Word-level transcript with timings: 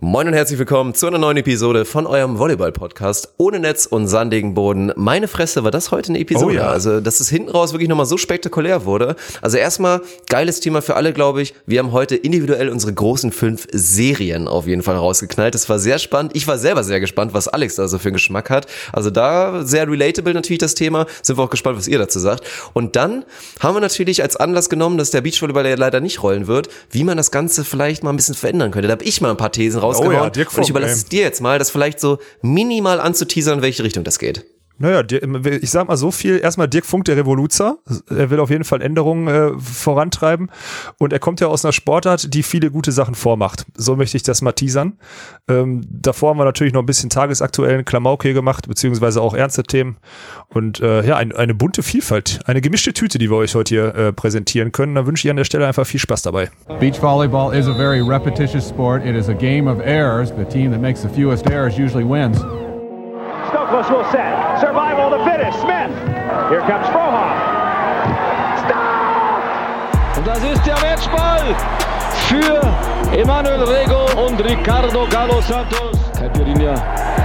Moin 0.00 0.28
und 0.28 0.34
herzlich 0.34 0.60
willkommen 0.60 0.94
zu 0.94 1.08
einer 1.08 1.18
neuen 1.18 1.38
Episode 1.38 1.84
von 1.84 2.06
eurem 2.06 2.38
Volleyball-Podcast 2.38 3.34
ohne 3.36 3.58
Netz 3.58 3.84
und 3.84 4.06
sandigen 4.06 4.54
Boden. 4.54 4.92
Meine 4.94 5.26
Fresse, 5.26 5.64
war 5.64 5.72
das 5.72 5.90
heute 5.90 6.10
eine 6.10 6.20
Episode? 6.20 6.46
Oh 6.46 6.50
ja. 6.50 6.68
Also, 6.68 7.00
dass 7.00 7.18
es 7.18 7.28
hinten 7.28 7.50
raus 7.50 7.72
wirklich 7.72 7.88
nochmal 7.88 8.06
so 8.06 8.16
spektakulär 8.16 8.84
wurde. 8.84 9.16
Also 9.42 9.56
erstmal, 9.56 10.02
geiles 10.28 10.60
Thema 10.60 10.82
für 10.82 10.94
alle, 10.94 11.12
glaube 11.12 11.42
ich. 11.42 11.52
Wir 11.66 11.80
haben 11.80 11.90
heute 11.90 12.14
individuell 12.14 12.68
unsere 12.68 12.94
großen 12.94 13.32
fünf 13.32 13.66
Serien 13.72 14.46
auf 14.46 14.68
jeden 14.68 14.84
Fall 14.84 14.94
rausgeknallt. 14.94 15.56
Das 15.56 15.68
war 15.68 15.80
sehr 15.80 15.98
spannend. 15.98 16.30
Ich 16.36 16.46
war 16.46 16.58
selber 16.58 16.84
sehr 16.84 17.00
gespannt, 17.00 17.34
was 17.34 17.48
Alex 17.48 17.74
da 17.74 17.88
so 17.88 17.98
für 17.98 18.10
einen 18.10 18.14
Geschmack 18.14 18.50
hat. 18.50 18.68
Also 18.92 19.10
da 19.10 19.64
sehr 19.64 19.88
relatable 19.88 20.32
natürlich 20.32 20.60
das 20.60 20.76
Thema. 20.76 21.06
Sind 21.22 21.38
wir 21.38 21.42
auch 21.42 21.50
gespannt, 21.50 21.76
was 21.76 21.88
ihr 21.88 21.98
dazu 21.98 22.20
sagt. 22.20 22.44
Und 22.72 22.94
dann 22.94 23.24
haben 23.58 23.74
wir 23.74 23.80
natürlich 23.80 24.22
als 24.22 24.36
Anlass 24.36 24.70
genommen, 24.70 24.96
dass 24.96 25.10
der 25.10 25.22
Beachvolleyball 25.22 25.66
ja 25.66 25.74
leider 25.74 25.98
nicht 25.98 26.22
rollen 26.22 26.46
wird, 26.46 26.68
wie 26.92 27.02
man 27.02 27.16
das 27.16 27.32
Ganze 27.32 27.64
vielleicht 27.64 28.04
mal 28.04 28.10
ein 28.10 28.16
bisschen 28.16 28.36
verändern 28.36 28.70
könnte. 28.70 28.86
Da 28.86 28.92
habe 28.92 29.04
ich 29.04 29.20
mal 29.20 29.30
ein 29.30 29.36
paar 29.36 29.50
Thesen 29.50 29.87
rausgehauen. 29.88 30.16
Oh 30.16 30.38
ja, 30.38 30.46
und 30.56 30.62
ich 30.62 30.70
überlasse 30.70 30.94
es 30.94 31.04
dir 31.06 31.22
jetzt 31.22 31.40
mal, 31.40 31.58
das 31.58 31.70
vielleicht 31.70 32.00
so 32.00 32.18
minimal 32.42 33.00
anzuteasern, 33.00 33.58
in 33.58 33.62
welche 33.62 33.84
Richtung 33.84 34.04
das 34.04 34.18
geht. 34.18 34.44
Naja, 34.78 35.02
ich 35.60 35.70
sag 35.70 35.88
mal 35.88 35.96
so 35.96 36.10
viel. 36.12 36.38
Erstmal 36.38 36.68
Dirk 36.68 36.86
Funk, 36.86 37.04
der 37.06 37.16
Revoluzer. 37.16 37.78
Er 38.08 38.30
will 38.30 38.38
auf 38.38 38.50
jeden 38.50 38.64
Fall 38.64 38.80
Änderungen 38.80 39.26
äh, 39.26 39.58
vorantreiben. 39.58 40.50
Und 40.98 41.12
er 41.12 41.18
kommt 41.18 41.40
ja 41.40 41.48
aus 41.48 41.64
einer 41.64 41.72
Sportart, 41.72 42.32
die 42.32 42.44
viele 42.44 42.70
gute 42.70 42.92
Sachen 42.92 43.16
vormacht. 43.16 43.66
So 43.76 43.96
möchte 43.96 44.16
ich 44.16 44.22
das 44.22 44.40
mal 44.40 44.52
teasern. 44.52 44.98
Ähm, 45.48 45.82
davor 45.90 46.30
haben 46.30 46.38
wir 46.38 46.44
natürlich 46.44 46.72
noch 46.72 46.82
ein 46.82 46.86
bisschen 46.86 47.10
tagesaktuellen 47.10 47.84
Klamauk 47.84 48.22
hier 48.22 48.34
gemacht, 48.34 48.68
beziehungsweise 48.68 49.20
auch 49.20 49.34
ernste 49.34 49.64
Themen. 49.64 49.96
Und 50.48 50.80
äh, 50.80 51.04
ja, 51.04 51.16
ein, 51.16 51.32
eine 51.32 51.54
bunte 51.54 51.82
Vielfalt, 51.82 52.40
eine 52.46 52.60
gemischte 52.60 52.92
Tüte, 52.92 53.18
die 53.18 53.30
wir 53.30 53.36
euch 53.36 53.56
heute 53.56 53.74
hier 53.74 53.94
äh, 53.94 54.12
präsentieren 54.12 54.70
können. 54.70 54.94
Da 54.94 55.06
wünsche 55.06 55.26
ich 55.26 55.30
an 55.30 55.36
der 55.36 55.44
Stelle 55.44 55.66
einfach 55.66 55.86
viel 55.86 56.00
Spaß 56.00 56.22
dabei. 56.22 56.50
Beach 56.78 57.02
volleyball 57.02 57.52
is 57.52 57.66
a 57.66 57.74
very 57.74 58.00
repetitious 58.00 58.68
sport. 58.68 59.04
It 59.04 59.16
is 59.16 59.28
a 59.28 59.34
game 59.34 59.68
of 59.68 59.80
errors. 59.80 60.32
The 60.36 60.44
team 60.44 60.70
that 60.70 60.80
makes 60.80 61.02
the 61.02 61.08
fewest 61.08 61.50
errors 61.50 61.76
usually 61.76 62.04
wins. 62.04 62.38
Stokos 63.48 63.90
will 63.90 64.04
set. 64.10 64.60
Survival 64.60 65.12
of 65.12 65.18
the 65.18 65.24
fittest. 65.24 65.60
Smith. 65.60 65.92
Here 66.50 66.60
comes 66.60 66.86
Frohoff. 66.88 67.32
Stop! 68.64 70.18
Und 70.18 70.26
das 70.26 70.42
ist 70.42 70.66
der 70.66 70.76
Matchball 70.80 71.56
für 72.28 72.60
Emanuel 73.16 73.62
Rego 73.62 74.26
und 74.26 74.38
Ricardo 74.44 75.06
Galo 75.10 75.40
Santos. 75.40 75.96
Caipirinha 76.18 76.74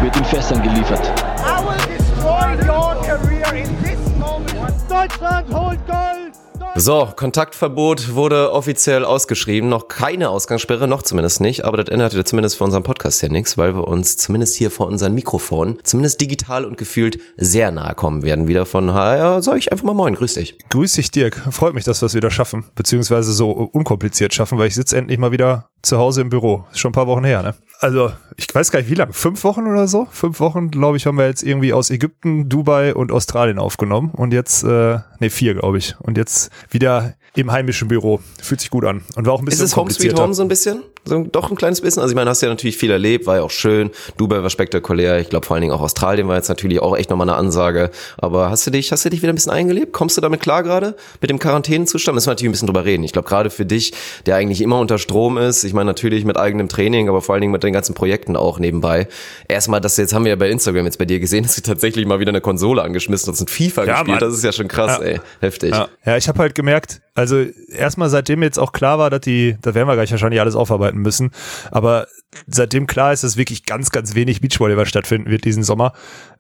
wird 0.02 0.16
in 0.16 0.26
Fässern 0.26 0.62
geliefert. 0.62 1.12
I 1.46 1.62
will 1.62 1.98
destroy 1.98 2.56
your 2.66 2.96
career 3.04 3.54
in 3.54 3.84
this 3.84 4.00
moment. 4.18 4.74
Deutschland 4.90 5.54
holt 5.54 5.80
Gold! 5.88 6.43
So, 6.76 7.08
Kontaktverbot 7.16 8.16
wurde 8.16 8.52
offiziell 8.52 9.06
ausgeschrieben. 9.06 9.70
Noch 9.70 9.90
keine 9.90 10.30
Ausgangssperre, 10.30 10.88
noch 10.88 11.04
zumindest 11.04 11.40
nicht. 11.40 11.66
Aber 11.66 11.78
das 11.78 11.88
ändert 11.88 12.14
ja 12.14 12.26
zumindest 12.26 12.58
für 12.58 12.64
unseren 12.64 12.82
Podcast 12.82 13.22
ja 13.22 13.30
nichts, 13.30 13.60
weil 13.60 13.76
wir 13.76 13.88
uns 13.88 14.18
zumindest 14.18 14.56
hier 14.56 14.72
vor 14.72 14.88
unseren 14.88 15.14
Mikrofonen, 15.14 15.78
zumindest 15.84 16.20
digital 16.20 16.66
und 16.66 16.80
gefühlt, 16.80 17.20
sehr 17.38 17.70
nahe 17.70 17.94
kommen 17.94 18.24
werden. 18.24 18.48
Wieder 18.48 18.66
von, 18.66 18.88
ja, 18.88 19.40
sag 19.44 19.60
ich 19.60 19.72
einfach 19.72 19.86
mal 19.86 19.94
moin, 19.94 20.16
grüß 20.16 20.34
dich. 20.34 20.58
Grüß 20.70 20.94
dich, 20.94 21.12
Dirk. 21.12 21.36
Freut 21.52 21.76
mich, 21.76 21.84
dass 21.84 22.02
wir 22.02 22.08
es 22.08 22.16
wieder 22.16 22.32
schaffen, 22.32 22.66
beziehungsweise 22.74 23.34
so 23.34 23.52
unkompliziert 23.52 24.34
schaffen, 24.34 24.58
weil 24.58 24.68
ich 24.68 24.76
sitze 24.76 24.98
endlich 24.98 25.20
mal 25.20 25.32
wieder 25.32 25.70
zu 25.84 26.00
Hause 26.00 26.22
im 26.22 26.30
Büro. 26.30 26.66
Ist 26.72 26.80
schon 26.80 26.90
ein 26.90 26.94
paar 26.94 27.08
Wochen 27.08 27.24
her, 27.24 27.44
ne? 27.44 27.54
Also, 27.84 28.14
ich 28.38 28.48
weiß 28.56 28.72
gar 28.72 28.80
nicht, 28.80 28.90
wie 28.90 28.96
lange. 28.96 29.12
Fünf 29.12 29.44
Wochen 29.44 29.68
oder 29.68 29.90
so? 29.90 30.08
Fünf 30.10 30.40
Wochen, 30.40 30.72
glaube 30.72 30.96
ich, 30.96 31.06
haben 31.06 31.18
wir 31.18 31.28
jetzt 31.28 31.44
irgendwie 31.44 31.74
aus 31.74 31.90
Ägypten, 31.90 32.48
Dubai 32.48 32.96
und 32.96 33.12
Australien 33.12 33.60
aufgenommen. 33.60 34.12
Und 34.12 34.32
jetzt, 34.32 34.64
äh, 34.64 35.00
nee, 35.20 35.30
vier, 35.30 35.54
glaube 35.54 35.80
ich. 35.80 36.00
Und 36.00 36.18
jetzt 36.18 36.50
wieder 36.70 37.14
im 37.36 37.52
heimischen 37.52 37.88
Büro. 37.88 38.20
Fühlt 38.42 38.62
sich 38.62 38.70
gut 38.70 38.86
an. 38.86 39.02
Und 39.16 39.26
war 39.26 39.34
auch 39.34 39.42
ein 39.42 39.48
Ist 39.48 39.52
bisschen 39.52 39.66
es 39.66 39.76
Home 39.76 39.92
Sweet. 39.92 40.20
Home 40.20 40.34
so 40.34 40.44
ein 40.44 40.48
bisschen? 40.48 40.84
So, 41.06 41.24
doch 41.24 41.50
ein 41.50 41.56
kleines 41.58 41.82
bisschen. 41.82 42.02
Also 42.02 42.12
ich 42.14 42.16
meine, 42.16 42.30
hast 42.30 42.42
ja 42.42 42.48
natürlich 42.50 42.78
viel 42.78 42.92
erlebt, 42.92 43.26
war 43.26 43.38
ja 43.38 43.42
auch 43.42 43.50
schön. 43.50 43.90
Dubai 44.18 44.42
war 44.44 44.50
spektakulär. 44.50 45.20
Ich 45.20 45.30
glaube 45.30 45.46
vor 45.46 45.56
allen 45.56 45.62
Dingen 45.62 45.74
auch 45.74 45.82
Australien 45.82 46.28
war 46.28 46.36
jetzt 46.36 46.48
natürlich 46.48 46.80
auch 46.80 46.96
echt 46.96 47.10
nochmal 47.10 47.28
eine 47.28 47.38
Ansage. 47.38 47.90
Aber 48.18 48.50
hast 48.50 48.66
du 48.68 48.72
dich, 48.72 48.92
hast 48.92 49.04
du 49.04 49.10
dich 49.10 49.22
wieder 49.22 49.34
ein 49.34 49.36
bisschen 49.36 49.52
eingelebt? 49.52 49.92
Kommst 49.94 50.16
du 50.16 50.22
damit 50.22 50.42
klar 50.42 50.62
gerade? 50.64 50.96
Mit 51.22 51.30
dem 51.30 51.40
Quarantänezustand? 51.40 52.14
Müssen 52.16 52.28
wir 52.28 52.32
natürlich 52.32 52.50
ein 52.50 52.52
bisschen 52.54 52.68
drüber 52.68 52.86
reden. 52.86 53.04
Ich 53.04 53.12
glaube 53.14 53.28
gerade 53.28 53.50
für 53.50 53.66
dich, 53.66 53.94
der 54.28 54.36
eigentlich 54.36 54.62
immer 54.62 54.80
unter 54.80 54.98
Strom 55.00 55.38
ist, 55.38 55.64
ich 55.64 55.74
meine 55.74 55.88
natürlich 55.88 56.24
mit 56.26 56.38
eigenem 56.38 56.70
Training, 56.70 57.10
aber 57.10 57.22
vor 57.22 57.34
allen 57.34 57.42
Dingen 57.42 57.52
mit 57.52 57.64
den 57.64 57.74
ganzen 57.74 57.96
Projekten 57.96 58.36
auch 58.38 58.60
nebenbei. 58.60 59.08
Erstmal, 59.48 59.82
das 59.82 59.98
jetzt 59.98 60.14
haben 60.14 60.24
wir 60.24 60.30
ja 60.30 60.36
bei 60.36 60.50
Instagram 60.50 60.86
jetzt 60.86 61.00
bei 61.00 61.06
dir 61.06 61.20
gesehen, 61.20 61.44
dass 61.44 61.56
du 61.56 61.62
tatsächlich 61.64 62.06
mal 62.06 62.20
wieder 62.20 62.30
eine 62.30 62.42
Konsole 62.42 62.82
angeschmissen 62.84 63.34
hast 63.34 63.42
und 63.42 63.50
FIFA 63.50 63.84
Ja, 63.86 63.94
gespielt. 63.94 64.08
Mann. 64.08 64.20
Das 64.20 64.36
ist 64.38 64.44
ja 64.44 64.52
schon 64.52 64.68
krass, 64.68 65.00
Ja. 65.00 65.06
ey. 65.06 65.20
Heftig. 65.42 65.72
Ja, 65.72 65.88
ja 66.06 66.16
ich 66.16 66.28
habe 66.30 66.40
halt 66.40 66.56
gemerkt, 66.56 67.02
also 67.16 67.23
erstmal 67.32 68.10
seitdem 68.10 68.44
jetzt 68.44 68.60
auch 68.60 68.72
klar 68.72 69.00
war, 69.00 69.10
dass 69.10 69.22
die, 69.22 69.58
da 69.62 69.74
werden 69.74 69.88
wir 69.88 69.96
gleich 69.96 70.12
wahrscheinlich 70.12 70.42
alles 70.42 70.56
aufarbeiten 70.56 71.00
müssen, 71.00 71.32
aber 71.72 72.08
seitdem 72.48 72.88
klar 72.88 73.14
ist, 73.14 73.24
dass 73.24 73.38
wirklich 73.38 73.66
ganz, 73.66 73.92
ganz 73.92 74.16
wenig 74.16 74.42
Beachvolleyball 74.42 74.86
stattfinden 74.86 75.30
wird 75.30 75.46
diesen 75.46 75.64
Sommer, 75.64 75.94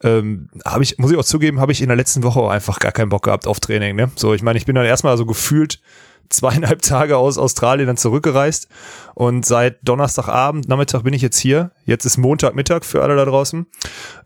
ähm, 0.03 0.49
habe 0.65 0.83
ich, 0.83 0.97
muss 0.97 1.11
ich 1.11 1.17
auch 1.17 1.25
zugeben, 1.25 1.59
habe 1.59 1.71
ich 1.71 1.81
in 1.81 1.87
der 1.87 1.97
letzten 1.97 2.23
Woche 2.23 2.39
auch 2.39 2.49
einfach 2.49 2.79
gar 2.79 2.91
keinen 2.91 3.09
Bock 3.09 3.23
gehabt 3.23 3.47
auf 3.47 3.59
Training. 3.59 3.95
Ne? 3.95 4.11
So, 4.15 4.33
ich 4.33 4.41
meine, 4.41 4.57
ich 4.57 4.65
bin 4.65 4.75
dann 4.75 4.85
erstmal 4.85 5.17
so 5.17 5.25
gefühlt 5.25 5.79
zweieinhalb 6.29 6.81
Tage 6.81 7.17
aus 7.17 7.37
Australien 7.37 7.87
dann 7.87 7.97
zurückgereist 7.97 8.67
und 9.13 9.45
seit 9.45 9.77
Donnerstagabend, 9.83 10.67
Nachmittag 10.67 11.03
bin 11.03 11.13
ich 11.13 11.21
jetzt 11.21 11.37
hier. 11.37 11.71
Jetzt 11.85 12.05
ist 12.05 12.17
Montagmittag 12.17 12.83
für 12.83 13.03
alle 13.03 13.15
da 13.15 13.25
draußen. 13.25 13.67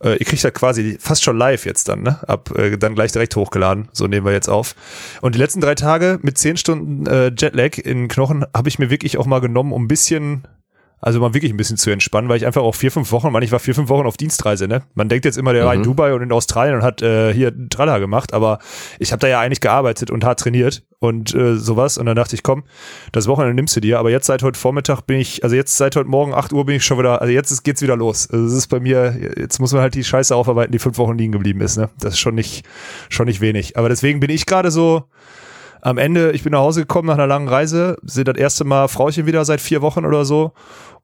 Äh, 0.01 0.17
ihr 0.17 0.25
kriegt 0.25 0.43
das 0.43 0.53
quasi 0.53 0.97
fast 0.99 1.23
schon 1.23 1.37
live 1.37 1.65
jetzt 1.65 1.89
dann, 1.89 2.03
ne? 2.03 2.19
Ab 2.27 2.57
äh, 2.57 2.77
dann 2.77 2.95
gleich 2.95 3.11
direkt 3.11 3.35
hochgeladen. 3.35 3.89
So 3.91 4.07
nehmen 4.07 4.25
wir 4.25 4.33
jetzt 4.33 4.49
auf. 4.49 4.75
Und 5.21 5.35
die 5.35 5.39
letzten 5.39 5.61
drei 5.61 5.75
Tage 5.75 6.19
mit 6.21 6.37
zehn 6.37 6.57
Stunden 6.57 7.05
äh, 7.07 7.31
Jetlag 7.37 7.77
in 7.77 8.07
Knochen 8.07 8.45
habe 8.55 8.69
ich 8.69 8.79
mir 8.79 8.89
wirklich 8.89 9.17
auch 9.17 9.25
mal 9.25 9.41
genommen, 9.41 9.73
um 9.73 9.83
ein 9.83 9.87
bisschen 9.87 10.47
also 10.99 11.19
mal 11.19 11.33
wirklich 11.33 11.53
ein 11.53 11.57
bisschen 11.57 11.77
zu 11.77 11.91
entspannen, 11.91 12.29
weil 12.29 12.37
ich 12.37 12.45
einfach 12.45 12.63
auch 12.63 12.75
vier, 12.75 12.91
fünf 12.91 13.11
Wochen, 13.11 13.31
man, 13.31 13.43
ich 13.43 13.51
war 13.51 13.59
vier, 13.59 13.75
fünf 13.75 13.89
Wochen 13.89 14.07
auf 14.07 14.17
Dienstreise, 14.17 14.67
ne? 14.67 14.83
Man 14.95 15.09
denkt 15.09 15.25
jetzt 15.25 15.37
immer, 15.37 15.53
der 15.53 15.65
war 15.65 15.73
in 15.73 15.83
Dubai 15.83 16.13
und 16.13 16.23
in 16.23 16.31
Australien 16.31 16.75
und 16.75 16.83
hat 16.83 17.01
äh, 17.01 17.33
hier 17.33 17.53
Tralla 17.69 17.99
gemacht, 17.99 18.33
aber 18.33 18.59
ich 18.97 19.11
habe 19.11 19.19
da 19.19 19.27
ja 19.27 19.39
eigentlich 19.39 19.61
gearbeitet 19.61 20.09
und 20.09 20.23
hart 20.23 20.39
trainiert 20.39 20.83
und 20.99 21.35
äh, 21.35 21.55
sowas. 21.55 21.97
Und 21.97 22.07
dann 22.07 22.15
dachte 22.15 22.35
ich, 22.35 22.41
komm, 22.41 22.63
das 23.11 23.27
Wochenende 23.27 23.53
nimmst 23.53 23.75
du 23.75 23.79
dir. 23.79 23.99
Aber 23.99 24.09
jetzt 24.09 24.25
seit 24.25 24.41
heute 24.41 24.59
Vormittag 24.59 25.01
bin 25.01 25.19
ich, 25.19 25.43
also 25.43 25.55
jetzt 25.55 25.77
seit 25.77 25.95
heute 25.95 26.09
Morgen 26.09 26.33
8 26.33 26.51
Uhr 26.53 26.65
bin 26.65 26.75
ich 26.75 26.85
schon 26.85 26.97
wieder, 26.97 27.21
also 27.21 27.31
jetzt 27.31 27.51
ist, 27.51 27.63
geht's 27.63 27.81
wieder 27.81 27.95
los. 27.95 28.29
Also 28.31 28.45
es 28.45 28.53
ist 28.53 28.67
bei 28.67 28.79
mir, 28.79 29.15
jetzt 29.37 29.59
muss 29.59 29.73
man 29.73 29.81
halt 29.81 29.93
die 29.93 30.03
Scheiße 30.03 30.35
aufarbeiten, 30.35 30.71
die 30.71 30.79
fünf 30.79 30.97
Wochen 30.97 31.17
liegen 31.17 31.31
geblieben 31.31 31.61
ist, 31.61 31.77
ne? 31.77 31.89
Das 31.99 32.13
ist 32.13 32.19
schon 32.19 32.35
nicht, 32.35 32.65
schon 33.09 33.27
nicht 33.27 33.41
wenig. 33.41 33.77
Aber 33.77 33.89
deswegen 33.89 34.19
bin 34.19 34.31
ich 34.31 34.45
gerade 34.45 34.71
so, 34.71 35.03
am 35.81 35.97
Ende, 35.97 36.31
ich 36.31 36.43
bin 36.43 36.51
nach 36.51 36.59
Hause 36.59 36.81
gekommen 36.81 37.07
nach 37.07 37.15
einer 37.15 37.27
langen 37.27 37.47
Reise, 37.47 37.97
sehe 38.03 38.23
das 38.23 38.37
erste 38.37 38.63
Mal 38.63 38.87
Frauchen 38.87 39.25
wieder 39.25 39.45
seit 39.45 39.61
vier 39.61 39.81
Wochen 39.81 40.05
oder 40.05 40.25
so. 40.25 40.53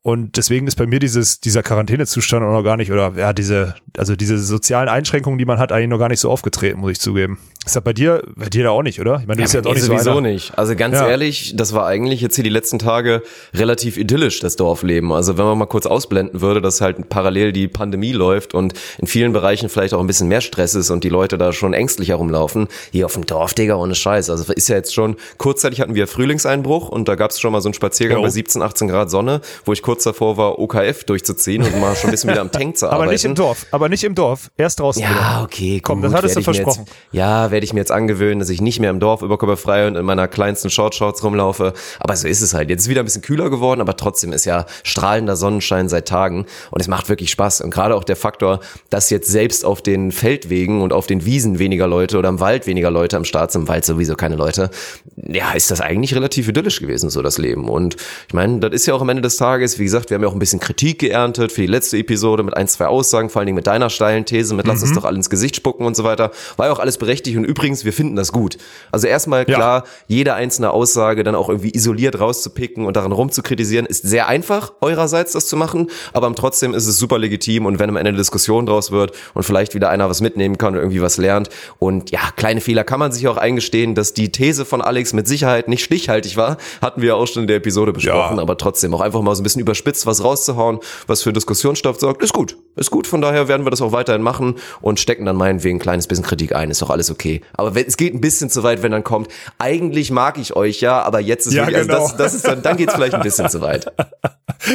Und 0.06 0.36
deswegen 0.36 0.68
ist 0.68 0.76
bei 0.76 0.86
mir 0.86 1.00
dieses, 1.00 1.40
dieser 1.40 1.64
Quarantänezustand 1.64 2.44
auch 2.44 2.52
noch 2.52 2.64
gar 2.64 2.76
nicht, 2.76 2.92
oder 2.92 3.14
ja, 3.16 3.32
diese, 3.32 3.76
also 3.98 4.18
diese 4.18 4.38
sozialen 4.38 4.90
Einschränkungen, 4.90 5.40
die 5.40 5.46
man 5.46 5.60
hat, 5.60 5.72
eigentlich 5.72 5.88
noch 5.88 5.98
gar 5.98 6.10
nicht 6.10 6.20
so 6.20 6.30
aufgetreten, 6.30 6.82
muss 6.82 6.92
ich 6.92 7.00
zugeben. 7.00 7.40
Ist 7.66 7.78
das 7.78 7.84
bei 7.86 7.94
dir, 7.94 8.22
bei 8.36 8.50
dir 8.50 8.66
da 8.66 8.72
auch 8.72 8.84
nicht, 8.84 9.00
oder? 9.00 9.20
Ich 9.22 9.28
meine, 9.28 9.38
du 9.38 9.44
bist 9.44 9.54
ja, 9.54 9.62
jetzt 9.62 9.68
auch 9.68 9.74
nicht 9.74 9.84
so 9.84 9.94
sowieso 9.94 10.12
einer. 10.18 10.22
nicht. 10.22 10.58
Also 10.58 10.76
ganz 10.76 10.96
Ja. 10.96 11.08
ehrlich, 11.08 11.54
das 11.56 11.72
war 11.74 11.86
eigentlich 11.86 12.20
jetzt 12.20 12.36
hier 12.36 12.44
die 12.44 12.50
letzten 12.50 12.80
Tage 12.80 13.24
relativ 13.54 13.96
idyllisch, 13.96 14.42
das 14.42 14.58
Dorfleben. 14.58 15.14
Also 15.14 15.38
wenn 15.38 15.46
man 15.46 15.58
mal 15.58 15.68
kurz 15.68 15.86
ausblenden 15.86 16.42
würde, 16.42 16.60
dass 16.60 16.82
halt 16.82 17.08
parallel 17.08 17.54
die 17.54 17.70
Pandemie 17.70 18.12
läuft 18.12 18.54
und 18.54 18.74
in 18.98 19.08
vielen 19.08 19.32
Bereichen 19.32 19.70
vielleicht 19.70 19.94
auch 19.94 20.02
ein 20.02 20.08
bisschen 20.08 20.28
mehr 20.28 20.42
Stress 20.42 20.76
ist 20.76 20.90
und 20.90 21.06
die 21.06 21.10
Leute 21.10 21.38
da 21.38 21.54
schon 21.54 21.74
ängstlich 21.74 22.10
herumlaufen. 22.10 22.68
Hier 22.92 23.06
auf 23.06 23.14
dem 23.14 23.26
Dorf, 23.26 23.54
Digga, 23.54 23.76
ohne 23.76 23.96
Scheiß. 23.96 24.30
Also 24.30 24.52
ist 24.52 24.68
ja 24.68 24.76
jetzt 24.76 24.94
schon, 24.94 25.16
kurzzeitig 25.38 25.80
hatten 25.80 25.96
wir 25.96 26.08
Frühlingseinbruch 26.08 26.90
und 26.90 27.08
da 27.08 27.16
gab 27.16 27.32
es 27.32 27.40
schon 27.40 27.54
mal 27.54 27.62
so 27.62 27.70
einen 27.70 27.74
Spaziergang 27.74 28.18
Jo. 28.18 28.24
bei 28.24 28.30
17, 28.30 28.62
18 28.62 28.90
Grad 28.90 29.10
Sonne, 29.10 29.40
wo 29.64 29.72
ich 29.72 29.82
kurz 29.82 29.93
davor 30.02 30.38
war, 30.38 30.58
OKF 30.58 31.04
durchzuziehen 31.04 31.62
und 31.62 31.80
mal 31.80 31.96
schon 31.96 32.10
ein 32.10 32.12
bisschen 32.12 32.32
wieder 32.32 32.42
am 32.42 32.52
Tank 32.52 32.78
zu 32.78 32.88
arbeiten. 32.88 33.02
Aber 33.04 33.12
nicht 33.12 33.26
im 33.26 33.36
Dorf, 33.36 33.66
aber 33.70 33.90
nicht 33.90 34.04
im 34.04 34.16
Dorf. 34.16 34.50
Erst 34.58 34.80
draußen 34.80 35.02
Ja, 35.04 35.10
wieder. 35.10 35.42
okay, 35.44 35.80
Komm, 35.84 36.02
gut, 36.02 36.06
das 36.10 36.14
hattest 36.16 36.36
du 36.38 36.42
versprochen. 36.42 36.86
Jetzt, 36.88 36.98
ja, 37.12 37.52
werde 37.52 37.64
ich 37.64 37.74
mir 37.74 37.80
jetzt 37.82 37.92
angewöhnen, 37.92 38.40
dass 38.40 38.50
ich 38.50 38.62
nicht 38.62 38.80
mehr 38.80 38.90
im 38.90 39.00
Dorf 39.00 39.22
überkörperfrei 39.22 39.88
und 39.88 39.96
in 39.96 40.06
meiner 40.06 40.28
kleinsten 40.28 40.70
Shortshorts 40.70 41.24
rumlaufe. 41.24 41.74
Aber 42.00 42.16
so 42.16 42.28
ist 42.28 42.42
es 42.42 42.54
halt. 42.54 42.70
Jetzt 42.70 42.84
ist 42.84 42.90
wieder 42.90 43.02
ein 43.02 43.06
bisschen 43.06 43.22
kühler 43.22 43.50
geworden, 43.50 43.82
aber 43.82 43.96
trotzdem 43.98 44.34
ist 44.34 44.46
ja 44.46 44.66
strahlender 44.84 45.36
Sonnenschein 45.36 45.90
seit 45.90 46.08
Tagen 46.08 46.46
und 46.72 46.82
es 46.82 46.88
macht 46.88 47.10
wirklich 47.10 47.30
Spaß. 47.32 47.62
Und 47.62 47.72
gerade 47.72 47.96
auch 47.96 48.04
der 48.04 48.16
Faktor, 48.16 48.60
dass 48.90 49.10
jetzt 49.10 49.30
selbst 49.30 49.66
auf 49.66 49.82
den 49.82 50.12
Feldwegen 50.12 50.82
und 50.82 50.94
auf 50.94 51.08
den 51.08 51.26
Wiesen 51.26 51.60
weniger 51.60 51.88
Leute 51.88 52.18
oder 52.18 52.30
im 52.30 52.40
Wald 52.40 52.68
weniger 52.68 52.92
Leute 52.92 53.18
am 53.18 53.26
Start 53.26 53.52
sind, 53.52 53.64
im 53.64 53.68
Wald 53.68 53.86
sowieso 53.86 54.16
keine 54.16 54.36
Leute, 54.36 54.70
ja, 55.16 55.52
ist 55.54 55.72
das 55.72 55.82
eigentlich 55.82 56.16
relativ 56.16 56.48
idyllisch 56.48 56.80
gewesen, 56.80 57.10
so 57.10 57.22
das 57.22 57.38
Leben. 57.38 57.70
Und 57.70 57.96
ich 58.28 58.34
meine, 58.34 58.60
das 58.60 58.72
ist 58.74 58.86
ja 58.86 58.94
auch 58.94 59.02
am 59.02 59.10
Ende 59.10 59.22
des 59.22 59.38
Tages, 59.38 59.80
wie 59.84 59.86
gesagt, 59.86 60.10
wir 60.10 60.16
haben 60.16 60.22
ja 60.22 60.30
auch 60.30 60.34
ein 60.34 60.40
bisschen 60.40 60.62
Kritik 60.62 61.00
geerntet 61.00 61.52
für 61.52 61.60
die 61.60 61.68
letzte 61.68 61.98
Episode 61.98 62.42
mit 62.44 62.56
ein, 62.56 62.70
zwei 62.70 62.88
Aussagen, 62.88 63.30
vor 63.30 63.42
allen 63.42 63.48
Dingen 63.48 63.58
mit 63.58 63.68
deiner 63.68 63.90
steilen 63.90 64.24
These, 64.24 64.56
mit 64.56 64.66
lass 64.66 64.82
uns 64.82 64.94
doch 64.94 65.04
alle 65.04 65.18
ins 65.18 65.30
Gesicht 65.30 65.58
spucken 65.58 65.86
und 65.86 65.98
so 65.98 66.06
weiter. 66.06 66.32
War 66.56 66.68
ja 66.68 66.72
auch 66.72 66.80
alles 66.80 66.98
berechtigt 66.98 67.36
und 67.36 67.44
übrigens, 67.44 67.84
wir 67.84 67.92
finden 67.92 68.16
das 68.16 68.32
gut. 68.32 68.58
Also 68.94 69.08
erstmal 69.08 69.42
Ja. 69.42 69.56
klar, 69.56 69.84
jede 70.08 70.36
einzelne 70.36 70.72
Aussage 70.72 71.26
dann 71.26 71.36
auch 71.36 71.50
irgendwie 71.50 71.72
isoliert 71.76 72.18
rauszupicken 72.18 72.86
und 72.86 72.96
daran 72.96 73.12
rumzukritisieren, 73.12 73.86
ist 73.86 74.04
sehr 74.04 74.30
einfach 74.30 74.72
eurerseits 74.80 75.34
das 75.34 75.48
zu 75.48 75.58
machen, 75.58 75.90
aber 76.14 76.34
trotzdem 76.34 76.74
ist 76.74 76.88
es 76.88 76.98
super 76.98 77.20
legitim 77.20 77.66
und 77.66 77.78
wenn 77.80 77.90
am 77.90 77.98
Ende 77.98 78.08
eine 78.10 78.18
Diskussion 78.18 78.66
draus 78.66 78.92
wird 78.92 79.12
und 79.34 79.44
vielleicht 79.44 79.76
wieder 79.76 79.90
einer 79.90 80.10
was 80.10 80.22
mitnehmen 80.22 80.58
kann 80.58 80.76
und 80.76 80.80
irgendwie 80.80 81.02
was 81.02 81.18
lernt 81.18 81.50
und 81.80 82.10
ja, 82.12 82.22
kleine 82.38 82.62
Fehler 82.62 82.86
kann 82.86 83.02
man 83.02 83.12
sich 83.12 83.28
auch 83.28 83.36
eingestehen, 83.38 83.96
dass 83.96 84.14
die 84.14 84.32
These 84.32 84.64
von 84.64 84.82
Alex 84.82 85.12
mit 85.12 85.28
Sicherheit 85.28 85.68
nicht 85.68 85.84
stichhaltig 85.84 86.38
war, 86.38 86.56
hatten 86.82 87.02
wir 87.02 87.10
ja 87.10 87.16
auch 87.16 87.28
schon 87.28 87.42
in 87.44 87.48
der 87.48 87.58
Episode 87.58 87.92
besprochen, 87.92 88.38
Ja. 88.38 88.42
aber 88.42 88.58
trotzdem 88.58 88.94
auch 88.94 89.02
einfach 89.02 89.22
mal 89.22 89.36
so 89.36 89.42
ein 89.42 89.44
bisschen 89.44 89.60
überspitzt 89.74 90.06
was 90.06 90.24
rauszuhauen, 90.24 90.80
was 91.08 91.24
für 91.24 91.34
Diskussionsstoff 91.34 92.00
sorgt, 92.00 92.22
ist 92.24 92.32
gut. 92.34 92.58
Ist 92.76 92.92
gut, 92.92 93.06
von 93.08 93.22
daher 93.22 93.48
werden 93.48 93.66
wir 93.66 93.72
das 93.72 93.82
auch 93.82 93.92
weiterhin 93.92 94.22
machen 94.22 94.56
und 94.82 95.00
stecken 95.00 95.26
dann 95.26 95.36
meinetwegen 95.36 95.78
ein 95.78 95.80
kleines 95.80 96.08
bisschen 96.08 96.24
Kritik 96.24 96.56
ein, 96.56 96.70
ist 96.72 96.82
doch 96.82 96.90
alles 96.90 97.10
okay. 97.12 97.42
Aber 97.54 97.76
wenn, 97.76 97.86
es 97.86 97.98
geht 97.98 98.14
ein 98.14 98.22
bisschen 98.22 98.50
zu 98.50 98.64
weit, 98.64 98.82
wenn 98.84 98.92
dann 98.92 99.04
kommt, 99.04 99.28
eigentlich 99.60 100.12
mag 100.12 100.38
ich 100.38 100.56
euch 100.56 100.80
ja, 100.82 101.02
aber 101.02 101.20
jetzt 101.20 101.46
ist 101.48 101.54
Ja, 101.54 101.68
wirklich, 101.68 101.88
genau. 101.88 102.04
also 102.04 102.08
das, 102.10 102.18
das 102.18 102.34
ist 102.36 102.48
dann, 102.48 102.62
dann 102.62 102.78
geht's 102.78 102.94
vielleicht 102.94 103.14
ein 103.16 103.22
bisschen 103.22 103.50
zu 103.50 103.62
weit. 103.62 103.92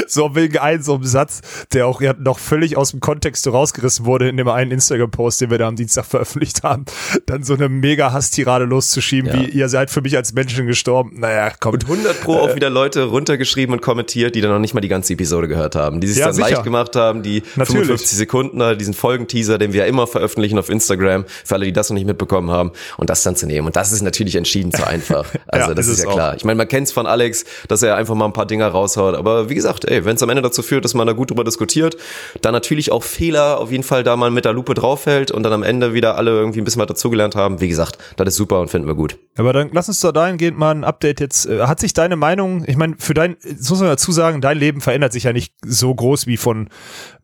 So 0.06 0.34
wegen 0.34 0.58
einem 0.58 0.82
so 0.82 0.94
einem 0.94 1.04
Satz, 1.04 1.40
der 1.72 1.86
auch 1.86 2.00
ja 2.02 2.12
noch 2.18 2.38
völlig 2.38 2.76
aus 2.76 2.90
dem 2.90 3.00
Kontext 3.00 3.44
so 3.44 3.50
rausgerissen 3.52 4.04
wurde 4.04 4.28
in 4.28 4.36
dem 4.36 4.48
einen 4.48 4.70
Instagram-Post, 4.70 5.40
den 5.40 5.50
wir 5.50 5.56
da 5.58 5.66
am 5.68 5.76
Dienstag 5.76 6.04
veröffentlicht 6.04 6.62
haben, 6.62 6.84
dann 7.26 7.42
so 7.42 7.54
eine 7.54 7.68
mega 7.70 8.12
Hasstirade 8.12 8.64
loszuschieben, 8.66 9.30
Ja. 9.30 9.38
wie 9.40 9.46
ihr 9.50 9.68
seid 9.70 9.90
für 9.90 10.02
mich 10.02 10.16
als 10.16 10.34
Menschen 10.34 10.66
gestorben. 10.66 11.18
Naja, 11.18 11.52
komm. 11.58 11.74
Und 11.74 11.84
100 11.84 12.20
Pro 12.22 12.34
auch 12.36 12.54
wieder 12.54 12.68
Leute 12.70 13.04
runtergeschrieben 13.04 13.74
und 13.74 13.80
kommentiert, 13.80 14.34
die 14.34 14.40
dann 14.42 14.50
noch 14.50 14.58
nicht 14.58 14.74
mal 14.74 14.80
die 14.80 14.87
ganze 14.88 15.12
Episode 15.12 15.48
gehört 15.48 15.74
haben, 15.76 16.00
die 16.00 16.06
sich 16.08 16.18
Ja, 16.18 16.26
dann 16.26 16.34
sicher. 16.34 16.48
leicht 16.50 16.64
gemacht 16.64 16.96
haben, 16.96 17.22
die 17.22 17.42
Natürlich. 17.56 17.82
55 17.86 18.18
Sekunden, 18.18 18.58
da, 18.58 18.74
diesen 18.74 18.94
Folgenteaser, 18.94 19.58
den 19.58 19.72
wir 19.72 19.80
ja 19.82 19.86
immer 19.86 20.06
veröffentlichen 20.06 20.58
auf 20.58 20.68
Instagram, 20.68 21.24
für 21.44 21.54
alle, 21.54 21.64
die 21.66 21.72
das 21.72 21.90
noch 21.90 21.94
nicht 21.94 22.06
mitbekommen 22.06 22.50
haben, 22.50 22.72
und 22.96 23.10
das 23.10 23.22
dann 23.22 23.36
zu 23.36 23.46
nehmen. 23.46 23.66
Und 23.66 23.76
das 23.76 23.92
ist 23.92 24.02
natürlich 24.02 24.36
entschieden 24.36 24.72
zu 24.72 24.86
einfach. 24.86 25.26
Also 25.50 25.68
Ja, 25.70 25.74
das 25.74 25.86
ist 25.86 25.92
ist 25.92 25.98
es 26.00 26.04
ja 26.04 26.10
auch. 26.10 26.14
klar. 26.14 26.36
Ich 26.36 26.44
meine, 26.44 26.56
man 26.58 26.68
kennt's 26.68 26.92
von 26.92 27.06
Alex, 27.06 27.44
dass 27.68 27.82
er 27.82 27.96
einfach 27.96 28.14
mal 28.14 28.26
ein 28.26 28.32
paar 28.34 28.44
Dinger 28.46 28.68
raushaut. 28.68 29.14
Aber 29.14 29.48
wie 29.48 29.54
gesagt, 29.54 29.84
ey, 29.86 30.04
wenn 30.04 30.16
es 30.16 30.22
am 30.22 30.28
Ende 30.28 30.42
dazu 30.42 30.62
führt, 30.62 30.84
dass 30.84 30.92
man 30.94 31.06
da 31.06 31.14
gut 31.14 31.30
drüber 31.30 31.42
diskutiert, 31.44 31.96
dann 32.42 32.52
natürlich 32.52 32.92
auch 32.92 33.02
Fehler 33.02 33.58
auf 33.58 33.70
jeden 33.70 33.82
Fall 33.82 34.04
da 34.04 34.16
mal 34.16 34.30
mit 34.30 34.44
der 34.44 34.52
Lupe 34.52 34.74
draufhält 34.74 35.30
und 35.30 35.42
dann 35.44 35.52
am 35.54 35.62
Ende 35.62 35.94
wieder 35.94 36.16
alle 36.16 36.32
irgendwie 36.32 36.60
ein 36.60 36.64
bisschen 36.64 36.80
was 36.82 36.88
dazugelernt 36.88 37.34
haben. 37.34 37.60
Wie 37.62 37.68
gesagt, 37.68 37.96
das 38.16 38.28
ist 38.28 38.36
super 38.36 38.60
und 38.60 38.68
finden 38.70 38.86
wir 38.88 38.94
gut. 38.94 39.16
Aber 39.38 39.54
dann 39.54 39.70
lass 39.72 39.88
uns 39.88 40.00
da 40.00 40.12
dahingehend 40.12 40.58
mal 40.58 40.74
ein 40.74 40.84
Update 40.84 41.20
jetzt. 41.20 41.46
Äh, 41.46 41.60
Hat 41.62 41.80
sich 41.80 41.94
deine 41.94 42.16
Meinung, 42.16 42.64
ich 42.66 42.76
meine, 42.76 42.96
für 42.98 43.14
dein, 43.14 43.36
das 43.42 43.70
muss 43.70 43.78
man 43.80 43.88
dazu 43.88 44.12
sagen, 44.12 44.42
dein 44.42 44.58
Leben 44.58 44.67
verändert 44.76 45.12
sich 45.12 45.24
ja 45.24 45.32
nicht 45.32 45.54
so 45.64 45.94
groß 45.94 46.26
wie 46.26 46.36
von 46.36 46.68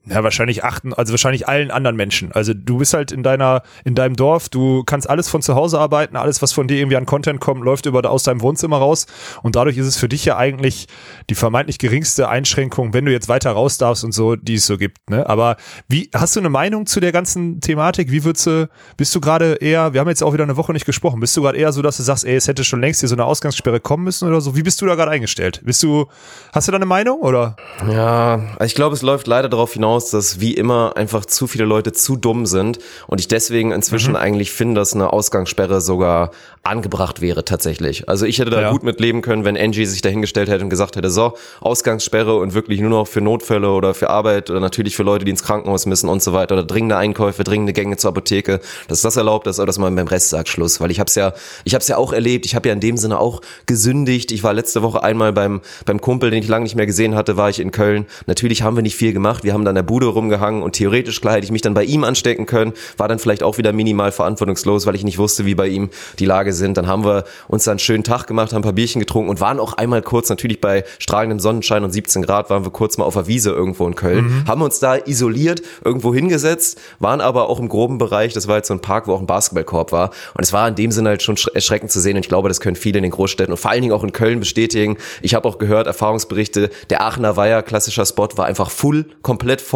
ja, 0.06 0.22
wahrscheinlich 0.22 0.64
achten, 0.64 0.92
also 0.92 1.12
wahrscheinlich 1.12 1.48
allen 1.48 1.70
anderen 1.70 1.96
Menschen. 1.96 2.30
Also 2.32 2.52
du 2.52 2.78
bist 2.78 2.92
halt 2.92 3.10
in 3.10 3.22
deiner, 3.22 3.62
in 3.84 3.94
deinem 3.94 4.16
Dorf, 4.16 4.50
du 4.50 4.84
kannst 4.84 5.08
alles 5.08 5.30
von 5.30 5.40
zu 5.40 5.54
Hause 5.54 5.78
arbeiten, 5.78 6.16
alles, 6.16 6.42
was 6.42 6.52
von 6.52 6.68
dir 6.68 6.76
irgendwie 6.76 6.96
an 6.96 7.06
Content 7.06 7.40
kommt, 7.40 7.64
läuft 7.64 7.86
über 7.86 8.08
aus 8.10 8.22
deinem 8.24 8.42
Wohnzimmer 8.42 8.76
raus. 8.76 9.06
Und 9.42 9.56
dadurch 9.56 9.78
ist 9.78 9.86
es 9.86 9.96
für 9.96 10.08
dich 10.08 10.26
ja 10.26 10.36
eigentlich 10.36 10.88
die 11.30 11.34
vermeintlich 11.34 11.78
geringste 11.78 12.28
Einschränkung, 12.28 12.92
wenn 12.92 13.06
du 13.06 13.12
jetzt 13.12 13.28
weiter 13.28 13.52
raus 13.52 13.78
darfst 13.78 14.04
und 14.04 14.12
so, 14.12 14.36
die 14.36 14.54
es 14.54 14.66
so 14.66 14.76
gibt. 14.76 15.08
Ne? 15.08 15.26
Aber 15.26 15.56
wie, 15.88 16.10
hast 16.14 16.36
du 16.36 16.40
eine 16.40 16.50
Meinung 16.50 16.84
zu 16.84 17.00
der 17.00 17.12
ganzen 17.12 17.62
Thematik? 17.62 18.10
Wie 18.10 18.24
würdest 18.24 18.46
du, 18.46 18.68
bist 18.98 19.14
du 19.14 19.20
gerade 19.20 19.54
eher, 19.54 19.94
wir 19.94 20.00
haben 20.00 20.08
jetzt 20.08 20.22
auch 20.22 20.34
wieder 20.34 20.44
eine 20.44 20.58
Woche 20.58 20.74
nicht 20.74 20.84
gesprochen, 20.84 21.20
bist 21.20 21.34
du 21.36 21.42
gerade 21.42 21.56
eher 21.56 21.72
so, 21.72 21.80
dass 21.80 21.96
du 21.96 22.02
sagst, 22.02 22.26
ey, 22.26 22.36
es 22.36 22.46
hätte 22.46 22.64
schon 22.64 22.82
längst 22.82 23.00
hier 23.00 23.08
so 23.08 23.14
eine 23.14 23.24
Ausgangssperre 23.24 23.80
kommen 23.80 24.04
müssen 24.04 24.28
oder 24.28 24.42
so? 24.42 24.54
Wie 24.54 24.62
bist 24.62 24.82
du 24.82 24.86
da 24.86 24.96
gerade 24.96 25.10
eingestellt? 25.12 25.62
Bist 25.64 25.82
du, 25.82 26.06
hast 26.52 26.68
du 26.68 26.72
da 26.72 26.76
eine 26.76 26.86
Meinung 26.86 27.20
oder? 27.20 27.56
Ja, 27.90 28.40
ich 28.62 28.74
glaube, 28.74 28.94
es 28.94 29.00
läuft 29.00 29.26
leider 29.26 29.48
darauf 29.48 29.72
hinaus, 29.72 29.93
dass 30.10 30.40
wie 30.40 30.54
immer 30.54 30.96
einfach 30.96 31.24
zu 31.24 31.46
viele 31.46 31.64
Leute 31.64 31.92
zu 31.92 32.16
dumm 32.16 32.46
sind 32.46 32.78
und 33.06 33.20
ich 33.20 33.28
deswegen 33.28 33.72
inzwischen 33.72 34.16
eigentlich 34.16 34.50
finde, 34.52 34.80
dass 34.80 34.94
eine 34.94 35.12
Ausgangssperre 35.12 35.80
sogar 35.80 36.30
angebracht 36.62 37.20
wäre 37.20 37.44
tatsächlich. 37.44 38.08
Also 38.08 38.24
ich 38.26 38.38
hätte 38.38 38.50
da 38.50 38.60
Ja. 38.62 38.70
gut 38.70 38.82
mit 38.82 38.98
leben 38.98 39.20
können, 39.22 39.44
wenn 39.44 39.56
Angie 39.56 39.84
sich 39.84 40.00
dahingestellt 40.00 40.48
hätte 40.48 40.64
und 40.64 40.70
gesagt 40.70 40.96
hätte, 40.96 41.10
so, 41.10 41.34
Ausgangssperre 41.60 42.36
und 42.36 42.54
wirklich 42.54 42.80
nur 42.80 42.90
noch 42.90 43.06
für 43.06 43.20
Notfälle 43.20 43.68
oder 43.70 43.92
für 43.94 44.08
Arbeit 44.10 44.50
oder 44.50 44.60
natürlich 44.60 44.96
für 44.96 45.02
Leute, 45.02 45.24
die 45.24 45.30
ins 45.30 45.42
Krankenhaus 45.42 45.86
müssen 45.86 46.08
und 46.08 46.22
so 46.22 46.32
weiter 46.32 46.54
oder 46.54 46.64
dringende 46.64 46.96
Einkäufe, 46.96 47.44
dringende 47.44 47.72
Gänge 47.74 47.96
zur 47.98 48.10
Apotheke, 48.10 48.60
dass 48.88 49.02
das 49.02 49.16
erlaubt 49.16 49.46
ist, 49.46 49.58
aber 49.58 49.66
dass 49.66 49.78
man 49.78 49.94
beim 49.94 50.06
Rest 50.06 50.30
sagt 50.30 50.48
Schluss, 50.48 50.80
weil 50.80 50.90
ich 50.90 51.00
habe 51.00 51.08
es 51.08 51.14
ja, 51.14 51.34
ich 51.64 51.74
habe 51.74 51.82
es 51.82 51.88
ja 51.88 51.96
auch 51.98 52.12
erlebt, 52.12 52.46
ich 52.46 52.54
habe 52.54 52.68
ja 52.68 52.72
in 52.72 52.80
dem 52.80 52.96
Sinne 52.96 53.18
auch 53.18 53.42
gesündigt. 53.66 54.32
Ich 54.32 54.42
war 54.42 54.54
letzte 54.54 54.82
Woche 54.82 55.02
einmal 55.02 55.32
beim 55.32 55.60
beim 55.84 56.00
Kumpel, 56.00 56.30
den 56.30 56.42
ich 56.42 56.48
lange 56.48 56.62
nicht 56.64 56.76
mehr 56.76 56.86
gesehen 56.86 57.14
hatte, 57.14 57.36
war 57.36 57.50
ich 57.50 57.60
in 57.60 57.70
Köln. 57.72 58.06
Natürlich 58.26 58.62
haben 58.62 58.76
wir 58.76 58.82
nicht 58.82 58.96
viel 58.96 59.12
gemacht, 59.12 59.44
wir 59.44 59.52
haben 59.52 59.64
dann 59.64 59.74
der 59.74 59.82
Bude 59.84 60.06
rumgehangen 60.06 60.62
und 60.62 60.72
theoretisch 60.72 61.20
klar 61.20 61.34
hätte 61.34 61.44
ich 61.44 61.52
mich 61.52 61.62
dann 61.62 61.74
bei 61.74 61.84
ihm 61.84 62.04
anstecken 62.04 62.46
können, 62.46 62.72
war 62.96 63.08
dann 63.08 63.18
vielleicht 63.18 63.42
auch 63.42 63.58
wieder 63.58 63.72
minimal 63.72 64.12
verantwortungslos, 64.12 64.86
weil 64.86 64.94
ich 64.94 65.04
nicht 65.04 65.18
wusste, 65.18 65.46
wie 65.46 65.54
bei 65.54 65.68
ihm 65.68 65.90
die 66.18 66.24
Lage 66.26 66.52
sind. 66.52 66.76
Dann 66.76 66.86
haben 66.86 67.04
wir 67.04 67.24
uns 67.48 67.64
dann 67.64 67.72
einen 67.72 67.78
schönen 67.78 68.04
Tag 68.04 68.26
gemacht, 68.26 68.52
haben 68.52 68.60
ein 68.60 68.62
paar 68.62 68.72
Bierchen 68.72 69.00
getrunken 69.00 69.30
und 69.30 69.40
waren 69.40 69.60
auch 69.60 69.74
einmal 69.74 70.02
kurz 70.02 70.28
natürlich 70.28 70.60
bei 70.60 70.84
strahlendem 70.98 71.38
Sonnenschein 71.40 71.84
und 71.84 71.90
17 71.90 72.22
Grad 72.22 72.50
waren 72.50 72.64
wir 72.64 72.70
kurz 72.70 72.98
mal 72.98 73.04
auf 73.04 73.14
der 73.14 73.26
Wiese 73.26 73.50
irgendwo 73.50 73.86
in 73.86 73.94
Köln, 73.94 74.44
haben 74.46 74.62
uns 74.62 74.78
da 74.80 74.96
isoliert 74.96 75.62
irgendwo 75.84 76.14
hingesetzt, 76.14 76.80
waren 76.98 77.20
aber 77.20 77.48
auch 77.48 77.58
im 77.60 77.68
groben 77.68 77.98
Bereich, 77.98 78.32
das 78.32 78.48
war 78.48 78.56
jetzt 78.56 78.68
so 78.68 78.74
ein 78.74 78.80
Park, 78.80 79.06
wo 79.06 79.12
auch 79.14 79.20
ein 79.20 79.26
Basketballkorb 79.26 79.92
war 79.92 80.10
und 80.34 80.42
es 80.42 80.52
war 80.52 80.66
in 80.68 80.74
dem 80.74 80.90
Sinne 80.90 81.10
halt 81.10 81.22
schon 81.22 81.36
schre- 81.36 81.54
erschreckend 81.54 81.90
zu 81.90 82.00
sehen 82.00 82.16
und 82.16 82.20
ich 82.24 82.28
glaube, 82.28 82.48
das 82.48 82.60
können 82.60 82.76
viele 82.76 82.98
in 82.98 83.02
den 83.02 83.12
Großstädten 83.12 83.52
und 83.52 83.58
vor 83.58 83.70
allen 83.70 83.82
Dingen 83.82 83.92
auch 83.92 84.02
in 84.04 84.12
Köln 84.12 84.40
bestätigen. 84.40 84.96
Ich 85.22 85.34
habe 85.34 85.48
auch 85.48 85.58
gehört, 85.58 85.86
Erfahrungsberichte, 85.86 86.70
der 86.90 87.02
Aachener 87.02 87.36
Weiher, 87.36 87.62
klassischer 87.62 88.06
Spot, 88.06 88.28
war 88.36 88.46
einfach 88.46 88.70
full, 88.70 89.06
komplett 89.22 89.60
voll, 89.60 89.73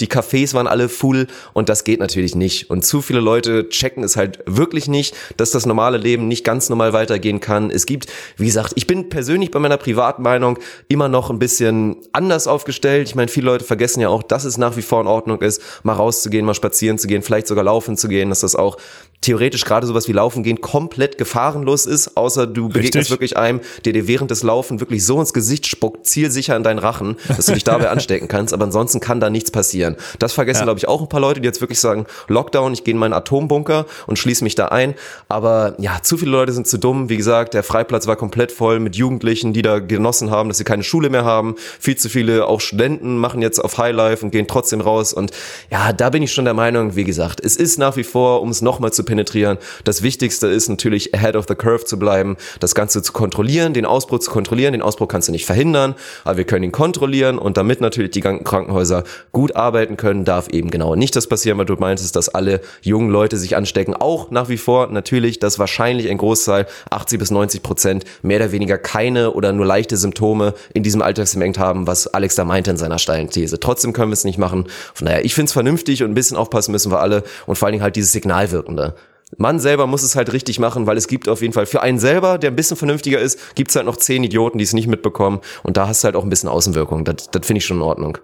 die 0.00 0.06
Cafés 0.06 0.54
waren 0.54 0.66
alle 0.66 0.88
full 0.88 1.26
und 1.52 1.68
das 1.68 1.84
geht 1.84 2.00
natürlich 2.00 2.34
nicht 2.34 2.70
und 2.70 2.84
zu 2.84 3.02
viele 3.02 3.20
Leute 3.20 3.68
checken 3.68 4.04
es 4.04 4.16
halt 4.16 4.40
wirklich 4.46 4.88
nicht, 4.88 5.14
dass 5.36 5.50
das 5.50 5.66
normale 5.66 5.98
Leben 5.98 6.28
nicht 6.28 6.44
ganz 6.44 6.68
normal 6.68 6.92
weitergehen 6.92 7.40
kann. 7.40 7.70
Es 7.70 7.86
gibt, 7.86 8.06
wie 8.36 8.46
gesagt, 8.46 8.72
ich 8.76 8.86
bin 8.86 9.08
persönlich 9.08 9.50
bei 9.50 9.58
meiner 9.58 9.76
privaten 9.76 10.22
Meinung 10.22 10.58
immer 10.88 11.08
noch 11.08 11.30
ein 11.30 11.38
bisschen 11.38 11.96
anders 12.12 12.46
aufgestellt. 12.46 13.08
Ich 13.08 13.14
meine, 13.14 13.28
viele 13.28 13.46
Leute 13.46 13.64
vergessen 13.64 14.00
ja 14.00 14.08
auch, 14.08 14.22
dass 14.22 14.44
es 14.44 14.58
nach 14.58 14.76
wie 14.76 14.82
vor 14.82 15.00
in 15.00 15.06
Ordnung 15.06 15.40
ist, 15.40 15.62
mal 15.82 15.94
rauszugehen, 15.94 16.44
mal 16.44 16.54
spazieren 16.54 16.98
zu 16.98 17.06
gehen, 17.06 17.22
vielleicht 17.22 17.46
sogar 17.46 17.64
laufen 17.64 17.96
zu 17.96 18.08
gehen, 18.08 18.28
dass 18.28 18.40
das 18.40 18.54
auch 18.54 18.76
theoretisch 19.20 19.64
gerade 19.64 19.86
sowas 19.86 20.08
wie 20.08 20.12
Laufen 20.12 20.42
gehen 20.42 20.60
komplett 20.60 21.18
gefahrenlos 21.18 21.86
ist, 21.86 22.16
außer 22.16 22.46
du 22.46 22.68
begegnest 22.68 22.96
Richtig. 22.96 23.10
wirklich 23.10 23.36
einem, 23.36 23.60
der 23.84 23.92
dir 23.92 24.06
während 24.06 24.30
des 24.30 24.42
Laufen 24.42 24.80
wirklich 24.80 25.04
so 25.04 25.18
ins 25.18 25.32
Gesicht 25.32 25.66
spuckt, 25.66 26.06
zielsicher 26.06 26.56
in 26.56 26.62
deinen 26.62 26.78
Rachen, 26.78 27.16
dass 27.28 27.46
du 27.46 27.54
dich 27.54 27.64
dabei 27.64 27.88
anstecken 27.90 28.28
kannst, 28.28 28.54
aber 28.54 28.64
ansonsten 28.64 29.00
kann 29.00 29.20
da 29.20 29.28
nichts 29.28 29.50
passieren. 29.50 29.96
Das 30.18 30.32
vergessen, 30.32 30.64
glaube 30.64 30.78
ich, 30.78 30.86
auch 30.86 31.00
ein 31.00 31.08
paar 31.08 31.20
Leute, 31.20 31.40
die 31.40 31.46
jetzt 31.46 31.60
wirklich 31.60 31.80
sagen, 31.80 32.06
Lockdown, 32.28 32.72
ich 32.72 32.84
gehe 32.84 32.92
in 32.92 32.98
meinen 32.98 33.12
Atombunker 33.12 33.86
und 34.06 34.18
schließe 34.18 34.44
mich 34.44 34.54
da 34.54 34.66
ein, 34.66 34.94
aber 35.28 35.74
ja, 35.78 35.98
zu 36.02 36.16
viele 36.16 36.30
Leute 36.30 36.52
sind 36.52 36.68
zu 36.68 36.78
dumm, 36.78 37.08
wie 37.08 37.16
gesagt, 37.16 37.54
der 37.54 37.64
Freiplatz 37.64 38.06
war 38.06 38.16
komplett 38.16 38.52
voll 38.52 38.78
mit 38.78 38.94
Jugendlichen, 38.94 39.52
die 39.52 39.62
da 39.62 39.80
genossen 39.80 40.30
haben, 40.30 40.48
dass 40.48 40.58
sie 40.58 40.64
keine 40.64 40.84
Schule 40.84 41.10
mehr 41.10 41.24
haben, 41.24 41.56
viel 41.80 41.96
zu 41.96 42.08
viele 42.08 42.46
auch 42.46 42.60
Studenten 42.60 43.18
machen 43.18 43.42
jetzt 43.42 43.58
auf 43.58 43.78
Highlife 43.78 44.24
und 44.24 44.30
gehen 44.30 44.46
trotzdem 44.46 44.80
raus. 44.80 45.12
Und 45.12 45.32
ja, 45.70 45.92
da 45.92 46.10
bin 46.10 46.22
ich 46.22 46.32
schon 46.32 46.44
der 46.44 46.54
Meinung, 46.54 46.94
wie 46.94 47.04
gesagt, 47.04 47.40
es 47.42 47.56
ist 47.56 47.78
nach 47.78 47.96
wie 47.96 48.04
vor, 48.04 48.42
um 48.42 48.50
es 48.50 48.62
nochmal 48.62 48.92
zu 48.92 49.04
penetrieren, 49.08 49.58
das 49.84 50.02
Wichtigste 50.02 50.46
ist 50.46 50.68
natürlich 50.68 51.14
ahead 51.14 51.34
of 51.34 51.46
the 51.48 51.54
curve 51.54 51.84
zu 51.84 51.98
bleiben, 51.98 52.36
das 52.60 52.74
Ganze 52.74 53.02
zu 53.02 53.12
kontrollieren, 53.12 53.72
den 53.72 53.86
Ausbruch 53.86 54.20
zu 54.20 54.30
kontrollieren, 54.30 54.72
den 54.72 54.82
Ausbruch 54.82 55.08
kannst 55.08 55.28
du 55.28 55.32
nicht 55.32 55.46
verhindern, 55.46 55.94
aber 56.24 56.36
wir 56.36 56.44
können 56.44 56.64
ihn 56.64 56.72
kontrollieren 56.72 57.38
und 57.38 57.56
damit 57.56 57.80
natürlich 57.80 58.10
die 58.12 58.20
Krankenhäuser 58.20 59.04
gut 59.32 59.56
arbeiten 59.56 59.96
können, 59.96 60.24
darf 60.24 60.48
eben 60.48 60.70
genau 60.70 60.94
nicht 60.94 61.16
das 61.16 61.26
passieren, 61.26 61.58
weil 61.58 61.66
du 61.66 61.74
meintest, 61.74 62.14
dass 62.14 62.28
alle 62.28 62.60
jungen 62.82 63.10
Leute 63.10 63.38
sich 63.38 63.56
anstecken, 63.56 63.94
auch 63.94 64.30
nach 64.30 64.48
wie 64.48 64.58
vor 64.58 64.88
natürlich, 64.88 65.38
dass 65.38 65.58
wahrscheinlich 65.58 66.10
ein 66.10 66.18
Großteil, 66.18 66.66
80 66.90 67.18
bis 67.18 67.30
90 67.30 67.62
Prozent, 67.62 68.04
mehr 68.22 68.38
oder 68.38 68.52
weniger 68.52 68.78
keine 68.78 69.32
oder 69.32 69.52
nur 69.52 69.66
leichte 69.66 69.96
Symptome 69.96 70.54
in 70.74 70.82
diesem 70.82 71.02
Alltagssegment 71.02 71.58
haben, 71.58 71.86
was 71.86 72.06
Alex 72.06 72.34
da 72.34 72.44
meinte 72.44 72.70
in 72.70 72.76
seiner 72.76 72.98
steilen 72.98 73.30
These. 73.30 73.58
Trotzdem 73.58 73.92
können 73.92 74.10
wir 74.10 74.14
es 74.14 74.24
nicht 74.24 74.38
machen. 74.38 74.66
Von 74.94 75.06
daher, 75.06 75.24
ich 75.24 75.34
finde 75.34 75.46
es 75.46 75.52
vernünftig 75.52 76.02
und 76.02 76.10
ein 76.10 76.14
bisschen 76.14 76.36
aufpassen 76.36 76.72
müssen 76.72 76.92
wir 76.92 77.00
alle 77.00 77.22
und 77.46 77.56
vor 77.56 77.66
allen 77.66 77.72
Dingen 77.72 77.82
halt 77.82 77.96
dieses 77.96 78.12
Signalwirkende. 78.12 78.94
Man 79.36 79.60
selber 79.60 79.86
muss 79.86 80.02
es 80.02 80.16
halt 80.16 80.32
richtig 80.32 80.58
machen, 80.58 80.86
weil 80.86 80.96
es 80.96 81.06
gibt 81.06 81.28
auf 81.28 81.42
jeden 81.42 81.52
Fall 81.52 81.66
für 81.66 81.82
einen 81.82 81.98
selber, 81.98 82.38
der 82.38 82.50
ein 82.50 82.56
bisschen 82.56 82.76
vernünftiger 82.76 83.18
ist, 83.18 83.54
gibt 83.54 83.70
es 83.70 83.76
halt 83.76 83.86
noch 83.86 83.96
zehn 83.96 84.24
Idioten, 84.24 84.58
die 84.58 84.64
es 84.64 84.72
nicht 84.72 84.86
mitbekommen 84.86 85.40
und 85.62 85.76
da 85.76 85.86
hast 85.86 86.02
du 86.02 86.06
halt 86.06 86.16
auch 86.16 86.24
ein 86.24 86.30
bisschen 86.30 86.48
Außenwirkung. 86.48 87.04
Das, 87.04 87.30
das 87.30 87.46
finde 87.46 87.58
ich 87.58 87.66
schon 87.66 87.78
in 87.78 87.82
Ordnung. 87.82 88.18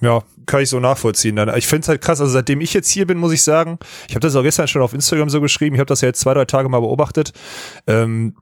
Ja, 0.00 0.22
kann 0.46 0.62
ich 0.62 0.68
so 0.70 0.80
nachvollziehen. 0.80 1.36
Dann. 1.36 1.54
Ich 1.56 1.66
finde 1.66 1.82
es 1.82 1.88
halt 1.88 2.00
krass, 2.00 2.20
also 2.20 2.32
seitdem 2.32 2.60
ich 2.60 2.72
jetzt 2.72 2.88
hier 2.88 3.06
bin, 3.06 3.18
muss 3.18 3.32
ich 3.32 3.42
sagen, 3.42 3.78
ich 4.08 4.14
habe 4.14 4.20
das 4.20 4.34
auch 4.36 4.42
gestern 4.42 4.68
schon 4.68 4.82
auf 4.82 4.94
Instagram 4.94 5.30
so 5.30 5.40
geschrieben, 5.40 5.74
ich 5.74 5.80
habe 5.80 5.88
das 5.88 6.00
ja 6.00 6.08
jetzt 6.08 6.20
zwei, 6.20 6.34
drei 6.34 6.44
Tage 6.44 6.68
mal 6.68 6.80
beobachtet. 6.80 7.32
Ähm, 7.86 8.34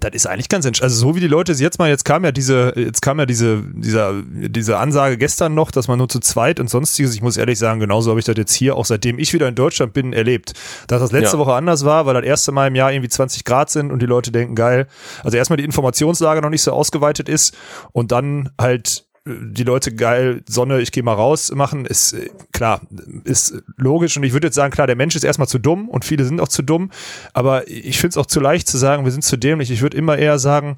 das 0.00 0.10
ist 0.12 0.26
eigentlich 0.26 0.48
ganz 0.50 0.66
entscheidend. 0.66 0.92
Also 0.92 1.08
so 1.08 1.16
wie 1.16 1.20
die 1.20 1.28
Leute 1.28 1.52
es 1.52 1.60
jetzt 1.60 1.78
mal, 1.78 1.88
jetzt 1.88 2.04
kam 2.04 2.24
ja 2.24 2.30
diese, 2.30 2.74
jetzt 2.76 3.00
kam 3.00 3.18
ja 3.18 3.24
diese, 3.26 3.62
dieser, 3.72 4.22
diese 4.26 4.76
Ansage 4.78 5.16
gestern 5.16 5.54
noch, 5.54 5.70
dass 5.70 5.88
man 5.88 5.96
nur 5.96 6.08
zu 6.08 6.20
zweit 6.20 6.60
und 6.60 6.68
sonstiges, 6.68 7.14
ich 7.14 7.22
muss 7.22 7.38
ehrlich 7.38 7.58
sagen, 7.58 7.80
genauso 7.80 8.10
habe 8.10 8.20
ich 8.20 8.26
das 8.26 8.36
jetzt 8.36 8.52
hier, 8.52 8.76
auch 8.76 8.84
seitdem 8.84 9.18
ich 9.18 9.32
wieder 9.32 9.48
in 9.48 9.54
Deutschland 9.54 9.94
bin, 9.94 10.12
erlebt. 10.12 10.52
Dass 10.88 11.00
das 11.00 11.12
letzte 11.12 11.36
Ja. 11.36 11.40
Woche 11.40 11.54
anders 11.54 11.84
war, 11.86 12.04
weil 12.04 12.14
das 12.14 12.24
erste 12.24 12.52
Mal 12.52 12.68
im 12.68 12.74
Jahr 12.74 12.92
irgendwie 12.92 13.08
20 13.08 13.44
Grad 13.44 13.70
sind 13.70 13.90
und 13.90 14.00
die 14.02 14.06
Leute 14.06 14.30
denken, 14.30 14.54
geil. 14.54 14.88
Also 15.24 15.38
erstmal 15.38 15.56
die 15.56 15.64
Informationslage 15.64 16.42
noch 16.42 16.50
nicht 16.50 16.62
so 16.62 16.72
ausgeweitet 16.72 17.28
ist 17.28 17.56
und 17.92 18.12
dann 18.12 18.50
halt 18.60 19.06
äh, 19.26 19.30
die 19.40 19.64
Leute 19.64 19.94
geil, 19.94 20.42
Sonne, 20.46 20.80
ich 20.80 20.92
gehe 20.92 21.02
mal 21.02 21.14
raus 21.14 21.50
machen, 21.54 21.86
ist 21.86 22.12
äh, 22.12 22.28
klar, 22.58 22.80
ist 23.22 23.54
logisch 23.76 24.16
und 24.16 24.24
ich 24.24 24.32
würde 24.32 24.48
jetzt 24.48 24.56
sagen, 24.56 24.72
klar, 24.72 24.88
der 24.88 24.96
Mensch 24.96 25.14
ist 25.14 25.22
erstmal 25.22 25.46
zu 25.46 25.60
dumm 25.60 25.88
und 25.88 26.04
viele 26.04 26.24
sind 26.24 26.40
auch 26.40 26.48
zu 26.48 26.62
dumm, 26.62 26.90
aber 27.32 27.68
ich 27.68 28.00
finde 28.00 28.08
es 28.08 28.16
auch 28.16 28.26
zu 28.26 28.40
leicht 28.40 28.66
zu 28.66 28.76
sagen, 28.78 29.04
wir 29.04 29.12
sind 29.12 29.22
zu 29.22 29.36
dämlich. 29.36 29.70
Ich 29.70 29.80
würde 29.80 29.96
immer 29.96 30.18
eher 30.18 30.40
sagen, 30.40 30.74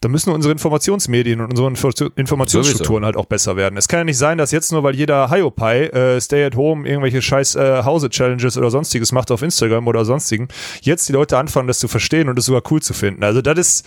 da 0.00 0.08
müssen 0.08 0.32
unsere 0.32 0.50
Informationsmedien 0.50 1.40
und 1.40 1.50
unsere 1.50 1.68
Info 1.68 1.90
Informationsstrukturen 2.16 3.04
halt 3.04 3.16
auch 3.16 3.26
besser 3.26 3.54
werden. 3.54 3.76
Es 3.76 3.86
kann 3.86 4.00
ja 4.00 4.04
nicht 4.04 4.18
sein, 4.18 4.36
dass 4.36 4.50
jetzt 4.50 4.72
nur, 4.72 4.82
weil 4.82 4.96
jeder 4.96 5.30
Hiopai 5.30 5.86
äh, 5.86 6.20
Stay 6.20 6.44
at 6.44 6.56
Home 6.56 6.88
irgendwelche 6.88 7.22
scheiß 7.22 7.54
äh, 7.54 7.84
Hause-Challenges 7.84 8.58
oder 8.58 8.72
sonstiges 8.72 9.12
macht 9.12 9.30
auf 9.30 9.42
Instagram 9.42 9.86
oder 9.86 10.04
sonstigen, 10.04 10.48
jetzt 10.80 11.08
die 11.08 11.12
Leute 11.12 11.38
anfangen, 11.38 11.68
das 11.68 11.78
zu 11.78 11.86
verstehen 11.86 12.28
und 12.28 12.36
es 12.36 12.46
sogar 12.46 12.62
cool 12.72 12.82
zu 12.82 12.94
finden. 12.94 13.22
Also 13.22 13.42
das 13.42 13.58
ist, 13.60 13.86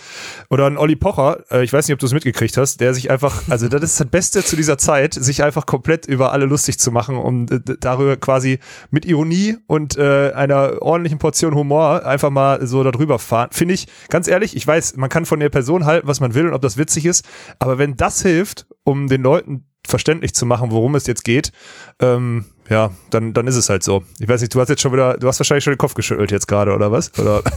oder 0.50 0.68
ein 0.68 0.78
Olli 0.78 0.96
Pocher, 0.96 1.44
äh, 1.52 1.66
ich 1.66 1.74
weiß 1.74 1.86
nicht, 1.86 1.94
ob 1.96 2.00
du 2.00 2.06
es 2.06 2.14
mitgekriegt 2.14 2.56
hast, 2.56 2.80
der 2.80 2.94
sich 2.94 3.12
einfach, 3.12 3.44
also 3.50 3.68
das 3.68 3.84
ist 3.84 4.00
das 4.00 4.08
Beste 4.08 4.42
zu 4.42 4.56
dieser 4.56 4.78
Zeit, 4.78 5.14
sich 5.14 5.44
einfach 5.44 5.66
komplett 5.66 6.06
über 6.06 6.32
alle 6.32 6.46
lustig 6.46 6.80
zu 6.80 6.94
machen, 6.94 7.18
um 7.26 7.46
äh, 7.50 7.60
darüber 7.80 8.18
quasi 8.18 8.60
mit 8.92 9.06
Ironie 9.06 9.58
und 9.68 9.98
äh, 9.98 10.32
einer 10.32 10.82
ordentlichen 10.82 11.20
Portion 11.20 11.56
Humor 11.56 12.06
einfach 12.06 12.30
mal 12.30 12.66
so 12.66 12.84
darüber 12.84 13.20
fahren. 13.20 13.50
Finde 13.52 13.74
ich, 13.74 13.88
ganz 14.10 14.28
ehrlich, 14.28 14.56
ich 14.56 14.66
weiß, 14.66 14.96
man 14.98 15.10
kann 15.10 15.26
von 15.26 15.40
der 15.40 15.50
Person 15.50 15.86
halten, 15.86 16.08
was 16.08 16.20
man 16.20 16.34
will 16.34 16.48
und 16.48 16.54
ob 16.54 16.62
das 16.62 16.78
witzig 16.78 17.06
ist, 17.06 17.26
aber 17.60 17.78
wenn 17.78 17.98
das 17.98 18.22
hilft, 18.22 18.68
um 18.84 19.08
den 19.08 19.22
Leuten 19.22 19.66
verständlich 19.86 20.34
zu 20.34 20.46
machen, 20.46 20.72
worum 20.72 20.96
es 20.96 21.08
jetzt 21.08 21.24
geht, 21.24 21.52
ähm, 22.00 22.46
ja, 22.70 22.92
dann, 23.12 23.34
dann 23.34 23.48
ist 23.48 23.56
es 23.56 23.70
halt 23.70 23.84
so. 23.84 24.04
Ich 24.20 24.28
weiß 24.28 24.42
nicht, 24.42 24.54
du 24.54 24.60
hast 24.60 24.70
jetzt 24.70 24.82
schon 24.82 24.92
wieder, 24.92 25.18
du 25.18 25.28
hast 25.28 25.40
wahrscheinlich 25.40 25.64
schon 25.64 25.74
den 25.74 25.78
Kopf 25.78 25.94
geschüttelt 25.94 26.32
jetzt 26.32 26.48
gerade, 26.48 26.74
oder 26.74 26.92
was? 26.92 27.12
Oder? 27.20 27.44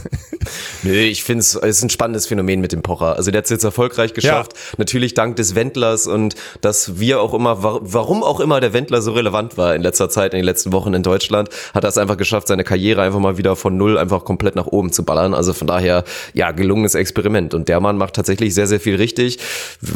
Nee, 0.83 1.07
ich 1.07 1.23
finde 1.23 1.41
es 1.41 1.55
ist 1.55 1.83
ein 1.83 1.89
spannendes 1.89 2.27
Phänomen 2.27 2.61
mit 2.61 2.71
dem 2.71 2.81
Pocher. 2.81 3.15
Also 3.17 3.31
der 3.31 3.39
hat 3.39 3.45
es 3.45 3.51
jetzt 3.51 3.65
erfolgreich 3.65 4.13
geschafft. 4.13 4.53
Ja. 4.53 4.75
Natürlich 4.77 5.13
dank 5.13 5.35
des 5.35 5.53
Wendlers 5.53 6.07
und 6.07 6.35
dass 6.61 6.99
wir 6.99 7.21
auch 7.21 7.33
immer, 7.33 7.61
warum 7.61 8.23
auch 8.23 8.39
immer 8.39 8.61
der 8.61 8.73
Wendler 8.73 9.01
so 9.01 9.11
relevant 9.11 9.57
war 9.57 9.75
in 9.75 9.81
letzter 9.81 10.09
Zeit, 10.09 10.33
in 10.33 10.39
den 10.39 10.45
letzten 10.45 10.71
Wochen 10.71 10.93
in 10.93 11.03
Deutschland, 11.03 11.49
hat 11.73 11.83
er 11.83 11.89
es 11.89 11.97
einfach 11.97 12.17
geschafft, 12.17 12.47
seine 12.47 12.63
Karriere 12.63 13.01
einfach 13.01 13.19
mal 13.19 13.37
wieder 13.37 13.55
von 13.55 13.75
null 13.75 13.97
einfach 13.97 14.23
komplett 14.23 14.55
nach 14.55 14.67
oben 14.67 14.91
zu 14.91 15.03
ballern. 15.03 15.33
Also 15.33 15.53
von 15.53 15.67
daher, 15.67 16.03
ja, 16.33 16.51
gelungenes 16.51 16.95
Experiment. 16.95 17.53
Und 17.53 17.67
der 17.67 17.79
Mann 17.81 17.97
macht 17.97 18.13
tatsächlich 18.13 18.53
sehr, 18.53 18.67
sehr 18.67 18.79
viel 18.79 18.95
richtig. 18.95 19.39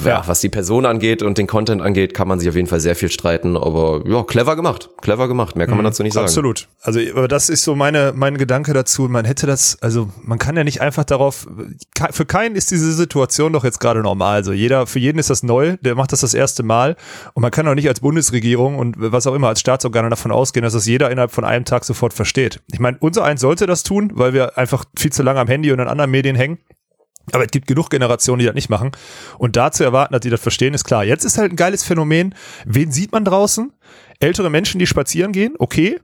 Ja, 0.04 0.10
ja. 0.10 0.24
was 0.26 0.42
die 0.42 0.50
Person 0.50 0.86
angeht 0.86 1.24
und 1.24 1.38
den 1.38 1.48
Content 1.48 1.82
angeht, 1.82 2.14
kann 2.14 2.28
man 2.28 2.40
sich 2.40 2.50
auf 2.50 2.56
jeden 2.56 2.68
Fall 2.68 2.82
sehr 2.82 2.96
viel 2.96 3.10
streiten. 3.10 3.56
Aber 3.56 4.02
ja, 4.06 4.24
clever 4.24 4.56
gemacht. 4.56 4.90
Clever 5.04 5.28
gemacht. 5.28 5.56
Mehr 5.56 5.68
kann 5.68 5.76
man 5.76 5.84
mhm, 5.84 5.90
dazu 5.90 6.02
nicht 6.02 6.14
sagen. 6.14 6.26
Absolut. 6.26 6.70
Also, 6.82 7.00
aber 7.16 7.28
das 7.28 7.50
ist 7.50 7.64
so 7.64 7.76
meine, 7.76 8.14
mein 8.16 8.38
Gedanke 8.38 8.74
dazu. 8.74 9.04
Man 9.04 9.26
hätte 9.26 9.46
das, 9.46 9.78
also 9.82 10.10
man 10.24 10.40
kann 10.40 10.56
ja 10.56 10.64
nicht 10.64 10.82
einfach 10.82 11.04
darauf, 11.04 11.46
für 12.12 12.26
keinen 12.26 12.56
ist 12.56 12.72
diese 12.72 12.92
Situation 12.94 13.54
doch 13.54 13.64
jetzt 13.64 13.80
gerade 13.80 14.02
normal. 14.02 14.36
Also 14.36 14.54
jeder, 14.54 14.88
für 14.88 15.00
jeden 15.00 15.20
ist 15.20 15.30
das 15.30 15.44
neu, 15.44 15.78
der 15.82 15.96
macht 15.96 16.14
das 16.14 16.22
das 16.22 16.34
erste 16.34 16.64
Mal. 16.64 16.96
Und 17.34 17.42
man 17.42 17.52
kann 17.52 17.68
auch 17.68 17.76
nicht 17.76 17.90
als 17.90 18.00
Bundesregierung 18.00 18.80
und 18.80 18.96
was 18.98 19.28
auch 19.28 19.36
immer 19.36 19.50
als 19.50 19.60
Staatsorgane 19.60 20.10
davon 20.10 20.32
ausgehen, 20.32 20.64
dass 20.64 20.74
das 20.74 20.86
jeder 20.86 21.12
innerhalb 21.12 21.32
von 21.32 21.44
einem 21.44 21.66
Tag 21.66 21.84
sofort 21.84 22.14
versteht. 22.14 22.62
Ich 22.72 22.80
meine, 22.80 22.98
unser 23.00 23.26
eins 23.26 23.42
sollte 23.42 23.68
das 23.68 23.84
tun, 23.84 24.12
weil 24.16 24.34
wir 24.34 24.58
einfach 24.58 24.86
viel 24.98 25.12
zu 25.12 25.22
lange 25.22 25.42
am 25.42 25.48
Handy 25.48 25.72
und 25.74 25.82
an 25.82 25.90
anderen 25.90 26.12
Medien 26.12 26.36
hängen. 26.38 26.60
Aber 27.32 27.46
es 27.46 27.52
gibt 27.52 27.68
genug 27.68 27.90
Generationen, 27.90 28.40
die 28.40 28.46
das 28.46 28.56
nicht 28.56 28.70
machen. 28.70 28.92
Und 29.38 29.56
da 29.56 29.72
zu 29.72 29.84
erwarten, 29.84 30.14
dass 30.14 30.22
die 30.22 30.30
das 30.30 30.42
verstehen, 30.42 30.74
ist 30.74 30.84
klar. 30.84 31.06
Jetzt 31.06 31.24
ist 31.24 31.38
halt 31.38 31.54
ein 31.54 31.56
geiles 31.56 31.84
Phänomen. 31.84 32.36
Wen 32.66 32.92
sieht 32.92 33.14
man 33.14 33.24
draußen? 33.24 33.72
Ältere 34.24 34.50
Menschen, 34.50 34.80
die 34.80 34.88
spazieren 34.88 35.32
gehen, 35.32 35.56
okay. 35.60 36.00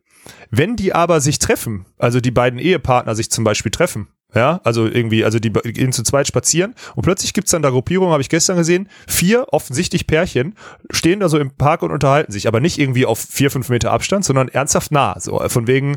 Wenn 0.51 0.75
die 0.75 0.93
aber 0.93 1.21
sich 1.21 1.39
treffen, 1.39 1.85
also 1.97 2.19
die 2.19 2.31
beiden 2.31 2.59
Ehepartner 2.59 3.15
sich 3.15 3.31
zum 3.31 3.45
Beispiel 3.45 3.71
treffen, 3.71 4.09
ja, 4.35 4.59
also 4.63 4.85
irgendwie, 4.85 5.23
also 5.23 5.39
die 5.39 5.51
gehen 5.51 5.91
zu 5.91 6.03
zweit 6.03 6.27
spazieren 6.27 6.75
und 6.95 7.03
plötzlich 7.03 7.33
gibt's 7.33 7.49
dann 7.49 7.63
da 7.63 7.71
Gruppierungen, 7.71 8.11
habe 8.11 8.21
ich 8.21 8.29
gestern 8.29 8.57
gesehen, 8.57 8.89
vier 9.07 9.47
offensichtlich 9.51 10.05
Pärchen 10.05 10.55
stehen 10.91 11.19
da 11.21 11.29
so 11.29 11.39
im 11.39 11.51
Park 11.51 11.81
und 11.81 11.91
unterhalten 11.91 12.31
sich, 12.31 12.47
aber 12.47 12.59
nicht 12.59 12.77
irgendwie 12.77 13.05
auf 13.07 13.19
vier, 13.19 13.49
fünf 13.49 13.69
Meter 13.69 13.91
Abstand, 13.91 14.25
sondern 14.25 14.49
ernsthaft 14.49 14.91
nah, 14.91 15.19
so 15.19 15.39
von 15.47 15.65
wegen 15.65 15.93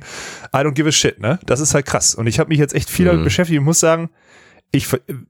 I 0.54 0.58
don't 0.58 0.72
give 0.72 0.88
a 0.88 0.92
shit, 0.92 1.20
ne? 1.20 1.40
Das 1.44 1.60
ist 1.60 1.74
halt 1.74 1.84
krass. 1.84 2.14
Und 2.14 2.26
ich 2.26 2.38
habe 2.38 2.48
mich 2.48 2.58
jetzt 2.58 2.74
echt 2.74 2.88
viel 2.88 3.04
mhm. 3.04 3.10
damit 3.10 3.24
beschäftigt 3.24 3.58
und 3.58 3.66
muss 3.66 3.80
sagen, 3.80 4.08
ich, 4.70 4.88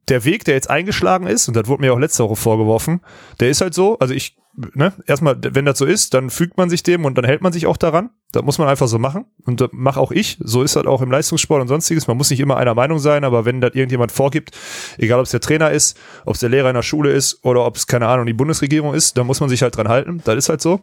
der 0.09 0.25
Weg, 0.25 0.45
der 0.45 0.55
jetzt 0.55 0.71
eingeschlagen 0.71 1.27
ist, 1.27 1.49
und 1.49 1.57
das 1.57 1.67
wurde 1.67 1.83
mir 1.83 1.93
auch 1.93 1.99
letzte 1.99 2.23
Woche 2.23 2.37
vorgeworfen, 2.37 3.01
der 3.41 3.51
ist 3.51 3.63
halt 3.63 3.75
so, 3.75 3.99
also 3.99 4.15
ich, 4.15 4.37
ne, 4.55 4.93
erstmal, 5.07 5.39
wenn 5.43 5.65
das 5.65 5.79
so 5.79 5.85
ist, 5.85 6.15
dann 6.15 6.31
fügt 6.31 6.57
man 6.57 6.71
sich 6.71 6.83
dem 6.83 7.05
und 7.05 7.17
dann 7.17 7.25
hält 7.25 7.43
man 7.43 7.53
sich 7.53 7.67
auch 7.67 7.77
daran. 7.77 8.11
Das 8.33 8.43
muss 8.43 8.59
man 8.59 8.69
einfach 8.69 8.89
so 8.89 8.99
machen. 8.99 9.27
Und 9.45 9.61
das 9.61 9.71
mache 9.73 10.01
auch 10.01 10.11
ich. 10.11 10.39
So 10.41 10.63
ist 10.63 10.77
das 10.77 10.87
auch 10.87 11.03
im 11.03 11.11
Leistungssport 11.11 11.61
und 11.61 11.69
sonstiges. 11.69 12.07
Man 12.07 12.17
muss 12.17 12.31
nicht 12.31 12.41
immer 12.41 12.57
einer 12.57 12.75
Meinung 12.75 12.99
sein, 12.99 13.25
aber 13.25 13.45
wenn 13.45 13.61
das 13.61 13.75
irgendjemand 13.75 14.13
vorgibt, 14.13 14.57
egal 14.99 15.19
ob 15.19 15.25
es 15.25 15.31
der 15.31 15.41
Trainer 15.41 15.71
ist, 15.71 15.99
ob 16.25 16.35
es 16.35 16.41
der 16.41 16.49
Lehrer 16.49 16.69
in 16.69 16.75
der 16.75 16.83
Schule 16.83 17.11
ist 17.11 17.45
oder 17.45 17.65
ob 17.65 17.77
es, 17.77 17.87
keine 17.87 18.09
Ahnung, 18.09 18.27
die 18.27 18.33
Bundesregierung 18.33 18.95
ist, 18.95 19.17
dann 19.17 19.27
muss 19.27 19.41
man 19.41 19.49
sich 19.49 19.63
halt 19.63 19.77
dran 19.77 19.89
halten. 19.89 20.23
Das 20.25 20.37
ist 20.37 20.49
halt 20.49 20.61
so. 20.61 20.81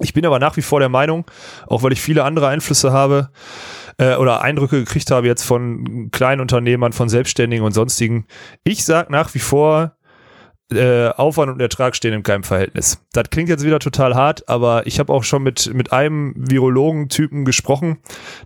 Ich 0.00 0.14
bin 0.14 0.24
aber 0.24 0.38
nach 0.38 0.56
wie 0.56 0.62
vor 0.62 0.80
der 0.80 0.88
Meinung, 0.88 1.24
auch 1.66 1.82
weil 1.82 1.92
ich 1.92 2.00
viele 2.00 2.24
andere 2.24 2.48
Einflüsse 2.48 2.92
habe, 2.92 3.30
äh, 3.98 4.14
oder 4.14 4.40
Eindrücke 4.40 4.78
gekriegt 4.78 5.10
habe 5.10 5.26
jetzt 5.26 5.42
von 5.42 6.10
Kleinunternehmern, 6.10 6.92
von 6.92 7.08
Selbstständigen 7.08 7.64
und 7.64 7.72
sonstigen. 7.72 8.26
Ich 8.64 8.84
sag 8.84 9.10
nach 9.10 9.34
wie 9.34 9.40
vor, 9.40 9.96
äh, 10.70 11.08
Aufwand 11.08 11.50
und 11.50 11.60
Ertrag 11.60 11.96
stehen 11.96 12.12
in 12.12 12.22
keinem 12.22 12.42
Verhältnis. 12.42 13.02
Das 13.12 13.30
klingt 13.30 13.48
jetzt 13.48 13.64
wieder 13.64 13.78
total 13.78 14.14
hart, 14.14 14.48
aber 14.48 14.86
ich 14.86 14.98
habe 14.98 15.12
auch 15.12 15.24
schon 15.24 15.42
mit, 15.42 15.72
mit 15.72 15.92
einem 15.92 16.34
Virologen-Typen 16.36 17.44
gesprochen, 17.44 17.98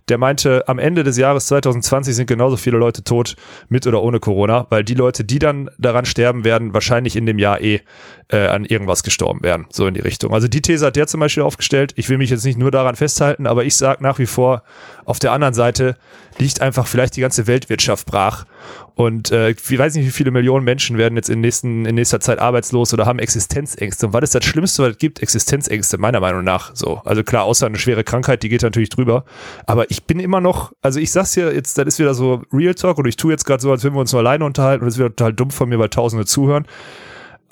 der 0.07 0.17
meinte, 0.17 0.67
am 0.67 0.79
Ende 0.79 1.03
des 1.03 1.17
Jahres 1.17 1.47
2020 1.47 2.15
sind 2.15 2.27
genauso 2.27 2.55
viele 2.55 2.77
Leute 2.77 3.03
tot, 3.03 3.35
mit 3.67 3.85
oder 3.87 4.01
ohne 4.01 4.19
Corona, 4.19 4.67
weil 4.69 4.83
die 4.83 4.93
Leute, 4.93 5.25
die 5.25 5.39
dann 5.39 5.69
daran 5.77 6.05
sterben 6.05 6.45
werden, 6.45 6.73
wahrscheinlich 6.73 7.15
in 7.15 7.25
dem 7.25 7.39
Jahr 7.39 7.59
eh 7.61 7.81
äh, 8.29 8.47
an 8.47 8.65
irgendwas 8.65 9.03
gestorben 9.03 9.43
werden, 9.43 9.65
so 9.71 9.87
in 9.87 9.93
die 9.93 10.01
Richtung. 10.01 10.33
Also 10.33 10.47
die 10.47 10.61
These 10.61 10.85
hat 10.85 10.95
der 10.95 11.07
zum 11.07 11.19
Beispiel 11.19 11.43
aufgestellt. 11.43 11.93
Ich 11.95 12.09
will 12.09 12.17
mich 12.17 12.29
jetzt 12.29 12.45
nicht 12.45 12.57
nur 12.57 12.71
daran 12.71 12.95
festhalten, 12.95 13.47
aber 13.47 13.63
ich 13.65 13.75
sage 13.75 14.03
nach 14.03 14.19
wie 14.19 14.25
vor, 14.25 14.63
auf 15.05 15.19
der 15.19 15.31
anderen 15.31 15.53
Seite 15.53 15.97
liegt 16.37 16.61
einfach 16.61 16.87
vielleicht 16.87 17.15
die 17.15 17.21
ganze 17.21 17.47
Weltwirtschaft 17.47 18.07
brach 18.07 18.45
und 18.95 19.31
äh, 19.31 19.51
ich 19.51 19.77
weiß 19.77 19.95
nicht, 19.95 20.05
wie 20.05 20.11
viele 20.11 20.29
Millionen 20.29 20.63
Menschen 20.63 20.97
werden 20.97 21.15
jetzt 21.15 21.29
in, 21.29 21.41
nächsten, 21.41 21.85
in 21.85 21.95
nächster 21.95 22.19
Zeit 22.19 22.37
arbeitslos 22.37 22.93
oder 22.93 23.07
haben 23.07 23.17
Existenzängste. 23.17 24.07
Und 24.07 24.13
was 24.13 24.23
ist 24.23 24.35
das 24.35 24.45
Schlimmste, 24.45 24.83
was 24.83 24.91
es 24.91 24.97
gibt? 24.99 25.21
Existenzängste, 25.21 25.97
meiner 25.97 26.19
Meinung 26.19 26.43
nach. 26.43 26.75
So. 26.75 27.01
Also 27.03 27.23
klar, 27.23 27.45
außer 27.45 27.65
eine 27.65 27.79
schwere 27.79 28.03
Krankheit, 28.03 28.43
die 28.43 28.49
geht 28.49 28.61
natürlich 28.61 28.89
drüber. 28.89 29.25
Aber 29.65 29.89
ich 29.89 30.03
bin 30.03 30.19
immer 30.19 30.41
noch, 30.41 30.73
also 30.83 30.99
ich 30.99 31.11
sag's 31.11 31.33
hier 31.33 31.53
jetzt, 31.53 31.77
das 31.77 31.87
ist 31.87 31.99
wieder 31.99 32.13
so 32.13 32.43
Real 32.53 32.75
Talk 32.75 32.99
und 32.99 33.07
ich 33.07 33.17
tue 33.17 33.31
jetzt 33.31 33.45
gerade 33.45 33.61
so, 33.61 33.71
als 33.71 33.83
würden 33.83 33.95
wir 33.95 34.01
uns 34.01 34.11
nur 34.11 34.21
alleine 34.21 34.45
unterhalten 34.45 34.83
und 34.83 34.89
ist 34.89 34.99
wieder 34.99 35.09
total 35.09 35.33
dumm 35.33 35.49
von 35.49 35.69
mir, 35.69 35.79
weil 35.79 35.89
Tausende 35.89 36.25
zuhören. 36.25 36.67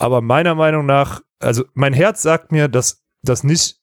Aber 0.01 0.21
meiner 0.21 0.55
Meinung 0.55 0.87
nach, 0.87 1.21
also 1.39 1.63
mein 1.75 1.93
Herz 1.93 2.23
sagt 2.23 2.51
mir, 2.51 2.67
dass 2.67 3.03
das 3.21 3.43
nicht 3.43 3.77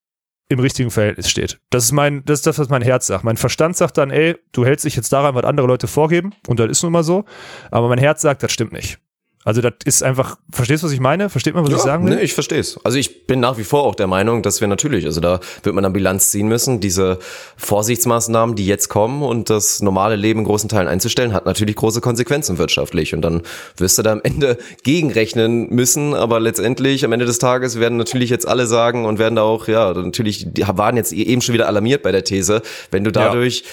im 0.48 0.58
richtigen 0.58 0.90
Verhältnis 0.90 1.30
steht. 1.30 1.60
Das 1.70 1.84
ist 1.84 1.92
mein, 1.92 2.24
das 2.24 2.40
ist 2.40 2.46
das, 2.48 2.58
was 2.58 2.68
mein 2.68 2.82
Herz 2.82 3.06
sagt. 3.06 3.22
Mein 3.22 3.36
Verstand 3.36 3.76
sagt 3.76 3.98
dann, 3.98 4.10
ey, 4.10 4.36
du 4.50 4.64
hältst 4.64 4.84
dich 4.84 4.96
jetzt 4.96 5.12
daran, 5.12 5.36
was 5.36 5.44
andere 5.44 5.68
Leute 5.68 5.86
vorgeben, 5.86 6.34
und 6.48 6.58
das 6.58 6.70
ist 6.70 6.82
nun 6.82 6.90
mal 6.90 7.04
so. 7.04 7.24
Aber 7.70 7.88
mein 7.88 7.98
Herz 7.98 8.22
sagt, 8.22 8.42
das 8.42 8.50
stimmt 8.50 8.72
nicht. 8.72 8.98
Also 9.44 9.60
das 9.60 9.72
ist 9.84 10.02
einfach, 10.02 10.36
verstehst 10.50 10.82
du, 10.82 10.88
was 10.88 10.92
ich 10.92 11.00
meine? 11.00 11.30
Versteht 11.30 11.54
man, 11.54 11.64
was 11.64 11.70
ja, 11.70 11.76
ich 11.76 11.82
sagen 11.82 12.04
will? 12.04 12.16
Nee, 12.16 12.22
ich 12.22 12.34
verstehe 12.34 12.58
es. 12.58 12.78
Also 12.84 12.98
ich 12.98 13.26
bin 13.26 13.40
nach 13.40 13.56
wie 13.56 13.64
vor 13.64 13.84
auch 13.84 13.94
der 13.94 14.08
Meinung, 14.08 14.42
dass 14.42 14.60
wir 14.60 14.68
natürlich, 14.68 15.06
also 15.06 15.20
da 15.20 15.40
wird 15.62 15.74
man 15.74 15.84
dann 15.84 15.92
Bilanz 15.92 16.30
ziehen 16.30 16.48
müssen, 16.48 16.80
diese 16.80 17.18
Vorsichtsmaßnahmen, 17.56 18.56
die 18.56 18.66
jetzt 18.66 18.88
kommen 18.88 19.22
und 19.22 19.48
das 19.48 19.80
normale 19.80 20.16
Leben 20.16 20.40
in 20.40 20.44
großen 20.44 20.68
Teilen 20.68 20.88
einzustellen, 20.88 21.32
hat 21.32 21.46
natürlich 21.46 21.76
große 21.76 22.00
Konsequenzen 22.00 22.58
wirtschaftlich. 22.58 23.14
Und 23.14 23.22
dann 23.22 23.42
wirst 23.76 23.96
du 23.96 24.02
da 24.02 24.12
am 24.12 24.20
Ende 24.22 24.58
gegenrechnen 24.82 25.70
müssen, 25.70 26.14
aber 26.14 26.40
letztendlich 26.40 27.04
am 27.04 27.12
Ende 27.12 27.24
des 27.24 27.38
Tages 27.38 27.78
werden 27.78 27.96
natürlich 27.96 28.30
jetzt 28.30 28.46
alle 28.46 28.66
sagen 28.66 29.06
und 29.06 29.18
werden 29.18 29.36
da 29.36 29.42
auch, 29.42 29.68
ja, 29.68 29.94
natürlich, 29.94 30.46
die 30.52 30.66
waren 30.66 30.96
jetzt 30.96 31.12
eben 31.12 31.40
schon 31.42 31.54
wieder 31.54 31.68
alarmiert 31.68 32.02
bei 32.02 32.12
der 32.12 32.24
These, 32.24 32.60
wenn 32.90 33.04
du 33.04 33.12
dadurch 33.12 33.60
ja 33.60 33.66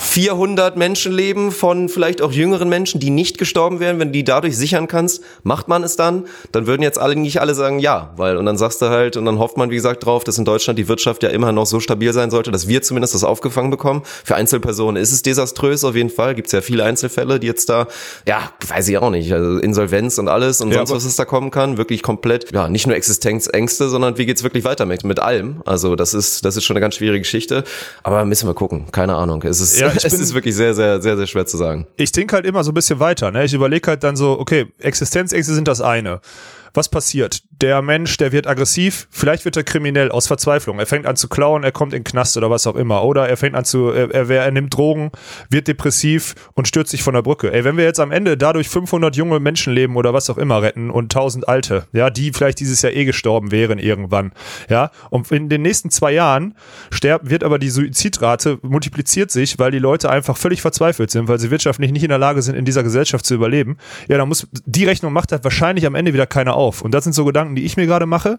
400 0.00 0.76
Menschenleben 0.76 1.52
von 1.52 1.90
vielleicht 1.90 2.22
auch 2.22 2.32
jüngeren 2.32 2.70
Menschen, 2.70 2.98
die 2.98 3.10
nicht 3.10 3.36
gestorben 3.36 3.78
wären, 3.78 3.98
wenn 3.98 4.08
du 4.08 4.12
die 4.12 4.24
dadurch 4.24 4.56
sichern 4.56 4.88
kannst, 4.88 5.22
macht 5.42 5.68
man 5.68 5.84
es 5.84 5.96
dann? 5.96 6.24
Dann 6.50 6.66
würden 6.66 6.82
jetzt 6.82 6.98
alle 6.98 7.14
nicht 7.14 7.42
alle 7.42 7.54
sagen 7.54 7.78
ja, 7.78 8.10
weil 8.16 8.38
und 8.38 8.46
dann 8.46 8.56
sagst 8.56 8.80
du 8.80 8.86
halt 8.86 9.18
und 9.18 9.26
dann 9.26 9.38
hofft 9.38 9.58
man 9.58 9.70
wie 9.70 9.74
gesagt 9.74 10.06
drauf, 10.06 10.24
dass 10.24 10.38
in 10.38 10.46
Deutschland 10.46 10.78
die 10.78 10.88
Wirtschaft 10.88 11.22
ja 11.22 11.28
immer 11.28 11.52
noch 11.52 11.66
so 11.66 11.78
stabil 11.78 12.10
sein 12.14 12.30
sollte, 12.30 12.50
dass 12.50 12.68
wir 12.68 12.80
zumindest 12.80 13.14
das 13.14 13.22
aufgefangen 13.22 13.70
bekommen. 13.70 14.02
Für 14.24 14.34
Einzelpersonen 14.34 15.00
ist 15.00 15.12
es 15.12 15.20
desaströs 15.20 15.84
auf 15.84 15.94
jeden 15.94 16.10
Fall. 16.10 16.34
Gibt 16.34 16.46
es 16.46 16.52
ja 16.52 16.62
viele 16.62 16.84
Einzelfälle, 16.84 17.38
die 17.38 17.46
jetzt 17.46 17.68
da, 17.68 17.86
ja, 18.26 18.50
weiß 18.66 18.88
ich 18.88 18.96
auch 18.96 19.10
nicht, 19.10 19.30
also 19.30 19.58
Insolvenz 19.58 20.18
und 20.18 20.28
alles 20.28 20.62
und 20.62 20.70
ja, 20.70 20.78
sonst 20.78 20.92
was 20.92 21.04
es 21.04 21.16
da 21.16 21.26
kommen 21.26 21.50
kann, 21.50 21.76
wirklich 21.76 22.02
komplett, 22.02 22.50
ja, 22.52 22.68
nicht 22.68 22.86
nur 22.86 22.96
Existenzängste, 22.96 23.90
sondern 23.90 24.16
wie 24.16 24.24
geht's 24.24 24.42
wirklich 24.42 24.64
weiter 24.64 24.86
mit 24.86 25.04
mit 25.04 25.20
allem? 25.20 25.60
Also 25.66 25.96
das 25.96 26.14
ist 26.14 26.46
das 26.46 26.56
ist 26.56 26.64
schon 26.64 26.76
eine 26.76 26.80
ganz 26.80 26.94
schwierige 26.94 27.20
Geschichte, 27.20 27.64
aber 28.02 28.24
müssen 28.24 28.48
wir 28.48 28.54
gucken, 28.54 28.86
keine 28.90 29.16
Ahnung. 29.16 29.42
Es 29.42 29.60
ist 29.60 29.81
ja, 29.82 29.92
ich 29.96 30.04
es 30.04 30.12
ist 30.14 30.34
wirklich 30.34 30.54
sehr, 30.54 30.74
sehr, 30.74 31.00
sehr, 31.00 31.16
sehr 31.16 31.26
schwer 31.26 31.46
zu 31.46 31.56
sagen. 31.56 31.86
Ich 31.96 32.12
denke 32.12 32.34
halt 32.34 32.46
immer 32.46 32.64
so 32.64 32.70
ein 32.70 32.74
bisschen 32.74 33.00
weiter. 33.00 33.30
Ne? 33.30 33.44
Ich 33.44 33.54
überlege 33.54 33.88
halt 33.88 34.02
dann 34.02 34.16
so, 34.16 34.38
okay, 34.38 34.66
Existenzängste 34.78 35.54
sind 35.54 35.68
das 35.68 35.80
eine. 35.80 36.20
Was 36.74 36.88
passiert? 36.88 37.42
der 37.62 37.80
Mensch, 37.80 38.16
der 38.16 38.32
wird 38.32 38.48
aggressiv, 38.48 39.06
vielleicht 39.10 39.44
wird 39.44 39.56
er 39.56 39.62
kriminell 39.62 40.10
aus 40.10 40.26
Verzweiflung. 40.26 40.80
Er 40.80 40.86
fängt 40.86 41.06
an 41.06 41.14
zu 41.14 41.28
klauen, 41.28 41.62
er 41.62 41.70
kommt 41.70 41.92
in 41.92 42.00
den 42.00 42.04
Knast 42.04 42.36
oder 42.36 42.50
was 42.50 42.66
auch 42.66 42.74
immer. 42.74 43.04
Oder 43.04 43.28
er 43.28 43.36
fängt 43.36 43.54
an 43.54 43.64
zu, 43.64 43.90
er, 43.90 44.12
er, 44.12 44.28
er 44.28 44.50
nimmt 44.50 44.76
Drogen, 44.76 45.12
wird 45.48 45.68
depressiv 45.68 46.34
und 46.54 46.66
stürzt 46.66 46.90
sich 46.90 47.04
von 47.04 47.14
der 47.14 47.22
Brücke. 47.22 47.52
Ey, 47.52 47.64
wenn 47.64 47.76
wir 47.76 47.84
jetzt 47.84 48.00
am 48.00 48.10
Ende 48.10 48.36
dadurch 48.36 48.68
500 48.68 49.14
junge 49.14 49.38
Menschenleben 49.38 49.94
oder 49.96 50.12
was 50.12 50.28
auch 50.28 50.38
immer 50.38 50.60
retten 50.60 50.90
und 50.90 51.04
1000 51.04 51.46
alte, 51.48 51.86
ja, 51.92 52.10
die 52.10 52.32
vielleicht 52.32 52.58
dieses 52.58 52.82
Jahr 52.82 52.92
eh 52.92 53.04
gestorben 53.04 53.52
wären 53.52 53.78
irgendwann, 53.78 54.32
ja, 54.68 54.90
und 55.10 55.30
in 55.30 55.48
den 55.48 55.62
nächsten 55.62 55.90
zwei 55.90 56.12
Jahren 56.12 56.54
sterben, 56.90 57.30
wird 57.30 57.44
aber 57.44 57.60
die 57.60 57.70
Suizidrate 57.70 58.58
multipliziert 58.62 59.30
sich, 59.30 59.60
weil 59.60 59.70
die 59.70 59.78
Leute 59.78 60.10
einfach 60.10 60.36
völlig 60.36 60.62
verzweifelt 60.62 61.12
sind, 61.12 61.28
weil 61.28 61.38
sie 61.38 61.52
wirtschaftlich 61.52 61.92
nicht 61.92 62.02
in 62.02 62.08
der 62.08 62.18
Lage 62.18 62.42
sind, 62.42 62.56
in 62.56 62.64
dieser 62.64 62.82
Gesellschaft 62.82 63.24
zu 63.24 63.34
überleben. 63.34 63.76
Ja, 64.08 64.18
dann 64.18 64.26
muss, 64.26 64.48
die 64.66 64.84
Rechnung 64.84 65.12
macht 65.12 65.30
halt 65.30 65.44
wahrscheinlich 65.44 65.86
am 65.86 65.94
Ende 65.94 66.12
wieder 66.12 66.26
keiner 66.26 66.54
auf. 66.54 66.61
Und 66.82 66.92
das 66.92 67.04
sind 67.04 67.12
so 67.12 67.24
Gedanken, 67.26 67.42
Gedanken, 67.42 67.56
die 67.56 67.64
ich 67.64 67.76
mir 67.76 67.86
gerade 67.86 68.06
mache. 68.06 68.38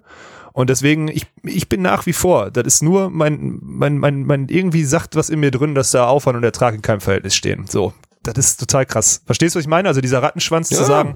Und 0.54 0.70
deswegen, 0.70 1.08
ich, 1.08 1.26
ich 1.44 1.68
bin 1.68 1.82
nach 1.82 2.06
wie 2.06 2.14
vor, 2.14 2.52
das 2.52 2.66
ist 2.66 2.84
nur 2.84 3.10
mein, 3.10 3.58
mein, 3.62 3.98
mein, 3.98 4.24
mein, 4.24 4.48
irgendwie 4.50 4.84
sagt 4.84 5.16
was 5.16 5.30
in 5.30 5.40
mir 5.40 5.50
drin, 5.52 5.74
dass 5.74 5.92
da 5.92 6.08
Aufwand 6.08 6.38
und 6.38 6.44
Ertrag 6.44 6.76
in 6.76 6.82
keinem 6.82 7.02
Verhältnis 7.02 7.36
stehen. 7.36 7.66
So. 7.68 7.92
das 8.22 8.38
ist 8.38 8.60
total 8.60 8.86
krass. 8.86 9.22
Verstehst 9.26 9.56
du, 9.56 9.58
was 9.58 9.66
ich 9.66 9.70
meine? 9.70 9.88
Also 9.90 10.00
dieser 10.00 10.22
Rattenschwanz 10.22 10.70
Ja. 10.70 10.78
zu 10.78 10.84
sagen, 10.86 11.16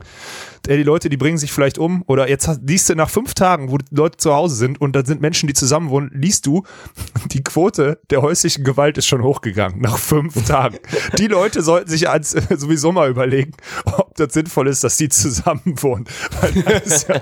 ey, 0.68 0.78
die 0.78 0.84
Leute, 0.84 1.10
die 1.10 1.18
bringen 1.18 1.38
sich 1.38 1.52
vielleicht 1.52 1.78
um 1.78 2.04
oder 2.08 2.30
jetzt 2.30 2.50
liest 2.66 2.90
du 2.90 2.96
nach 2.96 3.10
fünf 3.10 3.34
Tagen, 3.34 3.72
wo 3.72 3.78
Leute 3.92 4.18
zu 4.18 4.34
Hause 4.34 4.56
sind 4.56 4.80
und 4.82 4.96
da 4.96 5.06
sind 5.06 5.22
Menschen, 5.22 5.48
die 5.48 5.54
zusammen 5.54 5.90
wohnen, 5.90 6.12
liest 6.14 6.46
du, 6.46 6.64
die 7.32 7.44
Quote 7.44 8.00
der 8.10 8.22
häuslichen 8.22 8.64
Gewalt 8.64 8.98
ist 8.98 9.06
schon 9.08 9.24
hochgegangen 9.24 9.82
nach 9.82 9.98
fünf 9.98 10.46
Tagen. 10.46 10.78
Die 11.18 11.28
Leute 11.28 11.62
sollten 11.62 11.90
sich 11.90 12.10
als, 12.10 12.34
äh, 12.34 12.42
sowieso 12.58 12.92
mal 12.92 13.10
überlegen, 13.10 13.52
ob 13.86 14.16
das 14.16 14.34
sinnvoll 14.34 14.68
ist, 14.68 14.84
dass 14.84 14.98
die 14.98 15.10
zusammen 15.10 15.62
wohnen. 15.82 16.06
Ja, 16.54 17.22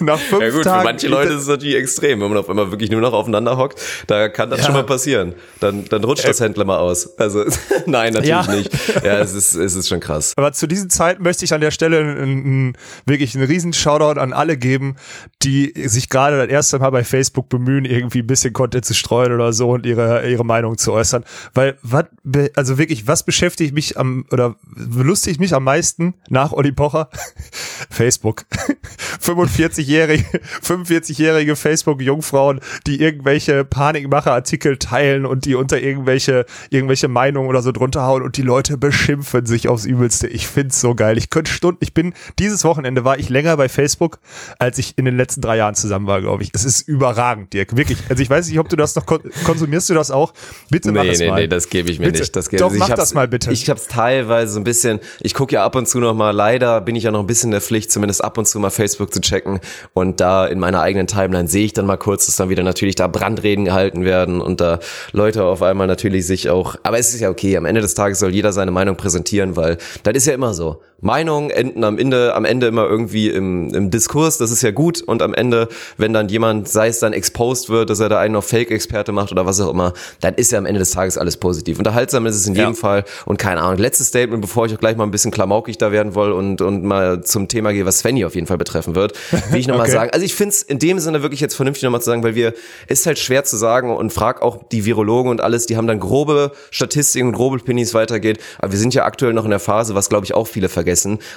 nach 0.00 0.18
fünf 0.18 0.42
Ja 0.42 0.50
gut, 0.50 0.64
Tagen 0.64 0.80
für 0.80 0.84
manche 0.84 1.08
Leute 1.08 1.32
ist 1.34 1.42
es 1.42 1.48
natürlich 1.48 1.76
extrem, 1.76 2.20
wenn 2.20 2.28
man 2.28 2.38
auf 2.38 2.48
einmal 2.48 2.70
wirklich 2.70 2.90
nur 2.90 3.00
noch 3.00 3.12
aufeinander 3.12 3.56
hockt, 3.56 3.80
da 4.06 4.28
kann 4.28 4.50
das 4.50 4.60
Ja. 4.60 4.66
schon 4.66 4.74
mal 4.74 4.84
passieren. 4.84 5.34
Dann, 5.60 5.84
dann 5.86 6.04
rutscht 6.04 6.26
das 6.26 6.40
Händler 6.40 6.64
mal 6.64 6.78
aus. 6.78 7.18
Also 7.18 7.44
nein, 7.86 8.12
natürlich 8.12 8.28
Ja. 8.28 8.46
nicht. 8.54 8.70
Ja, 9.04 9.18
es 9.20 9.34
ist, 9.34 9.54
es 9.54 9.74
ist 9.74 9.88
schon 9.88 10.00
krass. 10.00 10.32
Aber 10.36 10.52
zu 10.52 10.66
diesen 10.66 10.90
Zeiten 10.90 11.22
möchte 11.22 11.44
ich 11.44 11.52
an 11.54 11.60
der 11.60 11.70
Stelle 11.70 12.09
einen, 12.18 12.72
wirklich 13.06 13.34
einen 13.34 13.46
riesen 13.46 13.72
Shoutout 13.72 14.20
an 14.20 14.32
alle 14.32 14.56
geben, 14.56 14.96
die 15.42 15.72
sich 15.86 16.08
gerade 16.08 16.38
das 16.38 16.48
erste 16.48 16.78
Mal 16.78 16.90
bei 16.90 17.04
Facebook 17.04 17.48
bemühen, 17.48 17.84
irgendwie 17.84 18.20
ein 18.20 18.26
bisschen 18.26 18.52
Content 18.52 18.84
zu 18.84 18.94
streuen 18.94 19.32
oder 19.32 19.52
so 19.52 19.70
und 19.70 19.86
ihre, 19.86 20.28
ihre 20.28 20.44
Meinung 20.44 20.78
zu 20.78 20.92
äußern. 20.92 21.24
Weil, 21.54 21.76
was, 21.82 22.06
also 22.54 22.78
wirklich, 22.78 23.06
was 23.06 23.24
beschäftigt 23.24 23.74
mich 23.74 23.98
am, 23.98 24.24
oder 24.30 24.56
belustigt 24.62 25.40
mich 25.40 25.54
am 25.54 25.64
meisten 25.64 26.14
nach 26.28 26.52
Olli 26.52 26.72
Pocher? 26.72 27.08
Facebook. 27.90 28.44
45-jährige, 29.20 30.24
45-jährige 30.62 31.56
Facebook-Jungfrauen, 31.56 32.60
die 32.86 33.00
irgendwelche 33.00 33.64
Panikmacher-Artikel 33.64 34.78
teilen 34.78 35.26
und 35.26 35.44
die 35.44 35.54
unter 35.54 35.80
irgendwelche, 35.80 36.46
irgendwelche 36.70 37.08
Meinungen 37.08 37.48
oder 37.48 37.62
so 37.62 37.72
drunter 37.72 38.02
hauen 38.02 38.22
und 38.22 38.36
die 38.36 38.42
Leute 38.42 38.78
beschimpfen 38.78 39.46
sich 39.46 39.68
aufs 39.68 39.84
Übelste. 39.84 40.26
Ich 40.28 40.46
find's 40.46 40.80
so 40.80 40.94
geil. 40.94 41.18
Ich 41.18 41.30
könnte 41.30 41.50
Stunden, 41.50 41.78
ich 41.82 41.94
bin, 41.94 41.99
dieses 42.38 42.64
Wochenende 42.64 43.04
war 43.04 43.18
ich 43.18 43.28
länger 43.28 43.56
bei 43.56 43.68
Facebook, 43.68 44.18
als 44.58 44.78
ich 44.78 44.96
in 44.98 45.04
den 45.04 45.16
letzten 45.16 45.40
drei 45.40 45.56
Jahren 45.56 45.74
zusammen 45.74 46.06
war, 46.06 46.20
glaube 46.20 46.42
ich. 46.42 46.50
Es 46.54 46.64
ist 46.64 46.86
überragend, 46.88 47.52
Dirk. 47.52 47.76
Wirklich. 47.76 47.98
Also 48.08 48.22
ich 48.22 48.30
weiß 48.30 48.48
nicht, 48.48 48.58
ob 48.58 48.68
du 48.68 48.76
das 48.76 48.94
noch, 48.96 49.06
kon 49.06 49.20
konsumierst 49.44 49.88
du 49.90 49.94
das 49.94 50.10
auch? 50.10 50.32
Bitte 50.70 50.92
mach 50.92 51.02
Nee, 51.04 51.10
es 51.10 51.18
nee, 51.20 51.28
mal. 51.28 51.40
nee, 51.40 51.48
das 51.48 51.68
gebe 51.68 51.90
ich 51.90 51.98
mir 51.98 52.06
Bitte. 52.06 52.20
nicht. 52.20 52.34
Das 52.36 52.48
gebe 52.48 52.60
Doch, 52.62 52.70
mach 52.70 52.86
ich 52.86 52.92
hab's- 52.92 53.00
das 53.00 53.14
mal 53.14 53.28
bitte. 53.28 53.52
Ich 53.52 53.68
hab's 53.70 53.86
teilweise 53.88 54.52
so 54.52 54.60
ein 54.60 54.64
bisschen, 54.64 55.00
ich 55.20 55.34
gucke 55.34 55.54
ja 55.54 55.64
ab 55.64 55.76
und 55.76 55.86
zu 55.88 55.98
noch 56.00 56.14
mal, 56.14 56.30
leider 56.30 56.80
bin 56.80 56.96
ich 56.96 57.04
ja 57.04 57.10
noch 57.10 57.20
ein 57.20 57.26
bisschen 57.26 57.48
in 57.48 57.52
der 57.52 57.60
Pflicht, 57.60 57.90
zumindest 57.92 58.22
ab 58.24 58.38
und 58.38 58.46
zu 58.46 58.58
mal 58.58 58.70
Facebook 58.70 59.12
zu 59.12 59.20
checken 59.20 59.60
und 59.94 60.20
da 60.20 60.46
in 60.46 60.58
meiner 60.58 60.80
eigenen 60.80 61.06
Timeline 61.06 61.48
sehe 61.48 61.64
ich 61.64 61.72
dann 61.72 61.86
mal 61.86 61.96
kurz, 61.96 62.26
dass 62.26 62.36
dann 62.36 62.48
wieder 62.48 62.62
natürlich 62.62 62.94
da 62.94 63.06
Brandreden 63.08 63.64
gehalten 63.64 64.04
werden 64.04 64.40
und 64.40 64.60
da 64.60 64.78
Leute 65.12 65.44
auf 65.44 65.62
einmal 65.62 65.86
natürlich 65.86 66.26
sich 66.26 66.48
auch, 66.50 66.76
aber 66.82 66.98
es 66.98 67.12
ist 67.14 67.20
ja 67.20 67.30
okay, 67.30 67.56
am 67.56 67.64
Ende 67.64 67.80
des 67.80 67.94
Tages 67.94 68.18
soll 68.18 68.34
jeder 68.34 68.52
seine 68.52 68.70
Meinung 68.70 68.96
präsentieren, 68.96 69.56
weil 69.56 69.78
das 70.02 70.14
ist 70.16 70.26
ja 70.26 70.34
immer 70.34 70.54
so. 70.54 70.80
Meinungen 71.00 71.50
enden 71.50 71.84
am 71.84 71.98
Ende, 71.98 72.34
am 72.34 72.44
Ende 72.44 72.66
immer 72.66 72.86
irgendwie 72.86 73.28
im, 73.30 73.72
im 73.74 73.90
Diskurs, 73.90 74.38
das 74.38 74.50
ist 74.50 74.62
ja 74.62 74.70
gut 74.70 75.02
und 75.02 75.22
am 75.22 75.34
Ende, 75.34 75.68
wenn 75.96 76.12
dann 76.12 76.28
jemand, 76.28 76.68
sei 76.68 76.88
es 76.88 76.98
dann 76.98 77.12
exposed 77.12 77.68
wird, 77.70 77.90
dass 77.90 78.00
er 78.00 78.08
da 78.08 78.18
einen 78.18 78.34
noch 78.34 78.44
Fake-Experte 78.44 79.12
macht 79.12 79.32
oder 79.32 79.46
was 79.46 79.60
auch 79.60 79.70
immer, 79.70 79.92
dann 80.20 80.34
ist 80.34 80.52
ja 80.52 80.58
am 80.58 80.66
Ende 80.66 80.78
des 80.78 80.90
Tages 80.90 81.16
alles 81.18 81.36
positiv. 81.36 81.78
Unterhaltsam 81.78 82.26
ist 82.26 82.36
es 82.36 82.46
in 82.46 82.54
jedem 82.54 82.74
Fall 82.74 83.04
und 83.24 83.38
keine 83.38 83.60
Ahnung. 83.60 83.78
Letztes 83.78 84.08
Statement, 84.08 84.40
bevor 84.42 84.66
ich 84.66 84.74
auch 84.74 84.78
gleich 84.78 84.96
mal 84.96 85.04
ein 85.04 85.10
bisschen 85.10 85.30
klamaukig 85.30 85.78
da 85.78 85.92
werden 85.92 86.14
will 86.14 86.32
und, 86.32 86.60
und 86.60 86.84
mal 86.84 87.22
zum 87.22 87.48
Thema 87.48 87.72
gehe, 87.72 87.86
was 87.86 88.00
Svenny 88.00 88.24
auf 88.24 88.34
jeden 88.34 88.46
Fall 88.46 88.58
betreffen 88.58 88.94
wird, 88.94 89.14
will 89.50 89.60
ich 89.60 89.66
nochmal 89.66 89.86
Okay. 89.86 89.92
sagen. 89.96 90.10
Also 90.12 90.26
ich 90.26 90.34
finde 90.34 90.50
es 90.50 90.62
in 90.62 90.78
dem 90.78 90.98
Sinne 90.98 91.22
wirklich 91.22 91.40
jetzt 91.40 91.54
vernünftig 91.54 91.84
nochmal 91.84 92.00
zu 92.02 92.06
sagen, 92.06 92.22
weil 92.22 92.34
wir, 92.34 92.52
ist 92.88 93.06
halt 93.06 93.18
schwer 93.18 93.44
zu 93.44 93.56
sagen 93.56 93.94
und 93.96 94.12
frag 94.12 94.42
auch 94.42 94.62
die 94.70 94.84
Virologen 94.84 95.30
und 95.30 95.40
alles, 95.40 95.66
die 95.66 95.76
haben 95.76 95.86
dann 95.86 95.98
grobe 96.00 96.52
Statistiken 96.70 97.28
und 97.28 97.32
grobe 97.32 97.58
Pinis 97.58 97.94
weitergeht, 97.94 98.38
aber 98.58 98.72
wir 98.72 98.78
sind 98.78 98.92
ja 98.92 99.04
aktuell 99.04 99.32
noch 99.32 99.44
in 99.44 99.50
der 99.50 99.58
Phase, 99.60 99.94
was 99.94 100.08
glaube 100.10 100.26
ich 100.26 100.34
auch 100.34 100.46
viele 100.46 100.68
vergessen. 100.68 100.89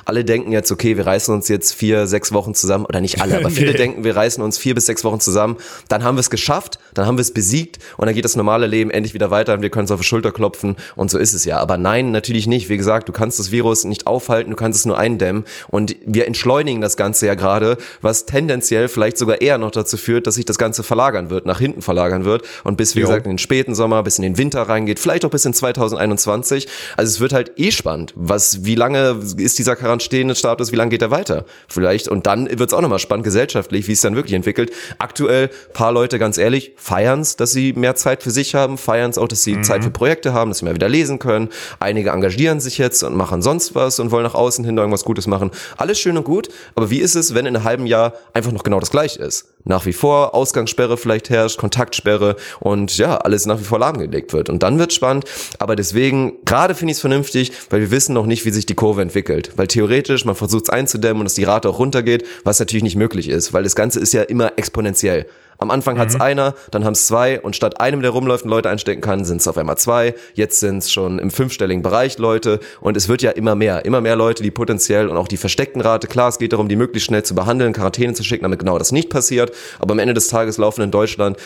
Alle 0.06 0.24
denken 0.26 0.52
jetzt, 0.52 0.72
okay, 0.72 0.98
wir 0.98 1.06
reißen 1.06 1.34
uns 1.34 1.48
jetzt 1.48 1.74
vier, 1.74 2.08
sechs 2.08 2.32
Wochen 2.32 2.54
zusammen, 2.54 2.86
oder 2.86 3.02
nicht 3.02 3.22
alle, 3.22 3.38
aber 3.38 3.50
viele 3.52 3.72
Nee. 3.72 3.78
denken, 3.78 4.04
wir 4.04 4.16
reißen 4.16 4.44
uns 4.44 4.58
vier 4.58 4.76
bis 4.76 4.86
sechs 4.86 5.04
Wochen 5.04 5.20
zusammen, 5.20 5.58
dann 5.90 6.04
haben 6.04 6.16
wir 6.16 6.20
es 6.22 6.30
geschafft, 6.30 6.80
dann 6.94 7.06
haben 7.06 7.18
wir 7.18 7.22
es 7.22 7.32
besiegt 7.34 7.80
und 7.98 8.06
dann 8.06 8.16
geht 8.16 8.26
das 8.26 8.36
normale 8.36 8.68
Leben 8.68 8.92
endlich 8.92 9.14
wieder 9.14 9.32
weiter 9.32 9.54
und 9.54 9.62
wir 9.62 9.70
können 9.70 9.84
uns 9.84 9.92
auf 9.92 10.00
die 10.00 10.06
Schulter 10.06 10.32
klopfen 10.32 10.76
und 10.96 11.10
so 11.12 11.18
ist 11.18 11.34
es 11.34 11.46
ja. 11.46 11.58
Aber 11.58 11.78
nein, 11.78 12.12
natürlich 12.12 12.48
nicht. 12.48 12.70
Wie 12.70 12.78
gesagt, 12.78 13.08
du 13.10 13.14
kannst 13.14 13.40
das 13.40 13.52
Virus 13.52 13.84
nicht 13.86 14.08
aufhalten, 14.08 14.52
du 14.52 14.56
kannst 14.56 14.80
es 14.80 14.86
nur 14.86 14.98
eindämmen 14.98 15.46
und 15.70 15.96
wir 16.06 16.28
entschleunigen 16.28 16.82
das 16.82 16.98
Ganze 16.98 17.26
ja 17.28 17.36
gerade, 17.36 17.78
was 18.02 18.26
tendenziell 18.26 18.88
vielleicht 18.88 19.18
sogar 19.18 19.42
eher 19.42 19.58
noch 19.58 19.72
dazu 19.72 19.98
führt, 19.98 20.28
dass 20.28 20.36
sich 20.36 20.46
das 20.46 20.58
Ganze 20.58 20.84
verlagern 20.84 21.30
wird, 21.30 21.46
nach 21.46 21.60
hinten 21.60 21.82
verlagern 21.82 22.26
wird 22.26 22.44
und 22.64 22.78
bis, 22.78 22.96
wie 22.96 23.00
Jo. 23.02 23.08
gesagt, 23.08 23.26
in 23.26 23.34
den 23.34 23.38
späten 23.38 23.76
Sommer, 23.76 24.04
bis 24.04 24.18
in 24.18 24.24
den 24.24 24.38
Winter 24.38 24.62
reingeht, 24.64 25.00
vielleicht 25.00 25.26
auch 25.26 25.30
bis 25.30 25.46
in 25.46 25.54
2021. 25.54 26.68
Also 26.98 27.10
es 27.10 27.20
wird 27.20 27.34
halt 27.34 27.52
eh 27.58 27.72
spannend. 27.72 28.14
Was, 28.16 28.66
wie 28.66 28.76
lange 28.76 29.18
ist 29.44 29.60
dieser 29.60 29.76
Quarantänestatus, 29.76 30.72
wie 30.72 30.76
lange 30.76 30.90
geht 30.90 31.02
er 31.02 31.12
weiter? 31.12 31.46
Vielleicht, 31.68 32.08
und 32.08 32.26
dann 32.28 32.50
wird 32.50 32.70
es 32.70 32.74
auch 32.74 32.82
nochmal 32.82 33.00
spannend 33.00 33.24
gesellschaftlich, 33.24 33.88
wie 33.88 33.92
es 33.92 34.02
dann 34.02 34.16
wirklich 34.16 34.34
entwickelt. 34.34 34.72
Aktuell, 35.00 35.50
paar 35.74 35.92
Leute, 35.92 36.20
ganz 36.20 36.38
ehrlich, 36.38 36.74
feiern's, 36.78 37.36
dass 37.36 37.52
sie 37.52 37.74
mehr 37.74 37.96
Zeit 37.96 38.24
für 38.24 38.32
sich 38.32 38.56
haben, 38.56 38.78
feiern's 38.78 39.18
auch, 39.18 39.28
dass 39.28 39.44
sie 39.44 39.62
Zeit 39.62 39.84
für 39.84 39.92
Projekte 39.92 40.34
haben, 40.34 40.50
dass 40.52 40.60
sie 40.60 40.66
mehr 40.66 40.76
wieder 40.76 40.90
lesen 40.90 41.20
können. 41.20 41.50
Einige 41.80 42.10
engagieren 42.10 42.60
sich 42.60 42.78
jetzt 42.78 43.04
und 43.04 43.16
machen 43.16 43.42
sonst 43.42 43.76
was 43.76 44.00
und 44.00 44.12
wollen 44.12 44.24
nach 44.24 44.36
außen 44.36 44.66
hin 44.66 44.78
irgendwas 44.78 45.04
Gutes 45.04 45.28
machen. 45.28 45.52
Alles 45.78 46.00
schön 46.00 46.18
und 46.18 46.24
gut, 46.24 46.50
aber 46.76 46.90
wie 46.90 47.00
ist 47.00 47.16
es, 47.16 47.34
wenn 47.34 47.46
in 47.46 47.56
einem 47.56 47.64
halben 47.64 47.86
Jahr 47.86 48.14
einfach 48.34 48.52
noch 48.52 48.64
genau 48.64 48.80
das 48.80 48.92
gleiche 48.92 49.22
ist? 49.22 49.53
Nach 49.66 49.86
wie 49.86 49.94
vor 49.94 50.36
Ausgangssperre 50.36 50.98
vielleicht 50.98 51.30
herrscht, 51.30 51.58
Kontaktsperre 51.58 52.36
und 52.60 52.98
ja, 52.98 53.18
alles 53.18 53.46
nach 53.46 53.60
wie 53.60 53.64
vor 53.64 53.80
lahmgelegt 53.80 54.34
wird. 54.34 54.50
Und 54.50 54.64
dann 54.64 54.80
wird 54.80 54.94
spannend, 54.94 55.26
aber 55.60 55.76
deswegen, 55.76 56.34
gerade 56.46 56.76
finde 56.76 56.92
ich 56.92 56.98
es 56.98 57.02
vernünftig, 57.02 57.52
weil 57.70 57.82
wir 57.82 57.92
wissen 57.92 58.14
noch 58.14 58.26
nicht, 58.26 58.46
wie 58.46 58.52
sich 58.52 58.66
die 58.66 58.76
Kurve 58.76 59.02
entwickelt. 59.02 59.52
Weil 59.56 59.68
theoretisch, 59.68 60.26
man 60.26 60.36
versucht 60.36 60.66
es 60.66 60.70
einzudämmen 60.70 61.22
und 61.22 61.26
dass 61.26 61.36
die 61.36 61.44
Rate 61.44 61.70
auch 61.70 61.80
runtergeht, 61.80 62.26
was 62.44 62.60
natürlich 62.60 62.84
nicht 62.84 62.96
möglich 62.96 63.30
ist, 63.30 63.54
weil 63.54 63.64
das 63.64 63.76
Ganze 63.76 64.00
ist 64.00 64.14
ja 64.14 64.24
immer 64.24 64.54
exponentiell. 64.58 65.26
Am 65.58 65.72
Anfang 65.72 65.98
hat's 65.98 66.20
einer, 66.20 66.56
dann 66.72 66.84
haben's 66.86 67.08
zwei 67.08 67.40
und 67.40 67.56
statt 67.56 67.80
einem, 67.80 68.02
der 68.02 68.12
rumläuft 68.12 68.44
und 68.46 68.50
Leute 68.50 68.70
einstecken 68.70 69.02
kann, 69.02 69.26
sind's 69.26 69.48
auf 69.48 69.58
einmal 69.58 69.78
zwei. 69.78 70.16
Jetzt 70.34 70.60
sind's 70.60 70.92
schon 70.92 71.20
im 71.20 71.32
fünfstelligen 71.32 71.84
Bereich 71.84 72.18
Leute 72.18 72.60
und 72.82 72.98
es 72.98 73.08
wird 73.08 73.22
ja 73.22 73.32
immer 73.32 73.56
mehr. 73.56 73.86
Immer 73.86 74.02
mehr 74.02 74.16
Leute, 74.16 74.44
die 74.44 74.52
potenziell 74.52 75.08
und 75.08 75.18
auch 75.18 75.28
die 75.28 75.38
versteckten 75.38 75.82
Rate, 75.82 76.08
klar, 76.08 76.30
es 76.30 76.38
geht 76.38 76.54
darum, 76.54 76.68
die 76.70 76.76
möglichst 76.76 77.08
schnell 77.08 77.24
zu 77.24 77.36
behandeln, 77.36 77.74
Quarantäne 77.74 78.14
zu 78.14 78.24
schicken, 78.24 78.44
damit 78.44 78.60
genau 78.60 78.78
das 78.78 78.92
nicht 78.92 79.10
passiert. 79.10 79.52
Aber 79.80 79.94
am 79.94 80.00
Ende 80.00 80.14
des 80.14 80.28
Tages 80.28 80.58
laufen 80.58 80.82
in 80.82 80.92
Deutschland 80.92 81.38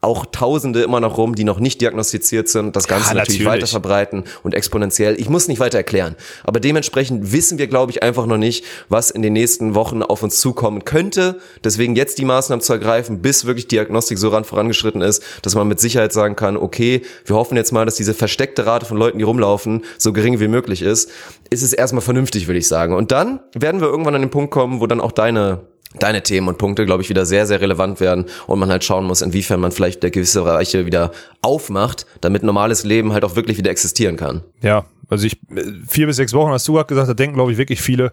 auch 0.00 0.26
Tausende 0.26 0.82
immer 0.82 1.00
noch 1.00 1.18
rum, 1.18 1.34
die 1.34 1.44
noch 1.44 1.60
nicht 1.60 1.80
diagnostiziert 1.80 2.48
sind. 2.48 2.76
Das 2.76 2.88
Ganze 2.88 3.08
Ja, 3.08 3.14
natürlich, 3.14 3.40
natürlich. 3.40 3.62
weiter 3.62 3.66
verbreiten 3.66 4.24
und 4.42 4.54
exponentiell. 4.54 5.18
Ich 5.20 5.28
muss 5.28 5.48
nicht 5.48 5.60
weiter 5.60 5.78
erklären. 5.78 6.16
Aber 6.44 6.60
dementsprechend 6.60 7.32
wissen 7.32 7.58
wir, 7.58 7.66
glaube 7.66 7.92
ich, 7.92 8.02
einfach 8.02 8.26
noch 8.26 8.36
nicht, 8.36 8.64
was 8.88 9.10
in 9.10 9.22
den 9.22 9.32
nächsten 9.32 9.74
Wochen 9.74 10.02
auf 10.02 10.22
uns 10.22 10.40
zukommen 10.40 10.84
könnte. 10.84 11.40
Deswegen 11.64 11.96
jetzt 11.96 12.18
die 12.18 12.24
Maßnahmen 12.24 12.60
zu 12.62 12.72
ergreifen, 12.72 13.22
bis 13.22 13.46
wirklich 13.56 13.68
Diagnostik 13.68 14.18
so 14.18 14.28
ran 14.28 14.44
vorangeschritten 14.44 15.00
ist, 15.00 15.22
dass 15.42 15.54
man 15.54 15.66
mit 15.66 15.80
Sicherheit 15.80 16.12
sagen 16.12 16.36
kann, 16.36 16.56
okay, 16.56 17.02
wir 17.24 17.36
hoffen 17.36 17.56
jetzt 17.56 17.72
mal, 17.72 17.86
dass 17.86 17.96
diese 17.96 18.12
versteckte 18.12 18.66
Rate 18.66 18.84
von 18.84 18.98
Leuten, 18.98 19.18
die 19.18 19.24
rumlaufen, 19.24 19.84
so 19.96 20.12
gering 20.12 20.38
wie 20.40 20.48
möglich 20.48 20.82
ist, 20.82 21.10
ist 21.48 21.62
es 21.62 21.72
erstmal 21.72 22.02
vernünftig, 22.02 22.46
würde 22.46 22.58
ich 22.58 22.68
sagen. 22.68 22.94
Und 22.94 23.12
dann 23.12 23.40
werden 23.54 23.80
wir 23.80 23.88
irgendwann 23.88 24.14
an 24.14 24.20
den 24.20 24.30
Punkt 24.30 24.50
kommen, 24.50 24.80
wo 24.80 24.86
dann 24.86 25.00
auch 25.00 25.12
deine 25.12 25.60
deine 25.98 26.22
Themen 26.22 26.48
und 26.48 26.58
Punkte, 26.58 26.84
glaube 26.84 27.02
ich, 27.02 27.08
wieder 27.08 27.24
sehr, 27.24 27.46
sehr 27.46 27.62
relevant 27.62 28.00
werden 28.00 28.26
und 28.46 28.58
man 28.58 28.68
halt 28.68 28.84
schauen 28.84 29.06
muss, 29.06 29.22
inwiefern 29.22 29.60
man 29.60 29.72
vielleicht 29.72 30.02
der 30.02 30.10
gewisse 30.10 30.42
Bereiche 30.42 30.84
wieder 30.84 31.10
aufmacht, 31.40 32.04
damit 32.20 32.42
normales 32.42 32.84
Leben 32.84 33.14
halt 33.14 33.24
auch 33.24 33.34
wirklich 33.34 33.56
wieder 33.56 33.70
existieren 33.70 34.16
kann. 34.16 34.42
Ja, 34.60 34.84
also 35.08 35.26
ich, 35.26 35.38
äh, 35.50 35.62
vier 35.88 36.06
bis 36.06 36.16
sechs 36.16 36.34
Wochen 36.34 36.50
hast 36.50 36.68
du 36.68 36.74
gerade 36.74 36.88
gesagt, 36.88 37.08
da 37.08 37.14
denken, 37.14 37.36
glaube 37.36 37.52
ich, 37.52 37.56
wirklich 37.56 37.80
viele, 37.80 38.12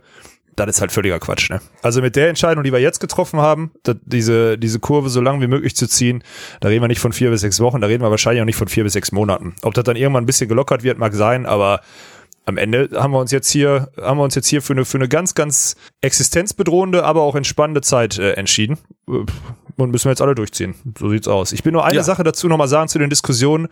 das 0.55 0.67
ist 0.69 0.81
halt 0.81 0.91
völliger 0.91 1.19
Quatsch, 1.19 1.49
ne? 1.49 1.61
Also 1.81 2.01
mit 2.01 2.15
der 2.15 2.29
Entscheidung, 2.29 2.63
die 2.63 2.71
wir 2.71 2.79
jetzt 2.79 2.99
getroffen 2.99 3.39
haben, 3.39 3.71
diese, 4.05 4.57
diese 4.57 4.79
Kurve 4.79 5.09
so 5.09 5.21
lang 5.21 5.41
wie 5.41 5.47
möglich 5.47 5.75
zu 5.75 5.87
ziehen, 5.87 6.23
da 6.59 6.69
reden 6.69 6.83
wir 6.83 6.87
nicht 6.87 6.99
von 6.99 7.13
vier 7.13 7.29
bis 7.29 7.41
sechs 7.41 7.59
Wochen, 7.59 7.81
da 7.81 7.87
reden 7.87 8.03
wir 8.03 8.11
wahrscheinlich 8.11 8.41
auch 8.41 8.45
nicht 8.45 8.55
von 8.55 8.67
vier 8.67 8.83
bis 8.83 8.93
sechs 8.93 9.11
Monaten. 9.11 9.55
Ob 9.61 9.73
das 9.73 9.83
dann 9.83 9.95
irgendwann 9.95 10.23
ein 10.23 10.27
bisschen 10.27 10.47
gelockert 10.49 10.83
wird, 10.83 10.97
mag 10.97 11.13
sein, 11.13 11.45
aber 11.45 11.81
am 12.45 12.57
Ende 12.57 12.89
haben 12.95 13.11
wir 13.13 13.19
uns 13.19 13.31
jetzt 13.31 13.49
hier, 13.49 13.89
haben 14.01 14.17
wir 14.17 14.23
uns 14.23 14.35
jetzt 14.35 14.47
hier 14.47 14.61
für 14.61 14.73
eine, 14.73 14.83
für 14.85 14.97
eine 14.97 15.07
ganz, 15.07 15.33
ganz 15.33 15.75
existenzbedrohende, 16.01 17.03
aber 17.05 17.21
auch 17.21 17.35
entspannende 17.35 17.81
Zeit 17.81 18.19
äh, 18.19 18.33
entschieden. 18.33 18.77
Und 19.05 19.91
müssen 19.91 20.05
wir 20.05 20.11
jetzt 20.11 20.21
alle 20.21 20.35
durchziehen. 20.35 20.75
So 20.99 21.09
sieht's 21.09 21.27
aus. 21.27 21.51
Ich 21.51 21.63
bin 21.63 21.73
nur 21.73 21.85
eine 21.85 21.95
Ja. 21.95 22.03
Sache 22.03 22.23
dazu 22.23 22.47
nochmal 22.47 22.67
sagen 22.67 22.89
zu 22.89 22.99
den 22.99 23.09
Diskussionen. 23.09 23.69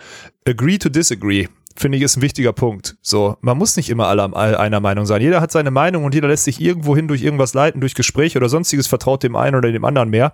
Agree 0.48 0.78
to 0.78 0.89
disagree. 0.89 1.48
Finde 1.76 1.98
ich, 1.98 2.04
ist 2.04 2.18
ein 2.18 2.22
wichtiger 2.22 2.54
Punkt. 2.54 2.98
So, 3.02 3.38
man 3.42 3.58
muss 3.58 3.78
nicht 3.78 3.90
immer 3.90 4.08
alle 4.08 4.36
einer 4.36 4.80
Meinung 4.80 5.06
sein. 5.06 5.22
Jeder 5.22 5.42
hat 5.42 5.52
seine 5.52 5.72
Meinung 5.72 6.04
und 6.04 6.14
jeder 6.14 6.28
lässt 6.28 6.44
sich 6.44 6.60
irgendwohin 6.60 7.08
durch 7.08 7.22
irgendwas 7.22 7.54
leiten, 7.54 7.82
durch 7.82 7.96
Gespräche 7.96 8.38
oder 8.38 8.50
sonstiges, 8.50 8.88
vertraut 8.88 9.24
dem 9.24 9.36
einen 9.36 9.56
oder 9.56 9.72
dem 9.72 9.86
anderen 9.86 10.10
mehr. 10.10 10.34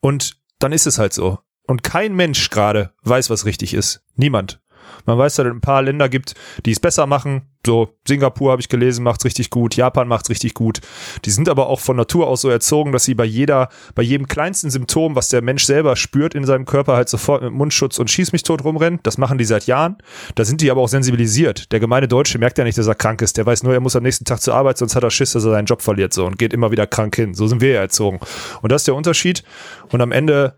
Und 0.00 0.38
dann 0.58 0.72
ist 0.72 0.86
es 0.86 0.98
halt 0.98 1.12
so. 1.12 1.38
Und 1.66 1.82
kein 1.82 2.14
Mensch 2.14 2.50
gerade 2.50 2.92
weiß, 3.02 3.30
was 3.30 3.44
richtig 3.44 3.74
ist. 3.74 4.02
Niemand. 4.16 4.60
Man 5.06 5.18
weiß, 5.18 5.36
dass 5.36 5.46
es 5.46 5.52
ein 5.52 5.60
paar 5.60 5.82
Länder 5.82 6.08
gibt, 6.08 6.34
die 6.66 6.72
es 6.72 6.80
besser 6.80 7.06
machen, 7.06 7.42
So, 7.66 7.90
Singapur 8.08 8.52
habe 8.52 8.62
ich 8.62 8.70
gelesen, 8.70 9.04
macht's 9.04 9.26
richtig 9.26 9.50
gut, 9.50 9.76
Japan 9.76 10.08
macht's 10.08 10.30
richtig 10.30 10.54
gut. 10.54 10.80
Die 11.26 11.30
sind 11.30 11.46
aber 11.46 11.66
auch 11.66 11.80
von 11.80 11.94
Natur 11.94 12.26
aus 12.26 12.40
so 12.40 12.48
erzogen, 12.48 12.90
dass 12.90 13.04
sie 13.04 13.14
bei 13.14 13.26
jeder, 13.26 13.68
bei 13.94 14.02
jedem 14.02 14.28
kleinsten 14.28 14.70
Symptom, 14.70 15.14
was 15.14 15.28
der 15.28 15.42
Mensch 15.42 15.64
selber 15.66 15.94
spürt 15.94 16.34
in 16.34 16.46
seinem 16.46 16.64
Körper, 16.64 16.94
halt 16.94 17.10
sofort 17.10 17.42
mit 17.42 17.52
Mundschutz 17.52 17.98
und 17.98 18.10
Schieß 18.10 18.32
mich 18.32 18.44
tot 18.44 18.64
rumrennen. 18.64 19.00
Das 19.02 19.18
machen 19.18 19.36
die 19.36 19.44
seit 19.44 19.66
Jahren. 19.66 19.98
Da 20.36 20.46
sind 20.46 20.62
die 20.62 20.70
aber 20.70 20.80
auch 20.80 20.88
sensibilisiert. 20.88 21.70
Der 21.70 21.80
gemeine 21.80 22.08
Deutsche 22.08 22.38
merkt 22.38 22.56
ja 22.56 22.64
nicht, 22.64 22.78
dass 22.78 22.86
er 22.86 22.94
krank 22.94 23.20
ist. 23.20 23.36
Der 23.36 23.44
weiß 23.44 23.62
nur, 23.62 23.74
er 23.74 23.80
muss 23.80 23.94
am 23.94 24.04
nächsten 24.04 24.24
Tag 24.24 24.40
zur 24.40 24.54
Arbeit, 24.54 24.78
sonst 24.78 24.96
hat 24.96 25.04
er 25.04 25.10
Schiss, 25.10 25.32
dass 25.32 25.44
er 25.44 25.50
seinen 25.50 25.66
Job 25.66 25.82
verliert 25.82 26.14
so 26.14 26.24
und 26.24 26.38
geht 26.38 26.54
immer 26.54 26.70
wieder 26.70 26.86
krank 26.86 27.14
hin. 27.14 27.34
So 27.34 27.46
sind 27.46 27.60
wir 27.60 27.72
ja 27.72 27.80
erzogen. 27.80 28.20
Und 28.62 28.72
das 28.72 28.82
ist 28.82 28.88
der 28.88 28.94
Unterschied. 28.94 29.44
Und 29.92 30.00
am 30.00 30.12
Ende, 30.12 30.54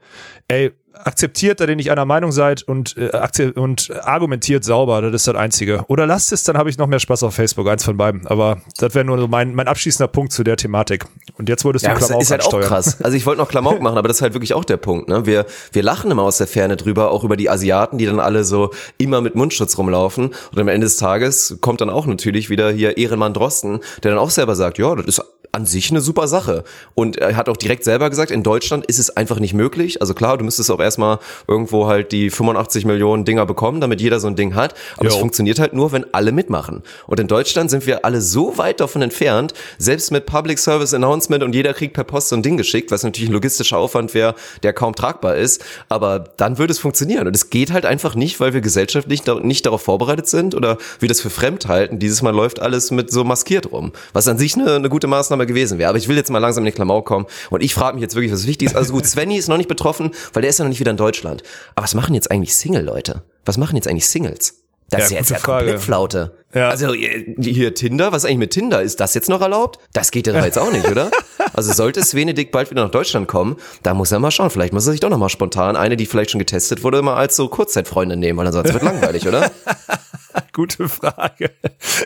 ey, 0.47 0.71
akzeptiert, 0.95 1.61
da 1.61 1.67
ihr 1.67 1.77
nicht 1.77 1.91
einer 1.91 2.05
Meinung 2.05 2.33
seid 2.33 2.63
und, 2.63 2.97
äh, 2.97 3.53
und 3.55 3.91
argumentiert 4.03 4.65
sauber, 4.65 5.03
das 5.03 5.15
ist 5.15 5.29
das 5.29 5.35
Einzige. 5.35 5.85
Oder 5.89 6.07
lasst 6.07 6.33
es, 6.33 6.45
dann 6.45 6.57
habe 6.57 6.71
ich 6.71 6.79
noch 6.79 6.87
mehr 6.87 7.01
Spaß 7.01 7.23
auf 7.23 7.35
Facebook, 7.35 7.69
eins 7.69 7.85
von 7.85 7.97
beiden. 7.97 8.27
Aber 8.27 8.61
das 8.79 8.95
wäre 8.95 9.05
nur 9.05 9.19
so 9.19 9.29
mein, 9.29 9.55
mein 9.55 9.69
abschließender 9.69 10.09
Punkt 10.09 10.33
zu 10.33 10.45
der 10.45 10.57
Thematik. 10.57 11.05
Und 11.39 11.49
jetzt 11.49 11.65
wolltest 11.65 11.85
du 11.85 11.91
ja, 11.91 11.95
Klamauk 11.97 12.23
ist 12.23 12.31
halt 12.31 12.45
auch 12.45 12.61
krass. 12.61 13.01
Also 13.03 13.17
ich 13.17 13.27
wollte 13.27 13.41
noch 13.41 13.49
Klamauk 13.49 13.81
machen, 13.81 13.99
aber 13.99 14.09
das 14.09 14.19
ist 14.19 14.23
halt 14.23 14.35
wirklich 14.35 14.55
auch 14.55 14.65
der 14.65 14.77
Punkt. 14.77 15.09
Ne? 15.09 15.27
Wir, 15.27 15.47
wir 15.73 15.83
lachen 15.83 16.11
immer 16.11 16.23
aus 16.23 16.39
der 16.39 16.47
Ferne 16.47 16.77
drüber, 16.77 17.11
auch 17.11 17.25
über 17.25 17.37
die 17.37 17.51
Asiaten, 17.51 17.99
die 17.99 18.07
dann 18.07 18.21
alle 18.21 18.45
so 18.45 18.71
immer 18.99 19.21
mit 19.21 19.35
Mundschutz 19.35 19.77
rumlaufen. 19.79 20.31
Und 20.53 20.59
am 20.59 20.69
Ende 20.69 20.87
des 20.87 20.97
Tages 20.97 21.59
kommt 21.61 21.81
dann 21.81 21.91
auch 21.91 22.07
natürlich 22.07 22.51
wieder 22.51 22.71
hier 22.71 22.97
Ehrenmann 22.97 23.35
Drosten, 23.35 23.81
der 24.03 24.13
dann 24.13 24.19
auch 24.19 24.31
selber 24.31 24.55
sagt, 24.55 24.79
ja, 24.79 24.95
das 24.95 25.07
ist 25.07 25.23
an 25.53 25.67
sich 25.67 25.91
eine 25.91 26.01
super 26.01 26.29
Sache. 26.29 26.65
Und 26.95 27.19
er 27.19 27.37
hat 27.37 27.51
auch 27.51 27.59
direkt 27.59 27.85
selber 27.85 28.09
gesagt, 28.09 28.31
in 28.31 28.43
Deutschland 28.43 28.87
ist 28.87 28.99
es 28.99 29.15
einfach 29.19 29.39
nicht 29.39 29.53
möglich. 29.53 30.01
Also 30.01 30.15
klar, 30.15 30.39
du 30.39 30.45
müsstest 30.45 30.71
auch 30.71 30.81
erstmal 30.81 31.19
irgendwo 31.47 31.87
halt 31.87 32.11
die 32.11 32.31
85 32.31 32.87
Millionen 32.87 33.27
Dinger 33.27 33.45
bekommen, 33.45 33.83
damit 33.83 34.01
jeder 34.01 34.19
so 34.19 34.29
ein 34.29 34.35
Ding 34.35 34.55
hat. 34.55 34.75
Aber 34.97 35.09
jo. 35.09 35.13
es 35.13 35.17
funktioniert 35.17 35.59
halt 35.59 35.75
nur, 35.75 35.93
wenn 35.93 36.07
alle 36.15 36.33
mitmachen. 36.33 36.83
Und 37.07 37.21
in 37.21 37.27
Deutschland 37.29 37.71
sind 37.71 37.87
wir 37.87 38.07
alle 38.07 38.23
so 38.23 38.57
weit 38.57 38.81
davon 38.81 39.03
entfernt, 39.03 39.53
selbst 39.77 40.11
mit 40.11 40.25
Public 40.25 40.59
Service 40.59 40.95
Announcement 40.95 41.45
und 41.45 41.55
jeder 41.55 41.75
kriegt 41.75 41.93
per 41.93 42.05
Post 42.05 42.31
so 42.31 42.37
ein 42.37 42.43
Ding 42.43 42.57
geschickt, 42.57 42.91
was 42.91 43.03
natürlich 43.03 43.29
ein 43.29 43.35
logistischer 43.35 43.77
Aufwand 43.77 44.15
wäre, 44.15 44.35
der 44.63 44.73
kaum 44.73 44.95
tragbar 44.95 45.37
ist. 45.37 45.63
Aber 45.91 46.21
dann 46.39 46.57
würde 46.57 46.73
es 46.73 46.79
funktionieren. 46.79 47.27
Und 47.27 47.37
es 47.37 47.51
geht 47.51 47.73
halt 47.73 47.85
einfach 47.85 48.15
nicht, 48.15 48.41
weil 48.41 48.55
wir 48.55 48.63
gesellschaftlich 48.63 49.23
nicht 49.43 49.67
darauf 49.67 49.83
vorbereitet 49.83 50.29
sind 50.29 50.55
oder 50.55 50.79
wir 50.99 51.09
das 51.09 51.21
für 51.21 51.29
fremd 51.29 51.69
halten. 51.69 51.99
Dieses 51.99 52.23
Mal 52.23 52.35
läuft 52.35 52.59
alles 52.59 52.91
mit 52.91 53.11
so 53.11 53.23
maskiert 53.23 53.71
rum. 53.71 53.93
Was 54.15 54.27
an 54.29 54.39
sich 54.39 54.57
eine, 54.57 54.77
eine 54.77 54.89
gute 54.89 55.09
Maßnahme 55.09 55.42
Maßnahme 55.43 55.47
gewesen 55.47 55.79
wäre. 55.79 55.89
Aber 55.89 55.99
ich 55.99 56.09
will 56.09 56.17
jetzt 56.17 56.31
mal 56.31 56.39
langsam 56.39 56.63
in 56.63 56.71
den 56.71 56.75
Klamauk 56.75 57.07
kommen 57.07 57.27
und 57.51 57.63
ich 57.63 57.75
frage 57.75 57.95
mich 57.95 58.03
jetzt 58.03 58.15
wirklich, 58.15 58.33
was 58.33 58.47
wichtig 58.47 58.69
ist. 58.69 58.77
Also 58.77 58.93
gut, 58.93 59.07
Svenny 59.07 59.37
ist 59.37 59.49
noch 59.49 59.57
nicht 59.57 59.69
betroffen, 59.69 60.11
weil 60.33 60.43
der 60.43 60.51
ist 60.51 60.59
ja 60.59 60.65
noch 60.65 60.71
nicht 60.71 60.81
wieder 60.81 60.91
in 60.91 60.97
Deutschland. 60.97 61.43
Aber 61.75 61.85
was 61.85 61.95
machen 61.95 62.15
jetzt 62.15 62.31
eigentlich 62.31 62.55
Single-Leute? 62.55 63.23
Was 63.45 63.59
machen 63.59 63.77
jetzt 63.77 63.89
eigentlich 63.89 64.07
Singles? 64.07 64.59
Das 64.91 64.99
ja, 64.99 65.05
ist 65.05 65.13
jetzt 65.13 65.31
ja 65.31 65.39
Frage. 65.39 65.65
komplett 65.65 65.83
Flaute. 65.83 66.33
Ja. 66.55 66.69
Also 66.69 66.93
hier 66.93 67.75
Tinder, 67.75 68.13
was 68.13 68.27
eigentlich 68.27 68.39
mit 68.39 68.51
Tinder? 68.51 68.83
Ist 68.83 69.01
das 69.01 69.15
jetzt 69.15 69.31
noch 69.31 69.41
erlaubt? 69.41 69.79
Das 69.95 70.11
geht 70.11 70.27
ja 70.27 70.35
doch 70.35 70.45
jetzt 70.45 70.59
auch 70.59 70.71
nicht, 70.71 70.89
oder? 70.91 71.11
Also 71.55 71.73
sollte 71.73 72.03
Svenedick 72.03 72.51
bald 72.51 72.71
wieder 72.71 72.85
nach 72.85 72.91
Deutschland 72.91 73.29
kommen, 73.29 73.57
da 73.83 73.93
muss 73.93 74.11
er 74.11 74.21
mal 74.21 74.31
schauen. 74.31 74.49
Vielleicht 74.49 74.73
muss 74.73 74.87
er 74.87 74.93
sich 74.93 75.01
doch 75.01 75.11
noch 75.11 75.19
mal 75.19 75.29
spontan 75.29 75.77
eine, 75.77 75.97
die 75.97 76.07
vielleicht 76.07 76.31
schon 76.31 76.39
getestet 76.39 76.83
wurde, 76.83 77.03
mal 77.03 77.17
als 77.17 77.37
so 77.37 77.49
Kurzzeitfreundin 77.49 78.19
nehmen, 78.19 78.39
weil 78.39 78.47
ansonsten 78.47 78.75
wird 78.75 78.85
langweilig, 78.85 79.29
oder? 79.29 79.51
Gute 80.53 80.87
Frage. 80.87 81.51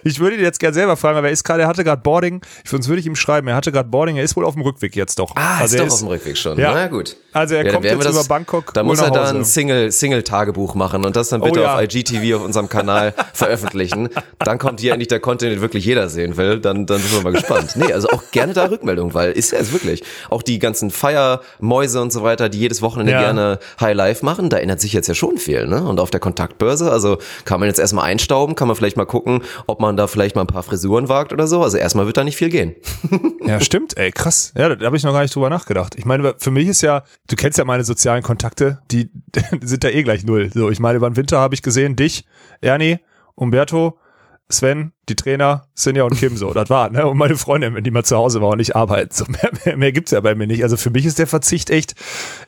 Ich 0.05 0.21
würde 0.21 0.37
ihn 0.37 0.43
jetzt 0.43 0.61
gerne 0.61 0.75
selber 0.75 0.97
fragen, 0.97 1.19
aber 1.19 1.27
er 1.27 1.33
ist 1.33 1.43
gerade, 1.43 1.63
er 1.63 1.69
hatte 1.69 1.83
gerade 1.83 2.01
Boarding. 2.01 2.43
Sonst 2.65 2.87
würde 2.87 3.01
ich 3.01 3.07
ihm 3.07 3.17
schreiben, 3.17 3.49
er 3.49 3.57
hatte 3.57 3.73
gerade 3.73 3.89
Boarding, 3.89 4.17
er 4.17 4.23
ist 4.23 4.37
wohl 4.37 4.45
auf 4.45 4.55
dem 4.55 4.63
Rückweg 4.63 4.95
jetzt 4.95 5.19
doch. 5.19 5.35
Ah, 5.35 5.59
also 5.59 5.75
ist 5.75 5.81
doch 5.81 5.87
ist, 5.87 5.93
auf 5.95 5.99
dem 6.01 6.09
Rückweg 6.09 6.37
schon. 6.37 6.59
Ja. 6.59 6.73
Na 6.73 6.87
gut. 6.87 7.17
Also 7.33 7.55
er 7.55 7.67
ja, 7.67 7.73
kommt 7.73 7.85
jetzt 7.85 8.05
das, 8.05 8.15
über 8.15 8.25
Bangkok. 8.25 8.73
Da 8.73 8.83
muss 8.83 9.01
er 9.01 9.11
dann 9.11 9.39
ein 9.39 9.45
Single, 9.45 9.93
Single-Tagebuch 9.93 10.75
machen 10.75 11.05
und 11.05 11.17
das 11.17 11.29
dann 11.29 11.43
bitte 11.43 11.61
oh, 11.61 11.63
ja. 11.65 11.75
auf 11.75 11.83
IGTV 11.83 12.37
auf 12.37 12.45
unserem 12.45 12.69
Kanal 12.69 13.15
veröffentlichen. 13.35 14.09
Dann 14.39 14.59
kommt 14.59 14.81
hier 14.81 14.93
endlich 14.93 15.09
der 15.09 15.21
Content, 15.21 15.53
den 15.53 15.61
wirklich 15.61 15.85
jeder 15.85 16.09
sehen 16.09 16.37
will. 16.37 16.61
Dann, 16.61 16.87
dann 16.87 16.99
sind 16.99 17.13
wir 17.13 17.23
mal 17.23 17.33
gespannt. 17.33 17.77
Nee, 17.77 17.93
also 17.93 18.09
auch 18.09 18.23
gerne 18.31 18.55
da 18.55 18.71
Rückmeldung, 18.71 19.13
weil 19.13 19.33
ist 19.33 19.53
er 19.53 19.61
es 19.61 19.73
wirklich. 19.73 20.03
Auch 20.31 20.43
die 20.43 20.59
ganzen 20.59 20.91
Feiermäuse 20.91 22.01
und 22.01 22.13
so 22.13 22.23
weiter, 22.23 22.49
die 22.49 22.59
jedes 22.59 22.81
Wochenende 22.81 23.13
ja. 23.13 23.21
gerne 23.21 23.59
High 23.81 23.95
Life 23.95 24.25
machen, 24.25 24.49
da 24.49 24.57
ändert 24.57 24.81
sich 24.81 24.93
jetzt 24.93 25.09
ja 25.09 25.15
schon 25.15 25.37
viel, 25.37 25.67
ne? 25.67 25.83
Und 25.83 26.01
auf 26.01 26.11
der 26.11 26.21
Kontaktbörse, 26.21 26.91
also 26.91 27.19
kann 27.45 27.61
man 27.61 27.69
jetzt 27.69 27.81
erstmal 27.81 28.05
einstauben, 28.05 28.36
kann 28.55 28.69
man 28.69 28.77
vielleicht 28.77 28.97
mal 28.97 29.07
gucken, 29.07 29.43
ob 29.67 29.81
man 29.81 29.97
da 29.97 30.07
vielleicht 30.07 30.37
mal 30.37 30.43
ein 30.43 30.47
paar 30.47 30.63
Frisuren 30.63 31.09
wagt 31.09 31.33
oder 31.33 31.47
so. 31.47 31.63
Also 31.63 31.79
erstmal 31.79 32.07
wird 32.07 32.17
da 32.17 32.25
nicht 32.25 32.37
viel 32.37 32.51
gehen. 32.51 32.75
ja, 33.47 33.61
stimmt, 33.61 33.97
ey, 33.97 34.11
krass. 34.11 34.53
Ja, 34.57 34.75
da 34.75 34.87
habe 34.87 34.97
ich 34.97 35.03
noch 35.03 35.13
gar 35.13 35.23
nicht 35.23 35.35
drüber 35.35 35.51
nachgedacht. 35.51 35.95
Ich 35.97 36.05
meine, 36.05 36.35
für 36.39 36.51
mich 36.51 36.69
ist 36.69 36.83
ja, 36.83 37.05
du 37.29 37.37
kennst 37.37 37.59
ja 37.59 37.65
meine 37.65 37.85
sozialen 37.85 38.23
Kontakte, 38.23 38.81
die 38.91 39.11
sind 39.63 39.85
da 39.85 39.89
eh 39.89 40.03
gleich 40.03 40.25
null. 40.25 40.51
So, 40.53 40.71
ich 40.71 40.81
meine, 40.81 40.99
über 40.99 41.09
den 41.09 41.17
Winter 41.17 41.39
habe 41.39 41.55
ich 41.55 41.63
gesehen, 41.63 41.97
dich, 41.97 42.25
Ernie, 42.61 42.99
Umberto, 43.35 43.99
Sven, 44.49 44.93
die 45.09 45.17
Trainer, 45.17 45.67
Sinja 45.75 46.05
und 46.05 46.17
Kim 46.17 46.37
so. 46.37 46.53
Das 46.53 46.71
war, 46.71 46.91
ne? 46.91 47.07
Und 47.07 47.19
meine 47.19 47.37
Freundin, 47.37 47.75
wenn 47.75 47.83
die 47.83 47.91
mal 47.91 48.05
zu 48.05 48.17
Hause 48.17 48.41
war 48.41 48.51
und 48.51 48.61
ich 48.61 48.77
arbeite. 48.77 49.15
So, 49.15 49.25
mehr, 49.29 49.51
mehr, 49.65 49.77
mehr 49.77 49.93
gibt's 49.93 50.13
ja 50.13 50.21
bei 50.21 50.35
mir 50.35 50.47
nicht. 50.47 50.63
Also 50.63 50.77
für 50.77 50.91
mich 50.91 51.05
ist 51.05 51.19
der 51.19 51.27
Verzicht 51.27 51.71
echt, 51.71 51.95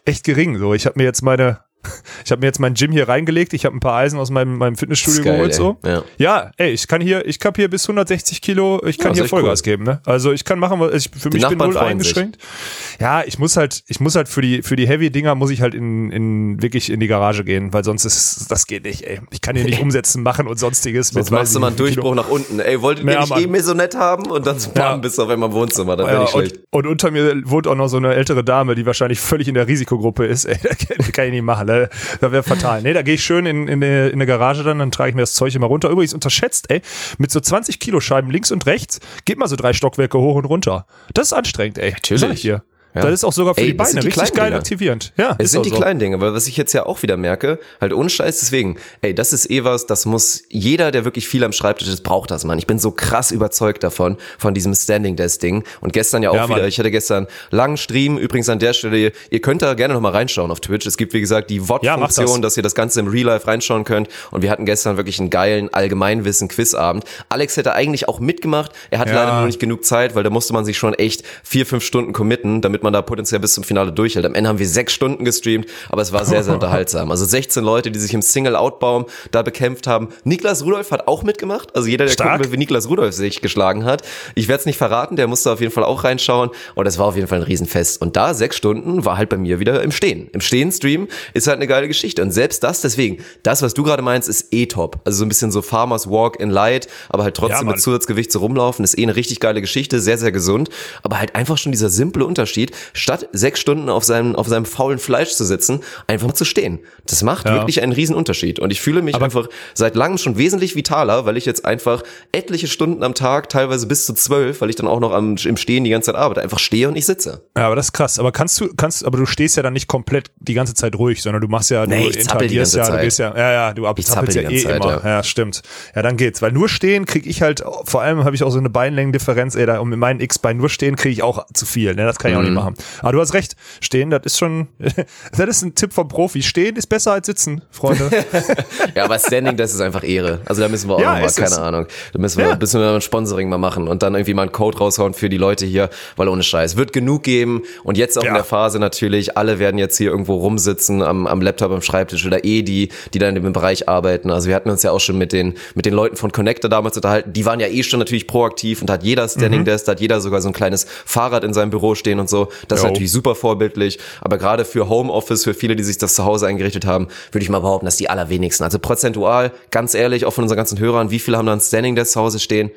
echt 0.05 0.25
gering. 0.25 0.59
So, 0.59 0.75
ich 0.75 0.87
habe 0.87 0.99
mir 0.99 1.05
jetzt 1.05 1.23
meine, 1.23 1.61
ich 2.25 2.31
habe 2.31 2.41
mir 2.41 2.47
jetzt 2.47 2.59
mein 2.59 2.75
Gym 2.75 2.93
hier 2.93 3.09
reingelegt. 3.09 3.53
Ich 3.55 3.65
habe 3.65 3.77
ein 3.77 3.81
paar 3.81 3.95
Eisen 3.95 4.19
aus 4.19 4.31
meinem, 4.31 4.59
meinem 4.59 4.77
Fitnessstudio 4.77 5.23
geil, 5.23 5.37
geholt. 5.37 5.55
So. 5.55 5.79
Ja. 5.85 6.05
ja, 6.19 6.51
ey, 6.57 6.71
ich 6.71 6.89
kann 6.89 7.01
hier, 7.01 7.27
ich 7.27 7.39
habe 7.45 7.61
hier 7.61 7.69
bis 7.69 7.85
160 7.85 8.41
Kilo, 8.43 8.83
ich 8.85 8.99
kann 8.99 9.13
ja, 9.13 9.23
hier 9.23 9.29
Vollgas 9.29 9.61
cool. 9.61 9.65
geben. 9.65 9.85
Ne? 9.85 10.01
Also 10.05 10.33
ich 10.33 10.45
kann 10.45 10.59
machen, 10.59 10.81
was 10.81 10.93
ich 10.95 11.11
für 11.17 11.31
die 11.31 11.39
mich 11.39 11.49
bin 11.49 11.59
null 11.59 11.77
eingeschränkt. 11.77 12.41
Sich. 12.41 13.01
Ja, 13.01 13.23
ich 13.25 13.39
muss 13.39 13.57
halt, 13.57 13.83
ich 13.87 14.01
muss 14.01 14.15
halt 14.17 14.29
für 14.29 14.43
die 14.43 14.63
für 14.63 14.77
die 14.77 14.89
Heavy 14.89 15.11
Dinger 15.11 15.35
muss 15.35 15.51
ich 15.51 15.63
halt 15.63 15.75
in, 15.75 16.11
in 16.11 16.63
wirklich 16.63 16.91
in 16.91 17.01
die 17.01 17.07
Garage 17.07 17.45
gehen, 17.45 17.73
weil 17.73 17.85
sonst 17.85 18.05
ist 18.05 18.51
das 18.51 18.67
geht 18.67 18.85
nicht. 18.85 19.03
Ey, 19.03 19.21
ich 19.31 19.41
kann 19.41 19.57
hier 19.57 19.65
nicht 19.65 19.81
umsetzen, 19.83 20.23
machen 20.23 20.47
und 20.47 20.59
sonstiges. 20.59 21.13
Jetzt 21.13 21.31
machst 21.31 21.55
du 21.55 21.61
mal 21.61 21.69
einen 21.69 21.77
Durchbruch 21.77 22.03
Kilo. 22.03 22.15
nach 22.15 22.29
unten. 22.29 22.61
Ey, 22.61 22.81
wolltet 22.83 23.05
ihr 23.05 23.21
nicht 23.21 23.37
eh 23.37 23.61
so 23.61 23.75
nett 23.75 23.95
haben 23.95 24.31
und 24.31 24.47
dann 24.47 24.57
bam, 24.75 24.83
ja. 24.85 24.97
bist 24.97 25.19
du 25.19 25.23
auf 25.23 25.29
einmal 25.29 25.49
im 25.49 25.55
Wohnzimmer. 25.55 25.97
Dann 25.97 26.07
ja, 26.07 26.21
und, 26.21 26.53
und, 26.71 26.87
unter 26.87 27.11
mir 27.11 27.43
wohnt 27.45 27.67
auch 27.67 27.75
noch 27.75 27.89
so 27.89 27.97
eine 27.97 28.15
ältere 28.15 28.45
Dame, 28.45 28.75
die 28.75 28.87
wahrscheinlich 28.87 29.21
völlig 29.21 29.49
in 29.49 29.55
der 29.55 29.67
Risikogruppe 29.69 30.27
ist. 30.27 30.45
Ey, 30.45 30.59
das 30.97 31.13
kann 31.13 31.27
ich 31.27 31.33
nicht 31.33 31.43
machen. 31.43 31.68
Ne? 31.69 31.89
Da 32.21 32.33
wäre 32.33 32.43
fatal. 32.43 32.83
Nee, 32.83 32.95
da 32.95 33.03
gehe 33.03 33.15
ich 33.15 33.23
schön 33.23 33.47
in, 33.47 33.69
in, 33.69 33.85
eine, 33.85 34.09
in 34.09 34.15
eine 34.15 34.27
Garage 34.27 34.65
dann, 34.65 34.79
dann 34.79 34.91
trage 34.91 35.11
ich 35.11 35.15
mir 35.15 35.23
das 35.23 35.35
Zeug 35.35 35.55
immer 35.55 35.67
runter. 35.67 35.91
Übrigens 35.91 36.15
unterschätzt, 36.15 36.71
ey, 36.71 36.81
mit 37.19 37.31
so 37.31 37.41
20 37.41 37.79
Kilo 37.79 38.01
Scheiben 38.01 38.31
links 38.31 38.51
und 38.51 38.67
rechts 38.67 39.01
geht 39.25 39.39
mal 39.39 39.49
so 39.49 39.57
drei 39.57 39.73
Stockwerke 39.73 40.19
hoch 40.19 40.37
und 40.37 40.47
runter. 40.47 40.87
Das 41.13 41.29
ist 41.29 41.33
anstrengend, 41.35 41.79
ey. 41.79 41.93
Natürlich. 41.93 42.41
Hier. 42.41 42.63
Ja. 42.99 43.11
Das 43.11 43.21
ist 43.21 43.25
auch 43.25 43.33
sogar 43.33 43.55
für 43.55 43.61
Ey, 43.61 43.69
die 43.69 43.73
Beine 43.75 44.01
die 44.01 44.07
richtig 44.07 44.33
geil 44.33 44.47
Dinge. 44.47 44.57
aktivierend. 44.59 45.13
Ja, 45.17 45.37
es 45.39 45.51
sind 45.51 45.65
die 45.65 45.71
so. 45.71 45.77
kleinen 45.77 45.99
Dinge, 45.99 46.21
weil 46.21 46.35
was 46.35 46.47
ich 46.47 46.57
jetzt 46.57 46.73
ja 46.73 46.87
auch 46.87 47.03
wieder 47.03 47.17
merke, 47.17 47.59
halt 47.81 47.93
ohne 47.93 48.11
Scheiß 48.11 48.41
deswegen, 48.41 48.77
ey, 49.01 49.15
das 49.15 49.33
ist 49.33 49.51
eh 49.51 49.65
was, 49.65 49.87
das 49.87 50.07
muss 50.07 50.43
jeder, 50.49 50.91
der 50.91 51.05
wirklich 51.05 51.29
viel 51.29 51.45
am 51.45 51.53
Schreibtisch 51.53 51.89
ist, 51.89 52.03
braucht 52.03 52.31
das, 52.31 52.45
Mann. 52.45 52.59
Ich 52.59 52.67
bin 52.67 52.79
so 52.79 52.91
krass 52.91 53.31
überzeugt 53.31 53.83
davon, 53.83 54.17
von 54.39 54.55
diesem 54.55 54.75
Standing 54.75 55.17
Desk 55.17 55.41
Ding 55.41 55.65
und 55.81 55.93
gestern 55.93 56.23
ja 56.23 56.31
auch 56.31 56.35
ja, 56.35 56.49
wieder, 56.49 56.67
ich 56.67 56.79
hatte 56.79 56.91
gestern 56.91 57.27
langen 57.51 57.77
Stream, 57.77 58.19
übrigens 58.19 58.49
an 58.49 58.59
der 58.59 58.73
Stelle, 58.73 59.13
ihr 59.31 59.41
könnt 59.41 59.63
da 59.63 59.75
gerne 59.75 59.95
nochmal 59.95 60.13
reinschauen 60.13 60.51
auf 60.51 60.61
Twitch. 60.61 60.87
Es 60.87 60.97
gibt 60.97 61.13
wie 61.13 61.21
gesagt 61.21 61.51
die 61.51 61.61
VOD-Funktion, 61.61 62.27
ja, 62.27 62.33
das. 62.35 62.41
dass 62.41 62.57
ihr 62.57 62.63
das 62.63 62.75
Ganze 62.75 63.01
im 63.01 63.09
Real 63.09 63.27
Life 63.27 63.47
reinschauen 63.47 63.85
könnt 63.85 64.09
und 64.31 64.43
wir 64.43 64.51
hatten 64.51 64.65
gestern 64.65 64.97
wirklich 64.97 65.21
einen 65.21 65.31
geilen 65.31 65.73
Allgemeinwissen-Quizabend. 65.73 67.05
Alex 67.29 67.57
hätte 67.57 67.75
eigentlich 67.75 68.09
auch 68.09 68.21
mitgemacht, 68.21 68.73
er 68.91 68.99
hat 68.99 69.09
ja. 69.09 69.15
leider 69.15 69.39
nur 69.39 69.47
nicht 69.47 69.61
genug 69.61 69.85
Zeit, 69.85 70.15
weil 70.15 70.23
da 70.23 70.31
musste 70.31 70.53
man 70.53 70.65
sich 70.65 70.79
schon 70.79 70.95
echt 70.95 71.25
vier, 71.43 71.67
fünf 71.67 71.85
Stunden 71.85 72.13
committen, 72.13 72.61
damit 72.61 72.83
man 72.83 72.88
da 72.93 73.03
potenziell 73.03 73.41
bis 73.41 73.55
zum 73.55 73.65
Finale 73.65 73.93
durchhält. 73.93 74.27
Am 74.27 74.35
Ende 74.35 74.49
haben 74.49 74.59
wir 74.59 74.69
sechs 74.69 74.93
Stunden 74.93 75.25
gestreamt, 75.25 75.67
aber 75.89 76.03
es 76.03 76.13
war 76.13 76.25
sehr, 76.25 76.43
sehr 76.45 76.55
unterhaltsam. 76.59 77.11
Also 77.11 77.25
16 77.25 77.65
Leute, 77.65 77.91
die 77.91 77.99
sich 77.99 78.15
im 78.15 78.23
Single-Outbaum 78.23 79.07
da 79.31 79.43
bekämpft 79.43 79.87
haben. 79.87 80.09
Niklas 80.25 80.65
Rudolf 80.65 80.91
hat 80.91 81.09
auch 81.09 81.23
mitgemacht. 81.23 81.75
Also 81.75 81.89
jeder, 81.89 82.07
der 82.07 82.13
Stark. 82.13 82.33
gucken 82.33 82.45
will, 82.45 82.53
wie 82.53 82.59
Niklas 82.59 82.89
Rudolf 82.89 83.15
sich 83.15 83.41
geschlagen 83.41 83.85
hat. 83.85 84.03
Ich 84.35 84.49
werde 84.49 84.61
es 84.61 84.67
nicht 84.67 84.79
verraten, 84.79 85.17
der 85.17 85.27
musste 85.27 85.51
auf 85.51 85.61
jeden 85.61 85.73
Fall 85.73 85.85
auch 85.85 86.05
reinschauen. 86.05 86.51
Und 86.75 86.85
das 86.85 86.99
war 86.99 87.07
auf 87.07 87.17
jeden 87.17 87.29
Fall 87.29 87.39
ein 87.39 87.45
Riesenfest. 87.45 88.01
Und 88.01 88.17
da 88.17 88.35
sechs 88.35 88.57
Stunden 88.57 89.05
war 89.05 89.17
halt 89.17 89.29
bei 89.29 89.37
mir 89.37 89.61
wieder 89.61 89.83
im 89.83 89.93
Stehen. 89.93 90.29
Im 90.33 90.41
Stehen-Stream 90.41 91.09
ist 91.35 91.47
halt 91.47 91.57
eine 91.57 91.67
geile 91.67 91.89
Geschichte. 91.89 92.23
Und 92.23 92.33
selbst 92.33 92.63
das, 92.63 92.81
deswegen, 92.81 93.19
das, 93.43 93.63
was 93.63 93.75
du 93.75 93.83
gerade 93.83 94.03
meinst, 94.03 94.29
ist 94.29 94.53
eh 94.53 94.67
top. 94.67 95.01
Also 95.05 95.19
so 95.19 95.25
ein 95.25 95.29
bisschen 95.29 95.53
so 95.53 95.63
Farmers 95.63 96.09
Walk 96.09 96.41
in 96.41 96.51
Light, 96.51 96.89
aber 97.09 97.25
halt 97.25 97.37
trotzdem 97.37 97.67
ja, 97.67 97.73
mit 97.73 97.81
Zusatzgewicht 97.81 98.33
so 98.33 98.41
rumlaufen, 98.41 98.85
ist 98.85 98.99
eh 98.99 99.03
eine 99.03 99.17
richtig 99.17 99.41
geile 99.41 99.61
Geschichte, 99.61 100.01
sehr, 100.01 100.19
sehr 100.19 100.33
gesund. 100.33 100.69
Aber 101.03 101.19
halt 101.19 101.35
einfach 101.35 101.59
schon 101.59 101.73
dieser 101.73 101.91
simple 101.91 102.25
Unterschied. 102.25 102.68
Statt 102.93 103.29
sechs 103.33 103.61
Stunden 103.61 103.89
auf 103.89 104.05
seinem, 104.05 104.37
auf 104.37 104.49
seinem 104.49 104.65
faulen 104.65 104.99
Fleisch 104.99 105.33
zu 105.33 105.45
sitzen, 105.45 105.81
einfach 106.07 106.29
mal 106.29 106.35
zu 106.35 106.45
stehen. 106.45 106.81
Das 107.07 107.23
macht 107.23 107.47
ja. 107.47 107.55
wirklich 107.55 107.83
einen 107.83 107.93
riesen 107.93 108.15
Unterschied. 108.15 108.59
Und 108.59 108.71
ich 108.71 108.81
fühle 108.81 109.03
mich 109.03 109.15
Aber 109.15 109.25
einfach 109.25 109.49
seit 109.75 109.97
langem 109.97 110.19
schon 110.19 110.37
wesentlich 110.39 110.77
vitaler, 110.77 111.27
weil 111.27 111.37
ich 111.37 111.47
jetzt 111.47 111.65
einfach 111.65 112.03
etliche 112.33 112.67
Stunden 112.67 113.03
am 113.03 113.15
Tag, 113.15 113.49
teilweise 113.49 113.87
bis 113.87 114.07
zu 114.07 114.15
zwölf, 114.15 114.61
weil 114.61 114.71
ich 114.71 114.77
dann 114.77 114.87
auch 114.87 115.01
noch 115.01 115.13
am, 115.13 115.37
im 115.37 115.57
Stehen 115.57 115.85
die 115.85 115.91
ganze 115.91 116.07
Zeit 116.13 116.21
arbeite, 116.21 116.43
einfach 116.43 116.59
stehe 116.59 116.89
und 116.89 116.97
ich 116.97 117.07
sitze. 117.07 117.43
Ja, 117.57 117.67
aber 117.67 117.77
das 117.77 117.87
ist 117.87 117.93
krass. 117.93 118.19
Aber 118.19 118.33
kannst 118.33 118.61
du, 118.61 118.69
kannst, 118.77 119.05
aber 119.05 119.19
du 119.19 119.27
stehst 119.27 119.57
ja 119.57 119.63
dann 119.63 119.73
nicht 119.73 119.89
komplett 119.89 120.31
die 120.39 120.55
ganze 120.55 120.75
Zeit 120.75 120.97
ruhig, 120.97 121.23
sondern 121.23 121.41
du 121.41 121.49
machst 121.49 121.71
ja, 121.71 121.85
du 121.85 121.91
nee, 121.91 122.07
interagierst 122.07 122.75
ja, 122.75 122.91
du 122.91 123.01
gehst 123.01 123.19
ja, 123.19 123.37
ja, 123.37 123.53
ja, 123.53 123.75
du 123.75 123.85
zappelst 124.03 124.37
ja 124.37 124.51
eh 124.51 124.63
Zeit, 124.63 124.77
immer. 124.77 125.05
Ja. 125.05 125.09
ja. 125.09 125.23
stimmt. 125.23 125.63
Ja, 125.95 126.03
dann 126.03 126.17
geht's. 126.17 126.43
Weil 126.43 126.53
nur 126.53 126.69
stehen 126.69 127.07
krieg 127.07 127.27
ich 127.27 127.43
halt, 127.43 127.63
vor 127.85 128.03
allem 128.03 128.25
habe 128.25 128.35
ich 128.35 128.43
auch 128.43 128.51
so 128.51 128.59
eine 128.59 128.71
Beinlängendifferenz, 128.71 129.55
ey, 129.55 129.67
da, 129.67 129.79
um 129.79 129.93
in 129.93 129.99
meinen 129.99 130.21
X-Bein 130.21 130.57
nur 130.57 130.69
stehen 130.69 130.97
kriege 130.97 131.13
ich 131.13 131.23
auch 131.23 131.47
zu 131.53 131.67
viel, 131.67 131.95
ne? 131.95 132.05
Das 132.05 132.19
kann 132.19 132.31
ich 132.31 132.37
auch 132.37 132.43
nicht 132.43 132.51
mhm. 132.51 132.58
Machen. 132.65 132.75
Aber 133.01 133.13
du 133.13 133.21
hast 133.21 133.35
recht, 133.35 133.57
stehen, 133.81 134.11
das 134.11 134.23
ist 134.25 134.39
schon, 134.39 134.69
das 134.79 135.49
ist 135.49 135.63
ein 135.63 135.75
Tipp 135.75 135.93
vom 135.93 136.09
Profi. 136.09 136.43
Stehen 136.43 136.77
ist 136.77 136.87
besser 136.89 137.13
als 137.13 137.27
sitzen, 137.27 137.63
Freunde. 137.71 138.11
Ja, 138.95 139.05
aber 139.05 139.19
Standing, 139.19 139.57
das 139.57 139.75
ist 139.75 139.81
einfach 139.81 140.03
Ehre. 140.05 140.41
Also 140.47 140.63
da 140.63 140.69
müssen 140.69 140.89
wir 140.89 140.97
auch 140.97 141.01
Ja, 141.01 141.13
noch 141.15 141.21
mal, 141.21 141.27
ist 141.27 141.37
keine 141.37 141.49
es. 141.51 141.59
Ahnung, 141.59 141.87
da 142.13 142.19
müssen 142.19 142.39
wir, 142.39 142.49
Ja. 142.49 142.57
müssen 142.57 142.81
wir 142.81 142.93
ein 142.95 143.01
Sponsoring 143.01 143.49
mal 143.49 143.59
machen 143.59 143.87
und 143.89 144.03
dann 144.03 144.15
irgendwie 144.15 144.35
mal 144.35 144.43
einen 144.43 144.53
Code 144.53 144.79
raushauen 144.79 145.15
für 145.15 145.29
die 145.29 145.37
Leute 145.37 145.67
hier, 145.67 145.91
weil 146.17 146.29
ohne 146.29 146.43
Scheiß, 146.43 146.77
wird 146.77 146.93
genug 146.93 147.23
geben 147.23 147.63
und 147.85 147.97
jetzt 147.99 148.19
auch 148.19 148.23
Ja. 148.23 148.29
in 148.31 148.35
der 148.35 148.45
Phase 148.45 148.79
natürlich, 148.79 149.37
alle 149.37 149.59
werden 149.59 149.79
jetzt 149.79 149.97
hier 149.99 150.11
irgendwo 150.11 150.37
rumsitzen 150.37 151.03
am, 151.03 151.27
am 151.27 151.41
Laptop, 151.43 151.71
am 151.73 151.83
Schreibtisch 151.83 152.25
oder 152.27 152.45
eh 152.45 152.63
die, 152.63 152.89
die 153.15 153.19
dann 153.19 153.37
in 153.37 153.43
dem 153.43 153.53
Bereich 153.53 153.89
arbeiten. 153.89 154.31
Also 154.31 154.49
wir 154.49 154.55
hatten 154.55 154.71
uns 154.71 154.83
ja 154.83 154.91
auch 154.91 155.01
schon 155.01 155.19
mit 155.19 155.33
den, 155.33 155.55
mit 155.75 155.87
den 155.87 155.95
Leuten 155.95 156.17
von 156.17 156.33
Connector 156.33 156.69
damals 156.71 156.97
unterhalten, 156.97 157.33
die 157.33 157.45
waren 157.45 157.61
ja 157.61 157.67
eh 157.69 157.83
schon 157.83 157.99
natürlich 157.99 158.27
proaktiv 158.27 158.81
und 158.81 158.91
hat 158.91 159.03
jeder 159.03 159.29
Standing 159.29 159.65
Desk, 159.65 159.85
da 159.87 159.93
hat 159.93 160.01
jeder 160.01 160.21
sogar 160.21 160.41
so 160.41 160.49
ein 160.49 160.55
kleines 160.55 160.87
Fahrrad 161.05 161.45
in 161.45 161.53
seinem 161.55 161.71
Büro 161.71 161.95
stehen 161.95 162.21
und 162.21 162.29
so. 162.29 162.48
Das 162.69 162.81
ist 162.81 162.85
Jo. 162.85 162.91
natürlich 162.91 163.13
super 163.13 163.35
vorbildlich, 163.35 163.99
aber 164.21 164.39
gerade 164.39 164.65
für 164.65 164.89
Homeoffice, 164.89 165.45
für 165.45 165.55
viele, 165.55 165.77
die 165.77 165.85
sich 165.85 165.99
das 165.99 166.15
zu 166.15 166.25
Hause 166.25 166.47
eingerichtet 166.47 166.87
haben, 166.87 167.09
würde 167.33 167.43
ich 167.43 167.51
mal 167.51 167.61
behaupten, 167.61 167.87
dass 167.87 167.97
die 167.97 168.11
allerwenigsten, 168.11 168.65
also 168.65 168.79
prozentual, 168.79 169.53
ganz 169.71 169.95
ehrlich, 169.95 170.25
auch 170.25 170.33
von 170.33 170.45
unseren 170.45 170.57
ganzen 170.57 170.79
Hörern, 170.79 171.11
wie 171.11 171.19
viele 171.19 171.37
haben 171.37 171.47
da 171.47 171.53
ein 171.53 171.61
Standing 171.61 171.97
Desk 171.97 172.13
zu 172.13 172.21
Hause 172.21 172.39
stehen? 172.39 172.71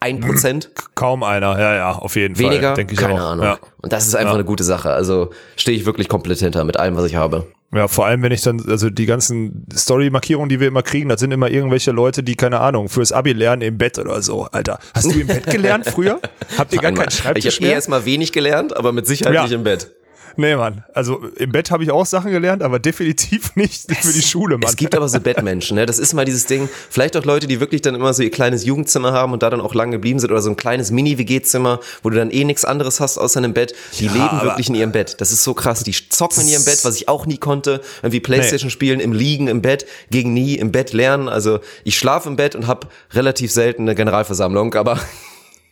Ein 0.00 0.20
Prozent? 0.20 0.70
Kaum 0.94 1.22
einer, 1.24 1.58
ja, 1.58 1.74
ja, 1.74 1.92
auf 1.92 2.14
jeden 2.14 2.38
Weniger? 2.38 2.68
Fall. 2.68 2.74
Denke 2.74 2.94
ich 2.94 3.00
Keine 3.00 3.14
auch. 3.14 3.30
Ahnung. 3.30 3.44
Ja. 3.44 3.58
Und 3.82 3.92
das 3.92 4.06
ist 4.06 4.14
einfach 4.14 4.30
Ja. 4.32 4.34
eine 4.36 4.44
gute 4.44 4.62
Sache. 4.64 4.90
Also 4.90 5.30
stehe 5.56 5.76
ich 5.76 5.86
wirklich 5.86 6.08
komplett 6.08 6.38
hinter 6.38 6.64
mit 6.64 6.76
allem, 6.78 6.96
was 6.96 7.04
ich 7.04 7.16
habe. 7.16 7.46
Ja, 7.74 7.86
vor 7.88 8.06
allem, 8.06 8.22
wenn 8.22 8.32
ich 8.32 8.40
dann, 8.40 8.62
also 8.66 8.88
die 8.88 9.04
ganzen 9.04 9.66
Story-Markierungen, 9.74 10.48
die 10.48 10.58
wir 10.60 10.68
immer 10.68 10.82
kriegen, 10.82 11.08
das 11.10 11.20
sind 11.20 11.32
immer 11.32 11.50
irgendwelche 11.50 11.90
Leute, 11.90 12.22
die, 12.22 12.34
keine 12.34 12.60
Ahnung, 12.60 12.88
fürs 12.88 13.12
Abi 13.12 13.32
lernen 13.32 13.60
im 13.62 13.76
Bett 13.76 13.98
oder 13.98 14.22
so. 14.22 14.44
Alter, 14.44 14.78
hast 14.94 15.06
du 15.12 15.18
im 15.20 15.26
Bett 15.26 15.46
gelernt 15.46 15.84
früher? 15.86 16.18
Habt 16.56 16.72
ihr 16.72 16.80
gar 16.80 16.92
keinen 16.92 17.08
ich 17.08 17.14
Schreibtisch 17.16 17.56
habe 17.56 17.66
eh 17.66 17.72
erstmal 17.72 18.04
wenig 18.06 18.32
gelernt, 18.32 18.74
aber 18.74 18.92
mit 18.92 19.06
Sicherheit 19.06 19.34
Ja. 19.34 19.42
nicht 19.42 19.52
im 19.52 19.64
Bett. 19.64 19.90
Nee, 20.36 20.56
Mann. 20.56 20.84
Also 20.94 21.20
im 21.36 21.52
Bett 21.52 21.70
habe 21.70 21.82
ich 21.84 21.90
auch 21.90 22.06
Sachen 22.06 22.30
gelernt, 22.30 22.62
aber 22.62 22.78
definitiv 22.78 23.50
nicht 23.56 23.90
für 23.94 24.12
die 24.12 24.22
Schule, 24.22 24.58
Mann. 24.58 24.68
Es 24.68 24.76
gibt 24.76 24.94
aber 24.94 25.08
so 25.08 25.20
Bettmenschen, 25.20 25.74
ne? 25.76 25.86
Das 25.86 25.98
ist 25.98 26.12
mal 26.14 26.24
dieses 26.24 26.46
Ding. 26.46 26.68
Vielleicht 26.90 27.16
auch 27.16 27.24
Leute, 27.24 27.46
die 27.46 27.60
wirklich 27.60 27.82
dann 27.82 27.94
immer 27.94 28.12
so 28.14 28.22
ihr 28.22 28.30
kleines 28.30 28.64
Jugendzimmer 28.64 29.12
haben 29.12 29.32
und 29.32 29.42
da 29.42 29.50
dann 29.50 29.60
auch 29.60 29.74
lange 29.74 29.92
geblieben 29.92 30.18
sind 30.20 30.30
oder 30.30 30.40
so 30.42 30.50
ein 30.50 30.56
kleines 30.56 30.90
Mini-WG-Zimmer, 30.90 31.80
wo 32.02 32.10
du 32.10 32.16
dann 32.16 32.30
eh 32.30 32.44
nichts 32.44 32.64
anderes 32.64 33.00
hast 33.00 33.18
außer 33.18 33.38
einem 33.38 33.54
Bett. 33.54 33.74
Die 33.98 34.08
leben 34.08 34.20
aber- 34.20 34.44
wirklich 34.50 34.68
in 34.68 34.74
ihrem 34.74 34.92
Bett. 34.92 35.20
Das 35.20 35.32
ist 35.32 35.44
so 35.44 35.54
krass. 35.54 35.82
Die 35.84 35.92
zocken 36.08 36.42
in 36.42 36.48
ihrem 36.48 36.64
Bett, 36.64 36.80
was 36.84 36.96
ich 36.96 37.08
auch 37.08 37.26
nie 37.26 37.38
konnte. 37.38 37.80
Irgendwie 38.02 38.20
Playstation 38.20 38.70
spielen, 38.70 39.00
im 39.00 39.12
Liegen, 39.12 39.48
im 39.48 39.62
Bett, 39.62 39.86
gegen 40.10 40.32
nie, 40.34 40.54
im 40.54 40.72
Bett 40.72 40.92
lernen. 40.92 41.28
Also 41.28 41.60
ich 41.84 41.96
schlafe 41.98 42.28
im 42.28 42.36
Bett 42.36 42.54
und 42.54 42.66
habe 42.66 42.86
relativ 43.12 43.50
selten 43.52 43.82
eine 43.82 43.94
Generalversammlung, 43.94 44.74
aber, 44.74 44.98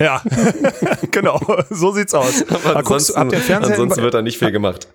Ja, 0.01 0.23
genau. 1.11 1.41
So 1.71 1.93
sieht's 1.93 2.13
aus. 2.15 2.45
Aber 2.51 2.83
guckst 2.83 3.17
ansonsten, 3.17 3.41
Fernseher? 3.41 3.73
ansonsten 3.73 4.03
wird 4.03 4.15
da 4.15 4.23
nicht 4.23 4.39
viel 4.39 4.53
gemacht. 4.53 4.89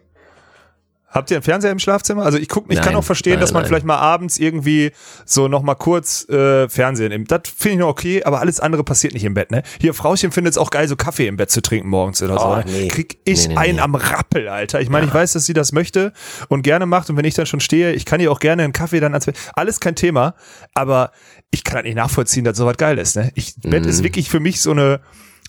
Habt 1.12 1.30
ihr 1.32 1.38
einen 1.38 1.44
Fernseher 1.44 1.72
im 1.72 1.80
Schlafzimmer? 1.80 2.24
Also 2.24 2.38
ich 2.40 2.50
guck, 2.50 2.66
ich 2.70 2.78
kann 2.78 2.88
Nein, 2.88 2.96
auch 2.96 3.04
verstehen, 3.04 3.34
nein, 3.34 3.42
dass 3.42 3.54
man 3.54 3.62
nein. 3.62 3.68
vielleicht 3.68 3.86
mal 3.86 3.98
abends 3.98 4.40
irgendwie 4.40 4.92
so 5.26 5.48
noch 5.48 5.62
mal 5.62 5.76
kurz 5.76 6.28
äh, 6.30 6.68
Fernsehen 6.70 7.10
nimmt. 7.10 7.30
Das 7.32 7.42
finde 7.56 7.74
ich 7.74 7.80
noch 7.80 7.90
okay, 7.90 8.24
aber 8.24 8.40
alles 8.40 8.60
andere 8.60 8.84
passiert 8.84 9.14
nicht 9.14 9.24
im 9.24 9.34
Bett, 9.34 9.52
ne? 9.52 9.62
Hier, 9.80 9.94
Frauchen 9.94 10.32
findet 10.32 10.52
es 10.54 10.58
auch 10.58 10.70
geil, 10.72 10.88
so 10.88 10.96
Kaffee 10.96 11.28
im 11.28 11.38
Bett 11.38 11.52
zu 11.52 11.62
trinken 11.62 11.90
morgens 11.90 12.24
oder 12.24 12.40
so. 12.40 12.46
Oh, 12.46 12.56
ne? 12.56 12.64
nee. 12.66 12.88
Krieg 12.88 13.20
ich 13.26 13.48
Nee, 13.48 13.54
nee, 13.54 13.60
einen 13.60 13.80
am 13.80 13.94
Rappel, 13.96 14.48
Alter. 14.48 14.82
Ich 14.82 14.90
meine, 14.90 15.06
ich 15.06 15.14
weiß, 15.14 15.34
dass 15.34 15.46
sie 15.46 15.54
das 15.54 15.72
möchte 15.72 16.14
und 16.48 16.62
gerne 16.64 16.86
macht 16.86 17.10
und 17.10 17.18
wenn 17.18 17.26
ich 17.26 17.34
dann 17.36 17.46
schon 17.46 17.60
stehe, 17.60 17.92
ich 17.94 18.06
kann 18.06 18.20
ihr 18.20 18.32
auch 18.32 18.40
gerne 18.40 18.64
einen 18.64 18.74
Kaffee 18.74 19.00
dann 19.00 19.14
als 19.14 19.30
alles 19.54 19.80
kein 19.80 19.96
Thema, 19.96 20.36
aber 20.74 21.12
ich 21.52 21.64
kann 21.64 21.76
halt 21.76 21.86
nicht 21.86 21.96
nachvollziehen, 21.96 22.46
dass 22.46 22.58
sowas 22.58 22.78
geil 22.78 22.98
ist, 22.98 23.16
ne? 23.18 23.32
Ich, 23.36 23.56
Bett 23.62 23.84
Mhm. 23.84 23.90
ist 23.90 24.04
wirklich 24.04 24.30
für 24.30 24.40
mich 24.40 24.62
so 24.62 24.72
eine 24.72 25.02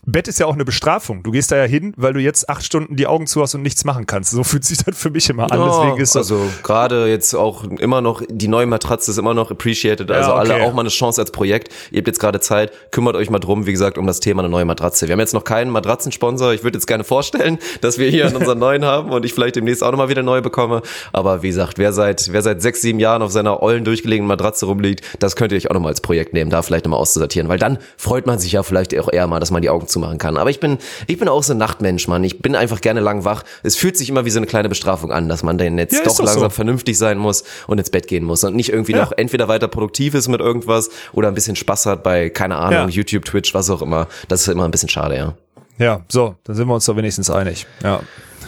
Bett 0.04 0.26
ist 0.26 0.40
ja 0.40 0.46
auch 0.46 0.54
eine 0.54 0.64
Bestrafung. 0.64 1.22
Du 1.22 1.30
gehst 1.30 1.52
da 1.52 1.56
ja 1.56 1.62
hin, 1.62 1.94
weil 1.96 2.12
du 2.12 2.18
jetzt 2.18 2.48
acht 2.48 2.64
Stunden 2.64 2.96
die 2.96 3.06
Augen 3.06 3.28
zu 3.28 3.40
hast 3.40 3.54
und 3.54 3.62
nichts 3.62 3.84
machen 3.84 4.04
kannst. 4.06 4.32
So 4.32 4.42
fühlt 4.52 4.64
sich 4.64 4.78
das 4.78 4.98
für 4.98 5.10
mich 5.10 5.30
immer 5.30 5.44
an. 5.52 5.60
Deswegen 5.64 6.00
ist 6.00 6.16
also 6.16 6.40
gerade 6.64 7.06
jetzt 7.08 7.34
auch 7.34 7.62
immer 7.64 8.00
noch, 8.00 8.20
die 8.28 8.48
neue 8.48 8.66
Matratze 8.66 9.12
ist 9.12 9.18
immer 9.18 9.32
noch 9.32 9.52
appreciated. 9.52 10.10
Also 10.10 10.30
Ja, 10.30 10.40
okay. 10.40 10.52
alle 10.52 10.64
auch 10.64 10.74
mal 10.74 10.80
eine 10.80 10.88
Chance 10.88 11.20
als 11.20 11.30
Projekt. 11.30 11.72
Ihr 11.92 11.98
habt 11.98 12.08
jetzt 12.08 12.18
gerade 12.18 12.40
Zeit, 12.40 12.72
kümmert 12.90 13.14
euch 13.14 13.30
mal 13.30 13.38
drum, 13.38 13.66
wie 13.66 13.70
gesagt, 13.70 13.96
um 13.96 14.08
das 14.08 14.18
Thema 14.18 14.42
eine 14.42 14.48
neue 14.48 14.64
Matratze. 14.64 15.06
Wir 15.06 15.12
haben 15.12 15.20
jetzt 15.20 15.34
noch 15.34 15.44
keinen 15.44 15.70
Matratzensponsor. 15.70 16.52
Ich 16.52 16.64
würde 16.64 16.78
jetzt 16.78 16.86
gerne 16.86 17.04
vorstellen, 17.04 17.60
dass 17.80 17.98
wir 17.98 18.10
hier 18.10 18.26
unseren 18.34 18.58
neuen 18.58 18.84
haben 18.84 19.10
und 19.10 19.24
ich 19.24 19.34
vielleicht 19.34 19.54
demnächst 19.54 19.84
auch 19.84 19.92
nochmal 19.92 20.08
wieder 20.08 20.24
neu 20.24 20.40
bekomme. 20.40 20.82
Aber 21.12 21.44
wie 21.44 21.48
gesagt, 21.48 21.78
wer 21.78 21.92
seit, 21.92 22.32
wer 22.32 22.42
seit 22.42 22.60
sechs, 22.60 22.82
sieben 22.82 22.98
Jahren 22.98 23.22
auf 23.22 23.30
seiner 23.30 23.62
ollen 23.62 23.84
durchgelegenen 23.84 24.26
Matratze 24.26 24.66
rumliegt, 24.66 25.04
das 25.20 25.36
könnt 25.36 25.52
ihr 25.52 25.58
euch 25.58 25.70
auch 25.70 25.74
nochmal 25.74 25.90
als 25.90 26.00
Projekt 26.00 26.32
nehmen, 26.32 26.50
da 26.50 26.62
vielleicht 26.62 26.86
nochmal 26.86 26.98
auszusortieren. 26.98 27.48
Weil 27.48 27.60
dann 27.60 27.78
freut 27.96 28.26
man 28.26 28.40
sich 28.40 28.50
ja 28.50 28.64
vielleicht 28.64 28.98
auch 28.98 29.12
eher 29.12 29.28
mal, 29.28 29.38
dass 29.38 29.52
man 29.52 29.62
die 29.62 29.70
Augen 29.70 29.86
zumachen 29.92 30.18
kann. 30.18 30.36
Aber 30.36 30.50
ich 30.50 30.58
bin, 30.60 30.78
ich 31.06 31.18
bin 31.18 31.28
auch 31.28 31.42
so 31.42 31.52
ein 31.54 31.58
Nachtmensch, 31.58 32.08
Mann. 32.08 32.24
Ich 32.24 32.40
bin 32.42 32.56
einfach 32.56 32.80
gerne 32.80 33.00
lang 33.00 33.24
wach. 33.24 33.44
Es 33.62 33.76
fühlt 33.76 33.96
sich 33.96 34.08
immer 34.08 34.24
wie 34.24 34.30
so 34.30 34.38
eine 34.38 34.46
kleine 34.46 34.68
Bestrafung 34.68 35.12
an, 35.12 35.28
dass 35.28 35.42
man 35.42 35.58
dann 35.58 35.78
jetzt 35.78 35.92
Ja, 35.94 36.00
doch 36.04 36.18
langsam 36.18 36.40
so. 36.42 36.48
vernünftig 36.50 36.98
sein 36.98 37.18
muss 37.18 37.44
und 37.66 37.78
ins 37.78 37.90
Bett 37.90 38.08
gehen 38.08 38.24
muss 38.24 38.42
und 38.44 38.56
nicht 38.56 38.70
irgendwie 38.70 38.92
Ja. 38.92 39.02
noch 39.04 39.12
entweder 39.12 39.46
weiter 39.48 39.68
produktiv 39.68 40.14
ist 40.14 40.26
mit 40.28 40.40
irgendwas 40.40 40.90
oder 41.12 41.28
ein 41.28 41.34
bisschen 41.34 41.54
Spaß 41.56 41.86
hat 41.86 42.02
bei, 42.02 42.30
keine 42.30 42.56
Ahnung, 42.56 42.88
Ja. 42.88 42.94
YouTube, 42.94 43.24
Twitch, 43.24 43.54
was 43.54 43.70
auch 43.70 43.82
immer. 43.82 44.08
Das 44.28 44.40
ist 44.42 44.48
immer 44.48 44.64
ein 44.64 44.70
bisschen 44.70 44.88
schade, 44.88 45.16
ja. 45.16 45.34
Ja, 45.78 46.00
so, 46.08 46.34
dann 46.44 46.54
sind 46.56 46.66
wir 46.68 46.74
uns 46.74 46.84
doch 46.86 46.96
wenigstens 46.96 47.30
einig. 47.30 47.66
Ja, 47.82 48.00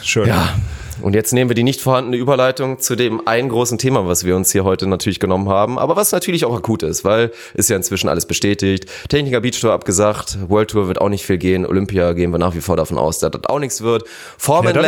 schön. 0.03 0.29
Ja. 0.29 0.55
Und 1.03 1.15
jetzt 1.15 1.33
nehmen 1.33 1.51
wir 1.51 1.55
die 1.55 1.63
nicht 1.63 1.81
vorhandene 1.81 2.17
Überleitung 2.17 2.79
zu 2.79 2.97
dem 2.97 3.27
einen 3.27 3.49
großen 3.49 3.79
Thema, 3.79 4.07
was 4.07 4.25
wir 4.25 4.37
uns 4.37 4.53
hier 4.53 4.65
heute 4.65 4.87
natürlich 4.87 5.21
genommen 5.21 5.49
haben, 5.49 5.79
aber 5.79 5.97
was 5.97 6.13
natürlich 6.13 6.45
auch 6.45 6.55
akut 6.55 6.83
ist, 6.83 7.05
weil 7.05 7.33
ist 7.55 7.71
ja 7.71 7.77
inzwischen 7.77 8.09
alles 8.09 8.27
bestätigt. 8.27 8.87
Techniker 9.09 9.41
Beach 9.41 9.61
Tour 9.61 9.73
abgesagt, 9.73 10.39
World 10.49 10.71
Tour 10.71 10.89
wird 10.89 11.01
auch 11.01 11.09
nicht 11.09 11.27
viel 11.27 11.39
gehen, 11.39 11.67
Olympia 11.67 12.13
gehen 12.13 12.31
wir 12.31 12.39
nach 12.39 12.55
wie 12.55 12.61
vor 12.61 12.77
davon 12.77 12.99
aus, 12.99 13.19
dass 13.19 13.31
das 13.31 13.45
auch 13.47 13.59
nichts 13.59 13.83
wird. 13.83 14.05
Foreman 14.39 14.75
Ja, 14.75 14.81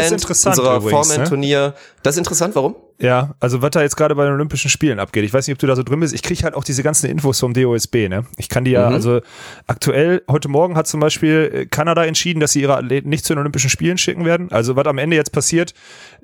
unser 0.46 0.76
übrigens, 0.76 1.16
ne? 1.16 1.74
Das 2.02 2.14
ist 2.14 2.18
interessant, 2.18 2.54
warum? 2.54 2.76
Ja, 2.98 3.34
also 3.40 3.60
was 3.60 3.70
da 3.70 3.82
jetzt 3.82 3.96
gerade 3.96 4.14
bei 4.14 4.24
den 4.24 4.32
Olympischen 4.32 4.70
Spielen 4.70 4.98
abgeht, 4.98 5.24
ich 5.24 5.32
weiß 5.32 5.46
nicht, 5.46 5.54
ob 5.54 5.58
du 5.58 5.66
da 5.66 5.76
so 5.76 5.82
drin 5.82 6.00
bist, 6.00 6.14
ich 6.14 6.22
kriege 6.22 6.42
halt 6.44 6.54
auch 6.54 6.64
diese 6.64 6.82
ganzen 6.82 7.10
Infos 7.10 7.38
vom 7.38 7.52
DOSB, 7.52 8.08
ne? 8.08 8.24
Ich 8.38 8.48
kann 8.48 8.64
die 8.64 8.70
ja, 8.70 8.88
also 8.88 9.20
aktuell, 9.66 10.22
heute 10.30 10.48
Morgen 10.48 10.76
hat 10.76 10.86
zum 10.86 11.00
Beispiel 11.00 11.50
äh, 11.52 11.66
Kanada 11.66 12.04
entschieden, 12.06 12.40
dass 12.40 12.52
sie 12.52 12.62
ihre 12.62 12.76
Athleten 12.76 13.10
nicht 13.10 13.26
zu 13.26 13.34
den 13.34 13.40
Olympischen 13.40 13.68
Spielen 13.68 13.98
schicken 13.98 14.24
werden. 14.24 14.50
Also 14.50 14.76
was 14.76 14.86
am 14.86 14.96
Ende 14.96 15.16
jetzt 15.16 15.32
passiert, 15.32 15.74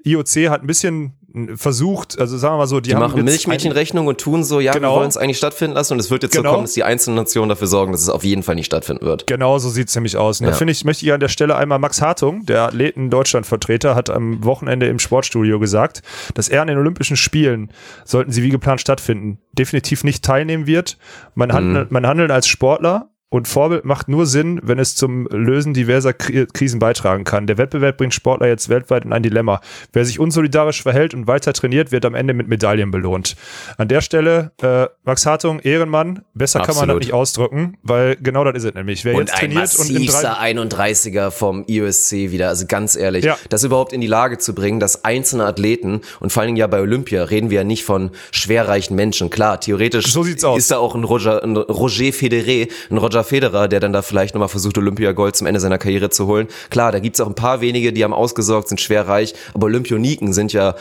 IOC 0.05 0.49
hat 0.49 0.63
ein 0.63 0.67
bisschen 0.67 1.13
versucht, 1.57 2.19
also 2.19 2.37
sagen 2.37 2.55
wir 2.55 2.59
mal 2.59 2.67
so, 2.67 2.81
die, 2.81 2.91
Die 2.91 2.95
haben 2.95 3.03
machen 3.03 3.25
Milchmädchenrechnung 3.25 4.07
und 4.07 4.19
tun 4.21 4.45
so, 4.45 4.61
ja, 4.61 4.73
Genau. 4.73 4.93
wir 4.95 4.99
wollen 5.01 5.09
es 5.09 5.17
eigentlich 5.17 5.39
stattfinden 5.39 5.75
lassen 5.75 5.95
und 5.95 6.01
es 6.01 6.11
wird 6.11 6.23
jetzt 6.23 6.33
Genau. 6.33 6.51
so 6.51 6.53
kommen, 6.55 6.65
dass 6.65 6.73
die 6.75 6.85
einzelnen 6.85 7.17
Nationen 7.17 7.49
dafür 7.49 7.67
sorgen, 7.69 7.93
dass 7.93 8.03
es 8.03 8.09
auf 8.11 8.23
jeden 8.25 8.43
Fall 8.43 8.55
nicht 8.55 8.67
stattfinden 8.67 9.05
wird. 9.07 9.27
Genau 9.27 9.59
so 9.59 9.69
sieht's 9.71 9.95
nämlich 9.95 10.17
aus. 10.17 10.41
Und 10.41 10.47
da 10.47 10.53
Ja. 10.53 10.57
finde 10.59 10.73
ich, 10.73 10.85
möchte 10.85 11.07
ich 11.07 11.13
an 11.13 11.21
der 11.21 11.29
Stelle 11.29 11.57
einmal 11.57 11.79
Max 11.79 12.03
Hartung, 12.03 12.45
der 12.47 12.63
Athleten-Deutschland-Vertreter, 12.63 13.95
hat 13.95 14.11
am 14.11 14.45
Wochenende 14.45 14.87
im 14.89 14.99
Sportstudio 14.99 15.59
gesagt, 15.59 16.03
dass 16.35 16.49
er 16.49 16.63
an 16.63 16.69
den 16.69 16.79
Olympischen 16.79 17.17
Spielen, 17.17 17.71
sollten 18.05 18.33
sie 18.33 18.43
wie 18.43 18.51
geplant 18.51 18.81
stattfinden, 18.81 19.39
definitiv 19.53 20.05
nicht 20.05 20.25
teilnehmen 20.25 20.67
wird. 20.67 20.99
Man, 21.35 21.53
handelt, 21.53 21.91
man 21.91 22.07
handelt 22.07 22.31
als 22.31 22.47
Sportler 22.49 23.09
und 23.33 23.49
Vorbild 23.49 23.87
macht 23.87 24.09
nur 24.09 24.27
Sinn, 24.27 24.61
wenn 24.63 24.79
es 24.79 24.95
zum 24.95 25.27
Lösen 25.29 25.73
diverser 25.73 26.11
Kri- 26.11 26.47
Krisen 26.53 26.79
beitragen 26.79 27.25
kann. 27.25 27.47
Der 27.47 27.57
Wettbewerb 27.57 27.97
bringt 27.97 28.13
Sportler 28.13 28.47
jetzt 28.49 28.69
weltweit 28.69 29.07
in 29.07 29.13
ein 29.15 29.23
Dilemma. 29.23 29.63
Wer 29.95 30.05
sich 30.05 30.21
unsolidarisch 30.21 30.83
verhält 30.83 31.15
und 31.15 31.27
weiter 31.27 31.55
trainiert, 31.55 31.93
wird 31.93 32.05
am 32.05 32.15
Ende 32.15 32.35
mit 32.35 32.49
Medaillen 32.49 32.91
belohnt. 32.91 33.35
An 33.79 33.89
der 33.89 34.03
Stelle, 34.03 34.53
äh, 34.61 34.87
Max 35.05 35.25
Hartung, 35.25 35.61
Ehrenmann, 35.61 36.23
besser 36.35 36.59
kann 36.59 36.67
man 36.69 36.75
das 36.75 36.81
Absolut. 36.83 37.03
nicht 37.05 37.15
ausdrücken, 37.15 37.79
weil 37.83 38.17
genau 38.17 38.45
das 38.45 38.55
ist 38.57 38.65
es 38.65 38.75
nämlich. 38.75 39.03
Wer 39.07 39.15
Und 39.15 39.21
jetzt 39.21 39.33
ein 39.33 39.51
trainiert 39.51 39.79
und 39.79 39.89
in 39.89 39.95
drei 39.95 40.03
massivster 40.03 40.41
31er 40.41 41.31
vom 41.31 41.65
IOSC 41.67 42.33
wieder, 42.33 42.49
also 42.49 42.67
ganz 42.67 42.97
ehrlich, 42.97 43.25
Ja. 43.25 43.39
das 43.49 43.65
überhaupt 43.65 43.95
in 43.95 44.03
die 44.03 44.09
Lage 44.09 44.37
zu 44.37 44.55
bringen, 44.55 44.79
dass 44.79 45.05
einzelne 45.07 45.47
Athleten 45.47 46.03
und 46.21 46.31
vor 46.35 46.43
allen 46.43 46.49
Dingen 46.49 46.59
ja 46.59 46.67
bei 46.67 46.83
Olympia 46.83 47.25
reden 47.25 47.49
wir 47.49 47.61
ja 47.61 47.65
nicht 47.65 47.85
von 47.85 48.11
schwerreichen 48.31 48.95
Menschen. 48.95 49.31
Klar, 49.31 49.59
theoretisch 49.59 50.13
So 50.13 50.23
ist 50.25 50.71
da 50.71 50.77
auch 50.77 50.95
ein 50.95 51.05
Roger, 51.05 51.43
ein 51.43 51.57
Roger 51.57 52.13
Federer, 52.13 52.67
ein 52.91 52.99
Roger 52.99 53.22
Federer, 53.25 53.69
der 53.69 53.81
dann 53.81 53.93
da 53.93 54.03
vielleicht 54.03 54.35
nochmal 54.35 54.49
versucht, 54.49 54.77
Olympiagold 54.79 55.37
zum 55.37 55.47
Ende 55.47 55.61
seiner 55.61 55.79
Karriere 55.79 56.11
zu 56.11 56.27
holen. 56.27 56.49
Klar, 56.71 56.93
da 56.93 56.99
gibt's 56.99 57.21
auch 57.21 57.27
ein 57.27 57.35
paar 57.35 57.61
wenige, 57.61 57.93
die 57.93 58.05
haben 58.05 58.13
ausgesorgt, 58.13 58.69
sind 58.69 58.81
schwerreich, 58.81 59.35
aber 59.55 59.67
Olympioniken 59.67 60.33
sind 60.33 60.53
ja 60.53 60.75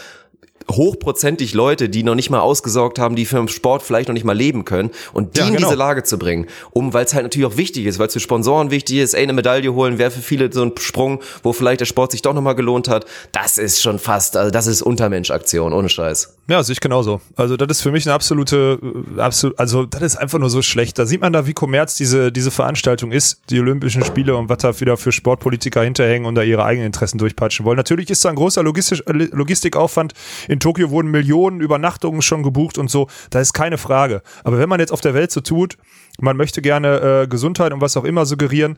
hochprozentig 0.70 1.54
Leute, 1.54 1.90
die 1.90 2.04
noch 2.04 2.16
nicht 2.16 2.30
mal 2.30 2.40
ausgesorgt 2.40 3.00
haben, 3.00 3.16
die 3.16 3.26
für 3.26 3.38
den 3.38 3.48
Sport 3.48 3.84
vielleicht 3.84 4.08
noch 4.08 4.14
nicht 4.14 4.24
mal 4.24 4.36
leben 4.36 4.66
können 4.66 4.92
und 5.14 5.36
die 5.36 5.42
Ja, 5.42 5.48
in 5.48 5.54
genau. 5.54 5.68
diese 5.68 5.78
Lage 5.78 6.04
zu 6.04 6.18
bringen, 6.18 6.48
um, 6.72 6.94
weil 6.94 7.06
es 7.06 7.14
halt 7.14 7.24
natürlich 7.24 7.48
auch 7.48 7.58
wichtig 7.58 7.86
ist, 7.86 8.00
weil 8.00 8.08
es 8.08 8.14
für 8.14 8.20
Sponsoren 8.20 8.72
wichtig 8.72 8.98
ist, 8.98 9.14
ey, 9.14 9.24
eine 9.24 9.34
Medaille 9.34 9.74
holen, 9.74 9.98
wäre 9.98 10.12
für 10.12 10.22
viele 10.22 10.52
so 10.52 10.64
ein 10.64 10.74
Sprung, 10.80 11.22
wo 11.44 11.54
vielleicht 11.54 11.82
der 11.82 11.86
Sport 11.86 12.12
sich 12.12 12.22
doch 12.22 12.34
nochmal 12.34 12.56
gelohnt 12.56 12.88
hat, 12.88 13.06
das 13.32 13.58
ist 13.58 13.82
schon 13.82 14.00
fast, 14.00 14.38
also 14.38 14.52
das 14.52 14.68
ist 14.68 14.82
Untermensch-Aktion, 14.82 15.74
ohne 15.74 15.90
Scheiß. 15.90 16.36
Ja, 16.48 16.64
sehe 16.64 16.74
ich 16.74 16.82
genauso. 16.82 17.22
Also 17.36 17.56
das 17.56 17.78
ist 17.78 17.82
für 17.82 17.92
mich 17.92 18.06
eine 18.06 18.14
absolute, 18.14 18.78
absolut, 19.18 19.58
also 19.58 19.86
das 19.86 20.02
ist 20.02 20.16
einfach 20.18 20.40
nur 20.40 20.50
so 20.50 20.62
schlecht. 20.62 21.00
Da 21.00 21.06
sieht 21.06 21.22
man 21.22 21.32
da, 21.32 21.48
wie 21.48 21.54
kommerz 21.54 21.96
diese, 21.96 22.32
diese 22.32 22.52
Veranstaltung 22.52 23.12
ist, 23.12 23.42
die 23.50 23.60
Olympischen 23.60 24.04
Spiele 24.04 24.36
und 24.36 24.50
was 24.50 24.58
da 24.58 24.78
wieder 24.80 24.98
für 24.98 25.12
Sportpolitiker 25.12 25.82
hinterhängen 25.82 26.28
und 26.28 26.36
da 26.36 26.44
ihre 26.44 26.66
eigenen 26.66 26.88
Interessen 26.88 27.18
durchpeitschen 27.20 27.66
wollen. 27.66 27.78
Natürlich 27.78 28.10
ist 28.10 28.26
da 28.26 28.30
ein 28.30 28.36
großer 28.36 28.64
Logistisch, 28.64 29.02
äh, 29.08 29.12
Logistikaufwand. 29.12 30.14
In 30.52 30.60
Tokio 30.60 30.90
wurden 30.90 31.10
Millionen 31.12 31.62
Übernachtungen 31.62 32.22
schon 32.22 32.44
gebucht 32.44 32.78
und 32.78 32.92
so. 32.92 33.08
Da 33.30 33.40
ist 33.40 33.54
keine 33.54 33.78
Frage. 33.78 34.22
Aber 34.44 34.60
wenn 34.60 34.68
man 34.68 34.82
jetzt 34.82 34.92
auf 34.92 35.00
der 35.00 35.14
Welt 35.14 35.32
so 35.32 35.40
tut, 35.40 35.78
man 36.20 36.36
möchte 36.36 36.62
gerne 36.62 37.22
äh, 37.24 37.28
Gesundheit 37.28 37.72
und 37.72 37.80
was 37.80 37.96
auch 37.96 38.04
immer 38.04 38.26
suggerieren, 38.26 38.78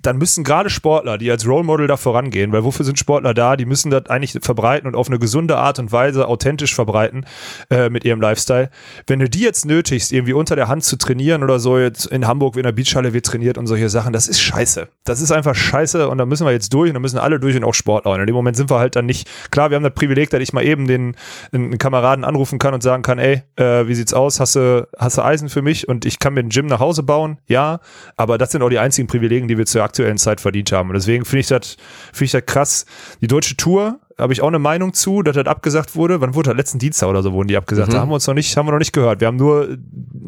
dann 0.00 0.18
müssen 0.18 0.44
gerade 0.44 0.70
Sportler, 0.70 1.18
die 1.18 1.30
als 1.30 1.46
Role 1.46 1.64
Model 1.64 1.86
da 1.86 1.96
vorangehen, 1.96 2.52
weil 2.52 2.64
wofür 2.64 2.84
sind 2.84 2.98
Sportler 2.98 3.34
da? 3.34 3.56
Die 3.56 3.66
müssen 3.66 3.90
das 3.90 4.06
eigentlich 4.06 4.38
verbreiten 4.40 4.86
und 4.86 4.94
auf 4.94 5.08
eine 5.08 5.18
gesunde 5.18 5.56
Art 5.56 5.78
und 5.78 5.90
Weise 5.90 6.28
authentisch 6.28 6.74
verbreiten 6.74 7.26
äh, 7.70 7.90
mit 7.90 8.04
ihrem 8.04 8.20
Lifestyle. 8.20 8.70
Wenn 9.06 9.18
du 9.18 9.28
die 9.28 9.40
jetzt 9.40 9.66
nötigst, 9.66 10.12
irgendwie 10.12 10.34
unter 10.34 10.54
der 10.54 10.68
Hand 10.68 10.84
zu 10.84 10.96
trainieren 10.96 11.42
oder 11.42 11.58
so, 11.58 11.78
jetzt 11.78 12.06
in 12.06 12.26
Hamburg 12.26 12.56
in 12.56 12.62
der 12.62 12.72
Beachhalle 12.72 13.12
wird 13.12 13.26
trainiert 13.26 13.58
und 13.58 13.66
solche 13.66 13.88
Sachen, 13.88 14.12
das 14.12 14.28
ist 14.28 14.40
scheiße. 14.40 14.88
Das 15.04 15.20
ist 15.20 15.32
einfach 15.32 15.54
scheiße 15.54 16.08
und 16.08 16.18
da 16.18 16.26
müssen 16.26 16.46
wir 16.46 16.52
jetzt 16.52 16.72
durch 16.72 16.90
und 16.90 16.94
da 16.94 17.00
müssen 17.00 17.18
alle 17.18 17.40
durch 17.40 17.56
und 17.56 17.64
auch 17.64 17.74
Sportler. 17.74 18.12
Und 18.12 18.20
in 18.20 18.26
dem 18.26 18.36
Moment 18.36 18.56
sind 18.56 18.70
wir 18.70 18.78
halt 18.78 18.94
dann 18.94 19.06
nicht, 19.06 19.28
klar, 19.50 19.70
wir 19.70 19.76
haben 19.76 19.82
das 19.82 19.94
Privileg, 19.94 20.30
dass 20.30 20.40
ich 20.40 20.52
mal 20.52 20.64
eben 20.64 20.86
den 20.86 21.16
einen 21.52 21.78
Kameraden 21.78 22.24
anrufen 22.24 22.58
kann 22.58 22.72
und 22.72 22.82
sagen 22.82 23.02
kann, 23.02 23.18
ey, 23.18 23.42
äh, 23.56 23.88
wie 23.88 23.94
sieht's 23.94 24.14
aus? 24.14 24.38
Hast 24.38 24.54
du, 24.54 24.86
hast 24.96 25.18
du 25.18 25.22
Eisen 25.22 25.48
für 25.48 25.62
mich? 25.62 25.88
Und 25.88 26.04
ich 26.04 26.18
kann 26.20 26.34
mir 26.34 26.40
ein 26.40 26.50
Gym 26.50 26.66
nach 26.66 26.80
Hause 26.80 27.02
bauen? 27.02 27.38
Ja, 27.46 27.80
aber 28.16 28.38
das 28.38 28.52
sind 28.52 28.62
auch 28.62 28.68
die 28.68 28.78
einzigen 28.78 29.08
Privilegien, 29.08 29.48
die 29.48 29.58
wir 29.58 29.66
zur 29.66 29.87
aktuellen 29.88 30.18
Zeit 30.18 30.40
verdient 30.40 30.72
haben. 30.72 30.90
Und 30.90 30.94
deswegen 30.94 31.24
finde 31.24 31.40
ich 31.40 31.46
das, 31.48 31.76
finde 32.12 32.24
ich 32.24 32.32
das 32.32 32.46
krass. 32.46 32.86
Die 33.20 33.26
deutsche 33.26 33.56
Tour 33.56 34.00
habe 34.18 34.32
ich 34.32 34.42
auch 34.42 34.48
eine 34.48 34.58
Meinung 34.58 34.92
zu, 34.94 35.22
dass 35.22 35.34
das 35.34 35.46
abgesagt 35.46 35.94
wurde. 35.96 36.20
Wann 36.20 36.34
wurde 36.34 36.50
das? 36.50 36.56
Letzten 36.56 36.78
Dienstag 36.78 37.08
oder 37.08 37.22
so 37.22 37.32
wurden 37.32 37.48
die 37.48 37.56
abgesagt. 37.56 37.88
Mhm. 37.88 37.92
Da 37.94 38.00
haben 38.00 38.10
wir 38.10 38.14
uns 38.14 38.26
noch 38.26 38.34
nicht, 38.34 38.56
haben 38.56 38.66
wir 38.66 38.72
noch 38.72 38.78
nicht 38.78 38.92
gehört. 38.92 39.20
Wir 39.20 39.28
haben 39.28 39.36
nur 39.36 39.78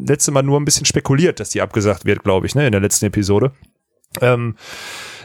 letzte 0.05 0.31
Mal 0.31 0.43
nur 0.43 0.59
ein 0.59 0.65
bisschen 0.65 0.85
spekuliert, 0.85 1.39
dass 1.39 1.49
die 1.49 1.61
abgesagt 1.61 2.05
wird, 2.05 2.23
glaube 2.23 2.47
ich, 2.47 2.55
ne, 2.55 2.65
in 2.65 2.71
der 2.71 2.81
letzten 2.81 3.05
Episode. 3.05 3.51
Ähm, 4.19 4.55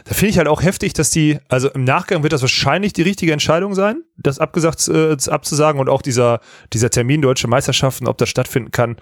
da 0.05 0.13
finde 0.13 0.29
ich 0.29 0.37
halt 0.37 0.47
auch 0.47 0.63
heftig, 0.63 0.93
dass 0.93 1.09
die, 1.09 1.39
also 1.49 1.69
im 1.69 1.83
Nachgang 1.83 2.23
wird 2.23 2.31
das 2.31 2.41
wahrscheinlich 2.41 2.93
die 2.93 3.01
richtige 3.01 3.33
Entscheidung 3.33 3.75
sein, 3.75 4.03
das 4.15 4.39
abgesagt 4.39 4.87
äh, 4.87 5.17
abzusagen 5.29 5.81
und 5.81 5.89
auch 5.89 6.01
dieser, 6.01 6.39
dieser 6.71 6.89
Termin 6.89 7.21
Deutsche 7.21 7.49
Meisterschaften, 7.49 8.07
ob 8.07 8.17
das 8.17 8.29
stattfinden 8.29 8.71
kann 8.71 8.95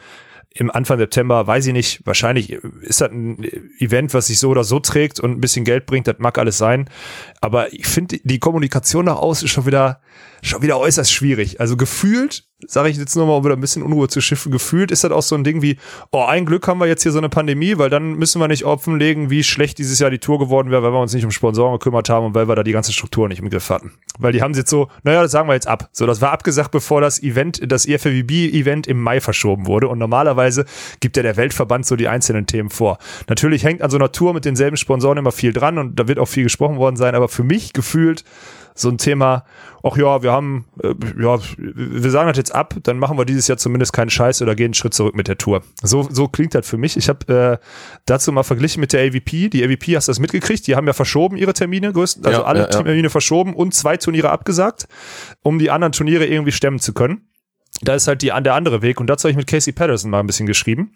im 0.58 0.72
Anfang 0.72 0.98
September, 0.98 1.46
weiß 1.46 1.68
ich 1.68 1.74
nicht, 1.74 2.02
wahrscheinlich 2.06 2.52
ist 2.82 3.02
das 3.02 3.12
ein 3.12 3.44
Event, 3.78 4.14
was 4.14 4.28
sich 4.28 4.40
so 4.40 4.50
oder 4.50 4.64
so 4.64 4.80
trägt 4.80 5.20
und 5.20 5.32
ein 5.32 5.42
bisschen 5.42 5.66
Geld 5.66 5.86
bringt, 5.86 6.08
das 6.08 6.16
mag 6.20 6.38
alles 6.38 6.58
sein. 6.58 6.90
Aber 7.42 7.74
ich 7.74 7.86
finde, 7.86 8.20
die 8.24 8.40
Kommunikation 8.40 9.06
nach 9.06 9.18
außen 9.18 9.46
ist 9.46 9.52
schon 9.52 9.66
wieder, 9.66 10.02
schon 10.42 10.62
wieder 10.62 10.80
äußerst 10.80 11.12
schwierig. 11.12 11.60
Also 11.60 11.76
gefühlt, 11.76 12.48
sage 12.68 12.90
ich 12.90 12.98
jetzt 12.98 13.16
nochmal, 13.16 13.38
um 13.38 13.44
wieder 13.44 13.56
ein 13.56 13.62
bisschen 13.62 13.84
Unruhe 13.84 14.08
zu 14.08 14.22
schiffen, 14.22 14.52
gefühlt 14.52 14.92
ist 14.92 15.04
das 15.04 15.12
auch 15.12 15.22
so 15.22 15.36
ein 15.36 15.44
Ding 15.44 15.62
wie, 15.62 15.78
oh, 16.12 16.24
ein 16.24 16.46
Glück 16.46 16.68
haben 16.68 16.80
wir 16.80 16.88
jetzt 16.88 17.04
hier 17.04 17.12
so 17.12 17.18
eine 17.18 17.30
Pandemie, 17.30 17.78
weil 17.78 17.90
dann 17.90 18.14
müssen 18.14 18.40
wir 18.40 18.48
nicht 18.48 18.64
offenlegen, 18.64 19.30
wie 19.30 19.44
schlecht 19.44 19.78
dieses 19.78 20.00
Jahr 20.00 20.10
die 20.10 20.20
Tour 20.20 20.40
geworden 20.40 20.72
wäre, 20.72 20.84
weil 20.84 20.92
wir 20.92 21.00
uns 21.00 21.14
nicht 21.14 21.26
um 21.26 21.32
Sponsoren 21.32 21.74
gekümmert 21.74 22.10
haben 22.10 22.28
und 22.28 22.36
weil 22.36 22.48
wir 22.48 22.56
da 22.56 22.64
die 22.64 22.72
ganze 22.72 22.94
Struktur 22.94 23.28
nicht 23.28 23.40
im 23.40 23.50
Griff 23.50 23.70
hatten. 23.70 23.94
Weil 24.18 24.32
die 24.32 24.42
haben 24.42 24.54
sie 24.54 24.62
jetzt 24.62 24.70
so, 24.70 24.90
naja, 25.04 25.22
das 25.22 25.32
sagen 25.32 25.48
wir 25.48 25.54
jetzt 25.54 25.68
ab. 25.68 25.90
So, 25.92 26.06
das 26.06 26.22
war 26.22 26.32
abgesagt, 26.32 26.72
bevor 26.72 27.02
das 27.02 27.22
Event, 27.22 27.62
das 27.72 27.86
EFWB-Event 27.86 28.88
im 28.88 29.02
Mai 29.02 29.20
verschoben 29.20 29.68
wurde. 29.68 29.88
Und 29.88 30.00
normalerweise 30.00 30.66
gibt 31.00 31.18
ja 31.18 31.24
der 31.24 31.38
Weltverband 31.38 31.86
so 31.86 31.96
die 31.96 32.08
einzelnen 32.08 32.48
Themen 32.48 32.70
vor. 32.70 32.98
Natürlich 33.28 33.64
hängt 33.64 33.82
an 33.82 33.90
so 33.90 33.98
einer 33.98 34.12
Tour 34.12 34.34
mit 34.34 34.46
denselben 34.46 34.78
Sponsoren 34.78 35.18
immer 35.18 35.32
viel 35.32 35.54
dran 35.54 35.78
und 35.78 36.00
da 36.00 36.08
wird 36.08 36.20
auch 36.20 36.28
viel 36.28 36.44
gesprochen 36.44 36.78
worden 36.78 36.96
sein, 36.96 37.16
aber 37.16 37.28
für 37.28 37.44
mich 37.44 37.74
gefühlt 37.74 38.24
so 38.78 38.90
ein 38.90 38.98
Thema, 38.98 39.46
ach 39.84 39.96
ja, 39.96 40.22
wir 40.22 40.34
haben, 40.34 40.66
äh, 40.84 40.94
ja, 41.18 41.40
wir 41.58 42.12
sagen 42.12 42.28
das 42.28 42.38
jetzt 42.38 42.54
ab, 42.54 42.76
dann 42.84 43.00
machen 43.00 43.18
wir 43.18 43.24
dieses 43.24 43.48
Jahr 43.48 43.58
zumindest 43.58 43.94
keinen 43.94 44.10
Scheiß 44.10 44.42
oder 44.42 44.54
gehen 44.54 44.66
einen 44.66 44.74
Schritt 44.74 44.94
zurück 44.94 45.16
mit 45.16 45.30
der 45.30 45.38
Tour. 45.38 45.64
So, 45.82 46.08
so 46.12 46.28
klingt 46.28 46.54
das 46.54 46.68
für 46.68 46.78
mich. 46.78 46.98
Ich 46.98 47.08
habe 47.08 47.60
äh, 47.62 47.66
dazu 48.06 48.34
mal 48.34 48.44
verglichen 48.44 48.82
mit 48.82 48.92
der 48.92 49.08
AVP. 49.08 49.50
Die 49.50 49.64
AVP 49.64 49.96
hast 49.96 50.10
du 50.10 50.12
das 50.12 50.20
mitgekriegt, 50.20 50.68
die 50.68 50.76
haben 50.76 50.88
ja 50.88 50.94
verschoben 50.94 51.38
ihre 51.38 51.54
Termine, 51.54 51.94
größten, 51.94 52.26
also 52.26 52.42
Ja, 52.42 52.46
alle 52.46 52.60
ja, 52.60 52.66
ja. 52.66 52.84
Termine 52.84 53.10
verschoben 53.10 53.54
und 53.54 53.74
zwei 53.74 53.96
Turniere 53.96 54.30
abgesagt, 54.30 54.88
um 55.42 55.58
die 55.58 55.72
anderen 55.72 55.94
Turniere 55.94 56.26
irgendwie 56.26 56.52
stemmen 56.52 56.80
zu 56.80 56.94
können. 56.94 57.30
Da 57.82 57.94
ist 57.96 58.08
halt 58.08 58.22
die, 58.22 58.28
der 58.28 58.54
andere 58.54 58.82
Weg 58.82 59.00
und 59.00 59.08
dazu 59.08 59.24
habe 59.24 59.32
ich 59.32 59.38
mit 59.38 59.48
Casey 59.48 59.74
Patterson 59.74 60.10
mal 60.10 60.20
ein 60.20 60.28
bisschen 60.28 60.48
geschrieben. 60.48 60.96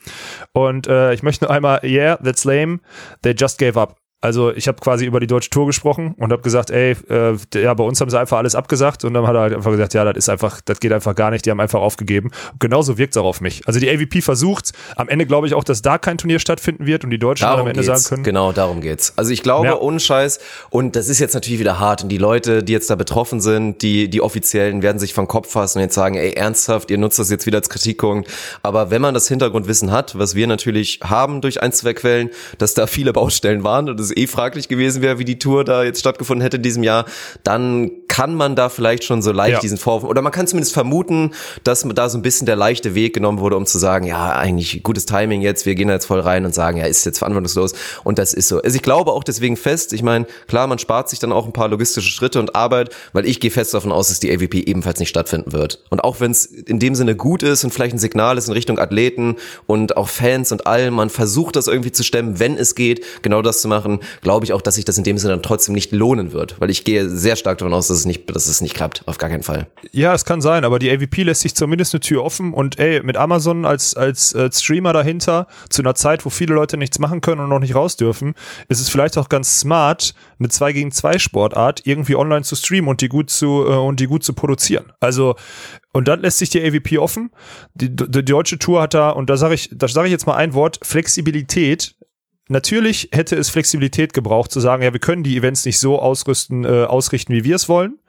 Und 0.53 0.87
äh, 0.87 1.13
ich 1.13 1.23
möchte 1.23 1.45
nur 1.45 1.51
einmal, 1.51 1.81
yeah, 1.83 2.17
that's 2.17 2.43
lame, 2.45 2.79
they 3.21 3.33
just 3.33 3.57
gave 3.57 3.79
up. 3.79 3.98
Also 4.21 4.51
ich 4.53 4.67
habe 4.67 4.79
quasi 4.81 5.05
über 5.05 5.21
die 5.21 5.27
deutsche 5.27 5.49
Tour 5.49 5.65
gesprochen 5.65 6.13
und 6.17 6.31
habe 6.33 6.41
gesagt, 6.41 6.71
ey, 6.71 6.95
äh, 7.09 7.37
ja, 7.55 7.73
bei 7.73 7.83
uns 7.85 8.01
haben 8.01 8.09
sie 8.09 8.19
einfach 8.19 8.37
alles 8.37 8.53
abgesagt 8.53 9.05
und 9.05 9.13
dann 9.13 9.25
hat 9.25 9.33
er 9.35 9.41
halt 9.41 9.53
einfach 9.55 9.71
gesagt, 9.71 9.93
ja, 9.93 10.03
das 10.03 10.17
ist 10.17 10.29
einfach, 10.29 10.59
das 10.65 10.81
geht 10.81 10.91
einfach 10.91 11.15
gar 11.15 11.31
nicht, 11.31 11.45
die 11.45 11.51
haben 11.51 11.59
einfach 11.61 11.79
aufgegeben. 11.79 12.29
Und 12.51 12.59
genauso 12.59 12.97
wirkt 12.97 13.13
es 13.15 13.17
auch 13.21 13.25
auf 13.25 13.39
mich. 13.39 13.61
Also 13.65 13.79
die 13.79 13.89
AVP 13.89 14.21
versucht, 14.21 14.73
am 14.97 15.07
Ende 15.07 15.25
glaube 15.25 15.47
ich 15.47 15.53
auch, 15.53 15.63
dass 15.63 15.81
da 15.81 15.97
kein 15.97 16.17
Turnier 16.17 16.39
stattfinden 16.39 16.85
wird 16.85 17.05
und 17.05 17.11
die 17.11 17.17
Deutschen 17.17 17.43
dann 17.43 17.51
am 17.51 17.57
Darum 17.59 17.67
Ende 17.69 17.81
geht's. 17.81 18.03
sagen 18.03 18.15
können, 18.15 18.23
Genau, 18.25 18.51
darum 18.51 18.81
geht's. 18.81 19.13
Also 19.15 19.31
ich 19.31 19.41
glaube, 19.41 19.67
Ja. 19.67 19.77
ohne 19.79 20.01
Scheiß, 20.01 20.39
und 20.69 20.97
das 20.97 21.07
ist 21.07 21.19
jetzt 21.19 21.33
natürlich 21.33 21.59
wieder 21.61 21.79
hart, 21.79 22.03
und 22.03 22.09
die 22.09 22.17
Leute, 22.17 22.61
die 22.61 22.73
jetzt 22.73 22.89
da 22.89 22.95
betroffen 22.95 23.39
sind, 23.39 23.81
die, 23.81 24.09
die 24.09 24.19
Offiziellen, 24.21 24.81
werden 24.81 24.99
sich 24.99 25.13
vom 25.13 25.27
Kopf 25.29 25.49
fassen 25.51 25.77
und 25.77 25.83
jetzt 25.83 25.95
sagen, 25.95 26.15
ey, 26.15 26.33
ernsthaft, 26.33 26.91
ihr 26.91 26.97
nutzt 26.97 27.19
das 27.19 27.29
jetzt 27.29 27.45
wieder 27.45 27.59
als 27.59 27.69
Kritikpunkt. 27.69 28.29
Aber 28.63 28.91
wenn 28.91 29.01
man 29.01 29.13
das 29.13 29.29
Hintergrundwissen 29.29 29.91
hat, 29.91 30.19
was 30.19 30.35
wir 30.35 30.45
natürlich 30.47 30.99
haben 31.05 31.39
durch 31.39 31.61
ein, 31.63 31.71
zwei 31.71 31.93
Quellen, 31.93 32.31
dass 32.57 32.73
da 32.73 32.85
viele 32.85 33.13
Baustellen 33.13 33.63
waren 33.63 33.87
und 33.89 33.97
es 33.99 34.08
eh 34.15 34.27
fraglich 34.27 34.67
gewesen 34.67 35.01
wäre, 35.01 35.19
wie 35.19 35.25
die 35.25 35.39
Tour 35.39 35.63
da 35.63 35.83
jetzt 35.83 35.99
stattgefunden 35.99 36.41
hätte 36.41 36.57
in 36.57 36.63
diesem 36.63 36.83
Jahr, 36.83 37.05
dann 37.43 37.91
kann 38.07 38.35
man 38.35 38.55
da 38.55 38.69
vielleicht 38.69 39.03
schon 39.03 39.21
so 39.21 39.31
leicht 39.31 39.53
Ja. 39.53 39.59
diesen 39.59 39.77
Vorwurf, 39.77 40.09
oder 40.09 40.21
man 40.21 40.31
kann 40.31 40.47
zumindest 40.47 40.73
vermuten, 40.73 41.31
dass 41.63 41.85
da 41.95 42.09
so 42.09 42.17
ein 42.17 42.21
bisschen 42.21 42.45
der 42.45 42.55
leichte 42.55 42.95
Weg 42.95 43.13
genommen 43.13 43.39
wurde, 43.39 43.55
um 43.55 43.65
zu 43.65 43.77
sagen, 43.77 44.05
ja, 44.05 44.31
eigentlich 44.31 44.83
gutes 44.83 45.05
Timing 45.05 45.41
jetzt, 45.41 45.65
wir 45.65 45.75
gehen 45.75 45.87
da 45.87 45.93
jetzt 45.93 46.05
voll 46.05 46.19
rein 46.19 46.45
und 46.45 46.53
sagen, 46.53 46.77
ja, 46.77 46.85
ist 46.85 47.05
jetzt 47.05 47.19
verantwortungslos 47.19 47.73
und 48.03 48.19
das 48.19 48.33
ist 48.33 48.47
so. 48.47 48.61
Also 48.61 48.75
ich 48.75 48.81
glaube 48.81 49.11
auch 49.11 49.23
deswegen 49.23 49.55
fest, 49.57 49.93
ich 49.93 50.03
meine, 50.03 50.25
klar, 50.47 50.67
man 50.67 50.79
spart 50.79 51.09
sich 51.09 51.19
dann 51.19 51.31
auch 51.31 51.45
ein 51.45 51.53
paar 51.53 51.67
logistische 51.69 52.09
Schritte 52.09 52.39
und 52.39 52.55
Arbeit, 52.55 52.95
weil 53.13 53.25
ich 53.25 53.39
gehe 53.39 53.51
fest 53.51 53.73
davon 53.73 53.91
aus, 53.91 54.09
dass 54.09 54.19
die 54.19 54.31
AVP 54.31 54.59
ebenfalls 54.65 54.99
nicht 54.99 55.09
stattfinden 55.09 55.53
wird. 55.53 55.83
Und 55.89 56.03
auch 56.03 56.19
wenn 56.19 56.31
es 56.31 56.45
in 56.45 56.79
dem 56.79 56.95
Sinne 56.95 57.15
gut 57.15 57.43
ist 57.43 57.63
und 57.63 57.71
vielleicht 57.71 57.95
ein 57.95 57.99
Signal 57.99 58.37
ist 58.37 58.47
in 58.47 58.53
Richtung 58.53 58.79
Athleten 58.79 59.37
und 59.67 59.97
auch 59.97 60.09
Fans 60.09 60.51
und 60.51 60.67
allem, 60.67 60.95
man 60.95 61.09
versucht 61.09 61.55
das 61.55 61.67
irgendwie 61.67 61.91
zu 61.91 62.03
stemmen, 62.03 62.39
wenn 62.39 62.57
es 62.57 62.75
geht, 62.75 63.03
genau 63.21 63.41
das 63.41 63.61
zu 63.61 63.67
machen, 63.67 63.98
glaube 64.21 64.45
ich 64.45 64.53
auch, 64.53 64.61
dass 64.61 64.75
sich 64.75 64.85
das 64.85 64.97
in 64.97 65.03
dem 65.03 65.17
Sinne 65.17 65.33
dann 65.33 65.43
trotzdem 65.43 65.75
nicht 65.75 65.91
lohnen 65.91 66.31
wird, 66.31 66.59
weil 66.59 66.69
ich 66.69 66.83
gehe 66.83 67.09
sehr 67.09 67.35
stark 67.35 67.57
davon 67.57 67.73
aus, 67.73 67.87
dass 67.87 67.97
es 67.97 68.05
nicht, 68.05 68.33
dass 68.33 68.47
es 68.47 68.61
nicht 68.61 68.75
klappt, 68.75 69.03
auf 69.07 69.17
gar 69.17 69.29
keinen 69.29 69.43
Fall. 69.43 69.67
Ja, 69.91 70.13
es 70.13 70.25
kann 70.25 70.41
sein, 70.41 70.63
aber 70.65 70.79
die 70.79 70.91
AVP 70.91 71.23
lässt 71.23 71.41
sich 71.41 71.55
zumindest 71.55 71.93
eine 71.93 72.01
Tür 72.01 72.23
offen 72.23 72.53
und 72.53 72.79
ey, 72.79 73.01
mit 73.03 73.17
Amazon 73.17 73.65
als, 73.65 73.95
als 73.95 74.33
äh, 74.33 74.49
Streamer 74.51 74.93
dahinter, 74.93 75.47
zu 75.69 75.81
einer 75.81 75.95
Zeit, 75.95 76.25
wo 76.25 76.29
viele 76.29 76.53
Leute 76.53 76.77
nichts 76.77 76.99
machen 76.99 77.21
können 77.21 77.41
und 77.41 77.49
noch 77.49 77.59
nicht 77.59 77.75
raus 77.75 77.95
dürfen, 77.95 78.33
ist 78.67 78.79
es 78.79 78.89
vielleicht 78.89 79.17
auch 79.17 79.29
ganz 79.29 79.59
smart, 79.59 80.13
eine 80.39 80.49
2 80.49 80.73
gegen 80.73 80.91
2 80.91 81.19
Sportart 81.19 81.81
irgendwie 81.85 82.15
online 82.15 82.43
zu 82.43 82.55
streamen 82.55 82.89
und 82.89 83.01
die 83.01 83.09
gut 83.09 83.29
zu, 83.29 83.65
äh, 83.67 83.75
und 83.75 83.99
die 83.99 84.07
gut 84.07 84.23
zu 84.23 84.33
produzieren. 84.33 84.91
Also, 84.99 85.35
und 85.91 86.07
dann 86.07 86.21
lässt 86.21 86.37
sich 86.37 86.49
die 86.49 86.61
AVP 86.61 86.97
offen. 86.99 87.31
Die, 87.73 87.95
die, 87.95 88.09
die 88.09 88.25
deutsche 88.25 88.59
Tour 88.59 88.81
hat 88.81 88.93
da, 88.93 89.09
und 89.09 89.29
da 89.29 89.37
sage 89.37 89.55
ich, 89.55 89.69
da 89.73 89.87
sage 89.87 90.07
ich 90.07 90.11
jetzt 90.11 90.27
mal 90.27 90.35
ein 90.35 90.53
Wort, 90.53 90.79
Flexibilität 90.83 91.95
Natürlich 92.51 93.09
hätte 93.11 93.35
es 93.35 93.49
Flexibilität 93.49 94.11
gebraucht, 94.11 94.51
zu 94.51 94.59
sagen, 94.59 94.81
ja, 94.81 94.91
wir 94.91 94.99
können 94.99 95.23
die 95.23 95.37
Events 95.37 95.65
nicht 95.65 95.77
so 95.77 95.99
ausrüsten, 95.99 96.65
äh, 96.65 96.85
ausrichten, 96.85 97.31
wie 97.31 97.43
wir 97.43 97.55
es 97.55 97.69
wollen. 97.69 97.99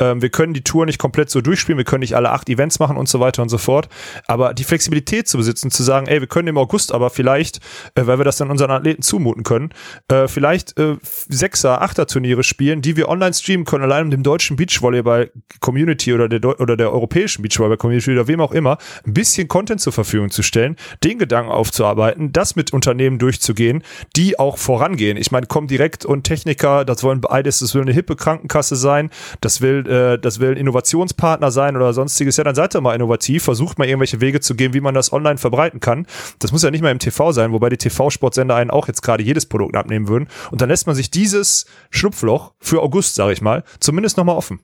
Ähm, 0.00 0.22
wir 0.22 0.30
können 0.30 0.54
die 0.54 0.62
Tour 0.62 0.86
nicht 0.86 0.98
komplett 0.98 1.30
so 1.30 1.40
durchspielen, 1.40 1.78
wir 1.78 1.84
können 1.84 2.00
nicht 2.00 2.16
alle 2.16 2.30
acht 2.30 2.48
Events 2.48 2.78
machen 2.78 2.96
und 2.96 3.08
so 3.08 3.20
weiter 3.20 3.42
und 3.42 3.48
so 3.48 3.58
fort. 3.58 3.88
Aber 4.26 4.54
die 4.54 4.64
Flexibilität 4.64 5.28
zu 5.28 5.36
besitzen, 5.36 5.70
zu 5.70 5.82
sagen, 5.82 6.06
ey, 6.06 6.20
wir 6.20 6.26
können 6.26 6.48
im 6.48 6.58
August 6.58 6.92
aber 6.92 7.10
vielleicht, 7.10 7.58
äh, 7.94 8.06
weil 8.06 8.18
wir 8.18 8.24
das 8.24 8.36
dann 8.36 8.50
unseren 8.50 8.70
Athleten 8.70 9.02
zumuten 9.02 9.42
können, 9.42 9.70
äh, 10.08 10.28
vielleicht 10.28 10.78
äh, 10.78 10.96
Sechser, 11.02 11.82
Achter 11.82 12.06
Turniere 12.06 12.42
spielen, 12.42 12.82
die 12.82 12.96
wir 12.96 13.08
online 13.08 13.34
streamen 13.34 13.64
können, 13.64 13.84
allein 13.84 14.04
um 14.04 14.10
dem 14.10 14.22
deutschen 14.22 14.56
Beachvolleyball-Community 14.56 16.12
oder 16.12 16.28
der, 16.28 16.60
oder 16.60 16.76
der 16.76 16.92
europäischen 16.92 17.42
Beachvolleyball-Community 17.42 18.12
oder 18.12 18.28
wem 18.28 18.40
auch 18.40 18.52
immer, 18.52 18.78
ein 19.06 19.14
bisschen 19.14 19.48
Content 19.48 19.80
zur 19.80 19.92
Verfügung 19.92 20.30
zu 20.30 20.42
stellen, 20.42 20.76
den 21.04 21.18
Gedanken 21.18 21.50
aufzuarbeiten, 21.50 22.32
das 22.32 22.56
mit 22.56 22.72
Unternehmen 22.72 23.18
durchzugehen, 23.18 23.82
die 24.16 24.38
auch 24.38 24.58
vorangehen. 24.58 25.16
Ich 25.16 25.30
meine, 25.30 25.46
komm 25.46 25.66
direkt 25.66 26.04
und 26.04 26.24
Techniker, 26.24 26.84
das 26.84 27.02
wollen 27.02 27.20
beides, 27.20 27.60
das 27.60 27.74
will 27.74 27.82
eine 27.82 27.92
hippe 27.92 28.16
Krankenkasse 28.16 28.76
sein, 28.76 29.10
das 29.40 29.55
will, 29.60 29.86
äh, 29.88 30.18
das 30.18 30.40
will 30.40 30.50
ein 30.50 30.56
Innovationspartner 30.56 31.50
sein 31.50 31.76
oder 31.76 31.92
sonstiges. 31.92 32.36
Ja, 32.36 32.44
dann 32.44 32.54
seid 32.54 32.74
ihr 32.74 32.80
mal 32.80 32.94
innovativ, 32.94 33.44
versucht 33.44 33.78
mal 33.78 33.86
irgendwelche 33.86 34.20
Wege 34.20 34.40
zu 34.40 34.54
gehen, 34.54 34.74
wie 34.74 34.80
man 34.80 34.94
das 34.94 35.12
online 35.12 35.38
verbreiten 35.38 35.80
kann. 35.80 36.06
Das 36.38 36.52
muss 36.52 36.62
ja 36.62 36.70
nicht 36.70 36.82
mal 36.82 36.90
im 36.90 36.98
TV 36.98 37.32
sein, 37.32 37.52
wobei 37.52 37.68
die 37.68 37.76
TV-Sportsender 37.76 38.54
einen 38.54 38.70
auch 38.70 38.88
jetzt 38.88 39.02
gerade 39.02 39.22
jedes 39.22 39.46
Produkt 39.46 39.76
abnehmen 39.76 40.08
würden. 40.08 40.28
Und 40.50 40.60
dann 40.60 40.68
lässt 40.68 40.86
man 40.86 40.96
sich 40.96 41.10
dieses 41.10 41.66
Schlupfloch 41.90 42.52
für 42.58 42.82
August, 42.82 43.14
sage 43.14 43.32
ich 43.32 43.42
mal, 43.42 43.64
zumindest 43.80 44.16
nochmal 44.16 44.36
offen. 44.36 44.60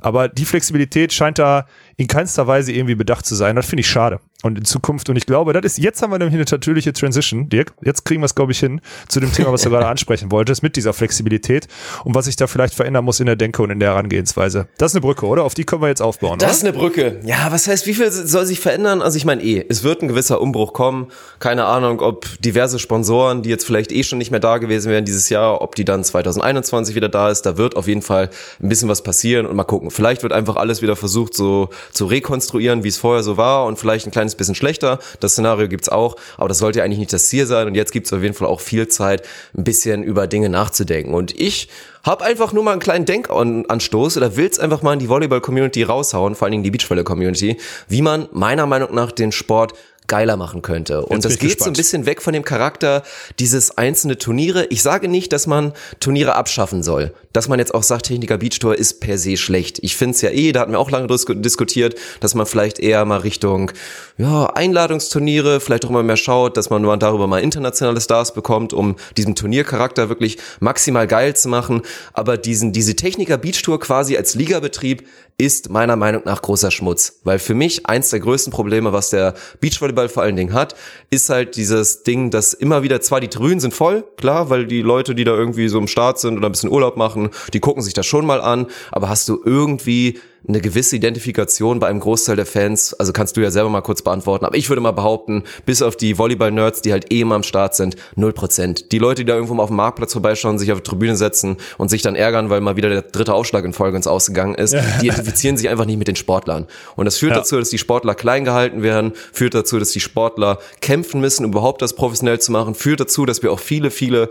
Aber 0.00 0.28
die 0.28 0.44
Flexibilität 0.44 1.12
scheint 1.12 1.38
da 1.38 1.66
in 1.98 2.08
keinster 2.08 2.46
Weise 2.46 2.72
irgendwie 2.72 2.94
bedacht 2.94 3.24
zu 3.24 3.34
sein. 3.34 3.56
Das 3.56 3.66
finde 3.66 3.80
ich 3.80 3.88
schade. 3.88 4.20
Und 4.42 4.58
in 4.58 4.64
Zukunft, 4.66 5.08
und 5.08 5.16
ich 5.16 5.24
glaube, 5.24 5.54
das 5.54 5.64
ist, 5.64 5.78
jetzt 5.78 6.02
haben 6.02 6.10
wir 6.12 6.18
nämlich 6.18 6.34
eine 6.34 6.44
natürliche 6.44 6.92
Transition, 6.92 7.48
Dirk. 7.48 7.72
Jetzt 7.82 8.04
kriegen 8.04 8.20
wir 8.20 8.26
es, 8.26 8.34
glaube 8.34 8.52
ich, 8.52 8.60
hin 8.60 8.82
zu 9.08 9.18
dem 9.18 9.32
Thema, 9.32 9.50
was 9.50 9.62
du 9.62 9.70
gerade 9.70 9.86
ansprechen 9.86 10.30
wolltest, 10.30 10.62
mit 10.62 10.76
dieser 10.76 10.92
Flexibilität 10.92 11.68
und 12.04 12.14
was 12.14 12.26
sich 12.26 12.36
da 12.36 12.46
vielleicht 12.46 12.74
verändern 12.74 13.04
muss 13.04 13.18
in 13.18 13.26
der 13.26 13.36
Denke 13.36 13.62
und 13.62 13.70
in 13.70 13.80
der 13.80 13.90
Herangehensweise. 13.90 14.68
Das 14.76 14.92
ist 14.92 14.96
eine 14.96 15.00
Brücke, 15.00 15.26
oder? 15.26 15.44
Auf 15.44 15.54
die 15.54 15.64
können 15.64 15.80
wir 15.80 15.88
jetzt 15.88 16.02
aufbauen, 16.02 16.38
Das 16.38 16.58
ist 16.58 16.64
eine 16.64 16.74
Brücke. 16.74 17.20
Ja, 17.24 17.48
was 17.50 17.66
heißt, 17.66 17.86
wie 17.86 17.94
viel 17.94 18.10
soll 18.12 18.44
sich 18.44 18.60
verändern? 18.60 19.00
Also 19.00 19.16
ich 19.16 19.24
meine 19.24 19.42
eh, 19.42 19.64
es 19.66 19.82
wird 19.82 20.02
ein 20.02 20.08
gewisser 20.08 20.40
Umbruch 20.42 20.74
kommen. 20.74 21.08
Keine 21.38 21.64
Ahnung, 21.64 22.00
ob 22.00 22.26
diverse 22.42 22.78
Sponsoren, 22.78 23.42
die 23.42 23.48
jetzt 23.48 23.64
vielleicht 23.64 23.90
eh 23.90 24.04
schon 24.04 24.18
nicht 24.18 24.30
mehr 24.30 24.40
da 24.40 24.58
gewesen 24.58 24.92
wären 24.92 25.06
dieses 25.06 25.30
Jahr, 25.30 25.62
ob 25.62 25.74
die 25.74 25.86
dann 25.86 26.04
2021 26.04 26.94
wieder 26.94 27.08
da 27.08 27.30
ist. 27.30 27.42
Da 27.42 27.56
wird 27.56 27.74
auf 27.74 27.88
jeden 27.88 28.02
Fall 28.02 28.28
ein 28.62 28.68
bisschen 28.68 28.88
was 28.90 29.02
passieren 29.02 29.46
und 29.46 29.56
mal 29.56 29.64
gucken. 29.64 29.90
Vielleicht 29.90 30.22
wird 30.22 30.34
einfach 30.34 30.56
alles 30.56 30.82
wieder 30.82 30.94
versucht, 30.94 31.32
so 31.32 31.70
zu 31.92 32.06
rekonstruieren, 32.06 32.84
wie 32.84 32.88
es 32.88 32.96
vorher 32.96 33.22
so 33.22 33.36
war 33.36 33.66
und 33.66 33.78
vielleicht 33.78 34.06
ein 34.06 34.10
kleines 34.10 34.34
bisschen 34.34 34.54
schlechter. 34.54 34.98
Das 35.20 35.32
Szenario 35.32 35.68
gibt's 35.68 35.88
auch, 35.88 36.16
aber 36.36 36.48
das 36.48 36.58
sollte 36.58 36.78
ja 36.78 36.84
eigentlich 36.84 36.98
nicht 36.98 37.12
das 37.12 37.28
Ziel 37.28 37.46
sein. 37.46 37.66
Und 37.66 37.74
jetzt 37.74 37.92
gibt's 37.92 38.12
auf 38.12 38.22
jeden 38.22 38.34
Fall 38.34 38.48
auch 38.48 38.60
viel 38.60 38.88
Zeit, 38.88 39.22
ein 39.56 39.64
bisschen 39.64 40.02
über 40.02 40.26
Dinge 40.26 40.48
nachzudenken. 40.48 41.14
Und 41.14 41.38
ich 41.38 41.68
hab 42.02 42.22
einfach 42.22 42.52
nur 42.52 42.62
mal 42.62 42.72
einen 42.72 42.80
kleinen 42.80 43.04
Denkanstoß 43.04 44.16
oder 44.16 44.36
will's 44.36 44.58
einfach 44.58 44.82
mal 44.82 44.92
in 44.92 45.00
die 45.00 45.08
Volleyball-Community 45.08 45.82
raushauen, 45.82 46.36
vor 46.36 46.46
allen 46.46 46.52
Dingen 46.52 46.64
die 46.64 46.70
Beachvolley-Community, 46.70 47.56
wie 47.88 48.02
man 48.02 48.28
meiner 48.32 48.66
Meinung 48.66 48.94
nach 48.94 49.10
den 49.10 49.32
Sport 49.32 49.72
geiler 50.06 50.36
machen 50.36 50.62
könnte. 50.62 51.04
Und 51.04 51.24
Jetzt 51.24 51.24
das 51.24 51.38
geht 51.38 51.40
so 51.40 51.46
ein 51.46 51.56
gespannt. 51.56 51.76
bisschen 51.76 52.06
weg 52.06 52.22
von 52.22 52.32
dem 52.32 52.44
Charakter 52.44 53.02
dieses 53.38 53.76
einzelne 53.76 54.18
Turniere. 54.18 54.66
Ich 54.66 54.82
sage 54.82 55.08
nicht, 55.08 55.32
dass 55.32 55.46
man 55.46 55.72
Turniere 56.00 56.34
abschaffen 56.34 56.82
soll. 56.82 57.12
Dass 57.32 57.48
man 57.48 57.58
jetzt 57.58 57.74
auch 57.74 57.82
sagt, 57.82 58.06
Techniker 58.06 58.38
Beach 58.38 58.58
Tour 58.58 58.78
ist 58.78 59.00
per 59.00 59.18
se 59.18 59.36
schlecht. 59.36 59.78
Ich 59.82 59.96
finde 59.96 60.14
es 60.14 60.22
ja 60.22 60.30
eh, 60.30 60.52
da 60.52 60.60
hatten 60.60 60.72
wir 60.72 60.78
auch 60.78 60.90
lange 60.90 61.06
dis 61.06 61.26
diskutiert, 61.28 61.96
dass 62.20 62.34
man 62.34 62.46
vielleicht 62.46 62.78
eher 62.78 63.04
mal 63.04 63.18
Richtung 63.18 63.72
ja, 64.18 64.46
Einladungsturniere, 64.46 65.60
vielleicht 65.60 65.84
auch 65.84 65.90
immer 65.90 66.02
mehr 66.02 66.16
schaut, 66.16 66.56
dass 66.56 66.70
man 66.70 66.82
nur 66.82 66.96
darüber 66.96 67.26
mal 67.26 67.40
internationale 67.40 68.00
Stars 68.00 68.32
bekommt, 68.32 68.72
um 68.72 68.96
diesen 69.16 69.34
Turniercharakter 69.34 70.08
wirklich 70.08 70.38
maximal 70.60 71.06
geil 71.06 71.36
zu 71.36 71.48
machen. 71.48 71.82
Aber 72.12 72.36
diesen, 72.36 72.72
diese 72.72 72.96
Techniker 72.96 73.38
Beach 73.38 73.60
Tour 73.62 73.80
quasi 73.80 74.16
als 74.16 74.34
Ligabetrieb 74.34 75.06
ist 75.38 75.68
meiner 75.68 75.96
Meinung 75.96 76.22
nach 76.24 76.40
großer 76.40 76.70
Schmutz. 76.70 77.20
Weil 77.24 77.38
für 77.38 77.54
mich 77.54 77.86
eins 77.86 78.08
der 78.08 78.20
größten 78.20 78.52
Probleme, 78.52 78.92
was 78.92 79.10
der 79.10 79.34
Beachvolleyball 79.60 80.08
vor 80.08 80.22
allen 80.22 80.36
Dingen 80.36 80.54
hat, 80.54 80.74
ist 81.10 81.28
halt 81.28 81.56
dieses 81.56 82.04
Ding, 82.04 82.30
dass 82.30 82.54
immer 82.54 82.82
wieder 82.82 83.02
zwar 83.02 83.20
die 83.20 83.28
Tribünen 83.28 83.60
sind 83.60 83.74
voll, 83.74 84.04
klar, 84.16 84.48
weil 84.48 84.66
die 84.66 84.80
Leute, 84.80 85.14
die 85.14 85.24
da 85.24 85.32
irgendwie 85.32 85.68
so 85.68 85.78
im 85.78 85.88
Start 85.88 86.18
sind 86.18 86.38
oder 86.38 86.48
ein 86.48 86.52
bisschen 86.52 86.70
Urlaub 86.70 86.96
machen, 86.96 87.30
die 87.52 87.60
gucken 87.60 87.82
sich 87.82 87.92
das 87.92 88.06
schon 88.06 88.24
mal 88.24 88.40
an, 88.40 88.66
aber 88.90 89.10
hast 89.10 89.28
du 89.28 89.38
irgendwie 89.44 90.18
eine 90.48 90.60
gewisse 90.60 90.96
Identifikation 90.96 91.78
bei 91.80 91.88
einem 91.88 92.00
Großteil 92.00 92.36
der 92.36 92.46
Fans, 92.46 92.94
also 92.94 93.12
kannst 93.12 93.36
du 93.36 93.40
ja 93.40 93.50
selber 93.50 93.68
mal 93.70 93.80
kurz 93.80 94.02
beantworten, 94.02 94.44
aber 94.44 94.56
ich 94.56 94.68
würde 94.68 94.80
mal 94.80 94.92
behaupten, 94.92 95.42
bis 95.64 95.82
auf 95.82 95.96
die 95.96 96.18
Volleyball-Nerds, 96.18 96.82
die 96.82 96.92
halt 96.92 97.12
eh 97.12 97.20
immer 97.20 97.34
am 97.34 97.42
Start 97.42 97.74
sind, 97.74 97.96
0%. 98.16 98.88
Die 98.90 98.98
Leute, 98.98 99.24
die 99.24 99.26
da 99.26 99.34
irgendwo 99.34 99.54
mal 99.54 99.64
auf 99.64 99.70
dem 99.70 99.76
Marktplatz 99.76 100.12
vorbeischauen, 100.12 100.58
sich 100.58 100.70
auf 100.72 100.80
die 100.80 100.88
Tribüne 100.88 101.16
setzen 101.16 101.56
und 101.78 101.88
sich 101.88 102.02
dann 102.02 102.14
ärgern, 102.14 102.50
weil 102.50 102.60
mal 102.60 102.76
wieder 102.76 102.88
der 102.88 103.02
dritte 103.02 103.34
Aufschlag 103.34 103.64
in 103.64 103.72
Folge 103.72 103.96
ins 103.96 104.06
Ausgegangen 104.06 104.54
ist, 104.54 104.74
die 105.00 105.06
identifizieren 105.06 105.56
sich 105.56 105.68
einfach 105.68 105.84
nicht 105.86 105.98
mit 105.98 106.08
den 106.08 106.16
Sportlern. 106.16 106.66
Und 106.94 107.04
das 107.06 107.16
führt 107.18 107.32
Ja. 107.32 107.38
dazu, 107.38 107.58
dass 107.58 107.70
die 107.70 107.78
Sportler 107.78 108.14
klein 108.14 108.44
gehalten 108.44 108.82
werden, 108.82 109.12
führt 109.32 109.54
dazu, 109.54 109.78
dass 109.78 109.90
die 109.90 110.00
Sportler 110.00 110.58
kämpfen 110.80 111.20
müssen, 111.20 111.44
um 111.44 111.50
überhaupt 111.52 111.82
das 111.82 111.94
professionell 111.94 112.38
zu 112.40 112.52
machen, 112.52 112.74
führt 112.74 113.00
dazu, 113.00 113.26
dass 113.26 113.42
wir 113.42 113.50
auch 113.52 113.60
viele, 113.60 113.90
viele 113.90 114.28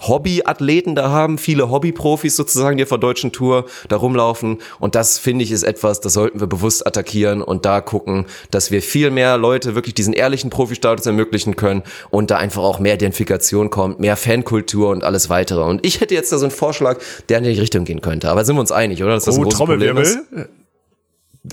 Hobbyathleten 0.00 0.94
da 0.94 1.10
haben, 1.10 1.38
viele 1.38 1.70
Hobbyprofis 1.70 2.36
sozusagen, 2.36 2.76
die 2.76 2.82
auf 2.84 2.88
der 2.88 2.98
deutschen 2.98 3.32
Tour 3.32 3.64
da 3.88 3.96
rumlaufen. 3.96 4.58
Und 4.78 4.94
das 4.94 5.18
finde 5.18 5.44
ich 5.44 5.50
ist 5.50 5.62
etwas, 5.62 6.00
das 6.00 6.12
sollten 6.12 6.40
wir 6.40 6.46
bewusst 6.46 6.86
attackieren 6.86 7.42
und 7.42 7.64
da 7.64 7.80
gucken, 7.80 8.26
dass 8.50 8.70
wir 8.70 8.82
viel 8.82 9.10
mehr 9.10 9.36
Leute 9.38 9.74
wirklich 9.74 9.94
diesen 9.94 10.12
ehrlichen 10.12 10.50
Profi-Status 10.50 11.06
ermöglichen 11.06 11.56
können 11.56 11.82
und 12.10 12.30
da 12.30 12.36
einfach 12.36 12.62
auch 12.62 12.78
mehr 12.78 12.94
Identifikation 12.94 13.70
kommt, 13.70 14.00
mehr 14.00 14.16
Fankultur 14.16 14.90
und 14.90 15.04
alles 15.04 15.30
weitere. 15.30 15.62
Und 15.62 15.84
ich 15.84 16.00
hätte 16.00 16.14
jetzt 16.14 16.32
da 16.32 16.38
so 16.38 16.44
einen 16.46 16.52
Vorschlag, 16.52 16.98
der 17.28 17.38
in 17.38 17.44
die 17.44 17.50
Richtung 17.58 17.84
gehen 17.84 18.00
könnte. 18.00 18.30
Aber 18.30 18.44
sind 18.44 18.56
wir 18.56 18.60
uns 18.60 18.72
einig, 18.72 19.02
oder? 19.02 19.14
Dass 19.14 19.24
das 19.24 19.36
ein 19.36 19.44
Oh, 19.44 19.48
ist? 19.48 19.56
Trommelwirbel. 19.56 20.48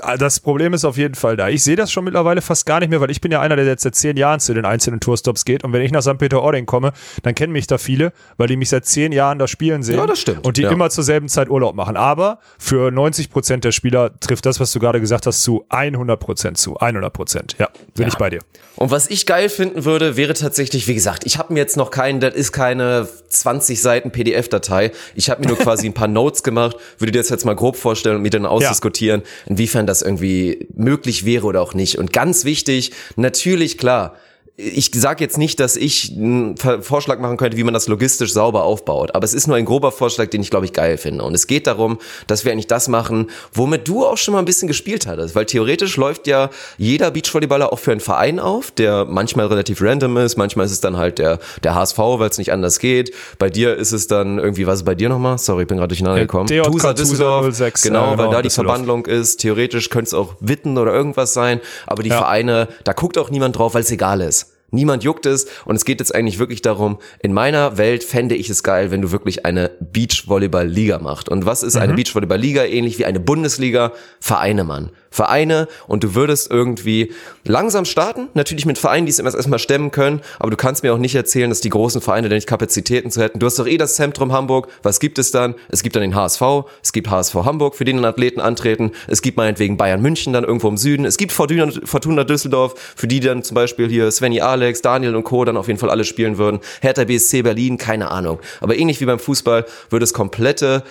Ah, 0.02 0.18
Das 0.18 0.40
Problem 0.40 0.74
ist 0.74 0.84
auf 0.84 0.98
jeden 0.98 1.16
Fall 1.16 1.38
da. 1.38 1.48
Ich 1.50 1.64
sehe 1.64 1.76
das 1.76 1.92
schon 1.92 2.04
mittlerweile 2.04 2.42
fast 2.42 2.66
gar 2.66 2.80
nicht 2.80 2.90
mehr, 2.90 3.00
weil 3.02 3.12
ich 3.12 3.22
bin 3.22 3.32
ja 3.32 3.40
einer, 3.42 3.56
der 3.56 3.66
jetzt 3.66 3.84
seit 3.84 3.96
zehn 3.96 4.18
Jahren 4.18 4.40
zu 4.40 4.54
den 4.54 4.66
einzelnen 4.66 5.00
Tourstops 5.00 5.46
geht. 5.46 5.64
Und 5.64 5.74
wenn 5.74 5.82
ich 5.82 5.92
nach 5.92 6.02
St. 6.02 6.18
Peter-Ording 6.18 6.66
komme, 6.66 6.92
dann 7.24 7.36
kennen 7.36 7.54
mich 7.54 7.68
da 7.68 7.78
viele, 7.78 8.12
weil 8.38 8.48
die 8.48 8.58
mich 8.58 8.70
seit 8.70 8.86
zehn 8.86 9.12
Jahren 9.12 9.40
da 9.40 9.48
spielen 9.48 9.84
sehen. 9.84 9.98
Ja, 9.98 10.06
das 10.08 10.20
stimmt. 10.20 10.46
Und 10.46 10.58
die 10.58 10.64
Ja. 10.64 10.72
immer 10.72 10.90
zur 10.90 11.04
selben 11.04 11.30
Zeit 11.30 11.50
Urlaub 11.50 11.76
machen. 11.76 11.96
Aber 11.98 12.40
für 12.58 12.92
90 12.92 13.30
Prozent 13.30 13.64
der 13.64 13.72
Spieler 13.72 14.12
trifft 14.20 14.46
das, 14.46 14.60
was 14.60 14.72
du 14.72 14.80
gerade 14.80 15.00
gesagt 15.00 15.26
hast, 15.28 15.44
zu 15.44 15.66
100 15.70 16.20
Prozent 16.20 16.58
zu. 16.58 16.78
100 16.78 17.14
Prozent. 17.14 17.56
Ja, 17.60 17.70
bin 17.94 18.08
ich 18.08 18.16
bei 18.16 18.30
dir. 18.30 18.40
Und 18.76 18.92
was 18.92 19.10
ich 19.10 19.26
geil 19.26 19.48
finden 19.50 19.86
würde, 19.86 20.18
wäre 20.18 20.34
tatsächlich, 20.34 20.88
wie 20.88 20.94
gesagt, 20.96 21.26
ich 21.26 21.38
habe 21.38 21.54
mir 21.54 21.60
jetzt 21.60 21.78
noch 21.78 21.92
keinen, 21.92 22.20
das 22.20 22.34
ist 22.36 22.52
keine 22.52 23.08
20 23.30 23.82
Seiten 23.82 24.12
PDF-Datei. 24.12 24.92
Ich 25.16 25.30
habe 25.30 25.42
mir 25.42 25.48
nur 25.48 25.58
quasi 25.58 25.88
ein 25.88 25.94
paar 25.94 26.08
Notes 26.10 26.44
gemacht, 26.44 26.76
würde 26.98 27.14
dir 27.14 27.20
das 27.20 27.30
jetzt 27.30 27.46
mal 27.46 27.56
grob 27.56 27.78
vorstellen 27.78 28.18
und 28.18 28.22
mit 28.22 28.34
dann 28.34 28.46
ausdiskutieren, 28.46 29.22
inwiefern 29.46 29.85
das 29.86 30.02
irgendwie 30.02 30.68
möglich 30.76 31.26
wäre 31.26 31.46
oder 31.46 31.62
auch 31.62 31.74
nicht. 31.74 31.98
Und 31.98 32.14
ganz 32.14 32.46
wichtig, 32.46 32.92
natürlich 33.16 33.78
klar, 33.78 34.16
ich 34.58 34.89
sage 34.95 35.22
jetzt 35.22 35.38
nicht, 35.38 35.60
dass 35.60 35.76
ich 35.76 36.14
einen 36.16 36.56
Vorschlag 36.56 37.20
machen 37.20 37.36
könnte, 37.36 37.58
wie 37.58 37.64
man 37.66 37.74
das 37.74 37.89
logistisch 37.89 38.32
sauber 38.32 38.64
aufbaut, 38.64 39.14
aber 39.14 39.26
es 39.26 39.34
ist 39.34 39.47
nur 39.47 39.58
ein 39.58 39.66
grober 39.66 39.91
Vorschlag, 39.91 40.28
den 40.28 40.41
ich 40.41 40.49
glaube 40.49 40.66
ich 40.66 40.72
geil 40.72 40.97
finde. 40.97 41.26
Und 41.26 41.34
es 41.36 41.45
geht 41.47 41.68
darum, 41.68 41.97
dass 42.28 42.45
wir 42.45 42.53
eigentlich 42.53 42.68
das 42.68 42.88
machen, 42.88 43.30
womit 43.51 43.86
du 43.86 44.06
auch 44.06 44.16
schon 44.18 44.32
mal 44.34 44.39
ein 44.39 44.45
bisschen 44.45 44.70
gespielt 44.70 45.08
hattest, 45.08 45.36
weil 45.36 45.45
theoretisch 45.45 45.97
läuft 45.97 46.26
ja 46.28 46.49
jeder 46.78 47.12
Beachvolleyballer 47.12 47.74
auch 47.74 47.80
für 47.80 47.91
einen 47.91 47.99
Verein 47.99 48.39
auf, 48.39 48.72
der 48.72 49.03
manchmal 49.03 49.47
relativ 49.47 49.82
random 49.82 50.16
ist, 50.18 50.38
manchmal 50.38 50.66
ist 50.68 50.72
es 50.72 50.80
dann 50.80 50.95
halt 50.95 51.20
der 51.20 51.39
der 51.64 51.76
HSV, 51.76 51.97
weil 51.97 52.30
es 52.30 52.38
nicht 52.38 52.53
anders 52.53 52.80
geht. 52.80 53.14
Bei 53.38 53.49
dir 53.49 53.76
ist 53.76 53.91
es 53.91 54.08
dann 54.08 54.39
irgendwie 54.39 54.66
was 54.68 54.80
ist 54.80 54.86
bei 54.86 54.95
dir 54.95 55.10
nochmal? 55.10 55.38
Sorry, 55.38 55.64
ich 55.64 55.68
bin 55.68 55.78
gerade 55.80 55.89
durcheinander 55.89 56.22
gekommen. 56.22 56.47
DJK 56.47 56.64
Tusa 56.72 56.93
Düsseldorf, 56.93 57.53
06, 57.53 57.82
genau, 57.82 58.06
äh, 58.06 58.08
weil 58.12 58.18
genau, 58.18 58.32
da 58.32 58.41
die 58.41 58.47
Düsseldorf. 58.47 58.78
Verbandlung 58.78 59.06
ist. 59.06 59.41
Theoretisch 59.41 59.89
könnte 59.89 60.08
es 60.08 60.14
auch 60.14 60.36
Witten 60.39 60.78
oder 60.78 60.93
irgendwas 60.93 61.34
sein, 61.34 61.60
aber 61.88 62.03
die 62.03 62.10
Ja. 62.10 62.20
Vereine, 62.20 62.70
da 62.86 62.93
guckt 62.93 63.18
auch 63.18 63.30
niemand 63.30 63.58
drauf, 63.58 63.74
weil 63.74 63.82
es 63.82 63.91
egal 63.91 64.22
ist. 64.22 64.45
Niemand 64.76 65.03
juckt 65.03 65.26
es 65.26 65.47
und 65.65 65.76
es 65.76 65.86
geht 65.86 65.99
jetzt 65.99 66.13
eigentlich 66.13 66.39
wirklich 66.39 66.61
darum, 66.61 66.99
in 67.19 67.34
meiner 67.34 67.78
Welt 67.78 68.03
fände 68.03 68.36
ich 68.36 68.49
es 68.49 68.63
geil, 68.63 68.91
wenn 68.91 69.01
du 69.01 69.11
wirklich 69.11 69.45
eine 69.45 69.71
Beachvolleyball-Liga 69.80 70.99
machst. 70.99 71.30
Und 71.30 71.45
was 71.45 71.63
ist 71.63 71.76
eine 71.78 71.93
Beachvolleyball-Liga? 71.93 72.65
Ähnlich 72.65 72.99
wie 72.99 73.05
eine 73.05 73.19
Bundesliga, 73.19 73.93
Vereine, 74.19 74.63
Mann. 74.63 74.91
Vereine 75.15 75.67
und 75.88 76.03
du 76.03 76.13
würdest 76.13 76.51
irgendwie 76.51 77.13
langsam 77.45 77.86
starten, 77.86 78.28
natürlich 78.34 78.65
mit 78.65 78.78
Vereinen, 78.78 79.05
die 79.05 79.11
es 79.11 79.19
erst 79.19 79.36
erstmal 79.36 79.59
stemmen 79.59 79.91
können, 79.91 80.21
aber 80.39 80.51
du 80.51 80.57
kannst 80.57 80.84
mir 80.84 80.93
auch 80.93 80.97
nicht 80.97 81.15
erzählen, 81.15 81.49
dass 81.49 81.61
die 81.61 81.69
großen 81.69 82.01
Vereine 82.01 82.28
da 82.28 82.36
nicht 82.36 82.47
Kapazitäten 82.47 83.09
zu 83.11 83.21
hätten. 83.21 83.39
Du 83.39 83.45
hast 83.45 83.57
doch 83.57 83.65
eh 83.65 83.78
das 83.78 83.95
Zentrum 83.95 84.34
Hamburg. 84.34 84.67
Was 84.84 84.99
gibt 84.99 85.17
es 85.17 85.32
dann? 85.32 85.55
Es 85.69 85.84
gibt 85.84 85.95
dann 85.95 86.01
den 86.01 86.15
HSV, 86.15 86.41
es 86.84 86.91
gibt 86.91 87.09
HSV 87.09 87.34
Hamburg, 87.34 87.76
für 87.76 87.86
den 87.86 87.95
dann 87.97 88.05
Athleten 88.05 88.41
antreten, 88.41 88.91
es 89.07 89.21
gibt 89.21 89.38
meinetwegen 89.38 89.78
Bayern 89.78 90.01
München 90.01 90.34
dann 90.34 90.43
irgendwo 90.43 90.67
im 90.67 90.78
Süden, 90.78 91.05
es 91.05 91.17
gibt 91.17 91.32
Fortuna, 91.32 91.71
Fortuna 91.86 92.26
Düsseldorf, 92.26 92.76
für 92.95 93.07
die 93.07 93.21
dann 93.21 93.43
zum 93.43 93.55
Beispiel 93.55 93.88
hier 93.88 94.11
Svenny 94.11 94.41
Alex, 94.66 94.82
Daniel 94.82 95.16
und 95.16 95.24
Co. 95.24 95.45
dann 95.45 95.57
auf 95.57 95.68
jeden 95.68 95.80
Fall 95.80 95.89
alle 95.89 96.03
spielen 96.03 96.38
würden. 96.38 96.59
Hertha 96.82 97.03
BSC 97.03 97.43
Berlin, 97.43 97.78
keine 97.78 98.11
Ahnung. 98.11 98.39
Aber 98.61 98.76
ähnlich 98.76 98.99
wie 98.99 99.05
beim 99.05 99.20
Fußball 99.20 99.66
würde 99.89 100.03
es 100.03 100.13
komplette 100.13 100.84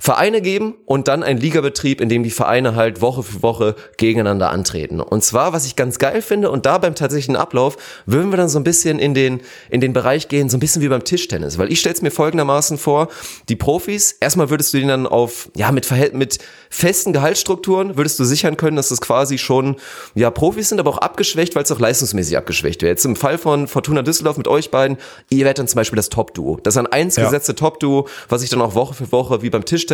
Vereine 0.00 0.40
geben 0.40 0.74
und 0.86 1.08
dann 1.08 1.22
ein 1.24 1.38
Ligabetrieb, 1.38 2.00
in 2.00 2.08
dem 2.08 2.22
die 2.22 2.30
Vereine 2.30 2.76
halt 2.76 3.00
Woche 3.00 3.24
für 3.24 3.42
Woche 3.42 3.74
gegeneinander 3.96 4.50
antreten. 4.50 5.00
Und 5.00 5.24
zwar, 5.24 5.52
was 5.52 5.66
ich 5.66 5.74
ganz 5.74 5.98
geil 5.98 6.22
finde, 6.22 6.50
und 6.50 6.66
da 6.66 6.78
beim 6.78 6.94
tatsächlichen 6.94 7.34
Ablauf 7.34 7.76
würden 8.06 8.30
wir 8.30 8.36
dann 8.36 8.48
so 8.48 8.60
ein 8.60 8.64
bisschen 8.64 9.00
in 9.00 9.12
den, 9.14 9.40
in 9.70 9.80
den 9.80 9.92
Bereich 9.92 10.28
gehen, 10.28 10.48
so 10.48 10.56
ein 10.56 10.60
bisschen 10.60 10.82
wie 10.82 10.88
beim 10.88 11.02
Tischtennis. 11.02 11.58
Weil 11.58 11.72
ich 11.72 11.80
stelle 11.80 11.96
es 11.96 12.02
mir 12.02 12.12
folgendermaßen 12.12 12.78
vor, 12.78 13.08
die 13.48 13.56
Profis, 13.56 14.12
erstmal 14.20 14.50
würdest 14.50 14.72
du 14.72 14.78
denen 14.78 14.88
dann 14.88 15.06
auf, 15.08 15.50
ja, 15.56 15.72
mit, 15.72 15.84
Verhält 15.84 16.14
mit 16.14 16.38
festen 16.70 17.12
Gehaltsstrukturen, 17.12 17.96
würdest 17.96 18.20
du 18.20 18.24
sichern 18.24 18.56
können, 18.56 18.76
dass 18.76 18.90
das 18.90 19.00
quasi 19.00 19.36
schon, 19.36 19.76
ja, 20.14 20.30
Profis 20.30 20.68
sind, 20.68 20.78
aber 20.78 20.90
auch 20.90 20.98
abgeschwächt, 20.98 21.56
weil 21.56 21.64
es 21.64 21.72
auch 21.72 21.80
leistungsmäßig 21.80 22.36
abgeschwächt 22.36 22.82
wäre. 22.82 22.90
Jetzt 22.90 23.04
im 23.04 23.16
Fall 23.16 23.36
von 23.36 23.66
Fortuna 23.66 24.02
Düsseldorf 24.02 24.36
mit 24.36 24.46
euch 24.46 24.70
beiden, 24.70 24.96
ihr 25.28 25.40
werdet 25.40 25.58
dann 25.58 25.66
zum 25.68 25.76
Beispiel 25.76 25.96
das 25.96 26.08
Top-Duo. 26.08 26.60
Das 26.62 26.74
ist 26.74 26.78
ein 26.78 26.86
eins 26.86 27.16
Ja. 27.16 27.24
gesetzte 27.24 27.56
Top-Duo, 27.56 28.06
was 28.28 28.42
sich 28.42 28.50
dann 28.50 28.62
auch 28.62 28.74
Woche 28.76 28.94
für 28.94 29.10
Woche 29.10 29.42
wie 29.42 29.50
beim 29.50 29.64
Tischtennis 29.64 29.87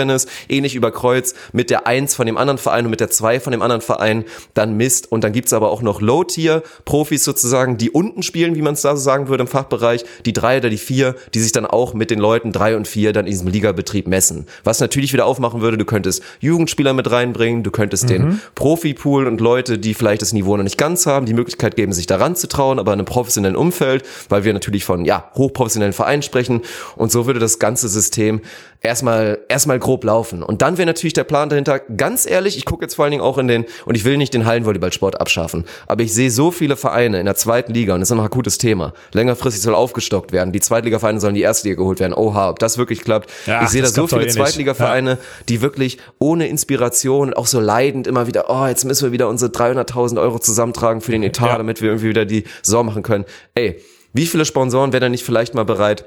ähnlich 0.49 0.75
über 0.75 0.91
Kreuz 0.91 1.35
mit 1.53 1.71
der 1.71 1.87
Eins 1.87 2.15
von 2.15 2.27
dem 2.27 2.37
anderen 2.37 2.59
Verein 2.59 2.85
und 2.85 2.91
mit 2.91 3.01
der 3.01 3.11
Zwei 3.11 3.41
von 3.41 3.51
dem 3.51 3.63
anderen 3.63 3.83
Verein 3.83 4.25
dann 4.55 4.77
misst. 4.77 5.11
Und 5.11 5.25
dann 5.25 5.33
gibt's 5.33 5.53
aber 5.53 5.71
auch 5.71 5.83
noch 5.83 6.01
Low-Tier-Profis 6.01 7.25
sozusagen, 7.25 7.77
die 7.77 7.91
unten 7.91 8.23
spielen, 8.23 8.55
wie 8.55 8.63
man 8.63 8.75
es 8.75 8.83
da 8.83 8.97
so 8.97 9.03
sagen 9.03 9.29
würde 9.29 9.43
im 9.43 9.49
Fachbereich, 9.49 10.05
die 10.27 10.33
drei 10.33 10.59
oder 10.59 10.71
die 10.71 10.79
vier, 10.79 11.15
die 11.35 11.41
sich 11.41 11.53
dann 11.53 11.67
auch 11.67 11.95
mit 11.95 12.11
den 12.11 12.19
Leuten 12.19 12.53
drei 12.53 12.77
und 12.77 12.89
vier 12.89 13.13
dann 13.13 13.27
in 13.27 13.33
diesem 13.33 13.49
Ligabetrieb 13.49 14.07
messen. 14.07 14.47
Was 14.65 14.81
natürlich 14.81 15.13
wieder 15.13 15.27
aufmachen 15.27 15.61
würde, 15.61 15.79
du 15.79 15.85
könntest 15.85 16.23
Jugendspieler 16.41 16.93
mit 16.93 17.11
reinbringen, 17.11 17.63
du 17.63 17.71
könntest 17.71 18.11
den 18.11 18.41
Profipool 18.55 19.27
und 19.27 19.41
Leute, 19.41 19.79
die 19.79 19.95
vielleicht 19.95 20.23
das 20.23 20.33
Niveau 20.33 20.57
noch 20.57 20.65
nicht 20.65 20.79
ganz 20.79 21.07
haben, 21.07 21.27
die 21.27 21.35
Möglichkeit 21.35 21.77
geben, 21.77 21.93
sich 21.93 22.07
daran 22.07 22.37
zu 22.37 22.49
trauen, 22.49 22.79
aber 22.79 22.93
in 22.93 23.01
einem 23.01 23.07
professionellen 23.07 23.57
Umfeld, 23.57 24.05
weil 24.29 24.45
wir 24.45 24.53
natürlich 24.53 24.85
von 24.85 25.05
ja 25.05 25.31
hochprofessionellen 25.35 25.93
Vereinen 25.93 26.23
sprechen 26.23 26.63
und 26.97 27.13
so 27.13 27.27
würde 27.27 27.41
das 27.41 27.59
ganze 27.59 27.89
System 27.89 28.41
erstmal 28.85 29.39
erstmal 29.49 29.79
grob 29.79 30.05
laufen. 30.05 30.43
Und 30.43 30.63
dann 30.63 30.79
wäre 30.79 30.87
natürlich 30.87 31.15
der 31.15 31.25
Plan 31.25 31.49
dahinter 31.49 31.81
ganz 31.81 32.27
ehrlich 32.31 32.57
ich 32.57 32.65
gucke 32.65 32.85
jetzt 32.85 32.95
vor 32.95 33.05
allen 33.05 33.13
Dingen 33.13 33.23
auch 33.23 33.39
in 33.39 33.49
den 33.49 33.65
und 33.87 33.97
ich 33.97 34.05
will 34.05 34.17
nicht 34.17 34.35
den 34.35 34.45
Hallenvolleyballsport 34.45 35.21
abschaffen 35.21 35.65
aber 35.87 36.03
ich 36.03 36.13
sehe 36.15 36.31
so 36.31 36.51
viele 36.51 36.77
Vereine 36.77 37.19
in 37.19 37.25
der 37.25 37.35
zweiten 37.35 37.73
Liga 37.73 37.95
und 37.95 38.01
das 38.01 38.11
ist 38.11 38.17
noch 38.17 38.23
ein 38.23 38.27
akutes 38.27 38.59
Thema. 38.59 38.93
Längerfristig 39.13 39.63
soll 39.63 39.75
aufgestockt 39.75 40.33
werden. 40.33 40.53
Die 40.53 40.61
Zweitligavereine 40.61 41.19
sollen 41.19 41.31
in 41.35 41.37
die 41.37 41.43
erste 41.43 41.69
Liga 41.69 41.79
geholt 41.81 41.99
werden. 41.99 42.13
Oha 42.15 42.51
ob 42.51 42.59
das 42.59 42.79
wirklich 42.79 43.01
klappt. 43.03 43.31
Ja, 43.47 43.63
ich 43.63 43.71
sehe 43.71 43.83
da 43.83 43.89
so 43.89 44.07
viele 44.07 44.27
eh. 44.27 44.29
Zweitligavereine 44.29 45.19
die 45.49 45.63
wirklich 45.63 45.99
ohne 46.19 46.47
Inspiration 46.49 47.33
auch 47.33 47.47
so 47.47 47.61
leidend 47.61 48.07
immer 48.07 48.27
wieder 48.27 48.45
oh 48.49 48.67
jetzt 48.67 48.85
müssen 48.85 49.07
wir 49.07 49.13
wieder 49.13 49.29
unsere 49.29 49.51
300.000 49.51 50.21
Euro 50.21 50.39
zusammentragen 50.39 51.01
für 51.01 51.13
den 51.13 51.23
Etat 51.23 51.47
Ja. 51.47 51.57
damit 51.57 51.81
wir 51.81 51.89
irgendwie 51.89 52.11
wieder 52.11 52.27
die 52.27 52.45
Saison 52.63 52.85
machen 52.87 53.03
können. 53.03 53.25
Ey 53.55 53.81
wie 54.17 54.27
viele 54.27 54.45
Sponsoren 54.45 54.93
wären 54.93 55.01
da 55.01 55.09
nicht 55.09 55.25
vielleicht 55.25 55.55
mal 55.55 55.65
bereit 55.65 56.05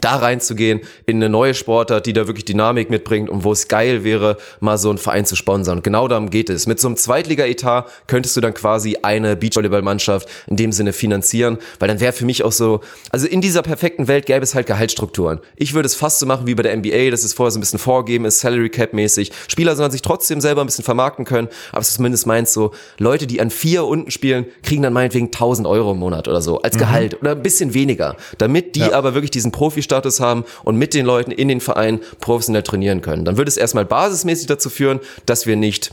da 0.00 0.16
reinzugehen 0.16 0.80
in 1.06 1.16
eine 1.16 1.28
neue 1.28 1.54
Sportart, 1.54 2.06
die 2.06 2.12
da 2.12 2.26
wirklich 2.26 2.44
Dynamik 2.44 2.90
mitbringt 2.90 3.28
und 3.30 3.44
wo 3.44 3.52
es 3.52 3.68
geil 3.68 4.04
wäre, 4.04 4.36
mal 4.60 4.78
so 4.78 4.88
einen 4.88 4.98
Verein 4.98 5.26
zu 5.26 5.36
sponsern. 5.36 5.78
Und 5.78 5.84
genau 5.84 6.08
darum 6.08 6.30
geht 6.30 6.50
es. 6.50 6.66
Mit 6.66 6.80
so 6.80 6.88
einem 6.88 6.96
Zweitliga-Etat 6.96 7.86
könntest 8.06 8.36
du 8.36 8.40
dann 8.40 8.54
quasi 8.54 8.96
eine 9.02 9.36
Beachvolleyball-Mannschaft 9.36 10.28
in 10.46 10.56
dem 10.56 10.72
Sinne 10.72 10.92
finanzieren, 10.92 11.58
weil 11.78 11.88
dann 11.88 12.00
wäre 12.00 12.12
für 12.12 12.24
mich 12.24 12.42
auch 12.44 12.52
so, 12.52 12.80
also 13.10 13.26
in 13.26 13.40
dieser 13.40 13.62
perfekten 13.62 14.08
Welt 14.08 14.26
gäbe 14.26 14.42
es 14.42 14.54
halt 14.54 14.66
Gehaltsstrukturen. 14.66 15.40
Ich 15.56 15.74
würde 15.74 15.86
es 15.86 15.94
fast 15.94 16.18
so 16.18 16.26
machen 16.26 16.46
wie 16.46 16.54
bei 16.54 16.62
der 16.62 16.76
NBA, 16.76 17.10
dass 17.10 17.24
es 17.24 17.34
vorher 17.34 17.50
so 17.50 17.58
ein 17.58 17.60
bisschen 17.60 17.78
vorgeben 17.78 18.24
ist, 18.24 18.40
Salary 18.40 18.70
Cap 18.70 18.92
mäßig. 18.92 19.30
Spieler 19.48 19.76
sollen 19.76 19.90
sich 19.90 20.02
trotzdem 20.02 20.40
selber 20.40 20.60
ein 20.62 20.66
bisschen 20.66 20.84
vermarkten 20.84 21.24
können, 21.24 21.48
aber 21.70 21.80
es 21.80 21.88
ist 21.88 21.94
zumindest 21.96 22.26
meins 22.26 22.52
so, 22.52 22.72
Leute, 22.98 23.26
die 23.26 23.40
an 23.40 23.50
vier 23.50 23.84
unten 23.84 24.10
spielen, 24.10 24.46
kriegen 24.62 24.82
dann 24.82 24.92
meinetwegen 24.92 25.26
1000 25.26 25.66
Euro 25.66 25.92
im 25.92 25.98
Monat 25.98 26.28
oder 26.28 26.40
so 26.40 26.60
als 26.62 26.76
Gehalt 26.78 27.20
oder 27.20 27.32
ein 27.32 27.42
bisschen 27.42 27.74
weniger, 27.74 28.16
damit 28.38 28.74
die 28.76 28.80
Ja. 28.80 28.92
aber 28.92 29.14
wirklich 29.14 29.30
diesen 29.30 29.52
Profi-Status 29.82 30.20
haben 30.20 30.44
und 30.64 30.76
mit 30.76 30.94
den 30.94 31.04
Leuten 31.04 31.30
in 31.30 31.48
den 31.48 31.60
Verein 31.60 32.00
professionell 32.20 32.62
trainieren 32.62 33.02
können. 33.02 33.24
Dann 33.24 33.36
würde 33.36 33.48
es 33.48 33.56
erstmal 33.56 33.84
basismäßig 33.84 34.46
dazu 34.46 34.70
führen, 34.70 35.00
dass 35.26 35.46
wir 35.46 35.56
nicht 35.56 35.92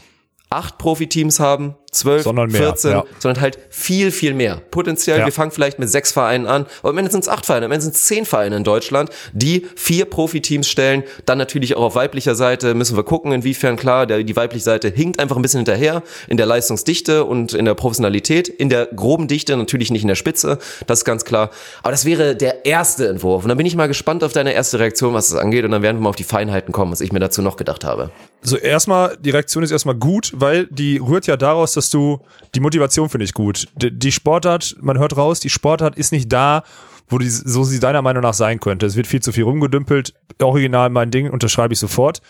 acht 0.50 0.78
Profiteams 0.78 1.40
haben, 1.40 1.76
zwölf, 1.92 2.24
Sondern 2.24 2.52
mehr, 2.52 2.62
14, 2.62 2.92
ja. 2.92 3.04
sondern 3.20 3.42
halt 3.42 3.58
viel, 3.70 4.12
viel 4.12 4.34
mehr. 4.34 4.62
Potenziell, 4.72 5.20
Ja. 5.20 5.26
wir 5.26 5.32
fangen 5.34 5.52
vielleicht 5.52 5.80
mit 5.80 5.90
sechs 5.90 6.12
Vereinen 6.12 6.48
an, 6.48 6.66
aber 6.82 6.90
am 6.90 6.98
Ende 6.98 7.12
sind 7.12 7.22
es 7.22 7.30
acht 7.30 7.46
Vereine, 7.46 7.66
am 7.66 7.72
Ende 7.72 7.84
sind 7.84 7.96
es 7.96 8.06
zehn 8.06 8.26
Vereine 8.26 8.58
in 8.58 8.64
Deutschland, 8.64 9.10
die 9.34 9.68
vier 9.76 10.06
Profiteams 10.06 10.68
stellen. 10.68 11.04
Dann 11.26 11.38
natürlich 11.38 11.76
auch 11.76 11.84
auf 11.84 11.96
weiblicher 11.96 12.36
Seite 12.36 12.74
müssen 12.74 12.96
wir 12.96 13.04
gucken, 13.04 13.32
inwiefern 13.32 13.76
klar, 13.76 14.06
der, 14.06 14.24
die 14.24 14.36
weibliche 14.36 14.64
Seite 14.64 14.90
hinkt 14.90 15.20
einfach 15.20 15.36
ein 15.36 15.42
bisschen 15.42 15.60
hinterher 15.60 16.04
in 16.28 16.38
der 16.38 16.46
Leistungsdichte 16.46 17.26
und 17.26 17.54
in 17.54 17.66
der 17.66 17.74
Professionalität, 17.76 18.48
in 18.48 18.70
der 18.70 18.86
groben 18.88 19.28
Dichte, 19.28 19.56
natürlich 19.58 19.92
nicht 19.92 20.04
in 20.04 20.08
der 20.08 20.16
Spitze, 20.16 20.60
das 20.88 21.00
ist 21.00 21.06
ganz 21.06 21.26
klar. 21.26 21.50
Aber 21.82 21.92
das 21.92 22.06
wäre 22.06 22.36
der 22.36 22.66
erste 22.66 23.08
Entwurf. 23.08 23.44
Und 23.44 23.50
dann 23.50 23.58
bin 23.58 23.66
ich 23.66 23.76
mal 23.76 23.88
gespannt 23.88 24.24
auf 24.24 24.34
deine 24.34 24.54
erste 24.54 24.80
Reaktion, 24.80 25.14
was 25.14 25.30
das 25.30 25.38
angeht, 25.40 25.66
und 25.66 25.72
dann 25.72 25.82
werden 25.82 25.98
wir 25.98 26.02
mal 26.04 26.10
auf 26.10 26.16
die 26.16 26.24
Feinheiten 26.24 26.72
kommen, 26.74 26.92
was 26.92 27.02
ich 27.02 27.12
mir 27.12 27.20
dazu 27.20 27.42
noch 27.42 27.58
gedacht 27.58 27.84
habe. 27.84 28.12
So 28.42 28.56
erstmal, 28.58 29.18
die 29.20 29.32
Reaktion 29.32 29.64
ist 29.64 29.72
erstmal 29.72 29.96
gut, 29.96 30.32
weil 30.36 30.68
die 30.68 30.98
rührt 30.98 31.28
ja 31.28 31.36
daraus, 31.36 31.74
dass 31.80 31.90
du, 31.90 32.20
die 32.54 32.60
Motivation 32.60 33.10
finde 33.10 33.26
ich 33.26 33.34
gut. 33.34 33.68
Die, 33.76 33.98
die 33.98 34.12
Sportart, 34.12 34.76
man 34.82 35.00
hört 35.00 35.16
raus, 35.18 35.40
die 35.40 35.50
Sportart 35.50 35.98
ist 35.98 36.12
nicht 36.12 36.32
da, 36.32 36.64
wo 37.08 37.18
die, 37.18 37.30
so 37.30 37.64
sie 37.64 37.80
deiner 37.80 38.02
Meinung 38.02 38.22
nach 38.22 38.34
sein 38.34 38.60
könnte. 38.60 38.86
Es 38.86 38.96
wird 38.96 39.08
viel 39.08 39.22
zu 39.22 39.32
viel 39.32 39.44
rumgedümpelt. 39.44 40.14
Original 40.42 40.90
mein 40.90 41.10
Ding, 41.10 41.30
unterschreibe 41.30 41.74
ich 41.74 41.80
sofort. 41.80 42.22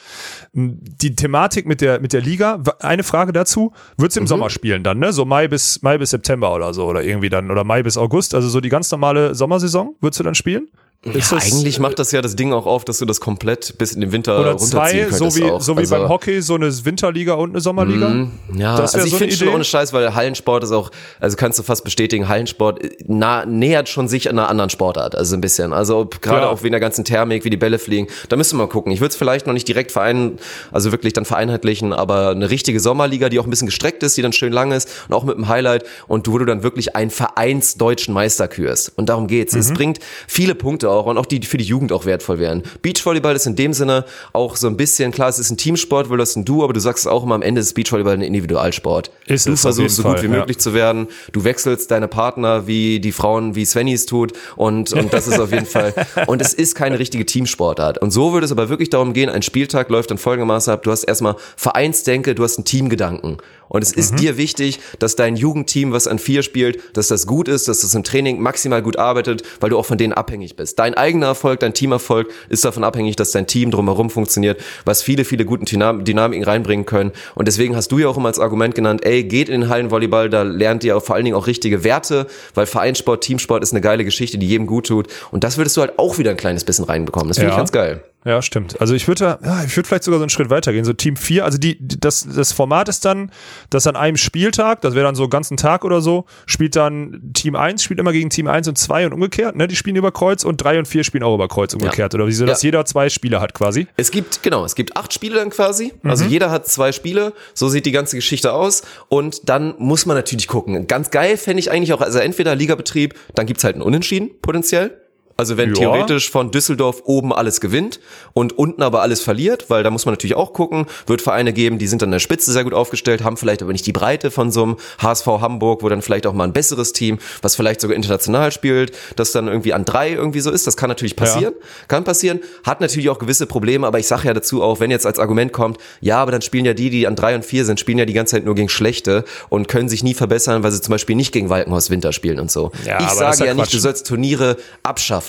Die 0.53 1.15
Thematik 1.15 1.65
mit 1.65 1.81
der, 1.81 1.99
mit 1.99 2.13
der 2.13 2.21
Liga, 2.21 2.63
eine 2.79 3.03
Frage 3.03 3.33
dazu, 3.33 3.73
wird's 3.97 4.15
im 4.15 4.27
Sommer 4.27 4.49
spielen 4.49 4.83
dann, 4.83 4.99
ne? 4.99 5.11
So 5.11 5.25
Mai 5.25 5.47
bis, 5.47 5.81
Mai 5.81 5.97
bis 5.97 6.11
September 6.11 6.53
oder 6.55 6.73
so, 6.73 6.85
oder 6.85 7.03
irgendwie 7.03 7.29
dann, 7.29 7.51
oder 7.51 7.63
Mai 7.63 7.83
bis 7.83 7.97
August, 7.97 8.33
also 8.33 8.47
so 8.47 8.61
die 8.61 8.69
ganz 8.69 8.89
normale 8.91 9.35
Sommersaison, 9.35 9.95
würdest 9.99 10.19
du 10.19 10.23
dann 10.23 10.35
spielen? 10.35 10.69
Ja, 11.05 11.13
das- 11.13 11.31
eigentlich 11.31 11.79
macht 11.79 11.97
das 11.97 12.11
ja 12.11 12.21
das 12.21 12.35
Ding 12.35 12.51
auch 12.51 12.65
auf, 12.65 12.83
dass 12.83 12.97
du 12.97 13.05
das 13.05 13.21
komplett 13.21 13.77
bis 13.77 13.93
in 13.93 14.01
den 14.01 14.11
Winter 14.11 14.37
oder 14.37 14.51
runterziehen 14.51 15.09
zwei, 15.09 15.17
so 15.17 15.33
wie, 15.37 15.43
auch. 15.49 15.61
so 15.61 15.75
wie 15.77 15.79
Also- 15.79 15.95
beim 15.95 16.09
Hockey, 16.09 16.41
so 16.41 16.55
eine 16.55 16.67
Winterliga 16.85 17.35
und 17.35 17.51
eine 17.51 17.61
Sommerliga. 17.61 18.27
Ja, 18.53 18.75
Das 18.75 18.95
also 18.95 19.05
ich 19.07 19.13
so 19.13 19.17
finde 19.17 19.33
schon 19.33 19.47
ohne 19.47 19.63
Scheiß, 19.63 19.93
weil 19.93 20.13
Hallensport 20.13 20.65
ist 20.65 20.73
auch, 20.73 20.91
also 21.21 21.37
kannst 21.37 21.57
du 21.57 21.63
fast 21.63 21.85
bestätigen, 21.85 22.27
Hallensport 22.27 22.83
äh, 22.83 22.89
nah, 23.07 23.45
nähert 23.45 23.87
schon 23.87 24.09
sich 24.09 24.29
einer 24.29 24.49
anderen 24.49 24.69
Sportart, 24.69 25.15
also 25.15 25.37
ein 25.37 25.41
bisschen. 25.41 25.71
Also 25.71 26.05
gerade 26.19 26.41
Ja. 26.41 26.49
auch 26.49 26.63
wegen 26.63 26.73
der 26.73 26.81
ganzen 26.81 27.05
Thermik, 27.05 27.45
wie 27.45 27.49
die 27.49 27.55
Bälle 27.55 27.79
fliegen, 27.79 28.07
da 28.27 28.35
müssen 28.35 28.57
wir 28.57 28.65
mal 28.65 28.69
gucken. 28.69 28.91
Ich 28.91 28.99
würde 28.99 29.11
es 29.11 29.15
vielleicht 29.15 29.47
noch 29.47 29.53
nicht 29.53 29.69
direkt 29.69 29.93
vereinen, 29.93 30.37
also 30.73 30.91
wirklich 30.91 31.13
dann 31.13 31.23
vereinheitlichen, 31.23 31.93
aber 31.93 32.31
eine 32.31 32.49
richtige 32.49 32.81
Sommerliga, 32.81 33.29
die 33.29 33.39
auch 33.39 33.45
ein 33.45 33.49
bisschen 33.49 33.67
gestreckt 33.67 34.03
ist, 34.03 34.17
die 34.17 34.21
dann 34.21 34.33
schön 34.33 34.51
lang 34.51 34.73
ist 34.73 34.89
und 35.07 35.13
auch 35.15 35.23
mit 35.23 35.35
einem 35.37 35.47
Highlight 35.47 35.85
und 36.09 36.27
wo 36.27 36.37
du 36.37 36.43
dann 36.43 36.61
wirklich 36.61 36.97
einen 36.97 37.09
vereinsdeutschen 37.09 38.13
Meister 38.13 38.49
kürst. 38.49 38.91
Und 38.97 39.07
darum 39.07 39.27
geht's. 39.27 39.53
Mhm. 39.53 39.59
Es 39.61 39.73
bringt 39.73 39.99
viele 40.27 40.55
Punkte 40.55 40.88
auch 40.89 41.05
und 41.05 41.17
auch 41.17 41.25
die 41.25 41.41
für 41.41 41.57
die 41.57 41.63
Jugend 41.63 41.91
auch 41.91 42.05
wertvoll 42.05 42.39
wären. 42.39 42.63
Beachvolleyball 42.81 43.35
ist 43.35 43.45
in 43.45 43.55
dem 43.55 43.73
Sinne 43.73 44.05
auch 44.33 44.55
so 44.55 44.67
ein 44.67 44.77
bisschen, 44.77 45.11
klar, 45.11 45.29
es 45.29 45.39
ist 45.39 45.49
ein 45.49 45.57
Teamsport, 45.57 46.09
weil 46.09 46.17
das 46.17 46.35
ein 46.35 46.45
Du, 46.45 46.63
aber 46.63 46.73
du 46.73 46.79
sagst 46.79 47.05
es 47.05 47.07
auch 47.07 47.23
immer, 47.23 47.35
am 47.35 47.41
Ende 47.41 47.61
ist 47.61 47.73
Beachvolleyball 47.73 48.13
ein 48.13 48.21
Individualsport. 48.21 49.11
Ist 49.27 49.47
du 49.47 49.55
versuchst 49.55 49.97
so 49.97 50.03
gut 50.03 50.13
Fall, 50.13 50.23
wie 50.23 50.31
ja. 50.31 50.39
möglich 50.39 50.57
zu 50.59 50.73
werden. 50.73 51.07
Du 51.31 51.43
wechselst 51.43 51.91
deine 51.91 52.07
Partner 52.07 52.67
wie 52.67 52.99
die 52.99 53.11
Frauen, 53.11 53.55
wie 53.55 53.65
Svenny 53.65 53.93
es 53.93 54.05
tut 54.05 54.33
und, 54.55 54.93
und 54.93 55.13
das 55.13 55.27
ist 55.27 55.39
auf 55.39 55.51
jeden 55.51 55.65
Fall, 55.69 55.93
und 56.27 56.41
es 56.41 56.53
ist 56.53 56.75
keine 56.75 56.99
richtige 56.99 57.25
Teamsportart. 57.25 57.99
Und 57.99 58.11
so 58.11 58.33
würde 58.33 58.45
es 58.45 58.51
aber 58.51 58.69
wirklich 58.69 58.89
darum 58.89 59.13
gehen, 59.13 59.29
ein 59.29 59.41
Spieltag 59.41 59.89
läuft 59.89 60.11
dann 60.11 60.17
folgendermaßen 60.17 60.73
ab, 60.73 60.83
du 60.83 60.91
hast 60.91 61.03
erstmal 61.03 61.35
Vereinsdenke, 61.55 62.35
du 62.35 62.43
hast 62.43 62.57
einen 62.57 62.65
Teamgedanken. 62.65 63.37
Und 63.69 63.81
es 63.83 63.93
Mhm. 63.95 63.99
ist 63.99 64.19
dir 64.19 64.37
wichtig, 64.37 64.79
dass 64.99 65.15
dein 65.15 65.35
Jugendteam, 65.37 65.93
was 65.93 66.07
an 66.07 66.19
vier 66.19 66.43
spielt, 66.43 66.97
dass 66.97 67.07
das 67.07 67.25
gut 67.27 67.47
ist, 67.47 67.67
dass 67.67 67.81
das 67.81 67.95
im 67.95 68.03
Training 68.03 68.41
maximal 68.41 68.81
gut 68.81 68.97
arbeitet, 68.97 69.43
weil 69.61 69.69
du 69.69 69.77
auch 69.77 69.85
von 69.85 69.97
denen 69.97 70.11
abhängig 70.13 70.55
bist. 70.57 70.77
Dein 70.79 70.95
eigener 70.95 71.27
Erfolg, 71.27 71.59
dein 71.61 71.73
Teamerfolg 71.73 72.27
ist 72.49 72.65
davon 72.65 72.83
abhängig, 72.83 73.15
dass 73.15 73.31
dein 73.31 73.47
Team 73.47 73.71
drumherum 73.71 74.09
funktioniert, 74.09 74.59
was 74.85 75.01
viele, 75.03 75.23
viele 75.23 75.45
guten 75.45 75.65
Dynam- 75.65 76.03
Dynamiken 76.03 76.43
reinbringen 76.43 76.85
können. 76.85 77.11
Und 77.35 77.47
deswegen 77.47 77.75
hast 77.75 77.91
du 77.91 77.99
ja 77.99 78.07
auch 78.07 78.17
immer 78.17 78.27
als 78.27 78.39
Argument 78.39 78.75
genannt, 78.75 79.05
ey, 79.05 79.23
geht 79.23 79.47
in 79.49 79.61
den 79.61 79.69
Hallenvolleyball, 79.69 80.29
da 80.29 80.41
lernt 80.41 80.83
ihr 80.83 80.99
vor 80.99 81.15
allen 81.15 81.25
Dingen 81.25 81.37
auch 81.37 81.47
richtige 81.47 81.83
Werte, 81.83 82.27
weil 82.55 82.65
Vereinssport, 82.65 83.23
Teamsport 83.23 83.61
ist 83.63 83.71
eine 83.71 83.81
geile 83.81 84.03
Geschichte, 84.03 84.37
die 84.39 84.47
jedem 84.47 84.65
gut 84.67 84.87
tut. 84.87 85.07
Und 85.31 85.43
das 85.43 85.57
würdest 85.57 85.77
du 85.77 85.81
halt 85.81 85.99
auch 85.99 86.17
wieder 86.17 86.31
ein 86.31 86.37
kleines 86.37 86.63
bisschen 86.63 86.85
reinbekommen. 86.85 87.27
Das 87.27 87.37
finde 87.37 87.49
Ja. 87.49 87.53
ich 87.55 87.57
ganz 87.59 87.71
geil. 87.71 88.03
Ja, 88.25 88.41
stimmt. 88.41 88.81
Also 88.81 88.95
ich 88.95 89.07
würde, 89.07 89.39
ja, 89.41 89.63
ich 89.63 89.75
würde 89.77 89.87
vielleicht 89.87 90.03
sogar 90.03 90.19
so 90.19 90.23
einen 90.23 90.29
Schritt 90.29 90.49
weitergehen. 90.49 90.83
So 90.83 90.91
Team 90.91 91.15
4, 91.15 91.45
also 91.45 91.57
die, 91.57 91.77
das, 91.79 92.27
das 92.35 92.51
Format 92.51 92.89
ist 92.89 93.05
dann, 93.05 93.31
dass 93.69 93.87
an 93.87 93.95
einem 93.95 94.17
Spieltag, 94.17 94.81
das 94.81 94.93
wäre 94.93 95.05
dann 95.05 95.15
so 95.15 95.23
einen 95.23 95.29
ganzen 95.29 95.55
Tag 95.55 95.85
oder 95.85 96.01
so, 96.01 96.25
spielt 96.45 96.75
dann 96.75 97.31
Team 97.33 97.55
1, 97.55 97.81
spielt 97.81 97.97
immer 97.99 98.11
gegen 98.11 98.29
Team 98.29 98.47
1 98.47 98.67
und 98.67 98.77
2 98.77 99.05
und 99.07 99.13
umgekehrt, 99.13 99.55
ne? 99.55 99.69
Die 99.69 99.75
spielen 99.77 99.95
über 99.95 100.11
Kreuz 100.11 100.43
und 100.43 100.57
3 100.57 100.79
und 100.79 100.87
4 100.87 101.05
spielen 101.05 101.23
auch 101.23 101.33
über 101.33 101.47
Kreuz 101.47 101.73
umgekehrt. 101.73 102.13
Oder 102.13 102.27
wie 102.27 102.33
so, 102.33 102.45
dass 102.45 102.61
Ja. 102.61 102.67
jeder 102.67 102.83
zwei 102.85 103.09
Spiele 103.09 103.39
hat 103.39 103.53
quasi. 103.53 103.87
Es 103.95 104.11
gibt, 104.11 104.43
genau, 104.43 104.65
es 104.65 104.75
gibt 104.75 104.97
acht 104.97 105.13
Spiele 105.13 105.35
dann 105.35 105.49
quasi. 105.49 105.93
Also 106.03 106.25
Mhm. 106.25 106.29
jeder 106.31 106.51
hat 106.51 106.67
zwei 106.67 106.91
Spiele. 106.91 107.31
So 107.53 107.69
sieht 107.69 107.85
die 107.85 107.91
ganze 107.93 108.17
Geschichte 108.17 108.51
aus. 108.51 108.81
Und 109.07 109.47
dann 109.47 109.75
muss 109.77 110.05
man 110.05 110.17
natürlich 110.17 110.47
gucken. 110.49 110.87
Ganz 110.87 111.09
geil 111.11 111.37
fände 111.37 111.61
ich 111.61 111.71
eigentlich 111.71 111.93
auch, 111.93 112.01
also 112.01 112.19
entweder 112.19 112.53
Ligabetrieb, 112.55 113.15
dann 113.35 113.45
gibt's 113.45 113.63
halt 113.63 113.75
einen 113.75 113.81
Unentschieden 113.81 114.29
potenziell. 114.41 114.99
Also 115.39 115.57
wenn 115.57 115.69
Ja. 115.69 115.75
theoretisch 115.75 116.29
von 116.29 116.51
Düsseldorf 116.51 117.03
oben 117.05 117.33
alles 117.33 117.61
gewinnt 117.61 117.99
und 118.33 118.57
unten 118.57 118.81
aber 118.83 119.01
alles 119.01 119.21
verliert, 119.21 119.69
weil 119.69 119.83
da 119.83 119.89
muss 119.89 120.05
man 120.05 120.13
natürlich 120.13 120.35
auch 120.35 120.53
gucken, 120.53 120.85
wird 121.07 121.21
Vereine 121.21 121.53
geben, 121.53 121.77
die 121.79 121.87
sind 121.87 122.03
an 122.03 122.11
der 122.11 122.19
Spitze 122.19 122.51
sehr 122.51 122.63
gut 122.63 122.73
aufgestellt, 122.73 123.23
haben 123.23 123.37
vielleicht 123.37 123.61
aber 123.61 123.71
nicht 123.71 123.85
die 123.85 123.91
Breite 123.91 124.31
von 124.31 124.51
so 124.51 124.63
einem 124.63 124.77
HSV 125.01 125.25
Hamburg, 125.27 125.83
wo 125.83 125.89
dann 125.89 126.01
vielleicht 126.01 126.27
auch 126.27 126.33
mal 126.33 126.43
ein 126.45 126.53
besseres 126.53 126.93
Team, 126.93 127.19
was 127.41 127.55
vielleicht 127.55 127.81
sogar 127.81 127.95
international 127.95 128.51
spielt, 128.51 128.95
das 129.15 129.31
dann 129.31 129.47
irgendwie 129.47 129.73
an 129.73 129.85
drei 129.85 130.11
irgendwie 130.11 130.39
so 130.39 130.51
ist. 130.51 130.67
Das 130.67 130.77
kann 130.77 130.89
natürlich 130.89 131.15
passieren. 131.15 131.53
Kann 131.87 132.03
passieren. 132.03 132.39
Hat 132.63 132.81
natürlich 132.81 133.09
auch 133.09 133.19
gewisse 133.19 133.45
Probleme, 133.45 133.85
aber 133.87 133.99
ich 133.99 134.07
sage 134.07 134.27
ja 134.27 134.33
dazu 134.33 134.63
auch, 134.63 134.79
wenn 134.79 134.91
jetzt 134.91 135.05
als 135.05 135.19
Argument 135.19 135.53
kommt, 135.53 135.77
ja, 136.01 136.17
aber 136.21 136.31
dann 136.31 136.41
spielen 136.41 136.65
ja 136.65 136.73
die, 136.73 136.89
die 136.89 137.07
an 137.07 137.15
drei 137.15 137.35
und 137.35 137.45
vier 137.45 137.65
sind, 137.65 137.79
spielen 137.79 137.97
ja 137.97 138.05
die 138.05 138.13
ganze 138.13 138.35
Zeit 138.35 138.45
nur 138.45 138.55
gegen 138.55 138.69
Schlechte 138.69 139.23
und 139.49 139.67
können 139.67 139.89
sich 139.89 140.03
nie 140.03 140.13
verbessern, 140.13 140.63
weil 140.63 140.71
sie 140.71 140.81
zum 140.81 140.91
Beispiel 140.91 141.15
nicht 141.15 141.31
gegen 141.31 141.49
Walkenhaus 141.49 141.89
Winter 141.89 142.13
spielen 142.13 142.39
und 142.39 142.51
so. 142.51 142.71
Ja, 142.85 142.99
ich 142.99 143.09
sage 143.09 143.45
ja 143.45 143.45
ja 143.49 143.53
nicht, 143.53 143.73
du 143.73 143.79
sollst 143.79 144.07
Turniere 144.07 144.57
abschaffen. 144.83 145.28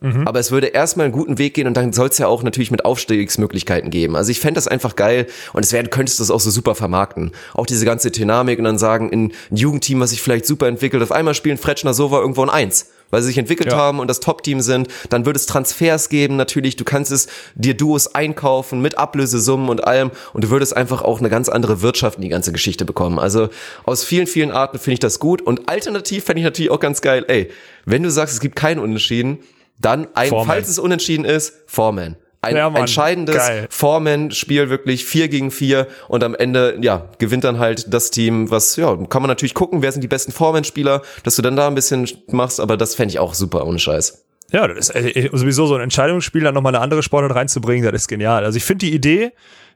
Mhm. 0.00 0.28
Aber 0.28 0.38
es 0.38 0.50
würde 0.50 0.66
erstmal 0.68 1.04
einen 1.04 1.12
guten 1.12 1.38
Weg 1.38 1.54
gehen 1.54 1.66
und 1.66 1.76
dann 1.76 1.92
soll 1.92 2.08
es 2.08 2.18
ja 2.18 2.26
auch 2.26 2.42
natürlich 2.42 2.70
mit 2.70 2.84
Aufstiegsmöglichkeiten 2.84 3.90
geben. 3.90 4.16
Also 4.16 4.30
ich 4.30 4.40
fände 4.40 4.58
das 4.58 4.68
einfach 4.68 4.94
geil 4.94 5.26
und 5.54 5.64
es 5.64 5.72
wäre, 5.72 5.86
könntest 5.88 6.18
du 6.18 6.22
das 6.22 6.30
auch 6.30 6.40
so 6.40 6.50
super 6.50 6.74
vermarkten. 6.74 7.32
Auch 7.54 7.66
diese 7.66 7.86
ganze 7.86 8.10
Dynamik 8.10 8.58
und 8.58 8.64
dann 8.64 8.78
sagen, 8.78 9.10
in 9.10 9.32
ein 9.50 9.56
Jugendteam, 9.56 10.00
was 10.00 10.10
sich 10.10 10.20
vielleicht 10.20 10.46
super 10.46 10.66
entwickelt, 10.66 11.02
auf 11.02 11.12
einmal 11.12 11.34
spielen 11.34 11.56
Fretschner 11.56 11.94
Sova 11.94 12.20
irgendwo 12.20 12.42
ein 12.42 12.50
Eins. 12.50 12.90
Weil 13.10 13.22
sie 13.22 13.28
sich 13.28 13.38
entwickelt 13.38 13.70
Ja. 13.72 13.78
haben 13.78 14.00
und 14.00 14.08
das 14.08 14.20
Top-Team 14.20 14.60
sind, 14.60 14.88
dann 15.10 15.26
würde 15.26 15.36
es 15.38 15.46
Transfers 15.46 16.08
geben, 16.08 16.36
natürlich. 16.36 16.76
Du 16.76 16.84
kannst 16.84 17.12
es 17.12 17.28
dir 17.54 17.74
Duos 17.74 18.14
einkaufen 18.14 18.80
mit 18.82 18.98
Ablösesummen 18.98 19.68
und 19.68 19.84
allem 19.86 20.10
und 20.32 20.44
du 20.44 20.50
würdest 20.50 20.76
einfach 20.76 21.02
auch 21.02 21.20
eine 21.20 21.30
ganz 21.30 21.48
andere 21.48 21.82
Wirtschaft 21.82 22.16
in 22.16 22.22
die 22.22 22.28
ganze 22.28 22.52
Geschichte 22.52 22.84
bekommen. 22.84 23.18
Also 23.18 23.48
aus 23.84 24.02
vielen, 24.04 24.26
vielen 24.26 24.50
Arten 24.50 24.78
finde 24.78 24.94
ich 24.94 25.00
das 25.00 25.18
gut 25.18 25.40
und 25.42 25.68
alternativ 25.68 26.24
fände 26.24 26.40
ich 26.40 26.44
natürlich 26.44 26.70
auch 26.70 26.80
ganz 26.80 27.00
geil, 27.00 27.24
ey, 27.28 27.50
wenn 27.84 28.02
du 28.02 28.10
sagst, 28.10 28.34
es 28.34 28.40
gibt 28.40 28.56
keinen 28.56 28.80
Unentschieden, 28.80 29.38
dann 29.78 30.08
ein, 30.14 30.30
Foreman. 30.30 30.46
falls 30.56 30.68
es 30.68 30.78
unentschieden 30.78 31.24
ist, 31.24 31.52
Foreman. 31.66 32.16
Ein 32.46 32.56
Ja, 32.56 32.68
entscheidendes 32.74 33.36
geil. 33.36 33.66
Foreman-Spiel 33.70 34.70
wirklich 34.70 35.04
vier 35.04 35.28
gegen 35.28 35.50
vier 35.50 35.86
und 36.08 36.24
am 36.24 36.34
Ende, 36.34 36.78
ja, 36.80 37.08
gewinnt 37.18 37.44
dann 37.44 37.58
halt 37.58 37.92
das 37.92 38.10
Team, 38.10 38.50
was, 38.50 38.76
ja, 38.76 38.96
kann 39.08 39.22
man 39.22 39.28
natürlich 39.28 39.54
gucken, 39.54 39.82
wer 39.82 39.92
sind 39.92 40.02
die 40.02 40.08
besten 40.08 40.32
Foreman-Spieler, 40.32 41.02
dass 41.24 41.36
du 41.36 41.42
dann 41.42 41.56
da 41.56 41.66
ein 41.68 41.74
bisschen 41.74 42.08
machst, 42.28 42.60
aber 42.60 42.76
das 42.76 42.94
fände 42.94 43.12
ich 43.12 43.18
auch 43.18 43.34
super, 43.34 43.66
ohne 43.66 43.78
Scheiß. 43.78 44.24
Ja, 44.52 44.68
das 44.68 44.90
ist 44.90 44.94
äh, 44.94 45.28
sowieso 45.32 45.66
so 45.66 45.74
ein 45.74 45.80
Entscheidungsspiel, 45.80 46.42
dann 46.42 46.54
nochmal 46.54 46.74
eine 46.74 46.82
andere 46.82 47.02
Sportart 47.02 47.34
reinzubringen, 47.34 47.84
das 47.90 48.02
ist 48.02 48.08
genial. 48.08 48.44
Also 48.44 48.56
ich 48.56 48.64
finde 48.64 48.86
die 48.86 48.94
Idee, 48.94 49.32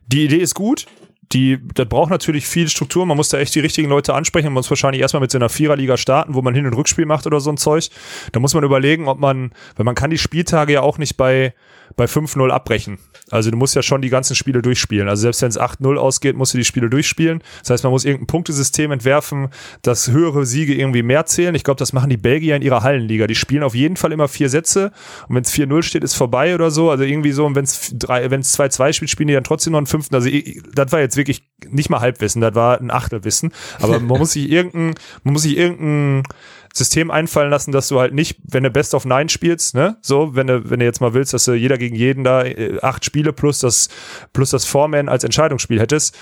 die 0.07 0.25
Idee 0.25 0.39
ist 0.39 0.55
gut. 0.55 0.87
Die, 1.33 1.59
das 1.74 1.89
braucht 1.89 2.11
natürlich 2.11 2.47
viel 2.47 2.68
Struktur. 2.68 3.07
Man 3.07 3.16
muss 3.16 3.28
da 3.28 3.39
echt 3.39 3.55
die 3.55 3.61
richtigen 3.61 3.89
Leute 3.89 4.14
ansprechen. 4.14 4.47
Man 4.47 4.55
muss 4.55 4.70
wahrscheinlich 4.70 5.01
erstmal 5.01 5.20
mit 5.20 5.31
so 5.31 5.39
einer 5.39 5.49
Viererliga 5.49 5.97
starten, 5.97 6.35
wo 6.35 6.43
man 6.43 6.55
Hin- 6.55 6.66
und 6.66 6.74
Rückspiel 6.74 7.07
macht 7.07 7.26
oder 7.26 7.41
so 7.41 7.51
ein 7.51 7.57
Zeug. 7.57 7.89
Da 8.33 8.41
muss 8.41 8.55
man 8.55 8.64
überlegen, 8.64 9.07
ob 9.07 9.20
man, 9.20 9.53
weil 9.76 9.85
man 9.85 9.95
kann 9.95 10.11
die 10.11 10.18
Spieltage 10.18 10.72
ja 10.72 10.81
auch 10.81 10.99
nicht 10.99 11.16
bei, 11.16 11.55
bei 11.97 12.07
5-0 12.07 12.51
abbrechen. 12.51 12.99
Also 13.31 13.51
du 13.51 13.57
musst 13.57 13.76
ja 13.76 13.83
schon 13.83 14.03
die 14.03 14.09
ganzen 14.09 14.35
Spiele 14.35 14.62
durchspielen. 14.62 15.09
Also 15.09 15.22
selbst 15.22 15.43
wenn 15.43 15.51
es 15.51 15.61
8-0 15.61 15.97
ausgeht, 15.97 16.37
musst 16.37 16.53
du 16.55 16.59
die 16.59 16.64
Spiele 16.64 16.91
durchspielen. 16.91 17.43
Das 17.61 17.70
heißt, 17.70 17.85
man 17.85 17.93
muss 17.93 18.05
irgendein 18.05 18.26
Punktesystem 18.26 18.91
entwerfen, 18.91 19.51
dass 19.83 20.11
höhere 20.11 20.45
Siege 20.47 20.74
irgendwie 20.74 21.03
mehr 21.03 21.26
zählen. 21.26 21.55
Ich 21.55 21.62
glaube, 21.62 21.78
das 21.78 21.93
machen 21.93 22.11
die 22.11 22.16
Belgier 22.16 22.57
in 22.57 22.62
ihrer 22.62 22.83
Hallenliga. 22.83 23.26
Die 23.26 23.35
spielen 23.35 23.62
auf 23.62 23.74
jeden 23.74 23.97
Fall 23.97 24.12
immer 24.12 24.26
vier 24.26 24.49
Sätze 24.49 24.93
und 25.28 25.37
wenn 25.37 25.43
es 25.43 25.53
4-0 25.53 25.83
steht, 25.83 26.05
ist 26.05 26.14
vorbei 26.14 26.55
oder 26.55 26.70
so. 26.70 26.91
Also 26.91 27.05
irgendwie 27.05 27.33
so, 27.33 27.47
und 27.47 27.55
wenn 27.55 27.64
es 27.64 27.95
2-2 27.95 28.93
spielt, 28.93 29.11
spielen 29.11 29.28
die 29.28 29.35
dann 29.35 29.45
trotzdem 29.45 29.72
noch 29.72 29.78
einen 29.78 29.87
fünften. 29.87 30.14
Also 30.14 30.28
das 30.74 30.91
war 30.91 31.01
jetzt 31.01 31.16
wirklich 31.21 31.49
nicht 31.68 31.91
mal 31.91 32.01
Halbwissen, 32.01 32.41
das 32.41 32.55
war 32.55 32.81
ein 32.81 32.91
Achtelwissen. 32.91 33.53
Aber 33.81 34.01
man 34.01 34.18
muss 34.18 34.33
sich 34.33 34.51
irgendein, 34.51 34.95
man 35.23 35.35
muss 35.35 35.43
sich 35.43 35.57
irgendein 35.57 36.25
System 36.73 37.11
einfallen 37.11 37.51
lassen, 37.51 37.73
dass 37.73 37.89
du 37.89 37.99
halt 37.99 38.14
nicht, 38.14 38.39
wenn 38.45 38.62
du 38.62 38.71
Best 38.71 38.95
of 38.95 39.05
Nine 39.05 39.29
spielst, 39.29 39.75
ne, 39.75 39.97
so, 40.03 40.35
wenn 40.35 40.47
du, 40.47 40.71
wenn 40.71 40.79
du 40.79 40.85
jetzt 40.85 41.01
mal 41.01 41.14
willst, 41.14 41.35
dass 41.35 41.45
du 41.45 41.53
jeder 41.53 41.79
gegen 41.79 41.97
jeden 41.97 42.23
da 42.23 42.45
äh, 42.45 42.79
acht 42.81 43.05
Spiele 43.05 43.33
plus 43.33 43.59
das, 43.59 43.89
plus 44.33 44.51
das 44.51 44.64
Foreman 44.64 45.09
als 45.09 45.25
Entscheidungsspiel 45.25 45.81
hättest, 45.81 46.16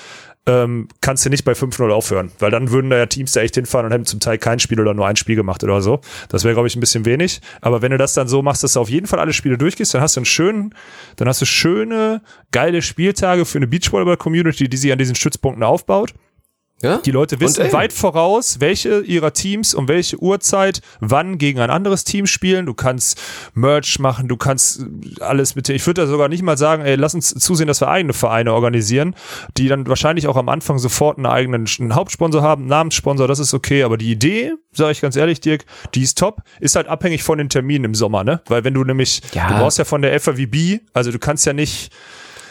ähm, 0.49 0.89
kannst 1.01 1.25
du 1.25 1.31
nicht 1.31 1.45
bei 1.45 1.53
5-0 1.53 1.91
aufhören, 1.91 2.33
weil 2.39 2.51
dann 2.51 2.71
würden 2.71 2.91
da 2.91 2.97
ja 2.97 3.07
Teams 3.07 3.33
da 3.33 3.43
echt 3.43 3.55
hinfahren 3.55 3.87
und 3.87 3.93
hätten 3.93 4.07
zum 4.07 4.19
Teil 4.19 4.39
kein 4.39 4.59
Spiel 4.59 4.81
oder 4.81 4.95
nur 4.95 5.07
ein 5.07 5.17
Spiel 5.17 5.37
gemacht 5.37 5.63
oder 5.63 5.83
so. 5.83 6.01
Das 6.31 6.43
wäre, 6.43 6.55
glaube 6.55 6.69
ich, 6.69 6.75
ein 6.75 6.81
bisschen 6.81 7.05
wenig. 7.05 7.41
Aber 7.61 7.83
wenn 7.83 7.93
du 7.93 7.99
das 7.99 8.15
dann 8.15 8.29
so 8.29 8.43
machst, 8.43 8.65
dass 8.65 8.73
du 8.73 8.81
auf 8.81 8.89
jeden 8.89 9.07
Fall 9.07 9.21
alle 9.21 9.33
Spiele 9.33 9.59
durchgehst, 9.59 9.95
dann 9.95 10.01
hast 10.01 10.17
du 10.17 10.21
einen 10.21 10.25
schönen, 10.27 10.75
dann 11.17 11.29
hast 11.29 11.43
du 11.43 11.47
schöne, 11.47 12.23
geile 12.51 12.83
Spieltage 12.83 13.45
für 13.45 13.59
eine 13.59 13.67
Beachvolleyball-Community, 13.67 14.69
die 14.69 14.77
sich 14.77 14.91
an 14.91 14.99
diesen 14.99 15.15
Stützpunkten 15.15 15.63
aufbaut. 15.63 16.15
Ja? 16.81 16.99
Die 16.99 17.11
Leute 17.11 17.41
wissen 17.41 17.73
weit 17.73 17.93
voraus, 17.93 18.61
welche 18.61 19.01
ihrer 19.01 19.33
Teams 19.33 19.75
um 19.75 19.89
welche 19.89 20.17
Uhrzeit 20.23 20.81
wann 21.01 21.37
gegen 21.39 21.59
ein 21.59 21.71
anderes 21.71 22.05
Team 22.05 22.27
spielen. 22.27 22.67
Du 22.67 22.75
kannst 22.75 23.21
Merch 23.55 23.99
machen, 23.99 24.29
du 24.29 24.37
kannst 24.37 24.85
alles 25.21 25.57
mit. 25.57 25.69
Ich 25.69 25.85
würde 25.87 26.03
da 26.03 26.07
sogar 26.07 26.29
nicht 26.29 26.43
mal 26.43 26.57
sagen, 26.57 26.83
ey, 26.85 26.95
lass 26.95 27.15
uns 27.15 27.31
zusehen, 27.35 27.67
dass 27.67 27.81
wir 27.81 27.89
eigene 27.89 28.13
Vereine 28.13 28.53
organisieren, 28.53 29.17
die 29.57 29.67
dann 29.67 29.89
wahrscheinlich 29.89 30.29
auch 30.29 30.37
am 30.37 30.49
Anfang 30.49 30.79
sofort 30.79 31.17
einen 31.17 31.27
eigenen 31.27 31.67
einen 31.81 31.95
Hauptsponsor 31.97 32.43
haben, 32.43 32.63
einen 32.63 32.69
Namenssponsor, 32.71 33.27
das 33.27 33.41
ist 33.41 33.55
okay. 33.55 33.83
Aber 33.83 33.97
die 33.97 34.13
Idee, 34.13 34.53
sage 34.73 34.93
ich 34.93 35.01
ganz 35.01 35.17
ehrlich, 35.17 35.41
Dirk, 35.41 35.65
die 35.95 36.03
ist 36.03 36.17
top, 36.19 36.43
ist 36.61 36.77
halt 36.77 36.87
abhängig 36.87 37.25
von 37.25 37.39
den 37.39 37.49
Terminen 37.49 37.87
im 37.87 37.95
Sommer, 37.97 38.23
ne? 38.23 38.41
Weil 38.47 38.63
wenn 38.63 38.75
du 38.75 38.85
nämlich, 38.85 39.21
Ja. 39.33 39.49
du 39.49 39.55
brauchst 39.59 39.79
ja 39.79 39.85
von 39.85 40.03
der 40.03 40.19
FAWB, 40.21 40.81
also 40.93 41.11
du 41.11 41.19
kannst 41.19 41.45
ja 41.45 41.53
nicht. 41.53 41.91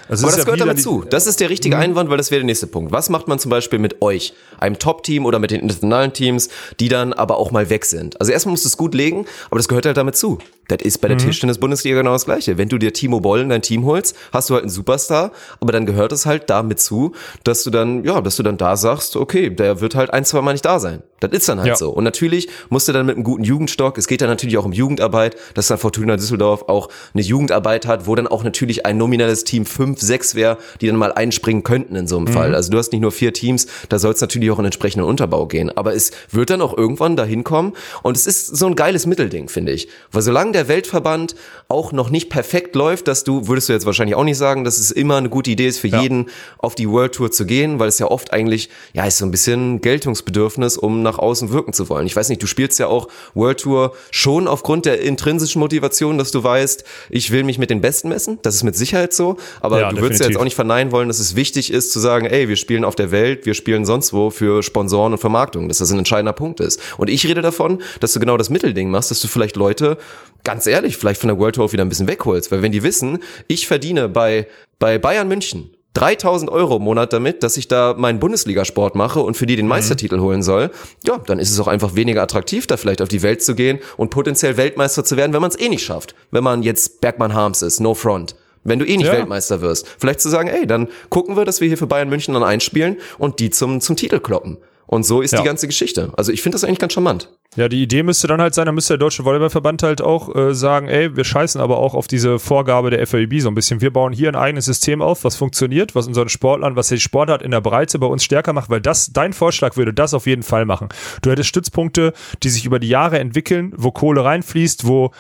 Also 0.10 0.24
Aber 0.26 0.32
das 0.32 0.40
ja 0.40 0.44
gehört 0.46 0.62
damit 0.62 0.82
zu. 0.82 1.04
Das 1.10 1.28
ist 1.28 1.40
der 1.40 1.50
richtige 1.50 1.76
Mhm. 1.76 1.82
Einwand, 1.82 2.10
weil 2.10 2.18
das 2.18 2.32
wäre 2.32 2.40
der 2.40 2.46
nächste 2.46 2.68
Punkt. 2.68 2.92
Was 2.92 3.10
macht 3.10 3.28
man 3.28 3.40
zum 3.40 3.50
Beispiel 3.50 3.80
mit 3.80 4.02
euch, 4.02 4.34
einem 4.60 4.80
Top-Team 4.80 5.26
oder 5.26 5.40
mit 5.40 5.52
den 5.52 5.62
internationalen 5.62 6.14
Teams, 6.14 6.50
die 6.80 6.90
dann 6.90 7.14
aber 7.14 7.38
auch 7.38 7.52
mal 7.52 7.70
weg 7.70 7.86
sind? 7.86 8.20
Also 8.20 8.32
erstmal 8.32 8.52
musst 8.52 8.66
du 8.66 8.70
es 8.70 8.78
gut 8.78 8.94
legen, 8.96 9.26
aber 9.50 9.58
das 9.58 9.68
gehört 9.68 9.86
halt 9.86 9.98
damit 9.98 10.16
zu. 10.16 10.40
Das 10.68 10.80
ist 10.84 11.00
bei 11.00 11.08
der 11.08 11.16
Mhm. 11.18 11.22
Tischtennis-Bundesliga 11.22 11.98
genau 11.98 12.14
das 12.14 12.26
Gleiche. 12.26 12.58
Wenn 12.58 12.70
du 12.70 12.78
dir 12.78 12.94
Timo 12.94 13.20
Boll 13.20 13.42
in 13.42 13.50
dein 13.50 13.62
Team 13.62 13.86
holst, 13.86 14.16
hast 14.34 14.50
du 14.50 14.54
halt 14.56 14.64
einen 14.64 14.70
Superstar, 14.70 15.32
aber 15.60 15.72
dann 15.72 15.86
gehört 15.86 16.12
es 16.12 16.26
halt 16.26 16.50
damit 16.50 16.80
zu, 16.80 17.14
dass 17.44 17.64
du 17.64 17.70
dann, 17.70 18.04
ja, 18.04 18.22
dass 18.22 18.36
du 18.36 18.44
dann 18.44 18.58
da 18.58 18.76
sagst, 18.78 19.16
okay, 19.16 19.50
der 19.50 19.82
wird 19.82 19.96
halt 19.96 20.12
ein, 20.12 20.26
zwei 20.26 20.42
Mal 20.42 20.54
nicht 20.54 20.66
da 20.66 20.80
sein. 20.80 21.04
Das 21.20 21.32
ist 21.32 21.50
dann 21.50 21.58
halt 21.60 21.68
Ja. 21.70 21.76
so. 21.76 21.90
Und 21.90 22.04
natürlich 22.04 22.48
musst 22.70 22.88
du 22.88 22.92
dann 22.94 23.06
mit 23.06 23.16
einem 23.16 23.24
guten 23.24 23.44
Jugendstock, 23.44 23.98
es 23.98 24.08
geht 24.08 24.22
dann 24.22 24.30
natürlich 24.30 24.58
auch 24.58 24.66
um 24.66 24.72
Jugendarbeit, 24.74 25.36
dass 25.56 25.68
dann 25.68 25.78
Fortuna 25.80 26.16
Düsseldorf 26.16 26.64
auch 26.68 26.90
eine 27.14 27.24
Jugendarbeit 27.24 27.88
hat, 27.88 28.06
wo 28.06 28.14
dann 28.14 28.28
auch 28.28 28.44
natürlich 28.44 28.86
ein 28.86 28.98
nominelles 28.98 29.44
Team 29.44 29.66
5, 29.66 30.00
6 30.00 30.36
wäre, 30.36 30.58
die 30.82 30.88
dann 30.88 30.96
mal 30.96 31.12
einspringen 31.14 31.64
könnten 31.64 31.96
in 31.96 32.08
so 32.08 32.18
einem 32.18 32.28
Fall. 32.28 32.54
Also 32.54 32.70
du 32.72 32.78
hast 32.78 32.92
nicht 32.92 33.02
nur 33.02 33.12
vier 33.12 33.34
Teams, 33.34 33.66
da 33.90 33.98
soll 34.00 34.14
es 34.14 34.22
natürlich 34.22 34.52
auch 34.52 34.60
in 34.60 34.66
entsprechenden 34.66 35.06
Unterbau 35.08 35.48
gehen. 35.48 35.76
Aber 35.76 35.96
es 35.96 36.12
wird 36.30 36.50
dann 36.52 36.62
auch 36.62 36.78
irgendwann 36.78 37.16
dahin 37.16 37.44
kommen 37.44 37.74
und 38.04 38.16
es 38.16 38.28
ist 38.28 38.48
so 38.56 38.68
ein 38.68 38.76
geiles 38.76 39.06
Mittelding, 39.08 39.50
finde 39.50 39.72
ich. 39.72 39.88
Weil 40.12 40.22
solange 40.22 40.52
der 40.58 40.68
Weltverband 40.68 41.36
auch 41.70 41.92
noch 41.92 42.10
nicht 42.10 42.30
perfekt 42.30 42.76
läuft, 42.76 43.08
dass 43.08 43.24
du, 43.24 43.48
würdest 43.48 43.70
du 43.70 43.74
jetzt 43.74 43.86
wahrscheinlich 43.86 44.16
auch 44.16 44.24
nicht 44.24 44.38
sagen, 44.38 44.64
dass 44.64 44.78
es 44.80 44.92
immer 44.92 45.18
eine 45.18 45.30
gute 45.30 45.52
Idee 45.52 45.68
ist 45.68 45.80
für 45.80 45.88
Ja. 45.88 46.02
jeden, 46.02 46.28
auf 46.58 46.76
die 46.76 46.90
World 46.90 47.14
Tour 47.14 47.32
zu 47.32 47.46
gehen, 47.46 47.80
weil 47.80 47.88
es 47.90 48.00
ja 48.00 48.08
oft 48.08 48.34
eigentlich, 48.34 48.70
ja, 48.94 49.06
ist 49.06 49.18
so 49.18 49.26
ein 49.26 49.32
bisschen 49.32 49.82
Geltungsbedürfnis, 49.82 50.78
um 50.78 51.04
nach 51.04 51.20
außen 51.20 51.52
wirken 51.52 51.74
zu 51.74 51.90
wollen. 51.90 52.06
Ich 52.08 52.16
weiß 52.16 52.30
nicht, 52.30 52.42
du 52.42 52.48
spielst 52.48 52.80
ja 52.80 52.88
auch 52.88 53.08
World 53.34 53.60
Tour 53.60 53.94
schon 54.12 54.48
aufgrund 54.48 54.86
der 54.86 55.02
intrinsischen 55.02 55.60
Motivation, 55.60 56.18
dass 56.18 56.32
du 56.32 56.44
weißt, 56.44 56.84
ich 57.10 57.32
will 57.32 57.44
mich 57.44 57.58
mit 57.60 57.70
den 57.70 57.82
Besten 57.82 58.10
messen. 58.10 58.40
Das 58.42 58.56
ist 58.56 58.64
mit 58.64 58.76
Sicherheit 58.76 59.14
so. 59.14 59.38
Aber 59.62 59.80
Ja, 59.80 59.90
du 59.92 60.02
würdest 60.02 60.22
ja 60.22 60.28
jetzt 60.28 60.38
auch 60.40 60.44
nicht 60.44 60.56
verneinen 60.56 60.92
wollen, 60.92 61.08
dass 61.10 61.20
es 61.20 61.36
wichtig 61.36 61.72
ist 61.72 61.92
zu 61.92 62.00
sagen, 62.00 62.26
ey, 62.26 62.48
wir 62.50 62.56
spielen 62.56 62.84
auf 62.84 62.96
der 62.96 63.12
Welt, 63.12 63.46
wir 63.46 63.54
spielen 63.54 63.86
sonst 63.86 64.14
wo 64.14 64.30
für 64.30 64.64
Sponsoren 64.64 65.14
und 65.14 65.20
Vermarktung, 65.20 65.68
dass 65.68 65.78
das 65.80 65.92
ein 65.92 66.00
entscheidender 66.00 66.34
Punkt 66.34 66.60
ist. 66.60 66.80
Und 66.98 67.10
ich 67.10 67.26
rede 67.28 67.42
davon, 67.42 67.82
dass 68.00 68.14
du 68.14 68.20
genau 68.20 68.38
das 68.38 68.50
Mittelding 68.50 68.90
machst, 68.90 69.12
dass 69.12 69.20
du 69.22 69.28
vielleicht 69.28 69.56
Leute, 69.58 69.98
ganz 70.48 70.66
ehrlich, 70.66 70.96
vielleicht 70.96 71.20
von 71.20 71.28
der 71.28 71.38
World 71.38 71.56
Tour 71.56 71.72
wieder 71.74 71.84
ein 71.84 71.90
bisschen 71.90 72.08
wegholst. 72.08 72.52
Weil 72.52 72.62
wenn 72.62 72.72
die 72.72 72.82
wissen, 72.82 73.20
ich 73.50 73.68
verdiene 73.68 74.08
bei, 74.08 74.48
bei 74.80 74.98
Bayern 74.98 75.28
München 75.28 75.72
3000 75.94 76.50
Euro 76.50 76.78
im 76.78 76.84
Monat 76.84 77.12
damit, 77.12 77.44
dass 77.44 77.58
ich 77.58 77.68
da 77.68 77.96
meinen 77.98 78.20
Bundesligasport 78.20 78.96
mache 78.96 79.20
und 79.20 79.36
für 79.36 79.46
die 79.46 79.56
den 79.58 79.68
Meistertitel 79.68 80.20
holen 80.20 80.44
soll, 80.44 80.70
ja, 81.06 81.18
dann 81.18 81.38
ist 81.40 81.50
es 81.52 81.60
auch 81.60 81.68
einfach 81.68 81.96
weniger 81.96 82.22
attraktiv, 82.22 82.66
da 82.66 82.78
vielleicht 82.78 83.02
auf 83.02 83.10
die 83.10 83.24
Welt 83.24 83.44
zu 83.44 83.56
gehen 83.56 83.80
und 83.98 84.10
potenziell 84.10 84.56
Weltmeister 84.58 85.04
zu 85.04 85.18
werden, 85.18 85.34
wenn 85.34 85.42
man 85.42 85.50
es 85.52 85.60
eh 85.60 85.68
nicht 85.70 85.84
schafft. 85.84 86.16
Wenn 86.32 86.44
man 86.44 86.64
jetzt 86.64 87.02
Bergmann 87.02 87.34
Harms 87.34 87.62
ist, 87.62 87.80
no 87.82 87.94
front. 87.94 88.36
Wenn 88.64 88.80
du 88.80 88.86
eh 88.86 88.96
nicht 88.96 89.08
Ja. 89.08 89.14
Weltmeister 89.14 89.60
wirst. 89.62 89.86
Vielleicht 89.98 90.22
zu 90.22 90.30
sagen, 90.30 90.48
ey, 90.50 90.66
dann 90.68 90.88
gucken 91.10 91.36
wir, 91.36 91.44
dass 91.46 91.60
wir 91.62 91.68
hier 91.68 91.78
für 91.78 91.88
Bayern 91.88 92.10
München 92.10 92.34
dann 92.36 92.44
einspielen 92.44 92.98
und 93.18 93.40
die 93.40 93.50
zum, 93.50 93.82
zum 93.82 93.96
Titel 93.98 94.20
kloppen. 94.20 94.58
Und 94.86 95.04
so 95.04 95.22
ist 95.22 95.32
Ja. 95.34 95.40
die 95.40 95.46
ganze 95.46 95.68
Geschichte. 95.68 96.12
Also 96.16 96.32
ich 96.32 96.42
finde 96.42 96.56
das 96.56 96.64
eigentlich 96.64 96.80
ganz 96.80 96.94
charmant. 96.94 97.30
Ja, 97.56 97.70
die 97.70 97.82
Idee 97.82 98.04
müsste 98.04 98.28
dann 98.28 98.42
halt 98.42 98.54
sein, 98.54 98.66
da 98.66 98.72
müsste 98.72 98.94
der 98.94 99.00
Deutsche 99.00 99.24
Volleyballverband 99.26 99.82
halt 99.82 100.02
auch 100.02 100.36
äh, 100.36 100.54
sagen, 100.54 100.90
ey, 100.90 101.16
wir 101.16 101.24
scheißen 101.24 101.60
aber 101.60 101.78
auch 101.78 101.96
auf 101.96 102.08
diese 102.08 102.40
Vorgabe 102.40 102.90
der 102.92 103.08
FAIB 103.08 103.40
so 103.40 103.48
ein 103.48 103.56
bisschen. 103.56 103.82
Wir 103.82 103.92
bauen 103.92 104.14
hier 104.14 104.30
ein 104.30 104.36
eigenes 104.36 104.66
System 104.66 105.02
auf, 105.02 105.24
was 105.24 105.38
funktioniert, 105.38 105.96
was 105.96 106.08
unseren 106.08 106.30
Sportlern, 106.30 106.76
was 106.76 106.90
die 106.90 107.00
Sportart 107.00 107.42
in 107.42 107.52
der 107.52 107.62
Breite 107.62 108.00
bei 108.00 108.06
uns 108.06 108.24
stärker 108.24 108.54
macht, 108.54 108.70
weil 108.70 108.82
das, 108.82 109.12
dein 109.12 109.34
Vorschlag 109.34 109.78
würde 109.78 109.94
das 109.94 110.14
auf 110.14 110.28
jeden 110.28 110.44
Fall 110.44 110.66
machen. 110.66 110.90
Du 111.22 111.32
hättest 111.32 111.50
Stützpunkte, 111.50 112.14
die 112.44 112.50
sich 112.50 112.66
über 112.66 112.80
die 112.80 112.90
Jahre 112.90 113.18
entwickeln, 113.18 113.74
wo 113.76 113.92
Kohle 113.92 114.24
reinfließt, 114.24 114.86
wo 114.86 115.12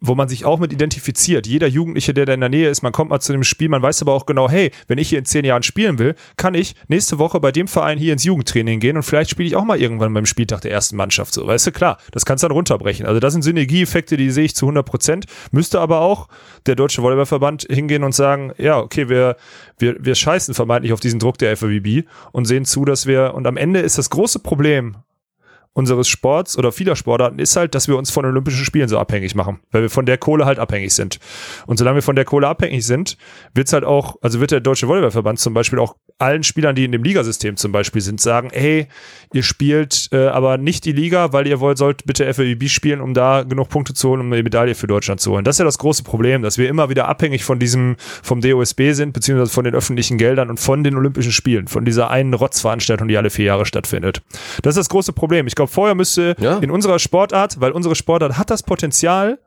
wo 0.00 0.14
man 0.14 0.28
sich 0.28 0.44
auch 0.44 0.58
mit 0.58 0.72
identifiziert. 0.72 1.46
Jeder 1.46 1.66
Jugendliche, 1.66 2.12
der 2.12 2.26
da 2.26 2.34
in 2.34 2.40
der 2.40 2.48
Nähe 2.48 2.68
ist, 2.68 2.82
man 2.82 2.92
kommt 2.92 3.10
mal 3.10 3.20
zu 3.20 3.32
dem 3.32 3.44
Spiel, 3.44 3.68
man 3.68 3.82
weiß 3.82 4.02
aber 4.02 4.12
auch 4.12 4.26
genau, 4.26 4.48
hey, 4.48 4.70
wenn 4.88 4.98
ich 4.98 5.08
hier 5.08 5.18
in 5.18 5.24
zehn 5.24 5.44
Jahren 5.44 5.62
spielen 5.62 5.98
will, 5.98 6.14
kann 6.36 6.54
ich 6.54 6.74
nächste 6.88 7.18
Woche 7.18 7.40
bei 7.40 7.50
dem 7.50 7.66
Verein 7.66 7.98
hier 7.98 8.12
ins 8.12 8.24
Jugendtraining 8.24 8.78
gehen 8.78 8.96
und 8.96 9.04
vielleicht 9.04 9.30
spiele 9.30 9.48
ich 9.48 9.56
auch 9.56 9.64
mal 9.64 9.80
irgendwann 9.80 10.12
beim 10.12 10.26
Spieltag 10.26 10.60
der 10.60 10.70
ersten 10.70 10.96
Mannschaft. 10.96 11.32
So, 11.32 11.46
weißt 11.46 11.68
du, 11.68 11.72
klar, 11.76 11.98
das 12.10 12.24
kannst 12.24 12.42
du 12.42 12.48
dann 12.48 12.56
runterbrechen. 12.56 13.06
Also 13.06 13.20
das 13.20 13.32
sind 13.32 13.42
Synergieeffekte, 13.42 14.16
die 14.16 14.30
sehe 14.30 14.44
ich 14.44 14.56
zu 14.56 14.66
100 14.66 14.84
Prozent. 14.84 15.26
Müsste 15.52 15.80
aber 15.80 16.00
auch 16.00 16.28
der 16.66 16.74
Deutsche 16.74 17.02
Volleyballverband 17.02 17.66
hingehen 17.70 18.02
und 18.02 18.14
sagen, 18.14 18.52
ja, 18.58 18.78
okay, 18.78 19.08
wir, 19.08 19.36
wir, 19.78 19.96
wir 20.00 20.14
scheißen 20.14 20.54
vermeintlich 20.54 20.92
auf 20.92 21.00
diesen 21.00 21.20
Druck 21.20 21.38
der 21.38 21.56
FAWB 21.56 22.04
und 22.32 22.46
sehen 22.46 22.64
zu, 22.64 22.84
dass 22.84 23.06
wir, 23.06 23.34
und 23.34 23.46
am 23.46 23.56
Ende 23.56 23.80
ist 23.80 23.98
das 23.98 24.10
große 24.10 24.40
Problem 24.40 24.96
unseres 25.76 26.08
Sports 26.08 26.56
oder 26.56 26.72
vieler 26.72 26.96
Sportarten 26.96 27.38
ist 27.38 27.54
halt, 27.54 27.74
dass 27.74 27.86
wir 27.86 27.98
uns 27.98 28.10
von 28.10 28.24
Olympischen 28.24 28.64
Spielen 28.64 28.88
so 28.88 28.98
abhängig 28.98 29.34
machen, 29.34 29.60
weil 29.72 29.82
wir 29.82 29.90
von 29.90 30.06
der 30.06 30.16
Kohle 30.16 30.46
halt 30.46 30.58
abhängig 30.58 30.94
sind. 30.94 31.18
Und 31.66 31.76
solange 31.76 31.96
wir 31.96 32.02
von 32.02 32.16
der 32.16 32.24
Kohle 32.24 32.48
abhängig 32.48 32.86
sind, 32.86 33.18
wird's 33.52 33.74
halt 33.74 33.84
auch, 33.84 34.16
also 34.22 34.40
wird 34.40 34.52
der 34.52 34.60
Deutsche 34.60 34.88
Volleyballverband 34.88 35.38
zum 35.38 35.52
Beispiel 35.52 35.78
auch 35.78 35.96
allen 36.18 36.42
Spielern, 36.42 36.74
die 36.74 36.84
in 36.84 36.92
dem 36.92 37.02
Ligasystem 37.02 37.56
zum 37.56 37.72
Beispiel 37.72 38.00
sind, 38.00 38.20
sagen, 38.20 38.48
hey, 38.52 38.86
ihr 39.34 39.42
spielt 39.42 40.08
äh, 40.12 40.28
aber 40.28 40.56
nicht 40.56 40.84
die 40.86 40.92
Liga, 40.92 41.32
weil 41.32 41.46
ihr 41.46 41.60
wollt, 41.60 41.76
sollt 41.78 42.06
bitte 42.06 42.32
FAWB 42.32 42.68
spielen, 42.68 43.00
um 43.02 43.12
da 43.12 43.42
genug 43.42 43.68
Punkte 43.68 43.92
zu 43.92 44.08
holen, 44.08 44.20
um 44.22 44.32
eine 44.32 44.42
Medaille 44.42 44.74
für 44.74 44.86
Deutschland 44.86 45.20
zu 45.20 45.32
holen. 45.32 45.44
Das 45.44 45.56
ist 45.56 45.58
ja 45.58 45.64
das 45.66 45.76
große 45.78 46.04
Problem, 46.04 46.42
dass 46.42 46.56
wir 46.56 46.68
immer 46.68 46.88
wieder 46.88 47.08
abhängig 47.08 47.44
von 47.44 47.58
diesem, 47.58 47.96
vom 48.22 48.40
DOSB 48.40 48.92
sind, 48.92 49.12
beziehungsweise 49.12 49.52
von 49.52 49.64
den 49.64 49.74
öffentlichen 49.74 50.16
Geldern 50.16 50.48
und 50.48 50.58
von 50.58 50.82
den 50.84 50.96
Olympischen 50.96 51.32
Spielen, 51.32 51.68
von 51.68 51.84
dieser 51.84 52.10
einen 52.10 52.32
Rotzveranstaltung, 52.32 53.08
die 53.08 53.16
alle 53.18 53.28
vier 53.30 53.44
Jahre 53.46 53.66
stattfindet. 53.66 54.22
Das 54.62 54.72
ist 54.72 54.78
das 54.78 54.88
große 54.88 55.12
Problem. 55.12 55.46
Ich 55.46 55.54
glaube, 55.54 55.70
vorher 55.70 55.94
müsste 55.94 56.34
Ja. 56.38 56.58
in 56.58 56.70
unserer 56.70 56.98
Sportart, 56.98 57.60
weil 57.60 57.72
unsere 57.72 57.94
Sportart 57.94 58.38
hat 58.38 58.48
das 58.50 58.62
Potenzial, 58.62 59.38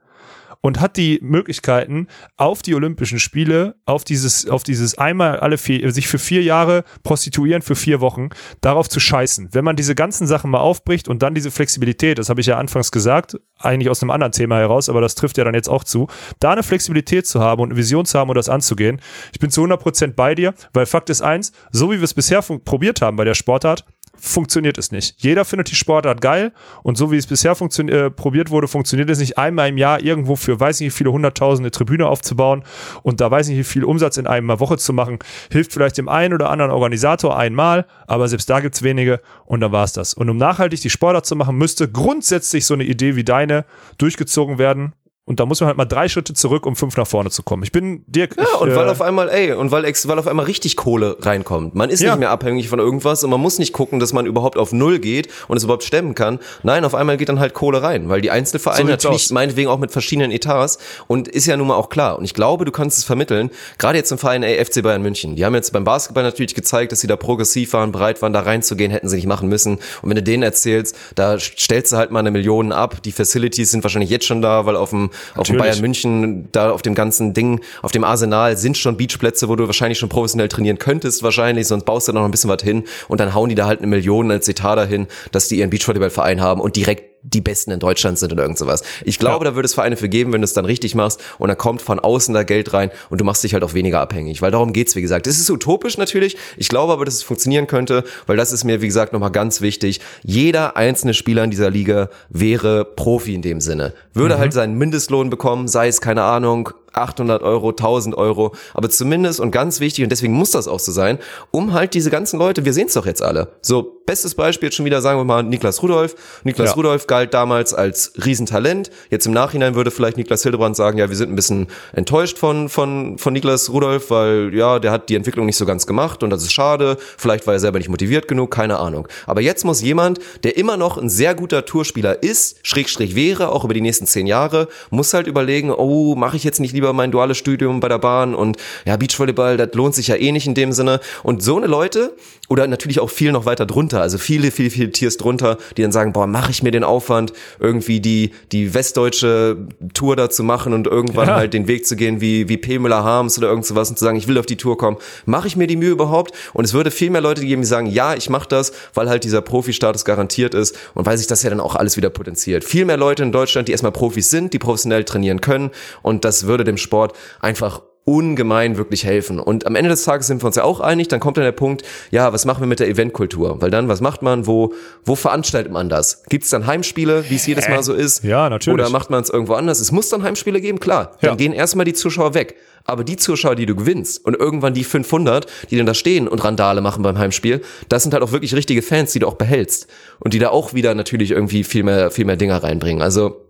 und 0.61 0.81
hat 0.81 0.97
die 0.97 1.19
Möglichkeiten, 1.21 2.07
auf 2.37 2.61
die 2.61 2.75
Olympischen 2.75 3.19
Spiele, 3.19 3.75
auf 3.85 4.03
dieses, 4.03 4.47
auf 4.49 4.63
dieses 4.63 4.97
einmal 4.97 5.39
alle 5.39 5.57
vier, 5.57 5.91
sich 5.91 6.07
für 6.07 6.19
vier 6.19 6.43
Jahre 6.43 6.83
prostituieren 7.03 7.61
für 7.61 7.75
vier 7.75 8.01
Wochen, 8.01 8.29
darauf 8.61 8.89
zu 8.89 8.99
scheißen. 8.99 9.49
Wenn 9.53 9.63
man 9.63 9.75
diese 9.75 9.95
ganzen 9.95 10.27
Sachen 10.27 10.51
mal 10.51 10.59
aufbricht 10.59 11.07
und 11.07 11.23
dann 11.23 11.33
diese 11.33 11.51
Flexibilität, 11.51 12.19
das 12.19 12.29
habe 12.29 12.41
ich 12.41 12.47
ja 12.47 12.57
anfangs 12.57 12.91
gesagt, 12.91 13.37
eigentlich 13.57 13.89
aus 13.89 14.01
einem 14.01 14.11
anderen 14.11 14.31
Thema 14.31 14.57
heraus, 14.57 14.89
aber 14.89 15.01
das 15.01 15.15
trifft 15.15 15.37
ja 15.37 15.43
dann 15.43 15.53
jetzt 15.53 15.69
auch 15.69 15.83
zu, 15.83 16.07
da 16.39 16.51
eine 16.51 16.63
Flexibilität 16.63 17.25
zu 17.27 17.39
haben 17.39 17.61
und 17.61 17.69
eine 17.69 17.77
Vision 17.77 18.05
zu 18.05 18.19
haben 18.19 18.29
und 18.29 18.35
das 18.35 18.49
anzugehen. 18.49 19.01
Ich 19.31 19.39
bin 19.39 19.49
zu 19.49 19.63
100% 19.63 20.13
bei 20.13 20.35
dir, 20.35 20.53
weil 20.73 20.85
Fakt 20.85 21.09
ist 21.09 21.21
eins, 21.21 21.51
so 21.71 21.91
wie 21.91 21.97
wir 21.97 22.03
es 22.03 22.13
bisher 22.13 22.41
probiert 22.41 23.01
haben 23.01 23.17
bei 23.17 23.25
der 23.25 23.33
Sportart, 23.33 23.85
funktioniert 24.19 24.77
es 24.77 24.91
nicht. 24.91 25.15
Jeder 25.17 25.45
findet 25.45 25.71
die 25.71 25.75
Sportart 25.75 26.21
geil 26.21 26.51
und 26.83 26.97
so 26.97 27.11
wie 27.11 27.17
es 27.17 27.27
bisher 27.27 27.51
äh, 27.51 28.09
probiert 28.09 28.51
wurde, 28.51 28.67
funktioniert 28.67 29.09
es 29.09 29.19
nicht 29.19 29.37
einmal 29.37 29.69
im 29.69 29.77
Jahr 29.77 30.01
irgendwo 30.01 30.35
für 30.35 30.59
weiß 30.59 30.79
nicht 30.79 30.87
wie 30.93 30.97
viele 30.97 31.11
hunderttausende 31.11 31.71
Tribüne 31.71 32.07
aufzubauen 32.07 32.63
und 33.03 33.21
da 33.21 33.31
weiß 33.31 33.49
nicht 33.49 33.57
wie 33.57 33.63
viel 33.63 33.83
Umsatz 33.83 34.17
in 34.17 34.27
einer 34.27 34.59
Woche 34.59 34.77
zu 34.77 34.93
machen. 34.93 35.19
Hilft 35.51 35.73
vielleicht 35.73 35.97
dem 35.97 36.09
einen 36.09 36.33
oder 36.33 36.49
anderen 36.49 36.71
Organisator 36.71 37.37
einmal, 37.37 37.85
aber 38.07 38.27
selbst 38.27 38.49
da 38.49 38.59
gibt's 38.59 38.83
wenige 38.83 39.21
und 39.45 39.61
dann 39.61 39.71
war's 39.71 39.93
das. 39.93 40.13
Und 40.13 40.29
um 40.29 40.37
nachhaltig 40.37 40.81
die 40.81 40.89
Sportart 40.89 41.25
zu 41.25 41.35
machen, 41.35 41.57
müsste 41.57 41.89
grundsätzlich 41.89 42.65
so 42.65 42.73
eine 42.73 42.83
Idee 42.83 43.15
wie 43.15 43.23
deine 43.23 43.65
durchgezogen 43.97 44.57
werden. 44.57 44.93
Und 45.29 45.39
da 45.39 45.45
muss 45.45 45.59
man 45.61 45.67
halt 45.67 45.77
mal 45.77 45.85
drei 45.85 46.09
Schritte 46.09 46.33
zurück, 46.33 46.65
um 46.65 46.75
fünf 46.75 46.97
nach 46.97 47.05
vorne 47.05 47.29
zu 47.29 47.43
kommen. 47.43 47.61
Ich 47.61 47.71
bin 47.71 48.03
Dirk. 48.07 48.35
Ja, 48.35 48.43
ich, 48.55 48.61
und 48.61 48.75
weil 48.75 48.87
äh, 48.87 48.89
auf 48.89 48.99
einmal, 49.01 49.29
ey, 49.29 49.51
und 49.53 49.69
weil, 49.69 49.83
weil 49.83 50.17
auf 50.19 50.25
einmal 50.27 50.45
richtig 50.47 50.75
Kohle 50.75 51.17
reinkommt. 51.21 51.75
Man 51.75 51.91
ist 51.91 51.99
Ja. 52.01 52.13
nicht 52.13 52.19
mehr 52.21 52.31
abhängig 52.31 52.67
von 52.67 52.79
irgendwas 52.79 53.23
und 53.23 53.29
man 53.29 53.39
muss 53.39 53.59
nicht 53.59 53.71
gucken, 53.71 53.99
dass 53.99 54.11
man 54.11 54.25
überhaupt 54.25 54.57
auf 54.57 54.73
Null 54.73 54.97
geht 54.97 55.29
und 55.47 55.55
es 55.55 55.63
überhaupt 55.63 55.83
stemmen 55.83 56.15
kann. 56.15 56.39
Nein, 56.63 56.83
auf 56.83 56.95
einmal 56.95 57.17
geht 57.17 57.29
dann 57.29 57.39
halt 57.39 57.53
Kohle 57.53 57.83
rein, 57.83 58.09
weil 58.09 58.21
die 58.21 58.31
Einzelvereine 58.31 58.81
So 58.81 58.87
natürlich 58.87 59.25
aus. 59.25 59.29
meinetwegen 59.31 59.69
auch 59.69 59.77
mit 59.77 59.91
verschiedenen 59.91 60.31
Etats 60.31 60.79
und 61.05 61.27
ist 61.27 61.45
ja 61.45 61.55
nun 61.57 61.67
mal 61.67 61.75
auch 61.75 61.89
klar. 61.89 62.17
Und 62.17 62.25
ich 62.25 62.33
glaube, 62.33 62.65
du 62.65 62.71
kannst 62.71 62.97
es 62.97 63.03
vermitteln, 63.03 63.51
gerade 63.77 63.99
jetzt 63.99 64.11
im 64.11 64.17
Verein 64.17 64.41
ey, 64.41 64.65
FC 64.65 64.81
Bayern 64.81 65.03
München. 65.03 65.35
Die 65.35 65.45
haben 65.45 65.53
jetzt 65.53 65.71
beim 65.73 65.83
Basketball 65.83 66.23
natürlich 66.23 66.55
gezeigt, 66.55 66.91
dass 66.91 67.01
sie 67.01 67.07
da 67.07 67.15
progressiv 67.17 67.73
waren, 67.73 67.91
bereit 67.91 68.19
waren, 68.23 68.33
da 68.33 68.39
reinzugehen, 68.39 68.91
hätten 68.91 69.07
sie 69.07 69.17
nicht 69.17 69.27
machen 69.27 69.47
müssen. 69.47 69.75
Und 70.01 70.09
wenn 70.09 70.15
du 70.15 70.23
denen 70.23 70.41
erzählst, 70.41 70.95
da 71.13 71.37
stellst 71.39 71.91
du 71.93 71.97
halt 71.97 72.09
mal 72.09 72.19
eine 72.21 72.31
Million 72.31 72.71
ab. 72.71 73.03
Die 73.03 73.11
Facilities 73.11 73.69
sind 73.69 73.83
wahrscheinlich 73.83 74.09
jetzt 74.09 74.25
schon 74.25 74.41
da, 74.41 74.65
weil 74.65 74.75
auf 74.75 74.89
dem, 74.89 75.11
auf 75.35 75.47
dem. 75.47 75.59
Bayern 75.59 75.81
München, 75.81 76.47
da 76.51 76.71
auf 76.71 76.81
dem 76.81 76.95
ganzen 76.95 77.33
Ding, 77.33 77.61
auf 77.81 77.91
dem 77.91 78.03
Arsenal 78.03 78.57
sind 78.57 78.77
schon 78.77 78.97
Beachplätze, 78.97 79.49
wo 79.49 79.55
du 79.55 79.67
wahrscheinlich 79.67 79.99
schon 79.99 80.09
professionell 80.09 80.47
trainieren 80.47 80.79
könntest, 80.79 81.21
wahrscheinlich, 81.23 81.67
sonst 81.67 81.83
baust 81.83 82.07
du 82.07 82.11
da 82.11 82.19
noch 82.19 82.25
ein 82.25 82.31
bisschen 82.31 82.49
was 82.49 82.63
hin 82.63 82.83
und 83.07 83.19
dann 83.19 83.33
hauen 83.33 83.49
die 83.49 83.55
da 83.55 83.67
halt 83.67 83.79
eine 83.79 83.87
Million 83.87 84.31
als 84.31 84.47
Etat 84.47 84.75
dahin, 84.75 85.07
dass 85.31 85.47
die 85.47 85.59
ihren 85.59 85.69
Beachvolleyballverein 85.69 86.41
haben 86.41 86.61
und 86.61 86.75
direkt 86.75 87.08
die 87.23 87.41
Besten 87.41 87.71
in 87.71 87.79
Deutschland 87.79 88.17
sind 88.17 88.31
oder 88.31 88.43
irgend 88.43 88.57
sowas. 88.57 88.83
Ich 89.03 89.19
glaube, 89.19 89.45
da 89.45 89.55
würde 89.55 89.65
es 89.65 89.73
Vereine 89.73 89.97
für 89.97 90.09
geben, 90.09 90.31
wenn 90.33 90.41
du 90.41 90.45
es 90.45 90.53
dann 90.53 90.65
richtig 90.65 90.95
machst 90.95 91.21
und 91.37 91.49
da 91.49 91.55
kommt 91.55 91.81
von 91.81 91.99
außen 91.99 92.33
da 92.33 92.43
Geld 92.43 92.73
rein 92.73 92.91
und 93.09 93.19
du 93.19 93.25
machst 93.25 93.43
dich 93.43 93.53
halt 93.53 93.63
auch 93.63 93.73
weniger 93.73 93.99
abhängig, 93.99 94.41
weil 94.41 94.51
darum 94.51 94.73
geht's, 94.73 94.95
wie 94.95 95.01
gesagt. 95.01 95.27
Es 95.27 95.39
ist 95.39 95.49
utopisch 95.49 95.97
natürlich, 95.97 96.37
ich 96.57 96.69
glaube 96.69 96.93
aber, 96.93 97.05
dass 97.05 97.15
es 97.15 97.23
funktionieren 97.23 97.67
könnte, 97.67 98.03
weil 98.27 98.37
das 98.37 98.51
ist 98.51 98.63
mir, 98.63 98.81
wie 98.81 98.87
gesagt, 98.87 99.13
nochmal 99.13 99.31
ganz 99.31 99.61
wichtig. 99.61 99.99
Jeder 100.23 100.77
einzelne 100.77 101.13
Spieler 101.13 101.43
in 101.43 101.51
dieser 101.51 101.69
Liga 101.69 102.09
wäre 102.29 102.85
Profi 102.85 103.35
in 103.35 103.41
dem 103.41 103.61
Sinne. 103.61 103.93
Würde 104.13 104.37
halt 104.37 104.53
seinen 104.53 104.77
Mindestlohn 104.77 105.29
bekommen, 105.29 105.67
sei 105.67 105.87
es, 105.87 106.01
keine 106.01 106.23
Ahnung, 106.23 106.69
800 106.93 107.43
Euro, 107.43 107.69
1000 107.69 108.15
Euro, 108.15 108.53
aber 108.73 108.89
zumindest 108.89 109.39
und 109.39 109.51
ganz 109.51 109.79
wichtig 109.79 110.03
und 110.03 110.11
deswegen 110.11 110.33
muss 110.33 110.51
das 110.51 110.67
auch 110.67 110.79
so 110.79 110.91
sein, 110.91 111.19
um 111.51 111.73
halt 111.73 111.93
diese 111.93 112.09
ganzen 112.09 112.39
Leute, 112.39 112.65
wir 112.65 112.73
sehen 112.73 112.87
es 112.87 112.93
doch 112.93 113.05
jetzt 113.05 113.21
alle. 113.21 113.49
So, 113.61 113.98
bestes 114.09 114.33
Beispiel 114.33 114.69
jetzt 114.69 114.75
schon 114.75 114.87
wieder, 114.87 115.01
sagen 115.01 115.19
wir 115.19 115.23
mal, 115.23 115.43
Niklas 115.43 115.83
Rudolf. 115.83 116.15
Niklas 116.43 116.69
Ja. 116.69 116.73
Rudolf 116.73 117.05
galt 117.05 117.31
damals 117.31 117.75
als 117.75 118.11
Riesentalent. 118.25 118.89
Jetzt 119.11 119.27
im 119.27 119.33
Nachhinein 119.33 119.75
würde 119.75 119.91
vielleicht 119.91 120.17
Niklas 120.17 120.41
Hildebrand 120.41 120.75
sagen, 120.75 120.97
ja, 120.97 121.09
wir 121.09 121.15
sind 121.15 121.31
ein 121.31 121.35
bisschen 121.35 121.67
enttäuscht 121.93 122.39
von, 122.39 122.69
von, 122.69 123.19
von 123.19 123.33
Niklas 123.33 123.69
Rudolf, 123.69 124.09
weil 124.09 124.49
ja, 124.51 124.79
der 124.79 124.91
hat 124.91 125.09
die 125.09 125.15
Entwicklung 125.15 125.45
nicht 125.45 125.57
so 125.57 125.65
ganz 125.67 125.85
gemacht 125.85 126.23
und 126.23 126.31
das 126.31 126.41
ist 126.41 126.51
schade. 126.51 126.97
Vielleicht 127.19 127.45
war 127.45 127.53
er 127.53 127.59
selber 127.59 127.77
nicht 127.77 127.89
motiviert 127.89 128.27
genug, 128.27 128.49
keine 128.49 128.79
Ahnung. 128.79 129.07
Aber 129.27 129.41
jetzt 129.41 129.63
muss 129.63 129.79
jemand, 129.79 130.17
der 130.43 130.57
immer 130.57 130.75
noch 130.75 130.97
ein 130.97 131.11
sehr 131.11 131.35
guter 131.35 131.65
Tourspieler 131.65 132.23
ist, 132.23 132.57
Schrägstrich 132.63 133.13
wäre, 133.13 133.49
auch 133.49 133.63
über 133.63 133.75
die 133.75 133.81
nächsten 133.81 134.07
zehn 134.07 134.25
Jahre, 134.25 134.69
muss 134.89 135.13
halt 135.13 135.27
überlegen, 135.27 135.69
oh, 135.71 136.15
mache 136.15 136.35
ich 136.35 136.43
jetzt 136.43 136.59
nicht 136.59 136.73
lieber 136.73 136.93
mein 136.93 137.11
duales 137.11 137.37
Studium 137.37 137.79
bei 137.79 137.89
der 137.89 137.99
Bahn 137.99 138.33
und 138.33 138.57
ja, 138.85 138.97
Beachvolleyball, 138.97 139.55
das 139.57 139.69
lohnt 139.75 139.93
sich 139.93 140.07
ja 140.07 140.15
eh 140.15 140.31
nicht 140.31 140.47
in 140.47 140.55
dem 140.55 140.71
Sinne. 140.71 140.99
Und 141.21 141.43
so 141.43 141.57
eine 141.57 141.67
Leute, 141.67 142.15
oder 142.49 142.65
natürlich 142.65 142.99
auch 142.99 143.11
viel 143.11 143.31
noch 143.31 143.45
weiter 143.45 143.67
drunter, 143.67 143.98
also 144.01 144.17
viele, 144.17 144.51
viele, 144.51 144.69
viele 144.69 144.91
Tiers 144.91 145.17
drunter, 145.17 145.57
die 145.77 145.81
dann 145.81 145.91
sagen, 145.91 146.13
boah, 146.13 146.27
mache 146.27 146.51
ich 146.51 146.63
mir 146.63 146.71
den 146.71 146.83
Aufwand, 146.83 147.33
irgendwie 147.59 147.99
die, 147.99 148.31
die 148.51 148.73
westdeutsche 148.73 149.57
Tour 149.93 150.15
da 150.15 150.29
zu 150.29 150.43
machen 150.43 150.73
und 150.73 150.87
irgendwann 150.87 151.27
Ja. 151.27 151.35
halt 151.35 151.53
den 151.53 151.67
Weg 151.67 151.85
zu 151.85 151.95
gehen 151.95 152.21
wie, 152.21 152.49
wie 152.49 152.57
P. 152.57 152.79
Müller 152.79 153.03
Harms 153.03 153.37
oder 153.37 153.47
irgend 153.49 153.65
sowas 153.65 153.89
und 153.89 153.97
zu 153.97 154.03
sagen, 154.05 154.17
ich 154.17 154.27
will 154.27 154.37
auf 154.37 154.45
die 154.45 154.57
Tour 154.57 154.77
kommen. 154.77 154.97
Mache 155.25 155.47
ich 155.47 155.55
mir 155.55 155.67
die 155.67 155.75
Mühe 155.75 155.91
überhaupt? 155.91 156.31
Und 156.53 156.65
es 156.65 156.73
würde 156.73 156.91
viel 156.91 157.09
mehr 157.09 157.21
Leute 157.21 157.41
geben, 157.45 157.61
die 157.61 157.67
sagen, 157.67 157.87
ja, 157.87 158.13
ich 158.15 158.29
mache 158.29 158.47
das, 158.49 158.71
weil 158.93 159.09
halt 159.09 159.23
dieser 159.23 159.41
Profi-Status 159.41 160.05
garantiert 160.05 160.53
ist 160.53 160.77
und 160.93 161.05
weil 161.05 161.17
sich 161.17 161.27
das 161.27 161.43
ja 161.43 161.49
dann 161.49 161.59
auch 161.59 161.75
alles 161.75 161.97
wieder 161.97 162.09
potenziert. 162.09 162.63
Viel 162.63 162.85
mehr 162.85 162.97
Leute 162.97 163.23
in 163.23 163.31
Deutschland, 163.31 163.67
die 163.67 163.71
erstmal 163.71 163.91
Profis 163.91 164.29
sind, 164.29 164.53
die 164.53 164.59
professionell 164.59 165.03
trainieren 165.03 165.41
können 165.41 165.71
und 166.01 166.25
das 166.25 166.45
würde 166.47 166.63
dem 166.63 166.77
Sport 166.77 167.13
einfach 167.39 167.81
ungemein 168.05 168.77
wirklich 168.77 169.03
helfen. 169.05 169.39
Und 169.39 169.67
am 169.67 169.75
Ende 169.75 169.89
des 169.89 170.03
Tages 170.03 170.27
sind 170.27 170.41
wir 170.41 170.47
uns 170.47 170.55
ja 170.55 170.63
auch 170.63 170.79
einig, 170.79 171.09
dann 171.09 171.19
kommt 171.19 171.37
dann 171.37 171.43
der 171.43 171.51
Punkt, 171.51 171.83
ja, 172.09 172.33
was 172.33 172.45
machen 172.45 172.61
wir 172.61 172.67
mit 172.67 172.79
der 172.79 172.87
Eventkultur? 172.87 173.61
Weil 173.61 173.69
dann, 173.69 173.87
was 173.87 174.01
macht 174.01 174.21
man, 174.23 174.47
wo, 174.47 174.73
wo 175.05 175.15
veranstaltet 175.15 175.71
man 175.71 175.89
das? 175.89 176.23
Gibt 176.23 176.43
es 176.45 176.49
dann 176.49 176.65
Heimspiele, 176.65 177.25
wie 177.29 177.35
es 177.35 177.45
jedes 177.45 177.69
Mal 177.69 177.83
so 177.83 177.93
ist? 177.93 178.23
Ja, 178.23 178.49
natürlich. 178.49 178.73
Oder 178.81 178.89
macht 178.89 179.09
man 179.11 179.21
es 179.21 179.29
irgendwo 179.29 179.53
anders? 179.53 179.79
Es 179.79 179.91
muss 179.91 180.09
dann 180.09 180.23
Heimspiele 180.23 180.59
geben, 180.59 180.79
klar. 180.79 181.17
Dann 181.21 181.31
Ja. 181.31 181.35
gehen 181.35 181.53
erstmal 181.53 181.85
die 181.85 181.93
Zuschauer 181.93 182.33
weg. 182.33 182.55
Aber 182.85 183.03
die 183.03 183.17
Zuschauer, 183.17 183.55
die 183.55 183.67
du 183.67 183.75
gewinnst 183.75 184.25
und 184.25 184.35
irgendwann 184.35 184.73
die 184.73 184.83
500, 184.83 185.45
die 185.69 185.77
dann 185.77 185.85
da 185.85 185.93
stehen 185.93 186.27
und 186.27 186.43
Randale 186.43 186.81
machen 186.81 187.03
beim 187.03 187.19
Heimspiel, 187.19 187.61
das 187.89 188.01
sind 188.01 188.13
halt 188.13 188.23
auch 188.23 188.31
wirklich 188.31 188.55
richtige 188.55 188.81
Fans, 188.81 189.11
die 189.11 189.19
du 189.19 189.27
auch 189.27 189.35
behältst. 189.35 189.85
Und 190.19 190.33
die 190.33 190.39
da 190.39 190.49
auch 190.49 190.73
wieder 190.73 190.95
natürlich 190.95 191.29
irgendwie 191.29 191.63
viel 191.63 191.83
mehr, 191.83 192.09
viel 192.09 192.25
mehr 192.25 192.37
Dinger 192.37 192.63
reinbringen. 192.63 193.03
Also, 193.03 193.45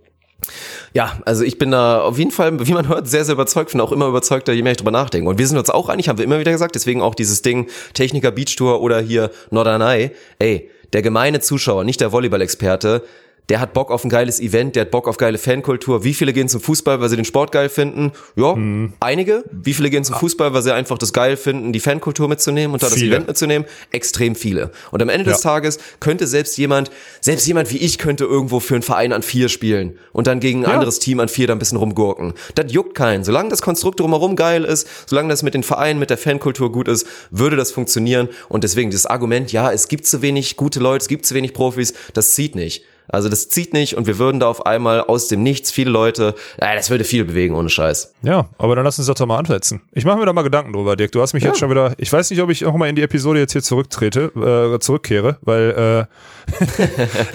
ja, 0.94 1.20
also 1.26 1.44
ich 1.44 1.58
bin 1.58 1.72
da 1.72 2.02
auf 2.02 2.18
jeden 2.18 2.32
Fall, 2.32 2.66
wie 2.66 2.74
man 2.74 2.88
hört, 2.88 3.08
sehr, 3.08 3.26
sehr 3.26 3.34
überzeugt, 3.34 3.72
bin 3.72 3.82
auch 3.82 3.92
immer 3.92 4.08
überzeugter, 4.08 4.54
je 4.54 4.62
mehr 4.62 4.72
ich 4.72 4.78
drüber 4.78 4.92
nachdenke. 4.92 5.30
Und 5.30 5.38
wir 5.38 5.48
sind 5.48 5.58
uns 5.58 5.70
auch 5.70 5.90
einig, 5.90 6.10
haben 6.10 6.18
wir 6.18 6.26
immer 6.26 6.40
wieder 6.40 6.52
gesagt, 6.52 6.76
deswegen 6.76 7.02
auch 7.02 7.16
dieses 7.16 7.42
Ding 7.42 7.68
Techniker 7.94 8.32
Beach 8.32 8.56
Tour 8.56 8.82
oder 8.82 9.00
hier 9.00 9.32
Norderney. 9.52 10.12
Ey, 10.40 10.70
der 10.94 11.02
gemeine 11.02 11.40
Zuschauer, 11.40 11.84
nicht 11.84 12.02
der 12.02 12.12
Volleyball-Experte, 12.12 13.04
der 13.50 13.60
hat 13.60 13.74
Bock 13.74 13.92
auf 13.92 14.04
ein 14.04 14.10
geiles 14.10 14.40
Event, 14.40 14.76
der 14.76 14.82
hat 14.82 14.92
Bock 14.92 15.08
auf 15.08 15.18
geile 15.18 15.38
Fankultur. 15.38 16.04
Wie 16.04 16.14
viele 16.14 16.34
gehen 16.34 16.48
zum 16.50 16.62
Fußball, 16.62 17.02
weil 17.02 17.10
sie 17.10 17.16
den 17.16 17.26
Sport 17.26 17.52
geil 17.52 17.70
finden? 17.70 18.12
Ja, 18.36 18.56
Mhm. 18.56 18.94
einige. 19.00 19.44
Wie 19.52 19.74
viele 19.74 19.90
gehen 19.90 20.04
zum 20.04 20.16
Fußball, 20.16 20.54
weil 20.54 20.62
sie 20.62 20.74
einfach 20.74 20.98
das 20.98 21.14
geil 21.14 21.36
finden, 21.38 21.74
die 21.74 21.80
Fankultur 21.80 22.28
mitzunehmen 22.28 22.74
und 22.74 22.84
da 22.84 22.90
das. 22.90 22.98
Event 23.02 23.28
mitzunehmen? 23.28 23.68
Extrem 23.92 24.36
viele. 24.36 24.72
Und 24.92 25.02
am 25.02 25.10
Ende 25.10 25.26
des 25.26 25.44
Ja. 25.44 25.50
Tages 25.52 25.80
könnte 26.00 26.28
selbst 26.28 26.58
jemand, 26.58 26.92
selbst 27.22 27.48
jemand 27.48 27.72
wie 27.74 27.78
ich 27.78 27.98
könnte 27.98 28.24
irgendwo 28.26 28.60
für 28.60 28.76
einen 28.76 28.84
Verein 28.84 29.14
an 29.14 29.24
vier 29.24 29.50
spielen 29.50 29.98
und 30.14 30.28
dann 30.28 30.40
gegen 30.40 30.60
ein 30.66 30.70
Ja. 30.70 30.76
anderes 30.76 31.00
Team 31.00 31.20
an 31.20 31.28
vier 31.30 31.48
da 31.48 31.54
ein 31.54 31.60
bisschen 31.60 31.78
rumgurken. 31.78 32.34
Das 32.56 32.72
juckt 32.72 32.94
keinen. 32.96 33.24
Solange 33.24 33.50
das 33.50 33.62
Konstrukt 33.62 34.00
drumherum 34.00 34.36
geil 34.36 34.64
ist, 34.64 34.88
solange 35.08 35.30
das 35.30 35.42
mit 35.44 35.54
den 35.54 35.64
Vereinen, 35.64 36.00
mit 36.00 36.10
der 36.10 36.18
Fankultur 36.18 36.72
gut 36.72 36.88
ist, 36.88 37.08
würde 37.32 37.56
das 37.56 37.72
funktionieren. 37.72 38.30
Und 38.48 38.64
deswegen 38.64 38.92
das 38.92 39.06
Argument, 39.06 39.52
ja, 39.52 39.72
es 39.72 39.88
gibt 39.88 40.06
zu 40.06 40.22
wenig 40.22 40.56
gute 40.56 40.80
Leute, 40.80 41.02
es 41.04 41.08
gibt 41.08 41.26
zu 41.26 41.34
wenig 41.36 41.54
Profis, 41.54 41.94
das 42.14 42.36
zieht 42.36 42.56
nicht. 42.56 42.84
Also 43.10 43.28
das 43.30 43.50
zieht 43.50 43.74
nicht 43.74 43.96
und 43.98 44.08
wir 44.08 44.18
würden 44.20 44.40
da 44.40 44.48
auf 44.48 44.66
einmal 44.66 45.02
aus 45.02 45.28
dem 45.28 45.44
Nichts 45.44 45.72
viele 45.72 45.92
Leute, 45.92 46.36
äh, 46.58 46.76
das 46.76 46.90
würde 46.90 47.04
viel 47.04 47.26
bewegen, 47.26 47.56
ohne 47.56 47.70
Scheiß. 47.70 48.14
Ja, 48.22 48.50
aber 48.58 48.76
dann 48.76 48.86
lass 48.86 48.98
uns 49.00 49.08
das 49.08 49.18
doch 49.18 49.26
mal 49.26 49.38
ansetzen. 49.38 49.82
Ich 49.94 50.06
mache 50.06 50.18
mir 50.20 50.26
da 50.26 50.34
mal 50.34 50.44
Gedanken 50.44 50.74
drüber, 50.74 50.96
Dirk. 50.96 51.12
Du 51.12 51.22
hast 51.22 51.34
mich 51.34 51.44
jetzt 51.44 51.60
schon 51.60 51.70
wieder. 51.70 51.94
Ich 51.98 52.12
weiß 52.12 52.30
nicht, 52.30 52.42
ob 52.42 52.50
ich 52.50 52.66
auch 52.66 52.76
mal 52.76 52.88
in 52.88 52.96
die 52.96 53.02
Episode 53.02 53.40
jetzt 53.40 53.54
hier 53.54 53.64
zurücktrete, 53.64 54.76
äh, 54.76 54.80
zurückkehre, 54.80 55.38
weil 55.42 56.08
äh, 56.08 56.54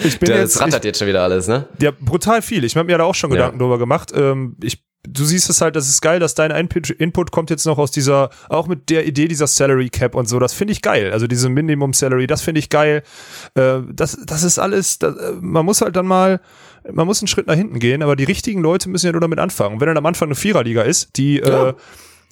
ich 0.07 0.19
bin 0.19 0.29
Das 0.29 0.39
jetzt. 0.39 0.55
Ich, 0.55 0.61
rattert 0.61 0.85
jetzt 0.85 0.99
schon 0.99 1.07
wieder 1.07 1.23
alles, 1.23 1.47
ne? 1.47 1.67
ja, 1.81 1.91
brutal 1.99 2.41
viel. 2.41 2.63
Ich 2.63 2.75
habe 2.75 2.85
mir 2.87 2.97
da 2.97 3.03
auch 3.03 3.15
schon 3.15 3.29
Ja. 3.31 3.35
Gedanken 3.37 3.59
drüber 3.59 3.77
gemacht. 3.77 4.11
Ähm, 4.15 4.55
ich, 4.61 4.83
du 5.07 5.25
siehst 5.25 5.49
es 5.49 5.61
halt, 5.61 5.75
das 5.75 5.89
ist 5.89 6.01
geil, 6.01 6.19
dass 6.19 6.35
dein 6.35 6.51
Input, 6.51 7.31
kommt 7.31 7.49
jetzt 7.49 7.65
noch 7.65 7.77
aus 7.77 7.91
dieser, 7.91 8.29
auch 8.49 8.67
mit 8.67 8.89
der 8.89 9.05
Idee 9.07 9.27
dieser 9.27 9.47
Salary 9.47 9.89
Cap 9.89 10.15
und 10.15 10.27
so. 10.27 10.39
Das 10.39 10.53
finde 10.53 10.73
ich 10.73 10.81
geil. 10.81 11.11
Also 11.11 11.27
diese 11.27 11.49
Minimum 11.49 11.93
Salary, 11.93 12.27
das 12.27 12.41
finde 12.41 12.59
ich 12.59 12.69
geil. 12.69 13.03
Äh, 13.55 13.79
das, 13.91 14.17
das 14.25 14.43
ist 14.43 14.59
alles. 14.59 14.99
Das, 14.99 15.15
äh, 15.15 15.33
man 15.39 15.65
muss 15.65 15.81
halt 15.81 15.95
dann 15.95 16.07
mal 16.07 16.39
man 16.93 17.07
muss 17.07 17.19
einen 17.19 17.27
Schritt 17.27 17.47
nach 17.47 17.55
hinten 17.55 17.79
gehen, 17.79 18.03
aber 18.03 18.15
die 18.15 18.25
richtigen 18.25 18.61
Leute 18.61 18.89
müssen 18.89 19.07
ja 19.07 19.11
nur 19.11 19.21
damit 19.21 19.39
anfangen. 19.39 19.79
Wenn 19.81 19.87
dann 19.87 19.97
am 19.97 20.05
Anfang 20.05 20.27
eine 20.27 20.35
Viererliga 20.35 20.83
ist, 20.83 21.17
die, 21.17 21.37
Ja. 21.37 21.69
äh, 21.69 21.73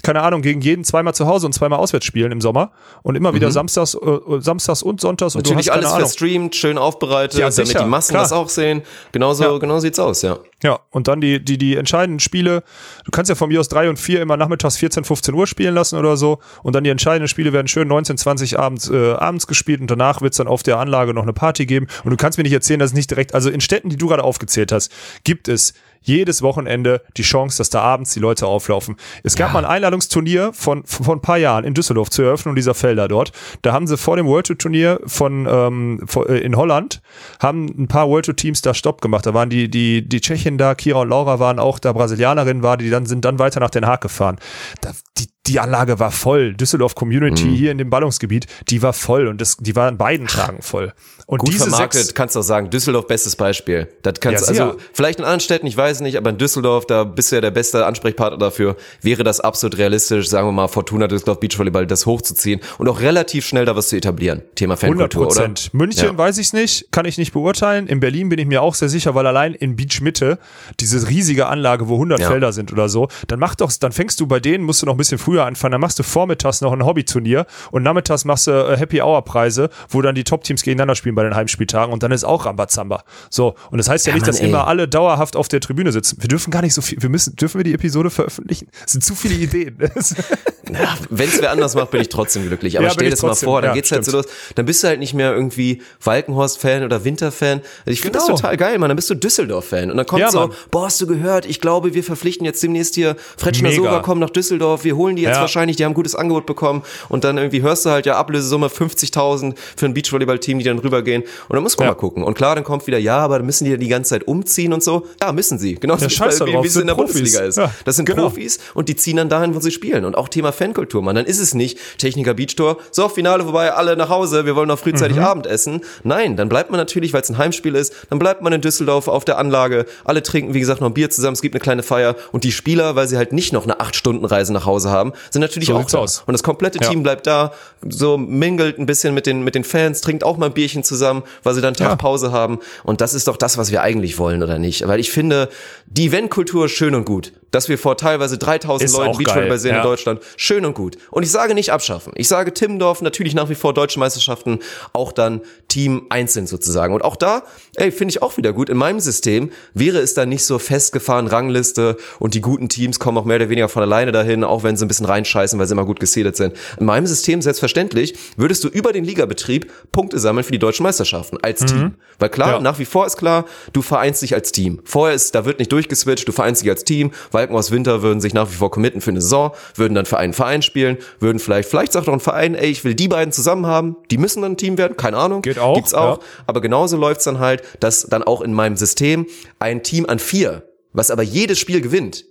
keine 0.03 0.21
Ahnung, 0.21 0.41
gegen 0.41 0.61
jeden 0.61 0.83
zweimal 0.83 1.15
zu 1.15 1.25
Hause 1.25 1.45
und 1.47 1.53
zweimal 1.53 1.79
auswärts 1.79 2.05
spielen 2.05 2.31
im 2.31 2.41
Sommer 2.41 2.71
und 3.03 3.15
immer 3.15 3.33
wieder 3.33 3.49
samstags, 3.51 3.95
äh, 3.95 3.99
samstags 4.39 4.83
und 4.83 5.01
sonntags 5.01 5.35
und 5.35 5.47
Mhm. 5.47 5.55
Natürlich 5.55 5.65
du 5.67 5.71
hast 5.71 5.77
alles 5.77 5.91
Ahnung. 5.93 5.99
verstreamt, 6.07 6.55
schön 6.55 6.77
aufbereitet, 6.77 7.39
Ja, 7.39 7.49
damit 7.49 7.79
die 7.79 7.85
Massen 7.85 8.11
klar. 8.11 8.23
das 8.23 8.31
auch 8.33 8.49
sehen. 8.49 8.81
Genauso, 9.13 9.43
Ja. 9.45 9.57
genau 9.57 9.79
sieht's 9.79 9.99
aus, 9.99 10.21
ja. 10.21 10.37
Ja, 10.61 10.79
und 10.91 11.07
dann 11.09 11.19
die, 11.19 11.43
die, 11.43 11.57
die 11.57 11.75
entscheidenden 11.75 12.19
Spiele. 12.19 12.63
Du 13.03 13.11
kannst 13.11 13.27
ja 13.29 13.35
von 13.35 13.49
mir 13.49 13.59
aus 13.59 13.67
drei 13.67 13.89
und 13.89 13.97
vier 13.99 14.21
immer 14.21 14.37
nachmittags 14.37 14.77
14, 14.77 15.03
15 15.03 15.33
Uhr 15.33 15.45
spielen 15.47 15.73
lassen 15.73 15.97
oder 15.97 16.15
so. 16.15 16.39
Und 16.63 16.73
dann 16.75 16.83
die 16.85 16.89
entscheidenden 16.89 17.27
Spiele 17.27 17.51
werden 17.51 17.67
schön 17.67 17.87
19, 17.87 18.17
20 18.17 18.59
abends, 18.59 18.89
äh, 18.89 19.11
abends 19.13 19.47
gespielt 19.47 19.81
und 19.81 19.89
danach 19.91 20.21
wird's 20.21 20.37
dann 20.37 20.47
auf 20.47 20.63
der 20.63 20.79
Anlage 20.79 21.13
noch 21.13 21.23
eine 21.23 21.33
Party 21.33 21.65
geben. 21.65 21.87
Und 22.05 22.11
du 22.11 22.17
kannst 22.17 22.37
mir 22.37 22.43
nicht 22.43 22.53
erzählen, 22.53 22.79
dass 22.79 22.91
es 22.91 22.95
nicht 22.95 23.09
direkt, 23.09 23.33
also 23.33 23.49
in 23.49 23.59
Städten, 23.61 23.89
die 23.89 23.97
du 23.97 24.07
gerade 24.07 24.23
aufgezählt 24.23 24.71
hast, 24.71 24.91
gibt 25.25 25.47
es 25.49 25.73
jedes 26.03 26.41
Wochenende 26.41 27.01
die 27.17 27.23
Chance, 27.23 27.57
dass 27.57 27.69
da 27.69 27.81
abends 27.81 28.13
die 28.13 28.19
Leute 28.19 28.47
auflaufen. 28.47 28.97
Es 29.23 29.35
gab 29.35 29.53
mal 29.53 29.65
ein 29.65 29.71
Einladungsturnier 29.71 30.51
von, 30.53 30.83
von 30.85 31.17
ein 31.17 31.21
paar 31.21 31.37
Jahren 31.37 31.63
in 31.63 31.73
Düsseldorf 31.73 32.09
zur 32.09 32.25
Eröffnung 32.25 32.55
dieser 32.55 32.73
Felder 32.73 33.07
dort. 33.07 33.31
Da 33.61 33.73
haben 33.73 33.87
sie 33.87 33.97
vor 33.97 34.17
dem 34.17 34.27
World 34.27 34.47
Tour 34.47 34.57
Turnier 34.57 34.99
von, 35.05 35.47
ähm, 35.49 36.05
äh, 36.27 36.39
in 36.39 36.55
Holland, 36.55 37.01
haben 37.39 37.65
ein 37.65 37.87
paar 37.87 38.09
World 38.09 38.25
Tour 38.25 38.35
Teams 38.35 38.61
da 38.61 38.73
Stopp 38.73 39.01
gemacht. 39.01 39.25
Da 39.25 39.33
waren 39.33 39.49
die, 39.49 39.69
die, 39.69 40.07
die 40.07 40.21
Tschechien 40.21 40.57
da, 40.57 40.75
Kira 40.75 41.01
und 41.01 41.09
Laura 41.09 41.39
waren 41.39 41.59
auch 41.59 41.79
da, 41.79 41.93
Brasilianerinnen 41.93 42.63
war, 42.63 42.77
die 42.77 42.89
dann 42.89 43.05
sind 43.05 43.25
dann 43.25 43.39
weiter 43.39 43.59
nach 43.59 43.69
Den 43.69 43.85
Haag 43.85 44.01
gefahren. 44.01 44.37
Da, 44.81 44.91
die, 45.17 45.27
die 45.47 45.59
Anlage 45.59 45.99
war 45.99 46.11
voll. 46.11 46.53
Düsseldorf 46.53 46.95
Community 46.95 47.45
Mhm. 47.45 47.53
hier 47.53 47.71
in 47.71 47.77
dem 47.77 47.89
Ballungsgebiet, 47.89 48.47
die 48.69 48.81
war 48.81 48.93
voll 48.93 49.27
und 49.27 49.41
das, 49.41 49.57
die 49.57 49.75
war 49.75 49.87
an 49.87 49.97
beiden 49.97 50.27
Tagen 50.27 50.61
voll. 50.61 50.93
Und 51.25 51.39
Gut 51.39 51.49
diese 51.53 51.69
vermarktet, 51.69 52.01
sechs, 52.01 52.13
kannst 52.13 52.35
du 52.35 52.39
auch 52.39 52.43
sagen, 52.43 52.69
Düsseldorf 52.69 53.07
bestes 53.07 53.35
Beispiel. 53.35 53.87
Das 54.03 54.15
kannst 54.19 54.41
Ja, 54.43 54.47
also 54.49 54.71
sicher. 54.73 54.87
vielleicht 54.93 55.19
in 55.19 55.25
anderen 55.25 55.39
Städten, 55.39 55.67
ich 55.67 55.75
weiß 55.77 56.01
nicht, 56.01 56.17
aber 56.17 56.29
in 56.29 56.37
Düsseldorf, 56.37 56.85
da 56.85 57.03
bist 57.05 57.31
du 57.31 57.35
ja 57.35 57.41
der 57.41 57.51
beste 57.51 57.85
Ansprechpartner 57.85 58.37
dafür. 58.37 58.75
Wäre 59.01 59.23
das 59.23 59.39
absolut 59.39 59.77
realistisch, 59.77 60.27
sagen 60.29 60.47
wir 60.47 60.51
mal, 60.51 60.67
Fortuna 60.67 61.07
Düsseldorf 61.07 61.39
Beachvolleyball 61.39 61.87
das 61.87 62.05
hochzuziehen 62.05 62.59
und 62.77 62.87
auch 62.89 62.99
relativ 63.01 63.45
schnell 63.45 63.65
da 63.65 63.75
was 63.75 63.89
zu 63.89 63.95
etablieren. 63.97 64.41
Thema 64.55 64.75
100 64.75 65.13
Fankultur, 65.13 65.21
oder? 65.27 65.29
Prozent. 65.47 65.73
München 65.73 66.05
Ja. 66.07 66.17
weiß 66.17 66.37
ich's 66.37 66.53
nicht, 66.53 66.91
kann 66.91 67.05
ich 67.05 67.17
nicht 67.17 67.33
beurteilen. 67.33 67.87
In 67.87 67.99
Berlin 67.99 68.29
bin 68.29 68.39
ich 68.39 68.45
mir 68.45 68.61
auch 68.61 68.75
sehr 68.75 68.89
sicher, 68.89 69.15
weil 69.15 69.27
allein 69.27 69.53
in 69.53 69.75
Beach 69.75 70.01
Mitte, 70.01 70.39
diese 70.79 71.07
riesige 71.07 71.47
Anlage, 71.47 71.87
wo 71.87 71.95
100 71.97 72.19
Ja. 72.21 72.29
Felder 72.29 72.51
sind 72.53 72.71
oder 72.71 72.89
so, 72.89 73.07
dann 73.27 73.39
mach 73.39 73.55
doch, 73.55 73.71
dann 73.79 73.91
fängst 73.91 74.19
du 74.19 74.27
bei 74.27 74.39
denen, 74.39 74.63
musst 74.63 74.81
du 74.81 74.85
noch 74.85 74.93
ein 74.93 74.97
bisschen 74.97 75.17
früher 75.34 75.45
anfangen, 75.45 75.71
dann 75.71 75.81
machst 75.81 75.97
du 75.97 76.03
vormittags 76.03 76.61
noch 76.61 76.71
ein 76.73 76.86
Hobbyturnier 76.86 77.45
und 77.71 77.81
nachmittags 77.81 78.23
machst 78.23 78.45
du 78.47 78.51
äh, 78.51 78.77
Happy 78.77 79.01
Hour 79.01 79.23
Preise, 79.25 79.69
wo 79.89 80.01
dann 80.01 80.13
die 80.13 80.23
Top-Teams 80.23 80.61
gegeneinander 80.61 80.93
spielen 80.95 81.15
bei 81.15 81.23
den 81.23 81.36
Heimspieltagen 81.36 81.91
und 81.91 82.03
dann 82.03 82.11
ist 82.11 82.23
auch 82.23 82.45
Rambazamba. 82.45 83.03
So. 83.31 83.55
Und 83.71 83.79
das 83.79 83.89
heißt 83.89 84.05
ja, 84.05 84.11
Ja, 84.11 84.15
nicht, 84.15 84.21
Mann, 84.23 84.27
dass 84.31 84.39
ey. 84.41 84.49
immer 84.49 84.67
alle 84.67 84.88
dauerhaft 84.88 85.36
auf 85.36 85.47
der 85.47 85.59
Tribüne 85.59 85.91
sitzen. 85.91 86.17
Wir 86.21 86.27
dürfen 86.27 86.51
gar 86.51 86.61
nicht 86.61 86.75
so 86.75 86.81
viel, 86.81 87.01
wir 87.01 87.09
müssen, 87.09 87.36
dürfen 87.36 87.57
wir 87.59 87.63
die 87.63 87.73
Episode 87.73 88.11
veröffentlichen? 88.11 88.67
Es 88.86 88.91
sind 88.91 89.03
zu 89.03 89.15
viele 89.15 89.34
Ideen. 89.36 89.77
Wenn 91.09 91.27
es 91.27 91.41
wer 91.41 91.51
anders 91.51 91.75
macht, 91.75 91.91
bin 91.91 92.01
ich 92.01 92.09
trotzdem 92.09 92.47
glücklich. 92.47 92.77
Aber 92.77 92.88
Ja, 92.88 92.93
stell 92.93 93.05
dir 93.05 93.11
das 93.11 93.21
mal 93.21 93.36
vor, 93.36 93.61
dann 93.61 93.71
Ja, 93.71 93.75
geht's 93.75 93.91
halt 93.91 94.05
so 94.05 94.11
stimmt. 94.11 94.25
los. 94.25 94.34
Dann 94.55 94.65
bist 94.65 94.84
du 94.84 94.88
halt 94.88 94.99
nicht 94.99 95.13
mehr 95.13 95.34
irgendwie 95.34 95.81
Walkenhorst-Fan 96.03 96.84
oder 96.84 97.03
Winter-Fan. 97.03 97.61
Ich 97.86 98.01
finde 98.01 98.17
Genau. 98.19 98.27
das 98.31 98.39
total 98.41 98.57
geil, 98.57 98.77
man. 98.79 98.89
Dann 98.89 98.95
bist 98.95 99.09
du 99.09 99.15
Düsseldorf-Fan. 99.15 99.91
Und 99.91 99.97
dann 99.97 100.05
kommt 100.05 100.21
Ja, 100.21 100.31
so, 100.31 100.39
Mann. 100.39 100.51
boah, 100.71 100.86
hast 100.86 101.01
du 101.01 101.07
gehört, 101.07 101.45
ich 101.45 101.59
glaube, 101.59 101.93
wir 101.93 102.03
verpflichten 102.03 102.45
jetzt 102.45 102.63
demnächst 102.63 102.95
hier 102.95 103.15
Fretschner 103.38 103.69
Mega. 103.69 103.81
Sora 103.84 103.99
kommen 103.99 104.21
nach 104.21 104.29
Düsseldorf, 104.29 104.84
wir 104.84 104.95
holen 104.95 105.15
die 105.15 105.22
jetzt 105.24 105.36
Ja. 105.36 105.41
wahrscheinlich, 105.41 105.78
die 105.78 105.86
haben 105.86 105.91
ein 105.91 105.95
gutes 105.95 106.15
Angebot 106.15 106.45
bekommen. 106.45 106.84
Und 107.09 107.24
dann 107.24 107.38
irgendwie 107.38 107.61
hörst 107.61 107.86
du 107.86 107.89
halt 107.89 108.05
ja 108.05 108.15
Ablösesumme 108.17 108.69
50.000 108.69 109.55
für 109.76 109.86
ein 109.86 109.93
Beachvolleyball-Team, 109.93 110.59
die 110.59 110.65
dann 110.65 110.80
rübergehen. 110.80 111.24
Und 111.24 111.55
dann 111.55 111.63
muss 111.63 111.78
man 111.78 111.88
Ja. 111.88 111.91
mal 111.93 111.97
gucken. 111.97 112.24
Und 112.24 112.36
klar, 112.36 112.55
dann 112.55 112.63
kommt 112.63 112.88
wieder, 112.88 112.97
ja, 112.97 113.17
aber 113.17 113.38
dann 113.38 113.45
müssen 113.45 113.65
die 113.65 113.71
ja 113.71 113.78
die 113.78 113.88
ganze 113.88 114.11
Zeit 114.11 114.28
umziehen 114.28 114.74
und 114.74 114.84
so. 114.84 115.07
Ja, 115.21 115.32
müssen 115.32 115.57
sie. 115.59 115.76
Genau 115.76 115.95
Ja, 115.97 116.09
scheiß 116.09 116.39
wie, 116.45 116.51
drauf, 116.51 116.63
wie 116.63 116.67
es 116.67 116.76
in 116.76 116.88
der 116.88 116.95
Profis. 116.95 117.13
Bundesliga 117.15 117.45
ist. 117.45 117.57
Ja, 117.57 117.71
das 117.86 117.95
sind 117.95 118.05
genau. 118.05 118.24
Profis 118.24 118.59
und 118.74 118.89
die 118.89 118.95
ziehen 118.95 119.17
dann 119.17 119.30
dahin, 119.30 119.55
wo 119.55 119.59
sie 119.59 119.71
spielen. 119.71 120.05
Und 120.05 120.15
auch 120.17 120.30
Thema 120.30 120.51
Fankultur, 120.51 121.01
man. 121.01 121.15
Dann 121.15 121.26
ist 121.26 121.39
es 121.39 121.53
nicht 121.53 121.78
Techniker 121.97 122.34
Beach 122.34 122.55
Tour, 122.55 122.78
so, 122.91 123.09
Finale 123.09 123.43
vorbei, 123.43 123.71
alle 123.74 123.95
nach 123.95 124.09
Hause, 124.09 124.45
wir 124.45 124.55
wollen 124.55 124.67
noch 124.67 124.80
frühzeitig 124.80 125.17
Mhm. 125.17 125.24
Abendessen. 125.24 125.82
Nein, 126.03 126.36
dann 126.36 126.49
bleibt 126.49 126.69
man 126.71 126.80
natürlich, 126.80 127.13
weil 127.13 127.21
es 127.21 127.30
ein 127.30 127.38
Heimspiel 127.38 127.76
ist, 127.76 127.93
dann 128.09 128.19
bleibt 128.19 128.41
man 128.41 128.53
in 128.53 128.61
Düsseldorf 128.61 129.07
auf 129.07 129.26
der 129.26 129.38
Anlage, 129.38 129.86
alle 130.03 130.24
trinken, 130.24 130.53
wie 130.53 130.59
gesagt, 130.59 130.82
noch 130.82 130.88
ein 130.89 130.93
Bier 130.93 131.09
zusammen, 131.09 131.34
es 131.34 131.41
gibt 131.41 131.55
eine 131.55 131.61
kleine 131.61 131.84
Feier 131.84 132.15
und 132.32 132.43
die 132.43 132.51
Spieler, 132.51 132.95
weil 132.95 133.07
sie 133.07 133.17
halt 133.17 133.32
nicht 133.34 133.53
noch 133.53 133.63
eine 133.63 133.80
8-Stunden-Reise 133.80 134.51
nach 134.53 134.65
Hause 134.65 134.89
haben, 134.89 135.12
sind 135.30 135.41
natürlich 135.41 135.70
So 135.70 135.76
auch 135.76 135.86
da. 135.86 135.97
aus. 135.99 136.24
Und 136.26 136.34
das 136.34 136.43
komplette 136.43 136.80
Ja. 136.82 136.89
Team 136.89 137.03
bleibt 137.03 137.28
da, 137.28 137.53
so 137.88 138.18
mingelt 138.18 138.80
ein 138.80 138.86
bisschen 138.86 139.14
mit 139.14 139.26
den, 139.26 139.43
mit 139.43 139.55
den 139.55 139.64
Fans, 139.64 140.01
trinkt 140.01 140.24
auch 140.24 140.38
mal 140.38 140.47
ein 140.47 140.53
Bierchen 140.53 140.84
zusammen, 140.84 141.24
weil 141.43 141.53
sie 141.53 141.61
dann 141.61 141.74
Tag 141.74 141.89
Ja. 141.89 141.95
Pause 141.95 142.32
haben. 142.32 142.59
Und 142.84 143.01
das 143.01 143.14
ist 143.14 143.28
doch 143.28 143.38
das, 143.38 143.57
was 143.57 143.72
wir 143.72 143.82
eigentlich 143.82 144.18
wollen, 144.18 144.43
oder 144.43 144.59
nicht? 144.59 144.88
Weil 144.88 144.99
ich 144.99 145.11
finde, 145.11 145.49
die 145.86 146.07
Eventkultur 146.07 146.66
ist 146.66 146.72
schön 146.74 146.95
und 146.95 147.05
gut. 147.05 147.34
Dass 147.53 147.69
wir 147.69 147.77
vor 147.77 147.95
teilweise 147.97 148.37
3000 148.39 148.89
Ist 148.89 148.97
Leuten 148.97 149.17
Beachvolleyball 149.17 149.59
sehen 149.59 149.71
ja. 149.71 149.77
in 149.77 149.83
Deutschland, 149.83 150.21
schön 150.37 150.65
und 150.65 150.73
gut. 150.73 150.97
Und 151.11 151.21
ich 151.21 151.29
sage 151.29 151.53
nicht 151.53 151.71
abschaffen. 151.71 152.11
Ich 152.15 152.27
sage 152.27 152.51
Timmendorf 152.51 153.01
natürlich 153.03 153.35
nach 153.35 153.47
wie 153.47 153.55
vor 153.55 153.75
deutsche 153.75 153.99
Meisterschaften, 153.99 154.59
auch 154.91 155.11
dann 155.11 155.41
Team 155.67 156.07
einzeln 156.09 156.47
sozusagen. 156.47 156.95
Und 156.95 157.03
auch 157.03 157.15
da, 157.15 157.43
ey, 157.75 157.91
finde 157.91 158.11
ich 158.11 158.23
auch 158.23 158.37
wieder 158.37 158.53
gut. 158.53 158.69
In 158.69 158.77
meinem 158.77 158.99
System 158.99 159.51
wäre 159.75 159.99
es 159.99 160.15
dann 160.15 160.29
nicht 160.29 160.43
so 160.45 160.57
festgefahren, 160.57 161.27
Rangliste 161.27 161.95
und 162.17 162.33
die 162.33 162.41
guten 162.41 162.69
Teams 162.69 162.97
kommen 162.99 163.19
auch 163.19 163.25
mehr 163.25 163.35
oder 163.35 163.49
weniger 163.49 163.69
von 163.69 163.83
alleine 163.83 164.11
dahin, 164.11 164.43
auch 164.43 164.63
wenn 164.63 164.75
sie 164.75 164.85
ein 164.85 164.87
bisschen 164.87 165.05
reinscheißen, 165.05 165.59
weil 165.59 165.67
sie 165.67 165.73
immer 165.73 165.85
gut 165.85 165.99
geseedet 165.99 166.35
sind. 166.35 166.55
In 166.79 166.87
meinem 166.87 167.05
System 167.05 167.41
selbstverständlich 167.43 168.15
würdest 168.35 168.63
du 168.63 168.67
über 168.67 168.93
den 168.93 169.03
Ligabetrieb 169.05 169.71
Punkte 169.91 170.17
sammeln 170.17 170.43
für 170.43 170.51
die 170.51 170.59
deutschen 170.59 170.83
Meisterschaften 170.83 171.37
als 171.43 171.63
Team. 171.63 171.93
Weil 172.17 172.29
klar, 172.29 172.53
Ja. 172.53 172.59
nach 172.59 172.79
wie 172.79 172.85
vor 172.85 173.05
ist 173.05 173.17
klar, 173.17 173.45
du 173.73 173.83
vereinst 173.83 174.23
dich 174.23 174.33
als 174.33 174.51
Team. 174.51 174.79
Vorher 174.85 175.15
ist, 175.15 175.35
da 175.35 175.45
wird 175.45 175.59
nicht 175.59 175.71
durchgeswitcht, 175.71 176.27
du 176.27 176.31
vereinst 176.31 176.63
dich 176.63 176.69
als 176.69 176.83
Team. 176.83 177.11
Walkenhaus 177.43 177.71
Winter 177.71 178.01
würden 178.01 178.21
sich 178.21 178.33
nach 178.33 178.49
wie 178.49 178.55
vor 178.55 178.71
committen 178.71 179.01
für 179.01 179.11
eine 179.11 179.21
Saison, 179.21 179.51
würden 179.75 179.95
dann 179.95 180.05
für 180.05 180.17
einen 180.17 180.33
Verein 180.33 180.61
spielen, 180.61 180.97
würden 181.19 181.39
vielleicht, 181.39 181.69
vielleicht 181.69 181.91
sagt 181.91 182.07
doch 182.07 182.13
ein 182.13 182.19
Verein, 182.19 182.55
ey, 182.55 182.69
ich 182.69 182.83
will 182.85 182.95
die 182.95 183.07
beiden 183.07 183.33
zusammen 183.33 183.65
haben, 183.65 183.97
die 184.11 184.17
müssen 184.17 184.41
dann 184.41 184.53
ein 184.53 184.57
Team 184.57 184.77
werden, 184.77 184.95
keine 184.95 185.17
Ahnung. 185.17 185.41
Geht 185.41 185.59
auch, 185.59 185.75
Gibt's 185.75 185.93
auch. 185.93 186.19
ja. 186.19 186.23
Aber 186.47 186.61
genauso 186.61 186.97
läuft's 186.97 187.25
dann 187.25 187.39
halt, 187.39 187.63
dass 187.81 188.03
dann 188.03 188.23
auch 188.23 188.41
in 188.41 188.53
meinem 188.53 188.77
System 188.77 189.27
ein 189.59 189.83
Team 189.83 190.05
an 190.07 190.19
vier, 190.19 190.63
was 190.93 191.11
aber 191.11 191.23
jedes 191.23 191.59
Spiel 191.59 191.81
gewinnt, 191.81 192.25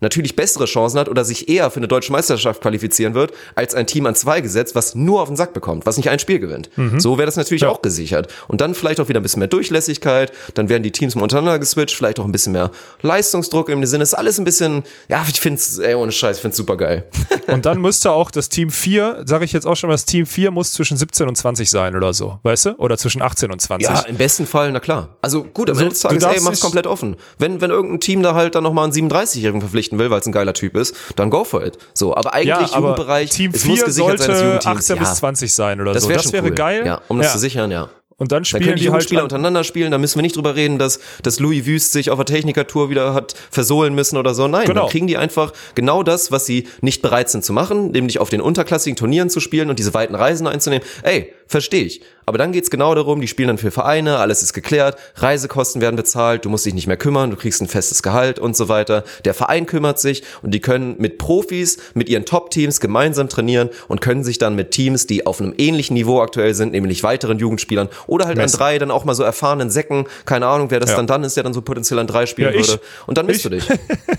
natürlich 0.00 0.36
bessere 0.36 0.64
Chancen 0.66 0.98
hat 0.98 1.08
oder 1.08 1.24
sich 1.24 1.48
eher 1.48 1.70
für 1.70 1.78
eine 1.78 1.88
deutsche 1.88 2.12
Meisterschaft 2.12 2.60
qualifizieren 2.62 3.14
wird, 3.14 3.32
als 3.54 3.74
ein 3.74 3.86
Team 3.86 4.06
an 4.06 4.14
zwei 4.14 4.40
gesetzt, 4.40 4.74
was 4.74 4.94
nur 4.94 5.20
auf 5.22 5.28
den 5.28 5.36
Sack 5.36 5.52
bekommt, 5.54 5.86
was 5.86 5.96
nicht 5.96 6.08
ein 6.10 6.18
Spiel 6.18 6.38
gewinnt. 6.38 6.70
So 6.98 7.18
wäre 7.18 7.26
das 7.26 7.36
natürlich 7.36 7.62
Ja. 7.62 7.68
auch 7.70 7.82
gesichert. 7.82 8.32
Und 8.48 8.60
dann 8.60 8.74
vielleicht 8.74 9.00
auch 9.00 9.08
wieder 9.08 9.20
ein 9.20 9.22
bisschen 9.22 9.40
mehr 9.40 9.48
Durchlässigkeit, 9.48 10.32
dann 10.54 10.68
werden 10.68 10.82
die 10.82 10.92
Teams 10.92 11.14
mal 11.14 11.22
untereinander 11.22 11.58
geswitcht, 11.58 11.96
vielleicht 11.96 12.18
auch 12.20 12.24
ein 12.24 12.32
bisschen 12.32 12.52
mehr 12.52 12.70
Leistungsdruck 13.02 13.68
im 13.68 13.84
Sinne, 13.86 14.02
ist 14.04 14.14
alles 14.14 14.38
ein 14.38 14.44
bisschen, 14.44 14.82
ja, 15.08 15.24
ich 15.28 15.40
find's, 15.40 15.78
ey, 15.78 15.94
ohne 15.94 16.12
Scheiß, 16.12 16.36
ich 16.36 16.42
find's 16.42 16.56
super 16.56 16.76
geil. 16.76 17.04
Und 17.46 17.64
dann 17.66 17.80
müsste 17.80 18.12
auch 18.12 18.30
das 18.30 18.48
Team 18.48 18.70
4, 18.70 19.22
sage 19.24 19.44
ich 19.44 19.52
jetzt 19.52 19.66
auch 19.66 19.76
schon 19.76 19.88
mal, 19.88 19.94
das 19.94 20.04
Team 20.04 20.26
4 20.26 20.50
muss 20.50 20.72
zwischen 20.72 20.96
17 20.96 21.28
und 21.28 21.36
20 21.36 21.70
sein 21.70 21.96
oder 21.96 22.12
so, 22.12 22.38
weißt 22.42 22.66
du? 22.66 22.70
Oder 22.78 22.98
zwischen 22.98 23.22
18 23.22 23.50
und 23.50 23.60
20. 23.60 23.88
Ja, 23.88 24.00
im 24.02 24.16
besten 24.16 24.46
Fall, 24.46 24.70
na 24.72 24.80
klar. 24.80 25.16
Also 25.22 25.44
gut, 25.44 25.68
am 25.70 25.74
Also, 25.76 25.80
Ende 25.82 25.92
des 25.94 26.00
Tages, 26.02 26.24
ey, 26.24 26.40
mach's 26.42 26.60
komplett 26.60 26.86
offen. 26.86 27.16
Wenn, 27.38 27.60
wenn 27.60 27.70
irgendein 27.70 28.00
Team 28.00 28.22
da 28.22 28.34
halt 28.34 28.54
dann 28.54 28.64
nochmal 28.64 28.84
einen 28.84 28.92
37-Jährigen 28.92 29.60
verpflichten 29.88 29.98
will, 29.98 30.10
weil 30.10 30.20
es 30.20 30.26
ein 30.26 30.32
geiler 30.32 30.52
Typ 30.54 30.76
ist, 30.76 30.94
dann 31.16 31.30
go 31.30 31.44
for 31.44 31.64
it. 31.64 31.78
So, 31.94 32.14
aber 32.16 32.34
eigentlich 32.34 32.48
ja, 32.48 32.72
aber 32.72 32.90
Jugendbereich, 32.90 33.30
Team 33.30 33.52
es 33.54 33.64
muss 33.64 33.78
4 33.78 33.86
gesichert 33.86 34.18
sein, 34.18 34.26
sollte 34.28 34.44
Jugendteams. 34.44 34.78
18 34.78 34.96
ja, 34.96 35.02
bis 35.02 35.14
20 35.16 35.54
sein 35.54 35.80
oder 35.80 35.92
das 35.92 36.02
so. 36.04 36.08
wäre 36.08 36.22
Das 36.22 36.32
wäre 36.32 36.46
cool. 36.48 36.54
geil. 36.54 36.82
Ja, 36.86 37.00
um 37.08 37.18
das 37.18 37.32
zu 37.32 37.38
sichern, 37.38 37.70
ja. 37.70 37.88
Und 38.20 38.32
dann 38.32 38.42
Da 38.42 38.44
spielen 38.46 38.62
können 38.64 38.74
die 38.74 38.80
die 38.80 38.86
halt 38.86 38.94
Jugendspieler 38.94 39.22
untereinander 39.22 39.62
spielen, 39.62 39.92
da 39.92 39.98
müssen 39.98 40.16
wir 40.16 40.22
nicht 40.22 40.34
drüber 40.34 40.56
reden, 40.56 40.80
dass, 40.80 40.98
dass 41.22 41.38
Louis 41.38 41.66
Wüst 41.66 41.92
sich 41.92 42.10
auf 42.10 42.16
der 42.18 42.26
Technikertour 42.26 42.90
wieder 42.90 43.14
hat 43.14 43.36
versohlen 43.48 43.94
müssen 43.94 44.16
oder 44.16 44.34
so. 44.34 44.48
Nein, 44.48 44.66
Genau. 44.66 44.82
dann 44.82 44.90
kriegen 44.90 45.06
die 45.06 45.16
einfach 45.16 45.52
genau 45.76 46.02
das, 46.02 46.32
was 46.32 46.44
sie 46.44 46.66
nicht 46.80 47.00
bereit 47.00 47.30
sind 47.30 47.44
zu 47.44 47.52
machen, 47.52 47.92
nämlich 47.92 48.18
auf 48.18 48.28
den 48.28 48.40
unterklassigen 48.40 48.96
Turnieren 48.96 49.30
zu 49.30 49.38
spielen 49.38 49.70
und 49.70 49.78
diese 49.78 49.94
weiten 49.94 50.16
Reisen 50.16 50.48
einzunehmen. 50.48 50.84
Ey, 51.04 51.32
verstehe 51.48 51.84
ich. 51.84 52.02
Aber 52.26 52.36
dann 52.36 52.52
geht's 52.52 52.68
genau 52.70 52.94
darum, 52.94 53.22
die 53.22 53.26
spielen 53.26 53.48
dann 53.48 53.56
für 53.56 53.70
Vereine, 53.70 54.18
alles 54.18 54.42
ist 54.42 54.52
geklärt, 54.52 54.98
Reisekosten 55.16 55.80
werden 55.80 55.96
bezahlt, 55.96 56.44
du 56.44 56.50
musst 56.50 56.66
dich 56.66 56.74
nicht 56.74 56.86
mehr 56.86 56.98
kümmern, 56.98 57.30
du 57.30 57.36
kriegst 57.36 57.62
ein 57.62 57.68
festes 57.68 58.02
Gehalt 58.02 58.38
und 58.38 58.54
so 58.54 58.68
weiter. 58.68 59.02
Der 59.24 59.32
Verein 59.32 59.64
kümmert 59.64 59.98
sich 59.98 60.22
und 60.42 60.50
die 60.52 60.60
können 60.60 60.96
mit 60.98 61.16
Profis, 61.16 61.78
mit 61.94 62.10
ihren 62.10 62.26
Top-Teams 62.26 62.80
gemeinsam 62.80 63.30
trainieren 63.30 63.70
und 63.88 64.02
können 64.02 64.24
sich 64.24 64.36
dann 64.36 64.56
mit 64.56 64.72
Teams, 64.72 65.06
die 65.06 65.26
auf 65.26 65.40
einem 65.40 65.54
ähnlichen 65.56 65.94
Niveau 65.94 66.20
aktuell 66.20 66.52
sind, 66.52 66.72
nämlich 66.72 67.02
weiteren 67.02 67.38
Jugendspielern 67.38 67.88
oder 68.06 68.26
halt 68.26 68.36
Messen. 68.36 68.56
an 68.56 68.58
drei 68.58 68.78
dann 68.78 68.90
auch 68.90 69.06
mal 69.06 69.14
so 69.14 69.22
erfahrenen 69.22 69.70
Säcken, 69.70 70.04
keine 70.26 70.46
Ahnung, 70.48 70.70
wer 70.70 70.80
das 70.80 70.90
Ja. 70.90 70.96
dann 70.96 71.06
dann 71.06 71.24
ist, 71.24 71.34
der 71.36 71.44
dann 71.44 71.54
so 71.54 71.62
potenziell 71.62 71.98
an 71.98 72.06
drei 72.06 72.26
spielen 72.26 72.52
Ja, 72.52 72.60
würde. 72.60 72.78
Und 73.06 73.16
dann 73.16 73.24
misst 73.24 73.46
du 73.46 73.48
dich. 73.48 73.66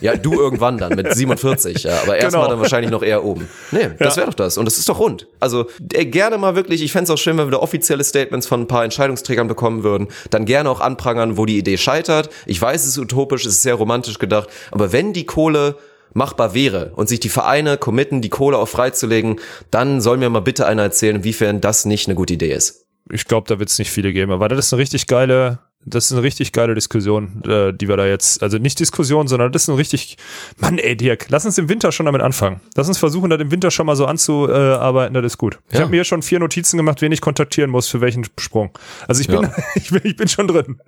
Ja, 0.01 0.15
du 0.15 0.33
irgendwann 0.33 0.79
dann 0.79 0.95
mit 0.95 1.13
47, 1.13 1.83
ja, 1.83 2.01
aber 2.01 2.17
erstmal 2.17 2.45
Genau. 2.45 2.47
dann 2.53 2.59
wahrscheinlich 2.61 2.89
noch 2.89 3.03
eher 3.03 3.23
oben. 3.23 3.47
Nee, 3.71 3.89
das 3.99 4.17
wäre 4.17 4.25
doch 4.25 4.33
das. 4.33 4.57
Und 4.57 4.65
das 4.65 4.79
ist 4.79 4.89
doch 4.89 4.97
rund. 4.99 5.27
Also 5.39 5.67
äh, 5.93 6.05
gerne 6.05 6.37
mal 6.37 6.55
wirklich, 6.55 6.81
ich 6.81 6.91
fänd's 6.91 7.09
auch 7.09 7.17
schön, 7.17 7.37
wenn 7.37 7.47
wir 7.47 7.51
da 7.51 7.57
offizielle 7.57 8.03
Statements 8.03 8.47
von 8.47 8.61
ein 8.61 8.67
paar 8.67 8.83
Entscheidungsträgern 8.83 9.47
bekommen 9.47 9.83
würden. 9.83 10.07
Dann 10.29 10.45
gerne 10.45 10.69
auch 10.69 10.81
anprangern, 10.81 11.37
wo 11.37 11.45
die 11.45 11.57
Idee 11.57 11.77
scheitert. 11.77 12.29
Ich 12.45 12.61
weiß, 12.61 12.83
es 12.83 12.89
ist 12.89 12.97
utopisch, 12.97 13.45
es 13.45 13.55
ist 13.55 13.63
sehr 13.63 13.75
romantisch 13.75 14.19
gedacht, 14.19 14.49
aber 14.71 14.91
wenn 14.91 15.13
die 15.13 15.25
Kohle 15.25 15.75
machbar 16.13 16.53
wäre 16.53 16.91
und 16.95 17.07
sich 17.07 17.19
die 17.19 17.29
Vereine 17.29 17.77
committen, 17.77 18.21
die 18.21 18.29
Kohle 18.29 18.57
auch 18.57 18.67
freizulegen, 18.67 19.39
dann 19.71 20.01
soll 20.01 20.17
mir 20.17 20.29
mal 20.29 20.39
bitte 20.39 20.65
einer 20.65 20.83
erzählen, 20.83 21.17
inwiefern 21.17 21.61
das 21.61 21.85
nicht 21.85 22.07
eine 22.07 22.15
gute 22.15 22.33
Idee 22.33 22.51
ist. 22.51 22.85
Ich 23.11 23.25
glaube, 23.25 23.47
da 23.47 23.59
wird 23.59 23.69
es 23.69 23.79
nicht 23.79 23.91
viele 23.91 24.13
geben. 24.13 24.31
Aber 24.31 24.47
das 24.49 24.65
ist 24.65 24.73
eine 24.73 24.81
richtig 24.81 25.07
geile, 25.07 25.59
das 25.85 26.05
ist 26.05 26.11
eine 26.11 26.23
richtig 26.23 26.51
geile 26.51 26.75
Diskussion, 26.75 27.41
äh, 27.47 27.71
die 27.73 27.87
wir 27.87 27.95
da 27.95 28.05
jetzt, 28.05 28.43
also 28.43 28.57
nicht 28.57 28.79
Diskussion, 28.79 29.27
sondern 29.29 29.51
das 29.53 29.63
ist 29.63 29.69
ein 29.69 29.75
richtig, 29.75 30.17
Mann, 30.57 30.77
ey, 30.77 30.95
Dirk, 30.97 31.27
lass 31.29 31.45
uns 31.45 31.57
im 31.57 31.69
Winter 31.69 31.91
schon 31.93 32.05
damit 32.05 32.21
anfangen. 32.21 32.59
Lass 32.75 32.87
uns 32.89 32.97
versuchen, 32.97 33.29
das 33.29 33.39
im 33.39 33.49
Winter 33.49 33.71
schon 33.71 33.85
mal 33.85 33.95
so 33.95 34.05
anzuarbeiten, 34.05 35.13
das 35.13 35.23
ist 35.25 35.37
gut. 35.37 35.57
Ich 35.69 35.75
Ja. 35.75 35.81
habe 35.81 35.91
mir 35.91 36.03
schon 36.03 36.21
vier 36.21 36.39
Notizen 36.39 36.75
gemacht, 36.77 37.01
wen 37.01 37.11
ich 37.13 37.21
kontaktieren 37.21 37.69
muss, 37.71 37.87
für 37.87 38.01
welchen 38.01 38.25
Sprung. 38.37 38.71
Also 39.07 39.21
ich 39.21 39.27
bin, 39.27 39.41
Ja. 39.41 39.51
ich 39.75 39.89
bin, 39.89 40.01
ich 40.03 40.15
bin 40.17 40.27
schon 40.27 40.47
drin. 40.49 40.79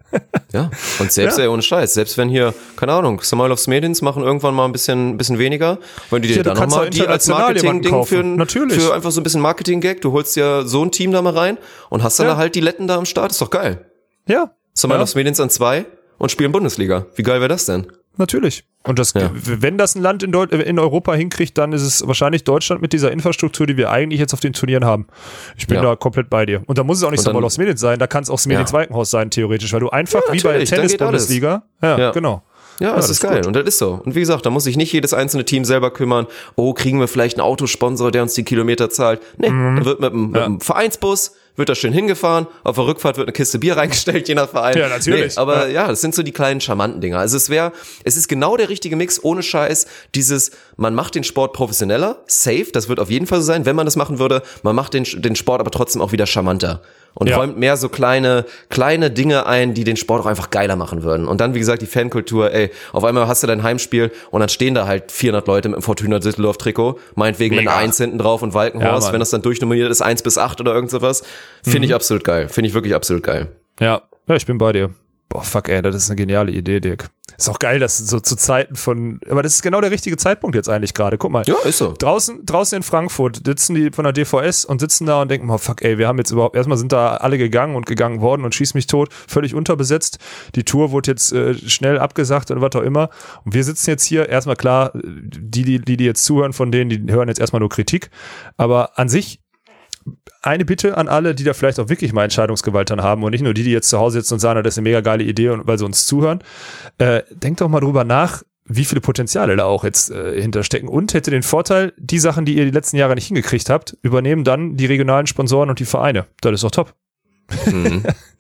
Ja, 0.52 0.70
und 1.00 1.12
selbst 1.12 1.38
Ja. 1.38 1.46
ey, 1.46 1.50
ohne 1.50 1.62
Scheiß, 1.62 1.94
selbst 1.94 2.18
wenn 2.18 2.28
hier, 2.28 2.54
keine 2.76 2.92
Ahnung, 2.92 3.22
Samoilovs 3.22 3.68
Medins 3.68 4.02
machen 4.02 4.24
irgendwann 4.24 4.54
mal 4.54 4.66
ein 4.66 4.74
bisschen, 4.74 5.18
bisschen 5.18 5.40
weniger, 5.40 5.80
wenn 6.10 6.22
du 6.22 6.28
dir 6.28 6.38
Ja, 6.38 6.44
dann 6.44 6.58
nochmal 6.58 6.90
die 6.90 7.08
als 7.08 7.28
Marketing-Ding 7.28 8.04
für, 8.06 8.24
Natürlich. 8.24 8.80
für 8.82 8.94
einfach 8.94 9.12
so 9.12 9.22
ein 9.22 9.24
bisschen 9.24 9.42
Marketing-Gag, 9.42 10.02
du 10.02 10.12
holst 10.12 10.36
ja 10.36 10.64
so 10.66 10.84
ein 10.84 10.92
Team 10.92 11.12
da 11.12 11.22
mal 11.22 11.34
rein 11.36 11.58
und 11.90 12.04
hast 12.04 12.20
dann 12.20 12.28
da 12.28 12.36
halt 12.38 12.56
die 12.56 12.60
Letten 12.62 12.88
da 12.88 12.98
am 12.98 13.06
Start, 13.06 13.32
ist 13.32 13.42
doch 13.42 13.50
geil. 13.50 13.86
Ja. 14.28 14.52
Samoilovs 14.74 15.16
Medins 15.16 15.40
an 15.40 15.50
zwei 15.50 15.86
und 16.18 16.32
spielen 16.32 16.52
Bundesliga. 16.52 17.06
Wie 17.16 17.24
geil 17.24 17.40
wäre 17.40 17.50
das 17.50 17.66
denn? 17.66 17.88
Natürlich. 18.18 18.66
Und 18.84 19.00
das, 19.00 19.14
Ja. 19.14 19.30
wenn 19.34 19.78
das 19.78 19.96
ein 19.96 20.02
Land 20.02 20.22
in, 20.24 20.32
Deut 20.32 20.52
in 20.52 20.80
Europa 20.80 21.14
hinkriegt, 21.14 21.58
dann 21.58 21.72
ist 21.72 21.82
es 21.84 22.06
wahrscheinlich 22.06 22.44
Deutschland 22.44 22.82
mit 22.82 22.94
dieser 22.94 23.12
Infrastruktur, 23.12 23.66
die 23.68 23.78
wir 23.78 23.90
eigentlich 23.90 24.20
jetzt 24.20 24.34
auf 24.34 24.40
den 24.42 24.54
Turnieren 24.54 24.84
haben. 24.86 25.08
Ich 25.56 25.68
bin 25.68 25.78
Ja. 25.78 25.84
da 25.84 25.96
komplett 25.96 26.30
bei 26.30 26.46
dir. 26.46 26.62
Und 26.66 26.78
da 26.78 26.84
muss 26.84 26.98
es 26.98 27.04
auch 27.04 27.12
nicht 27.12 27.24
Samolos 27.24 27.58
Medit 27.58 27.80
sein, 27.80 28.00
da 28.00 28.08
kann 28.08 28.24
es 28.24 28.30
auch 28.30 28.40
Smedins 28.40 28.72
Ja. 28.72 28.78
Weitenhaus 28.80 29.10
sein, 29.12 29.30
theoretisch, 29.30 29.72
weil 29.72 29.80
du 29.80 29.90
einfach 29.90 30.22
Ja, 30.28 30.34
wie 30.34 30.42
bei 30.42 30.58
geht 30.60 30.70
Tennis-Bundesliga, 30.70 31.64
ja, 31.82 31.98
Ja. 32.00 32.12
genau. 32.12 32.44
Ja, 32.80 32.96
das, 32.96 33.12
ist 33.12 33.22
geil. 33.22 33.46
Und 33.46 33.56
das 33.56 33.66
ist 33.66 33.78
so. 33.78 34.02
Und 34.04 34.16
wie 34.16 34.22
gesagt, 34.22 34.44
da 34.46 34.50
muss 34.50 34.64
sich 34.64 34.76
nicht 34.76 34.92
jedes 34.92 35.14
einzelne 35.14 35.46
Team 35.46 35.66
selber 35.66 35.92
kümmern. 35.92 36.26
Oh, 36.56 36.74
kriegen 36.74 37.00
wir 37.00 37.08
vielleicht 37.08 37.38
einen 37.38 37.46
Autosponsor, 37.46 38.10
der 38.10 38.24
uns 38.24 38.34
die 38.34 38.44
Kilometer 38.44 38.90
zahlt? 38.90 39.22
Nee, 39.38 39.50
da 39.50 39.86
wird 39.86 40.00
mit, 40.00 40.12
einem- 40.14 40.32
mit 40.32 40.42
einem 40.42 40.60
Vereinsbus 40.62 41.36
wird 41.56 41.70
da 41.70 41.76
schön 41.76 41.94
hingefahren. 41.94 42.48
Auf 42.64 42.76
der 42.76 42.86
Rückfahrt 42.86 43.18
wird 43.18 43.28
eine 43.28 43.34
Kiste 43.34 43.60
Bier 43.60 43.78
reingestellt, 43.78 44.28
je 44.28 44.36
nach 44.36 44.50
Verein. 44.50 44.78
Ja, 44.78 44.88
natürlich. 44.90 45.36
Nee, 45.36 45.42
aber 45.42 45.68
ja. 45.70 45.88
das 45.88 46.02
sind 46.02 46.16
so 46.16 46.24
die 46.24 46.32
kleinen 46.32 46.62
charmanten 46.62 47.02
Dinger. 47.02 47.20
Also 47.20 47.38
es 47.38 47.50
wäre, 47.50 47.72
es 48.04 48.16
ist 48.18 48.28
genau 48.28 48.58
der 48.58 48.70
richtige 48.70 48.96
Mix, 48.96 49.24
ohne 49.24 49.44
Scheiß. 49.44 49.88
Dieses, 50.16 50.52
man 50.78 50.96
macht 50.96 51.16
den 51.16 51.24
Sport 51.24 51.54
professioneller, 51.54 52.18
safe, 52.28 52.68
das 52.72 52.90
wird 52.90 53.00
auf 53.00 53.10
jeden 53.10 53.28
Fall 53.28 53.40
so 53.40 53.46
sein, 53.46 53.66
wenn 53.66 53.76
man 53.76 53.86
das 53.86 53.96
machen 53.96 54.20
würde. 54.20 54.42
Man 54.64 54.76
macht 54.76 54.94
den, 54.94 55.04
den 55.04 55.36
Sport 55.36 55.60
aber 55.60 55.72
trotzdem 55.72 56.02
auch 56.02 56.12
wieder 56.12 56.26
charmanter. 56.26 56.82
Und 57.14 57.28
Ja. 57.30 57.36
räumt 57.36 57.58
mehr 57.58 57.76
so 57.76 57.90
kleine, 57.90 58.46
kleine 58.70 59.12
Dinge 59.12 59.46
ein, 59.46 59.74
die 59.74 59.84
den 59.84 59.98
Sport 59.98 60.22
auch 60.22 60.26
einfach 60.28 60.50
geiler 60.50 60.78
machen 60.78 61.04
würden. 61.04 61.28
Und 61.28 61.42
dann, 61.42 61.54
wie 61.54 61.60
gesagt, 61.60 61.82
die 61.82 61.86
Fankultur, 61.86 62.54
ey, 62.54 62.72
auf 62.94 63.04
einmal 63.04 63.28
hast 63.28 63.44
du 63.44 63.48
dein 63.48 63.64
Heimspiel 63.64 64.12
und 64.30 64.40
dann 64.40 64.48
stehen 64.48 64.76
da 64.76 64.88
halt 64.88 65.12
400 65.12 65.46
Leute 65.46 65.68
mit 65.68 65.76
dem 65.80 65.82
Fortuna 65.82 66.20
Düsseldorf 66.20 66.58
Trikot, 66.58 67.00
meinetwegen 67.16 67.56
mit 67.56 67.66
Mega. 67.66 67.74
einer 67.76 67.82
1 67.82 67.98
hinten 67.98 68.18
drauf 68.18 68.42
und 68.44 68.52
Ja, 68.52 68.56
Walkenhorst, 68.56 69.08
Mann. 69.08 69.14
wenn 69.14 69.20
das 69.20 69.30
dann 69.32 69.42
durchnummeriert 69.42 69.92
ist, 69.92 70.02
1 70.02 70.22
bis 70.24 70.38
8 70.38 70.62
oder 70.62 70.74
irgend 70.74 70.90
sowas. 70.90 71.24
Finde 71.64 71.88
ich 71.88 71.94
absolut 71.94 72.24
geil. 72.24 72.50
Finde 72.50 72.68
ich 72.68 72.74
wirklich 72.74 72.96
absolut 72.96 73.24
geil. 73.24 73.48
Ja, 73.80 74.02
ja, 74.28 74.36
ich 74.36 74.46
bin 74.46 74.58
bei 74.58 74.72
dir. 74.72 74.92
Boah, 75.30 75.44
fuck, 75.44 75.70
ey, 75.70 75.82
das 75.82 75.96
ist 75.96 76.10
eine 76.10 76.18
geniale 76.18 76.52
Idee, 76.52 76.82
Dirk. 76.82 77.10
Ist 77.38 77.50
auch 77.50 77.60
geil, 77.60 77.80
dass 77.80 77.98
so 77.98 78.20
zu 78.20 78.36
Zeiten 78.36 78.76
von, 78.76 79.20
aber 79.30 79.42
das 79.42 79.56
ist 79.56 79.62
genau 79.62 79.80
der 79.80 79.90
richtige 79.90 80.18
Zeitpunkt 80.18 80.56
jetzt 80.56 80.68
eigentlich 80.68 80.94
gerade. 80.94 81.18
Guck 81.18 81.32
mal. 81.32 81.44
Ja, 81.48 81.56
ist 81.64 81.78
so. 81.78 81.94
Draußen, 81.98 82.46
draußen 82.46 82.76
in 82.76 82.84
Frankfurt 82.84 83.42
sitzen 83.46 83.74
die 83.74 83.92
von 83.92 84.04
der 84.04 84.14
DVS 84.14 84.66
und 84.66 84.80
sitzen 84.80 85.06
da 85.06 85.22
und 85.22 85.32
denken, 85.32 85.50
oh 85.50 85.58
fuck, 85.58 85.82
ey, 85.84 85.98
wir 85.98 86.08
haben 86.08 86.18
jetzt 86.18 86.32
überhaupt, 86.32 86.56
erstmal 86.56 86.78
sind 86.78 86.92
da 86.92 87.16
alle 87.16 87.38
gegangen 87.38 87.76
und 87.76 87.86
gegangen 87.86 88.22
worden 88.22 88.44
und 88.44 88.54
schieß 88.54 88.74
mich 88.74 88.88
tot, 88.88 89.10
völlig 89.12 89.56
unterbesetzt. 89.56 90.20
Die 90.56 90.66
Tour 90.66 90.92
wurde 90.92 91.12
jetzt 91.12 91.32
äh, 91.32 91.54
schnell 91.54 91.98
abgesagt 91.98 92.52
oder 92.52 92.62
was 92.62 92.76
auch 92.76 92.86
immer. 92.86 93.10
Und 93.46 93.54
wir 93.54 93.64
sitzen 93.64 93.90
jetzt 93.90 94.04
hier, 94.04 94.28
erstmal 94.30 94.58
klar, 94.58 94.92
die, 94.94 95.64
die, 95.64 95.80
die, 95.80 95.98
die 95.98 96.06
jetzt 96.06 96.26
zuhören 96.26 96.54
von 96.54 96.72
denen, 96.72 96.90
die 96.90 97.12
hören 97.12 97.30
jetzt 97.30 97.40
erstmal 97.40 97.62
nur 97.62 97.70
Kritik. 97.70 98.12
Aber 98.58 99.00
an 99.00 99.08
sich 99.08 99.40
eine 100.42 100.66
Bitte 100.66 100.98
an 100.98 101.08
alle, 101.08 101.36
die 101.36 101.44
da 101.44 101.54
vielleicht 101.54 101.80
auch 101.80 101.90
wirklich 101.90 102.14
mal 102.14 102.24
Entscheidungsgewalt 102.24 102.90
dann 102.90 103.02
haben 103.02 103.24
und 103.24 103.32
nicht 103.32 103.44
nur 103.44 103.54
die, 103.54 103.64
die 103.64 103.72
jetzt 103.72 103.90
zu 103.90 104.00
Hause 104.00 104.20
sitzen 104.20 104.36
und 104.36 104.40
sagen, 104.40 104.64
das 104.64 104.74
ist 104.74 104.78
eine 104.80 104.90
mega 104.90 105.02
geile 105.02 105.24
Idee 105.24 105.50
und 105.50 105.68
weil 105.68 105.78
sie 105.78 105.86
uns 105.86 106.06
zuhören. 106.06 106.40
Äh, 106.98 107.24
denkt 107.32 107.62
doch 107.62 107.70
mal 107.70 107.80
drüber 107.80 108.04
nach, 108.04 108.44
wie 108.66 108.86
viele 108.86 109.02
Potenziale 109.02 109.56
da 109.56 109.66
auch 109.66 109.84
jetzt 109.84 110.12
äh, 110.12 110.42
hinterstecken 110.42 110.88
und 110.90 111.14
hätte 111.14 111.32
den 111.32 111.44
Vorteil, 111.44 111.94
die 111.98 112.20
Sachen, 112.20 112.46
die 112.46 112.56
ihr 112.56 112.66
die 112.66 112.72
letzten 112.72 112.98
Jahre 112.98 113.16
nicht 113.16 113.28
hingekriegt 113.28 113.70
habt, 113.70 113.98
übernehmen 114.02 114.44
dann 114.44 114.78
die 114.78 114.86
regionalen 114.86 115.28
Sponsoren 115.28 115.70
und 115.70 115.80
die 115.80 115.86
Vereine. 115.86 116.26
Das 116.42 116.54
ist 116.54 116.64
doch 116.64 116.72
top. 116.72 116.94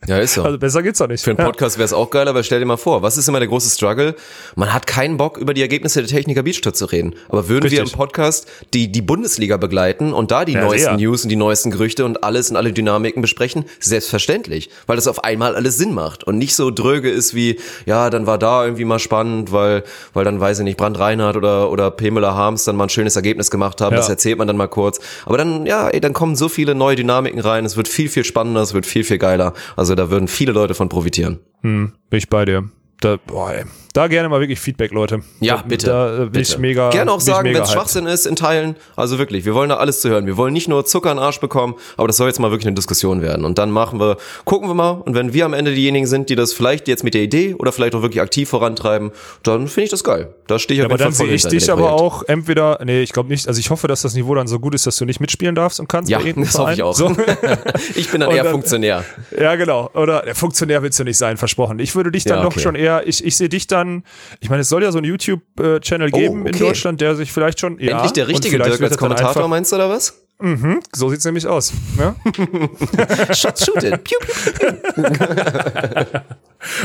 Ja, 0.07 0.17
ist 0.17 0.33
so. 0.33 0.41
Also 0.41 0.57
besser 0.57 0.81
geht's 0.81 0.97
doch 0.97 1.07
nicht. 1.07 1.23
Für 1.23 1.29
einen 1.29 1.45
Podcast 1.45 1.77
wäre 1.77 1.85
es 1.85 1.93
auch 1.93 2.09
geil, 2.09 2.27
aber 2.27 2.41
stell 2.41 2.59
dir 2.59 2.65
mal 2.65 2.77
vor, 2.77 3.03
was 3.03 3.17
ist 3.17 3.29
immer 3.29 3.37
der 3.37 3.47
große 3.47 3.69
Struggle? 3.69 4.15
Man 4.55 4.73
hat 4.73 4.87
keinen 4.87 5.17
Bock, 5.17 5.37
über 5.37 5.53
die 5.53 5.61
Ergebnisse 5.61 5.99
der 5.99 6.09
Techniker 6.09 6.41
Beachtour 6.41 6.73
zu 6.73 6.85
reden. 6.85 7.13
Aber 7.29 7.49
würden 7.49 7.69
wir 7.69 7.77
im 7.77 7.83
Richtig. 7.83 7.97
Podcast 7.97 8.47
die, 8.73 8.91
die 8.91 9.03
Bundesliga 9.03 9.57
begleiten 9.57 10.11
und 10.11 10.31
da 10.31 10.43
die 10.43 10.53
Ja, 10.53 10.61
neuesten 10.61 10.97
sehr. 10.97 10.97
News 10.97 11.21
und 11.21 11.29
die 11.29 11.35
neuesten 11.35 11.69
Gerüchte 11.69 12.03
und 12.03 12.23
alles 12.23 12.49
und 12.49 12.55
alle 12.57 12.73
Dynamiken 12.73 13.21
besprechen? 13.21 13.65
Selbstverständlich. 13.79 14.71
Weil 14.87 14.95
das 14.95 15.07
auf 15.07 15.23
einmal 15.23 15.55
alles 15.55 15.77
Sinn 15.77 15.93
macht 15.93 16.23
und 16.23 16.39
nicht 16.39 16.55
so 16.55 16.71
dröge 16.71 17.11
ist 17.11 17.35
wie, 17.35 17.59
ja, 17.85 18.09
dann 18.09 18.25
war 18.25 18.39
da 18.39 18.65
irgendwie 18.65 18.85
mal 18.85 18.97
spannend, 18.97 19.51
weil, 19.51 19.83
weil 20.13 20.25
dann, 20.25 20.39
weiß 20.39 20.59
ich 20.59 20.63
nicht, 20.63 20.77
Brand 20.77 20.97
Reinhardt 20.97 21.35
oder, 21.37 21.69
oder 21.69 21.91
Pamela 21.91 22.33
Harms 22.33 22.63
dann 22.63 22.75
mal 22.75 22.85
ein 22.85 22.89
schönes 22.89 23.15
Ergebnis 23.15 23.51
gemacht 23.51 23.79
haben. 23.81 23.91
Ja. 23.91 23.97
Das 23.97 24.09
erzählt 24.09 24.39
man 24.39 24.47
dann 24.47 24.57
mal 24.57 24.67
kurz. 24.67 24.99
Aber 25.27 25.37
dann, 25.37 25.67
ja, 25.67 25.89
ey, 25.89 26.01
dann 26.01 26.13
kommen 26.13 26.35
so 26.35 26.49
viele 26.49 26.73
neue 26.73 26.95
Dynamiken 26.95 27.39
rein. 27.39 27.65
Es 27.65 27.77
wird 27.77 27.87
viel, 27.87 28.09
viel 28.09 28.23
spannender, 28.23 28.61
es 28.61 28.73
wird 28.73 28.87
viel, 28.87 29.00
viel 29.03 29.17
geiler. 29.17 29.53
Also 29.75 29.95
da 29.95 30.09
würden 30.09 30.27
viele 30.27 30.51
Leute 30.51 30.73
von 30.73 30.89
profitieren. 30.89 31.39
Hm, 31.61 31.93
bin 32.09 32.17
ich 32.17 32.29
bei 32.29 32.45
dir. 32.45 32.69
Da, 32.99 33.17
boah, 33.25 33.53
ey. 33.53 33.65
Da 33.93 34.07
gerne 34.07 34.29
mal 34.29 34.39
wirklich 34.39 34.59
Feedback, 34.59 34.91
Leute. 34.91 35.21
Ja, 35.39 35.57
da, 35.57 35.63
bitte. 35.67 35.87
Da 35.87 36.17
bin 36.23 36.31
bitte. 36.31 36.41
ich 36.53 36.57
mega. 36.57 36.89
Gerne 36.89 37.11
auch 37.11 37.19
sagen, 37.21 37.53
wenn 37.53 37.61
es. 37.61 37.71
Schwachsinn 37.71 38.05
ist, 38.05 38.25
in 38.25 38.35
Teilen. 38.35 38.75
Also 38.95 39.17
wirklich, 39.19 39.45
wir 39.45 39.53
wollen 39.53 39.69
da 39.69 39.77
alles 39.77 40.01
zu 40.01 40.09
hören. 40.09 40.25
Wir 40.25 40.37
wollen 40.37 40.53
nicht 40.53 40.67
nur 40.67 40.85
Zucker 40.85 41.11
in 41.11 41.17
den 41.17 41.23
Arsch 41.23 41.39
bekommen, 41.39 41.75
aber 41.97 42.07
das 42.07 42.17
soll 42.17 42.27
jetzt 42.27 42.39
mal 42.39 42.51
wirklich 42.51 42.67
eine 42.67 42.75
Diskussion 42.75 43.21
werden. 43.21 43.45
Und 43.45 43.57
dann 43.57 43.71
machen 43.71 43.99
wir, 43.99 44.17
gucken 44.45 44.69
wir 44.69 44.73
mal. 44.75 44.91
Und 44.91 45.15
wenn 45.15 45.33
wir 45.33 45.45
am 45.45 45.53
Ende 45.53 45.73
diejenigen 45.73 46.07
sind, 46.07 46.29
die 46.29 46.35
das 46.35 46.53
vielleicht 46.53 46.87
jetzt 46.87 47.03
mit 47.03 47.13
der 47.13 47.21
Idee 47.21 47.55
oder 47.55 47.71
vielleicht 47.71 47.95
auch 47.95 48.01
wirklich 48.01 48.21
aktiv 48.21 48.49
vorantreiben, 48.49 49.11
dann 49.43 49.67
finde 49.67 49.85
ich 49.85 49.89
das 49.91 50.03
geil. 50.03 50.33
Da 50.47 50.59
stehe 50.59 50.75
ich 50.75 50.79
Ja, 50.79 50.85
auf 50.87 50.91
aber 50.91 50.99
jeden 50.99 51.09
dann 51.11 51.13
Fall 51.13 51.27
voll 51.27 51.37
sehe 51.39 51.57
ich 51.57 51.63
dich 51.63 51.71
aber 51.71 51.87
Projekt. 51.87 52.01
auch 52.01 52.23
entweder, 52.27 52.79
nee, 52.83 53.01
ich 53.01 53.13
glaube 53.13 53.29
nicht, 53.29 53.47
also 53.47 53.59
ich 53.59 53.69
hoffe, 53.69 53.87
dass 53.87 54.01
das 54.01 54.13
Niveau 54.13 54.35
dann 54.35 54.47
so 54.47 54.59
gut 54.59 54.75
ist, 54.75 54.85
dass 54.87 54.97
du 54.97 55.05
nicht 55.05 55.19
mitspielen 55.19 55.55
darfst 55.55 55.79
und 55.79 55.87
kannst. 55.87 56.09
Ja, 56.09 56.19
das 56.19 56.57
hoffe 56.57 56.73
ich 56.73 56.83
auch. 56.83 56.93
So. 56.95 57.15
ich 57.95 58.09
bin 58.11 58.21
dann 58.21 58.29
Und 58.29 58.35
eher 58.35 58.43
dann- 58.43 58.51
Funktionär. 58.51 59.03
Ja, 59.37 59.55
genau. 59.55 59.89
Oder 59.93 60.21
der 60.21 60.35
Funktionär 60.35 60.81
willst 60.83 60.99
du 60.99 61.03
nicht 61.03 61.17
sein, 61.17 61.37
versprochen. 61.37 61.79
Ich 61.79 61.95
würde 61.95 62.11
dich 62.11 62.23
dann 62.23 62.37
Ja, 62.39 62.43
doch 62.43 62.51
okay. 62.51 62.59
schon 62.61 62.75
eher, 62.75 63.07
ich, 63.07 63.23
ich 63.25 63.35
sehe 63.37 63.49
dich 63.49 63.67
dann, 63.67 63.80
ich 64.39 64.49
meine, 64.49 64.61
es 64.61 64.69
soll 64.69 64.83
ja 64.83 64.91
so 64.91 64.97
einen 64.97 65.07
YouTube-Channel 65.07 66.09
Oh, 66.11 66.17
geben 66.17 66.45
in 66.45 66.55
okay. 66.55 66.65
Deutschland, 66.65 67.01
der 67.01 67.15
sich 67.15 67.31
vielleicht 67.31 67.59
schon. 67.59 67.79
Ja, 67.79 67.93
Endlich 67.97 68.13
der 68.13 68.27
richtige 68.27 68.57
Dirk 68.57 68.81
als 68.81 68.89
dann 68.89 68.97
Kommentator, 68.97 69.47
meinst 69.47 69.71
du, 69.71 69.75
oder 69.77 69.89
was? 69.89 70.21
So 70.91 71.09
sieht's 71.09 71.23
nämlich 71.25 71.45
aus. 71.45 71.71
Ne? 71.97 72.15
Shot, 73.35 73.59
shoot 73.59 73.83
it. 73.83 74.03
Piu, 74.03 74.17
piu. 74.19 76.05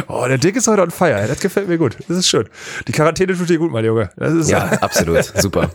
Oh, 0.08 0.24
der 0.26 0.38
Dick 0.38 0.56
ist 0.56 0.66
heute 0.68 0.82
on 0.82 0.90
fire. 0.90 1.26
Das 1.28 1.40
gefällt 1.40 1.68
mir 1.68 1.76
gut. 1.78 1.96
Das 2.08 2.16
ist 2.16 2.28
schön. 2.28 2.48
Die 2.88 2.92
Quarantäne 2.92 3.36
tut 3.36 3.48
dir 3.48 3.58
gut, 3.58 3.70
mein 3.70 3.84
Junge. 3.84 4.10
Das 4.16 4.32
ist 4.32 4.48
Ja, 4.50 4.64
absolut. 4.80 5.24
Super. 5.36 5.70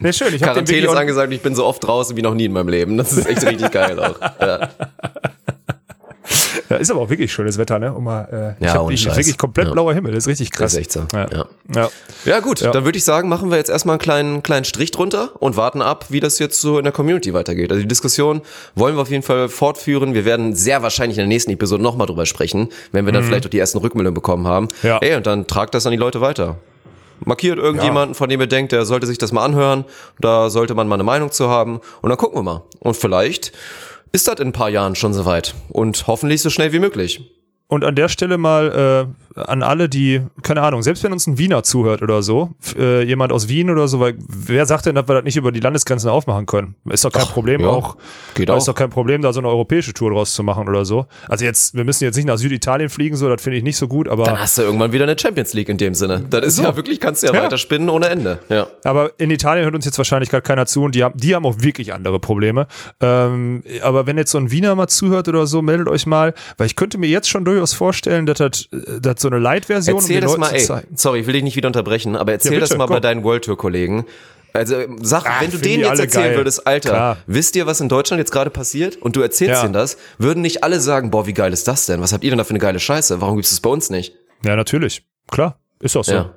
nee, 0.00 0.12
schön. 0.12 0.34
Ich 0.34 0.40
Quarantäne 0.40 0.86
ist 0.86 0.94
angesagt 0.96 1.32
ich 1.32 1.42
bin 1.42 1.54
so 1.54 1.66
oft 1.66 1.84
draußen 1.84 2.16
wie 2.16 2.22
noch 2.22 2.34
nie 2.34 2.46
in 2.46 2.52
meinem 2.52 2.68
Leben. 2.68 2.96
Das 2.96 3.12
ist 3.12 3.26
echt 3.26 3.44
richtig 3.46 3.70
geil 3.70 3.98
auch. 3.98 4.18
Ja. 4.40 4.70
Ja, 6.70 6.76
ist 6.76 6.90
aber 6.90 7.00
auch 7.00 7.10
wirklich 7.10 7.32
schönes 7.32 7.58
Wetter, 7.58 7.78
ne? 7.78 7.92
Um 7.92 8.04
mal, 8.04 8.56
äh, 8.58 8.62
ich 8.62 8.66
Ja, 8.68 8.74
hab 8.74 8.82
ohne 8.84 8.94
ich, 8.94 9.04
wirklich 9.04 9.36
komplett 9.36 9.66
Ja. 9.66 9.72
blauer 9.72 9.92
Himmel. 9.92 10.12
Das 10.12 10.24
ist 10.24 10.28
richtig 10.28 10.50
krass. 10.52 10.72
Das 10.72 10.74
ist 10.74 10.78
echt 10.78 10.92
so. 10.92 11.00
Ja. 11.12 11.26
Ja. 11.30 11.44
Ja. 11.74 11.88
Ja 12.24 12.40
gut, 12.40 12.60
Ja. 12.60 12.70
dann 12.70 12.84
würde 12.84 12.96
ich 12.96 13.04
sagen, 13.04 13.28
machen 13.28 13.50
wir 13.50 13.56
jetzt 13.58 13.68
erstmal 13.70 13.94
einen 13.94 14.00
kleinen, 14.00 14.42
kleinen 14.42 14.64
Strich 14.64 14.90
drunter 14.92 15.30
und 15.40 15.56
warten 15.56 15.82
ab, 15.82 16.06
wie 16.08 16.20
das 16.20 16.38
jetzt 16.38 16.60
so 16.60 16.78
in 16.78 16.84
der 16.84 16.92
Community 16.92 17.34
weitergeht. 17.34 17.70
Also 17.70 17.82
die 17.82 17.88
Diskussion 17.88 18.40
wollen 18.74 18.94
wir 18.96 19.02
auf 19.02 19.10
jeden 19.10 19.22
Fall 19.22 19.48
fortführen. 19.48 20.14
Wir 20.14 20.24
werden 20.24 20.54
sehr 20.54 20.82
wahrscheinlich 20.82 21.18
in 21.18 21.22
der 21.22 21.28
nächsten 21.28 21.50
Episode 21.50 21.82
nochmal 21.82 22.06
drüber 22.06 22.24
sprechen, 22.26 22.68
wenn 22.92 23.04
wir 23.04 23.12
dann 23.12 23.24
vielleicht 23.24 23.46
auch 23.46 23.50
die 23.50 23.58
ersten 23.58 23.78
Rückmeldungen 23.78 24.14
bekommen 24.14 24.46
haben. 24.46 24.68
Mhm. 24.82 24.88
Ja. 24.88 24.98
Ey, 24.98 25.16
und 25.16 25.26
dann 25.26 25.46
tragt 25.46 25.74
das 25.74 25.86
an 25.86 25.92
die 25.92 25.98
Leute 25.98 26.20
weiter. 26.20 26.56
Markiert 27.22 27.58
irgendjemanden, 27.58 28.14
von 28.14 28.30
dem 28.30 28.40
ihr 28.40 28.46
denkt, 28.46 28.72
der 28.72 28.86
sollte 28.86 29.06
sich 29.06 29.18
das 29.18 29.30
mal 29.30 29.44
anhören. 29.44 29.84
Da 30.20 30.48
sollte 30.48 30.74
man 30.74 30.88
mal 30.88 30.94
eine 30.94 31.04
Meinung 31.04 31.30
zu 31.30 31.50
haben. 31.50 31.80
Und 32.00 32.08
dann 32.08 32.16
gucken 32.16 32.38
wir 32.38 32.42
mal. 32.42 32.62
Und 32.78 32.96
vielleicht 32.96 33.52
ist 34.12 34.28
das 34.28 34.40
in 34.40 34.48
ein 34.48 34.52
paar 34.52 34.70
Jahren 34.70 34.94
schon 34.94 35.14
soweit. 35.14 35.54
Und 35.68 36.06
hoffentlich 36.06 36.42
so 36.42 36.50
schnell 36.50 36.72
wie 36.72 36.78
möglich. 36.78 37.39
Und 37.70 37.84
an 37.84 37.94
der 37.94 38.08
Stelle 38.08 38.36
mal 38.36 39.06
äh, 39.36 39.40
an 39.40 39.62
alle, 39.62 39.88
die, 39.88 40.22
keine 40.42 40.62
Ahnung, 40.62 40.82
selbst 40.82 41.04
wenn 41.04 41.12
uns 41.12 41.28
ein 41.28 41.38
Wiener 41.38 41.62
zuhört 41.62 42.02
oder 42.02 42.20
so, 42.20 42.50
äh, 42.76 43.04
jemand 43.04 43.32
aus 43.32 43.48
Wien 43.48 43.70
oder 43.70 43.86
so, 43.86 44.00
weil 44.00 44.14
wer 44.28 44.66
sagt 44.66 44.86
denn, 44.86 44.96
dass 44.96 45.06
wir 45.08 45.14
das 45.14 45.24
nicht 45.24 45.36
über 45.36 45.52
die 45.52 45.60
Landesgrenzen 45.60 46.10
aufmachen 46.10 46.46
können? 46.46 46.74
Ist 46.90 47.04
doch 47.04 47.12
kein 47.12 47.22
Ach, 47.26 47.32
Problem 47.32 47.60
ja. 47.60 47.68
auch. 47.68 47.96
Geht 48.34 48.50
auch. 48.50 48.56
Ist 48.56 48.66
doch 48.66 48.74
kein 48.74 48.90
Problem, 48.90 49.22
da 49.22 49.32
so 49.32 49.38
eine 49.38 49.48
europäische 49.48 49.94
Tour 49.94 50.10
draus 50.10 50.34
zu 50.34 50.42
machen 50.42 50.68
oder 50.68 50.84
so. 50.84 51.06
Also 51.28 51.44
jetzt, 51.44 51.74
wir 51.76 51.84
müssen 51.84 52.02
jetzt 52.02 52.16
nicht 52.16 52.26
nach 52.26 52.38
Süditalien 52.38 52.88
fliegen, 52.90 53.14
so, 53.14 53.28
das 53.28 53.40
finde 53.40 53.58
ich 53.58 53.62
nicht 53.62 53.76
so 53.76 53.86
gut, 53.86 54.08
aber. 54.08 54.24
Dann 54.24 54.40
hast 54.40 54.58
du 54.58 54.62
irgendwann 54.62 54.90
wieder 54.90 55.04
eine 55.04 55.16
Champions 55.16 55.52
League 55.52 55.68
in 55.68 55.78
dem 55.78 55.94
Sinne. 55.94 56.24
Das 56.28 56.44
ist 56.44 56.58
ja 56.58 56.74
wirklich, 56.74 56.98
kannst 56.98 57.22
du 57.22 57.28
ja, 57.28 57.34
Ja. 57.34 57.44
weiter 57.44 57.56
spinnen 57.56 57.88
ohne 57.88 58.08
Ende. 58.08 58.40
Ja. 58.48 58.66
Aber 58.82 59.12
in 59.18 59.30
Italien 59.30 59.64
hört 59.64 59.76
uns 59.76 59.84
jetzt 59.84 59.96
wahrscheinlich 59.96 60.28
gerade 60.28 60.42
keiner 60.42 60.66
zu 60.66 60.82
und 60.82 60.96
die 60.96 61.04
haben, 61.04 61.16
die 61.16 61.36
haben 61.36 61.46
auch 61.46 61.54
wirklich 61.60 61.94
andere 61.94 62.18
Probleme. 62.18 62.66
Ähm, 63.00 63.62
aber 63.82 64.06
wenn 64.08 64.18
jetzt 64.18 64.32
so 64.32 64.38
ein 64.38 64.50
Wiener 64.50 64.74
mal 64.74 64.88
zuhört 64.88 65.28
oder 65.28 65.46
so, 65.46 65.62
meldet 65.62 65.86
euch 65.86 66.04
mal, 66.06 66.34
weil 66.58 66.66
ich 66.66 66.74
könnte 66.74 66.98
mir 66.98 67.08
jetzt 67.08 67.30
schon 67.30 67.44
durchaus 67.60 67.74
vorstellen, 67.74 68.26
dass 68.26 68.38
das, 68.38 68.68
dass 69.00 69.20
so 69.22 69.28
eine 69.28 69.38
Light-Version 69.38 69.94
um 69.96 70.00
Erzähl 70.00 70.16
den 70.16 70.22
das 70.22 70.30
Leuten 70.32 70.40
mal, 70.40 70.54
ey, 70.54 70.84
sorry, 70.96 71.20
ich 71.20 71.26
will 71.26 71.34
dich 71.34 71.42
nicht 71.44 71.56
wieder 71.56 71.68
unterbrechen, 71.68 72.16
aber 72.16 72.32
erzähl 72.32 72.54
Ja, 72.54 72.60
das 72.60 72.70
bitte, 72.70 72.78
mal 72.78 72.86
bei 72.86 72.94
komm. 72.94 73.02
deinen 73.02 73.24
World 73.24 73.44
Tour 73.44 73.56
Kollegen. 73.56 74.06
Also 74.52 74.76
sag, 75.00 75.24
Ach, 75.26 75.40
wenn 75.42 75.50
du 75.52 75.58
denen 75.58 75.84
jetzt 75.84 76.00
erzählen 76.00 76.24
geil. 76.30 76.36
würdest, 76.38 76.66
Alter, 76.66 76.88
Klar. 76.90 77.16
wisst 77.28 77.54
ihr, 77.54 77.66
was 77.66 77.80
in 77.80 77.88
Deutschland 77.88 78.18
jetzt 78.18 78.32
gerade 78.32 78.50
passiert? 78.50 78.96
Und 78.96 79.14
du 79.14 79.20
erzählst 79.20 79.54
Ja. 79.54 79.62
denen 79.62 79.74
das, 79.74 79.96
würden 80.18 80.42
nicht 80.42 80.64
alle 80.64 80.80
sagen, 80.80 81.10
boah, 81.12 81.26
wie 81.28 81.34
geil 81.34 81.52
ist 81.52 81.68
das 81.68 81.86
denn? 81.86 82.00
Was 82.00 82.12
habt 82.12 82.24
ihr 82.24 82.30
denn 82.30 82.38
da 82.38 82.42
für 82.44 82.50
eine 82.50 82.58
geile 82.58 82.80
Scheiße? 82.80 83.20
Warum 83.20 83.36
gibt's 83.36 83.50
das 83.50 83.60
bei 83.60 83.70
uns 83.70 83.90
nicht? 83.90 84.14
Ja, 84.44 84.56
natürlich. 84.56 85.04
Klar. 85.30 85.60
Ist 85.80 85.96
auch 85.96 86.02
so. 86.04 86.12
Ja. 86.12 86.34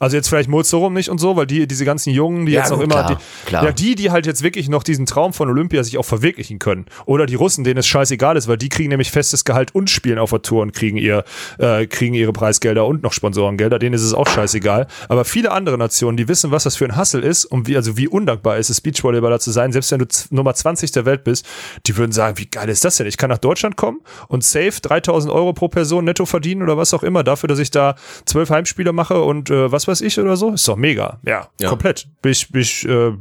Also 0.00 0.16
jetzt 0.16 0.28
vielleicht 0.28 0.48
Mozorum 0.48 0.92
nicht 0.92 1.08
und 1.08 1.18
so, 1.18 1.36
weil 1.36 1.46
die, 1.46 1.66
diese 1.66 1.84
ganzen 1.84 2.10
Jungen, 2.10 2.46
die 2.46 2.52
Ja, 2.52 2.60
jetzt 2.60 2.70
noch 2.70 2.80
immer, 2.80 3.04
klar, 3.04 3.08
die, 3.08 3.48
klar. 3.48 3.64
ja, 3.64 3.72
die, 3.72 3.94
die 3.94 4.10
halt 4.10 4.26
jetzt 4.26 4.42
wirklich 4.42 4.68
noch 4.68 4.82
diesen 4.82 5.06
Traum 5.06 5.32
von 5.32 5.48
Olympia 5.48 5.82
sich 5.82 5.98
auch 5.98 6.04
verwirklichen 6.04 6.58
können. 6.58 6.86
Oder 7.06 7.26
die 7.26 7.34
Russen, 7.34 7.64
denen 7.64 7.78
es 7.78 7.86
scheißegal 7.86 8.36
ist, 8.36 8.48
weil 8.48 8.56
die 8.56 8.68
kriegen 8.68 8.90
nämlich 8.90 9.10
festes 9.10 9.44
Gehalt 9.44 9.74
und 9.74 9.90
spielen 9.90 10.18
auf 10.18 10.30
der 10.30 10.42
Tour 10.42 10.62
und 10.62 10.72
kriegen 10.72 10.96
ihr, 10.96 11.24
äh, 11.58 11.86
kriegen 11.86 12.14
ihre 12.14 12.32
Preisgelder 12.32 12.86
und 12.86 13.02
noch 13.02 13.12
Sponsorengelder, 13.12 13.78
denen 13.78 13.94
ist 13.94 14.02
es 14.02 14.14
auch 14.14 14.28
scheißegal. 14.28 14.86
Aber 15.08 15.24
viele 15.24 15.52
andere 15.52 15.78
Nationen, 15.78 16.16
die 16.16 16.28
wissen, 16.28 16.50
was 16.50 16.64
das 16.64 16.76
für 16.76 16.84
ein 16.84 16.96
Hassel 16.96 17.22
ist 17.22 17.44
und 17.44 17.66
wie, 17.66 17.76
also 17.76 17.96
wie 17.96 18.08
undankbar 18.08 18.58
ist 18.58 18.70
es, 18.70 18.80
Beachvolleyballer 18.80 19.40
zu 19.40 19.50
sein, 19.50 19.72
selbst 19.72 19.90
wenn 19.92 20.00
du 20.00 20.06
Nummer 20.30 20.54
20 20.54 20.92
der 20.92 21.04
Welt 21.06 21.24
bist, 21.24 21.46
die 21.86 21.96
würden 21.96 22.12
sagen, 22.12 22.38
wie 22.38 22.46
geil 22.46 22.68
ist 22.68 22.84
das 22.84 22.96
denn? 22.96 23.06
Ich 23.06 23.16
kann 23.16 23.30
nach 23.30 23.38
Deutschland 23.38 23.76
kommen 23.76 24.00
und 24.28 24.44
safe 24.44 24.80
3000 24.82 25.32
Euro 25.32 25.52
pro 25.52 25.68
Person 25.68 26.04
netto 26.04 26.26
verdienen 26.26 26.62
oder 26.62 26.76
was 26.76 26.94
auch 26.94 27.02
immer, 27.02 27.24
dafür, 27.24 27.48
dass 27.48 27.58
ich 27.58 27.70
da 27.70 27.96
zwölf 28.24 28.50
Heimspiele 28.50 28.92
mache 28.92 29.22
und 29.22 29.50
äh, 29.50 29.70
was 29.72 29.85
weiß 29.88 30.00
ich 30.02 30.18
oder 30.18 30.36
so. 30.36 30.52
Ist 30.52 30.66
doch 30.68 30.76
mega. 30.76 31.18
Ja, 31.24 31.48
Ja. 31.60 31.68
komplett. 31.68 32.06
Ich, 32.24 32.52
ich, 32.54 32.88
äh, 32.88 33.12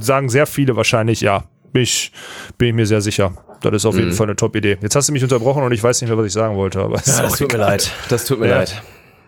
sagen 0.00 0.28
sehr 0.28 0.46
viele 0.46 0.76
wahrscheinlich, 0.76 1.20
ja. 1.20 1.44
Bin 1.72 1.82
ich, 1.82 2.10
bin 2.58 2.68
ich 2.68 2.74
mir 2.74 2.86
sehr 2.86 3.00
sicher. 3.00 3.32
Das 3.62 3.72
ist 3.74 3.84
auf 3.86 3.94
Mhm. 3.94 4.00
jeden 4.00 4.12
Fall 4.12 4.26
eine 4.26 4.36
Top-Idee. 4.36 4.78
Jetzt 4.80 4.96
hast 4.96 5.08
du 5.08 5.12
mich 5.12 5.22
unterbrochen 5.22 5.62
und 5.62 5.72
ich 5.72 5.82
weiß 5.82 6.00
nicht 6.00 6.08
mehr, 6.08 6.18
was 6.18 6.26
ich 6.26 6.32
sagen 6.32 6.56
wollte, 6.56 6.80
aber 6.80 6.96
Ja, 6.96 7.02
das 7.22 7.32
tut 7.38 7.48
mir 7.52 7.54
egal. 7.58 7.70
leid. 7.70 7.90
Das 8.08 8.24
tut 8.24 8.40
mir 8.40 8.48
Ja. 8.48 8.56
leid. 8.58 8.82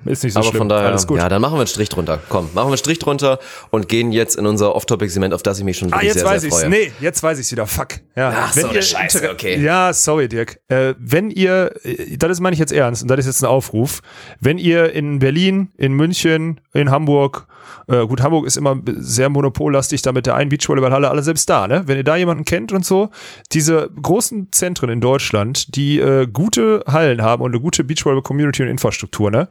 Ist 0.04 0.24
nicht 0.24 0.32
so 0.32 0.40
aber 0.40 0.48
schlimm. 0.48 0.58
von 0.58 0.68
daher, 0.68 0.88
Alles 0.88 1.06
gut. 1.06 1.18
ja, 1.18 1.28
dann 1.28 1.40
machen 1.42 1.54
wir 1.54 1.60
einen 1.60 1.66
Strich 1.66 1.88
drunter. 1.88 2.18
Komm, 2.28 2.46
machen 2.46 2.54
wir 2.54 2.62
einen 2.72 2.76
Strich 2.76 2.98
drunter 2.98 3.38
und 3.70 3.88
gehen 3.88 4.12
jetzt 4.12 4.36
in 4.36 4.46
unser 4.46 4.74
Off-Topic-Segment, 4.74 5.34
auf 5.34 5.42
das 5.42 5.58
ich 5.58 5.64
mich 5.64 5.78
schon 5.78 5.88
Ah, 5.92 5.96
wirklich 5.96 6.08
jetzt 6.14 6.18
sehr, 6.20 6.28
weiß 6.28 6.40
sehr 6.42 6.48
ich's. 6.48 6.60
freue. 6.60 6.70
Nee, 6.70 6.92
jetzt 7.00 7.22
weiß 7.22 7.38
ich's 7.38 7.52
wieder. 7.52 7.66
Fuck. 7.66 7.88
Ja. 8.16 8.32
Ach 8.36 8.52
so, 8.52 8.68
eine 8.68 8.82
Scheiße, 8.82 9.30
okay. 9.30 9.58
Ja, 9.60 9.92
sorry, 9.92 10.28
Dirk. 10.28 10.58
Äh, 10.68 10.94
wenn 10.98 11.30
ihr, 11.30 11.72
äh, 11.84 12.16
das 12.16 12.40
meine 12.40 12.54
ich 12.54 12.60
jetzt 12.60 12.72
ernst 12.72 13.02
und 13.02 13.08
das 13.08 13.20
ist 13.20 13.26
jetzt 13.26 13.42
ein 13.42 13.46
Aufruf, 13.48 14.00
wenn 14.40 14.58
ihr 14.58 14.92
in 14.92 15.18
Berlin, 15.18 15.70
in 15.76 15.92
München, 15.92 16.60
in 16.72 16.90
Hamburg, 16.90 17.46
äh, 17.88 18.06
gut, 18.06 18.22
Hamburg 18.22 18.46
ist 18.46 18.56
immer 18.56 18.80
sehr 18.86 19.28
monopollastig 19.28 20.02
da 20.02 20.12
mit 20.12 20.26
der 20.26 20.34
einen 20.34 20.50
Beachvolleyballhalle, 20.50 21.08
alle 21.10 21.22
selbst 21.22 21.48
da, 21.48 21.66
ne? 21.68 21.82
Wenn 21.86 21.96
ihr 21.96 22.04
da 22.04 22.16
jemanden 22.16 22.44
kennt 22.44 22.72
und 22.72 22.84
so, 22.84 23.10
diese 23.52 23.88
großen 24.00 24.48
Zentren 24.52 24.88
in 24.90 25.00
Deutschland, 25.00 25.74
die 25.76 25.98
äh, 26.00 26.26
gute 26.26 26.84
Hallen 26.86 27.22
haben 27.22 27.42
und 27.42 27.52
eine 27.52 27.60
gute 27.60 27.84
Beachvolleyball-Community 27.84 28.62
und 28.62 28.68
Infrastruktur, 28.68 29.30
ne? 29.30 29.48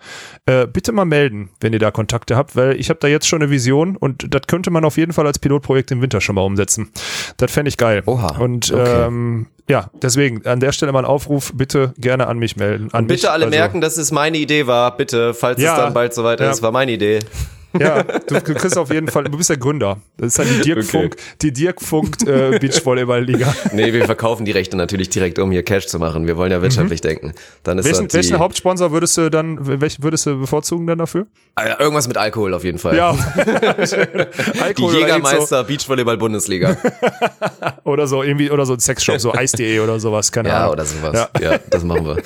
Äh, 0.48 0.66
bitte 0.66 0.92
mal 0.92 1.06
melden, 1.06 1.52
wenn 1.60 1.72
ihr 1.72 1.78
da 1.78 1.92
Kontakte 1.92 2.36
habt, 2.36 2.56
weil 2.56 2.80
ich 2.80 2.89
habe 2.89 3.00
da 3.00 3.08
jetzt 3.08 3.28
schon 3.28 3.44
eine 3.44 3.52
Vision 3.52 3.96
und 3.96 4.34
das 4.34 4.42
könnte 4.48 4.72
man 4.72 4.84
auf 4.84 4.98
jeden 4.98 5.14
Fall 5.14 5.28
als 5.28 5.38
Pilotprojekt 5.38 5.92
im 5.92 6.02
Winter 6.02 6.20
schon 6.20 6.34
mal 6.34 6.42
umsetzen. 6.42 6.89
Das 7.38 7.52
fände 7.52 7.70
ich 7.70 7.78
geil. 7.78 8.02
Oha, 8.08 8.38
Und 8.39 8.72
okay. 8.74 9.06
ähm, 9.06 9.46
ja, 9.70 9.92
deswegen 10.02 10.44
an 10.48 10.60
der 10.60 10.72
Stelle 10.72 10.92
mal 10.94 11.00
ein 11.00 11.06
Aufruf, 11.06 11.52
bitte 11.56 11.94
gerne 11.98 12.26
an 12.26 12.39
mich 12.39 12.56
melden. 12.58 12.89
An 12.92 13.06
mich, 13.06 13.18
Bitte 13.22 13.32
alle 13.32 13.46
also- 13.46 13.56
merken, 13.56 13.82
dass 13.82 13.98
es 13.98 14.12
meine 14.12 14.39
Idee 14.39 14.66
war, 14.66 14.98
bitte, 14.98 15.36
falls 15.36 15.62
Ja. 15.62 15.74
es 15.76 15.80
dann 15.80 15.94
bald 15.94 16.14
soweit 16.16 16.39
Ja. 16.39 16.50
ist, 16.50 16.64
war 16.64 16.72
meine 16.72 16.92
Idee. 16.94 17.20
Ja, 17.80 18.03
du 18.03 18.39
du 18.39 18.53
kriegst 18.53 18.78
auf 18.78 18.91
jeden 18.91 19.07
Fall, 19.07 19.24
du 19.26 19.38
bist 19.38 19.49
der 19.49 19.57
Gründer. 19.57 19.97
Das 20.17 20.28
ist 20.34 20.39
halt 20.39 20.49
die 20.49 20.61
Dirk 20.61 20.80
Okay. 20.80 20.88
Funk, 21.01 21.15
die 21.41 21.53
Dirk 21.53 21.82
Funk 21.82 22.17
äh, 22.28 22.57
Beachvolleyball-Liga. 22.59 23.53
Nee, 23.74 23.93
wir 23.93 24.05
verkaufen 24.05 24.45
die 24.45 24.51
Rechte 24.51 24.76
natürlich 24.78 25.09
direkt, 25.09 25.39
um 25.39 25.51
hier 25.51 25.63
Cash 25.63 25.88
zu 25.88 25.99
machen. 25.99 26.28
Wir 26.28 26.36
wollen 26.38 26.51
ja 26.51 26.61
wirtschaftlich 26.61 27.01
denken. 27.01 27.34
Dann 27.63 27.78
ist 27.78 27.86
Mhm. 27.86 27.89
Welchen, 27.89 28.03
das 28.07 28.11
die, 28.11 28.17
welchen 28.17 28.39
Hauptsponsor 28.39 28.91
würdest 28.91 29.17
du 29.17 29.30
dann, 29.30 29.57
welchen 29.82 30.03
würdest 30.03 30.26
du 30.26 30.39
bevorzugen 30.39 30.86
dann 30.88 30.97
dafür? 30.97 31.28
Ah, 31.55 31.80
irgendwas 31.80 32.07
mit 32.07 32.17
Alkohol 32.17 32.53
auf 32.53 32.63
jeden 32.63 32.78
Fall. 32.78 32.95
Ja. 32.95 33.13
die 33.36 34.59
Alkohol 34.61 34.89
oder, 34.95 34.99
Jägermeister 34.99 35.63
so, 35.63 35.67
oder 37.84 38.07
so 38.07 38.24
irgendwie, 38.24 38.51
oder 38.51 38.65
so 38.65 38.74
ein 38.74 38.80
Sexshop, 38.80 39.19
so 39.19 39.34
Eis.de 39.34 39.80
oder 39.80 39.99
sowas, 39.99 40.32
keine 40.32 40.49
Ja, 40.49 40.59
Ahnung. 40.61 40.74
oder 40.74 40.86
sowas. 40.86 41.30
Ja. 41.39 41.57
das 41.69 41.84
machen 41.84 42.05
wir. 42.05 42.17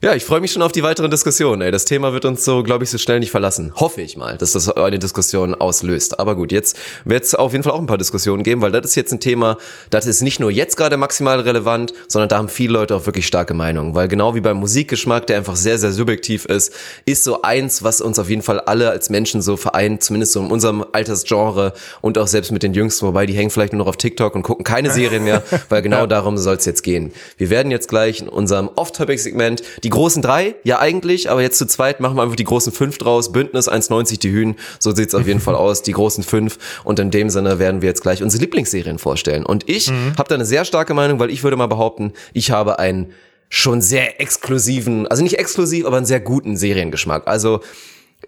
Ja, 0.00 0.14
ich 0.14 0.24
freue 0.24 0.40
mich 0.40 0.52
schon 0.52 0.62
auf 0.62 0.70
die 0.70 0.84
weiteren 0.84 1.10
Diskussionen. 1.10 1.60
Ey. 1.60 1.72
Das 1.72 1.84
Thema 1.84 2.12
wird 2.12 2.24
uns 2.24 2.44
so, 2.44 2.62
glaube 2.62 2.84
ich, 2.84 2.90
so 2.90 2.98
schnell 2.98 3.18
nicht 3.18 3.32
verlassen. 3.32 3.72
Hoffe 3.74 4.00
ich 4.00 4.16
mal, 4.16 4.38
dass 4.38 4.52
das 4.52 4.70
eine 4.70 5.00
Diskussion 5.00 5.56
auslöst. 5.56 6.20
Aber 6.20 6.36
gut, 6.36 6.52
jetzt 6.52 6.78
wird 7.04 7.24
es 7.24 7.34
auf 7.34 7.50
jeden 7.50 7.64
Fall 7.64 7.72
auch 7.72 7.80
ein 7.80 7.86
paar 7.86 7.98
Diskussionen 7.98 8.44
geben, 8.44 8.62
weil 8.62 8.70
das 8.70 8.84
ist 8.84 8.94
jetzt 8.94 9.10
ein 9.10 9.18
Thema, 9.18 9.58
das 9.90 10.06
ist 10.06 10.22
nicht 10.22 10.38
nur 10.38 10.52
jetzt 10.52 10.76
gerade 10.76 10.96
maximal 10.96 11.40
relevant, 11.40 11.94
sondern 12.06 12.28
da 12.28 12.38
haben 12.38 12.48
viele 12.48 12.74
Leute 12.74 12.94
auch 12.94 13.06
wirklich 13.06 13.26
starke 13.26 13.54
Meinungen. 13.54 13.96
Weil 13.96 14.06
genau 14.06 14.36
wie 14.36 14.40
beim 14.40 14.58
Musikgeschmack, 14.58 15.26
der 15.26 15.38
einfach 15.38 15.56
sehr, 15.56 15.78
sehr 15.78 15.90
subjektiv 15.90 16.44
ist, 16.44 16.72
ist 17.04 17.24
so 17.24 17.42
eins, 17.42 17.82
was 17.82 18.00
uns 18.00 18.20
auf 18.20 18.30
jeden 18.30 18.42
Fall 18.42 18.60
alle 18.60 18.90
als 18.90 19.10
Menschen 19.10 19.42
so 19.42 19.56
vereint, 19.56 20.04
zumindest 20.04 20.32
so 20.32 20.40
in 20.40 20.52
unserem 20.52 20.86
Altersgenre 20.92 21.72
und 22.02 22.18
auch 22.18 22.28
selbst 22.28 22.52
mit 22.52 22.62
den 22.62 22.72
Jüngsten, 22.72 23.04
wobei 23.04 23.26
die 23.26 23.34
hängen 23.34 23.50
vielleicht 23.50 23.72
nur 23.72 23.80
noch 23.80 23.88
auf 23.88 23.96
TikTok 23.96 24.36
und 24.36 24.44
gucken 24.44 24.62
keine 24.64 24.92
Serien 24.92 25.24
mehr, 25.24 25.42
weil 25.70 25.82
genau 25.82 26.06
darum 26.06 26.38
soll 26.38 26.54
es 26.54 26.66
jetzt 26.66 26.84
gehen. 26.84 27.12
Wir 27.36 27.50
werden 27.50 27.72
jetzt 27.72 27.88
gleich 27.88 28.20
in 28.20 28.28
unserem 28.28 28.70
Off-Topic-Segment 28.76 29.64
die 29.82 29.87
großen 29.90 30.22
drei, 30.22 30.56
ja 30.64 30.78
eigentlich, 30.78 31.30
aber 31.30 31.42
jetzt 31.42 31.58
zu 31.58 31.66
zweit 31.66 32.00
machen 32.00 32.16
wir 32.16 32.22
einfach 32.22 32.36
die 32.36 32.44
großen 32.44 32.72
fünf 32.72 32.98
draus. 32.98 33.32
Bündnis 33.32 33.68
1,90 33.68 34.20
die 34.20 34.30
Hühn, 34.30 34.56
so 34.78 34.94
sieht's 34.94 35.14
auf 35.14 35.26
jeden 35.26 35.40
Fall 35.48 35.54
aus, 35.54 35.82
die 35.82 35.92
großen 35.92 36.24
fünf. 36.24 36.58
Und 36.84 36.98
in 36.98 37.10
dem 37.10 37.30
Sinne 37.30 37.58
werden 37.58 37.82
wir 37.82 37.88
jetzt 37.88 38.02
gleich 38.02 38.22
unsere 38.22 38.42
Lieblingsserien 38.42 38.98
vorstellen. 38.98 39.44
Und 39.44 39.68
ich 39.68 39.90
habe 39.90 40.28
da 40.28 40.34
eine 40.34 40.44
sehr 40.44 40.64
starke 40.64 40.94
Meinung, 40.94 41.18
weil 41.18 41.30
ich 41.30 41.42
würde 41.42 41.56
mal 41.56 41.66
behaupten, 41.66 42.12
ich 42.32 42.50
habe 42.50 42.78
einen 42.78 43.12
schon 43.48 43.80
sehr 43.80 44.20
exklusiven, 44.20 45.06
also 45.06 45.22
nicht 45.22 45.38
exklusiv, 45.38 45.86
aber 45.86 45.96
einen 45.96 46.06
sehr 46.06 46.20
guten 46.20 46.56
Seriengeschmack. 46.56 47.26
Also 47.26 47.60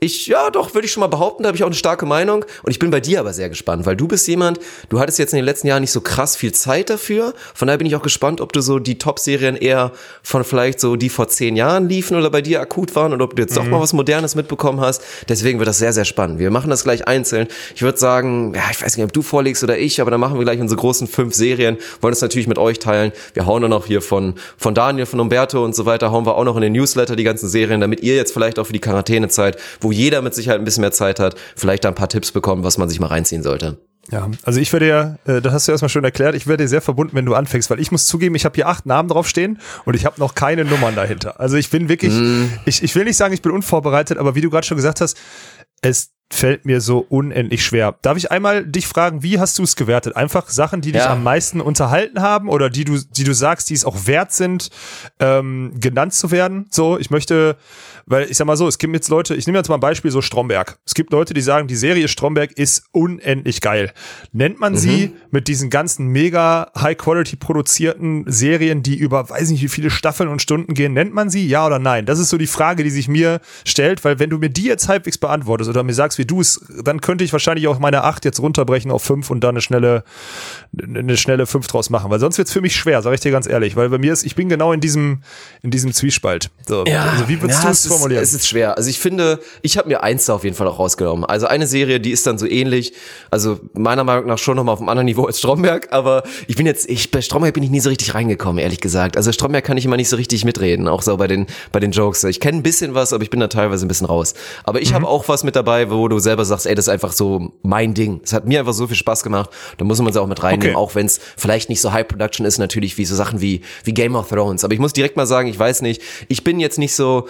ich, 0.01 0.27
ja, 0.27 0.51
doch, 0.51 0.75
würde 0.75 0.87
ich 0.87 0.93
schon 0.93 1.03
mal 1.03 1.09
behaupten, 1.09 1.43
da 1.43 1.49
habe 1.49 1.57
ich 1.57 1.63
auch 1.63 1.69
eine 1.69 1.75
starke 1.75 2.07
Meinung. 2.07 2.45
Und 2.63 2.71
ich 2.71 2.79
bin 2.79 2.91
bei 2.91 3.01
dir 3.01 3.21
aber 3.21 3.35
sehr 3.35 3.51
gespannt, 3.51 3.85
weil 3.85 3.97
du 3.97 4.09
bist 4.09 4.27
jemand, 4.29 4.59
du 4.89 4.99
hattest 4.99 5.19
jetzt 5.19 5.33
in 5.33 5.37
den 5.37 5.45
letzten 5.45 5.67
Jahren 5.67 5.83
nicht 5.83 5.93
so 5.93 6.01
krass 6.01 6.37
viel 6.37 6.53
Zeit 6.53 6.89
dafür. 6.89 7.35
Von 7.55 7.69
daher 7.69 7.79
bin 7.79 7.87
ich 7.87 7.95
auch 7.95 8.03
gespannt, 8.03 8.41
ob 8.41 8.53
du 8.55 8.63
so 8.63 8.79
die 8.79 8.97
Top-Serien 8.97 9.57
eher 9.57 9.93
von 10.23 10.43
vielleicht 10.43 10.81
so 10.81 10.97
die 10.97 11.11
vor 11.11 11.29
zehn 11.29 11.55
Jahren 11.55 11.89
liefen 11.89 12.17
oder 12.17 12.31
bei 12.31 12.41
dir 12.41 12.61
akut 12.61 12.97
waren 12.97 13.13
oder 13.13 13.25
ob 13.25 13.37
du 13.37 13.43
jetzt 13.43 13.57
doch 13.57 13.65
mal 13.65 13.81
was 13.81 13.93
Modernes 13.93 14.35
mitbekommen 14.35 14.81
hast. 14.81 15.03
Deswegen 15.29 15.59
wird 15.59 15.69
das 15.69 15.79
sehr, 15.79 15.93
sehr 15.93 16.07
spannend. 16.07 16.39
Wir 16.39 16.51
machen 16.51 16.71
das 16.71 16.85
gleich 16.85 17.07
einzeln. 17.07 17.49
Ich 17.75 17.83
würde 17.83 17.99
sagen, 17.99 18.55
ja, 18.55 18.63
ich 18.71 18.83
weiß 18.83 18.97
nicht, 18.97 19.05
ob 19.05 19.13
du 19.13 19.21
vorlegst 19.21 19.63
oder 19.63 19.79
ich, 19.79 20.01
aber 20.01 20.11
dann 20.11 20.21
machen 20.21 20.39
wir 20.39 20.45
gleich 20.45 20.61
unsere 20.61 20.81
großen 20.81 21.09
fünf 21.09 21.35
Serien. 21.35 21.77
Wollen 22.01 22.15
es 22.15 22.23
natürlich 22.23 22.47
mit 22.47 22.59
euch 22.59 22.79
teilen. 22.79 23.13
Wir 23.35 23.45
hauen 23.45 23.61
dann 23.61 23.73
auch 23.75 23.85
hier 23.85 24.01
von, 24.01 24.35
von 24.57 24.75
Daniel, 24.75 25.05
von 25.05 25.21
Umberto 25.21 25.63
und 25.63 25.75
so 25.75 25.85
weiter, 25.85 26.11
hauen 26.11 26.25
wir 26.25 26.37
auch 26.37 26.45
noch 26.45 26.57
in 26.57 26.63
den 26.63 26.73
Newsletter 26.73 27.17
die 27.17 27.25
ganzen 27.25 27.49
Serien, 27.51 27.83
damit 27.83 28.01
ihr 28.01 28.17
jetzt 28.17 28.33
vielleicht 28.33 28.59
auch 28.59 28.67
für 28.67 28.73
die 28.73 28.81
Quarantänezeit, 28.81 29.59
wo 29.81 29.90
jeder 29.93 30.23
mit 30.23 30.35
Sicherheit 30.35 30.61
ein 30.61 30.65
bisschen 30.65 30.83
mehr 30.83 30.93
Zeit 30.93 31.21
hat, 31.21 31.37
vielleicht 31.57 31.85
da 31.85 31.89
ein 31.89 31.95
paar 31.95 32.09
Tipps 32.09 32.33
bekommen, 32.33 32.65
was 32.65 32.79
man 32.79 32.89
sich 32.89 33.01
mal 33.01 33.09
reinziehen 33.09 33.43
sollte. 33.43 33.79
Ja, 34.11 34.29
also 34.43 34.59
ich 34.59 34.73
werde 34.73 34.89
ja, 34.89 35.17
äh, 35.27 35.41
das 35.41 35.53
hast 35.53 35.69
du 35.69 35.73
erstmal 35.73 35.89
schön 35.89 36.05
erklärt, 36.05 36.35
ich 36.35 36.47
werde 36.47 36.65
dir 36.65 36.69
sehr 36.69 36.81
verbunden, 36.81 37.15
wenn 37.15 37.27
du 37.27 37.35
anfängst, 37.35 37.71
weil 37.71 37.79
ich 37.79 37.93
muss 37.93 38.07
zugeben, 38.07 38.35
ich 38.35 38.45
habe 38.45 38.55
hier 38.55 38.67
acht 38.67 38.87
Namen 38.87 39.09
draufstehen 39.09 39.59
und 39.85 39.95
ich 39.95 40.05
habe 40.05 40.19
noch 40.19 40.35
keine 40.35 40.65
Nummern 40.65 40.97
dahinter. 40.97 41.39
Also 41.39 41.57
ich 41.57 41.71
bin 41.71 41.89
wirklich, 41.89 42.15
ich, 42.65 42.83
ich 42.83 42.95
will 42.95 43.05
nicht 43.05 43.17
sagen, 43.17 43.35
ich 43.35 43.43
bin 43.43 43.53
unvorbereitet, 43.53 44.19
aber 44.19 44.35
wie 44.35 44.41
du 44.41 44.51
gerade 44.51 44.67
schon 44.67 44.77
gesagt 44.77 45.01
hast, 45.01 45.17
es 45.83 46.11
fällt 46.33 46.65
mir 46.65 46.81
so 46.81 46.99
unendlich 47.09 47.65
schwer. 47.65 47.97
Darf 48.03 48.17
ich 48.17 48.31
einmal 48.31 48.65
dich 48.65 48.87
fragen, 48.87 49.23
wie 49.25 49.41
hast 49.41 49.59
du 49.59 49.65
es 49.65 49.75
gewertet? 49.75 50.15
Einfach 50.15 50.49
Sachen, 50.49 50.81
die 50.81 50.93
dich 50.93 51.03
Ja. 51.03 51.11
am 51.13 51.25
meisten 51.25 51.61
unterhalten 51.61 52.23
haben 52.23 52.49
oder 52.49 52.71
die 52.71 52.85
du, 52.85 52.99
die 52.99 53.25
du 53.25 53.35
sagst, 53.35 53.69
die 53.69 53.75
es 53.75 53.85
auch 53.85 54.07
wert 54.07 54.31
sind, 54.33 54.71
ähm, 55.19 55.73
genannt 55.81 56.15
zu 56.15 56.31
werden? 56.31 56.67
So, 56.71 56.99
ich 56.99 57.11
möchte, 57.11 57.57
weil 58.07 58.31
ich 58.31 58.37
sag 58.37 58.47
mal 58.47 58.57
so, 58.57 58.69
es 58.69 58.79
gibt 58.79 58.95
jetzt 58.95 59.09
Leute, 59.09 59.35
ich 59.35 59.47
nehme 59.47 59.59
jetzt 59.59 59.69
mal 59.69 59.75
ein 59.75 59.81
Beispiel, 59.81 60.13
so 60.13 60.23
Stromberg. 60.23 60.79
Es 60.87 60.95
gibt 60.95 61.11
Leute, 61.11 61.35
die 61.35 61.41
sagen, 61.41 61.67
die 61.67 61.75
Serie 61.77 62.07
Stromberg 62.07 62.53
ist 62.53 62.85
unendlich 62.93 63.61
geil. 63.61 63.93
Nennt 64.33 64.61
man 64.61 64.77
sie 64.77 65.13
mit 65.33 65.49
diesen 65.49 65.69
ganzen 65.69 66.07
mega 66.07 66.71
high-quality 66.79 67.37
produzierten 67.37 68.25
Serien, 68.29 68.85
die 68.85 68.97
über 68.97 69.29
weiß 69.29 69.51
nicht 69.51 69.63
wie 69.63 69.69
viele 69.69 69.91
Staffeln 69.91 70.29
und 70.29 70.41
Stunden 70.41 70.75
gehen, 70.75 70.93
nennt 70.93 71.13
man 71.13 71.29
sie 71.29 71.47
ja 71.49 71.67
oder 71.67 71.81
nein? 71.81 72.07
Das 72.07 72.21
ist 72.21 72.29
so 72.29 72.39
die 72.39 72.47
Frage, 72.47 72.85
die 72.85 72.91
sich 72.91 73.09
mir 73.09 73.41
stellt, 73.65 74.05
weil 74.05 74.21
wenn 74.21 74.31
du 74.31 74.39
mir 74.39 74.49
die 74.51 74.65
jetzt 74.65 74.87
halbwegs 74.89 75.19
beantwortest 75.19 75.69
oder 75.69 75.83
mir 75.83 75.93
sagst, 75.95 76.20
wie 76.21 76.27
du 76.27 76.41
es, 76.43 76.61
dann 76.85 77.01
könnte 77.01 77.25
ich 77.25 77.33
wahrscheinlich 77.33 77.67
auch 77.67 77.79
meine 77.79 78.05
acht 78.05 78.25
jetzt 78.27 78.41
runterbrechen 78.41 78.91
auf 78.91 79.03
fünf 79.03 79.31
und 79.31 79.41
da 79.43 79.49
eine 79.49 79.63
schnelle, 79.63 80.05
eine 80.83 81.17
schnelle 81.17 81.47
fünf 81.47 81.67
draus 81.67 81.89
machen, 81.91 82.11
weil 82.11 82.21
sonst 82.21 82.37
wird's 82.39 82.53
für 82.53 82.61
mich 82.61 82.77
schwer, 82.77 83.01
sage 83.03 83.15
ich 83.15 83.21
dir 83.21 83.31
ganz 83.33 83.47
ehrlich, 83.49 83.75
weil 83.75 83.89
bei 83.89 83.97
mir 83.99 84.13
ist, 84.13 84.25
ich 84.25 84.35
bin 84.37 84.49
genau 84.51 84.73
in 84.73 84.81
diesem, 84.81 85.23
in 85.63 85.71
diesem 85.71 85.93
Zwiespalt. 85.93 86.51
So, 86.69 86.85
also 86.85 87.29
wie 87.29 87.41
würdest 87.41 87.61
ja, 87.61 87.67
du 87.67 87.73
es 87.73 87.79
es 87.81 87.85
ist- 87.87 87.93
formulieren? 87.93 88.23
Es 88.23 88.35
ist 88.35 88.47
schwer. 88.47 88.77
Also 88.77 88.91
ich 88.91 88.99
finde, 89.01 89.41
ich 89.63 89.79
habe 89.79 89.89
mir 89.89 90.03
eins 90.03 90.27
da 90.27 90.35
auf 90.35 90.45
jeden 90.45 90.55
Fall 90.57 90.67
auch 90.69 90.79
rausgenommen. 90.79 91.25
Also 91.25 91.47
eine 91.47 91.67
Serie, 91.67 92.01
die 92.01 92.11
ist 92.11 92.27
dann 92.27 92.37
so 92.39 92.47
ähnlich, 92.47 92.93
also 93.31 93.59
meiner 93.73 94.05
Meinung 94.05 94.27
nach 94.27 94.39
schon 94.39 94.57
nochmal 94.57 94.75
auf 94.75 94.81
einem 94.81 94.91
anderen 94.91 95.07
Niveau 95.07 95.25
als 95.25 95.39
Stromberg, 95.39 95.89
aber 95.91 96.23
ich 96.47 96.57
bin 96.57 96.67
jetzt, 96.67 96.89
ich, 96.89 97.11
bei 97.11 97.23
Stromberg 97.23 97.55
bin 97.55 97.63
ich 97.63 97.71
nie 97.71 97.81
so 97.81 97.89
richtig 97.89 98.15
reingekommen, 98.15 98.59
ehrlich 98.59 98.81
gesagt. 98.81 99.17
Also 99.17 99.33
Stromberg 99.33 99.65
kann 99.65 99.77
ich 99.79 99.87
immer 99.87 99.97
nicht 99.97 100.09
so 100.11 100.17
richtig 100.17 100.45
mitreden, 100.45 100.87
auch 100.89 101.03
so 101.03 101.17
bei 101.17 101.27
den, 101.27 101.47
bei 101.73 101.81
den 101.81 101.93
Jokes. 101.93 102.25
Ich 102.25 102.41
kenne 102.41 102.59
ein 102.59 102.63
bisschen 102.63 102.95
was, 102.95 103.13
aber 103.13 103.23
ich 103.23 103.31
bin 103.31 103.41
da 103.41 103.49
teilweise 103.49 103.87
ein 103.87 103.89
bisschen 103.89 104.07
raus. 104.07 104.35
Aber 104.65 104.83
ich 104.83 104.93
habe 104.93 105.07
auch 105.07 105.29
was 105.29 105.45
mit 105.45 105.57
dabei, 105.57 105.91
wo 105.91 106.09
du 106.11 106.19
selber 106.19 106.45
sagst, 106.45 106.67
ey, 106.67 106.75
das 106.75 106.85
ist 106.87 106.89
einfach 106.91 107.13
so 107.13 107.53
mein 107.63 107.95
Ding. 107.95 108.21
Es 108.23 108.33
hat 108.35 108.47
mir 108.47 108.61
einfach 108.61 108.75
so 108.75 108.87
viel 108.87 108.97
Spaß 108.97 109.23
gemacht. 109.23 109.49
Da 109.79 109.85
muss 109.85 109.99
man 109.99 110.09
es 110.11 110.17
auch 110.17 110.27
mit 110.27 110.43
reinnehmen, 110.43 110.75
Okay. 110.75 110.77
auch 110.77 110.95
wenn 110.95 111.07
es 111.07 111.21
vielleicht 111.37 111.69
nicht 111.71 111.81
so 111.81 111.93
High 111.93 112.07
Production 112.07 112.45
ist, 112.45 112.59
natürlich 112.59 112.99
wie 112.99 113.05
so 113.07 113.15
Sachen 113.17 113.41
wie, 113.41 113.63
wie 113.85 113.95
Game 113.95 114.15
of 114.17 114.29
Thrones. 114.29 114.65
Aber 114.65 114.75
ich 114.75 114.81
muss 114.81 114.93
direkt 114.93 115.17
mal 115.17 115.27
sagen, 115.27 115.49
ich 115.49 115.59
weiß 115.59 115.81
nicht, 115.83 116.03
ich 116.29 116.45
bin 116.45 116.61
jetzt 116.61 116.79
nicht 116.79 116.95
so, 116.95 117.27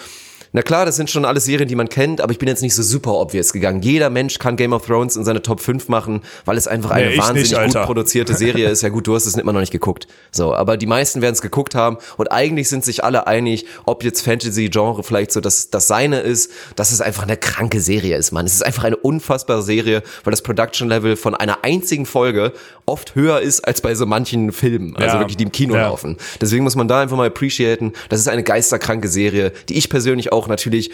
na 0.53 0.63
klar, 0.63 0.85
das 0.85 0.97
sind 0.97 1.09
schon 1.11 1.25
alles 1.25 1.45
Serien, 1.45 1.69
die 1.69 1.77
man 1.77 1.89
kennt, 1.89 2.21
aber 2.21 2.33
ich 2.33 2.39
bin 2.39 2.49
jetzt 2.49 2.63
nicht 2.63 2.75
so 2.75 2.83
super 2.83 3.15
obvious 3.15 3.53
gegangen. 3.53 3.83
Jeder 3.83 4.11
Mensch 4.11 4.39
kann 4.39 4.57
Game 4.57 4.73
of 4.73 4.85
Thrones 4.87 5.17
in 5.17 5.25
seine 5.25 5.43
Top 5.43 5.61
5 5.61 5.89
machen, 5.89 6.23
weil 6.45 6.57
es 6.57 6.67
einfach 6.67 6.91
eine 6.91 7.11
Nee, 7.11 7.19
wahnsinnig 7.19 7.53
nicht, 7.53 7.75
gut 7.75 7.83
produzierte 7.85 8.35
Serie 8.35 8.69
ist. 8.69 8.83
Ja 8.83 8.89
gut, 8.89 9.07
du 9.07 9.15
hast 9.15 9.27
es 9.27 9.37
immer 9.37 9.53
noch 9.53 9.61
nicht 9.61 9.71
geguckt. 9.73 10.09
So, 10.33 10.53
aber 10.55 10.77
die 10.77 10.87
meisten 10.87 11.23
werden 11.23 11.35
es 11.35 11.41
geguckt 11.43 11.75
haben 11.75 11.99
und 12.17 12.33
eigentlich 12.33 12.69
sind 12.69 12.85
sich 12.85 13.05
alle 13.05 13.27
einig, 13.27 13.65
ob 13.87 14.03
jetzt 14.03 14.23
Fantasy-Genre 14.23 15.03
vielleicht 15.05 15.33
so 15.33 15.41
das, 15.41 15.71
das 15.71 15.87
seine 15.87 16.21
ist, 16.21 16.51
dass 16.77 16.91
es 16.93 17.01
einfach 17.01 17.23
eine 17.23 17.37
kranke 17.37 17.81
Serie 17.81 18.17
ist, 18.17 18.33
Mann. 18.33 18.45
Es 18.47 18.55
ist 18.55 18.65
einfach 18.67 18.85
eine 18.85 18.97
unfassbare 18.97 19.63
Serie, 19.63 20.03
weil 20.25 20.31
das 20.33 20.43
Production-Level 20.43 21.17
von 21.17 21.35
einer 21.35 21.65
einzigen 21.65 22.07
Folge 22.07 22.53
oft 22.87 23.15
höher 23.15 23.41
ist 23.41 23.61
als 23.61 23.81
bei 23.81 23.95
so 23.95 24.05
manchen 24.07 24.51
Filmen, 24.53 24.97
also 24.97 25.15
Ja. 25.17 25.21
wirklich 25.21 25.37
die 25.37 25.45
im 25.45 25.53
Kino 25.53 25.75
Ja. 25.77 25.83
laufen. 25.83 26.17
Deswegen 26.41 26.65
muss 26.65 26.75
man 26.75 26.89
da 26.89 27.01
einfach 27.01 27.17
mal 27.17 27.29
appreciaten. 27.29 27.93
Das 28.09 28.19
ist 28.19 28.29
eine 28.29 28.43
geisterkranke 28.43 29.07
Serie, 29.07 29.53
die 29.69 29.79
ich 29.79 29.89
persönlich 29.89 30.33
auch 30.33 30.40
natürlich 30.49 30.91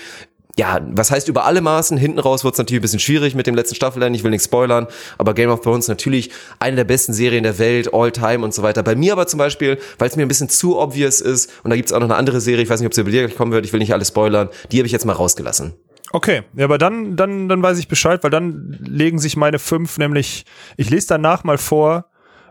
ja, 0.58 0.80
was 0.90 1.10
heißt 1.10 1.28
über 1.28 1.44
alle 1.44 1.60
Maßen? 1.60 1.98
Hinten 1.98 2.18
raus 2.18 2.42
wird 2.42 2.54
es 2.54 2.58
natürlich 2.58 2.80
ein 2.80 2.82
bisschen 2.82 2.98
schwierig 2.98 3.34
mit 3.34 3.46
dem 3.46 3.54
letzten 3.54 3.74
Staffelende. 3.74 4.16
Ich 4.16 4.24
will 4.24 4.30
nichts 4.30 4.46
spoilern, 4.46 4.86
aber 5.18 5.34
Game 5.34 5.50
of 5.50 5.60
Thrones 5.60 5.86
natürlich 5.86 6.30
eine 6.58 6.76
der 6.76 6.84
besten 6.84 7.12
Serien 7.12 7.42
der 7.42 7.58
Welt, 7.58 7.92
all 7.92 8.10
time 8.10 8.42
und 8.42 8.54
so 8.54 8.62
weiter. 8.62 8.82
Bei 8.82 8.94
mir 8.94 9.12
aber 9.12 9.26
zum 9.26 9.38
Beispiel, 9.38 9.78
weil 9.98 10.08
es 10.08 10.16
mir 10.16 10.22
ein 10.22 10.28
bisschen 10.28 10.48
zu 10.48 10.78
obvious 10.78 11.20
ist, 11.20 11.52
und 11.62 11.70
da 11.70 11.76
gibt's 11.76 11.92
auch 11.92 12.00
noch 12.00 12.06
eine 12.06 12.16
andere 12.16 12.40
Serie, 12.40 12.62
ich 12.62 12.70
weiß 12.70 12.80
nicht, 12.80 12.86
ob 12.86 12.94
sie 12.94 13.04
gleich 13.04 13.36
kommen 13.36 13.52
wird, 13.52 13.66
ich 13.66 13.72
will 13.72 13.80
nicht 13.80 13.92
alles 13.92 14.08
spoilern, 14.08 14.48
die 14.72 14.78
habe 14.78 14.86
ich 14.86 14.92
jetzt 14.92 15.04
mal 15.04 15.12
rausgelassen. 15.12 15.74
Okay, 16.12 16.42
ja, 16.54 16.64
aber 16.64 16.78
dann, 16.78 17.16
dann, 17.16 17.48
dann 17.48 17.62
weiß 17.62 17.78
ich 17.78 17.88
Bescheid, 17.88 18.22
weil 18.22 18.30
dann 18.30 18.78
legen 18.80 19.18
sich 19.18 19.36
meine 19.36 19.58
fünf 19.58 19.98
nämlich, 19.98 20.46
ich 20.78 20.88
lese 20.88 21.08
danach 21.08 21.44
mal 21.44 21.58
vor, 21.58 22.06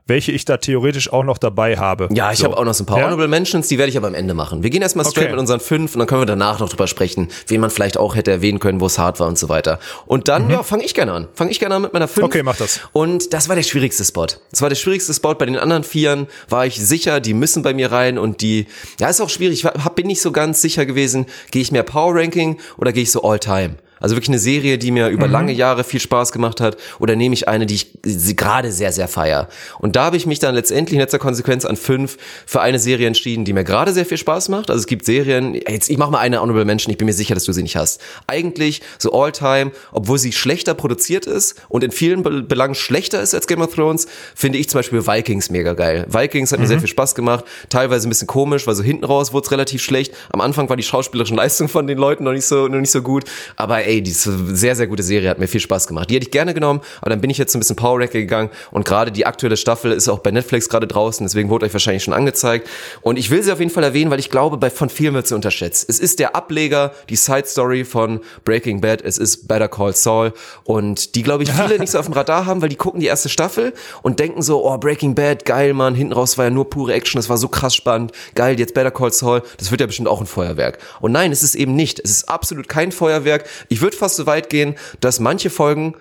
welche 0.07 0.31
ich 0.31 0.45
da 0.45 0.57
theoretisch 0.57 1.11
auch 1.11 1.23
noch 1.23 1.37
dabei 1.39 1.77
habe. 1.77 2.07
Ja, 2.13 2.31
ich 2.31 2.37
so. 2.39 2.45
habe 2.45 2.57
auch 2.57 2.63
noch 2.65 2.73
so 2.75 2.83
ein 2.83 2.85
paar 2.85 2.99
Ja? 2.99 3.05
Honorable 3.05 3.27
Mentions, 3.27 3.67
die 3.67 3.77
werde 3.79 3.89
ich 3.89 3.97
aber 3.97 4.07
am 4.07 4.13
Ende 4.13 4.35
machen. 4.35 4.61
Wir 4.61 4.69
gehen 4.69 4.83
erstmal 4.83 5.03
straight 5.05 5.25
Okay. 5.25 5.31
mit 5.31 5.39
unseren 5.39 5.59
fünf 5.59 5.95
und 5.95 5.99
dann 5.99 6.07
können 6.07 6.21
wir 6.21 6.25
danach 6.27 6.59
noch 6.59 6.69
drüber 6.69 6.85
sprechen, 6.85 7.27
wen 7.47 7.59
man 7.59 7.71
vielleicht 7.71 7.97
auch 7.97 8.15
hätte 8.15 8.29
erwähnen 8.31 8.59
können, 8.59 8.79
wo 8.81 8.85
es 8.85 8.99
hart 8.99 9.19
war 9.19 9.27
und 9.27 9.37
so 9.39 9.49
weiter. 9.49 9.79
Und 10.05 10.27
dann, 10.27 10.49
ja, 10.49 10.61
fange 10.61 10.83
ich 10.83 10.93
gerne 10.93 11.11
an. 11.13 11.27
Fange 11.33 11.49
ich 11.49 11.59
gerne 11.59 11.75
an 11.75 11.81
mit 11.81 11.93
meiner 11.93 12.07
fünf. 12.07 12.19
Mhm. 12.23 12.25
Okay, 12.25 12.43
mach 12.43 12.55
das. 12.57 12.81
Und 12.93 13.33
das 13.33 13.49
war 13.49 13.55
der 13.55 13.63
schwierigste 13.63 14.05
Spot. 14.05 14.27
Das 14.51 14.61
war 14.61 14.69
der 14.69 14.75
schwierigste 14.75 15.13
Spot. 15.13 15.33
Bei 15.33 15.45
den 15.47 15.57
anderen 15.57 15.83
Vieren 15.83 16.27
war 16.49 16.65
ich 16.67 16.75
sicher, 16.79 17.19
die 17.19 17.33
müssen 17.33 17.63
bei 17.63 17.73
mir 17.73 17.91
rein 17.91 18.19
und 18.19 18.41
die, 18.41 18.67
ja, 18.99 19.09
ist 19.09 19.21
auch 19.21 19.29
schwierig. 19.29 19.57
Ich 19.59 19.63
war- 19.65 19.83
hab, 19.83 19.95
bin 19.95 20.05
nicht 20.07 20.21
so 20.21 20.31
ganz 20.31 20.61
sicher 20.61 20.85
gewesen, 20.85 21.25
gehe 21.49 21.63
ich 21.63 21.71
mehr 21.71 21.83
Power 21.83 22.13
Ranking 22.15 22.57
oder 22.77 22.91
gehe 22.93 23.03
ich 23.03 23.11
so 23.11 23.23
All 23.23 23.39
Time? 23.39 23.77
Also 23.99 24.15
wirklich 24.15 24.29
eine 24.29 24.39
Serie, 24.39 24.77
die 24.77 24.91
mir 24.91 25.07
Mhm. 25.07 25.13
über 25.13 25.27
lange 25.27 25.51
Jahre 25.53 25.83
viel 25.83 25.99
Spaß 25.99 26.31
gemacht 26.31 26.61
hat, 26.61 26.77
oder 26.99 27.15
nehme 27.15 27.33
ich 27.33 27.47
eine, 27.47 27.65
die 27.65 27.75
ich 27.75 27.91
sie 28.03 28.35
gerade 28.35 28.71
sehr, 28.71 28.91
sehr 28.91 29.07
feier. 29.07 29.47
Und 29.79 29.95
da 29.95 30.05
habe 30.05 30.17
ich 30.17 30.25
mich 30.25 30.39
dann 30.39 30.55
letztendlich 30.55 30.93
in 30.95 30.99
letzter 30.99 31.19
Konsequenz 31.19 31.65
an 31.65 31.75
fünf 31.77 32.17
für 32.45 32.61
eine 32.61 32.79
Serie 32.79 33.07
entschieden, 33.07 33.45
die 33.45 33.53
mir 33.53 33.63
gerade 33.63 33.93
sehr 33.93 34.05
viel 34.05 34.17
Spaß 34.17 34.49
macht. 34.49 34.69
Also 34.69 34.79
es 34.81 34.87
gibt 34.87 35.05
Serien, 35.05 35.55
jetzt 35.55 35.89
ich 35.89 35.97
mache 35.97 36.11
mal 36.11 36.19
eine 36.19 36.41
Honorable 36.41 36.65
Mention, 36.65 36.91
ich 36.91 36.97
bin 36.97 37.05
mir 37.05 37.13
sicher, 37.13 37.33
dass 37.35 37.43
du 37.45 37.53
sie 37.53 37.63
nicht 37.63 37.75
hast. 37.75 38.01
Eigentlich 38.27 38.81
so 38.99 39.11
All-Time, 39.13 39.71
obwohl 39.91 40.17
sie 40.19 40.31
schlechter 40.31 40.73
produziert 40.73 41.25
ist 41.25 41.55
und 41.69 41.83
in 41.83 41.91
vielen 41.91 42.23
Be 42.23 42.43
Belangen 42.43 42.75
schlechter 42.75 43.21
ist 43.21 43.33
als 43.33 43.47
Game 43.47 43.61
of 43.61 43.73
Thrones, 43.73 44.07
finde 44.35 44.57
ich 44.57 44.69
zum 44.69 44.79
Beispiel 44.79 45.05
Vikings 45.07 45.49
mega 45.49 45.73
geil. 45.73 46.05
Vikings 46.09 46.51
hat 46.51 46.59
mir 46.59 46.67
sehr 46.67 46.79
viel 46.79 46.87
Spaß 46.87 47.15
gemacht, 47.15 47.45
teilweise 47.69 48.07
ein 48.07 48.09
bisschen 48.09 48.27
komisch, 48.27 48.67
weil 48.67 48.75
so 48.75 48.83
hinten 48.83 49.05
raus 49.05 49.33
wurde 49.33 49.45
es 49.45 49.51
relativ 49.51 49.81
schlecht. 49.81 50.13
Am 50.31 50.41
Anfang 50.41 50.69
war 50.69 50.75
die 50.75 50.83
schauspielerischen 50.83 51.37
Leistung 51.37 51.69
von 51.69 51.87
den 51.87 51.97
Leuten 51.97 52.23
noch 52.23 52.33
nicht 52.33 52.45
so, 52.45 52.67
noch 52.67 52.79
nicht 52.79 52.91
so 52.91 53.01
gut, 53.01 53.23
aber 53.55 53.83
ey, 53.85 53.94
die 54.01 54.11
ist 54.11 54.27
eine 54.27 54.55
sehr, 54.55 54.75
sehr 54.75 54.87
gute 54.87 55.03
Serie, 55.03 55.29
hat 55.29 55.39
mir 55.39 55.47
viel 55.47 55.59
Spaß 55.59 55.87
gemacht. 55.87 56.09
Die 56.09 56.15
hätte 56.15 56.25
ich 56.25 56.31
gerne 56.31 56.53
genommen, 56.53 56.81
aber 57.01 57.09
dann 57.09 57.21
bin 57.21 57.29
ich 57.29 57.37
jetzt 57.37 57.55
ein 57.55 57.59
bisschen 57.59 57.75
Power 57.75 57.99
Ranking 57.99 58.21
gegangen 58.21 58.49
und 58.71 58.85
gerade 58.85 59.11
die 59.11 59.25
aktuelle 59.25 59.57
Staffel 59.57 59.91
ist 59.91 60.07
auch 60.07 60.19
bei 60.19 60.31
Netflix 60.31 60.69
gerade 60.69 60.87
draußen, 60.87 61.25
deswegen 61.25 61.49
wurde 61.49 61.65
euch 61.65 61.73
wahrscheinlich 61.73 62.03
schon 62.03 62.13
angezeigt. 62.13 62.69
Und 63.01 63.17
ich 63.17 63.29
will 63.29 63.43
sie 63.43 63.51
auf 63.51 63.59
jeden 63.59 63.71
Fall 63.71 63.83
erwähnen, 63.83 64.11
weil 64.11 64.19
ich 64.19 64.29
glaube, 64.29 64.57
bei 64.57 64.69
von 64.69 64.89
vielen 64.89 65.13
wird 65.13 65.27
sie 65.27 65.35
unterschätzt. 65.35 65.85
Es 65.89 65.99
ist 65.99 66.19
der 66.19 66.35
Ableger, 66.35 66.93
die 67.09 67.15
Side 67.15 67.45
Story 67.45 67.85
von 67.85 68.21
Breaking 68.43 68.81
Bad, 68.81 69.01
es 69.01 69.17
ist 69.17 69.47
Better 69.47 69.67
Call 69.67 69.95
Saul 69.95 70.33
und 70.63 71.15
die, 71.15 71.23
glaube 71.23 71.43
ich, 71.43 71.51
viele 71.51 71.79
nicht 71.79 71.91
so 71.91 71.99
auf 71.99 72.05
dem 72.05 72.13
Radar 72.13 72.45
haben, 72.45 72.61
weil 72.61 72.69
die 72.69 72.75
gucken 72.75 72.99
die 72.99 73.07
erste 73.07 73.29
Staffel 73.29 73.73
und 74.01 74.19
denken 74.19 74.41
so, 74.41 74.65
oh, 74.65 74.77
Breaking 74.77 75.15
Bad, 75.15 75.45
geil, 75.45 75.73
Mann, 75.73 75.95
hinten 75.95 76.13
raus 76.13 76.37
war 76.37 76.45
ja 76.45 76.51
nur 76.51 76.69
pure 76.69 76.93
Action, 76.93 77.19
das 77.19 77.29
war 77.29 77.37
so 77.37 77.47
krass 77.47 77.75
spannend, 77.75 78.11
geil, 78.35 78.59
jetzt 78.59 78.73
Better 78.73 78.91
Call 78.91 79.11
Saul, 79.11 79.41
das 79.57 79.71
wird 79.71 79.81
ja 79.81 79.87
bestimmt 79.87 80.07
auch 80.07 80.19
ein 80.19 80.27
Feuerwerk. 80.27 80.79
Und 81.01 81.11
nein, 81.11 81.31
es 81.31 81.43
ist 81.43 81.55
eben 81.55 81.75
nicht. 81.75 81.99
Es 81.99 82.11
ist 82.11 82.29
absolut 82.29 82.67
kein 82.67 82.91
Feuerwerk. 82.91 83.45
Ich 83.69 83.74
würde 83.81 83.97
fast 83.97 84.15
so 84.15 84.25
weit 84.25 84.49
gehen, 84.49 84.75
dass 84.99 85.19
manche 85.19 85.49
Folgen 85.49 85.95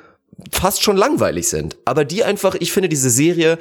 fast 0.51 0.83
schon 0.83 0.97
langweilig 0.97 1.49
sind. 1.49 1.77
Aber 1.85 2.05
die 2.05 2.25
einfach, 2.25 2.55
ich 2.59 2.73
finde, 2.73 2.89
diese 2.89 3.11
Serie 3.11 3.59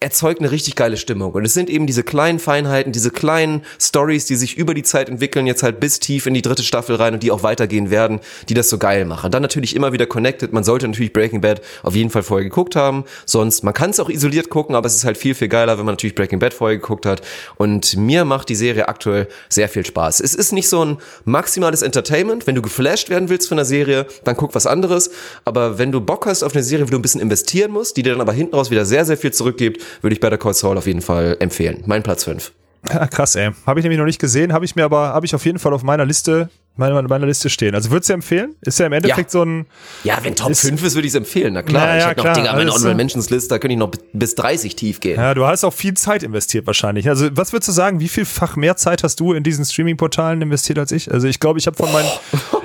erzeugt 0.00 0.40
eine 0.40 0.50
richtig 0.50 0.74
geile 0.76 0.96
Stimmung. 0.96 1.32
Und 1.32 1.44
es 1.44 1.54
sind 1.54 1.70
eben 1.70 1.86
diese 1.86 2.02
kleinen 2.02 2.38
Feinheiten, 2.38 2.92
diese 2.92 3.10
kleinen 3.10 3.62
Stories, 3.80 4.26
die 4.26 4.36
sich 4.36 4.56
über 4.56 4.74
die 4.74 4.82
Zeit 4.82 5.08
entwickeln, 5.08 5.46
jetzt 5.46 5.62
halt 5.62 5.80
bis 5.80 6.00
tief 6.00 6.26
in 6.26 6.34
die 6.34 6.42
dritte 6.42 6.62
Staffel 6.62 6.96
rein 6.96 7.14
und 7.14 7.22
die 7.22 7.30
auch 7.30 7.42
weitergehen 7.42 7.90
werden, 7.90 8.20
die 8.48 8.54
das 8.54 8.68
so 8.68 8.78
geil 8.78 9.04
machen. 9.04 9.30
Dann 9.30 9.42
natürlich 9.42 9.74
immer 9.74 9.92
wieder 9.92 10.06
connected. 10.06 10.52
Man 10.52 10.64
sollte 10.64 10.88
natürlich 10.88 11.12
Breaking 11.12 11.40
Bad 11.40 11.62
auf 11.82 11.94
jeden 11.94 12.10
Fall 12.10 12.22
vorher 12.22 12.44
geguckt 12.44 12.76
haben. 12.76 13.04
Sonst, 13.24 13.62
man 13.62 13.74
kann 13.74 13.90
es 13.90 14.00
auch 14.00 14.10
isoliert 14.10 14.50
gucken, 14.50 14.74
aber 14.74 14.86
es 14.86 14.96
ist 14.96 15.04
halt 15.04 15.16
viel, 15.16 15.34
viel 15.34 15.48
geiler, 15.48 15.78
wenn 15.78 15.86
man 15.86 15.94
natürlich 15.94 16.14
Breaking 16.14 16.40
Bad 16.40 16.52
vorher 16.52 16.76
geguckt 16.76 17.06
hat. 17.06 17.22
Und 17.56 17.96
mir 17.96 18.24
macht 18.24 18.48
die 18.48 18.54
Serie 18.54 18.88
aktuell 18.88 19.28
sehr 19.48 19.68
viel 19.68 19.86
Spaß. 19.86 20.20
Es 20.20 20.34
ist 20.34 20.52
nicht 20.52 20.68
so 20.68 20.84
ein 20.84 20.98
maximales 21.24 21.82
Entertainment. 21.82 22.46
Wenn 22.46 22.54
du 22.54 22.62
geflasht 22.62 23.08
werden 23.08 23.28
willst 23.28 23.48
von 23.48 23.58
einer 23.58 23.64
Serie, 23.64 24.06
dann 24.24 24.36
guck 24.36 24.54
was 24.54 24.66
anderes. 24.66 25.10
Aber 25.44 25.78
wenn 25.78 25.92
du 25.92 26.00
Bock 26.06 26.26
hast 26.26 26.42
auf 26.42 26.54
eine 26.54 26.62
Serie, 26.62 26.86
wo 26.86 26.90
du 26.90 26.96
ein 26.98 27.02
bisschen 27.02 27.20
investieren 27.20 27.70
musst, 27.72 27.96
die 27.96 28.02
dir 28.02 28.12
dann 28.12 28.20
aber 28.20 28.32
hinten 28.32 28.54
raus 28.54 28.70
wieder 28.70 28.84
sehr, 28.84 29.04
sehr 29.04 29.16
viel 29.16 29.32
zurückgibt, 29.32 29.82
würde 30.02 30.14
ich 30.14 30.20
Better 30.20 30.38
Call 30.38 30.54
Saul 30.54 30.78
auf 30.78 30.86
jeden 30.86 31.02
Fall 31.02 31.36
empfehlen. 31.40 31.82
Mein 31.86 32.02
Platz 32.02 32.24
5. 32.24 32.52
Ja, 32.88 33.06
krass, 33.08 33.34
ey. 33.34 33.50
Habe 33.66 33.80
ich 33.80 33.84
nämlich 33.84 33.98
noch 33.98 34.04
nicht 34.06 34.20
gesehen, 34.20 34.52
habe 34.52 34.64
ich 34.64 34.76
mir 34.76 34.84
aber, 34.84 35.08
habe 35.08 35.26
ich 35.26 35.34
auf 35.34 35.44
jeden 35.44 35.58
Fall 35.58 35.72
auf 35.72 35.82
meiner 35.82 36.04
Liste, 36.06 36.50
meiner, 36.76 37.02
meiner 37.02 37.26
Liste 37.26 37.50
stehen. 37.50 37.74
Also 37.74 37.90
würdest 37.90 38.10
du 38.10 38.12
empfehlen? 38.14 38.54
Ist 38.60 38.78
ja 38.78 38.86
im 38.86 38.92
Endeffekt 38.92 39.30
Ja. 39.34 39.40
so 39.40 39.44
ein, 39.44 39.66
Ja, 40.04 40.18
wenn 40.22 40.36
Top 40.36 40.50
Ist- 40.50 40.60
5 40.60 40.84
ist, 40.84 40.94
würde 40.94 41.08
ich 41.08 41.12
es 41.12 41.16
empfehlen. 41.16 41.54
Na 41.54 41.62
klar, 41.62 41.84
Na 41.84 41.92
ja, 41.96 41.98
ich 41.98 42.06
hätte 42.06 42.16
noch, 42.18 42.24
klar, 42.24 42.34
Digga, 42.36 42.46
meine 42.52 42.60
alles 42.60 42.74
so. 42.74 42.78
Honorable 42.82 42.94
Mentions 42.96 43.30
List, 43.30 43.50
da 43.50 43.58
könnte 43.58 43.72
ich 43.72 43.78
noch 43.80 43.90
bis 44.12 44.36
30 44.36 44.76
tief 44.76 45.00
gehen. 45.00 45.16
ja, 45.16 45.34
du 45.34 45.44
hast 45.46 45.64
auch 45.64 45.72
viel 45.72 45.94
Zeit 45.94 46.22
investiert 46.22 46.64
wahrscheinlich. 46.68 47.08
Also 47.08 47.28
was 47.32 47.52
würdest 47.52 47.68
du 47.70 47.72
sagen, 47.72 47.98
wie 47.98 48.06
vielfach 48.08 48.54
mehr 48.54 48.76
Zeit 48.76 49.02
hast 49.02 49.18
du 49.18 49.32
in 49.32 49.42
diesen 49.42 49.64
Streaming-Portalen 49.64 50.40
investiert 50.42 50.78
als 50.78 50.92
ich? 50.92 51.10
Also 51.12 51.26
ich 51.26 51.40
glaube, 51.40 51.58
ich 51.58 51.66
habe 51.66 51.76
von 51.76 51.90
meinen, 51.92 52.06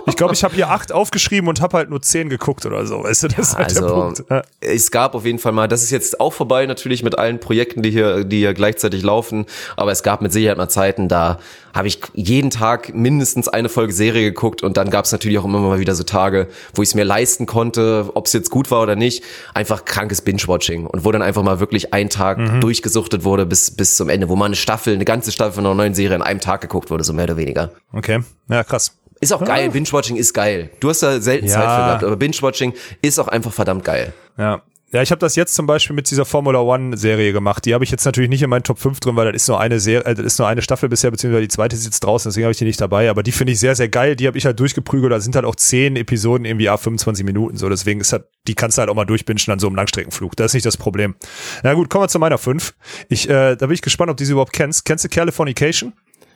ich 0.07 0.15
glaube, 0.15 0.33
ich 0.33 0.43
habe 0.43 0.53
hier 0.55 0.69
acht 0.69 0.91
aufgeschrieben 0.91 1.47
und 1.49 1.61
habe 1.61 1.77
halt 1.77 1.89
nur 1.89 2.01
zehn 2.01 2.29
geguckt 2.29 2.65
oder 2.65 2.85
so. 2.85 3.03
Weißt 3.03 3.23
du, 3.23 3.27
das 3.29 3.49
ist 3.49 3.57
halt 3.57 3.75
der 3.75 3.83
Also 3.83 3.95
Punkt. 3.95 4.23
Ja. 4.29 4.41
es 4.59 4.91
gab 4.91 5.15
auf 5.15 5.25
jeden 5.25 5.39
Fall 5.39 5.51
mal, 5.51 5.67
das 5.67 5.83
ist 5.83 5.91
jetzt 5.91 6.19
auch 6.19 6.33
vorbei 6.33 6.65
natürlich 6.65 7.03
mit 7.03 7.17
allen 7.17 7.39
Projekten, 7.39 7.81
die 7.81 7.91
hier, 7.91 8.23
die 8.23 8.39
hier 8.39 8.53
gleichzeitig 8.53 9.03
laufen, 9.03 9.45
aber 9.77 9.91
es 9.91 10.03
gab 10.03 10.21
mit 10.21 10.31
Sicherheit 10.33 10.57
mal 10.57 10.69
Zeiten, 10.69 11.07
da 11.07 11.39
habe 11.73 11.87
ich 11.87 11.99
jeden 12.13 12.49
Tag 12.49 12.93
mindestens 12.93 13.47
eine 13.47 13.69
Folge 13.69 13.93
Serie 13.93 14.23
geguckt 14.23 14.61
und 14.61 14.75
dann 14.75 14.89
gab 14.89 15.05
es 15.05 15.11
natürlich 15.13 15.37
auch 15.37 15.45
immer 15.45 15.59
mal 15.59 15.79
wieder 15.79 15.95
so 15.95 16.03
Tage, 16.03 16.47
wo 16.73 16.81
ich 16.81 16.89
es 16.89 16.95
mir 16.95 17.05
leisten 17.05 17.45
konnte, 17.45 18.09
ob 18.13 18.25
es 18.25 18.33
jetzt 18.33 18.49
gut 18.49 18.71
war 18.71 18.81
oder 18.81 18.95
nicht, 18.97 19.23
einfach 19.53 19.85
krankes 19.85 20.21
Binge-Watching 20.21 20.85
und 20.85 21.05
wo 21.05 21.11
dann 21.13 21.21
einfach 21.21 21.43
mal 21.43 21.59
wirklich 21.61 21.93
ein 21.93 22.09
Tag 22.09 22.39
Mhm. 22.39 22.59
durchgesuchtet 22.61 23.23
wurde 23.23 23.45
bis, 23.45 23.71
bis 23.71 23.95
zum 23.95 24.09
Ende, 24.09 24.27
wo 24.27 24.35
mal 24.35 24.45
eine 24.47 24.55
Staffel, 24.55 24.93
eine 24.95 25.05
ganze 25.05 25.31
Staffel 25.31 25.53
von 25.53 25.65
einer 25.65 25.75
neuen 25.75 25.93
Serie 25.93 26.15
in 26.15 26.21
einem 26.21 26.39
Tag 26.41 26.61
geguckt 26.61 26.89
wurde, 26.89 27.03
so 27.03 27.13
mehr 27.13 27.25
oder 27.25 27.37
weniger. 27.37 27.69
Okay, 27.93 28.19
ja 28.49 28.63
krass. 28.63 28.97
Ist 29.21 29.31
auch 29.31 29.43
geil, 29.43 29.69
Binge-Watching 29.69 30.15
ist 30.17 30.33
geil. 30.33 30.69
Du 30.79 30.89
hast 30.89 31.03
da 31.03 31.21
selten 31.21 31.45
Ja. 31.45 31.53
Zeit 31.53 31.61
für 31.61 31.67
gehabt, 31.85 32.03
aber 32.03 32.15
Binge-Watching 32.17 32.73
ist 33.01 33.19
auch 33.19 33.27
einfach 33.27 33.53
verdammt 33.53 33.85
geil. 33.85 34.13
Ja. 34.37 34.61
Ja, 34.93 35.01
ich 35.01 35.09
habe 35.11 35.19
das 35.19 35.37
jetzt 35.37 35.53
zum 35.53 35.67
Beispiel 35.67 35.95
mit 35.95 36.11
dieser 36.11 36.25
Formula 36.25 36.59
One 36.59 36.97
Serie 36.97 37.31
gemacht. 37.31 37.63
Die 37.63 37.73
habe 37.73 37.85
ich 37.85 37.91
jetzt 37.91 38.03
natürlich 38.03 38.29
nicht 38.29 38.41
in 38.43 38.49
meinen 38.49 38.63
Top 38.63 38.77
5 38.77 38.99
drin, 38.99 39.15
weil 39.15 39.31
das 39.31 39.43
ist 39.43 39.47
nur 39.47 39.57
eine 39.57 39.79
Serie, 39.79 40.03
äh, 40.05 40.15
das 40.15 40.25
ist 40.25 40.37
nur 40.39 40.49
eine 40.49 40.61
Staffel 40.61 40.89
bisher, 40.89 41.09
beziehungsweise 41.11 41.43
die 41.43 41.47
zweite 41.47 41.77
ist 41.77 41.85
jetzt 41.85 42.01
draußen, 42.01 42.29
deswegen 42.29 42.43
habe 42.43 42.51
ich 42.51 42.57
die 42.57 42.65
nicht 42.65 42.81
dabei. 42.81 43.09
Aber 43.09 43.23
die 43.23 43.31
finde 43.31 43.53
ich 43.53 43.59
sehr, 43.61 43.73
sehr 43.73 43.87
geil. 43.87 44.17
Die 44.17 44.27
habe 44.27 44.37
ich 44.37 44.45
halt 44.45 44.59
durchgeprügelt. 44.59 45.13
Da 45.13 45.21
sind 45.21 45.35
halt 45.35 45.45
auch 45.45 45.55
zehn 45.55 45.95
Episoden 45.95 46.43
irgendwie 46.43 46.67
a 46.67 46.75
25 46.75 47.23
Minuten. 47.23 47.55
So, 47.55 47.69
deswegen 47.69 48.01
ist 48.01 48.11
halt, 48.11 48.25
die 48.49 48.53
kannst 48.53 48.77
du 48.77 48.81
halt 48.81 48.89
auch 48.89 48.95
mal 48.95 49.05
durchbingen 49.05 49.41
an 49.47 49.59
so 49.59 49.67
einem 49.67 49.77
Langstreckenflug. 49.77 50.35
Das 50.35 50.47
ist 50.47 50.55
nicht 50.55 50.65
das 50.65 50.75
Problem. 50.75 51.15
Na 51.63 51.73
gut, 51.73 51.89
kommen 51.89 52.03
wir 52.03 52.09
zu 52.09 52.19
meiner 52.19 52.37
5. 52.37 52.73
Ich, 53.07 53.29
äh, 53.29 53.55
da 53.55 53.67
bin 53.67 53.71
ich 53.71 53.81
gespannt, 53.81 54.11
ob 54.11 54.17
du 54.17 54.25
sie 54.25 54.33
überhaupt 54.33 54.51
kennst. 54.51 54.83
Kennst 54.83 55.05
du 55.05 55.09
Californication? 55.09 55.93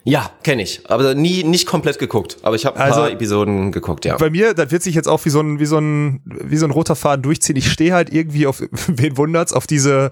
Ja, 0.08 0.30
kenne 0.44 0.62
ich, 0.62 0.82
aber 0.88 1.16
nie 1.16 1.44
nicht 1.44 1.66
komplett 1.66 1.98
geguckt. 1.98 2.38
Aber 2.44 2.56
ich 2.56 2.68
habe 2.68 2.78
ein 2.78 2.84
Also- 2.84 3.02
paar 3.02 3.12
Episoden 3.12 3.72
geguckt, 3.72 4.06
ja. 4.06 4.16
Bei 4.18 4.30
mir, 4.30 4.54
das 4.54 4.70
wird 4.70 4.84
sich 4.84 4.94
jetzt 4.94 5.08
auch 5.08 5.26
wie 5.26 5.32
so 5.32 5.42
ein, 5.42 5.60
wie 5.60 5.66
so 5.66 5.80
ein, 5.80 6.22
wie 6.26 6.58
so 6.58 6.66
ein 6.68 6.72
roter 6.72 6.96
Faden 6.96 7.24
durchziehen. 7.24 7.56
Ich 7.56 7.72
stehe 7.72 7.92
halt 7.92 8.14
irgendwie 8.14 8.46
auf, 8.46 8.62
wen 8.88 9.18
wundert's, 9.18 9.52
auf 9.52 9.66
diese, 9.66 10.12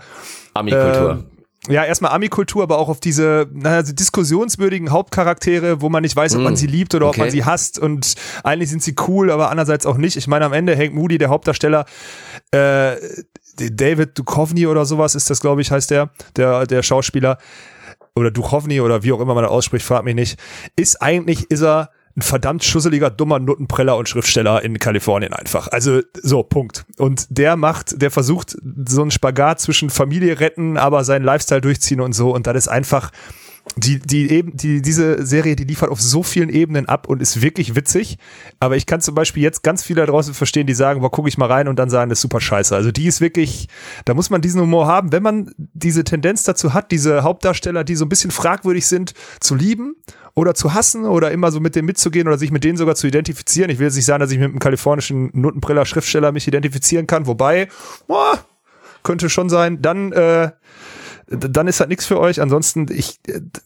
Ami-Kultur. 0.56 1.26
äh, 1.70 1.74
ja, 1.74 1.86
erstmal 1.86 2.12
Ami-Kultur, 2.12 2.64
aber 2.64 2.80
auch 2.80 2.90
auf 2.90 3.00
diese 3.00 3.48
naja, 3.54 3.86
so 3.86 3.94
diskussionswürdigen 3.94 4.90
Hauptcharaktere, 4.90 5.80
wo 5.82 5.90
man 5.90 6.02
nicht 6.02 6.16
weiß, 6.16 6.36
ob 6.36 6.42
man 6.42 6.56
sie 6.56 6.68
liebt 6.68 6.96
oder 6.96 7.06
ob 7.06 7.12
okay. 7.12 7.22
man 7.22 7.30
sie 7.30 7.46
hasst 7.46 7.78
und 7.78 8.16
eigentlich 8.44 8.72
sind 8.72 8.82
sie 8.82 8.96
cool, 9.08 9.30
aber 9.30 9.52
andererseits 9.52 9.86
auch 9.86 9.98
nicht. 9.98 10.18
Ich 10.18 10.28
meine, 10.28 10.44
am 10.44 10.54
Ende 10.54 10.76
Hank 10.76 10.94
Moody, 10.96 11.20
der 11.20 11.30
Hauptdarsteller, 11.30 11.86
äh, 12.52 12.96
David 13.56 14.18
Duchovny 14.18 14.66
oder 14.66 14.86
sowas 14.86 15.14
ist 15.14 15.30
das, 15.30 15.40
glaube 15.40 15.62
ich, 15.62 15.70
heißt 15.70 15.92
der, 15.92 16.10
der, 16.36 16.66
der 16.66 16.82
Schauspieler 16.82 17.38
oder 18.16 18.32
Duchovny 18.32 18.82
oder 18.82 19.04
wie 19.04 19.12
auch 19.12 19.20
immer 19.20 19.34
man 19.34 19.44
das 19.44 19.52
ausspricht, 19.52 19.86
fragt 19.86 20.06
mich 20.06 20.16
nicht, 20.16 20.40
ist 20.76 21.02
eigentlich, 21.02 21.50
ist 21.50 21.62
er 21.62 21.92
ein 22.16 22.22
verdammt 22.22 22.64
schusseliger, 22.64 23.10
dummer 23.10 23.40
Nuttenpreller 23.40 23.98
und 23.98 24.08
Schriftsteller 24.08 24.64
in 24.64 24.78
Kalifornien 24.78 25.34
einfach. 25.34 25.68
Also 25.70 26.02
so, 26.22 26.44
Punkt. 26.44 26.86
Und 26.98 27.26
der 27.30 27.56
macht, 27.56 28.02
der 28.02 28.12
versucht 28.12 28.56
so 28.88 29.02
einen 29.02 29.10
Spagat 29.10 29.60
zwischen 29.60 29.90
Familie 29.90 30.40
retten, 30.40 30.78
aber 30.78 31.04
seinen 31.04 31.26
Lifestyle 31.26 31.62
durchziehen 31.62 32.02
und 32.02 32.14
so. 32.14 32.32
Und 32.32 32.46
das 32.46 32.56
ist 32.56 32.68
einfach, 32.68 33.10
die, 33.76 34.00
die 34.00 34.30
eben, 34.30 34.56
die, 34.56 34.82
diese 34.82 35.26
Serie, 35.26 35.56
die 35.56 35.64
liefert 35.64 35.90
auf 35.90 36.00
so 36.00 36.22
vielen 36.22 36.50
Ebenen 36.50 36.88
ab 36.88 37.08
und 37.08 37.22
ist 37.22 37.42
wirklich 37.42 37.76
witzig. 37.76 38.18
Aber 38.60 38.76
ich 38.76 38.86
kann 38.86 39.02
zum 39.02 39.16
Beispiel 39.16 39.42
jetzt 39.42 39.64
ganz 39.64 39.84
viele 39.84 40.02
da 40.02 40.08
draußen 40.08 40.34
verstehen, 40.34 40.68
die 40.68 40.74
sagen, 40.74 41.02
boah, 41.02 41.10
guck 41.10 41.28
ich 41.28 41.38
mal 41.38 41.48
rein 41.48 41.68
und 41.68 41.80
dann 41.80 41.90
sagen, 41.90 42.10
das 42.10 42.20
ist 42.20 42.24
super 42.24 42.42
scheiße. 42.42 42.76
Also 42.76 42.92
die 42.92 43.08
ist 43.08 43.22
wirklich, 43.22 43.68
da 44.06 44.14
muss 44.14 44.30
man 44.30 44.42
diesen 44.42 44.62
Humor 44.62 44.88
haben, 44.88 45.12
wenn 45.12 45.24
man 45.24 45.52
diese 45.58 46.04
Tendenz 46.04 46.44
dazu 46.44 46.74
hat, 46.74 46.92
diese 46.92 47.24
Hauptdarsteller, 47.24 47.84
die 47.84 47.96
so 47.96 48.06
ein 48.06 48.10
bisschen 48.10 48.32
fragwürdig 48.32 48.86
sind, 48.86 49.14
zu 49.40 49.56
lieben 49.56 49.96
oder 50.36 50.54
zu 50.54 50.74
hassen 50.74 51.06
oder 51.06 51.32
immer 51.32 51.52
so 51.52 51.60
mit 51.60 51.76
denen 51.76 51.86
mitzugehen 51.86 52.28
oder 52.28 52.38
sich 52.38 52.52
mit 52.52 52.64
denen 52.64 52.78
sogar 52.78 52.96
zu 52.96 53.08
identifizieren. 53.08 53.70
Ich 53.70 53.80
will 53.80 53.88
jetzt 53.88 53.96
nicht 53.96 54.06
sagen, 54.06 54.20
dass 54.20 54.32
ich 54.32 54.40
mit 54.40 54.50
einem 54.50 54.60
kalifornischen 54.60 55.30
Nuttenbriller 55.34 55.86
Schriftsteller 55.86 56.32
mich 56.32 56.48
identifizieren 56.48 57.08
kann, 57.08 57.28
wobei, 57.28 57.70
boah, 58.08 58.40
könnte 59.04 59.30
schon 59.30 59.50
sein. 59.50 59.82
Dann, 59.82 60.12
äh, 60.12 60.52
dann 61.28 61.68
ist 61.68 61.80
halt 61.80 61.90
nichts 61.90 62.06
für 62.06 62.20
euch. 62.20 62.42
Ansonsten, 62.42 62.88
ich, 62.92 63.20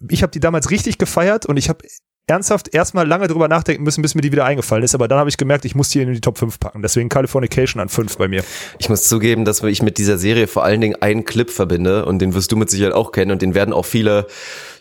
ich 0.09 0.23
habe 0.23 0.31
die 0.31 0.39
damals 0.39 0.69
richtig 0.69 0.97
gefeiert 0.97 1.45
und 1.45 1.57
ich 1.57 1.69
habe 1.69 1.85
ernsthaft 2.29 2.73
erstmal 2.73 3.07
lange 3.07 3.27
drüber 3.27 3.47
nachdenken 3.47 3.83
müssen, 3.83 4.01
bis 4.01 4.13
mir 4.13 4.21
die 4.21 4.33
wieder 4.33 4.43
eingefallen 4.43 4.83
ist. 4.83 4.93
Aber 4.93 5.07
dann 5.07 5.17
habe 5.17 5.29
ich 5.29 5.37
gemerkt, 5.37 5.63
ich 5.63 5.75
muss 5.75 5.89
die 5.89 6.01
in 6.01 6.11
die 6.11 6.19
Top 6.19 6.37
5 6.37 6.59
packen. 6.59 6.81
Deswegen 6.81 7.07
Californication 7.07 7.81
an 7.81 7.87
5 7.87 8.17
bei 8.17 8.27
mir. 8.27 8.43
Ich 8.79 8.89
muss 8.89 9.03
zugeben, 9.05 9.45
dass 9.45 9.63
ich 9.63 9.81
mit 9.81 9.97
dieser 9.97 10.17
Serie 10.17 10.47
vor 10.47 10.65
allen 10.65 10.81
Dingen 10.81 11.01
einen 11.01 11.23
Clip 11.23 11.49
verbinde 11.49 12.05
und 12.05 12.19
den 12.19 12.33
wirst 12.33 12.51
du 12.51 12.57
mit 12.57 12.69
Sicherheit 12.69 12.93
auch 12.93 13.13
kennen 13.13 13.31
und 13.31 13.41
den 13.41 13.55
werden 13.55 13.73
auch 13.73 13.85
viele 13.85 14.27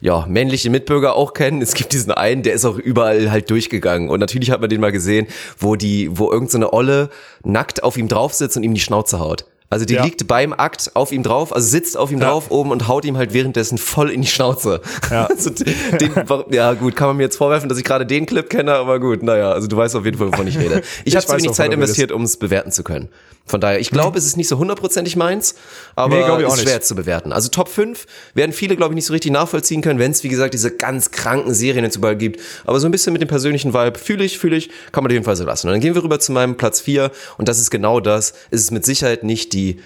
ja, 0.00 0.26
männliche 0.26 0.70
Mitbürger 0.70 1.14
auch 1.14 1.34
kennen. 1.34 1.62
Es 1.62 1.74
gibt 1.74 1.92
diesen 1.92 2.10
einen, 2.10 2.42
der 2.42 2.54
ist 2.54 2.64
auch 2.64 2.78
überall 2.78 3.30
halt 3.30 3.48
durchgegangen 3.48 4.10
und 4.10 4.18
natürlich 4.18 4.50
hat 4.50 4.60
man 4.60 4.68
den 4.68 4.80
mal 4.80 4.92
gesehen, 4.92 5.28
wo 5.56 5.76
die 5.76 6.08
wo 6.18 6.32
irgendeine 6.32 6.66
so 6.66 6.72
Olle 6.72 7.10
nackt 7.44 7.84
auf 7.84 7.96
ihm 7.96 8.08
drauf 8.08 8.34
sitzt 8.34 8.56
und 8.56 8.64
ihm 8.64 8.74
die 8.74 8.80
Schnauze 8.80 9.20
haut. 9.20 9.46
Also 9.68 9.84
die 9.84 9.94
Ja. 9.94 10.04
liegt 10.04 10.26
beim 10.28 10.52
Akt 10.52 10.92
auf 10.94 11.10
ihm 11.10 11.22
drauf, 11.24 11.52
also 11.54 11.66
sitzt 11.66 11.96
auf 11.96 12.12
ihm 12.12 12.20
Ja. 12.20 12.30
drauf 12.30 12.50
oben 12.50 12.70
und 12.70 12.86
haut 12.86 13.04
ihm 13.04 13.16
halt 13.16 13.32
währenddessen 13.32 13.78
voll 13.78 14.10
in 14.10 14.22
die 14.22 14.28
Schnauze. 14.28 14.80
Ja. 15.10 15.26
Also 15.36 15.50
den, 15.50 16.12
ja 16.50 16.72
gut, 16.74 16.94
kann 16.96 17.08
man 17.08 17.16
mir 17.16 17.24
jetzt 17.24 17.36
vorwerfen, 17.36 17.68
dass 17.68 17.76
ich 17.78 17.84
gerade 17.84 18.06
den 18.06 18.26
Clip 18.26 18.48
kenne, 18.48 18.74
aber 18.74 19.00
gut, 19.00 19.22
naja, 19.22 19.50
also 19.50 19.66
du 19.68 19.76
weißt 19.76 19.96
auf 19.96 20.04
jeden 20.04 20.18
Fall, 20.18 20.32
wovon 20.32 20.46
ich 20.46 20.58
rede. 20.58 20.82
Ich, 21.04 21.08
Ich 21.12 21.16
habe 21.16 21.26
zu 21.26 21.36
wenig 21.36 21.52
Zeit 21.52 21.72
investiert, 21.72 22.12
um 22.12 22.22
es 22.22 22.36
bewerten 22.36 22.70
zu 22.70 22.84
können. 22.84 23.08
Von 23.46 23.60
daher, 23.60 23.78
ich 23.78 23.90
glaube, 23.90 24.18
es 24.18 24.26
ist 24.26 24.36
nicht 24.36 24.48
so 24.48 24.58
hundertprozentig 24.58 25.14
meins, 25.14 25.54
aber 25.94 26.38
Nee, 26.38 26.44
ist 26.44 26.62
schwer 26.62 26.82
zu 26.82 26.96
bewerten. 26.96 27.32
Also 27.32 27.48
Top 27.48 27.68
5 27.68 28.06
werden 28.34 28.52
viele, 28.52 28.74
glaube 28.76 28.92
ich, 28.92 28.96
nicht 28.96 29.06
so 29.06 29.12
richtig 29.12 29.30
nachvollziehen 29.30 29.82
können, 29.82 30.00
wenn 30.00 30.10
es, 30.10 30.24
wie 30.24 30.28
gesagt, 30.28 30.52
diese 30.52 30.76
ganz 30.76 31.12
kranken 31.12 31.54
Serien 31.54 31.84
jetzt 31.84 31.94
überall 31.94 32.16
gibt. 32.16 32.40
Aber 32.64 32.80
so 32.80 32.88
ein 32.88 32.90
bisschen 32.90 33.12
mit 33.12 33.22
dem 33.22 33.28
persönlichen 33.28 33.72
Vibe, 33.72 33.98
fühle 33.98 34.24
ich, 34.24 34.38
fühle 34.38 34.56
ich, 34.56 34.68
kann 34.90 35.04
man 35.04 35.10
auf 35.10 35.12
jeden 35.12 35.24
Fall 35.24 35.36
so 35.36 35.44
lassen. 35.44 35.68
Und 35.68 35.74
dann 35.74 35.80
gehen 35.80 35.94
wir 35.94 36.02
rüber 36.02 36.18
zu 36.18 36.32
meinem 36.32 36.56
Platz 36.56 36.80
4 36.80 37.12
und 37.38 37.46
das 37.48 37.60
ist 37.60 37.70
genau 37.70 38.00
das. 38.00 38.34
Es 38.50 38.62
ist 38.62 38.72
mit 38.72 38.84
Sicherheit 38.84 39.22
nicht 39.22 39.52
die 39.52 39.80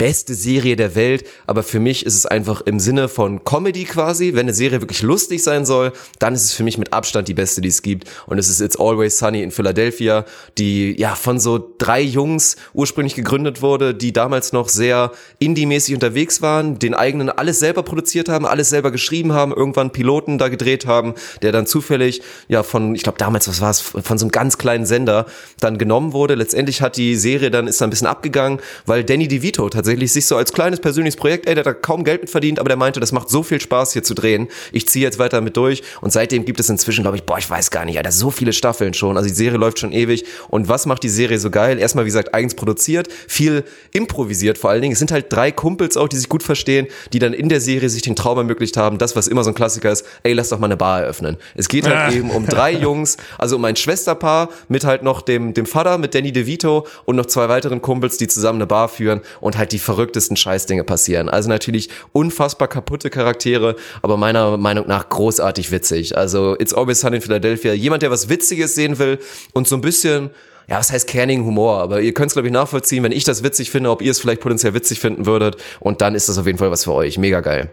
beste 0.00 0.32
Serie 0.32 0.76
der 0.76 0.94
Welt, 0.94 1.24
aber 1.46 1.62
für 1.62 1.78
mich 1.78 2.06
ist 2.06 2.14
es 2.14 2.24
einfach 2.24 2.62
im 2.62 2.80
Sinne 2.80 3.06
von 3.06 3.44
Comedy 3.44 3.84
quasi. 3.84 4.32
Wenn 4.32 4.46
eine 4.46 4.54
Serie 4.54 4.80
wirklich 4.80 5.02
lustig 5.02 5.42
sein 5.42 5.66
soll, 5.66 5.92
dann 6.18 6.32
ist 6.34 6.44
es 6.44 6.54
für 6.54 6.62
mich 6.62 6.78
mit 6.78 6.94
Abstand 6.94 7.28
die 7.28 7.34
beste, 7.34 7.60
die 7.60 7.68
es 7.68 7.82
gibt. 7.82 8.08
Und 8.24 8.38
es 8.38 8.48
ist 8.48 8.62
It's 8.62 8.80
Always 8.80 9.18
Sunny 9.18 9.42
in 9.42 9.50
Philadelphia, 9.50 10.24
die 10.56 10.98
ja 10.98 11.14
von 11.14 11.38
so 11.38 11.74
drei 11.76 12.00
Jungs 12.00 12.56
ursprünglich 12.72 13.14
gegründet 13.14 13.60
wurde, 13.60 13.94
die 13.94 14.14
damals 14.14 14.54
noch 14.54 14.70
sehr 14.70 15.12
indie-mäßig 15.38 15.92
unterwegs 15.92 16.40
waren, 16.40 16.78
den 16.78 16.94
eigenen 16.94 17.28
alles 17.28 17.58
selber 17.58 17.82
produziert 17.82 18.30
haben, 18.30 18.46
alles 18.46 18.70
selber 18.70 18.90
geschrieben 18.92 19.34
haben, 19.34 19.52
irgendwann 19.52 19.92
Piloten 19.92 20.38
da 20.38 20.48
gedreht 20.48 20.86
haben, 20.86 21.12
der 21.42 21.52
dann 21.52 21.66
zufällig 21.66 22.22
ja 22.48 22.62
von, 22.62 22.94
ich 22.94 23.02
glaube 23.02 23.18
damals, 23.18 23.48
was 23.48 23.60
war 23.60 23.70
es, 23.70 23.80
von 23.80 24.16
so 24.16 24.24
einem 24.24 24.32
ganz 24.32 24.56
kleinen 24.56 24.86
Sender 24.86 25.26
dann 25.60 25.76
genommen 25.76 26.14
wurde. 26.14 26.36
Letztendlich 26.36 26.80
hat 26.80 26.96
die 26.96 27.16
Serie 27.16 27.50
dann 27.50 27.66
ist 27.66 27.82
dann 27.82 27.88
ein 27.88 27.90
bisschen 27.90 28.06
abgegangen, 28.06 28.60
weil 28.86 29.04
Danny 29.04 29.28
DeVito 29.28 29.68
tatsächlich 29.68 29.89
sich 30.12 30.26
so 30.26 30.36
als 30.36 30.52
kleines 30.52 30.80
persönliches 30.80 31.16
Projekt, 31.16 31.46
ey, 31.46 31.54
der 31.54 31.64
hat 31.64 31.66
da 31.66 31.74
kaum 31.74 32.04
Geld 32.04 32.22
mit 32.22 32.30
verdient, 32.30 32.58
aber 32.58 32.68
der 32.68 32.76
meinte, 32.76 33.00
das 33.00 33.12
macht 33.12 33.28
so 33.30 33.42
viel 33.42 33.60
Spaß 33.60 33.92
hier 33.92 34.02
zu 34.02 34.14
drehen. 34.14 34.48
Ich 34.72 34.88
ziehe 34.88 35.04
jetzt 35.04 35.18
weiter 35.18 35.40
mit 35.40 35.56
durch 35.56 35.82
und 36.00 36.12
seitdem 36.12 36.44
gibt 36.44 36.60
es 36.60 36.68
inzwischen, 36.68 37.02
glaube 37.02 37.16
ich, 37.16 37.24
boah, 37.24 37.38
ich 37.38 37.48
weiß 37.48 37.70
gar 37.70 37.84
nicht, 37.84 37.96
Alter, 37.98 38.12
so 38.12 38.30
viele 38.30 38.52
Staffeln 38.52 38.94
schon. 38.94 39.16
Also 39.16 39.28
die 39.28 39.34
Serie 39.34 39.58
läuft 39.58 39.78
schon 39.78 39.92
ewig 39.92 40.24
und 40.48 40.68
was 40.68 40.86
macht 40.86 41.02
die 41.02 41.08
Serie 41.08 41.38
so 41.38 41.50
geil? 41.50 41.78
Erstmal, 41.78 42.04
wie 42.04 42.08
gesagt, 42.08 42.34
eigens 42.34 42.54
produziert, 42.54 43.08
viel 43.28 43.64
improvisiert 43.92 44.58
vor 44.58 44.70
allen 44.70 44.82
Dingen. 44.82 44.92
Es 44.92 44.98
sind 44.98 45.12
halt 45.12 45.26
drei 45.32 45.50
Kumpels 45.52 45.96
auch, 45.96 46.08
die 46.08 46.16
sich 46.16 46.28
gut 46.28 46.42
verstehen, 46.42 46.86
die 47.12 47.18
dann 47.18 47.32
in 47.32 47.48
der 47.48 47.60
Serie 47.60 47.88
sich 47.88 48.02
den 48.02 48.16
Traum 48.16 48.38
ermöglicht 48.38 48.76
haben, 48.76 48.98
das, 48.98 49.16
was 49.16 49.26
immer 49.28 49.44
so 49.44 49.50
ein 49.50 49.54
Klassiker 49.54 49.90
ist, 49.90 50.04
ey, 50.22 50.32
lass 50.32 50.48
doch 50.50 50.58
mal 50.58 50.66
eine 50.66 50.76
Bar 50.76 51.02
eröffnen. 51.02 51.36
Es 51.54 51.68
geht 51.68 51.86
halt 51.86 51.96
Ah. 51.96 52.12
eben 52.12 52.30
um 52.30 52.46
drei 52.46 52.72
Jungs, 52.72 53.16
also 53.36 53.56
um 53.56 53.64
ein 53.64 53.76
Schwesterpaar 53.76 54.48
mit 54.68 54.84
halt 54.84 55.02
noch 55.02 55.22
dem, 55.22 55.52
dem 55.54 55.66
Vater, 55.66 55.98
mit 55.98 56.14
Danny 56.14 56.32
DeVito 56.32 56.86
und 57.04 57.16
noch 57.16 57.26
zwei 57.26 57.48
weiteren 57.48 57.82
Kumpels, 57.82 58.16
die 58.16 58.28
zusammen 58.28 58.58
eine 58.58 58.66
Bar 58.66 58.88
führen 58.88 59.20
und 59.40 59.58
halt 59.58 59.72
die 59.72 59.78
verrücktesten 59.80 60.36
Scheißdinge 60.36 60.84
passieren. 60.84 61.28
Also 61.28 61.48
natürlich 61.48 61.88
unfassbar 62.12 62.68
kaputte 62.68 63.10
Charaktere, 63.10 63.76
aber 64.02 64.16
meiner 64.16 64.56
Meinung 64.56 64.86
nach 64.86 65.08
großartig 65.08 65.70
witzig. 65.72 66.16
Also 66.16 66.56
It's 66.58 66.74
Always 66.74 67.00
Sunny 67.00 67.16
in 67.16 67.22
Philadelphia. 67.22 67.72
Jemand, 67.72 68.02
der 68.02 68.10
was 68.10 68.28
Witziges 68.28 68.74
sehen 68.74 68.98
will 68.98 69.18
und 69.52 69.68
so 69.68 69.76
ein 69.76 69.80
bisschen 69.80 70.30
ja, 70.68 70.78
was 70.78 70.92
heißt 70.92 71.08
kernigen 71.08 71.44
Humor, 71.44 71.80
aber 71.80 72.00
ihr 72.00 72.14
könnt 72.14 72.28
es, 72.28 72.34
glaube 72.34 72.46
ich, 72.46 72.52
nachvollziehen, 72.52 73.02
wenn 73.02 73.10
ich 73.10 73.24
das 73.24 73.42
witzig 73.42 73.72
finde, 73.72 73.90
ob 73.90 74.02
ihr 74.02 74.12
es 74.12 74.20
vielleicht 74.20 74.40
potenziell 74.40 74.72
witzig 74.72 75.00
finden 75.00 75.26
würdet. 75.26 75.56
Und 75.80 76.00
dann 76.00 76.14
ist 76.14 76.28
das 76.28 76.38
auf 76.38 76.46
jeden 76.46 76.58
Fall 76.58 76.70
was 76.70 76.84
für 76.84 76.92
euch. 76.92 77.18
Mega 77.18 77.40
geil. 77.40 77.70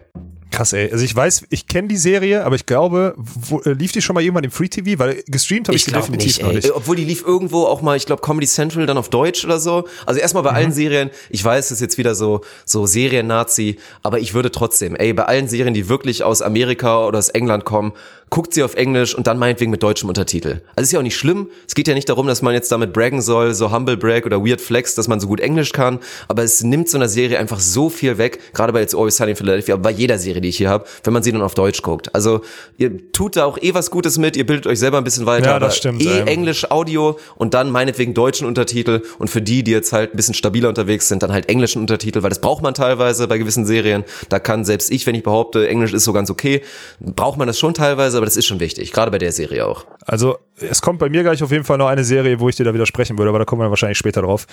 Krass, 0.50 0.72
ey. 0.72 0.90
Also 0.90 1.04
ich 1.04 1.14
weiß, 1.14 1.44
ich 1.50 1.66
kenne 1.66 1.88
die 1.88 1.96
Serie, 1.98 2.44
aber 2.44 2.56
ich 2.56 2.64
glaube, 2.64 3.14
wo, 3.16 3.60
äh, 3.60 3.72
lief 3.72 3.92
die 3.92 4.00
schon 4.00 4.14
mal 4.14 4.22
irgendwann 4.22 4.44
im 4.44 4.50
Free 4.50 4.68
TV? 4.68 4.98
Weil 4.98 5.22
gestreamt 5.26 5.68
habe 5.68 5.76
ich, 5.76 5.86
Ich 5.86 5.92
glaube 5.92 6.06
definitiv 6.06 6.38
nicht, 6.38 6.42
noch 6.42 6.52
nicht. 6.52 6.70
Obwohl 6.72 6.96
die 6.96 7.04
lief 7.04 7.22
irgendwo 7.26 7.64
auch 7.66 7.82
mal, 7.82 7.96
ich 7.96 8.06
glaube 8.06 8.22
Comedy 8.22 8.46
Central 8.46 8.86
dann 8.86 8.96
auf 8.96 9.10
Deutsch 9.10 9.44
oder 9.44 9.60
so. 9.60 9.84
Also 10.06 10.20
erstmal 10.20 10.42
bei 10.42 10.50
Mhm. 10.50 10.56
allen 10.56 10.72
Serien, 10.72 11.10
ich 11.28 11.44
weiß, 11.44 11.66
es 11.66 11.72
ist 11.72 11.80
jetzt 11.80 11.98
wieder 11.98 12.14
so 12.14 12.40
so 12.64 12.86
Serien-Nazi, 12.86 13.78
aber 14.02 14.20
ich 14.20 14.32
würde 14.34 14.50
trotzdem, 14.50 14.96
ey, 14.96 15.12
bei 15.12 15.24
allen 15.24 15.48
Serien, 15.48 15.74
die 15.74 15.88
wirklich 15.88 16.24
aus 16.24 16.40
Amerika 16.42 17.06
oder 17.06 17.18
aus 17.18 17.28
England 17.28 17.64
kommen, 17.64 17.92
guckt 18.30 18.54
sie 18.54 18.62
auf 18.62 18.74
Englisch 18.74 19.14
und 19.14 19.26
dann 19.26 19.38
meinetwegen 19.38 19.70
mit 19.70 19.82
deutschem 19.82 20.08
Untertitel. 20.08 20.60
Also 20.76 20.86
ist 20.86 20.92
ja 20.92 20.98
auch 20.98 21.02
nicht 21.02 21.16
schlimm. 21.16 21.48
Es 21.66 21.74
geht 21.74 21.88
ja 21.88 21.94
nicht 21.94 22.08
darum, 22.08 22.26
dass 22.26 22.42
man 22.42 22.54
jetzt 22.54 22.70
damit 22.70 22.92
braggen 22.92 23.22
soll, 23.22 23.54
so 23.54 23.72
Humble 23.72 23.96
Brag 23.96 24.26
oder 24.26 24.44
Weird 24.44 24.60
Flex, 24.60 24.94
dass 24.94 25.08
man 25.08 25.20
so 25.20 25.26
gut 25.26 25.40
Englisch 25.40 25.72
kann, 25.72 25.98
aber 26.28 26.42
es 26.42 26.62
nimmt 26.62 26.88
so 26.88 26.98
einer 26.98 27.08
Serie 27.08 27.38
einfach 27.38 27.60
so 27.60 27.90
viel 27.90 28.18
weg, 28.18 28.40
gerade 28.52 28.72
bei 28.72 28.82
It's 28.82 28.94
Always 28.94 29.16
Sunny 29.16 29.30
in 29.30 29.36
Philadelphia, 29.36 29.74
aber 29.74 29.84
bei 29.84 29.90
jeder 29.90 30.18
Serie, 30.18 30.40
die 30.40 30.48
ich 30.48 30.56
hier 30.56 30.68
habe, 30.68 30.84
wenn 31.04 31.12
man 31.12 31.22
sie 31.22 31.32
dann 31.32 31.42
auf 31.42 31.54
Deutsch 31.54 31.82
guckt. 31.82 32.14
Also 32.14 32.42
ihr 32.76 33.12
tut 33.12 33.36
da 33.36 33.44
auch 33.44 33.58
eh 33.58 33.74
was 33.74 33.90
Gutes 33.90 34.18
mit, 34.18 34.36
ihr 34.36 34.46
bildet 34.46 34.66
euch 34.66 34.78
selber 34.78 34.98
ein 34.98 35.04
bisschen 35.04 35.26
weiter, 35.26 35.50
Ja, 35.50 35.58
das 35.58 35.76
stimmt, 35.76 36.02
eh 36.02 36.20
ähm. 36.20 36.26
Englisch 36.26 36.70
Audio 36.70 37.18
und 37.36 37.54
dann 37.54 37.70
meinetwegen 37.70 38.14
deutschen 38.14 38.46
Untertitel 38.46 39.02
und 39.18 39.28
für 39.28 39.42
die, 39.42 39.62
die 39.62 39.70
jetzt 39.70 39.92
halt 39.92 40.14
ein 40.14 40.16
bisschen 40.16 40.34
stabiler 40.34 40.68
unterwegs 40.68 41.08
sind, 41.08 41.22
dann 41.22 41.32
halt 41.32 41.48
englischen 41.48 41.80
Untertitel, 41.80 42.22
weil 42.22 42.30
das 42.30 42.40
braucht 42.40 42.62
man 42.62 42.74
teilweise 42.74 43.26
bei 43.28 43.38
gewissen 43.38 43.66
Serien. 43.66 44.04
Da 44.28 44.38
kann 44.38 44.64
selbst 44.64 44.90
ich, 44.90 45.06
wenn 45.06 45.14
ich 45.14 45.22
behaupte, 45.22 45.68
Englisch 45.68 45.92
ist 45.92 46.04
so 46.04 46.12
ganz 46.12 46.30
okay, 46.30 46.62
braucht 47.00 47.38
man 47.38 47.46
das 47.46 47.58
schon 47.58 47.74
teilweise, 47.74 48.17
aber 48.18 48.26
das 48.26 48.36
ist 48.36 48.46
schon 48.46 48.60
wichtig, 48.60 48.92
gerade 48.92 49.10
bei 49.10 49.18
der 49.18 49.32
Serie 49.32 49.66
auch. 49.66 49.86
Also 50.04 50.38
es 50.60 50.82
kommt 50.82 50.98
bei 50.98 51.08
mir 51.08 51.22
gleich 51.22 51.42
auf 51.42 51.50
jeden 51.50 51.64
Fall 51.64 51.78
noch 51.78 51.86
eine 51.86 52.04
Serie, 52.04 52.40
wo 52.40 52.48
ich 52.48 52.56
dir 52.56 52.64
da 52.64 52.74
widersprechen 52.74 53.16
würde, 53.16 53.30
aber 53.30 53.38
da 53.38 53.44
kommen 53.44 53.62
wir 53.62 53.70
wahrscheinlich 53.70 53.98
später 53.98 54.22
drauf. 54.22 54.46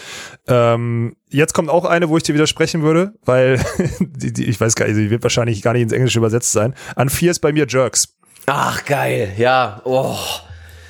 Ähm, 0.48 1.16
jetzt 1.30 1.54
kommt 1.54 1.70
auch 1.70 1.86
eine, 1.86 2.10
wo 2.10 2.18
ich 2.18 2.24
dir 2.24 2.34
widersprechen 2.34 2.82
würde, 2.84 3.14
weil 3.26 3.60
die, 4.00 4.32
die, 4.32 4.46
ich 4.46 4.60
weiß 4.60 4.76
gar 4.76 4.88
nicht, 4.88 4.98
die 4.98 5.10
wird 5.10 5.24
wahrscheinlich 5.24 5.62
gar 5.62 5.74
nicht 5.74 5.84
ins 5.84 5.94
Englische 5.94 6.20
übersetzt 6.20 6.52
sein. 6.52 6.74
An 6.96 7.10
vier 7.10 7.32
ist 7.32 7.40
bei 7.40 7.52
mir 7.52 7.66
Jerks. 7.68 8.16
Ach 8.46 8.86
geil, 8.86 9.34
ja. 9.38 9.82
Oh. 9.84 10.18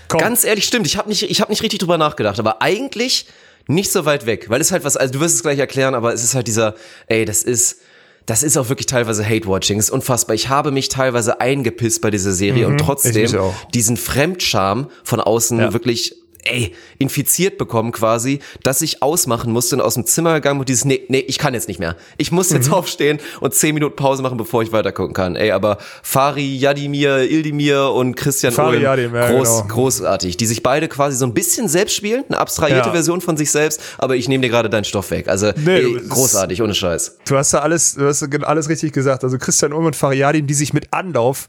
Komm. 0.07 0.19
Ganz 0.19 0.43
ehrlich, 0.43 0.65
stimmt. 0.65 0.85
Ich 0.87 0.97
habe 0.97 1.09
nicht, 1.09 1.23
ich 1.23 1.41
habe 1.41 1.51
nicht 1.51 1.63
richtig 1.63 1.79
drüber 1.79 1.97
nachgedacht, 1.97 2.39
aber 2.39 2.61
eigentlich 2.61 3.27
nicht 3.67 3.91
so 3.91 4.05
weit 4.05 4.25
weg, 4.25 4.49
weil 4.49 4.61
es 4.61 4.71
halt 4.71 4.83
was. 4.83 4.97
Also 4.97 5.13
du 5.13 5.19
wirst 5.19 5.35
es 5.35 5.41
gleich 5.41 5.59
erklären, 5.59 5.95
aber 5.95 6.13
es 6.13 6.23
ist 6.23 6.35
halt 6.35 6.47
dieser, 6.47 6.75
ey, 7.07 7.25
das 7.25 7.43
ist. 7.43 7.81
Das 8.25 8.41
ist 8.41 8.57
auch 8.57 8.69
wirklich 8.69 8.87
teilweise 8.87 9.23
Hate-Watching. 9.23 9.77
ist 9.77 9.91
unfassbar. 9.91 10.33
Ich 10.35 10.49
habe 10.49 10.71
mich 10.71 10.89
teilweise 10.89 11.39
eingepisst 11.41 12.01
bei 12.01 12.09
dieser 12.09 12.31
Serie 12.31 12.65
und 12.65 12.73
Mhm. 12.73 12.79
ich 12.79 12.85
trotzdem 12.85 13.39
diesen 13.73 13.97
Fremdscham 13.97 14.87
von 15.03 15.19
außen 15.21 15.59
Ja. 15.59 15.73
wirklich 15.73 16.15
ey, 16.45 16.73
infiziert 16.97 17.57
bekommen 17.57 17.91
quasi, 17.91 18.39
dass 18.63 18.81
ich 18.81 19.01
ausmachen 19.03 19.51
musste 19.51 19.75
und 19.75 19.81
aus 19.81 19.95
dem 19.95 20.05
Zimmer 20.05 20.33
gegangen 20.35 20.59
und 20.59 20.69
dieses, 20.69 20.85
nee, 20.85 21.01
nee, 21.09 21.19
ich 21.27 21.37
kann 21.37 21.53
jetzt 21.53 21.67
nicht 21.67 21.79
mehr. 21.79 21.95
Ich 22.17 22.31
muss 22.31 22.51
jetzt 22.51 22.67
Mhm. 22.67 22.73
aufstehen 22.75 23.19
und 23.41 23.53
zehn 23.53 23.73
Minuten 23.73 23.95
Pause 23.95 24.23
machen, 24.23 24.37
bevor 24.37 24.63
ich 24.63 24.71
weitergucken 24.71 25.13
kann. 25.13 25.35
Ey, 25.35 25.51
aber 25.51 25.77
Fari, 26.03 26.55
Jadimir, 26.55 27.29
Ildimir 27.29 27.91
und 27.91 28.15
Christian 28.15 28.53
Fari 28.53 28.75
Ulm, 28.77 28.83
Yadim, 28.83 29.15
ja, 29.15 29.29
groß, 29.31 29.61
genau. 29.63 29.73
großartig, 29.73 30.37
die 30.37 30.45
sich 30.45 30.63
beide 30.63 30.87
quasi 30.87 31.17
so 31.17 31.25
ein 31.25 31.33
bisschen 31.33 31.67
selbst 31.67 31.95
spielen, 31.95 32.23
eine 32.29 32.37
abstrahierte 32.37 32.87
Ja. 32.89 32.93
Version 32.93 33.21
von 33.21 33.37
sich 33.37 33.51
selbst, 33.51 33.81
aber 33.97 34.15
ich 34.15 34.27
nehme 34.27 34.41
dir 34.43 34.49
gerade 34.49 34.69
deinen 34.69 34.83
Stoff 34.85 35.11
weg. 35.11 35.27
Also, 35.27 35.51
Nee, 35.57 35.77
ey, 35.79 35.99
großartig, 36.07 36.61
ohne 36.61 36.75
Scheiß. 36.75 37.17
Du 37.27 37.35
hast 37.37 37.53
da 37.53 37.59
alles, 37.59 37.95
du 37.95 38.05
hast 38.07 38.23
alles 38.43 38.69
richtig 38.69 38.93
gesagt. 38.93 39.23
Also 39.23 39.37
Christian 39.37 39.73
Ulm 39.73 39.85
und 39.87 39.95
Fariadin, 39.95 40.47
die 40.47 40.53
sich 40.53 40.73
mit 40.73 40.93
Anlauf 40.93 41.47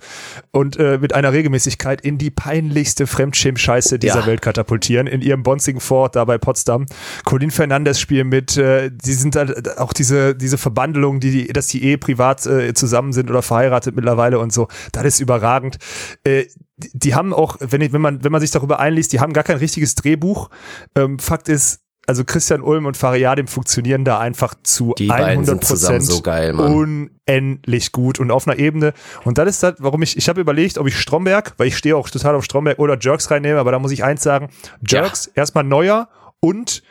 und 0.52 0.78
äh, 0.78 0.98
mit 0.98 1.14
einer 1.14 1.32
Regelmäßigkeit 1.32 2.00
in 2.00 2.18
die 2.18 2.30
peinlichste 2.30 3.06
Fremdschäm-Scheiße 3.06 3.98
dieser 3.98 4.20
Ja. 4.20 4.26
Welt 4.26 4.42
katapultieren, 4.42 4.85
in 4.94 5.20
ihrem 5.22 5.42
bonzigen 5.42 5.80
Fort 5.80 6.16
da 6.16 6.24
bei 6.24 6.38
Potsdam. 6.38 6.86
Colin 7.24 7.50
Fernandes 7.50 8.00
spielen 8.00 8.28
mit, 8.28 8.56
äh, 8.56 8.90
die 8.92 9.12
sind 9.14 9.36
halt 9.36 9.78
auch 9.78 9.92
diese, 9.92 10.34
diese 10.34 10.58
Verbandlung, 10.58 11.20
die, 11.20 11.48
dass 11.48 11.66
die 11.68 11.84
eh 11.84 11.96
privat 11.96 12.46
äh, 12.46 12.74
zusammen 12.74 13.12
sind 13.12 13.30
oder 13.30 13.42
verheiratet 13.42 13.96
mittlerweile 13.96 14.38
und 14.38 14.52
so. 14.52 14.68
Das 14.92 15.04
ist 15.04 15.20
überragend. 15.20 15.78
Äh, 16.24 16.44
die, 16.76 16.90
die 16.92 17.14
haben 17.14 17.32
auch, 17.32 17.56
wenn, 17.60 17.80
ich, 17.80 17.92
wenn, 17.92 18.00
man, 18.00 18.22
wenn 18.22 18.32
man 18.32 18.40
sich 18.40 18.50
darüber 18.50 18.80
einliest, 18.80 19.12
die 19.12 19.20
haben 19.20 19.32
gar 19.32 19.44
kein 19.44 19.58
richtiges 19.58 19.94
Drehbuch. 19.94 20.50
Ähm, 20.94 21.18
Fakt 21.18 21.48
ist, 21.48 21.85
also 22.06 22.24
Christian 22.24 22.62
Ulm 22.62 22.86
und 22.86 22.96
Fariadim 22.96 23.48
funktionieren 23.48 24.04
da 24.04 24.18
einfach 24.20 24.54
zu 24.62 24.94
Die 24.96 25.08
beiden 25.08 25.26
100 25.26 25.46
sind 25.46 25.64
zusammen 25.64 26.00
so 26.00 26.22
geil, 26.22 26.54
unendlich 26.54 27.92
gut 27.92 28.20
und 28.20 28.30
auf 28.30 28.46
einer 28.46 28.58
Ebene. 28.58 28.92
Und 29.24 29.38
das 29.38 29.48
ist 29.48 29.62
das, 29.62 29.74
warum 29.78 30.02
ich, 30.02 30.16
ich 30.16 30.28
habe 30.28 30.40
überlegt, 30.40 30.78
ob 30.78 30.86
ich 30.86 30.98
Stromberg, 30.98 31.54
weil 31.56 31.66
ich 31.66 31.76
stehe 31.76 31.96
auch 31.96 32.08
total 32.08 32.34
auf 32.36 32.44
Stromberg 32.44 32.78
oder 32.78 32.96
Jerks 33.00 33.30
reinnehme, 33.30 33.58
aber 33.58 33.72
da 33.72 33.78
muss 33.78 33.90
ich 33.90 34.04
eins 34.04 34.22
sagen, 34.22 34.50
Jerks 34.86 35.26
erstmal 35.34 35.64
neuer 35.64 36.08
und 36.40 36.82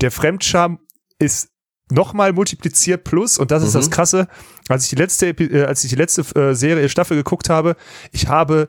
der 0.00 0.10
Fremdscham 0.10 0.80
ist 1.18 1.50
nochmal 1.90 2.32
multipliziert 2.32 3.04
plus 3.04 3.38
und 3.38 3.50
das 3.50 3.62
ist 3.62 3.74
Mhm. 3.74 3.78
das 3.78 3.90
Krasse, 3.90 4.28
als 4.68 4.84
ich 4.84 4.90
die 4.90 4.96
letzte, 4.96 5.28
äh, 5.28 5.64
als 5.64 5.84
ich 5.84 5.90
die 5.90 5.96
letzte 5.96 6.22
äh, 6.40 6.54
Serie, 6.54 6.88
Staffel 6.88 7.16
geguckt 7.16 7.48
habe, 7.48 7.76
ich 8.10 8.28
habe 8.28 8.68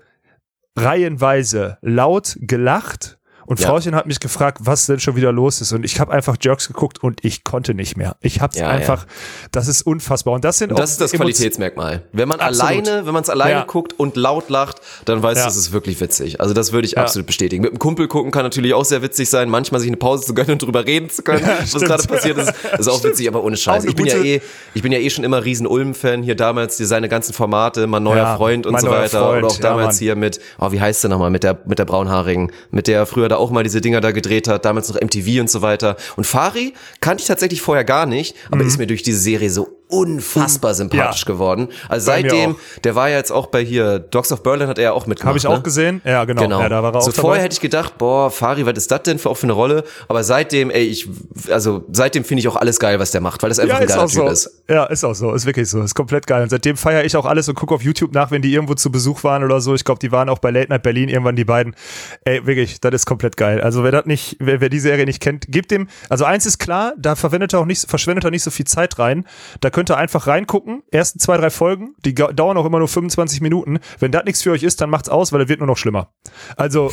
reihenweise 0.77 1.77
laut 1.82 2.38
gelacht 2.41 3.18
und 3.45 3.59
Ja. 3.59 3.67
Frauchen 3.67 3.95
hat 3.95 4.05
mich 4.07 4.19
gefragt, 4.19 4.59
was 4.61 4.85
denn 4.88 4.99
schon 4.99 5.15
wieder 5.15 5.31
los 5.31 5.61
ist. 5.61 5.72
Und 5.73 5.84
ich 5.85 5.99
habe 5.99 6.11
einfach 6.11 6.38
Jerks 6.41 6.67
geguckt 6.67 7.03
und 7.03 7.23
ich 7.23 7.43
konnte 7.43 7.73
nicht 7.73 7.95
mehr. 7.97 8.15
Ich 8.22 8.41
hab's 8.41 8.57
Ja, 8.57 8.67
einfach, 8.69 9.05
das 9.51 9.67
ist 9.67 9.84
unfassbar. 9.84 10.34
Und 10.34 10.43
das 10.45 10.57
sind 10.57 10.72
Und 10.72 10.77
auch 10.77 10.81
das 10.81 10.91
ist 10.91 11.01
das 11.01 11.11
Qualitätsmerkmal. 11.11 12.03
Wenn 12.11 12.27
man 12.27 12.39
Absolut. 12.39 12.72
alleine, 12.88 13.05
wenn 13.05 13.13
man 13.13 13.23
es 13.23 13.30
alleine 13.30 13.51
Ja. 13.51 13.63
guckt 13.65 13.93
und 13.99 14.15
laut 14.15 14.49
lacht, 14.49 14.81
dann 15.05 15.22
weißt 15.22 15.38
Ja. 15.38 15.43
du, 15.45 15.49
es 15.49 15.57
ist 15.57 15.72
wirklich 15.72 15.99
witzig. 16.01 16.39
Also 16.41 16.53
das 16.53 16.72
würde 16.72 16.85
ich 16.88 16.93
Ja. 16.93 17.01
absolut 17.03 17.27
bestätigen. 17.27 17.61
Mit 17.61 17.72
einem 17.72 17.80
Kumpel 17.80 18.07
gucken 18.07 18.31
kann 18.31 18.43
natürlich 18.43 18.73
auch 18.73 18.85
sehr 18.85 19.01
witzig 19.01 19.30
sein, 19.30 19.49
manchmal 19.49 19.80
sich 19.81 19.89
eine 19.89 19.97
Pause 19.97 20.26
zu 20.26 20.34
gönnen 20.34 20.51
und 20.53 20.61
drüber 20.61 20.85
reden 20.85 21.09
zu 21.09 21.22
können, 21.22 21.45
was 21.61 21.69
stimmt. 21.69 21.85
gerade 21.85 22.03
passiert 22.07 22.38
ist, 22.38 22.53
ist 22.80 22.88
auch 22.88 23.03
witzig, 23.03 23.27
aber 23.27 23.43
ohne 23.43 23.57
Scheiß. 23.57 23.85
Ich 23.85 23.95
bin 23.95 24.05
ja 24.07 24.17
eh, 24.17 24.41
ich 24.73 24.81
bin 24.81 24.91
ja 24.91 24.99
eh 24.99 25.09
schon 25.09 25.23
immer 25.23 25.43
riesen 25.45 25.67
Ulm-Fan. 25.67 26.23
Hier 26.23 26.35
damals 26.35 26.77
die, 26.77 26.85
seine 26.85 27.09
ganzen 27.09 27.34
Formate, 27.34 27.88
mein 27.88 28.03
neuer 28.03 28.17
Ja, 28.17 28.35
Freund 28.38 28.65
und 28.65 28.80
so 28.80 28.89
weiter. 28.89 29.19
Freund, 29.19 29.43
Oder 29.43 29.47
auch 29.47 29.55
ja, 29.57 29.61
damals 29.61 29.99
hier 29.99 30.15
mit, 30.15 30.39
oh, 30.59 30.72
wie 30.72 30.80
heißt 30.81 31.03
der 31.03 31.09
nochmal, 31.09 31.30
mit 31.30 31.43
der, 31.43 31.59
mit 31.65 31.80
der 31.80 31.85
braunhaarigen, 31.85 32.51
mit 32.72 32.88
der 32.88 33.05
früher 33.05 33.30
da 33.35 33.39
auch 33.41 33.51
mal 33.51 33.63
diese 33.63 33.81
Dinger 33.81 34.01
da 34.01 34.11
gedreht 34.11 34.47
hat, 34.47 34.65
damals 34.65 34.89
noch 34.91 34.99
MTV 35.01 35.39
und 35.41 35.49
so 35.49 35.61
weiter. 35.61 35.97
Und 36.15 36.25
Fari 36.25 36.73
kannte 37.01 37.21
ich 37.21 37.27
tatsächlich 37.27 37.61
vorher 37.61 37.83
gar 37.83 38.05
nicht, 38.05 38.35
aber 38.51 38.63
Mhm. 38.63 38.67
ist 38.67 38.77
mir 38.77 38.87
durch 38.87 39.03
diese 39.03 39.19
Serie 39.19 39.49
so 39.49 39.67
unfassbar 39.89 40.73
sympathisch 40.73 41.21
Ja. 41.21 41.33
geworden. 41.33 41.69
Also 41.89 42.11
Bei 42.11 42.21
seitdem, 42.21 42.55
der 42.83 42.95
war 42.95 43.09
ja 43.09 43.17
jetzt 43.17 43.31
auch 43.31 43.47
bei 43.47 43.63
hier, 43.63 43.99
Dogs 43.99 44.31
of 44.31 44.43
Berlin 44.43 44.67
hat 44.67 44.77
er 44.77 44.83
ja 44.85 44.91
auch 44.93 45.07
mitgemacht. 45.07 45.29
Habe 45.29 45.37
ich 45.37 45.47
auch 45.47 45.57
ne? 45.57 45.61
gesehen. 45.63 46.01
Ja, 46.05 46.25
genau. 46.25 46.41
Genau. 46.41 46.61
Ja, 46.61 46.69
da 46.69 46.83
war 46.83 46.93
er 46.93 46.97
auch 46.97 47.01
so 47.01 47.11
dabei. 47.11 47.21
vorher 47.21 47.43
hätte 47.43 47.53
ich 47.53 47.61
gedacht, 47.61 47.97
boah, 47.97 48.31
Fari, 48.31 48.65
was 48.65 48.77
ist 48.77 48.91
das 48.91 49.03
denn 49.03 49.19
für 49.19 49.29
auch 49.29 49.37
für 49.37 49.43
eine 49.43 49.53
Rolle? 49.53 49.83
Aber 50.07 50.23
seitdem, 50.23 50.69
ey, 50.69 50.83
ich, 50.83 51.07
also 51.49 51.85
seitdem 51.91 52.23
finde 52.23 52.39
ich 52.39 52.47
auch 52.47 52.55
alles 52.55 52.79
geil, 52.79 52.99
was 52.99 53.11
der 53.11 53.21
macht, 53.21 53.43
weil 53.43 53.49
das 53.49 53.59
einfach 53.59 53.75
ja, 53.75 53.81
ein 53.81 53.87
ist 53.87 53.89
geiler 53.89 54.03
auch 54.03 54.09
Typ 54.09 54.21
so. 54.21 54.27
ist. 54.27 54.63
Ja, 54.69 54.85
ist 54.85 55.03
auch 55.03 55.13
so. 55.13 55.33
Ist 55.33 55.45
wirklich 55.45 55.69
so. 55.69 55.81
Ist 55.81 55.95
komplett 55.95 56.27
geil. 56.27 56.43
Und 56.43 56.49
seitdem 56.49 56.77
feiere 56.77 57.03
ich 57.05 57.15
auch 57.15 57.25
alles 57.25 57.47
und 57.49 57.55
gucke 57.55 57.73
auf 57.75 57.81
YouTube 57.81 58.13
nach, 58.13 58.31
wenn 58.31 58.41
die 58.41 58.53
irgendwo 58.53 58.73
zu 58.73 58.91
Besuch 58.91 59.23
waren 59.23 59.43
oder 59.43 59.61
so. 59.61 59.75
Ich 59.75 59.83
glaube, 59.83 59.99
die 59.99 60.11
waren 60.11 60.29
auch 60.29 60.39
bei 60.39 60.51
Late 60.51 60.69
Night 60.69 60.83
Berlin 60.83 61.09
irgendwann, 61.09 61.35
die 61.35 61.45
beiden. 61.45 61.75
Ey, 62.23 62.45
wirklich, 62.45 62.79
das 62.81 62.93
ist 62.93 63.05
komplett 63.05 63.37
geil. 63.37 63.61
Also 63.61 63.83
wer 63.83 63.91
das 63.91 64.05
nicht, 64.05 64.37
wer, 64.39 64.61
wer 64.61 64.69
die 64.69 64.79
Serie 64.79 65.05
nicht 65.05 65.21
kennt, 65.21 65.45
gibt 65.47 65.71
dem, 65.71 65.87
also 66.09 66.25
eins 66.25 66.45
ist 66.45 66.57
klar, 66.57 66.93
da 66.97 67.15
verwendet 67.15 67.53
er 67.53 67.59
auch 67.59 67.65
nicht, 67.65 67.87
verschwendet 67.87 68.23
er 68.25 68.31
nicht 68.31 68.43
so 68.43 68.51
viel 68.51 68.65
Zeit 68.65 68.97
rein. 68.99 69.25
Da 69.61 69.69
könnt 69.76 69.91
ihr 69.91 69.97
einfach 69.97 70.26
reingucken. 70.27 70.84
Ersten 70.89 71.19
zwei, 71.19 71.35
drei 71.35 71.49
Folgen, 71.49 71.95
die 72.06 72.15
dauern 72.15 72.56
auch 72.56 72.65
immer 72.65 72.80
nur 72.80 72.88
25 72.88 73.41
Minuten. 73.41 73.80
Wenn 73.99 74.11
das 74.14 74.23
nichts 74.23 74.41
für 74.41 74.52
euch 74.52 74.64
ist, 74.64 74.80
dann 74.80 74.89
macht's 74.89 75.10
aus, 75.10 75.34
weil 75.34 75.41
es 75.41 75.49
wird 75.49 75.60
nur 75.60 75.68
noch 75.68 75.76
schlimmer. 75.76 76.14
Also, 76.56 76.91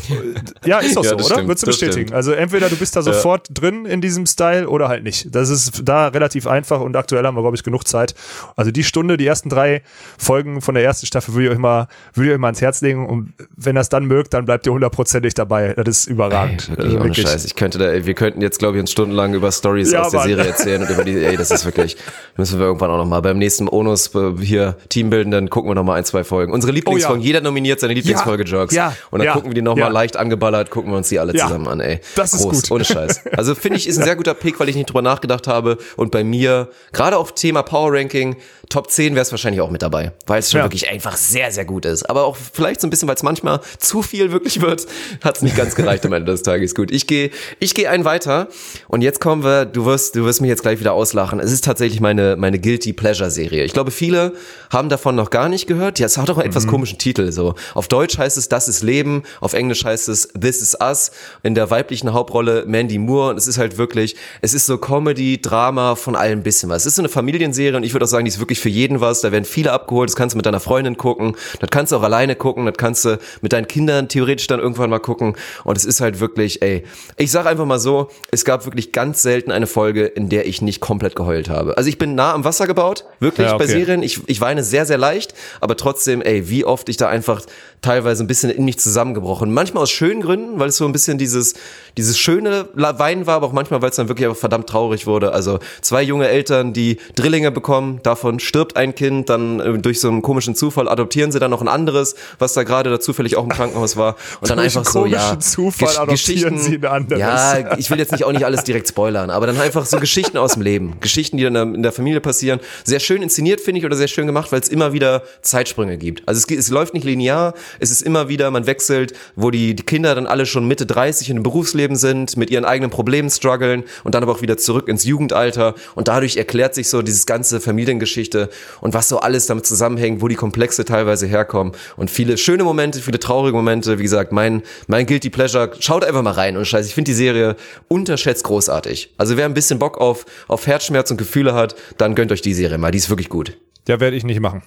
äh, 0.65 0.69
ja, 0.69 0.79
ist 0.81 0.97
doch 0.97 1.05
Ja, 1.05 1.11
so, 1.11 1.15
oder? 1.15 1.25
stimmt, 1.25 1.47
Würdest 1.49 1.63
du 1.63 1.67
bestätigen? 1.69 2.07
stimmt. 2.09 2.13
Also 2.15 2.33
entweder 2.33 2.69
du 2.69 2.75
bist 2.77 2.97
da 2.97 3.03
sofort 3.03 3.47
drin 3.53 3.87
in 3.87 4.01
diesem 4.01 4.27
Style 4.27 4.69
oder 4.69 4.89
halt 4.89 5.05
nicht. 5.05 5.33
Das 5.33 5.49
ist 5.49 5.83
da 5.85 6.09
relativ 6.09 6.49
einfach 6.49 6.81
und 6.81 6.97
aktuell 6.97 7.25
haben 7.25 7.37
wir, 7.37 7.43
glaube 7.43 7.57
ich, 7.57 7.63
genug 7.63 7.87
Zeit. 7.87 8.15
Also 8.57 8.73
die 8.73 8.83
Stunde, 8.83 9.17
die 9.17 9.27
ersten 9.29 9.49
drei 9.49 9.83
Folgen 10.19 10.61
von 10.61 10.75
der 10.75 10.83
ersten 10.83 11.07
Staffel 11.07 11.35
würde 11.35 11.47
ich 11.47 11.53
euch 11.53 11.59
mal, 11.59 11.87
würde 12.15 12.31
ich 12.31 12.35
euch 12.35 12.41
mal 12.41 12.49
ans 12.49 12.61
Herz 12.61 12.81
legen 12.81 13.07
und 13.07 13.33
wenn 13.57 13.77
das 13.77 13.91
dann 13.91 14.07
mögt, 14.07 14.35
dann 14.35 14.45
bleibt 14.45 14.67
ihr 14.67 14.73
hundertprozentig 14.73 15.35
dabei. 15.35 15.75
Das 15.75 15.87
ist 16.01 16.07
überragend. 16.07 16.69
Wirklich, 16.69 16.87
Also 16.87 17.05
wirklich. 17.05 17.27
Scheiß. 17.29 17.45
Ich 17.45 17.55
könnte 17.55 17.79
da, 17.79 17.87
ey, 17.91 18.07
wir 18.07 18.15
könnten 18.15 18.41
jetzt, 18.41 18.59
glaube 18.59 18.77
ich, 18.77 18.81
uns 18.81 18.91
stundenlang 18.91 19.35
über 19.35 19.53
Stories 19.53 19.93
Ja, 19.93 20.03
aus 20.03 20.11
der 20.11 20.21
Mann. 20.21 20.29
Serie 20.31 20.47
erzählen 20.47 20.83
und 20.83 20.91
über 20.91 21.05
die, 21.05 21.17
ey, 21.25 21.37
das 21.37 21.53
ist 21.53 21.65
wirklich, 21.65 21.97
müssen 22.37 22.59
wir 22.59 22.72
irgendwann 22.73 22.91
auch 22.91 22.99
noch 22.99 23.07
mal 23.07 23.21
beim 23.21 23.39
nächsten 23.39 23.69
Onus 23.69 24.15
äh, 24.15 24.33
hier 24.41 24.77
Team 24.89 25.11
bilden, 25.11 25.31
dann 25.31 25.49
gucken 25.51 25.71
wir 25.71 25.75
noch 25.75 25.85
mal 25.85 25.95
ein, 25.95 26.05
zwei 26.05 26.25
Folgen. 26.25 26.53
Unsere 26.53 26.73
Lieblingsfolgen, 26.73 27.23
jeder 27.23 27.41
nominiert 27.41 27.81
seine 27.81 27.95
Lieblingsfolge 27.95 28.45
Jerks. 28.45 28.75
Oh 28.75 28.77
Ja. 28.77 28.97
Und 29.11 29.21
dann 29.21 29.27
Ja. 29.27 29.33
gucken 29.35 29.51
wir 29.51 29.55
die 29.55 29.63
noch 29.63 29.75
mal 29.77 29.83
Ja. 29.83 29.89
leicht 29.89 30.17
angeballert, 30.17 30.71
gucken 30.71 30.91
wir 30.93 30.97
uns 30.97 31.09
die 31.09 31.19
alle 31.19 31.35
Ja. 31.35 31.47
zusammen 31.47 31.69
an, 31.69 31.81
ey. 31.81 32.01
Das 32.17 32.33
ist 32.35 32.43
gut. 32.43 32.71
Ohne 32.71 32.85
Scheiß. 32.85 33.21
Also 33.37 33.55
finde 33.55 33.79
ich, 33.79 33.87
ist 33.89 33.99
ein 33.99 34.05
sehr 34.05 34.17
guter 34.17 34.35
Pick, 34.35 34.61
weil 34.61 34.69
ich 34.69 34.77
nicht 34.77 34.89
drüber 34.89 35.03
nachgedacht 35.03 35.47
habe. 35.47 35.79
Und 35.97 36.11
bei 36.11 36.23
mir, 36.25 36.69
gerade 36.93 37.17
auf 37.17 37.35
Thema 37.35 37.63
Power 37.63 37.93
Ranking, 37.93 38.37
Top 38.69 38.91
10 38.91 39.15
wäre 39.15 39.23
es 39.23 39.31
wahrscheinlich 39.33 39.61
auch 39.61 39.71
mit 39.71 39.83
dabei, 39.83 40.13
weil 40.27 40.39
es 40.39 40.51
schon 40.51 40.59
Ja. 40.59 40.65
wirklich 40.65 40.89
einfach 40.89 41.17
sehr, 41.17 41.51
sehr 41.53 41.65
gut 41.65 41.85
ist. 41.85 42.09
Aber 42.09 42.25
auch 42.25 42.37
vielleicht 42.37 42.81
so 42.81 42.87
ein 42.87 42.91
bisschen, 42.91 43.07
weil 43.09 43.17
es 43.17 43.23
manchmal 43.23 43.61
zu 43.79 44.03
viel 44.03 44.33
wirklich 44.33 44.61
wird, 44.63 44.87
hat 45.23 45.37
es 45.37 45.43
nicht 45.43 45.57
ganz 45.57 45.75
gereicht 45.75 46.07
am 46.07 46.13
Ende 46.13 46.33
des 46.33 46.43
Tages. 46.43 46.75
Gut, 46.75 46.91
ich 46.91 47.07
gehe 47.07 47.31
ich 47.59 47.75
gehe 47.75 47.91
einen 47.91 48.05
weiter 48.05 48.49
und 48.89 49.03
jetzt 49.03 49.21
kommen 49.21 49.45
wir, 49.45 49.67
du 49.67 49.85
wirst, 49.85 50.17
du 50.17 50.25
wirst 50.25 50.41
mich 50.41 50.49
jetzt 50.49 50.63
gleich 50.63 50.81
wieder 50.81 50.93
auslachen. 50.95 51.39
Es 51.41 51.53
ist 51.53 51.65
tatsächlich 51.65 52.01
meine, 52.01 52.37
meine 52.37 52.59
Guilty 52.63 52.93
Pleasure 52.93 53.31
Serie. 53.31 53.65
Ich 53.65 53.73
glaube, 53.73 53.91
viele 53.91 54.33
haben 54.71 54.89
davon 54.89 55.15
noch 55.15 55.31
gar 55.31 55.49
nicht 55.49 55.67
gehört. 55.67 55.99
Ja, 55.99 56.07
es 56.07 56.17
hat 56.17 56.31
auch 56.31 56.39
einen 56.39 56.49
etwas 56.49 56.67
komischen 56.67 56.99
Titel. 56.99 57.31
So 57.33 57.55
Auf 57.75 57.89
Deutsch 57.89 58.17
heißt 58.17 58.39
es 58.39 58.49
Das 58.49 58.69
ist 58.69 58.83
Leben, 58.83 59.25
auf 59.41 59.53
Englisch 59.53 59.85
heißt 59.85 60.09
es 60.09 60.29
This 60.29 60.63
is 60.63 60.77
Us. 60.81 61.11
In 61.43 61.55
der 61.55 61.71
weiblichen 61.71 62.13
Hauptrolle 62.13 62.65
Mandy 62.67 62.99
Moore 62.99 63.31
und 63.31 63.37
es 63.37 63.47
ist 63.47 63.59
halt 63.59 63.77
wirklich, 63.79 64.17
es 64.41 64.55
ist 64.55 64.67
so 64.67 64.79
Comedy, 64.79 65.41
Drama 65.41 65.95
von 65.95 66.17
allem 66.17 66.43
bisschen 66.43 66.71
was. 66.71 66.83
Es 66.83 66.87
ist 66.87 66.97
so 66.97 67.03
eine 67.03 67.09
Familienserie 67.09 67.77
und 67.77 67.85
ich 67.85 67.93
würde 67.93 68.05
auch 68.05 68.09
sagen, 68.09 68.25
die 68.25 68.31
ist 68.31 68.39
wirklich 68.39 68.61
für 68.61 68.69
jeden 68.69 69.01
was. 69.01 69.21
Da 69.21 69.33
werden 69.33 69.45
viele 69.45 69.73
abgeholt. 69.73 70.09
Das 70.09 70.17
kannst 70.17 70.35
du 70.35 70.37
mit 70.37 70.47
deiner 70.47 70.61
Freundin 70.61 70.97
gucken. 70.97 71.37
Das 71.61 71.71
kannst 71.71 71.93
du 71.93 71.97
auch 71.97 72.03
alleine 72.03 72.37
gucken. 72.37 72.67
Das 72.67 72.77
kannst 72.77 73.05
du 73.05 73.19
mit 73.41 73.53
deinen 73.53 73.67
Kindern 73.67 74.09
theoretisch 74.09 74.47
dann 74.47 74.61
irgendwann 74.61 74.91
mal 74.91 75.01
gucken. 75.01 75.37
Und 75.65 75.77
es 75.77 75.85
ist 75.85 76.01
halt 76.01 76.21
wirklich, 76.21 76.63
ey, 76.63 76.85
ich 77.17 77.31
sag 77.31 77.47
einfach 77.47 77.67
mal 77.67 77.79
so, 77.79 78.09
es 78.31 78.45
gab 78.45 78.65
wirklich 78.65 78.93
ganz 78.93 79.23
selten 79.23 79.51
eine 79.51 79.67
Folge, 79.67 80.07
in 80.07 80.29
der 80.29 80.47
ich 80.47 80.63
nicht 80.63 80.81
komplett 80.81 81.17
geheult 81.17 81.49
habe. 81.49 81.77
Also 81.77 81.89
ich 81.89 81.99
bin 81.99 82.15
nah 82.15 82.33
am 82.33 82.45
Wasser 82.45 82.52
gebaut, 82.59 83.05
wirklich 83.21 83.47
Ja, 83.47 83.57
bei 83.57 83.65
okay. 83.65 83.73
Serien. 83.73 84.03
Ich, 84.03 84.21
ich 84.27 84.41
weine 84.41 84.63
sehr, 84.65 84.87
sehr 84.87 84.99
leicht, 84.99 85.35
aber 85.61 85.77
trotzdem, 85.77 86.23
ey, 86.23 86.49
wie 86.49 86.65
oft 86.65 86.89
ich 86.89 86.97
da 86.97 87.09
einfach 87.09 87.43
teilweise 87.81 88.23
ein 88.23 88.27
bisschen 88.27 88.51
in 88.51 88.65
mich 88.65 88.79
zusammengebrochen. 88.79 89.53
Manchmal 89.53 89.83
aus 89.83 89.91
schönen 89.91 90.23
Gründen, 90.23 90.59
weil 90.61 90.69
es 90.69 90.77
so 90.77 90.87
ein 90.87 90.93
bisschen 90.93 91.19
dieses, 91.19 91.55
dieses 91.97 92.19
schöne 92.19 92.69
Weinen 92.75 93.27
war, 93.27 93.37
aber 93.37 93.47
auch 93.47 93.53
manchmal, 93.53 93.83
weil 93.83 93.91
es 93.91 93.97
dann 93.97 94.09
wirklich 94.09 94.27
einfach 94.27 94.41
verdammt 94.41 94.69
traurig 94.69 95.07
wurde. 95.07 95.33
Also 95.33 95.59
zwei 95.81 96.03
junge 96.03 96.29
Eltern, 96.29 96.73
die 96.73 96.99
Drillinge 97.15 97.51
bekommen, 97.51 98.01
davon 98.03 98.41
stirbt 98.41 98.77
ein 98.77 98.95
Kind, 98.95 99.29
dann 99.29 99.61
äh, 99.61 99.79
durch 99.79 100.01
so 100.01 100.09
einen 100.09 100.23
komischen 100.23 100.55
Zufall 100.55 100.89
adoptieren 100.89 101.33
sie 101.33 101.39
dann 101.39 101.51
noch 101.51 101.61
ein 101.61 101.69
anderes, 101.69 102.15
was 102.39 102.55
da 102.55 102.63
gerade 102.63 102.91
da 102.91 102.99
zufällig 103.01 103.37
auch 103.37 103.45
im 103.45 103.51
Krankenhaus 103.51 103.97
war. 103.97 104.17
Und 104.41 104.49
dann 104.51 104.59
einfach 104.59 104.85
so, 104.85 105.07
ja. 105.07 105.39
Zufall 105.39 105.89
Gesch- 105.89 105.99
adoptieren 105.99 106.59
sie 106.59 106.77
ein 106.77 106.85
anderes. 106.85 107.21
Ja, 107.21 107.77
ich 107.77 107.91
will 107.91 107.99
jetzt 107.99 108.13
nicht 108.13 108.25
auch 108.25 108.33
nicht 108.33 108.45
alles 108.45 108.65
direkt 108.65 108.89
spoilern, 108.89 109.31
aber 109.31 109.47
dann 109.47 109.61
einfach 109.61 109.85
so 109.85 109.99
Geschichten 109.99 110.39
aus 110.39 110.55
dem 110.55 110.63
Leben. 110.63 110.97
Geschichten, 111.01 111.37
die 111.37 111.45
dann 111.45 111.75
in 111.75 111.83
der 111.83 111.93
Familie 111.93 112.21
passieren. 112.21 112.61
Sehr 112.85 113.01
schön 113.01 113.23
inszeniert, 113.23 113.61
finde 113.61 113.81
ich, 113.81 113.85
oder 113.87 113.97
sehr 113.97 114.09
schön 114.09 114.27
gemacht, 114.27 114.51
weil 114.53 114.61
es 114.61 114.69
immer 114.69 114.93
wieder 114.93 115.23
Zeitsprünge 115.43 115.99
gibt. 115.99 116.27
Also 116.27 116.43
es, 116.47 116.57
es 116.57 116.71
läuft 116.71 116.95
nicht 116.95 117.05
linear, 117.05 117.55
es 117.81 117.91
ist 117.91 118.03
immer 118.03 118.29
wieder, 118.29 118.51
man 118.51 118.67
wechselt, 118.67 119.13
wo 119.37 119.51
die, 119.51 119.75
die 119.75 119.83
Kinder 119.83 120.15
dann 120.15 120.27
alle 120.27 120.47
schon 120.47 120.67
Mitte 120.67 120.87
30 120.87 121.29
in 121.31 121.37
dem 121.37 121.43
Berufsleben 121.43 121.82
sind, 121.97 122.37
mit 122.37 122.51
ihren 122.51 122.65
eigenen 122.65 122.91
Problemen 122.91 123.31
strugglen 123.31 123.85
und 124.05 124.15
dann 124.15 124.23
aber 124.23 124.33
auch 124.33 124.43
wieder 124.43 124.57
zurück 124.57 124.89
ins 124.89 125.05
Jugendalter. 125.05 125.75
Und 125.95 126.09
dadurch 126.09 126.37
erklärt 126.37 126.75
sich 126.75 126.89
so 126.89 127.03
dieses 127.03 127.27
ganze 127.27 127.61
Familiengeschichte 127.61 128.49
und 128.81 128.95
was 128.95 129.09
so 129.09 129.19
alles 129.19 129.47
damit 129.47 129.67
zusammenhängt, 129.67 130.23
wo 130.23 130.29
die 130.29 130.35
Komplexe 130.35 130.85
teilweise 130.85 131.27
herkommen. 131.27 131.73
Und 131.97 132.11
viele 132.11 132.39
schöne 132.39 132.65
Momente, 132.65 133.01
viele 133.01 133.19
traurige 133.19 133.57
Momente. 133.57 133.99
Wie 133.99 134.05
gesagt, 134.05 134.33
mein, 134.33 134.63
mein 134.87 135.07
Guilty 135.07 135.31
Pleasure. 135.31 135.73
Schaut 135.81 136.05
einfach 136.05 136.23
mal 136.23 136.31
rein 136.31 136.57
und 136.57 136.67
scheiße, 136.67 136.89
ich 136.89 136.95
finde 136.95 137.11
die 137.11 137.17
Serie 137.17 137.57
unterschätzt 137.89 138.45
großartig. 138.45 139.15
Also 139.17 139.37
wer 139.37 139.45
ein 139.45 139.55
bisschen 139.55 139.79
Bock 139.79 139.99
auf, 139.99 140.25
auf 140.49 140.67
Herzschmerz 140.67 141.11
und 141.11 141.17
Gefühle 141.17 141.55
hat, 141.55 141.75
dann 141.99 142.15
gönnt 142.15 142.33
euch 142.33 142.43
die 142.43 142.55
Serie 142.55 142.79
mal. 142.79 142.91
Die 142.91 142.99
ist 142.99 143.11
wirklich 143.11 143.29
gut. 143.29 143.57
Ja, 143.89 143.99
werde 143.99 144.17
ich 144.17 144.25
nicht 144.25 144.41
machen. 144.41 144.63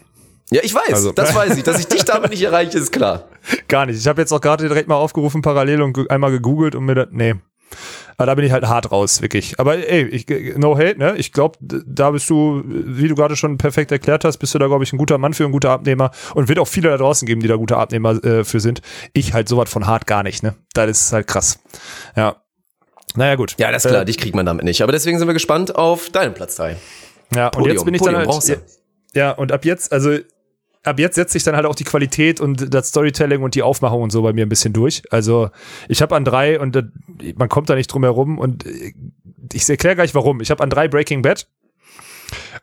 Ja, 0.51 0.61
ich 0.63 0.73
weiß, 0.73 0.93
Also- 0.93 1.11
das 1.11 1.33
weiß 1.33 1.57
ich. 1.57 1.63
Dass 1.63 1.79
ich 1.79 1.87
dich 1.87 2.05
damit 2.05 2.29
nicht 2.31 2.43
erreiche, 2.43 2.77
ist 2.77 2.91
klar. 2.91 3.25
Gar 3.67 3.87
nicht. 3.87 3.97
Ich 3.99 4.07
habe 4.07 4.21
jetzt 4.21 4.31
auch 4.31 4.41
gerade 4.41 4.67
direkt 4.67 4.87
mal 4.87 4.95
aufgerufen, 4.95 5.41
parallel 5.41 5.81
und 5.81 6.09
einmal 6.11 6.31
gegoogelt 6.31 6.75
und 6.75 6.85
mir 6.85 6.95
das, 6.95 7.07
nee. 7.11 7.35
Aber 8.17 8.27
da 8.27 8.35
bin 8.35 8.45
ich 8.45 8.51
halt 8.53 8.65
hart 8.65 8.91
raus, 8.91 9.21
wirklich. 9.21 9.59
Aber 9.59 9.75
ey, 9.75 10.05
ich, 10.05 10.27
no 10.57 10.77
hate, 10.77 10.97
ne? 10.97 11.15
Ich 11.17 11.33
glaube, 11.33 11.57
da 11.59 12.11
bist 12.11 12.29
du, 12.29 12.61
wie 12.65 13.09
du 13.09 13.15
gerade 13.15 13.35
schon 13.35 13.57
perfekt 13.57 13.91
erklärt 13.91 14.23
hast, 14.23 14.37
bist 14.37 14.53
du 14.53 14.59
da, 14.59 14.67
glaube 14.67 14.85
ich, 14.85 14.93
ein 14.93 14.97
guter 14.97 15.17
Mann 15.17 15.33
für 15.33 15.43
ein 15.43 15.51
guter 15.51 15.71
Abnehmer. 15.71 16.11
Und 16.33 16.47
wird 16.47 16.59
auch 16.59 16.67
viele 16.67 16.89
da 16.89 16.97
draußen 16.97 17.25
geben, 17.25 17.41
die 17.41 17.47
da 17.47 17.55
gute 17.57 17.75
Abnehmer 17.75 18.23
äh, 18.23 18.43
für 18.45 18.61
sind. 18.61 18.81
Ich 19.11 19.33
halt 19.33 19.49
sowas 19.49 19.69
von 19.69 19.85
hart 19.87 20.07
gar 20.07 20.23
nicht, 20.23 20.43
ne? 20.43 20.55
Das 20.73 20.89
ist 20.89 21.11
halt 21.11 21.27
krass. 21.27 21.59
Ja. 22.15 22.37
Naja, 23.15 23.35
gut. 23.35 23.55
Ja, 23.57 23.71
das 23.71 23.83
ist 23.83 23.89
klar, 23.91 24.03
Äh, 24.03 24.05
dich 24.05 24.17
kriegt 24.17 24.35
man 24.35 24.45
damit 24.45 24.63
nicht. 24.63 24.81
Aber 24.81 24.91
deswegen 24.93 25.17
sind 25.19 25.27
wir 25.27 25.33
gespannt 25.33 25.75
auf 25.75 26.09
deinen 26.09 26.33
Platz 26.33 26.55
3. 26.55 26.77
ja, 27.33 27.47
und 27.47 27.51
Podium, 27.51 27.75
jetzt 27.75 27.83
bin 27.85 27.93
ich 27.95 27.99
Podium, 28.01 28.21
dann 28.23 28.31
halt. 28.31 28.61
Ja, 29.13 29.31
und 29.31 29.51
ab 29.51 29.65
jetzt, 29.65 29.91
also 29.91 30.17
ab 30.85 30.99
jetzt 30.99 31.15
setzt 31.15 31.33
sich 31.33 31.43
dann 31.43 31.55
halt 31.55 31.65
auch 31.65 31.75
die 31.75 31.83
Qualität 31.83 32.39
und 32.41 32.73
das 32.73 32.89
Storytelling 32.89 33.41
und 33.41 33.55
die 33.55 33.63
Aufmachung 33.63 34.01
und 34.03 34.11
so 34.11 34.21
bei 34.21 34.33
mir 34.33 34.45
ein 34.45 34.49
bisschen 34.49 34.73
durch. 34.73 35.03
Also 35.11 35.49
ich 35.87 36.01
habe 36.01 36.15
an 36.15 36.25
drei 36.25 36.59
und 36.59 36.75
das, 36.75 36.83
man 37.35 37.49
kommt 37.49 37.69
da 37.69 37.75
nicht 37.75 37.87
drum 37.87 38.03
herum 38.03 38.37
und 38.39 38.65
äh, 38.65 38.93
ich 39.53 39.69
erkläre 39.69 39.95
gleich 39.95 40.13
warum. 40.15 40.41
Ich 40.41 40.51
habe 40.51 40.63
an 40.63 40.69
drei 40.69 40.87
Breaking 40.87 41.21
Bad 41.21 41.47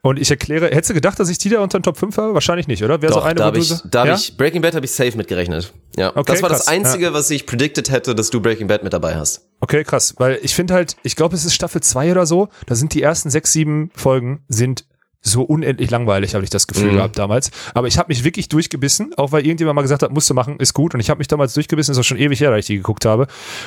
und 0.05 0.19
ich 0.19 0.31
erkläre, 0.31 0.67
hättest 0.67 0.91
du 0.91 0.95
gedacht, 0.95 1.21
dass 1.21 1.29
ich 1.29 1.39
die 1.39 1.49
da 1.49 1.61
unter 1.61 1.79
den 1.79 1.85
Top 1.85 1.97
5 1.97 2.17
habe? 2.17 2.35
Wahrscheinlich 2.35 2.67
nicht, 2.67 2.83
oder? 2.83 3.01
Wäre 3.03 3.13
so 3.13 3.21
eine, 3.21 3.37
da 3.37 3.51
du 3.53 3.61
ich, 3.61 3.69
so- 3.69 3.77
da 3.89 4.01
hab 4.01 4.07
ja? 4.09 4.15
ich, 4.17 4.37
Breaking 4.37 4.61
Bad 4.61 4.75
habe 4.75 4.85
ich 4.85 4.91
safe 4.91 5.17
mitgerechnet. 5.17 5.73
Ja, 5.97 6.09
Okay, 6.17 6.33
das 6.33 6.43
war 6.43 6.49
das 6.49 6.65
krass, 6.65 6.69
Einzige, 6.69 7.13
was 7.13 7.31
ich 7.31 7.47
predicted 7.47 7.91
hätte, 7.91 8.15
dass 8.15 8.31
du 8.31 8.41
Breaking 8.41 8.67
Bad 8.67 8.83
mit 8.83 8.93
dabei 8.93 9.15
hast. 9.15 9.47
Okay, 9.61 9.85
krass, 9.85 10.15
weil 10.19 10.41
ich 10.43 10.55
finde 10.55 10.75
halt, 10.75 10.97
ich 11.05 11.15
glaube, 11.15 11.37
es 11.37 11.45
ist 11.45 11.55
Staffel 11.55 11.81
2 11.83 12.11
oder 12.11 12.27
so, 12.27 12.49
da 12.67 12.75
sind 12.75 12.95
die 12.95 13.03
ersten 13.03 13.31
sechs, 13.31 13.53
sieben 13.53 13.91
Folgen 13.95 14.45
sind 14.49 14.87
so 15.23 15.43
unendlich 15.43 15.89
langweilig, 15.91 16.35
habe 16.35 16.43
ich 16.45 16.51
das 16.51 16.67
Gefühl 16.67 16.91
Mhm. 16.93 16.97
gehabt 16.97 17.19
damals. 17.19 17.51
Aber 17.75 17.87
ich 17.87 17.97
habe 17.99 18.09
mich 18.09 18.25
wirklich 18.25 18.49
durchgebissen, 18.49 19.15
auch 19.17 19.31
weil 19.33 19.45
irgendjemand 19.47 19.77
mal 19.77 19.83
gesagt 19.83 20.03
hat, 20.03 20.11
musst 20.13 20.29
du 20.29 20.35
machen, 20.35 20.57
ist 20.59 20.75
gut. 20.75 20.95
Und 20.95 21.01
ich 21.01 21.11
habe 21.11 21.19
mich 21.19 21.29
damals 21.29 21.55
durchgebissen, 21.55 21.93
ist 21.93 21.99
auch 21.99 22.03
schon 22.05 22.19
ewig 22.19 22.41
her, 22.41 22.51
dass 22.51 22.61
ich 22.61 22.67
die 22.67 22.77
geguckt 22.77 23.05
habe. 23.05 23.27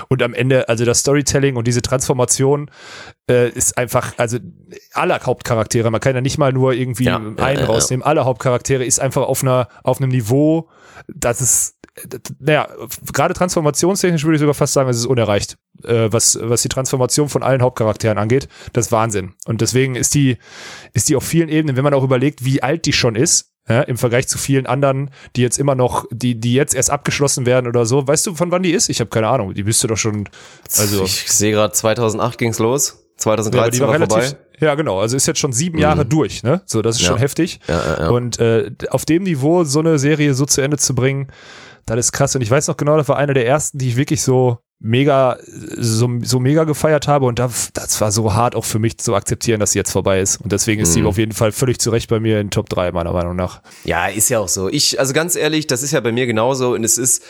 Und 0.09 0.21
am 0.21 0.33
Ende, 0.33 0.67
also 0.69 0.83
das 0.85 0.99
Storytelling 0.99 1.55
und 1.55 1.65
diese 1.65 1.81
Transformation 1.81 2.69
äh, 3.29 3.49
ist 3.49 3.77
einfach, 3.77 4.13
also 4.17 4.37
alle 4.93 5.17
Hauptcharaktere, 5.23 5.89
man 5.91 6.01
kann 6.01 6.13
ja 6.13 6.21
nicht 6.21 6.37
mal 6.37 6.51
nur 6.51 6.73
irgendwie 6.73 7.05
Ja, 7.05 7.15
einen 7.17 7.37
ja, 7.37 7.49
ja, 7.51 7.59
ja. 7.61 7.65
rausnehmen, 7.65 8.05
alle 8.05 8.25
Hauptcharaktere 8.25 8.83
ist 8.83 8.99
einfach 8.99 9.23
auf 9.23 9.41
einer, 9.41 9.69
auf 9.83 9.99
einem 10.01 10.11
Niveau, 10.11 10.67
das 11.07 11.41
ist, 11.41 11.74
naja, 12.39 12.67
gerade 13.13 13.33
transformationstechnisch 13.33 14.23
würde 14.25 14.35
ich 14.35 14.39
sogar 14.41 14.53
fast 14.53 14.73
sagen, 14.73 14.89
es 14.89 14.97
ist 14.97 15.05
unerreicht, 15.05 15.57
äh, 15.83 16.07
was, 16.11 16.37
was 16.41 16.61
die 16.61 16.69
Transformation 16.69 17.29
von 17.29 17.41
allen 17.43 17.61
Hauptcharakteren 17.61 18.17
angeht. 18.17 18.47
Das 18.73 18.87
ist 18.87 18.91
Wahnsinn. 18.91 19.33
Und 19.45 19.61
deswegen 19.61 19.95
ist 19.95 20.13
die, 20.13 20.37
ist 20.93 21.07
die 21.09 21.15
auf 21.15 21.23
vielen 21.23 21.49
Ebenen, 21.49 21.75
wenn 21.77 21.83
man 21.83 21.93
auch 21.93 22.03
überlegt, 22.03 22.43
wie 22.43 22.61
alt 22.61 22.85
die 22.85 22.93
schon 22.93 23.15
ist, 23.15 23.51
ja, 23.67 23.81
im 23.81 23.97
Vergleich 23.97 24.27
zu 24.27 24.37
vielen 24.37 24.67
anderen, 24.67 25.09
die 25.35 25.41
jetzt 25.41 25.57
immer 25.57 25.73
noch, 25.73 26.05
die, 26.11 26.39
die 26.39 26.53
jetzt 26.53 26.75
erst 26.75 26.91
abgeschlossen 26.91 27.45
werden 27.45 27.65
oder 27.67 27.85
so. 27.85 28.07
Weißt 28.07 28.27
du, 28.27 28.35
von 28.35 28.51
wann 28.51 28.61
die 28.61 28.71
ist? 28.71 28.89
Ich 28.89 28.99
habe 28.99 29.09
keine 29.09 29.27
Ahnung. 29.29 29.53
Die 29.53 29.63
bist 29.63 29.83
du 29.83 29.87
doch 29.87 29.97
schon, 29.97 30.29
also. 30.77 31.03
ich 31.03 31.31
sehe 31.31 31.51
gerade 31.51 31.73
2008 31.73 32.37
ging's 32.37 32.59
los, 32.59 32.89
Ja, 33.25 33.31
aber 33.31 33.41
2013 33.41 33.71
die 33.71 33.79
war, 33.79 33.87
war 33.87 33.95
relativ, 33.95 34.23
vorbei. 34.29 34.37
ja 34.59 34.75
genau, 34.75 34.99
also 34.99 35.15
ist 35.17 35.25
jetzt 35.25 35.39
schon 35.39 35.51
sieben 35.53 35.79
Jahre 35.79 36.05
durch, 36.05 36.43
ne? 36.43 36.61
So, 36.67 36.83
das 36.83 36.97
ist 36.97 37.01
Ja. 37.03 37.07
schon 37.07 37.17
heftig. 37.17 37.59
Ja, 37.67 37.75
ja, 37.83 37.99
ja. 38.01 38.09
Und 38.09 38.37
äh, 38.39 38.69
auf 38.89 39.05
dem 39.05 39.23
Niveau 39.23 39.63
so 39.63 39.79
eine 39.79 39.97
Serie 39.97 40.35
so 40.35 40.45
zu 40.45 40.61
Ende 40.61 40.77
zu 40.77 40.93
bringen, 40.93 41.29
das 41.85 41.97
ist 42.07 42.11
krass. 42.11 42.35
Und 42.35 42.41
ich 42.41 42.51
weiß 42.51 42.67
noch 42.67 42.77
genau, 42.77 42.97
das 42.97 43.07
war 43.07 43.17
eine 43.17 43.33
der 43.33 43.45
ersten, 43.47 43.77
die 43.77 43.89
ich 43.89 43.95
wirklich 43.95 44.21
so 44.21 44.59
mega, 44.79 45.37
so, 45.45 46.09
so 46.21 46.39
mega 46.39 46.65
gefeiert 46.65 47.07
habe 47.07 47.25
und 47.25 47.39
da, 47.39 47.49
das 47.73 48.01
war 48.01 48.11
so 48.11 48.33
hart 48.33 48.55
auch 48.55 48.65
für 48.65 48.77
mich 48.77 48.97
zu 48.97 49.15
akzeptieren, 49.15 49.59
dass 49.61 49.71
sie 49.71 49.79
jetzt 49.79 49.91
vorbei 49.91 50.19
ist. 50.19 50.41
Und 50.41 50.51
deswegen 50.51 50.81
ist 50.81 50.93
sie 50.93 51.01
Mhm. 51.01 51.07
auf 51.07 51.17
jeden 51.17 51.31
Fall 51.31 51.51
völlig 51.53 51.79
zu 51.79 51.89
Recht 51.91 52.09
bei 52.09 52.19
mir 52.19 52.39
in 52.41 52.49
Top 52.51 52.69
3, 52.69 52.91
meiner 52.91 53.13
Meinung 53.13 53.35
nach. 53.37 53.61
Ja, 53.85 54.07
ist 54.07 54.29
ja 54.29 54.39
auch 54.39 54.49
so. 54.49 54.67
Ich, 54.69 54.99
also 54.99 55.13
ganz 55.13 55.35
ehrlich, 55.37 55.65
das 55.67 55.81
ist 55.81 55.91
ja 55.91 56.01
bei 56.01 56.11
mir 56.11 56.27
genauso 56.27 56.73
und 56.73 56.83
es 56.83 56.97
ist 56.97 57.23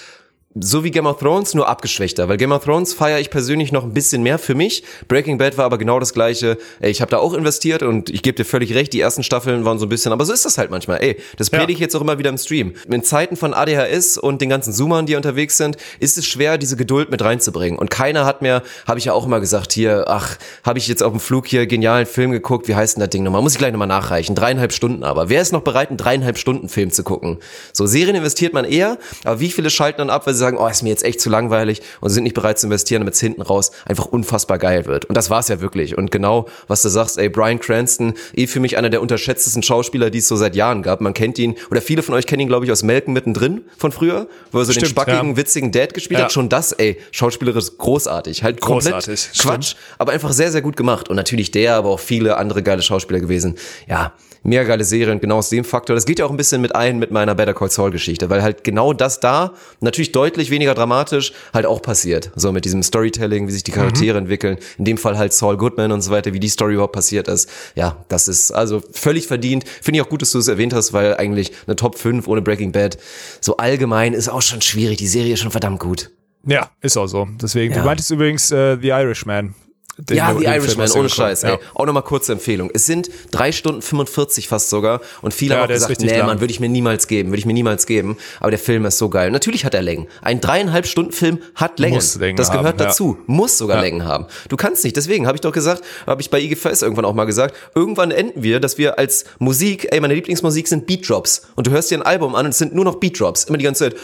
so 0.58 0.86
wie 0.86 0.92
Game 0.92 1.06
of 1.06 1.20
Thrones, 1.20 1.54
nur 1.54 1.68
abgeschwächter, 1.68 2.30
weil 2.30 2.38
Game 2.38 2.54
of 2.54 2.64
Thrones 2.64 2.94
feiere 2.94 3.20
ich 3.20 3.30
persönlich 3.30 3.74
noch 3.74 3.84
ein 3.84 3.94
bisschen 3.94 4.24
mehr 4.24 4.40
für 4.40 4.56
mich. 4.56 4.84
Breaking 5.10 5.38
Bad 5.38 5.58
war 5.58 5.66
aber 5.66 5.78
genau 5.78 6.00
das 6.00 6.14
gleiche. 6.14 6.58
Ey, 6.80 6.92
ich 6.92 7.02
habe 7.02 7.12
da 7.12 7.18
auch 7.18 7.34
investiert 7.34 7.84
und 7.84 8.10
ich 8.10 8.22
gebe 8.22 8.38
dir 8.38 8.46
völlig 8.46 8.74
recht, 8.74 8.94
die 8.94 9.02
ersten 9.02 9.22
Staffeln 9.22 9.66
waren 9.66 9.80
so 9.80 9.86
ein 9.86 9.90
bisschen, 9.90 10.14
aber 10.14 10.24
so 10.24 10.32
ist 10.32 10.46
das 10.46 10.58
halt 10.58 10.72
manchmal. 10.72 11.04
Ey, 11.04 11.18
das 11.36 11.50
predige 11.50 11.74
ich 11.74 11.80
jetzt 11.80 11.94
auch 11.94 12.00
immer 12.00 12.20
wieder 12.20 12.30
im 12.30 12.38
Stream. 12.38 12.74
In 12.88 13.04
Zeiten 13.04 13.36
von 13.36 13.54
ADHS 13.54 14.18
und 14.18 14.42
den 14.42 14.48
ganzen 14.48 14.72
Zoomern, 14.72 15.06
die 15.06 15.18
unterwegs 15.18 15.58
sind, 15.58 15.76
ist 16.00 16.18
es 16.18 16.26
schwer, 16.26 16.58
diese 16.58 16.78
Geduld 16.78 17.12
mit 17.12 17.22
reinzubringen. 17.22 17.78
Und 17.78 17.90
keiner 17.90 18.26
hat 18.26 18.42
mehr, 18.42 18.64
habe 18.88 18.98
ich 18.98 19.06
ja 19.06 19.14
auch 19.14 19.26
immer 19.26 19.42
gesagt, 19.42 19.74
hier, 19.74 20.06
ach, 20.08 20.38
habe 20.64 20.80
ich 20.80 20.88
jetzt 20.88 21.04
auf 21.04 21.12
dem 21.12 21.20
Flug 21.20 21.48
hier 21.48 21.68
genialen 21.68 22.06
Film 22.06 22.32
geguckt, 22.32 22.70
wie 22.70 22.76
heißt 22.76 22.96
denn 22.96 23.02
das 23.02 23.10
Ding 23.10 23.24
nochmal? 23.24 23.42
Muss 23.42 23.54
ich 23.54 23.60
gleich 23.60 23.74
nochmal 23.74 23.90
nachreichen. 23.90 24.36
Dreieinhalb 24.36 24.72
Stunden 24.72 25.04
aber. 25.04 25.28
Wer 25.28 25.42
ist 25.42 25.52
noch 25.52 25.64
bereit, 25.64 25.90
einen 25.90 25.98
dreieinhalb 25.98 26.38
Stunden 26.38 26.70
Film 26.70 26.92
zu 26.92 27.04
gucken? 27.04 27.40
So, 27.74 27.86
Serien 27.86 28.16
investiert 28.16 28.54
man 28.54 28.64
eher, 28.64 28.98
aber 29.26 29.42
wie 29.42 29.52
viele 29.52 29.70
schalten 29.70 29.98
dann 29.98 30.10
ab, 30.10 30.26
weil 30.26 30.34
sie 30.34 30.45
sagen, 30.46 30.58
oh, 30.58 30.68
ist 30.68 30.84
mir 30.84 30.90
jetzt 30.90 31.04
echt 31.04 31.20
zu 31.20 31.30
langweilig 31.30 31.82
und 32.02 32.10
sind 32.10 32.24
nicht 32.24 32.34
bereit 32.36 32.60
zu 32.60 32.68
investieren, 32.68 33.02
damit 33.02 33.16
es 33.16 33.20
hinten 33.20 33.42
raus 33.42 33.72
einfach 33.86 34.06
unfassbar 34.06 34.58
geil 34.58 34.86
wird. 34.86 35.06
Und 35.06 35.16
das 35.16 35.30
war's 35.30 35.48
ja 35.48 35.62
wirklich. 35.62 35.98
Und 35.98 36.12
genau, 36.12 36.48
was 36.68 36.82
du 36.82 36.90
sagst, 36.90 37.18
ey, 37.18 37.30
Brian 37.30 37.60
Cranston, 37.60 38.14
eh 38.36 38.48
für 38.48 38.60
mich 38.60 38.78
einer 38.78 38.90
der 38.90 39.02
unterschätztesten 39.02 39.64
Schauspieler, 39.64 40.10
die 40.10 40.20
es 40.20 40.28
so 40.28 40.36
seit 40.36 40.56
Jahren 40.56 40.84
gab. 40.84 41.02
Man 41.02 41.14
kennt 41.14 41.40
ihn, 41.40 41.56
oder 41.72 41.82
viele 41.82 42.04
von 42.04 42.16
euch 42.16 42.28
kennen 42.28 42.42
ihn, 42.42 42.48
glaube 42.48 42.66
ich, 42.66 42.72
aus 42.72 42.84
Melken 42.84 43.14
mittendrin 43.14 43.62
von 43.78 43.92
früher, 43.92 44.28
wo 44.52 44.60
er 44.60 44.66
so 44.66 44.72
den 44.72 44.80
Stimmt, 44.80 44.92
spackigen, 44.92 45.32
ja. 45.32 45.38
witzigen 45.38 45.72
Dad 45.72 45.94
gespielt 45.94 46.20
Ja. 46.20 46.26
hat. 46.26 46.32
Schon 46.32 46.50
das, 46.50 46.72
ey, 46.74 46.98
schauspielerisch 47.12 47.78
großartig. 47.78 48.44
Halt 48.44 48.62
komplett 48.62 48.94
Großartig, 48.94 49.30
Quatsch, 49.40 49.76
aber 49.98 50.12
einfach 50.12 50.32
sehr, 50.32 50.52
sehr 50.52 50.62
gut 50.62 50.78
gemacht. 50.78 51.10
Und 51.10 51.16
natürlich 51.16 51.52
der, 51.52 51.76
aber 51.76 51.90
auch 51.90 52.00
viele 52.00 52.38
andere 52.38 52.64
geile 52.64 52.82
Schauspieler 52.82 53.20
gewesen. 53.20 53.56
Ja, 53.88 54.14
mega 54.46 54.64
geile 54.64 54.84
Serie 54.84 55.12
und 55.14 55.22
genau 55.22 55.38
aus 55.40 55.50
dem 55.50 55.64
Faktor. 55.66 55.96
Das 55.96 56.06
geht 56.06 56.20
ja 56.20 56.26
auch 56.26 56.30
ein 56.32 56.38
bisschen 56.38 56.62
mit 56.62 56.76
ein 56.76 57.00
mit 57.00 57.12
meiner 57.12 57.36
Better 57.36 57.54
Call 57.54 57.70
Saul 57.70 57.92
Geschichte, 57.92 58.30
weil 58.30 58.42
halt 58.42 58.64
genau 58.64 58.94
das 58.94 59.20
da, 59.20 59.54
natürlich 59.82 60.12
deutlich 60.12 60.52
weniger 60.52 60.74
dramatisch, 60.74 61.34
halt 61.54 61.66
auch 61.66 61.82
passiert. 61.82 62.32
So 62.36 62.52
mit 62.52 62.64
diesem 62.66 62.84
Storytelling, 62.84 63.48
wie 63.48 63.52
sich 63.52 63.64
die 63.64 63.72
Charaktere 63.72 64.18
entwickeln. 64.18 64.58
In 64.78 64.86
dem 64.86 64.98
Fall 64.98 65.18
halt 65.18 65.34
Saul 65.34 65.58
Goodman 65.58 65.92
und 65.92 66.02
so 66.02 66.12
weiter, 66.12 66.34
wie 66.34 66.40
die 66.40 66.50
Story 66.50 66.76
überhaupt 66.76 66.94
passiert 66.94 67.28
ist. 67.28 67.50
Ja, 67.76 67.98
das 68.08 68.28
ist 68.28 68.52
also 68.52 68.82
völlig 68.92 69.28
verdient. 69.28 69.66
Finde 69.68 70.00
ich 70.00 70.06
auch 70.06 70.10
gut, 70.10 70.22
dass 70.22 70.32
du 70.32 70.40
es 70.40 70.48
erwähnt 70.48 70.74
hast, 70.74 70.94
weil 70.94 71.16
eigentlich 71.18 71.52
eine 71.68 71.76
Top 71.76 71.98
5 71.98 72.28
ohne 72.28 72.42
Breaking 72.42 72.72
Bad 72.72 72.98
so 73.42 73.58
allgemein 73.58 74.14
ist 74.14 74.30
auch 74.30 74.42
schon 74.42 74.62
schwierig. 74.62 74.98
Die 74.98 75.08
Serie 75.08 75.34
ist 75.34 75.40
schon 75.42 75.52
verdammt 75.52 75.80
gut. 75.80 76.12
Ja, 76.48 76.70
ist 76.82 76.96
auch 76.96 77.08
so. 77.08 77.28
Deswegen, 77.42 77.74
Ja. 77.74 77.80
du 77.82 77.86
meintest 77.88 78.12
übrigens 78.12 78.52
äh, 78.52 78.78
The 78.80 78.90
Irishman. 78.90 79.56
Den 79.98 80.18
Ja, 80.18 80.36
The 80.38 80.46
Irishman, 80.46 80.92
ohne. 80.92 81.08
Scheiß, 81.10 81.44
ey. 81.44 81.52
Ja. 81.52 81.60
Auch 81.74 81.86
nochmal 81.86 82.04
kurze 82.04 82.34
Empfehlung. 82.34 82.70
Es 82.74 82.86
sind 82.86 83.10
drei 83.32 83.54
Stunden 83.54 83.82
45 83.82 84.50
fast 84.50 84.70
sogar 84.70 85.00
und 85.22 85.34
viele 85.34 85.56
Ja, 85.56 85.62
haben 85.62 85.70
gesagt, 85.70 86.02
nee, 86.02 86.18
lang. 86.18 86.26
Mann, 86.26 86.42
würde 86.42 86.52
ich 86.52 86.60
mir 86.60 86.68
niemals 86.68 87.08
geben, 87.08 87.30
würde 87.30 87.40
ich 87.40 87.46
mir 87.46 87.54
niemals 87.54 87.86
geben. 87.86 88.18
Aber 88.42 88.52
der 88.52 88.60
Film 88.60 88.84
ist 88.86 88.98
so 88.98 89.10
geil. 89.10 89.32
Natürlich 89.32 89.64
hat 89.64 89.74
er 89.74 89.82
Längen. 89.82 90.08
Ein 90.22 90.42
dreieinhalb 90.42 90.86
Stunden 90.86 91.14
Film 91.14 91.40
hat 91.56 91.80
Längen. 91.80 91.96
Muss 91.96 92.16
Längen 92.16 92.36
das 92.36 92.52
gehört 92.52 92.68
haben, 92.68 92.80
ja. 92.80 92.86
dazu. 92.88 93.18
Muss 93.26 93.58
sogar 93.58 93.78
Ja. 93.78 93.84
Längen 93.84 94.04
haben. 94.04 94.26
Du 94.50 94.58
kannst 94.58 94.84
nicht. 94.84 94.98
Deswegen 94.98 95.28
habe 95.28 95.38
ich 95.38 95.42
doch 95.42 95.54
gesagt, 95.54 95.82
habe 96.06 96.22
ich 96.22 96.30
bei 96.30 96.42
IGFS 96.42 96.82
irgendwann 96.82 97.06
auch 97.06 97.14
mal 97.14 97.26
gesagt, 97.26 97.56
irgendwann 97.74 98.12
enden 98.12 98.44
wir, 98.44 98.60
dass 98.60 98.78
wir 98.78 99.00
als 99.00 99.24
Musik, 99.40 99.88
ey, 99.92 100.02
meine 100.02 100.14
Lieblingsmusik 100.14 100.68
sind 100.68 100.88
Beatdrops. 100.88 101.44
Und 101.56 101.68
du 101.68 101.72
hörst 101.72 101.90
dir 101.90 102.00
ein 102.00 102.04
Album 102.04 102.36
an 102.36 102.46
und 102.46 102.52
es 102.52 102.58
sind 102.58 102.76
nur 102.76 102.84
noch 102.84 102.96
Beatdrops. 102.96 103.46
Immer 103.46 103.58
die 103.60 103.64
ganze 103.66 103.90
Zeit. 103.92 103.96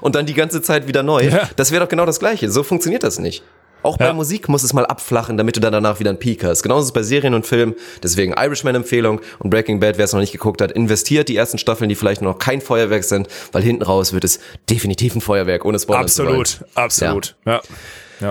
Und 0.00 0.14
dann 0.14 0.26
die 0.26 0.34
ganze 0.34 0.62
Zeit 0.62 0.88
wieder 0.88 1.02
neu. 1.04 1.28
Ja. 1.28 1.48
Das 1.56 1.70
wäre 1.70 1.84
doch 1.84 1.88
genau 1.88 2.06
das 2.06 2.18
Gleiche. 2.18 2.50
So 2.50 2.62
funktioniert 2.64 3.04
das 3.04 3.18
nicht. 3.18 3.42
Auch 3.84 3.96
bei 3.98 4.06
Ja. 4.06 4.12
Musik 4.12 4.48
muss 4.48 4.62
es 4.62 4.72
mal 4.72 4.86
abflachen, 4.86 5.36
damit 5.36 5.56
du 5.56 5.60
dann 5.60 5.72
danach 5.72 6.00
wieder 6.00 6.10
einen 6.10 6.18
Peak 6.18 6.42
hast. 6.44 6.62
Genauso 6.62 6.80
ist 6.80 6.86
es 6.86 6.92
bei 6.92 7.02
Serien 7.02 7.34
und 7.34 7.46
Filmen. 7.46 7.74
Deswegen 8.02 8.32
Irishman-Empfehlung 8.32 9.20
und 9.38 9.50
Breaking 9.50 9.80
Bad, 9.80 9.98
wer 9.98 10.04
es 10.04 10.12
noch 10.12 10.20
nicht 10.20 10.32
geguckt 10.32 10.60
hat, 10.60 10.72
investiert 10.72 11.28
die 11.28 11.36
ersten 11.36 11.58
Staffeln, 11.58 11.88
die 11.88 11.94
vielleicht 11.94 12.22
noch 12.22 12.38
kein 12.38 12.60
Feuerwerk 12.60 13.04
sind, 13.04 13.28
weil 13.52 13.62
hinten 13.62 13.82
raus 13.82 14.12
wird 14.12 14.24
es 14.24 14.40
definitiv 14.70 15.14
ein 15.14 15.20
Feuerwerk, 15.20 15.64
ohne 15.64 15.78
Spoiler 15.78 16.06
zu. 16.06 16.22
Absolut, 16.22 16.64
absolut. 16.74 17.36
Ja. 17.44 17.52
Ja. 17.54 17.62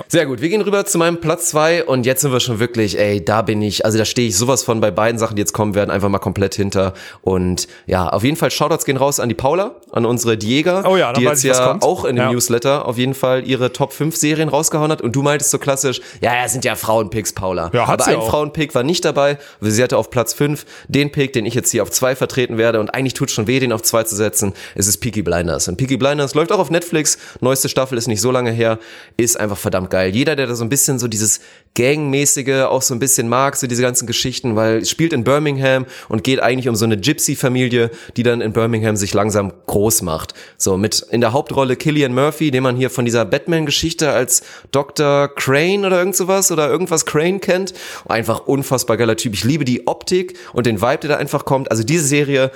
Sehr 0.07 0.25
gut, 0.25 0.41
wir 0.41 0.49
gehen 0.49 0.61
rüber 0.61 0.85
zu 0.85 0.97
meinem 0.97 1.19
Platz 1.19 1.49
zwei 1.49 1.83
und 1.83 2.05
jetzt 2.05 2.21
sind 2.21 2.31
wir 2.31 2.39
schon 2.39 2.59
wirklich, 2.59 2.97
ey, 2.99 3.23
da 3.23 3.41
bin 3.41 3.61
ich, 3.61 3.85
also 3.85 3.97
da 3.97 4.05
stehe 4.05 4.27
ich 4.27 4.37
sowas 4.37 4.63
von 4.63 4.79
bei 4.79 4.91
beiden 4.91 5.19
Sachen, 5.19 5.35
die 5.35 5.41
jetzt 5.41 5.53
kommen 5.53 5.75
werden, 5.75 5.91
einfach 5.91 6.09
mal 6.09 6.19
komplett 6.19 6.55
hinter. 6.55 6.93
Und 7.21 7.67
ja, 7.85 8.07
auf 8.09 8.23
jeden 8.23 8.37
Fall 8.37 8.51
Shoutouts 8.51 8.85
gehen 8.85 8.97
raus 8.97 9.19
an 9.19 9.29
die 9.29 9.35
Paula, 9.35 9.75
an 9.91 10.05
unsere 10.05 10.37
Diega, 10.37 10.83
Oh 10.87 10.95
ja, 10.97 11.13
die 11.13 11.21
jetzt 11.23 11.43
ich, 11.43 11.51
ja 11.51 11.67
kommt. 11.67 11.83
auch 11.83 12.05
in 12.05 12.15
dem 12.15 12.25
Ja. 12.25 12.31
Newsletter 12.31 12.87
auf 12.87 12.97
jeden 12.97 13.13
Fall 13.13 13.47
ihre 13.47 13.73
Top 13.73 13.93
5 13.93 14.15
Serien 14.15 14.49
rausgehauen 14.49 14.91
hat. 14.91 15.01
Und 15.01 15.15
du 15.15 15.21
meintest 15.21 15.51
so 15.51 15.57
klassisch, 15.59 16.01
ja, 16.21 16.33
ja, 16.35 16.47
sind 16.47 16.65
ja 16.65 16.75
Frauenpicks, 16.75 17.33
Paula. 17.33 17.69
Ja, 17.73 17.87
hat 17.87 18.01
Aber 18.01 18.09
ein 18.11 18.15
auch. 18.17 18.29
Frauenpick 18.29 18.73
war 18.75 18.83
nicht 18.83 19.03
dabei. 19.05 19.37
Sie 19.61 19.83
hatte 19.83 19.97
auf 19.97 20.09
Platz 20.09 20.33
5 20.33 20.65
den 20.87 21.11
Pick, 21.11 21.33
den 21.33 21.45
ich 21.45 21.53
jetzt 21.53 21.71
hier 21.71 21.83
auf 21.83 21.91
2 21.91 22.15
vertreten 22.15 22.57
werde. 22.57 22.79
Und 22.79 22.93
eigentlich 22.93 23.13
tut 23.13 23.31
schon 23.31 23.47
weh, 23.47 23.59
den 23.59 23.71
auf 23.73 23.81
2 23.81 24.03
zu 24.03 24.15
setzen. 24.15 24.53
Es 24.75 24.87
ist 24.87 24.97
Peaky 24.97 25.21
Blinders. 25.23 25.67
Und 25.67 25.77
Peaky 25.77 25.97
Blinders 25.97 26.33
läuft 26.35 26.51
auch 26.51 26.59
auf 26.59 26.69
Netflix. 26.69 27.17
Neueste 27.41 27.67
Staffel 27.69 27.97
ist 27.97 28.07
nicht 28.07 28.21
so 28.21 28.31
lange 28.31 28.51
her. 28.51 28.79
Ist 29.17 29.39
einfach 29.39 29.57
verdammt 29.57 29.72
geil. 29.89 30.15
Jeder, 30.15 30.35
der 30.35 30.47
da 30.47 30.55
so 30.55 30.63
ein 30.63 30.69
bisschen 30.69 30.99
so 30.99 31.07
dieses 31.07 31.41
Gangmäßige 31.75 32.65
auch 32.67 32.81
so 32.81 32.93
ein 32.93 32.99
bisschen 32.99 33.27
mag, 33.27 33.55
so 33.55 33.65
diese 33.65 33.81
ganzen 33.81 34.05
Geschichten, 34.05 34.55
weil 34.55 34.77
es 34.77 34.89
spielt 34.89 35.11
in 35.11 35.23
Birmingham 35.23 35.85
und 36.07 36.23
geht 36.23 36.39
eigentlich 36.39 36.69
um 36.69 36.75
so 36.75 36.85
eine 36.85 36.97
Gypsy-Familie, 36.97 37.89
die 38.15 38.23
dann 38.23 38.41
in 38.41 38.53
Birmingham 38.53 38.95
sich 38.95 39.13
langsam 39.13 39.51
groß 39.65 40.03
macht. 40.03 40.33
So 40.57 40.77
mit 40.77 41.05
in 41.09 41.21
der 41.21 41.33
Hauptrolle 41.33 41.75
Killian 41.75 42.13
Murphy, 42.13 42.51
den 42.51 42.63
man 42.63 42.75
hier 42.75 42.89
von 42.89 43.05
dieser 43.05 43.25
Batman-Geschichte 43.25 44.11
als 44.11 44.43
Dr. 44.71 45.29
Crane 45.35 45.85
oder 45.85 45.97
irgend 45.97 46.15
sowas 46.15 46.51
oder 46.51 46.69
irgendwas 46.69 47.05
Crane 47.05 47.39
kennt. 47.39 47.73
Einfach 48.07 48.45
unfassbar 48.45 48.97
geiler 48.97 49.17
Typ. 49.17 49.33
Ich 49.33 49.43
liebe 49.43 49.65
die 49.65 49.87
Optik 49.87 50.37
und 50.53 50.65
den 50.65 50.81
Vibe, 50.81 50.99
der 50.99 51.09
da 51.09 51.17
einfach 51.17 51.45
kommt. 51.45 51.71
Also 51.71 51.83
diese 51.83 52.05
Serie 52.05 52.51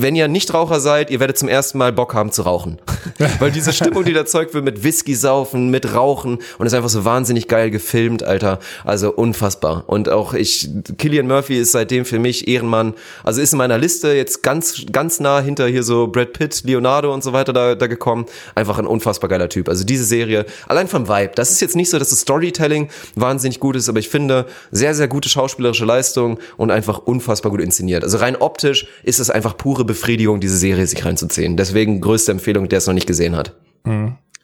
wenn 0.00 0.16
ihr 0.16 0.28
Nichtraucher 0.28 0.80
seid, 0.80 1.10
ihr 1.10 1.20
werdet 1.20 1.38
zum 1.38 1.48
ersten 1.48 1.78
Mal 1.78 1.92
Bock 1.92 2.14
haben 2.14 2.32
zu 2.32 2.42
rauchen. 2.42 2.78
Weil 3.38 3.50
diese 3.50 3.72
Stimmung, 3.72 4.04
die 4.04 4.12
da 4.12 4.20
erzeugt 4.20 4.54
wird 4.54 4.64
mit 4.64 4.82
Whisky 4.82 5.14
saufen, 5.14 5.70
mit 5.70 5.94
Rauchen 5.94 6.38
und 6.58 6.66
ist 6.66 6.74
einfach 6.74 6.88
so 6.88 7.04
wahnsinnig 7.04 7.48
geil 7.48 7.70
gefilmt, 7.70 8.22
Alter. 8.22 8.58
Also 8.84 9.12
unfassbar. 9.12 9.84
Und 9.86 10.08
auch 10.08 10.34
ich, 10.34 10.68
Killian 10.98 11.26
Murphy 11.26 11.58
ist 11.58 11.72
seitdem 11.72 12.04
für 12.04 12.18
mich 12.18 12.48
Ehrenmann. 12.48 12.94
Also 13.22 13.40
ist 13.40 13.52
in 13.52 13.58
meiner 13.58 13.78
Liste 13.78 14.12
jetzt 14.12 14.42
ganz, 14.42 14.84
ganz 14.90 15.20
nah 15.20 15.40
hinter 15.40 15.66
hier 15.66 15.82
so 15.82 16.06
Brad 16.08 16.32
Pitt, 16.32 16.62
Leonardo 16.64 17.12
und 17.12 17.22
so 17.22 17.32
weiter 17.32 17.52
da, 17.52 17.74
da 17.74 17.86
gekommen. 17.86 18.26
Einfach 18.54 18.78
ein 18.78 18.86
unfassbar 18.86 19.28
geiler 19.28 19.48
Typ. 19.48 19.68
Also 19.68 19.84
diese 19.84 20.04
Serie, 20.04 20.46
allein 20.66 20.88
vom 20.88 21.08
Vibe. 21.08 21.32
Das 21.34 21.50
ist 21.50 21.60
jetzt 21.60 21.76
nicht 21.76 21.90
so, 21.90 21.98
dass 21.98 22.10
das 22.10 22.20
Storytelling 22.20 22.88
wahnsinnig 23.14 23.60
gut 23.60 23.76
ist, 23.76 23.88
aber 23.88 23.98
ich 23.98 24.08
finde 24.08 24.46
sehr, 24.70 24.94
sehr 24.94 25.08
gute 25.08 25.28
schauspielerische 25.28 25.84
Leistung 25.84 26.38
und 26.56 26.70
einfach 26.70 26.98
unfassbar 26.98 27.50
gut 27.50 27.60
inszeniert. 27.60 28.02
Also 28.02 28.18
rein 28.18 28.36
optisch 28.36 28.86
ist 29.02 29.20
es 29.20 29.30
einfach 29.30 29.56
pure 29.56 29.83
Befriedigung, 29.84 30.40
diese 30.40 30.56
Serie 30.56 30.86
sich 30.86 31.04
reinzuziehen. 31.04 31.56
Deswegen 31.56 32.00
größte 32.00 32.32
Empfehlung, 32.32 32.68
der 32.68 32.78
es 32.78 32.86
noch 32.86 32.94
nicht 32.94 33.06
gesehen 33.06 33.36
hat. 33.36 33.54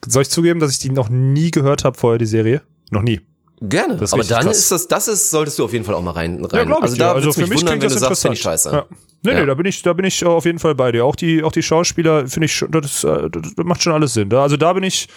Soll 0.06 0.22
ich 0.22 0.30
zugeben, 0.30 0.60
dass 0.60 0.72
ich 0.72 0.78
die 0.78 0.90
noch 0.90 1.08
nie 1.08 1.50
gehört 1.50 1.84
habe 1.84 1.98
vorher, 1.98 2.18
die 2.18 2.26
Serie? 2.26 2.62
Noch 2.90 3.02
nie. 3.02 3.20
Gerne. 3.62 3.96
Das 3.96 4.10
ist 4.10 4.14
aber 4.14 4.24
dann 4.24 4.44
krass. 4.44 4.58
ist 4.58 4.72
das, 4.72 4.88
das 4.88 5.08
ist, 5.08 5.30
solltest 5.30 5.58
du 5.58 5.64
auf 5.64 5.72
jeden 5.72 5.84
Fall 5.84 5.94
auch 5.94 6.02
mal 6.02 6.12
rein. 6.12 6.42
rein. 6.44 6.68
Ja, 6.68 6.78
also 6.78 6.96
da 6.96 7.12
also 7.12 7.26
würd's 7.26 7.36
für 7.36 7.42
mich 7.46 7.58
wundern, 7.60 7.78
klingt 7.78 7.84
das 7.94 8.00
sagst, 8.00 8.24
interessant. 8.24 8.34
ich 8.36 8.42
scheiße. 8.42 8.70
Ja. 8.72 8.86
Nee, 9.22 9.32
Ja. 9.32 9.40
nee, 9.40 9.46
da 9.46 9.54
bin 9.54 9.66
ich, 9.66 9.82
da 9.82 9.92
bin 9.92 10.06
ich 10.06 10.24
auf 10.24 10.46
jeden 10.46 10.58
Fall 10.58 10.74
bei 10.74 10.92
dir. 10.92 11.04
Auch 11.04 11.14
die, 11.14 11.42
auch 11.44 11.52
die 11.52 11.62
Schauspieler 11.62 12.26
finde 12.26 12.46
ich 12.46 12.54
schon, 12.54 12.70
das, 12.70 13.04
äh, 13.04 13.28
das 13.30 13.52
macht 13.62 13.82
schon 13.82 13.92
alles 13.92 14.14
Sinn. 14.14 14.30
Da, 14.30 14.42
also 14.42 14.56
da 14.56 14.72
bin 14.72 14.82
ich 14.82 15.08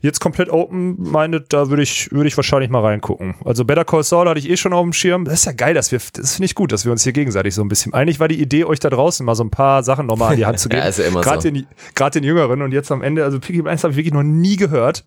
jetzt 0.00 0.18
komplett 0.20 0.50
open-minded, 0.50 1.52
da 1.52 1.70
würde 1.70 1.84
ich, 1.84 2.10
würde 2.10 2.26
ich 2.26 2.36
wahrscheinlich 2.36 2.68
mal 2.68 2.80
reingucken. 2.80 3.36
Also 3.44 3.64
Better 3.64 3.84
Call 3.84 4.02
Saul 4.02 4.28
hatte 4.28 4.40
ich 4.40 4.50
eh 4.50 4.56
schon 4.56 4.72
auf 4.72 4.82
dem 4.82 4.92
Schirm. 4.92 5.24
Das 5.24 5.34
ist 5.34 5.44
ja 5.46 5.52
geil, 5.52 5.72
dass 5.74 5.92
wir, 5.92 6.00
das 6.14 6.34
finde 6.34 6.46
ich 6.46 6.56
gut, 6.56 6.72
dass 6.72 6.84
wir 6.84 6.90
uns 6.90 7.04
hier 7.04 7.12
gegenseitig 7.12 7.54
so 7.54 7.62
ein 7.62 7.68
bisschen, 7.68 7.94
eigentlich 7.94 8.18
war 8.18 8.26
die 8.26 8.40
Idee, 8.42 8.64
euch 8.64 8.80
da 8.80 8.90
draußen 8.90 9.24
mal 9.24 9.36
so 9.36 9.44
ein 9.44 9.50
paar 9.50 9.84
Sachen 9.84 10.06
nochmal 10.06 10.32
an 10.32 10.36
die 10.36 10.46
Hand 10.46 10.58
zu 10.58 10.68
geben. 10.70 10.82
Ja, 10.82 10.88
ist 10.88 10.98
ja 10.98 11.04
immer 11.06 11.20
Gerade 11.20 11.42
so. 11.42 11.48
den, 11.50 11.64
gerade 11.94 12.20
den 12.20 12.24
Jüngeren 12.26 12.60
und 12.60 12.72
jetzt 12.72 12.90
am 12.90 13.02
Ende, 13.02 13.22
also 13.24 13.38
Piggy 13.38 13.62
Blinders 13.62 13.84
habe 13.84 13.92
ich 13.92 13.96
wirklich 13.98 14.14
noch 14.14 14.24
nie 14.24 14.56
gehört. 14.56 15.04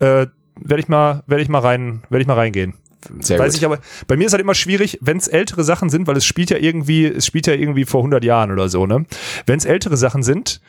Äh, 0.00 0.26
werde 0.64 0.82
ich 0.82 0.88
mal, 0.88 1.22
werde 1.26 1.42
ich 1.42 1.48
mal 1.48 1.60
rein, 1.60 2.02
werde 2.08 2.22
ich 2.22 2.26
mal 2.26 2.34
reingehen. 2.34 2.74
Sehr 3.20 3.38
Weiß 3.38 3.52
gut. 3.52 3.58
ich 3.58 3.66
aber, 3.66 3.78
bei 4.06 4.16
mir 4.16 4.26
ist 4.26 4.32
halt 4.32 4.40
immer 4.40 4.54
schwierig, 4.54 4.98
wenn 5.02 5.18
es 5.18 5.28
ältere 5.28 5.62
Sachen 5.62 5.90
sind, 5.90 6.06
weil 6.06 6.16
es 6.16 6.24
spielt 6.24 6.50
ja 6.50 6.56
irgendwie, 6.56 7.04
es 7.04 7.26
spielt 7.26 7.46
ja 7.46 7.52
irgendwie 7.52 7.84
vor 7.84 8.00
100 8.00 8.24
Jahren 8.24 8.50
oder 8.50 8.68
so, 8.68 8.86
ne? 8.86 9.04
Wenn 9.46 9.58
es 9.58 9.66
ältere 9.66 9.96
Sachen 9.96 10.22
sind, 10.22 10.60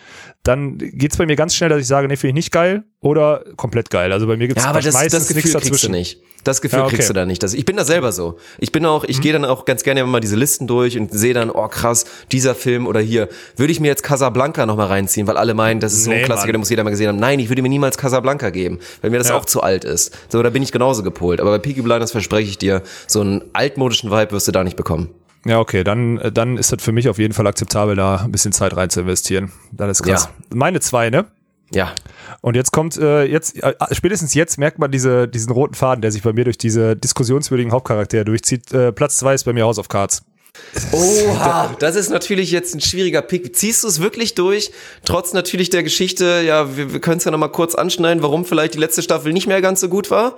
dann 0.44 0.78
geht's 0.78 1.18
bei 1.18 1.26
mir 1.26 1.36
ganz 1.36 1.56
schnell, 1.56 1.70
dass 1.70 1.80
ich 1.80 1.88
sage, 1.88 2.08
nee, 2.08 2.18
finde 2.18 2.30
ich 2.30 2.46
nicht 2.46 2.52
geil 2.52 2.84
oder 3.06 3.44
komplett 3.56 3.92
geil. 3.92 4.12
Also 4.12 4.26
bei 4.26 4.36
mir 4.36 4.48
gibt's 4.48 4.64
Ja, 4.64 4.72
aber 4.72 4.82
das, 4.82 4.94
das 4.96 5.04
Gefühl 5.04 5.14
nichts 5.20 5.34
kriegst 5.36 5.54
du 5.54 5.60
dazwischen. 5.60 5.92
nicht. 5.92 6.20
Das 6.44 6.62
Gefühl 6.62 6.80
Ja, 6.80 6.86
okay. 6.86 6.94
Mhm. 6.94 6.98
kriegst 6.98 7.10
du 7.10 7.14
da 7.14 7.26
nicht. 7.26 7.44
Das, 7.44 7.54
ich 7.54 7.64
bin 7.66 7.78
da 7.78 7.86
selber 7.86 8.12
so. 8.12 8.38
Ich 8.60 8.72
bin 8.72 8.84
auch, 8.86 9.04
ich 9.04 9.22
gehe 9.22 9.32
dann 9.32 9.46
auch 9.46 9.66
ganz 9.66 9.84
gerne 9.84 10.00
immer 10.02 10.10
mal 10.10 10.20
diese 10.22 10.36
Listen 10.36 10.66
durch 10.66 10.98
und 10.98 11.12
sehe 11.14 11.34
dann, 11.36 11.52
oh 11.52 11.68
krass, 11.68 12.06
dieser 12.32 12.56
Film 12.56 12.88
oder 12.88 13.00
hier. 13.00 13.30
Würde 13.58 13.72
ich 13.72 13.80
mir 13.80 13.88
jetzt 13.90 14.02
Casablanca 14.02 14.66
noch 14.66 14.76
mal 14.76 14.88
reinziehen, 14.88 15.28
weil 15.28 15.38
alle 15.38 15.54
meinen, 15.54 15.80
das 15.80 15.94
ist 15.94 16.06
so 16.06 16.12
ein 16.12 16.18
Nee, 16.18 16.24
Klassiker, 16.24 16.48
Mann. 16.48 16.54
den 16.54 16.60
muss 16.62 16.70
jeder 16.72 16.84
mal 16.84 16.90
gesehen 16.90 17.10
haben. 17.10 17.18
Nein, 17.20 17.40
ich 17.40 17.50
würde 17.50 17.62
mir 17.62 17.70
niemals 17.70 17.98
Casablanca 17.98 18.50
geben, 18.50 18.80
weil 19.02 19.12
mir 19.12 19.20
das 19.20 19.30
Ja. 19.30 19.36
auch 19.38 19.46
zu 19.46 19.62
alt 19.62 19.84
ist. 19.86 20.18
So, 20.30 20.42
da 20.42 20.50
bin 20.50 20.64
ich 20.64 20.72
genauso 20.72 21.04
gepolt. 21.04 21.40
Aber 21.42 21.52
bei 21.52 21.60
Peaky 21.60 21.84
Blinders 21.84 22.12
verspreche 22.12 22.50
ich 22.50 22.58
dir, 22.58 22.82
so 23.08 23.22
einen 23.22 23.44
altmodischen 23.54 24.10
Vibe 24.10 24.32
wirst 24.32 24.48
du 24.48 24.52
da 24.52 24.64
nicht 24.64 24.78
bekommen. 24.78 25.10
Ja, 25.48 25.60
okay, 25.60 25.84
dann, 25.84 26.18
äh, 26.18 26.32
dann 26.32 26.58
ist 26.58 26.72
das 26.72 26.82
für 26.82 26.92
mich 26.92 27.08
auf 27.08 27.20
jeden 27.20 27.36
Fall 27.36 27.46
akzeptabel, 27.46 27.96
da 27.96 28.18
ein 28.18 28.32
bisschen 28.32 28.52
Zeit 28.52 28.76
rein 28.76 28.90
zu 28.90 29.02
investieren. 29.02 29.52
Das 29.72 30.00
ist 30.00 30.04
krass. 30.08 30.28
Meine 30.52 30.80
zwei, 30.80 31.12
ne? 31.12 31.26
Ja. 31.72 31.94
Und 32.42 32.56
jetzt 32.56 32.72
kommt, 32.72 32.98
äh, 32.98 33.26
jetzt, 33.26 33.62
äh, 33.62 33.74
spätestens 33.92 34.34
jetzt 34.34 34.58
merkt 34.58 34.80
man 34.80 34.92
diese, 34.92 35.28
diesen 35.28 35.52
roten 35.52 35.74
Faden, 35.74 36.02
der 36.02 36.12
sich 36.12 36.22
bei 36.22 36.34
mir 36.34 36.44
durch 36.44 36.58
diese 36.58 36.96
diskussionswürdigen 36.96 37.72
Hauptcharaktere 37.72 38.24
durchzieht. 38.24 38.72
Äh, 38.72 38.92
Platz 38.92 39.18
zwei 39.18 39.34
ist 39.34 39.44
bei 39.46 39.54
mir 39.54 39.66
House 39.66 39.80
of 39.80 39.90
Cards. 39.90 40.24
Oha, 40.92 41.76
das 41.80 41.96
ist 41.96 42.10
natürlich 42.10 42.52
jetzt 42.52 42.76
ein 42.76 42.82
schwieriger 42.82 43.22
Pick. 43.22 43.56
Ziehst 43.56 43.84
du 43.84 43.88
es 43.88 44.00
wirklich 44.00 44.36
durch? 44.36 44.72
Trotz 45.04 45.34
natürlich 45.34 45.70
der 45.70 45.84
Geschichte, 45.84 46.44
ja, 46.46 46.78
wir, 46.78 46.94
wir 46.94 47.02
können 47.02 47.18
es 47.18 47.26
ja 47.26 47.32
nochmal 47.32 47.52
kurz 47.52 47.76
anschneiden, 47.76 48.24
warum 48.24 48.46
vielleicht 48.46 48.76
die 48.76 48.80
letzte 48.80 49.02
Staffel 49.02 49.34
nicht 49.34 49.48
mehr 49.48 49.62
ganz 49.62 49.82
so 49.82 49.90
gut 49.90 50.12
war. 50.12 50.38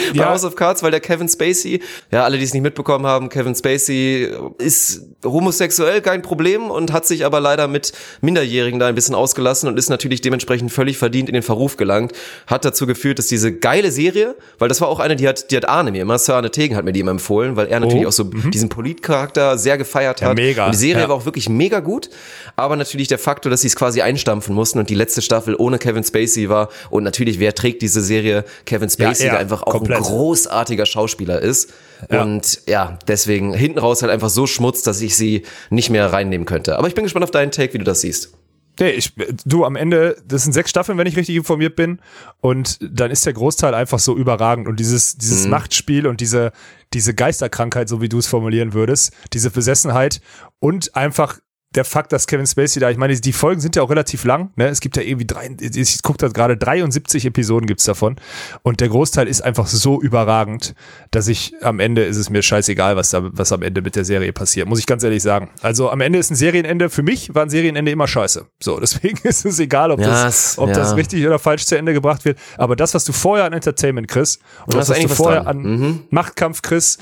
Bei 0.14 0.18
Ja. 0.20 0.30
House 0.30 0.44
of 0.44 0.56
Cards, 0.56 0.82
weil 0.82 0.90
der 0.90 1.00
Kevin 1.00 1.28
Spacey, 1.28 1.80
ja, 2.10 2.24
alle, 2.24 2.38
die 2.38 2.44
es 2.44 2.52
nicht 2.52 2.62
mitbekommen 2.62 3.06
haben, 3.06 3.28
Kevin 3.28 3.54
Spacey 3.54 4.28
ist 4.58 5.02
homosexuell, 5.24 6.00
kein 6.00 6.22
Problem 6.22 6.70
und 6.70 6.92
hat 6.92 7.06
sich 7.06 7.24
aber 7.24 7.40
leider 7.40 7.68
mit 7.68 7.92
Minderjährigen 8.20 8.78
da 8.80 8.86
ein 8.86 8.94
bisschen 8.94 9.14
ausgelassen 9.14 9.68
und 9.68 9.78
ist 9.78 9.88
natürlich 9.90 10.20
dementsprechend 10.20 10.72
völlig 10.72 10.98
verdient 10.98 11.28
in 11.28 11.34
den 11.34 11.42
Verruf 11.42 11.76
gelangt. 11.76 12.12
Hat 12.46 12.64
dazu 12.64 12.86
geführt, 12.86 13.18
dass 13.18 13.26
diese 13.26 13.52
geile 13.52 13.90
Serie, 13.90 14.36
weil 14.58 14.68
das 14.68 14.80
war 14.80 14.88
auch 14.88 15.00
eine, 15.00 15.16
die 15.16 15.28
hat, 15.28 15.50
die 15.50 15.56
hat 15.56 15.68
Arne 15.68 15.90
mir 15.92 16.02
immer, 16.02 16.18
Sir 16.18 16.34
Arne 16.36 16.50
Tegen 16.50 16.76
hat 16.76 16.84
mir 16.84 16.92
die 16.92 17.00
immer 17.00 17.10
empfohlen, 17.10 17.56
weil 17.56 17.66
er 17.68 17.80
natürlich 17.80 18.04
Oh, 18.06 18.08
auch 18.08 18.12
so 18.12 18.24
diesen 18.24 18.68
Politcharakter 18.68 19.58
sehr 19.58 19.76
gefeiert 19.78 20.20
Ja, 20.20 20.28
hat. 20.28 20.36
mega, 20.36 20.66
Und 20.66 20.74
die 20.74 20.78
Serie 20.78 21.02
ja. 21.02 21.08
war 21.08 21.16
auch 21.16 21.24
wirklich 21.26 21.48
mega 21.48 21.80
gut, 21.80 22.08
aber 22.56 22.76
natürlich 22.76 23.08
der 23.08 23.18
Faktor, 23.18 23.50
dass 23.50 23.60
sie 23.62 23.66
es 23.68 23.76
quasi 23.76 24.00
einstampfen 24.00 24.54
mussten 24.54 24.78
und 24.78 24.88
die 24.90 24.94
letzte 24.94 25.22
Staffel 25.22 25.54
ohne 25.56 25.78
Kevin 25.78 26.04
Spacey 26.04 26.48
war 26.48 26.68
und 26.90 27.04
natürlich, 27.04 27.38
wer 27.40 27.54
trägt 27.54 27.82
diese 27.82 28.00
Serie? 28.00 28.44
Kevin 28.64 28.88
Spacey, 28.88 29.26
er, 29.26 29.32
der 29.32 29.40
einfach 29.40 29.62
auch 29.62 29.72
komplett. 29.96 30.12
ein 30.12 30.18
großartiger 30.18 30.86
Schauspieler 30.86 31.40
ist 31.40 31.72
Ja. 32.10 32.22
und 32.22 32.62
ja, 32.66 32.98
deswegen 33.08 33.52
hinten 33.52 33.78
raus 33.78 34.02
halt 34.02 34.12
einfach 34.12 34.30
so 34.30 34.46
Schmutz, 34.46 34.82
dass 34.82 35.00
ich 35.00 35.16
sie 35.16 35.42
nicht 35.70 35.90
mehr 35.90 36.12
reinnehmen 36.12 36.46
könnte. 36.46 36.78
Aber 36.78 36.88
ich 36.88 36.94
bin 36.94 37.04
gespannt 37.04 37.24
auf 37.24 37.30
deinen 37.30 37.50
Take, 37.50 37.74
wie 37.74 37.78
du 37.78 37.84
das 37.84 38.00
siehst. 38.00 38.32
Nee, 38.78 38.92
ich, 38.92 39.12
du, 39.44 39.66
am 39.66 39.76
Ende, 39.76 40.16
das 40.26 40.44
sind 40.44 40.52
sechs 40.52 40.70
Staffeln, 40.70 40.96
wenn 40.96 41.06
ich 41.06 41.16
richtig 41.16 41.36
informiert 41.36 41.76
bin. 41.76 42.00
Und 42.40 42.78
dann 42.80 43.10
ist 43.10 43.26
der 43.26 43.34
Großteil 43.34 43.74
einfach 43.74 43.98
so 43.98 44.16
überragend. 44.16 44.68
Und 44.68 44.80
dieses, 44.80 45.16
dieses 45.18 45.46
Machtspiel 45.46 46.06
und 46.06 46.22
diese, 46.22 46.52
diese 46.94 47.12
Geisterkrankheit, 47.12 47.90
so 47.90 48.00
wie 48.00 48.08
du 48.08 48.16
es 48.18 48.26
formulieren 48.26 48.72
würdest, 48.72 49.12
diese 49.34 49.50
Besessenheit 49.50 50.22
und 50.60 50.96
einfach 50.96 51.40
der 51.76 51.84
Fakt, 51.84 52.12
dass 52.12 52.26
Kevin 52.26 52.46
Spacey 52.48 52.80
da, 52.80 52.90
ich 52.90 52.96
meine, 52.96 53.14
die 53.14 53.32
Folgen 53.32 53.60
sind 53.60 53.76
ja 53.76 53.82
auch 53.82 53.90
relativ 53.90 54.24
lang, 54.24 54.50
ne? 54.56 54.66
Es 54.68 54.80
gibt 54.80 54.96
ja 54.96 55.04
irgendwie 55.04 55.26
drei, 55.26 55.54
ich 55.60 56.02
gucke 56.02 56.18
da 56.18 56.26
gerade 56.26 56.56
73 56.56 57.26
Episoden 57.26 57.66
gibt's 57.68 57.84
davon. 57.84 58.16
Und 58.62 58.80
der 58.80 58.88
Großteil 58.88 59.28
ist 59.28 59.40
einfach 59.42 59.68
so 59.68 60.02
überragend, 60.02 60.74
dass 61.12 61.28
ich 61.28 61.54
am 61.62 61.78
Ende 61.78 62.02
ist 62.04 62.16
es 62.16 62.28
mir 62.28 62.42
scheißegal, 62.42 62.96
was 62.96 63.10
da, 63.10 63.20
was 63.32 63.52
am 63.52 63.62
Ende 63.62 63.82
mit 63.82 63.94
der 63.94 64.04
Serie 64.04 64.32
passiert, 64.32 64.68
muss 64.68 64.80
ich 64.80 64.86
ganz 64.86 65.04
ehrlich 65.04 65.22
sagen. 65.22 65.48
Also 65.62 65.90
am 65.90 66.00
Ende 66.00 66.18
ist 66.18 66.30
ein 66.30 66.34
Serienende, 66.34 66.90
für 66.90 67.04
mich 67.04 67.32
war 67.36 67.44
ein 67.44 67.50
Serienende 67.50 67.92
immer 67.92 68.08
scheiße. 68.08 68.46
So, 68.60 68.80
deswegen 68.80 69.18
ist 69.28 69.44
es 69.46 69.60
egal, 69.60 69.92
ob, 69.92 70.00
das, 70.00 70.24
es- 70.52 70.58
ob 70.58 70.72
das 70.72 70.88
ja. 70.90 70.94
richtig 70.96 71.24
oder 71.24 71.38
falsch 71.38 71.66
zu 71.66 71.78
Ende 71.78 71.92
gebracht 71.92 72.24
wird. 72.24 72.36
Aber 72.56 72.74
das, 72.74 72.94
was 72.94 73.04
du 73.04 73.12
vorher 73.12 73.44
an 73.46 73.52
Entertainment 73.52 74.08
kriegst 74.08 74.40
und 74.66 74.74
Da 74.74 74.78
das, 74.78 74.90
ist 74.90 74.96
was 75.04 75.10
du 75.10 75.14
vorher 75.14 75.44
dran. 75.44 75.58
Mhm. 75.62 75.84
an 75.84 76.00
Machtkampf 76.10 76.62
kriegst, 76.62 77.00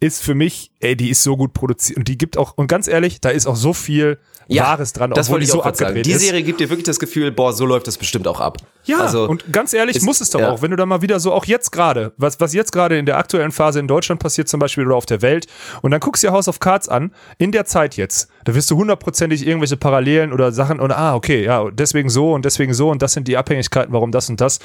ist 0.00 0.22
für 0.22 0.34
mich, 0.34 0.72
ey, 0.80 0.96
die 0.96 1.10
ist 1.10 1.22
so 1.22 1.36
gut 1.36 1.52
produziert 1.52 1.98
und 1.98 2.08
die 2.08 2.16
gibt 2.18 2.36
auch, 2.38 2.54
und 2.56 2.66
ganz 2.66 2.88
ehrlich, 2.88 3.20
da 3.20 3.28
ist 3.28 3.46
auch 3.46 3.56
so 3.56 3.72
viel 3.74 4.18
Wahres 4.48 4.92
dran, 4.92 5.10
das 5.10 5.26
obwohl 5.26 5.34
wollte 5.34 5.44
die 5.44 5.48
ich 5.48 5.52
so 5.52 5.60
gerade 5.60 5.76
sagen. 5.76 5.88
abgedreht 5.90 6.06
Die. 6.06 6.18
Serie 6.18 6.42
gibt 6.42 6.58
dir 6.58 6.70
wirklich 6.70 6.86
das 6.86 6.98
Gefühl, 6.98 7.30
boah, 7.30 7.52
so 7.52 7.66
läuft 7.66 7.86
das 7.86 7.98
bestimmt 7.98 8.26
auch 8.26 8.40
ab. 8.40 8.56
Ja, 8.84 8.98
also, 9.00 9.28
und 9.28 9.52
ganz 9.52 9.74
ehrlich, 9.74 9.96
ist- 9.96 10.02
muss 10.02 10.20
es 10.20 10.30
doch 10.30 10.40
ja. 10.40 10.50
auch, 10.50 10.62
wenn 10.62 10.70
du 10.72 10.76
da 10.76 10.86
mal 10.86 11.02
wieder 11.02 11.20
so, 11.20 11.32
auch 11.32 11.44
jetzt 11.44 11.70
gerade, 11.70 12.14
was, 12.16 12.40
was 12.40 12.52
jetzt 12.54 12.72
gerade 12.72 12.98
in 12.98 13.06
der 13.06 13.18
aktuellen 13.18 13.52
Phase 13.52 13.78
in 13.78 13.86
Deutschland 13.86 14.20
passiert, 14.20 14.48
zum 14.48 14.58
Beispiel 14.58 14.84
oder 14.86 14.96
auf 14.96 15.06
der 15.06 15.22
Welt, 15.22 15.46
und 15.82 15.90
dann 15.92 16.00
guckst 16.00 16.22
du 16.22 16.28
dir 16.28 16.32
House 16.32 16.48
of 16.48 16.58
Cards 16.58 16.88
an, 16.88 17.12
in 17.38 17.52
der 17.52 17.66
Zeit 17.66 17.96
jetzt, 17.96 18.28
da 18.44 18.54
wirst 18.54 18.70
du 18.70 18.76
hundertprozentig 18.76 19.46
irgendwelche 19.46 19.76
Parallelen 19.76 20.32
oder 20.32 20.50
Sachen 20.50 20.80
und 20.80 20.90
ah, 20.90 21.14
okay, 21.14 21.44
ja, 21.44 21.70
deswegen 21.70 22.08
so 22.08 22.32
und 22.32 22.44
deswegen 22.44 22.72
so 22.74 22.90
und 22.90 23.02
das 23.02 23.12
sind 23.12 23.28
die 23.28 23.36
Abhängigkeiten, 23.36 23.92
warum 23.92 24.10
das 24.10 24.30
und 24.30 24.40
das. 24.40 24.58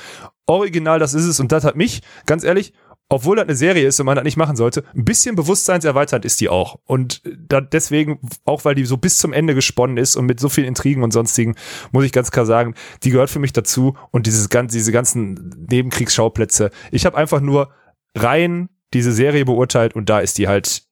Original, 0.48 0.98
das 0.99 1.14
ist 1.14 1.26
es 1.26 1.40
und 1.40 1.52
das 1.52 1.64
hat 1.64 1.76
mich, 1.76 2.02
ganz 2.26 2.44
ehrlich, 2.44 2.72
obwohl 3.07 3.36
das 3.36 3.45
eine 3.45 3.56
Serie 3.56 3.88
ist 3.88 3.99
und 3.99 4.07
man 4.07 4.15
das 4.15 4.23
nicht 4.23 4.38
machen 4.38 4.56
sollte, 4.56 4.84
ein 4.95 5.06
bisschen 5.06 5.36
bewusstseinserweitert 5.36 6.26
ist 6.26 6.41
die 6.41 6.49
auch. 6.49 6.80
Und 6.86 7.22
da 7.38 7.61
deswegen, 7.61 8.19
auch 8.45 8.65
weil 8.65 8.73
die 8.73 8.86
so 8.86 8.98
bis 8.98 9.18
zum 9.18 9.32
Ende 9.32 9.53
gesponnen 9.53 9.98
ist 9.98 10.15
und 10.15 10.26
mit 10.26 10.40
so 10.40 10.49
vielen 10.49 10.68
Intrigen 10.68 11.03
und 11.03 11.11
sonstigen, 11.11 11.56
muss 11.91 12.03
ich 12.03 12.11
ganz 12.11 12.32
klar 12.32 12.45
sagen, 12.45 12.73
die 13.03 13.11
gehört 13.11 13.30
für 13.30 13.40
mich 13.40 13.53
dazu. 13.53 13.95
Und 14.10 14.26
dieses 14.26 14.49
ganze, 14.49 14.77
diese 14.77 14.91
ganzen 14.91 15.68
Nebenkriegsschauplätze. 15.69 16.72
Ich 16.91 17.06
habe 17.06 17.18
einfach 17.18 17.41
nur 17.41 17.69
rein 18.15 18.69
diese 18.94 19.11
Serie 19.11 19.45
beurteilt 19.45 19.94
und 19.94 20.10
da 20.10 20.19
ist 20.19 20.38
die 20.38 20.48
halt, 20.48 20.84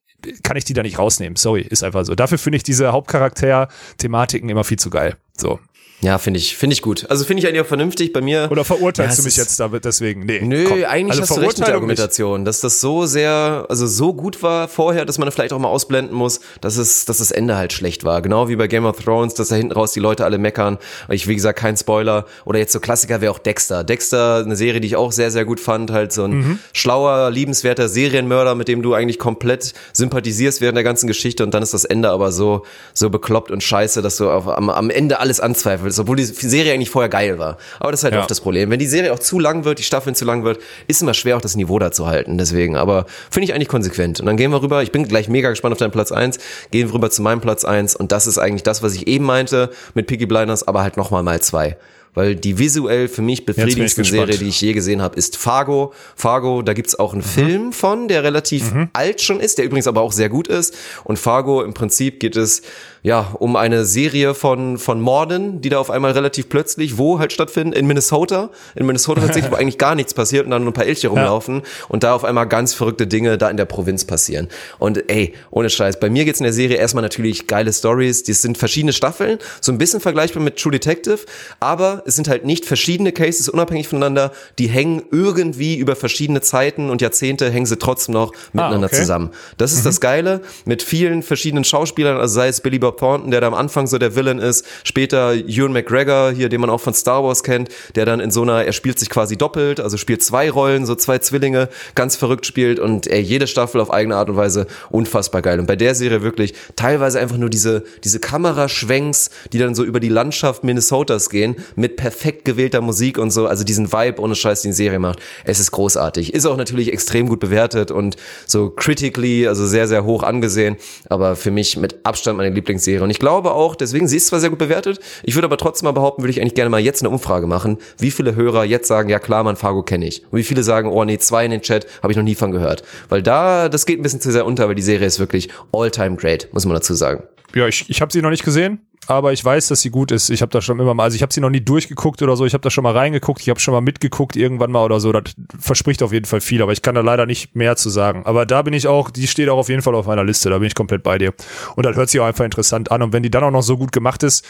kann 0.44 0.58
ich 0.58 0.66
die 0.66 0.74
da 0.74 0.84
nicht 0.84 1.00
rausnehmen. 1.00 1.36
Sorry, 1.36 1.62
ist 1.62 1.84
einfach 1.84 2.06
so. 2.06 2.14
Dafür 2.14 2.38
finde 2.38 2.58
ich 2.58 2.64
diese 2.64 2.92
Hauptcharakter-Thematiken 2.92 4.50
immer 4.50 4.64
viel 4.64 4.78
zu 4.78 4.90
geil. 4.90 5.18
So. 5.36 5.60
Ja, 6.04 6.18
finde 6.18 6.38
ich, 6.40 6.56
finde 6.58 6.74
ich 6.74 6.82
gut. 6.82 7.06
Also 7.10 7.24
finde 7.26 7.42
ich 7.42 7.48
eigentlich 7.48 7.62
auch 7.62 7.66
vernünftig 7.68 8.14
bei 8.14 8.22
mir. 8.22 8.48
Oder 8.52 8.64
verurteilst 8.66 9.18
Ja, 9.18 9.22
du 9.22 9.26
mich 9.26 9.38
jetzt 9.38 9.60
damit 9.60 9.86
deswegen? 9.86 10.26
Nee. 10.26 10.42
Nö, 10.42 10.66
komm. 10.68 10.84
eigentlich 10.86 11.12
Also 11.20 11.22
hast 11.22 11.30
du 11.38 11.42
recht 11.42 11.48
mit 11.48 11.58
der 11.60 11.66
nicht. 11.68 11.74
Argumentation, 11.76 12.46
dass 12.46 12.60
das 12.62 12.82
so 12.82 13.06
sehr, 13.06 13.66
also 13.70 13.88
so 13.88 14.14
gut 14.14 14.44
war 14.44 14.68
vorher, 14.68 15.06
dass 15.06 15.18
man 15.18 15.32
vielleicht 15.32 15.54
auch 15.54 15.60
mal 15.60 15.70
ausblenden 15.70 16.16
muss, 16.16 16.42
dass 16.62 16.78
es, 16.78 17.06
dass 17.06 17.18
das 17.18 17.32
Ende 17.32 17.56
halt 17.56 17.74
schlecht 17.74 18.04
war. 18.04 18.22
Genau 18.22 18.50
wie 18.50 18.56
bei 18.56 18.68
Game 18.68 18.86
of 18.86 19.00
Thrones, 19.02 19.34
dass 19.34 19.48
da 19.48 19.56
hinten 19.56 19.72
raus 19.74 19.94
die 19.94 20.00
Leute 20.02 20.26
alle 20.26 20.38
meckern. 20.38 20.78
Ich, 21.10 21.28
wie 21.28 21.36
gesagt, 21.36 21.58
kein 21.58 21.78
Spoiler. 21.78 22.26
Oder 22.46 22.60
jetzt 22.60 22.74
so 22.74 22.80
Klassiker 22.80 23.22
wäre 23.22 23.32
auch 23.32 23.40
Dexter. 23.40 23.84
Dexter, 23.84 24.44
eine 24.44 24.56
Serie, 24.56 24.82
die 24.82 24.88
ich 24.88 24.96
auch 24.98 25.12
sehr, 25.12 25.32
sehr 25.32 25.46
gut 25.46 25.60
fand. 25.60 25.90
Halt 25.92 26.12
so 26.12 26.26
ein 26.26 26.32
Mhm. 26.34 26.60
schlauer, 26.74 27.32
liebenswerter 27.32 27.88
Serienmörder, 27.88 28.56
mit 28.56 28.68
dem 28.68 28.82
du 28.82 28.94
eigentlich 28.94 29.20
komplett 29.20 29.74
sympathisierst 29.94 30.60
während 30.60 30.76
der 30.76 30.84
ganzen 30.84 31.08
Geschichte 31.08 31.44
und 31.44 31.54
dann 31.54 31.64
ist 31.64 31.74
das 31.74 31.86
Ende 31.86 32.10
aber 32.10 32.32
so, 32.32 32.66
so 32.94 33.10
bekloppt 33.10 33.52
und 33.52 33.64
scheiße, 33.64 34.02
dass 34.02 34.18
du 34.18 34.30
auf, 34.30 34.48
am, 34.48 34.70
am 34.70 34.90
Ende 34.90 35.20
alles 35.20 35.40
anzweifelst, 35.40 35.93
obwohl 36.00 36.16
die 36.18 36.24
Serie 36.26 36.74
eigentlich 36.74 36.90
vorher 36.90 37.10
geil 37.10 37.40
war. 37.40 37.58
Aber 37.80 37.92
das 37.92 38.02
ist 38.02 38.04
halt 38.04 38.14
Ja. 38.16 38.22
oft 38.22 38.32
das 38.32 38.42
Problem. 38.42 38.70
Wenn 38.70 38.80
die 38.80 38.88
Serie 38.88 39.14
auch 39.14 39.20
zu 39.20 39.40
lang 39.40 39.64
wird, 39.66 39.80
die 39.80 39.84
Staffeln 39.84 40.16
zu 40.16 40.26
lang 40.26 40.44
wird, 40.44 40.60
ist 40.88 41.02
immer 41.02 41.14
schwer, 41.14 41.38
auch 41.38 41.42
das 41.42 41.56
Niveau 41.56 41.80
da 41.80 41.92
zu 41.92 42.08
halten. 42.08 42.38
Deswegen, 42.38 42.76
aber 42.76 43.06
finde 43.30 43.46
ich 43.46 43.54
eigentlich 43.54 43.68
konsequent. 43.68 44.20
Und 44.20 44.26
dann 44.26 44.38
gehen 44.38 44.52
wir 44.52 44.62
rüber. 44.62 44.84
Ich 44.84 44.92
bin 44.92 45.08
gleich 45.08 45.30
mega 45.30 45.50
gespannt 45.50 45.74
auf 45.74 45.80
deinen 45.80 45.92
Platz 45.92 46.12
eins. 46.12 46.38
Gehen 46.72 46.88
wir 46.88 46.94
rüber 46.96 47.10
zu 47.12 47.22
meinem 47.22 47.42
Platz 47.42 47.66
eins 47.66 47.96
Und 47.96 48.12
das 48.12 48.28
ist 48.28 48.38
eigentlich 48.38 48.64
das, 48.64 48.84
was 48.84 48.94
ich 48.96 49.08
eben 49.08 49.26
meinte 49.26 49.70
mit 49.94 50.08
Piggy 50.08 50.26
Blinders, 50.26 50.68
aber 50.68 50.82
halt 50.84 50.98
nochmal 50.98 51.24
mal 51.24 51.42
zwei. 51.42 51.78
Weil 52.16 52.36
die 52.36 52.60
visuell 52.60 53.08
für 53.08 53.24
mich 53.24 53.44
befriedigendste. 53.44 54.04
Serie, 54.04 54.38
die 54.38 54.50
ich 54.50 54.62
je 54.62 54.74
gesehen 54.74 55.02
habe, 55.02 55.16
ist 55.16 55.36
Fargo. 55.36 55.94
Fargo, 56.16 56.62
da 56.62 56.74
gibt's 56.74 56.94
auch 56.94 57.14
einen 57.14 57.24
Film 57.24 57.74
von, 57.74 58.08
der 58.08 58.24
relativ 58.24 58.72
alt 58.94 59.20
schon 59.22 59.40
ist, 59.40 59.58
der 59.58 59.66
übrigens 59.66 59.88
aber 59.88 60.02
auch 60.02 60.12
sehr 60.12 60.30
gut 60.30 60.48
ist. 60.48 60.76
Und 61.06 61.18
Fargo, 61.18 61.64
im 61.64 61.74
Prinzip 61.74 62.20
geht 62.20 62.36
es 62.36 62.62
ja 63.04 63.36
um 63.38 63.58
eine 63.58 63.86
Serie 63.86 64.34
von, 64.34 64.78
von 64.78 65.00
Morden, 65.02 65.62
die 65.62 65.70
da 65.70 65.78
auf 65.78 65.92
einmal 65.92 66.14
relativ 66.14 66.50
plötzlich, 66.50 66.98
wo 66.98 67.20
halt 67.20 67.34
stattfinden? 67.34 67.74
In 67.74 67.86
Minnesota. 67.86 68.50
In 68.76 68.86
Minnesota 68.86 69.22
tatsächlich, 69.22 69.52
wo 69.52 69.56
eigentlich 69.60 69.78
gar 69.78 69.94
nichts 69.94 70.14
passiert 70.14 70.46
und 70.46 70.52
dann 70.52 70.64
nur 70.64 70.72
ein 70.72 70.74
paar 70.74 70.86
Elche 70.86 71.10
rumlaufen 71.10 71.62
und 71.90 72.04
da 72.04 72.16
auf 72.16 72.24
einmal 72.24 72.48
ganz 72.48 72.74
verrückte 72.74 73.06
Dinge 73.06 73.38
da 73.38 73.50
in 73.50 73.58
der 73.58 73.66
Provinz 73.66 74.06
passieren. 74.06 74.48
Und 74.80 75.10
ey, 75.10 75.34
ohne 75.52 75.70
Scheiß, 75.70 76.00
bei 76.00 76.10
mir 76.10 76.24
geht's 76.24 76.40
in 76.40 76.46
der 76.46 76.54
Serie 76.54 76.78
erstmal 76.78 77.02
natürlich 77.02 77.48
geile 77.48 77.74
Stories. 77.74 78.24
Das 78.24 78.42
sind 78.42 78.58
verschiedene 78.58 78.94
Staffeln, 78.94 79.38
so 79.60 79.72
ein 79.74 79.78
bisschen 79.78 80.00
vergleichbar 80.00 80.42
mit 80.42 80.58
True 80.58 80.72
Detective, 80.72 81.20
aber 81.60 82.04
es 82.06 82.16
sind 82.16 82.30
halt 82.30 82.46
nicht 82.46 82.66
verschiedene 82.66 83.12
Cases 83.12 83.50
unabhängig 83.50 83.90
voneinander, 83.90 84.32
die 84.60 84.68
hängen 84.68 85.04
irgendwie 85.12 85.76
über 85.76 85.98
verschiedene 85.98 86.40
Zeiten 86.40 86.90
und 86.90 87.02
Jahrzehnte 87.02 87.52
hängen 87.52 87.66
sie 87.66 87.78
trotzdem 87.78 88.14
noch 88.14 88.32
miteinander 88.54 88.88
okay. 88.88 88.96
zusammen. 88.96 89.32
Das 89.58 89.74
ist 89.74 89.86
das 89.86 90.00
Geile 90.00 90.42
mit 90.64 90.82
vielen 90.84 91.22
verschiedenen 91.22 91.66
Schauspielern, 91.66 92.18
also 92.18 92.36
sei 92.36 92.48
es 92.48 92.62
Billy 92.62 92.80
Bob 92.80 92.93
Thornton, 92.96 93.32
der 93.32 93.42
da 93.42 93.48
am 93.48 93.54
Anfang 93.54 93.88
so 93.88 93.98
der 93.98 94.16
Villain 94.16 94.40
ist, 94.40 94.66
später 94.84 95.34
Ewan 95.34 95.74
McGregor, 95.74 96.32
hier, 96.32 96.50
den 96.50 96.62
man 96.62 96.70
auch 96.70 96.82
von 96.82 96.94
Star 96.94 97.24
Wars 97.24 97.44
kennt, 97.44 97.70
der 97.96 98.06
dann 98.06 98.20
in 98.20 98.32
so 98.32 98.42
einer, 98.42 98.64
er 98.64 98.74
spielt 98.74 99.00
sich 99.00 99.10
quasi 99.10 99.38
doppelt, 99.38 99.80
also 99.80 99.98
spielt 99.98 100.24
zwei 100.24 100.50
Rollen, 100.50 100.86
so 100.86 100.96
zwei 100.96 101.20
Zwillinge, 101.20 101.70
ganz 101.96 102.16
verrückt 102.16 102.46
spielt 102.46 102.80
und 102.80 103.08
ey, 103.08 103.22
jede 103.22 103.48
Staffel 103.48 103.82
auf 103.82 103.92
eigene 103.92 104.16
Art 104.16 104.30
und 104.30 104.36
Weise 104.36 104.68
unfassbar 104.90 105.42
geil. 105.42 105.60
Und 105.60 105.66
bei 105.66 105.76
der 105.76 105.96
Serie 105.96 106.22
wirklich 106.22 106.54
teilweise 106.76 107.20
einfach 107.20 107.38
nur 107.38 107.50
diese, 107.50 107.84
diese 108.04 108.20
Kameraschwenks, 108.20 109.30
die 109.52 109.60
dann 109.60 109.76
so 109.76 109.84
über 109.84 110.00
die 110.00 110.10
Landschaft 110.10 110.64
Minnesotas 110.64 111.30
gehen, 111.30 111.56
mit 111.76 111.96
perfekt 111.98 112.46
gewählter 112.46 112.82
Musik 112.82 113.18
und 113.18 113.32
so, 113.32 113.48
also 113.48 113.64
diesen 113.64 113.92
Vibe 113.92 114.22
ohne 114.22 114.36
Scheiß, 114.36 114.62
den 114.62 114.72
die 114.72 114.78
Serie 114.78 115.00
macht. 115.00 115.20
Es 115.46 115.60
ist 115.60 115.72
großartig. 115.72 116.34
Ist 116.34 116.46
auch 116.46 116.58
natürlich 116.58 116.92
extrem 116.92 117.28
gut 117.28 117.40
bewertet 117.40 117.92
und 117.92 118.16
so 118.46 118.70
critically, 118.70 119.48
also 119.48 119.66
sehr, 119.66 119.88
sehr 119.88 120.04
hoch 120.04 120.24
angesehen, 120.24 120.78
aber 121.10 121.36
für 121.36 121.52
mich 121.52 121.78
mit 121.78 121.98
Abstand 122.04 122.38
meine 122.38 122.52
Lieblingsserie. 122.84 123.04
Und 123.04 123.10
ich 123.10 123.20
glaube 123.20 123.52
auch, 123.52 123.76
deswegen, 123.76 124.08
sie 124.08 124.18
ist 124.18 124.28
zwar 124.28 124.40
sehr 124.40 124.50
gut 124.50 124.60
bewertet, 124.60 125.00
ich 125.24 125.36
würde 125.36 125.46
aber 125.46 125.58
trotzdem 125.58 125.86
mal 125.86 125.92
behaupten, 125.92 126.22
würde 126.22 126.32
ich 126.32 126.42
eigentlich 126.42 126.56
gerne 126.56 126.70
mal 126.70 126.80
jetzt 126.80 127.02
eine 127.02 127.10
Umfrage 127.10 127.48
machen, 127.48 127.78
wie 127.98 128.12
viele 128.12 128.36
Hörer 128.36 128.66
jetzt 128.66 128.88
sagen, 128.88 129.10
ja 129.10 129.20
klar, 129.20 129.44
man, 129.44 129.56
Fargo 129.56 129.84
kenne 129.84 130.08
ich. 130.08 130.24
Und 130.32 130.38
wie 130.38 130.44
viele 130.44 130.64
sagen, 130.64 130.90
oh 130.90 131.04
nee, 131.04 131.18
zwei 131.18 131.46
in 131.46 131.52
den 131.52 131.62
Chat, 131.62 131.88
habe 132.02 132.12
ich 132.12 132.18
noch 132.18 132.24
nie 132.24 132.36
von 132.36 132.52
gehört. 132.52 132.84
Weil 133.10 133.24
da, 133.24 133.70
das 133.70 133.86
geht 133.86 134.00
ein 134.00 134.04
bisschen 134.04 134.22
zu 134.22 134.32
sehr 134.32 134.46
unter, 134.46 134.68
weil 134.68 134.76
die 134.76 134.82
Serie 134.82 135.08
ist 135.08 135.20
wirklich 135.20 135.50
all-time 135.72 136.16
great, 136.16 136.50
muss 136.52 136.66
man 136.66 136.76
dazu 136.76 136.94
sagen. 136.94 137.24
Ja, 137.56 137.68
ich, 137.68 137.90
ich 137.90 138.02
habe 138.02 138.12
sie 138.12 138.22
noch 138.22 138.32
nicht 138.32 138.44
gesehen, 138.44 138.80
aber 139.08 139.34
ich 139.34 139.44
weiß, 139.44 139.68
dass 139.68 139.82
sie 139.82 139.90
gut 139.90 140.12
ist. 140.12 140.30
Ich 140.30 140.42
habe 140.42 140.52
da 140.52 140.62
schon 140.62 140.80
immer 140.80 140.94
mal, 140.94 141.04
also 141.04 141.16
ich 141.16 141.22
habe 141.22 141.34
sie 141.34 141.42
noch 141.42 141.50
nie 141.50 141.62
durchgeguckt 141.62 142.22
oder 142.22 142.36
so. 142.36 142.46
Ich 142.46 142.54
habe 142.54 142.62
da 142.62 142.70
schon 142.70 142.84
mal 142.84 142.96
reingeguckt, 142.96 143.42
ich 143.42 143.50
habe 143.50 143.60
schon 143.60 143.74
mal 143.74 143.82
mitgeguckt 143.82 144.36
irgendwann 144.36 144.72
mal 144.72 144.84
oder 144.84 145.00
so. 145.00 145.12
Das 145.12 145.34
verspricht 145.60 146.02
auf 146.02 146.14
jeden 146.14 146.26
Fall 146.26 146.42
viel, 146.42 146.62
aber 146.62 146.72
ich 146.72 146.82
kann 146.82 146.96
da 146.96 147.02
leider 147.02 147.26
nicht 147.26 147.56
mehr 147.56 147.76
zu 147.76 147.90
sagen. 147.90 148.24
Aber 148.26 148.46
da 148.46 148.62
bin 148.62 148.74
ich 148.74 148.88
auch, 148.88 149.10
die 149.12 149.28
steht 149.28 149.50
auch 149.50 149.58
auf 149.58 149.70
jeden 149.70 149.82
Fall 149.82 149.94
auf 149.96 150.08
meiner 150.08 150.24
Liste. 150.24 150.50
Da 150.50 150.58
bin 150.58 150.68
ich 150.68 150.76
komplett 150.76 151.04
bei 151.04 151.18
dir. 151.18 151.34
Und 151.76 151.86
das 151.86 151.96
hört 151.96 152.10
sich 152.10 152.20
auch 152.22 152.26
einfach 152.26 152.46
interessant 152.46 152.92
an. 152.92 153.02
Und 153.02 153.14
wenn 153.14 153.24
die 153.24 153.32
dann 153.32 153.44
auch 153.44 153.52
noch 153.52 153.64
so 153.64 153.78
gut 153.78 153.92
gemacht 153.92 154.24
ist, 154.24 154.46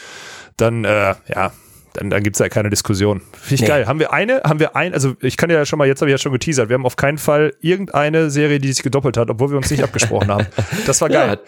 dann 0.56 0.84
äh, 0.84 1.14
ja, 1.28 1.52
dann, 1.94 2.10
dann 2.10 2.22
gibt's 2.22 2.38
ja 2.38 2.48
keine 2.48 2.70
Diskussion. 2.70 3.20
Finde 3.32 3.54
ich 3.54 3.60
Nee. 3.62 3.66
geil. 3.68 3.86
Haben 3.86 3.98
wir 4.00 4.12
eine, 4.12 4.42
haben 4.44 4.60
wir 4.60 4.76
ein, 4.76 4.92
also 4.94 5.14
ich 5.20 5.36
kann 5.36 5.48
ja 5.48 5.64
schon 5.64 5.78
mal, 5.78 5.86
jetzt 5.88 6.00
habe 6.02 6.10
ich 6.10 6.14
ja 6.14 6.18
schon 6.18 6.32
geteasert, 6.32 6.68
wir 6.68 6.74
haben 6.74 6.84
auf 6.86 6.96
keinen 6.96 7.18
Fall 7.18 7.54
irgendeine 7.60 8.30
Serie, 8.30 8.58
die 8.58 8.72
sich 8.72 8.82
gedoppelt 8.82 9.16
hat, 9.16 9.30
obwohl 9.30 9.50
wir 9.50 9.56
uns 9.56 9.70
nicht 9.70 9.82
abgesprochen 9.82 10.28
haben. 10.30 10.46
Das 10.86 11.00
war 11.00 11.08
geil. 11.10 11.38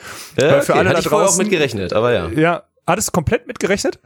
Ja, 0.41 0.51
Weil 0.53 0.63
für 0.63 0.73
okay. 0.73 0.79
alle 0.81 0.89
Hatte 0.89 0.95
da 0.95 0.99
ich 1.01 1.09
vorher 1.09 1.29
auch 1.29 1.33
draußen- 1.33 1.39
mit 1.43 1.51
gerechnet, 1.51 1.93
aber 1.93 2.13
ja. 2.13 2.29
Ja, 2.29 2.63
hattest 2.87 3.09
du 3.09 3.13
komplett 3.13 3.47
mitgerechnet? 3.47 3.99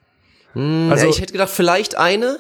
also, 0.54 1.04
ja, 1.04 1.08
ich 1.10 1.20
hätte 1.20 1.32
gedacht, 1.32 1.50
vielleicht 1.50 1.96
eine, 1.96 2.38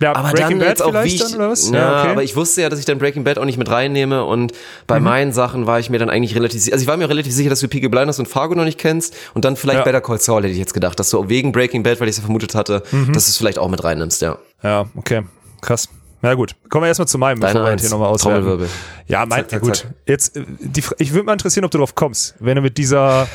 Ja, 0.00 0.14
aber 0.14 0.28
Breaking 0.30 0.48
dann 0.50 0.58
Bad 0.58 0.68
jetzt 0.68 0.82
auch 0.82 0.92
wie 1.04 1.06
ich, 1.08 1.18
dann 1.20 1.34
oder 1.34 1.50
was? 1.50 1.70
Ja, 1.70 2.00
okay. 2.02 2.10
aber 2.10 2.22
ich 2.22 2.36
wusste 2.36 2.62
ja, 2.62 2.68
dass 2.68 2.78
ich 2.78 2.84
dann 2.84 2.98
Breaking 2.98 3.24
Bad 3.24 3.38
auch 3.38 3.44
nicht 3.44 3.56
mit 3.58 3.70
reinnehme 3.70 4.24
und 4.24 4.52
Mhm. 4.52 4.56
bei 4.86 5.00
meinen 5.00 5.32
Sachen 5.32 5.66
war 5.66 5.78
ich 5.80 5.88
mir 5.90 5.98
dann 5.98 6.10
eigentlich 6.10 6.34
relativ, 6.34 6.60
si- 6.60 6.72
also 6.72 6.82
ich 6.82 6.88
war 6.88 6.96
mir 6.96 7.08
relativ 7.08 7.32
sicher, 7.32 7.48
dass 7.50 7.60
du 7.60 7.68
Peaky 7.68 7.88
Blinders 7.88 8.18
und 8.18 8.26
Fargo 8.28 8.54
noch 8.54 8.64
nicht 8.64 8.78
kennst 8.78 9.14
und 9.34 9.44
dann 9.44 9.56
vielleicht 9.56 9.78
Ja. 9.78 9.84
Better 9.84 10.00
Call 10.00 10.20
Saul 10.20 10.42
hätte 10.42 10.52
ich 10.52 10.58
jetzt 10.58 10.74
gedacht, 10.74 10.98
dass 11.00 11.08
du 11.10 11.28
wegen 11.28 11.52
Breaking 11.52 11.82
Bad, 11.82 12.00
weil 12.00 12.08
ich 12.08 12.12
es 12.12 12.18
ja 12.18 12.24
vermutet 12.24 12.54
hatte, 12.54 12.82
Mhm. 12.90 13.12
dass 13.12 13.24
du 13.24 13.30
es 13.30 13.36
vielleicht 13.36 13.58
auch 13.58 13.68
mit 13.68 13.82
reinnimmst, 13.84 14.20
ja. 14.22 14.38
ja, 14.62 14.84
okay. 14.96 15.22
Krass. 15.62 15.88
Na 16.22 16.34
gut, 16.34 16.56
kommen 16.70 16.84
wir 16.84 16.88
erstmal 16.88 17.06
zu 17.08 17.18
meinem, 17.18 17.40
Deine 17.40 17.54
bevor 17.60 17.70
wir 17.70 17.78
hier 17.78 17.90
nochmal 17.90 18.08
auswerten. 18.08 18.66
Ja, 19.06 19.24
mein, 19.26 19.40
Zack, 19.40 19.50
zack, 19.50 19.60
gut. 19.62 19.76
zack. 19.76 19.90
Jetzt, 20.06 20.36
äh, 20.36 20.44
die, 20.58 20.82
ich 20.98 21.12
würde 21.12 21.24
mal 21.24 21.32
interessieren, 21.34 21.64
ob 21.64 21.70
du 21.70 21.78
drauf 21.78 21.94
kommst, 21.94 22.34
wenn 22.40 22.56
du 22.56 22.62
mit 22.62 22.78
dieser, 22.78 23.28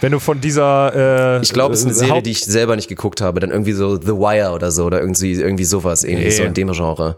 wenn 0.00 0.12
du 0.12 0.18
von 0.18 0.40
dieser, 0.40 1.38
äh, 1.38 1.42
Ich 1.42 1.52
glaube, 1.52 1.74
es 1.74 1.80
ist 1.80 1.86
eine 1.86 1.92
äh, 1.94 1.98
Serie, 1.98 2.14
Haupt- 2.14 2.26
die 2.26 2.30
ich 2.32 2.44
selber 2.44 2.76
nicht 2.76 2.88
geguckt 2.88 3.20
habe, 3.20 3.40
dann 3.40 3.50
irgendwie 3.50 3.72
so 3.72 3.96
The 4.00 4.08
Wire 4.08 4.50
oder 4.52 4.70
so 4.70 4.84
oder 4.84 5.00
irgendwie, 5.00 5.32
irgendwie 5.32 5.64
sowas 5.64 6.04
ähnlich, 6.04 6.26
Nee. 6.26 6.30
so 6.30 6.42
in 6.44 6.54
dem 6.54 6.72
Genre. 6.72 7.16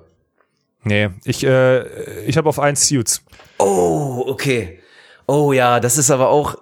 Nee, 0.85 1.09
ich, 1.25 1.45
äh, 1.45 1.83
ich 2.27 2.37
habe 2.37 2.49
auf 2.49 2.59
eins 2.59 2.87
Suits. 2.89 3.23
Oh, 3.59 4.25
okay. 4.29 4.79
Oh 5.27 5.53
ja, 5.53 5.81
das 5.81 5.99
ist 5.99 6.11
aber 6.11 6.29
auch, 6.31 6.57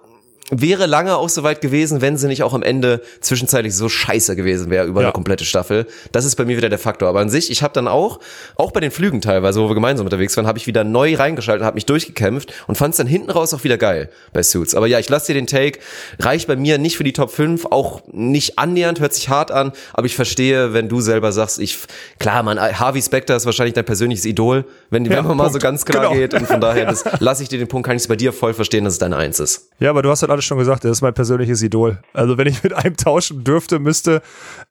wäre 0.49 0.85
lange 0.85 1.17
auch 1.17 1.27
soweit 1.29 1.59
gewesen, 1.61 1.99
wenn 2.01 2.17
sie 2.17 2.27
nicht 2.27 2.41
auch 2.43 2.53
am 2.53 2.63
Ende 2.63 3.01
zwischenzeitlich 3.19 3.75
so 3.75 3.89
scheiße 3.89 4.35
gewesen 4.35 4.69
wäre 4.69 4.85
über 4.87 5.01
Ja. 5.01 5.07
eine 5.07 5.13
komplette 5.13 5.43
Staffel. 5.43 5.85
Das 6.13 6.23
ist 6.23 6.35
bei 6.37 6.45
mir 6.45 6.55
wieder 6.55 6.69
der 6.69 6.79
Faktor. 6.79 7.09
Aber 7.09 7.19
an 7.19 7.29
sich, 7.29 7.51
ich 7.51 7.63
habe 7.63 7.73
dann 7.73 7.87
auch, 7.87 8.19
auch 8.55 8.71
bei 8.71 8.79
den 8.79 8.91
Flügen 8.91 9.19
teilweise, 9.19 9.61
wo 9.61 9.67
wir 9.69 9.75
gemeinsam 9.75 10.05
unterwegs 10.05 10.37
waren, 10.37 10.47
habe 10.47 10.57
ich 10.57 10.65
wieder 10.67 10.83
neu 10.85 11.15
reingeschaltet, 11.15 11.65
habe 11.65 11.75
mich 11.75 11.85
durchgekämpft 11.85 12.53
und 12.67 12.75
fand 12.75 12.93
es 12.93 12.97
dann 12.97 13.07
hinten 13.07 13.29
raus 13.29 13.53
auch 13.53 13.63
wieder 13.65 13.77
geil 13.77 14.09
bei 14.31 14.41
Suits. 14.41 14.73
Aber 14.73 14.87
ja, 14.87 14.99
ich 14.99 15.09
lasse 15.09 15.27
dir 15.27 15.33
den 15.33 15.47
Take. 15.47 15.79
Reicht 16.19 16.47
bei 16.47 16.55
mir 16.55 16.77
nicht 16.77 16.95
für 16.97 17.03
die 17.03 17.13
Top 17.13 17.31
5, 17.31 17.65
auch 17.65 18.01
nicht 18.11 18.57
annähernd, 18.57 18.99
hört 19.01 19.13
sich 19.13 19.27
hart 19.29 19.51
an, 19.51 19.73
aber 19.93 20.05
ich 20.05 20.15
verstehe, 20.15 20.73
wenn 20.73 20.87
du 20.87 21.01
selber 21.01 21.31
sagst, 21.33 21.59
ich, 21.59 21.77
klar, 22.19 22.43
man, 22.43 22.57
Harvey 22.59 23.01
Specter 23.01 23.35
ist 23.35 23.45
wahrscheinlich 23.45 23.73
dein 23.73 23.85
persönliches 23.85 24.25
Idol, 24.25 24.63
wenn, 24.89 25.05
Ja, 25.05 25.11
wenn 25.17 25.25
man 25.25 25.37
mal 25.37 25.43
Punkt. 25.45 25.53
so 25.53 25.59
ganz 25.59 25.85
klar 25.85 26.03
Genau. 26.07 26.15
geht 26.15 26.33
und 26.33 26.47
von 26.47 26.61
daher, 26.61 26.85
das 26.85 27.03
lasse 27.19 27.43
ich 27.43 27.49
dir 27.49 27.59
den 27.59 27.67
Punkt, 27.67 27.85
kann 27.87 27.95
ich 27.95 28.03
es 28.03 28.07
bei 28.07 28.15
dir 28.15 28.33
voll 28.33 28.53
verstehen, 28.53 28.83
dass 28.83 28.93
es 28.93 28.99
deine 28.99 29.17
Eins 29.17 29.39
ist. 29.39 29.69
Ja, 29.79 29.89
aber 29.89 30.01
du 30.01 30.09
hast 30.09 30.21
halt 30.21 30.31
alles 30.31 30.45
schon 30.45 30.57
gesagt, 30.57 30.83
das 30.83 30.91
ist 30.91 31.01
mein 31.01 31.13
persönliches 31.13 31.61
Idol. 31.61 31.99
Also 32.13 32.37
wenn 32.37 32.47
ich 32.47 32.63
mit 32.63 32.73
einem 32.73 32.97
tauschen 32.97 33.43
dürfte, 33.43 33.79
müsste, 33.79 34.21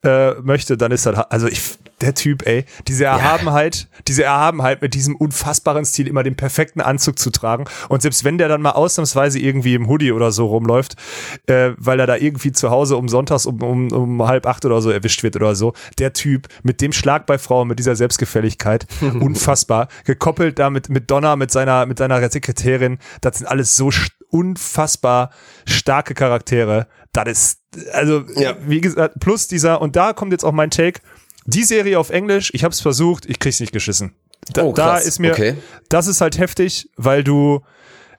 äh, 0.04 0.32
möchte, 0.42 0.76
dann 0.76 0.92
ist 0.92 1.06
das, 1.06 1.16
ha- 1.16 1.26
also 1.30 1.46
ich, 1.46 1.60
der 2.00 2.14
Typ, 2.14 2.46
ey, 2.46 2.64
diese 2.88 3.04
Erhabenheit, 3.06 3.88
diese 4.06 4.24
Erhabenheit 4.24 4.82
mit 4.82 4.92
diesem 4.94 5.16
unfassbaren 5.16 5.84
Stil, 5.86 6.06
immer 6.08 6.22
den 6.22 6.36
perfekten 6.36 6.80
Anzug 6.82 7.18
zu 7.18 7.30
tragen. 7.30 7.64
Und 7.88 8.02
selbst 8.02 8.22
wenn 8.24 8.36
der 8.36 8.48
dann 8.48 8.60
mal 8.60 8.72
ausnahmsweise 8.72 9.38
irgendwie 9.38 9.74
im 9.74 9.88
Hoodie 9.88 10.12
oder 10.12 10.30
so 10.32 10.46
rumläuft, 10.46 10.96
äh, 11.46 11.70
weil 11.78 11.98
er 12.00 12.06
da 12.06 12.16
irgendwie 12.16 12.52
zu 12.52 12.70
Hause 12.70 12.96
um 12.96 13.08
sonntags 13.08 13.46
um, 13.46 13.62
um, 13.62 13.92
um 13.92 14.26
halb 14.26 14.46
acht 14.46 14.64
oder 14.66 14.82
so 14.82 14.90
erwischt 14.90 15.22
wird 15.22 15.36
oder 15.36 15.54
so, 15.54 15.72
der 15.98 16.12
Typ 16.12 16.48
mit 16.62 16.80
dem 16.82 16.92
Schlag 16.92 17.24
bei 17.26 17.38
Frauen, 17.38 17.68
mit 17.68 17.78
dieser 17.78 17.96
Selbstgefälligkeit, 17.96 18.86
unfassbar, 19.20 19.88
gekoppelt 20.06 20.58
damit 20.58 20.88
mit 20.88 21.10
Donna, 21.10 21.36
mit 21.36 21.50
seiner, 21.50 21.84
mit 21.84 21.98
seiner 21.98 22.26
Sekretärin, 22.30 22.98
das 23.20 23.38
sind 23.38 23.46
alles 23.46 23.76
so 23.76 23.90
unfassbar 24.30 25.30
starke 25.66 26.14
Charaktere. 26.14 26.86
Das 27.12 27.28
ist, 27.28 27.60
also, 27.92 28.24
Ja. 28.36 28.56
wie 28.66 28.80
gesagt, 28.80 29.20
plus 29.20 29.48
dieser, 29.48 29.80
und 29.82 29.96
da 29.96 30.12
kommt 30.12 30.32
jetzt 30.32 30.44
auch 30.44 30.52
mein 30.52 30.70
Take, 30.70 31.00
die 31.44 31.64
Serie 31.64 31.98
auf 31.98 32.10
Englisch, 32.10 32.50
ich 32.54 32.64
hab's 32.64 32.80
versucht, 32.80 33.26
ich 33.26 33.38
krieg's 33.38 33.60
nicht 33.60 33.72
geschissen. 33.72 34.14
Da, 34.52 34.62
Oh, 34.64 34.72
da 34.72 34.96
ist 34.98 35.18
mir, 35.18 35.32
Okay. 35.32 35.56
das 35.88 36.06
ist 36.06 36.20
halt 36.20 36.38
heftig, 36.38 36.88
weil 36.96 37.24
du, 37.24 37.60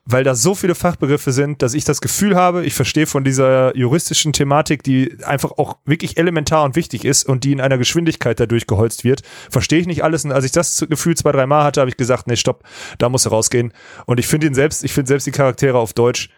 weil 0.09 0.23
da 0.23 0.35
so 0.35 0.55
viele 0.55 0.73
Fachbegriffe 0.73 1.34
sind, 1.34 1.61
dass 1.61 1.73
ich 1.73 1.84
das 1.84 1.99
Gefühl 1.99 2.35
habe, 2.35 2.65
ich 2.65 2.73
verstehe 2.73 3.05
von 3.05 3.25
dieser 3.25 3.75
juristischen 3.75 4.31
Thematik, 4.31 4.81
die 4.81 5.17
einfach 5.23 5.51
auch 5.51 5.77
wirklich 5.85 6.17
elementar 6.17 6.63
und 6.63 6.77
wichtig 6.77 7.03
ist 7.03 7.25
und 7.25 7.43
die 7.43 7.51
in 7.51 7.59
einer 7.59 7.77
Geschwindigkeit 7.77 8.39
dadurch 8.39 8.67
geholzt 8.67 9.03
wird, 9.03 9.21
verstehe 9.49 9.79
ich 9.79 9.88
nicht 9.88 10.05
alles. 10.05 10.23
Und 10.23 10.31
als 10.31 10.45
ich 10.45 10.53
das 10.53 10.85
Gefühl 10.89 11.15
zwei, 11.15 11.34
drei 11.34 11.45
Mal 11.45 11.65
hatte, 11.65 11.81
habe 11.81 11.89
ich 11.89 11.97
gesagt, 11.97 12.27
nee, 12.27 12.38
stopp, 12.38 12.63
da 12.99 13.09
muss 13.09 13.25
er 13.25 13.31
rausgehen. 13.31 13.73
Und 14.05 14.19
ich 14.19 14.27
finde 14.27 14.47
ihn 14.47 14.53
selbst, 14.53 14.85
ich 14.85 14.93
finde 14.93 15.09
selbst 15.09 15.27
die 15.27 15.31
Charaktere 15.31 15.77
auf 15.77 15.91
Deutsch 15.91 16.29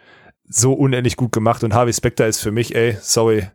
so 0.52 0.74
unendlich 0.74 1.16
gut 1.16 1.32
gemacht 1.32 1.64
und 1.64 1.74
Harvey 1.76 1.94
Specter 1.94 2.28
ist 2.28 2.40
für 2.42 2.52
mich, 2.52 2.76
ey, 2.76 2.98
sorry. 3.02 3.48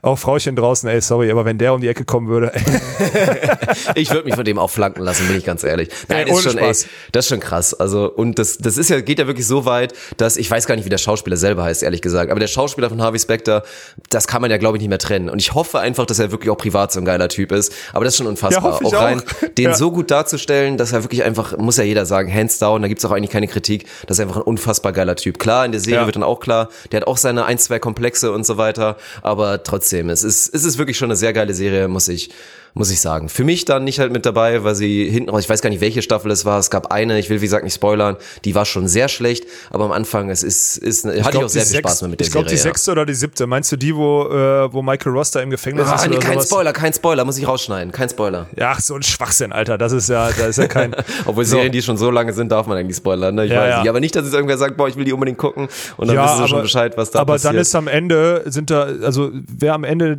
Auch 0.00 0.18
Frauchen 0.18 0.56
draußen, 0.56 0.88
ey, 0.88 1.00
sorry, 1.02 1.30
aber 1.30 1.44
wenn 1.44 1.58
der 1.58 1.74
um 1.74 1.80
die 1.82 1.88
Ecke 1.88 2.04
kommen 2.06 2.28
würde, 2.28 2.54
ey, 2.54 2.62
Ich 3.94 4.10
würde 4.10 4.24
mich 4.24 4.34
von 4.34 4.44
dem 4.44 4.58
auch 4.58 4.70
flanken 4.70 5.02
lassen, 5.02 5.26
bin 5.28 5.36
ich 5.36 5.44
ganz 5.44 5.62
ehrlich. 5.64 5.88
Nein, 6.08 6.26
Ey, 6.26 6.32
ist 6.32 6.42
schon, 6.42 6.56
ey, 6.58 6.64
Spaß. 6.64 6.86
das 7.12 7.24
ist 7.24 7.28
schon 7.28 7.40
krass. 7.40 7.74
Also, 7.74 8.10
und 8.10 8.38
das, 8.38 8.58
das 8.58 8.78
ist 8.78 8.90
ja, 8.90 9.00
geht 9.00 9.18
ja 9.18 9.26
wirklich 9.26 9.46
so 9.46 9.64
weit, 9.64 9.92
dass, 10.16 10.36
ich 10.36 10.50
weiß 10.50 10.66
gar 10.66 10.76
nicht, 10.76 10.84
wie 10.84 10.88
der 10.90 10.98
Schauspieler 10.98 11.36
selber 11.36 11.64
heißt, 11.64 11.82
ehrlich 11.82 12.00
gesagt, 12.02 12.30
aber 12.30 12.40
der 12.40 12.46
Schauspieler 12.46 12.88
von 12.88 13.02
Harvey 13.02 13.18
Specter, 13.18 13.62
das 14.10 14.26
kann 14.26 14.40
man 14.40 14.50
ja, 14.50 14.56
glaube 14.56 14.76
ich, 14.76 14.80
nicht 14.80 14.88
mehr 14.88 14.98
trennen. 14.98 15.28
Und 15.28 15.38
ich 15.40 15.54
hoffe 15.54 15.78
einfach, 15.80 16.06
dass 16.06 16.18
er 16.18 16.30
wirklich 16.30 16.50
auch 16.50 16.56
privat 16.56 16.92
so 16.92 17.00
ein 17.00 17.04
geiler 17.04 17.28
Typ 17.28 17.52
ist. 17.52 17.72
Aber 17.92 18.04
das 18.04 18.14
ist 18.14 18.18
schon 18.18 18.26
unfassbar. 18.26 18.80
Ja, 18.80 18.86
auch 18.86 18.92
rein, 18.94 19.20
auch. 19.20 19.48
den 19.58 19.64
Ja. 19.66 19.74
so 19.74 19.90
gut 19.90 20.10
darzustellen, 20.10 20.76
dass 20.78 20.92
er 20.92 21.02
wirklich 21.04 21.22
einfach, 21.24 21.56
muss 21.58 21.76
ja 21.76 21.84
jeder 21.84 22.06
sagen, 22.06 22.32
hands 22.32 22.58
down, 22.58 22.80
da 22.82 22.88
gibt's 22.88 23.04
auch 23.04 23.10
eigentlich 23.10 23.30
keine 23.30 23.48
Kritik, 23.48 23.86
das 24.06 24.18
ist 24.18 24.22
einfach 24.22 24.36
ein 24.36 24.42
unfassbar 24.42 24.92
geiler 24.92 25.16
Typ. 25.16 25.38
Klar, 25.38 25.66
in 25.66 25.72
der 25.72 25.80
Serie 25.80 26.00
Ja. 26.00 26.06
wird 26.06 26.16
dann 26.16 26.22
auch 26.22 26.37
klar, 26.40 26.68
der 26.90 27.00
hat 27.00 27.06
auch 27.06 27.16
seine 27.16 27.44
ein, 27.44 27.58
zwei 27.58 27.78
Komplexe 27.78 28.32
und 28.32 28.46
so 28.46 28.56
weiter, 28.56 28.96
aber 29.22 29.62
trotzdem, 29.62 30.10
es 30.10 30.22
ist, 30.22 30.54
es 30.54 30.64
ist 30.64 30.78
wirklich 30.78 30.96
schon 30.96 31.10
eine 31.10 31.16
sehr 31.16 31.32
geile 31.32 31.54
Serie, 31.54 31.88
muss 31.88 32.08
ich, 32.08 32.30
muss 32.78 32.90
ich 32.90 33.00
sagen. 33.00 33.28
Für 33.28 33.44
mich 33.44 33.64
dann 33.64 33.84
nicht 33.84 33.98
halt 33.98 34.12
mit 34.12 34.24
dabei, 34.24 34.64
weil 34.64 34.74
sie 34.74 35.10
hinten 35.10 35.30
raus, 35.30 35.42
ich 35.42 35.48
weiß 35.50 35.60
gar 35.60 35.68
nicht, 35.70 35.80
welche 35.80 36.00
Staffel 36.00 36.30
es 36.30 36.44
war, 36.44 36.58
es 36.58 36.70
gab 36.70 36.92
eine, 36.92 37.18
ich 37.18 37.28
will 37.28 37.38
wie 37.40 37.44
gesagt 37.46 37.64
nicht 37.64 37.74
spoilern, 37.74 38.16
die 38.44 38.54
war 38.54 38.64
schon 38.64 38.88
sehr 38.88 39.08
schlecht, 39.08 39.44
aber 39.70 39.84
am 39.84 39.92
Anfang, 39.92 40.30
es 40.30 40.42
ist, 40.42 40.78
ist 40.78 41.04
hatte 41.04 41.18
ich, 41.18 41.28
glaub, 41.30 41.44
auch 41.44 41.48
sehr 41.48 41.66
viel 41.66 41.78
Spaß 41.80 41.92
sechs- 41.98 42.02
mit, 42.02 42.10
mit 42.12 42.20
der 42.20 42.26
Ich 42.26 42.32
glaube, 42.32 42.46
die 42.48 42.54
ja. 42.54 42.60
sechste 42.62 42.92
oder 42.92 43.04
die 43.04 43.14
siebte. 43.14 43.46
Meinst 43.46 43.70
du 43.72 43.76
die, 43.76 43.94
wo, 43.94 44.28
äh, 44.28 44.72
wo 44.72 44.80
Michael 44.80 45.12
Ross 45.12 45.32
da 45.32 45.40
im 45.40 45.50
Gefängnis 45.50 45.86
Ah, 45.88 45.96
ist 45.96 46.02
nee, 46.08 46.16
oder 46.16 46.18
kein 46.20 46.32
sowas? 46.34 46.46
Spoiler, 46.48 46.72
kein 46.72 46.92
Spoiler, 46.94 47.24
muss 47.24 47.36
ich 47.36 47.46
rausschneiden, 47.48 47.92
kein 47.92 48.08
Spoiler. 48.08 48.46
Ja, 48.56 48.72
ach, 48.76 48.80
so 48.80 48.94
ein 48.94 49.02
Schwachsinn, 49.02 49.52
Alter. 49.52 49.76
Das 49.76 49.92
ist 49.92 50.08
ja, 50.08 50.30
da 50.30 50.46
ist 50.46 50.58
ja 50.58 50.68
kein. 50.68 50.94
Obwohl 51.26 51.44
So. 51.44 51.56
Serien, 51.56 51.72
die 51.72 51.82
schon 51.82 51.96
so 51.98 52.10
lange 52.10 52.32
sind, 52.32 52.52
darf 52.52 52.66
man 52.68 52.78
eigentlich 52.78 52.96
spoilern, 52.96 53.34
ne? 53.34 53.44
Ich 53.46 53.50
Ja, 53.50 53.60
weiß 53.60 53.70
ja. 53.70 53.78
nicht. 53.80 53.88
Aber 53.88 54.00
nicht, 54.00 54.14
dass 54.14 54.24
jetzt 54.24 54.34
irgendwer 54.34 54.56
sagt, 54.58 54.76
boah, 54.76 54.86
ich 54.88 54.94
will 54.96 55.04
die 55.04 55.12
unbedingt 55.12 55.38
gucken 55.38 55.68
und 55.96 56.08
dann 56.08 56.16
wissen 56.16 56.42
sie 56.44 56.48
schon 56.48 56.62
Bescheid, 56.62 56.96
was 56.96 57.10
da 57.10 57.18
aber 57.20 57.32
passiert. 57.34 57.54
dann 57.54 57.60
ist 57.60 57.74
am 57.74 57.88
Ende, 57.88 58.42
sind 58.46 58.70
da, 58.70 58.82
also 59.02 59.30
wer 59.32 59.74
am 59.74 59.82
Ende, 59.84 60.18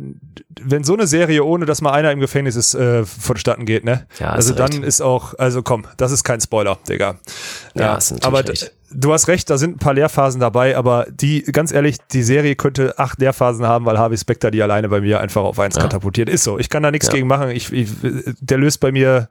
wenn 0.62 0.84
so 0.84 0.94
eine 0.94 1.06
Serie, 1.06 1.44
ohne 1.44 1.66
dass 1.66 1.80
mal 1.80 1.92
einer 1.92 2.10
im 2.12 2.20
Gefängnis 2.20 2.56
ist, 2.56 2.74
äh, 2.74 3.04
vonstatten 3.04 3.64
geht, 3.66 3.84
ne? 3.84 4.06
Ja, 4.18 4.30
also 4.30 4.54
dann 4.54 4.70
recht. 4.72 4.84
ist 4.84 5.00
auch, 5.00 5.34
also 5.38 5.62
komm, 5.62 5.86
das 5.96 6.12
ist 6.12 6.24
kein 6.24 6.40
Spoiler, 6.40 6.78
Digga. 6.88 7.16
Ja, 7.74 7.94
ist 7.96 8.10
natürlich 8.12 8.24
aber 8.26 8.48
recht. 8.48 8.72
du 8.92 9.12
hast 9.12 9.28
recht, 9.28 9.48
da 9.50 9.58
sind 9.58 9.76
ein 9.76 9.78
paar 9.78 9.94
Lehrphasen 9.94 10.40
dabei, 10.40 10.76
aber 10.76 11.06
die, 11.10 11.42
ganz 11.42 11.72
ehrlich, 11.72 11.98
die 12.12 12.22
Serie 12.22 12.56
könnte 12.56 12.98
acht 12.98 13.20
Lehrphasen 13.20 13.66
haben, 13.66 13.84
weil 13.86 13.98
Harvey 13.98 14.18
Specter 14.18 14.50
die 14.50 14.62
alleine 14.62 14.88
bei 14.88 15.00
mir 15.00 15.20
einfach 15.20 15.42
auf 15.42 15.58
eins 15.58 15.76
katapultiert. 15.76 16.28
Ist 16.28 16.44
so. 16.44 16.58
Ich 16.58 16.68
kann 16.68 16.82
da 16.82 16.90
nichts 16.90 17.06
Ja. 17.08 17.14
gegen 17.14 17.26
machen. 17.28 17.50
Ich, 17.50 17.72
ich, 17.72 17.90
der 18.40 18.58
löst 18.58 18.80
bei 18.80 18.92
mir, 18.92 19.28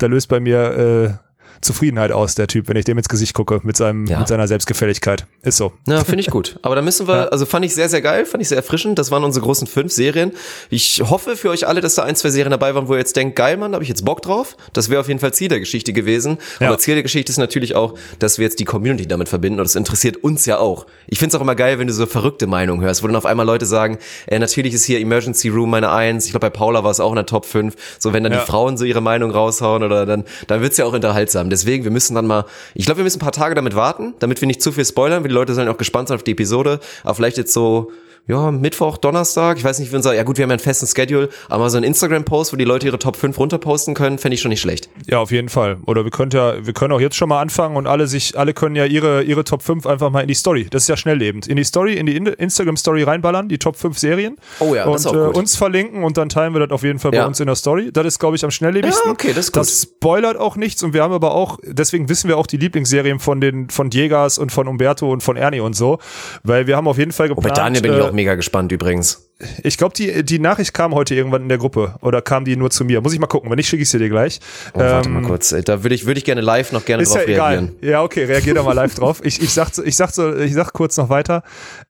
der 0.00 0.08
löst 0.08 0.28
bei 0.28 0.40
mir, 0.40 1.18
äh, 1.18 1.29
Zufriedenheit 1.60 2.10
aus, 2.12 2.34
der 2.34 2.46
Typ, 2.46 2.68
wenn 2.68 2.76
ich 2.76 2.84
dem 2.84 2.96
ins 2.98 3.08
Gesicht 3.08 3.34
gucke 3.34 3.60
mit 3.64 3.76
seinem, 3.76 4.06
Ja. 4.06 4.18
mit 4.20 4.28
seiner 4.28 4.48
Selbstgefälligkeit. 4.48 5.26
Ist 5.42 5.56
so. 5.58 5.72
Ja, 5.86 6.02
finde 6.04 6.20
ich 6.20 6.28
gut. 6.30 6.58
Aber 6.62 6.74
da 6.74 6.82
müssen 6.82 7.06
wir, 7.08 7.32
also 7.32 7.46
fand 7.46 7.64
ich 7.64 7.74
sehr, 7.74 7.88
sehr 7.88 8.00
geil, 8.00 8.24
fand 8.26 8.42
ich 8.42 8.48
sehr 8.48 8.56
erfrischend. 8.56 8.98
Das 8.98 9.10
waren 9.10 9.24
unsere 9.24 9.44
großen 9.44 9.66
fünf 9.66 9.92
Serien. 9.92 10.32
Ich 10.70 11.02
hoffe 11.04 11.36
für 11.36 11.50
euch 11.50 11.66
alle, 11.66 11.80
dass 11.80 11.94
da 11.96 12.02
ein, 12.04 12.16
zwei 12.16 12.30
Serien 12.30 12.50
dabei 12.50 12.74
waren, 12.74 12.88
wo 12.88 12.92
ihr 12.94 12.98
jetzt 12.98 13.16
denkt, 13.16 13.36
geil, 13.36 13.56
Mann, 13.56 13.72
da 13.72 13.76
habe 13.76 13.82
ich 13.84 13.88
jetzt 13.88 14.04
Bock 14.04 14.22
drauf. 14.22 14.56
Das 14.72 14.88
wäre 14.88 15.00
auf 15.00 15.08
jeden 15.08 15.20
Fall 15.20 15.32
Ziel 15.34 15.48
der 15.48 15.60
Geschichte 15.60 15.92
gewesen. 15.92 16.38
Ja. 16.60 16.68
Aber 16.68 16.78
Ziel 16.78 16.94
der 16.94 17.02
Geschichte 17.02 17.30
ist 17.30 17.38
natürlich 17.38 17.74
auch, 17.76 17.94
dass 18.18 18.38
wir 18.38 18.44
jetzt 18.44 18.58
die 18.60 18.64
Community 18.64 19.06
damit 19.06 19.28
verbinden 19.28 19.60
und 19.60 19.64
das 19.66 19.76
interessiert 19.76 20.16
uns 20.24 20.46
ja 20.46 20.58
auch. 20.58 20.86
Ich 21.08 21.18
finde 21.18 21.34
es 21.34 21.38
auch 21.38 21.42
immer 21.42 21.54
geil, 21.54 21.78
wenn 21.78 21.86
du 21.86 21.92
so 21.92 22.06
verrückte 22.06 22.46
Meinungen 22.46 22.82
hörst, 22.82 23.02
wo 23.02 23.06
dann 23.06 23.16
auf 23.16 23.26
einmal 23.26 23.44
Leute 23.46 23.66
sagen, 23.66 23.98
äh, 24.26 24.38
natürlich 24.38 24.72
ist 24.74 24.84
hier 24.84 25.00
Emergency 25.00 25.48
Room 25.48 25.70
meine 25.70 25.90
Eins. 25.90 26.24
Ich 26.24 26.30
glaube, 26.32 26.46
bei 26.46 26.50
Paula 26.50 26.84
war 26.84 26.90
es 26.90 27.00
auch 27.00 27.10
in 27.10 27.16
der 27.16 27.26
Top 27.26 27.44
5. 27.44 27.74
So, 27.98 28.12
wenn 28.12 28.22
dann 28.24 28.32
Ja. 28.32 28.40
die 28.40 28.46
Frauen 28.46 28.76
so 28.78 28.84
ihre 28.84 29.00
Meinung 29.00 29.30
raushauen 29.30 29.82
oder 29.82 30.06
dann, 30.06 30.24
dann 30.46 30.62
wird's 30.62 30.76
ja 30.78 30.84
auch 30.86 30.92
unterhaltsam. 30.92 31.49
Deswegen, 31.50 31.84
wir 31.84 31.90
müssen 31.90 32.14
dann 32.14 32.26
mal, 32.26 32.44
ich 32.74 32.86
glaube, 32.86 32.98
wir 32.98 33.04
müssen 33.04 33.18
ein 33.18 33.20
paar 33.20 33.32
Tage 33.32 33.54
damit 33.54 33.74
warten, 33.74 34.14
damit 34.18 34.40
wir 34.40 34.46
nicht 34.46 34.62
zu 34.62 34.72
viel 34.72 34.84
spoilern, 34.84 35.22
weil 35.22 35.28
die 35.28 35.34
Leute 35.34 35.54
sollen 35.54 35.68
auch 35.68 35.78
gespannt 35.78 36.08
sein 36.08 36.16
auf 36.16 36.22
die 36.22 36.32
Episode. 36.32 36.80
Aber 37.02 37.14
vielleicht 37.14 37.36
jetzt 37.36 37.52
so, 37.52 37.92
ja, 38.26 38.50
Mittwoch, 38.52 38.96
Donnerstag, 38.96 39.56
ich 39.58 39.64
weiß 39.64 39.78
nicht, 39.80 39.90
wie 39.92 39.96
unser, 39.96 40.14
ja 40.14 40.22
gut, 40.22 40.36
wir 40.38 40.44
haben 40.44 40.50
ja 40.50 40.54
einen 40.54 40.60
festen 40.60 40.86
Schedule, 40.86 41.28
aber 41.48 41.68
so 41.68 41.78
ein 41.78 41.82
Instagram-Post, 41.84 42.52
wo 42.52 42.56
die 42.56 42.64
Leute 42.64 42.86
ihre 42.86 42.98
Top 42.98 43.16
5 43.16 43.36
runterposten 43.38 43.94
können, 43.94 44.18
fände 44.18 44.34
ich 44.34 44.40
schon 44.40 44.50
nicht 44.50 44.60
schlecht. 44.60 44.88
Ja, 45.06 45.18
auf 45.18 45.32
jeden 45.32 45.48
Fall. 45.48 45.78
Oder 45.86 46.04
wir 46.04 46.10
können 46.12 46.30
ja, 46.32 46.64
wir 46.64 46.72
können 46.72 46.92
auch 46.92 47.00
jetzt 47.00 47.16
schon 47.16 47.28
mal 47.28 47.40
anfangen 47.40 47.76
und 47.76 47.86
alle 47.88 48.06
sich, 48.06 48.38
alle 48.38 48.54
können 48.54 48.76
ja 48.76 48.84
ihre, 48.84 49.22
ihre 49.22 49.42
Top 49.44 49.62
5 49.62 49.84
einfach 49.86 50.10
mal 50.10 50.20
in 50.20 50.28
die 50.28 50.34
Story. 50.34 50.68
Das 50.70 50.82
ist 50.82 50.88
ja 50.88 50.96
schnelllebend. 50.96 51.48
In 51.48 51.56
die 51.56 51.64
Story, 51.64 51.94
in 51.94 52.06
die 52.06 52.16
In- 52.16 52.26
Instagram-Story 52.26 53.02
reinballern, 53.02 53.48
die 53.48 53.58
Top 53.58 53.76
5 53.76 53.98
Serien. 53.98 54.36
Oh 54.60 54.74
ja, 54.74 54.84
und 54.84 54.92
das 54.92 55.00
ist 55.02 55.06
auch 55.08 55.14
äh, 55.14 55.26
gut. 55.26 55.36
uns 55.36 55.56
verlinken 55.56 56.04
und 56.04 56.16
dann 56.16 56.28
teilen 56.28 56.52
wir 56.54 56.60
das 56.60 56.70
auf 56.70 56.82
jeden 56.84 56.98
Fall 57.00 57.10
bei 57.10 57.16
Ja. 57.18 57.26
uns 57.26 57.40
in 57.40 57.46
der 57.46 57.56
Story. 57.56 57.90
Das 57.92 58.06
ist, 58.06 58.18
glaube 58.20 58.36
ich, 58.36 58.44
am 58.44 58.50
schnelllebigsten. 58.52 59.02
Ja, 59.06 59.12
okay, 59.12 59.28
das 59.34 59.46
ist 59.46 59.52
gut. 59.52 59.60
Das 59.62 59.82
spoilert 59.82 60.36
auch 60.36 60.56
nichts 60.56 60.82
und 60.82 60.92
wir 60.94 61.02
haben 61.02 61.12
aber 61.12 61.34
auch, 61.34 61.58
deswegen 61.64 62.08
wissen 62.08 62.28
wir 62.28 62.38
auch 62.38 62.46
die 62.46 62.58
Lieblingsserien 62.58 63.18
von 63.18 63.40
den, 63.40 63.70
von 63.70 63.90
Diegas 63.90 64.38
und 64.38 64.52
von 64.52 64.68
Umberto 64.68 65.10
und 65.10 65.22
von 65.22 65.36
Ernie 65.36 65.60
und 65.60 65.74
so. 65.74 65.98
Weil 66.44 66.66
wir 66.66 66.76
haben 66.76 66.86
auf 66.86 66.98
jeden 66.98 67.12
Fall 67.12 67.28
Bei 67.28 67.34
geplant. 67.34 67.58
Daniel 67.58 67.82
bin 67.82 67.92
ich 67.94 67.98
äh, 67.98 68.02
auch 68.02 68.09
mega 68.12 68.34
gespannt 68.34 68.72
übrigens. 68.72 69.29
Ich 69.62 69.78
glaube, 69.78 69.94
die, 69.94 70.24
die 70.24 70.38
Nachricht 70.38 70.74
kam 70.74 70.94
heute 70.94 71.14
irgendwann 71.14 71.42
in 71.42 71.48
der 71.48 71.58
Gruppe 71.58 71.94
oder 72.00 72.22
kam 72.22 72.44
die 72.44 72.56
nur 72.56 72.70
zu 72.70 72.84
mir. 72.84 73.00
Muss 73.00 73.12
ich 73.12 73.20
mal 73.20 73.26
gucken. 73.26 73.50
Wenn 73.50 73.56
nicht, 73.56 73.68
schicke 73.68 73.82
ich 73.82 73.90
sie 73.90 73.98
dir 73.98 74.08
gleich. 74.08 74.40
Oh, 74.74 74.80
warte 74.80 75.08
mal 75.08 75.22
kurz. 75.22 75.54
Da 75.64 75.82
würde 75.82 75.94
ich, 75.94 76.06
würde 76.06 76.18
ich 76.18 76.24
gerne 76.24 76.40
live 76.40 76.72
noch 76.72 76.84
gerne 76.84 77.02
Ähm, 77.02 77.04
Ist 77.04 77.14
drauf 77.14 77.26
ja 77.26 77.34
egal. 77.34 77.52
reagieren. 77.52 77.76
Ja, 77.80 78.02
okay, 78.02 78.24
reagier 78.24 78.54
da 78.54 78.62
mal 78.62 78.72
live 78.72 78.94
drauf. 78.94 79.20
Ich, 79.24 79.40
ich, 79.40 79.50
sag, 79.52 79.70
ich, 79.84 79.96
sag 79.96 80.10
so, 80.10 80.36
ich 80.36 80.54
sag 80.54 80.72
kurz 80.72 80.96
noch 80.96 81.08
weiter. 81.08 81.42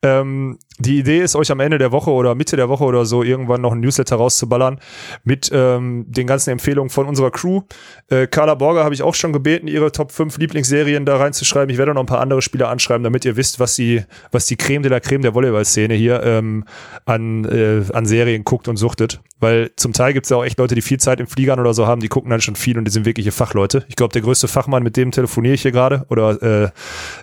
Ähm, 0.02 0.58
die 0.78 0.98
Idee 0.98 1.20
ist, 1.20 1.36
euch 1.36 1.50
am 1.50 1.60
Ende 1.60 1.76
der 1.76 1.92
Woche 1.92 2.10
oder 2.10 2.34
Mitte 2.34 2.56
der 2.56 2.68
Woche 2.70 2.84
oder 2.84 3.04
so 3.04 3.22
irgendwann 3.22 3.60
noch 3.60 3.72
ein 3.72 3.80
Newsletter 3.80 4.16
rauszuballern 4.16 4.80
mit 5.24 5.50
ähm, 5.52 6.06
den 6.08 6.26
ganzen 6.26 6.50
Empfehlungen 6.50 6.88
von 6.88 7.06
unserer 7.06 7.30
Crew. 7.30 7.62
Äh, 8.08 8.26
Carla 8.28 8.54
Borger 8.54 8.82
habe 8.82 8.94
ich 8.94 9.02
auch 9.02 9.14
schon 9.14 9.32
gebeten, 9.32 9.68
ihre 9.68 9.92
Top 9.92 10.10
5 10.10 10.38
Lieblingsserien 10.38 11.04
da 11.04 11.16
reinzuschreiben. 11.16 11.68
Ich 11.70 11.76
werde 11.76 11.92
noch 11.92 12.00
ein 12.00 12.06
paar 12.06 12.20
andere 12.20 12.40
Spieler 12.40 12.70
anschreiben, 12.70 13.04
damit 13.04 13.26
ihr 13.26 13.36
wisst, 13.36 13.60
was 13.60 13.74
die, 13.74 14.04
was 14.32 14.46
die 14.46 14.56
Creme 14.56 14.82
de 14.82 14.90
la 14.90 15.00
Creme 15.00 15.22
der 15.22 15.34
Volleyball-Szene 15.34 15.94
hier 15.94 16.22
ähm, 16.22 16.64
an, 17.04 17.39
äh, 17.44 17.84
an 17.92 18.06
Serien 18.06 18.44
guckt 18.44 18.68
und 18.68 18.76
suchtet. 18.76 19.20
Weil 19.38 19.70
zum 19.76 19.92
Teil 19.92 20.12
gibt 20.12 20.26
es 20.26 20.30
ja 20.30 20.36
auch 20.36 20.44
echt 20.44 20.58
Leute, 20.58 20.74
die 20.74 20.82
viel 20.82 20.98
Zeit 20.98 21.20
im 21.20 21.26
Fliegern 21.26 21.60
oder 21.60 21.74
so 21.74 21.86
haben, 21.86 22.00
die 22.00 22.08
gucken 22.08 22.30
dann 22.30 22.40
schon 22.40 22.56
viel 22.56 22.78
und 22.78 22.84
die 22.84 22.90
sind 22.90 23.04
wirkliche 23.06 23.32
Fachleute. 23.32 23.84
Ich 23.88 23.96
glaube, 23.96 24.12
der 24.12 24.22
größte 24.22 24.48
Fachmann, 24.48 24.82
mit 24.82 24.96
dem 24.96 25.10
telefoniere 25.10 25.54
ich 25.54 25.62
hier 25.62 25.72
gerade 25.72 26.06
oder 26.08 26.72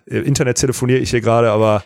äh, 0.09 0.17
Internet 0.19 0.57
telefoniere 0.57 0.99
ich 0.99 1.11
hier 1.11 1.21
gerade, 1.21 1.51
aber 1.51 1.83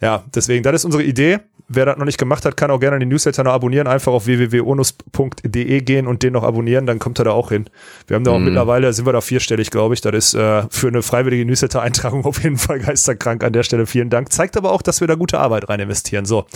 ja, 0.00 0.24
deswegen, 0.34 0.62
das 0.62 0.74
ist 0.74 0.84
unsere 0.84 1.02
Idee. 1.02 1.40
Wer 1.70 1.84
das 1.84 1.98
noch 1.98 2.06
nicht 2.06 2.18
gemacht 2.18 2.46
hat, 2.46 2.56
kann 2.56 2.70
auch 2.70 2.80
gerne 2.80 2.98
den 2.98 3.08
Newsletter 3.08 3.44
noch 3.44 3.52
abonnieren. 3.52 3.86
Einfach 3.86 4.12
auf 4.12 4.24
www.onus.de 4.24 5.80
gehen 5.82 6.06
und 6.06 6.22
den 6.22 6.32
noch 6.32 6.42
abonnieren, 6.42 6.86
dann 6.86 6.98
kommt 6.98 7.18
er 7.18 7.26
da 7.26 7.32
auch 7.32 7.50
hin. 7.50 7.68
Wir 8.06 8.14
haben 8.14 8.24
da 8.24 8.30
auch 8.30 8.38
mittlerweile, 8.38 8.90
sind 8.94 9.04
wir 9.04 9.12
da 9.12 9.20
vierstellig, 9.20 9.70
glaube 9.70 9.92
ich. 9.92 10.00
Das 10.00 10.14
ist 10.14 10.34
äh, 10.34 10.62
für 10.70 10.88
eine 10.88 11.02
freiwillige 11.02 11.44
Newsletter-Eintragung 11.44 12.24
auf 12.24 12.42
jeden 12.42 12.56
Fall 12.56 12.78
geisterkrank 12.78 13.44
an 13.44 13.52
der 13.52 13.64
Stelle. 13.64 13.86
Vielen 13.86 14.08
Dank. 14.08 14.32
Zeigt 14.32 14.56
aber 14.56 14.72
auch, 14.72 14.80
dass 14.80 15.00
wir 15.00 15.08
da 15.08 15.14
gute 15.14 15.38
Arbeit 15.38 15.68
rein 15.68 15.80
investieren. 15.80 16.24
So. 16.24 16.46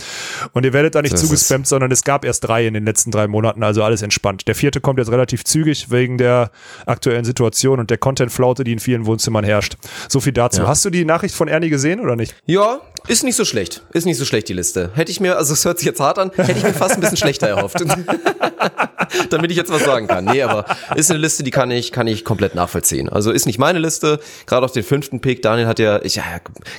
Und 0.53 0.65
ihr 0.65 0.73
werdet 0.73 0.95
da 0.95 1.01
nicht 1.01 1.13
ist 1.13 1.21
zugespammt, 1.21 1.67
sondern 1.67 1.91
es 1.91 2.03
gab 2.03 2.25
erst 2.25 2.47
drei 2.47 2.65
in 2.65 2.73
den 2.73 2.85
letzten 2.85 3.11
drei 3.11 3.27
Monaten, 3.27 3.61
also 3.61 3.83
alles 3.83 4.01
entspannt. 4.01 4.47
Der 4.47 4.55
vierte 4.55 4.81
kommt 4.81 4.97
jetzt 4.97 5.11
relativ 5.11 5.43
zügig 5.43 5.91
wegen 5.91 6.17
der 6.17 6.49
aktuellen 6.87 7.23
Situation 7.23 7.79
und 7.79 7.91
der 7.91 7.99
Content-Flaute, 7.99 8.63
die 8.63 8.73
in 8.73 8.79
vielen 8.79 9.05
Wohnzimmern 9.05 9.43
herrscht. 9.43 9.77
So 10.09 10.19
viel 10.19 10.33
dazu. 10.33 10.67
Hast 10.67 10.83
du 10.85 10.89
die 10.89 11.05
Nachricht 11.05 11.35
von 11.35 11.47
Ernie 11.47 11.69
gesehen 11.69 11.99
oder 11.99 12.15
nicht? 12.15 12.35
Ja, 12.45 12.81
ist 13.07 13.23
nicht 13.23 13.35
so 13.35 13.45
schlecht. 13.45 13.83
Ist 13.91 14.05
nicht 14.05 14.17
so 14.17 14.25
schlecht, 14.25 14.47
die 14.47 14.53
Liste. 14.53 14.91
Hätte 14.95 15.02
ich 15.11 15.19
mir, 15.19 15.37
also 15.37 15.53
es 15.53 15.65
hört 15.65 15.79
sich 15.79 15.85
jetzt 15.85 15.99
hart 15.99 16.19
an, 16.19 16.31
hätte 16.35 16.51
ich 16.51 16.63
mir 16.63 16.73
fast 16.73 16.95
ein 16.95 17.01
bisschen 17.01 17.17
schlechter 17.17 17.47
erhofft. 17.47 17.77
Damit 19.29 19.51
ich 19.51 19.57
jetzt 19.57 19.71
was 19.71 19.83
sagen 19.83 20.07
kann. 20.07 20.25
Nee, 20.25 20.41
aber 20.41 20.65
ist 20.95 21.11
eine 21.11 21.19
Liste, 21.19 21.43
die 21.43 21.51
kann 21.51 21.69
ich, 21.71 21.91
kann 21.91 22.07
ich 22.07 22.25
komplett 22.25 22.55
nachvollziehen. 22.55 23.09
Also 23.09 23.31
ist 23.31 23.45
nicht 23.45 23.59
meine 23.59 23.79
Liste. 23.79 24.19
Gerade 24.45 24.65
auf 24.65 24.71
den 24.71 24.83
fünften 24.83 25.19
Pick. 25.19 25.41
Daniel 25.41 25.67
hat 25.67 25.79
ja, 25.79 26.01
ich 26.03 26.15
ja, 26.15 26.23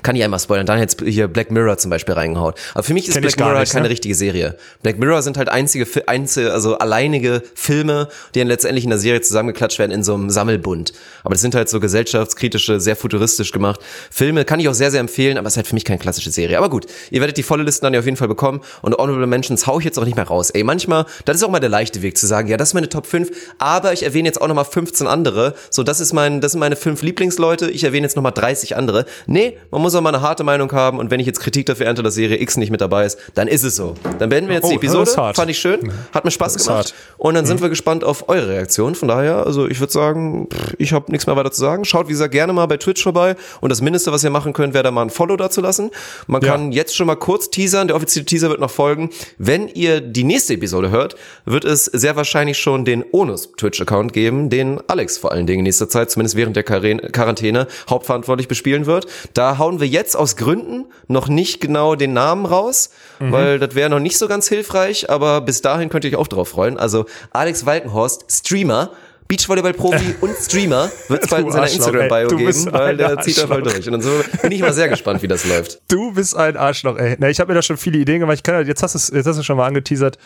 kann 0.03 0.17
ich 0.17 0.25
einmal 0.25 0.41
spoilern. 0.41 0.67
Daniel 0.67 0.89
hat 0.89 0.97
hier 1.05 1.29
Black 1.29 1.51
Mirror 1.51 1.79
zum 1.79 1.91
Beispiel 1.91 2.15
reingehauen. 2.15 2.55
Aber 2.75 2.83
für 2.83 2.95
mich 2.95 3.09
ist 3.09 3.21
Black 3.21 3.39
Mirror 3.39 3.61
nicht, 3.61 3.73
keine 3.73 3.85
ne? 3.85 3.91
richtige 3.91 4.15
Serie. 4.15 4.57
Black 4.83 4.99
Mirror 4.99 5.23
sind 5.23 5.37
halt 5.37 5.49
einzige, 5.49 5.87
einzel, 6.09 6.51
also 6.51 6.79
alleinige 6.79 7.43
Filme, 7.55 8.09
die 8.35 8.41
dann 8.41 8.49
letztendlich 8.49 8.85
in 8.85 8.91
der 8.91 8.99
Serie 8.99 9.21
zusammengeklatscht 9.21 9.79
werden 9.79 9.93
in 9.93 10.03
so 10.03 10.15
einem 10.15 10.31
Sammelbund. 10.31 10.93
Aber 11.23 11.35
das 11.35 11.43
sind 11.43 11.55
halt 11.55 11.69
so 11.69 11.81
gesellschaftskritische, 11.81 12.81
sehr 12.81 12.97
futuristisch 12.97 13.53
gemacht 13.53 13.81
Filme. 14.11 14.45
Kann 14.45 14.61
ich 14.61 14.69
auch 14.69 14.75
sehr, 14.75 14.91
sehr 14.91 15.01
empfehlen, 15.01 15.39
aber 15.39 15.47
es 15.47 15.55
ist 15.55 15.59
halt 15.59 15.67
für 15.67 15.75
mich 15.75 15.85
keine 15.85 15.99
klassische 15.99 16.31
Serie. 16.31 16.59
Aber 16.59 16.71
gut, 16.71 16.87
ihr 17.11 17.21
werdet 17.21 17.37
die 17.37 17.43
volle 17.43 17.63
Liste 17.63 17.83
dann 17.83 17.95
ja 17.95 18.01
auf 18.01 18.07
jeden 18.07 18.14
Fall 18.16 18.28
bekommen. 18.28 18.61
Und 18.82 18.95
Honorable 18.97 19.27
Mentions 19.27 19.66
hau 19.66 19.78
ich 19.78 19.85
jetzt 19.85 19.99
auch 19.99 20.05
nicht 20.05 20.16
mehr 20.16 20.27
raus. 20.27 20.51
Ey, 20.51 20.65
manchmal, 20.65 21.07
das 21.24 21.36
ist 21.36 21.43
auch 21.45 21.51
mal 21.51 21.61
der 21.61 21.70
leichte 21.70 22.03
Weg 22.03 22.16
zu 22.19 22.27
sagen, 22.27 22.49
ja, 22.49 22.57
das 22.57 22.69
ist 22.70 22.74
meine 22.74 22.89
Top 22.89 23.07
5, 23.07 23.31
aber 23.59 23.93
ich 23.93 24.03
erwähne 24.03 24.28
jetzt 24.28 24.41
auch 24.41 24.49
nochmal 24.49 24.65
15 24.65 25.07
andere. 25.07 25.55
So, 25.70 25.82
das 25.82 26.01
ist 26.01 26.12
mein, 26.12 26.41
das 26.41 26.53
sind 26.53 26.61
meine 26.61 26.77
fünf 26.77 27.03
Lieblingsleute. 27.03 27.70
Ich 27.70 27.85
erwähne 27.85 28.07
jetzt 28.07 28.16
nochmal 28.16 28.32
30 28.32 28.77
andere. 28.77 29.05
Nee, 29.27 29.57
man 29.70 29.81
muss 29.82 29.95
auch 29.95 30.01
mal 30.01 30.15
eine 30.15 30.23
harte 30.23 30.45
Meinung 30.45 30.70
haben. 30.73 30.99
Und 30.99 31.11
wenn 31.11 31.20
ich 31.20 31.27
jetzt 31.27 31.41
Kritik 31.41 31.66
dafür 31.66 31.86
ernte, 31.86 32.03
dass 32.03 32.15
Serie 32.15 32.41
X 32.41 32.57
nicht 32.57 32.70
mit 32.70 32.81
dabei 32.81 33.07
ist, 33.07 33.19
dann 33.35 33.49
ist 33.49 33.65
es 33.65 33.77
so. 33.77 33.95
Dann 34.19 34.28
beenden 34.28 34.49
wir 34.49 34.57
jetzt 34.57 34.65
Oh, 34.65 34.69
die 34.70 34.77
Episode. 34.77 35.11
Fand 35.35 35.51
ich 35.51 35.59
schön. 35.59 35.93
Hat 36.12 36.24
mir 36.24 36.31
Spaß 36.31 36.57
gemacht. 36.57 36.69
hart. 36.74 36.95
Und 37.19 37.35
dann 37.35 37.47
sind 37.47 37.61
wir 37.62 37.69
gespannt 37.69 38.05
auf 38.05 38.28
eure 38.28 38.49
Reaktion. 38.49 38.95
Von 38.95 39.09
daher, 39.09 39.45
also 39.47 39.66
ich 39.66 39.81
würde 39.81 39.93
sagen, 39.93 40.49
ich 40.78 40.93
habe 40.93 41.11
nichts 41.11 41.27
mehr 41.27 41.36
weiter 41.36 41.51
zu 41.51 41.61
sagen. 41.61 41.85
Schaut, 41.85 42.09
wie 42.09 42.12
gesagt, 42.12 42.32
gerne 42.32 42.53
mal 42.53 42.66
bei 42.66 42.77
Twitch 42.77 43.03
vorbei. 43.03 43.36
Und 43.61 43.70
das 43.70 43.81
Mindeste, 43.81 44.12
was 44.12 44.24
ihr 44.24 44.31
machen 44.31 44.53
könnt, 44.53 44.74
wäre 44.74 44.85
da 44.85 44.91
mal 44.91 45.03
ein 45.03 45.11
Follow 45.11 45.36
dazu 45.36 45.61
lassen. 45.61 45.91
Man 46.27 46.43
Ja. 46.43 46.53
kann 46.53 46.73
jetzt 46.73 46.97
schon 46.97 47.07
mal 47.07 47.16
kurz 47.16 47.51
teasern. 47.51 47.89
Der 47.89 47.97
offizielle 48.05 48.26
Teaser 48.26 48.48
wird 48.51 48.60
noch 48.60 48.70
folgen. 48.70 49.10
Wenn 49.39 49.68
ihr 49.68 50.01
die 50.01 50.24
nächste 50.24 50.55
Episode 50.55 50.90
hört, 50.90 51.16
wird 51.47 51.64
es 51.64 51.86
sehr 51.86 52.16
wahrscheinlich 52.16 52.59
schon 52.59 52.85
den 52.85 53.05
Onus 53.12 53.52
Twitch-Account 53.56 54.12
geben, 54.12 54.51
den 54.51 54.78
Alex 54.89 55.16
vor 55.18 55.32
allen 55.32 55.47
Dingen 55.47 55.60
in 55.60 55.64
nächster 55.64 55.89
Zeit, 55.89 56.10
zumindest 56.10 56.36
während 56.36 56.55
der 56.56 56.64
Quaran- 56.64 57.01
Quarantäne, 57.12 57.66
hauptverantwortlich 57.89 58.47
bespielen 58.48 58.86
wird. 58.86 59.06
Da 59.32 59.59
hauen 59.59 59.81
wir 59.81 59.86
jetzt 59.89 60.16
aus 60.16 60.36
Gründen 60.36 60.85
noch 61.09 61.28
nicht 61.28 61.60
genau 61.60 61.94
den 61.94 62.12
Namen 62.12 62.44
raus, 62.47 62.90
Mhm. 63.20 63.32
weil 63.32 63.59
das 63.59 63.74
wäre 63.74 63.89
noch 63.90 64.01
nicht 64.01 64.18
so 64.18 64.28
ganz 64.28 64.48
hilfreich, 64.48 65.09
aber 65.10 65.40
bis 65.40 65.62
dahin 65.62 65.89
könnt 65.89 66.05
ihr 66.05 66.10
euch 66.12 66.16
auch 66.16 66.28
drauf 66.28 66.48
freuen. 66.48 66.76
Also 66.78 67.06
Alex 67.32 67.64
Walkenhorst, 67.66 68.24
Streamer, 68.31 68.90
Beachvolleyball-Profi 69.29 70.17
und 70.21 70.37
Streamer 70.37 70.91
wird 71.09 71.25
es 71.25 71.31
bald 71.31 71.47
in 71.47 71.53
seiner 71.53 71.63
Arschloch, 71.65 71.87
Instagram-Bio 71.87 72.37
geben, 72.37 72.73
weil 72.73 72.97
der 72.97 73.21
zieht 73.21 73.39
da 73.39 73.47
voll 73.47 73.63
Arschloch. 73.63 73.73
durch. 73.73 73.91
Und 73.91 74.03
so 74.03 74.11
bin 74.43 74.53
ich 74.53 74.61
mal 74.61 74.73
sehr 74.73 74.89
gespannt, 74.89 75.23
wie 75.23 75.29
das 75.29 75.45
läuft. 75.47 75.81
Du 75.89 76.13
bist 76.13 76.37
ein 76.37 76.57
Arschloch, 76.57 76.99
ey. 76.99 77.17
Na, 77.19 77.29
ich 77.31 77.41
habe 77.41 77.53
mir 77.53 77.55
da 77.55 77.63
schon 77.63 77.77
viele 77.77 77.99
Ideen 77.99 78.21
gemacht. 78.21 78.37
Ich 78.37 78.43
kann, 78.43 78.67
jetzt 78.67 78.83
hast 78.83 78.95
du 78.95 78.99
es, 78.99 79.11
jetzt 79.15 79.27
hast 79.27 79.39
du 79.39 79.43
schon 79.43 79.57
mal 79.57 79.67
angeteasert. 79.67 80.19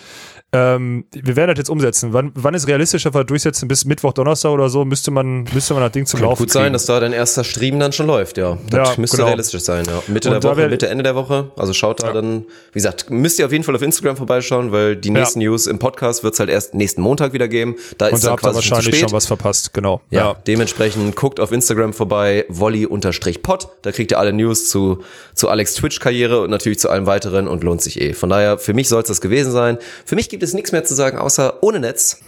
Ähm, 0.50 1.04
wir 1.12 1.36
werden 1.36 1.50
das 1.50 1.58
jetzt 1.58 1.68
umsetzen. 1.68 2.14
Wann, 2.14 2.32
wann 2.34 2.54
ist 2.54 2.66
realistisch, 2.66 3.02
dass 3.02 3.12
wir 3.12 3.24
durchsetzen? 3.24 3.68
Bis 3.68 3.84
Mittwoch, 3.84 4.14
Donnerstag 4.14 4.50
oder 4.50 4.70
so 4.70 4.86
müsste 4.86 5.10
man, 5.10 5.44
müsste 5.52 5.74
man 5.74 5.82
das 5.82 5.92
Ding 5.92 6.06
zum 6.06 6.20
Kann 6.20 6.28
Laufen 6.30 6.44
gut 6.44 6.50
sein, 6.50 6.62
kriegen. 6.62 6.72
dass 6.72 6.86
da 6.86 7.00
dein 7.00 7.12
erster 7.12 7.44
Stream 7.44 7.78
dann 7.78 7.92
schon 7.92 8.06
läuft, 8.06 8.38
ja. 8.38 8.56
Das 8.70 8.88
Ja, 8.90 8.94
müsste 8.96 9.18
genau. 9.18 9.28
realistisch 9.28 9.60
sein, 9.62 9.84
ja. 9.86 10.02
Mitte 10.06 10.28
Und 10.28 10.32
der 10.34 10.40
da 10.40 10.56
Woche, 10.56 10.68
Mitte, 10.70 10.88
Ende 10.88 11.02
der 11.04 11.14
Woche. 11.14 11.50
Also 11.56 11.74
schaut 11.74 12.02
da 12.02 12.12
dann, 12.14 12.46
wie 12.72 12.78
gesagt, 12.78 13.10
müsst 13.10 13.38
ihr 13.38 13.44
auf 13.44 13.52
jeden 13.52 13.62
Fall 13.64 13.76
auf 13.76 13.82
Instagram 13.82 14.16
vorbeischauen, 14.16 14.72
weil 14.72 14.96
die 14.96 15.10
nächsten 15.10 15.40
News 15.40 15.66
im 15.66 15.78
Podcast 15.78 16.24
wird's 16.24 16.40
halt 16.40 16.48
erst 16.48 16.72
nächsten 16.72 17.02
Montag 17.02 17.34
wieder 17.34 17.46
geben. 17.48 17.76
Da 17.98 18.06
ist 18.06 18.14
Und 18.14 18.24
da 18.24 18.28
dann 18.28 18.32
habt 18.32 18.42
ihr 18.44 18.50
quasi 18.50 18.62
schon 18.62 18.62
zu 18.62 18.70
wahrscheinlich 18.76 18.96
spät. 18.96 19.10
schon 19.10 19.16
was 19.16 19.26
verpasst, 19.26 19.74
genau. 19.74 20.00
Ja, 20.08 20.32
dementsprechend 20.46 21.14
guckt 21.14 21.40
auf 21.40 21.52
Instagram 21.52 21.92
vorbei, 21.92 22.46
volley-pod. 22.48 23.68
Da 23.82 23.92
kriegt 23.92 24.12
ihr 24.12 24.18
alle 24.18 24.32
News 24.32 24.68
zu, 24.70 25.02
zu 25.34 25.48
Alex 25.50 25.74
Twitch-Karriere 25.74 26.40
und 26.40 26.50
natürlich 26.50 26.78
zu 26.78 26.88
allem 26.88 27.04
weiteren 27.06 27.48
und 27.48 27.62
lohnt 27.64 27.82
sich 27.82 28.00
eh. 28.00 28.14
Von 28.14 28.30
daher, 28.30 28.58
für 28.58 28.72
mich 28.74 28.88
soll 28.88 29.02
es 29.02 29.08
das 29.08 29.20
gewesen 29.20 29.52
sein. 29.52 29.78
Für 30.04 30.14
mich 30.16 30.28
gibt 30.38 30.44
es 30.44 30.54
nichts 30.54 30.70
mehr 30.70 30.84
zu 30.84 30.94
sagen, 30.94 31.18
außer 31.18 31.64
ohne 31.64 31.80
Netz. 31.80 32.20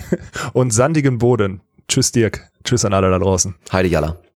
Und 0.54 0.70
sandigen 0.70 1.18
Boden. 1.18 1.60
Tschüss, 1.86 2.12
Dirk. 2.12 2.48
Tschüss 2.64 2.86
an 2.86 2.94
alle 2.94 3.10
da 3.10 3.18
draußen. 3.18 3.56
Heide 3.70 3.88
Jalla. 3.88 4.18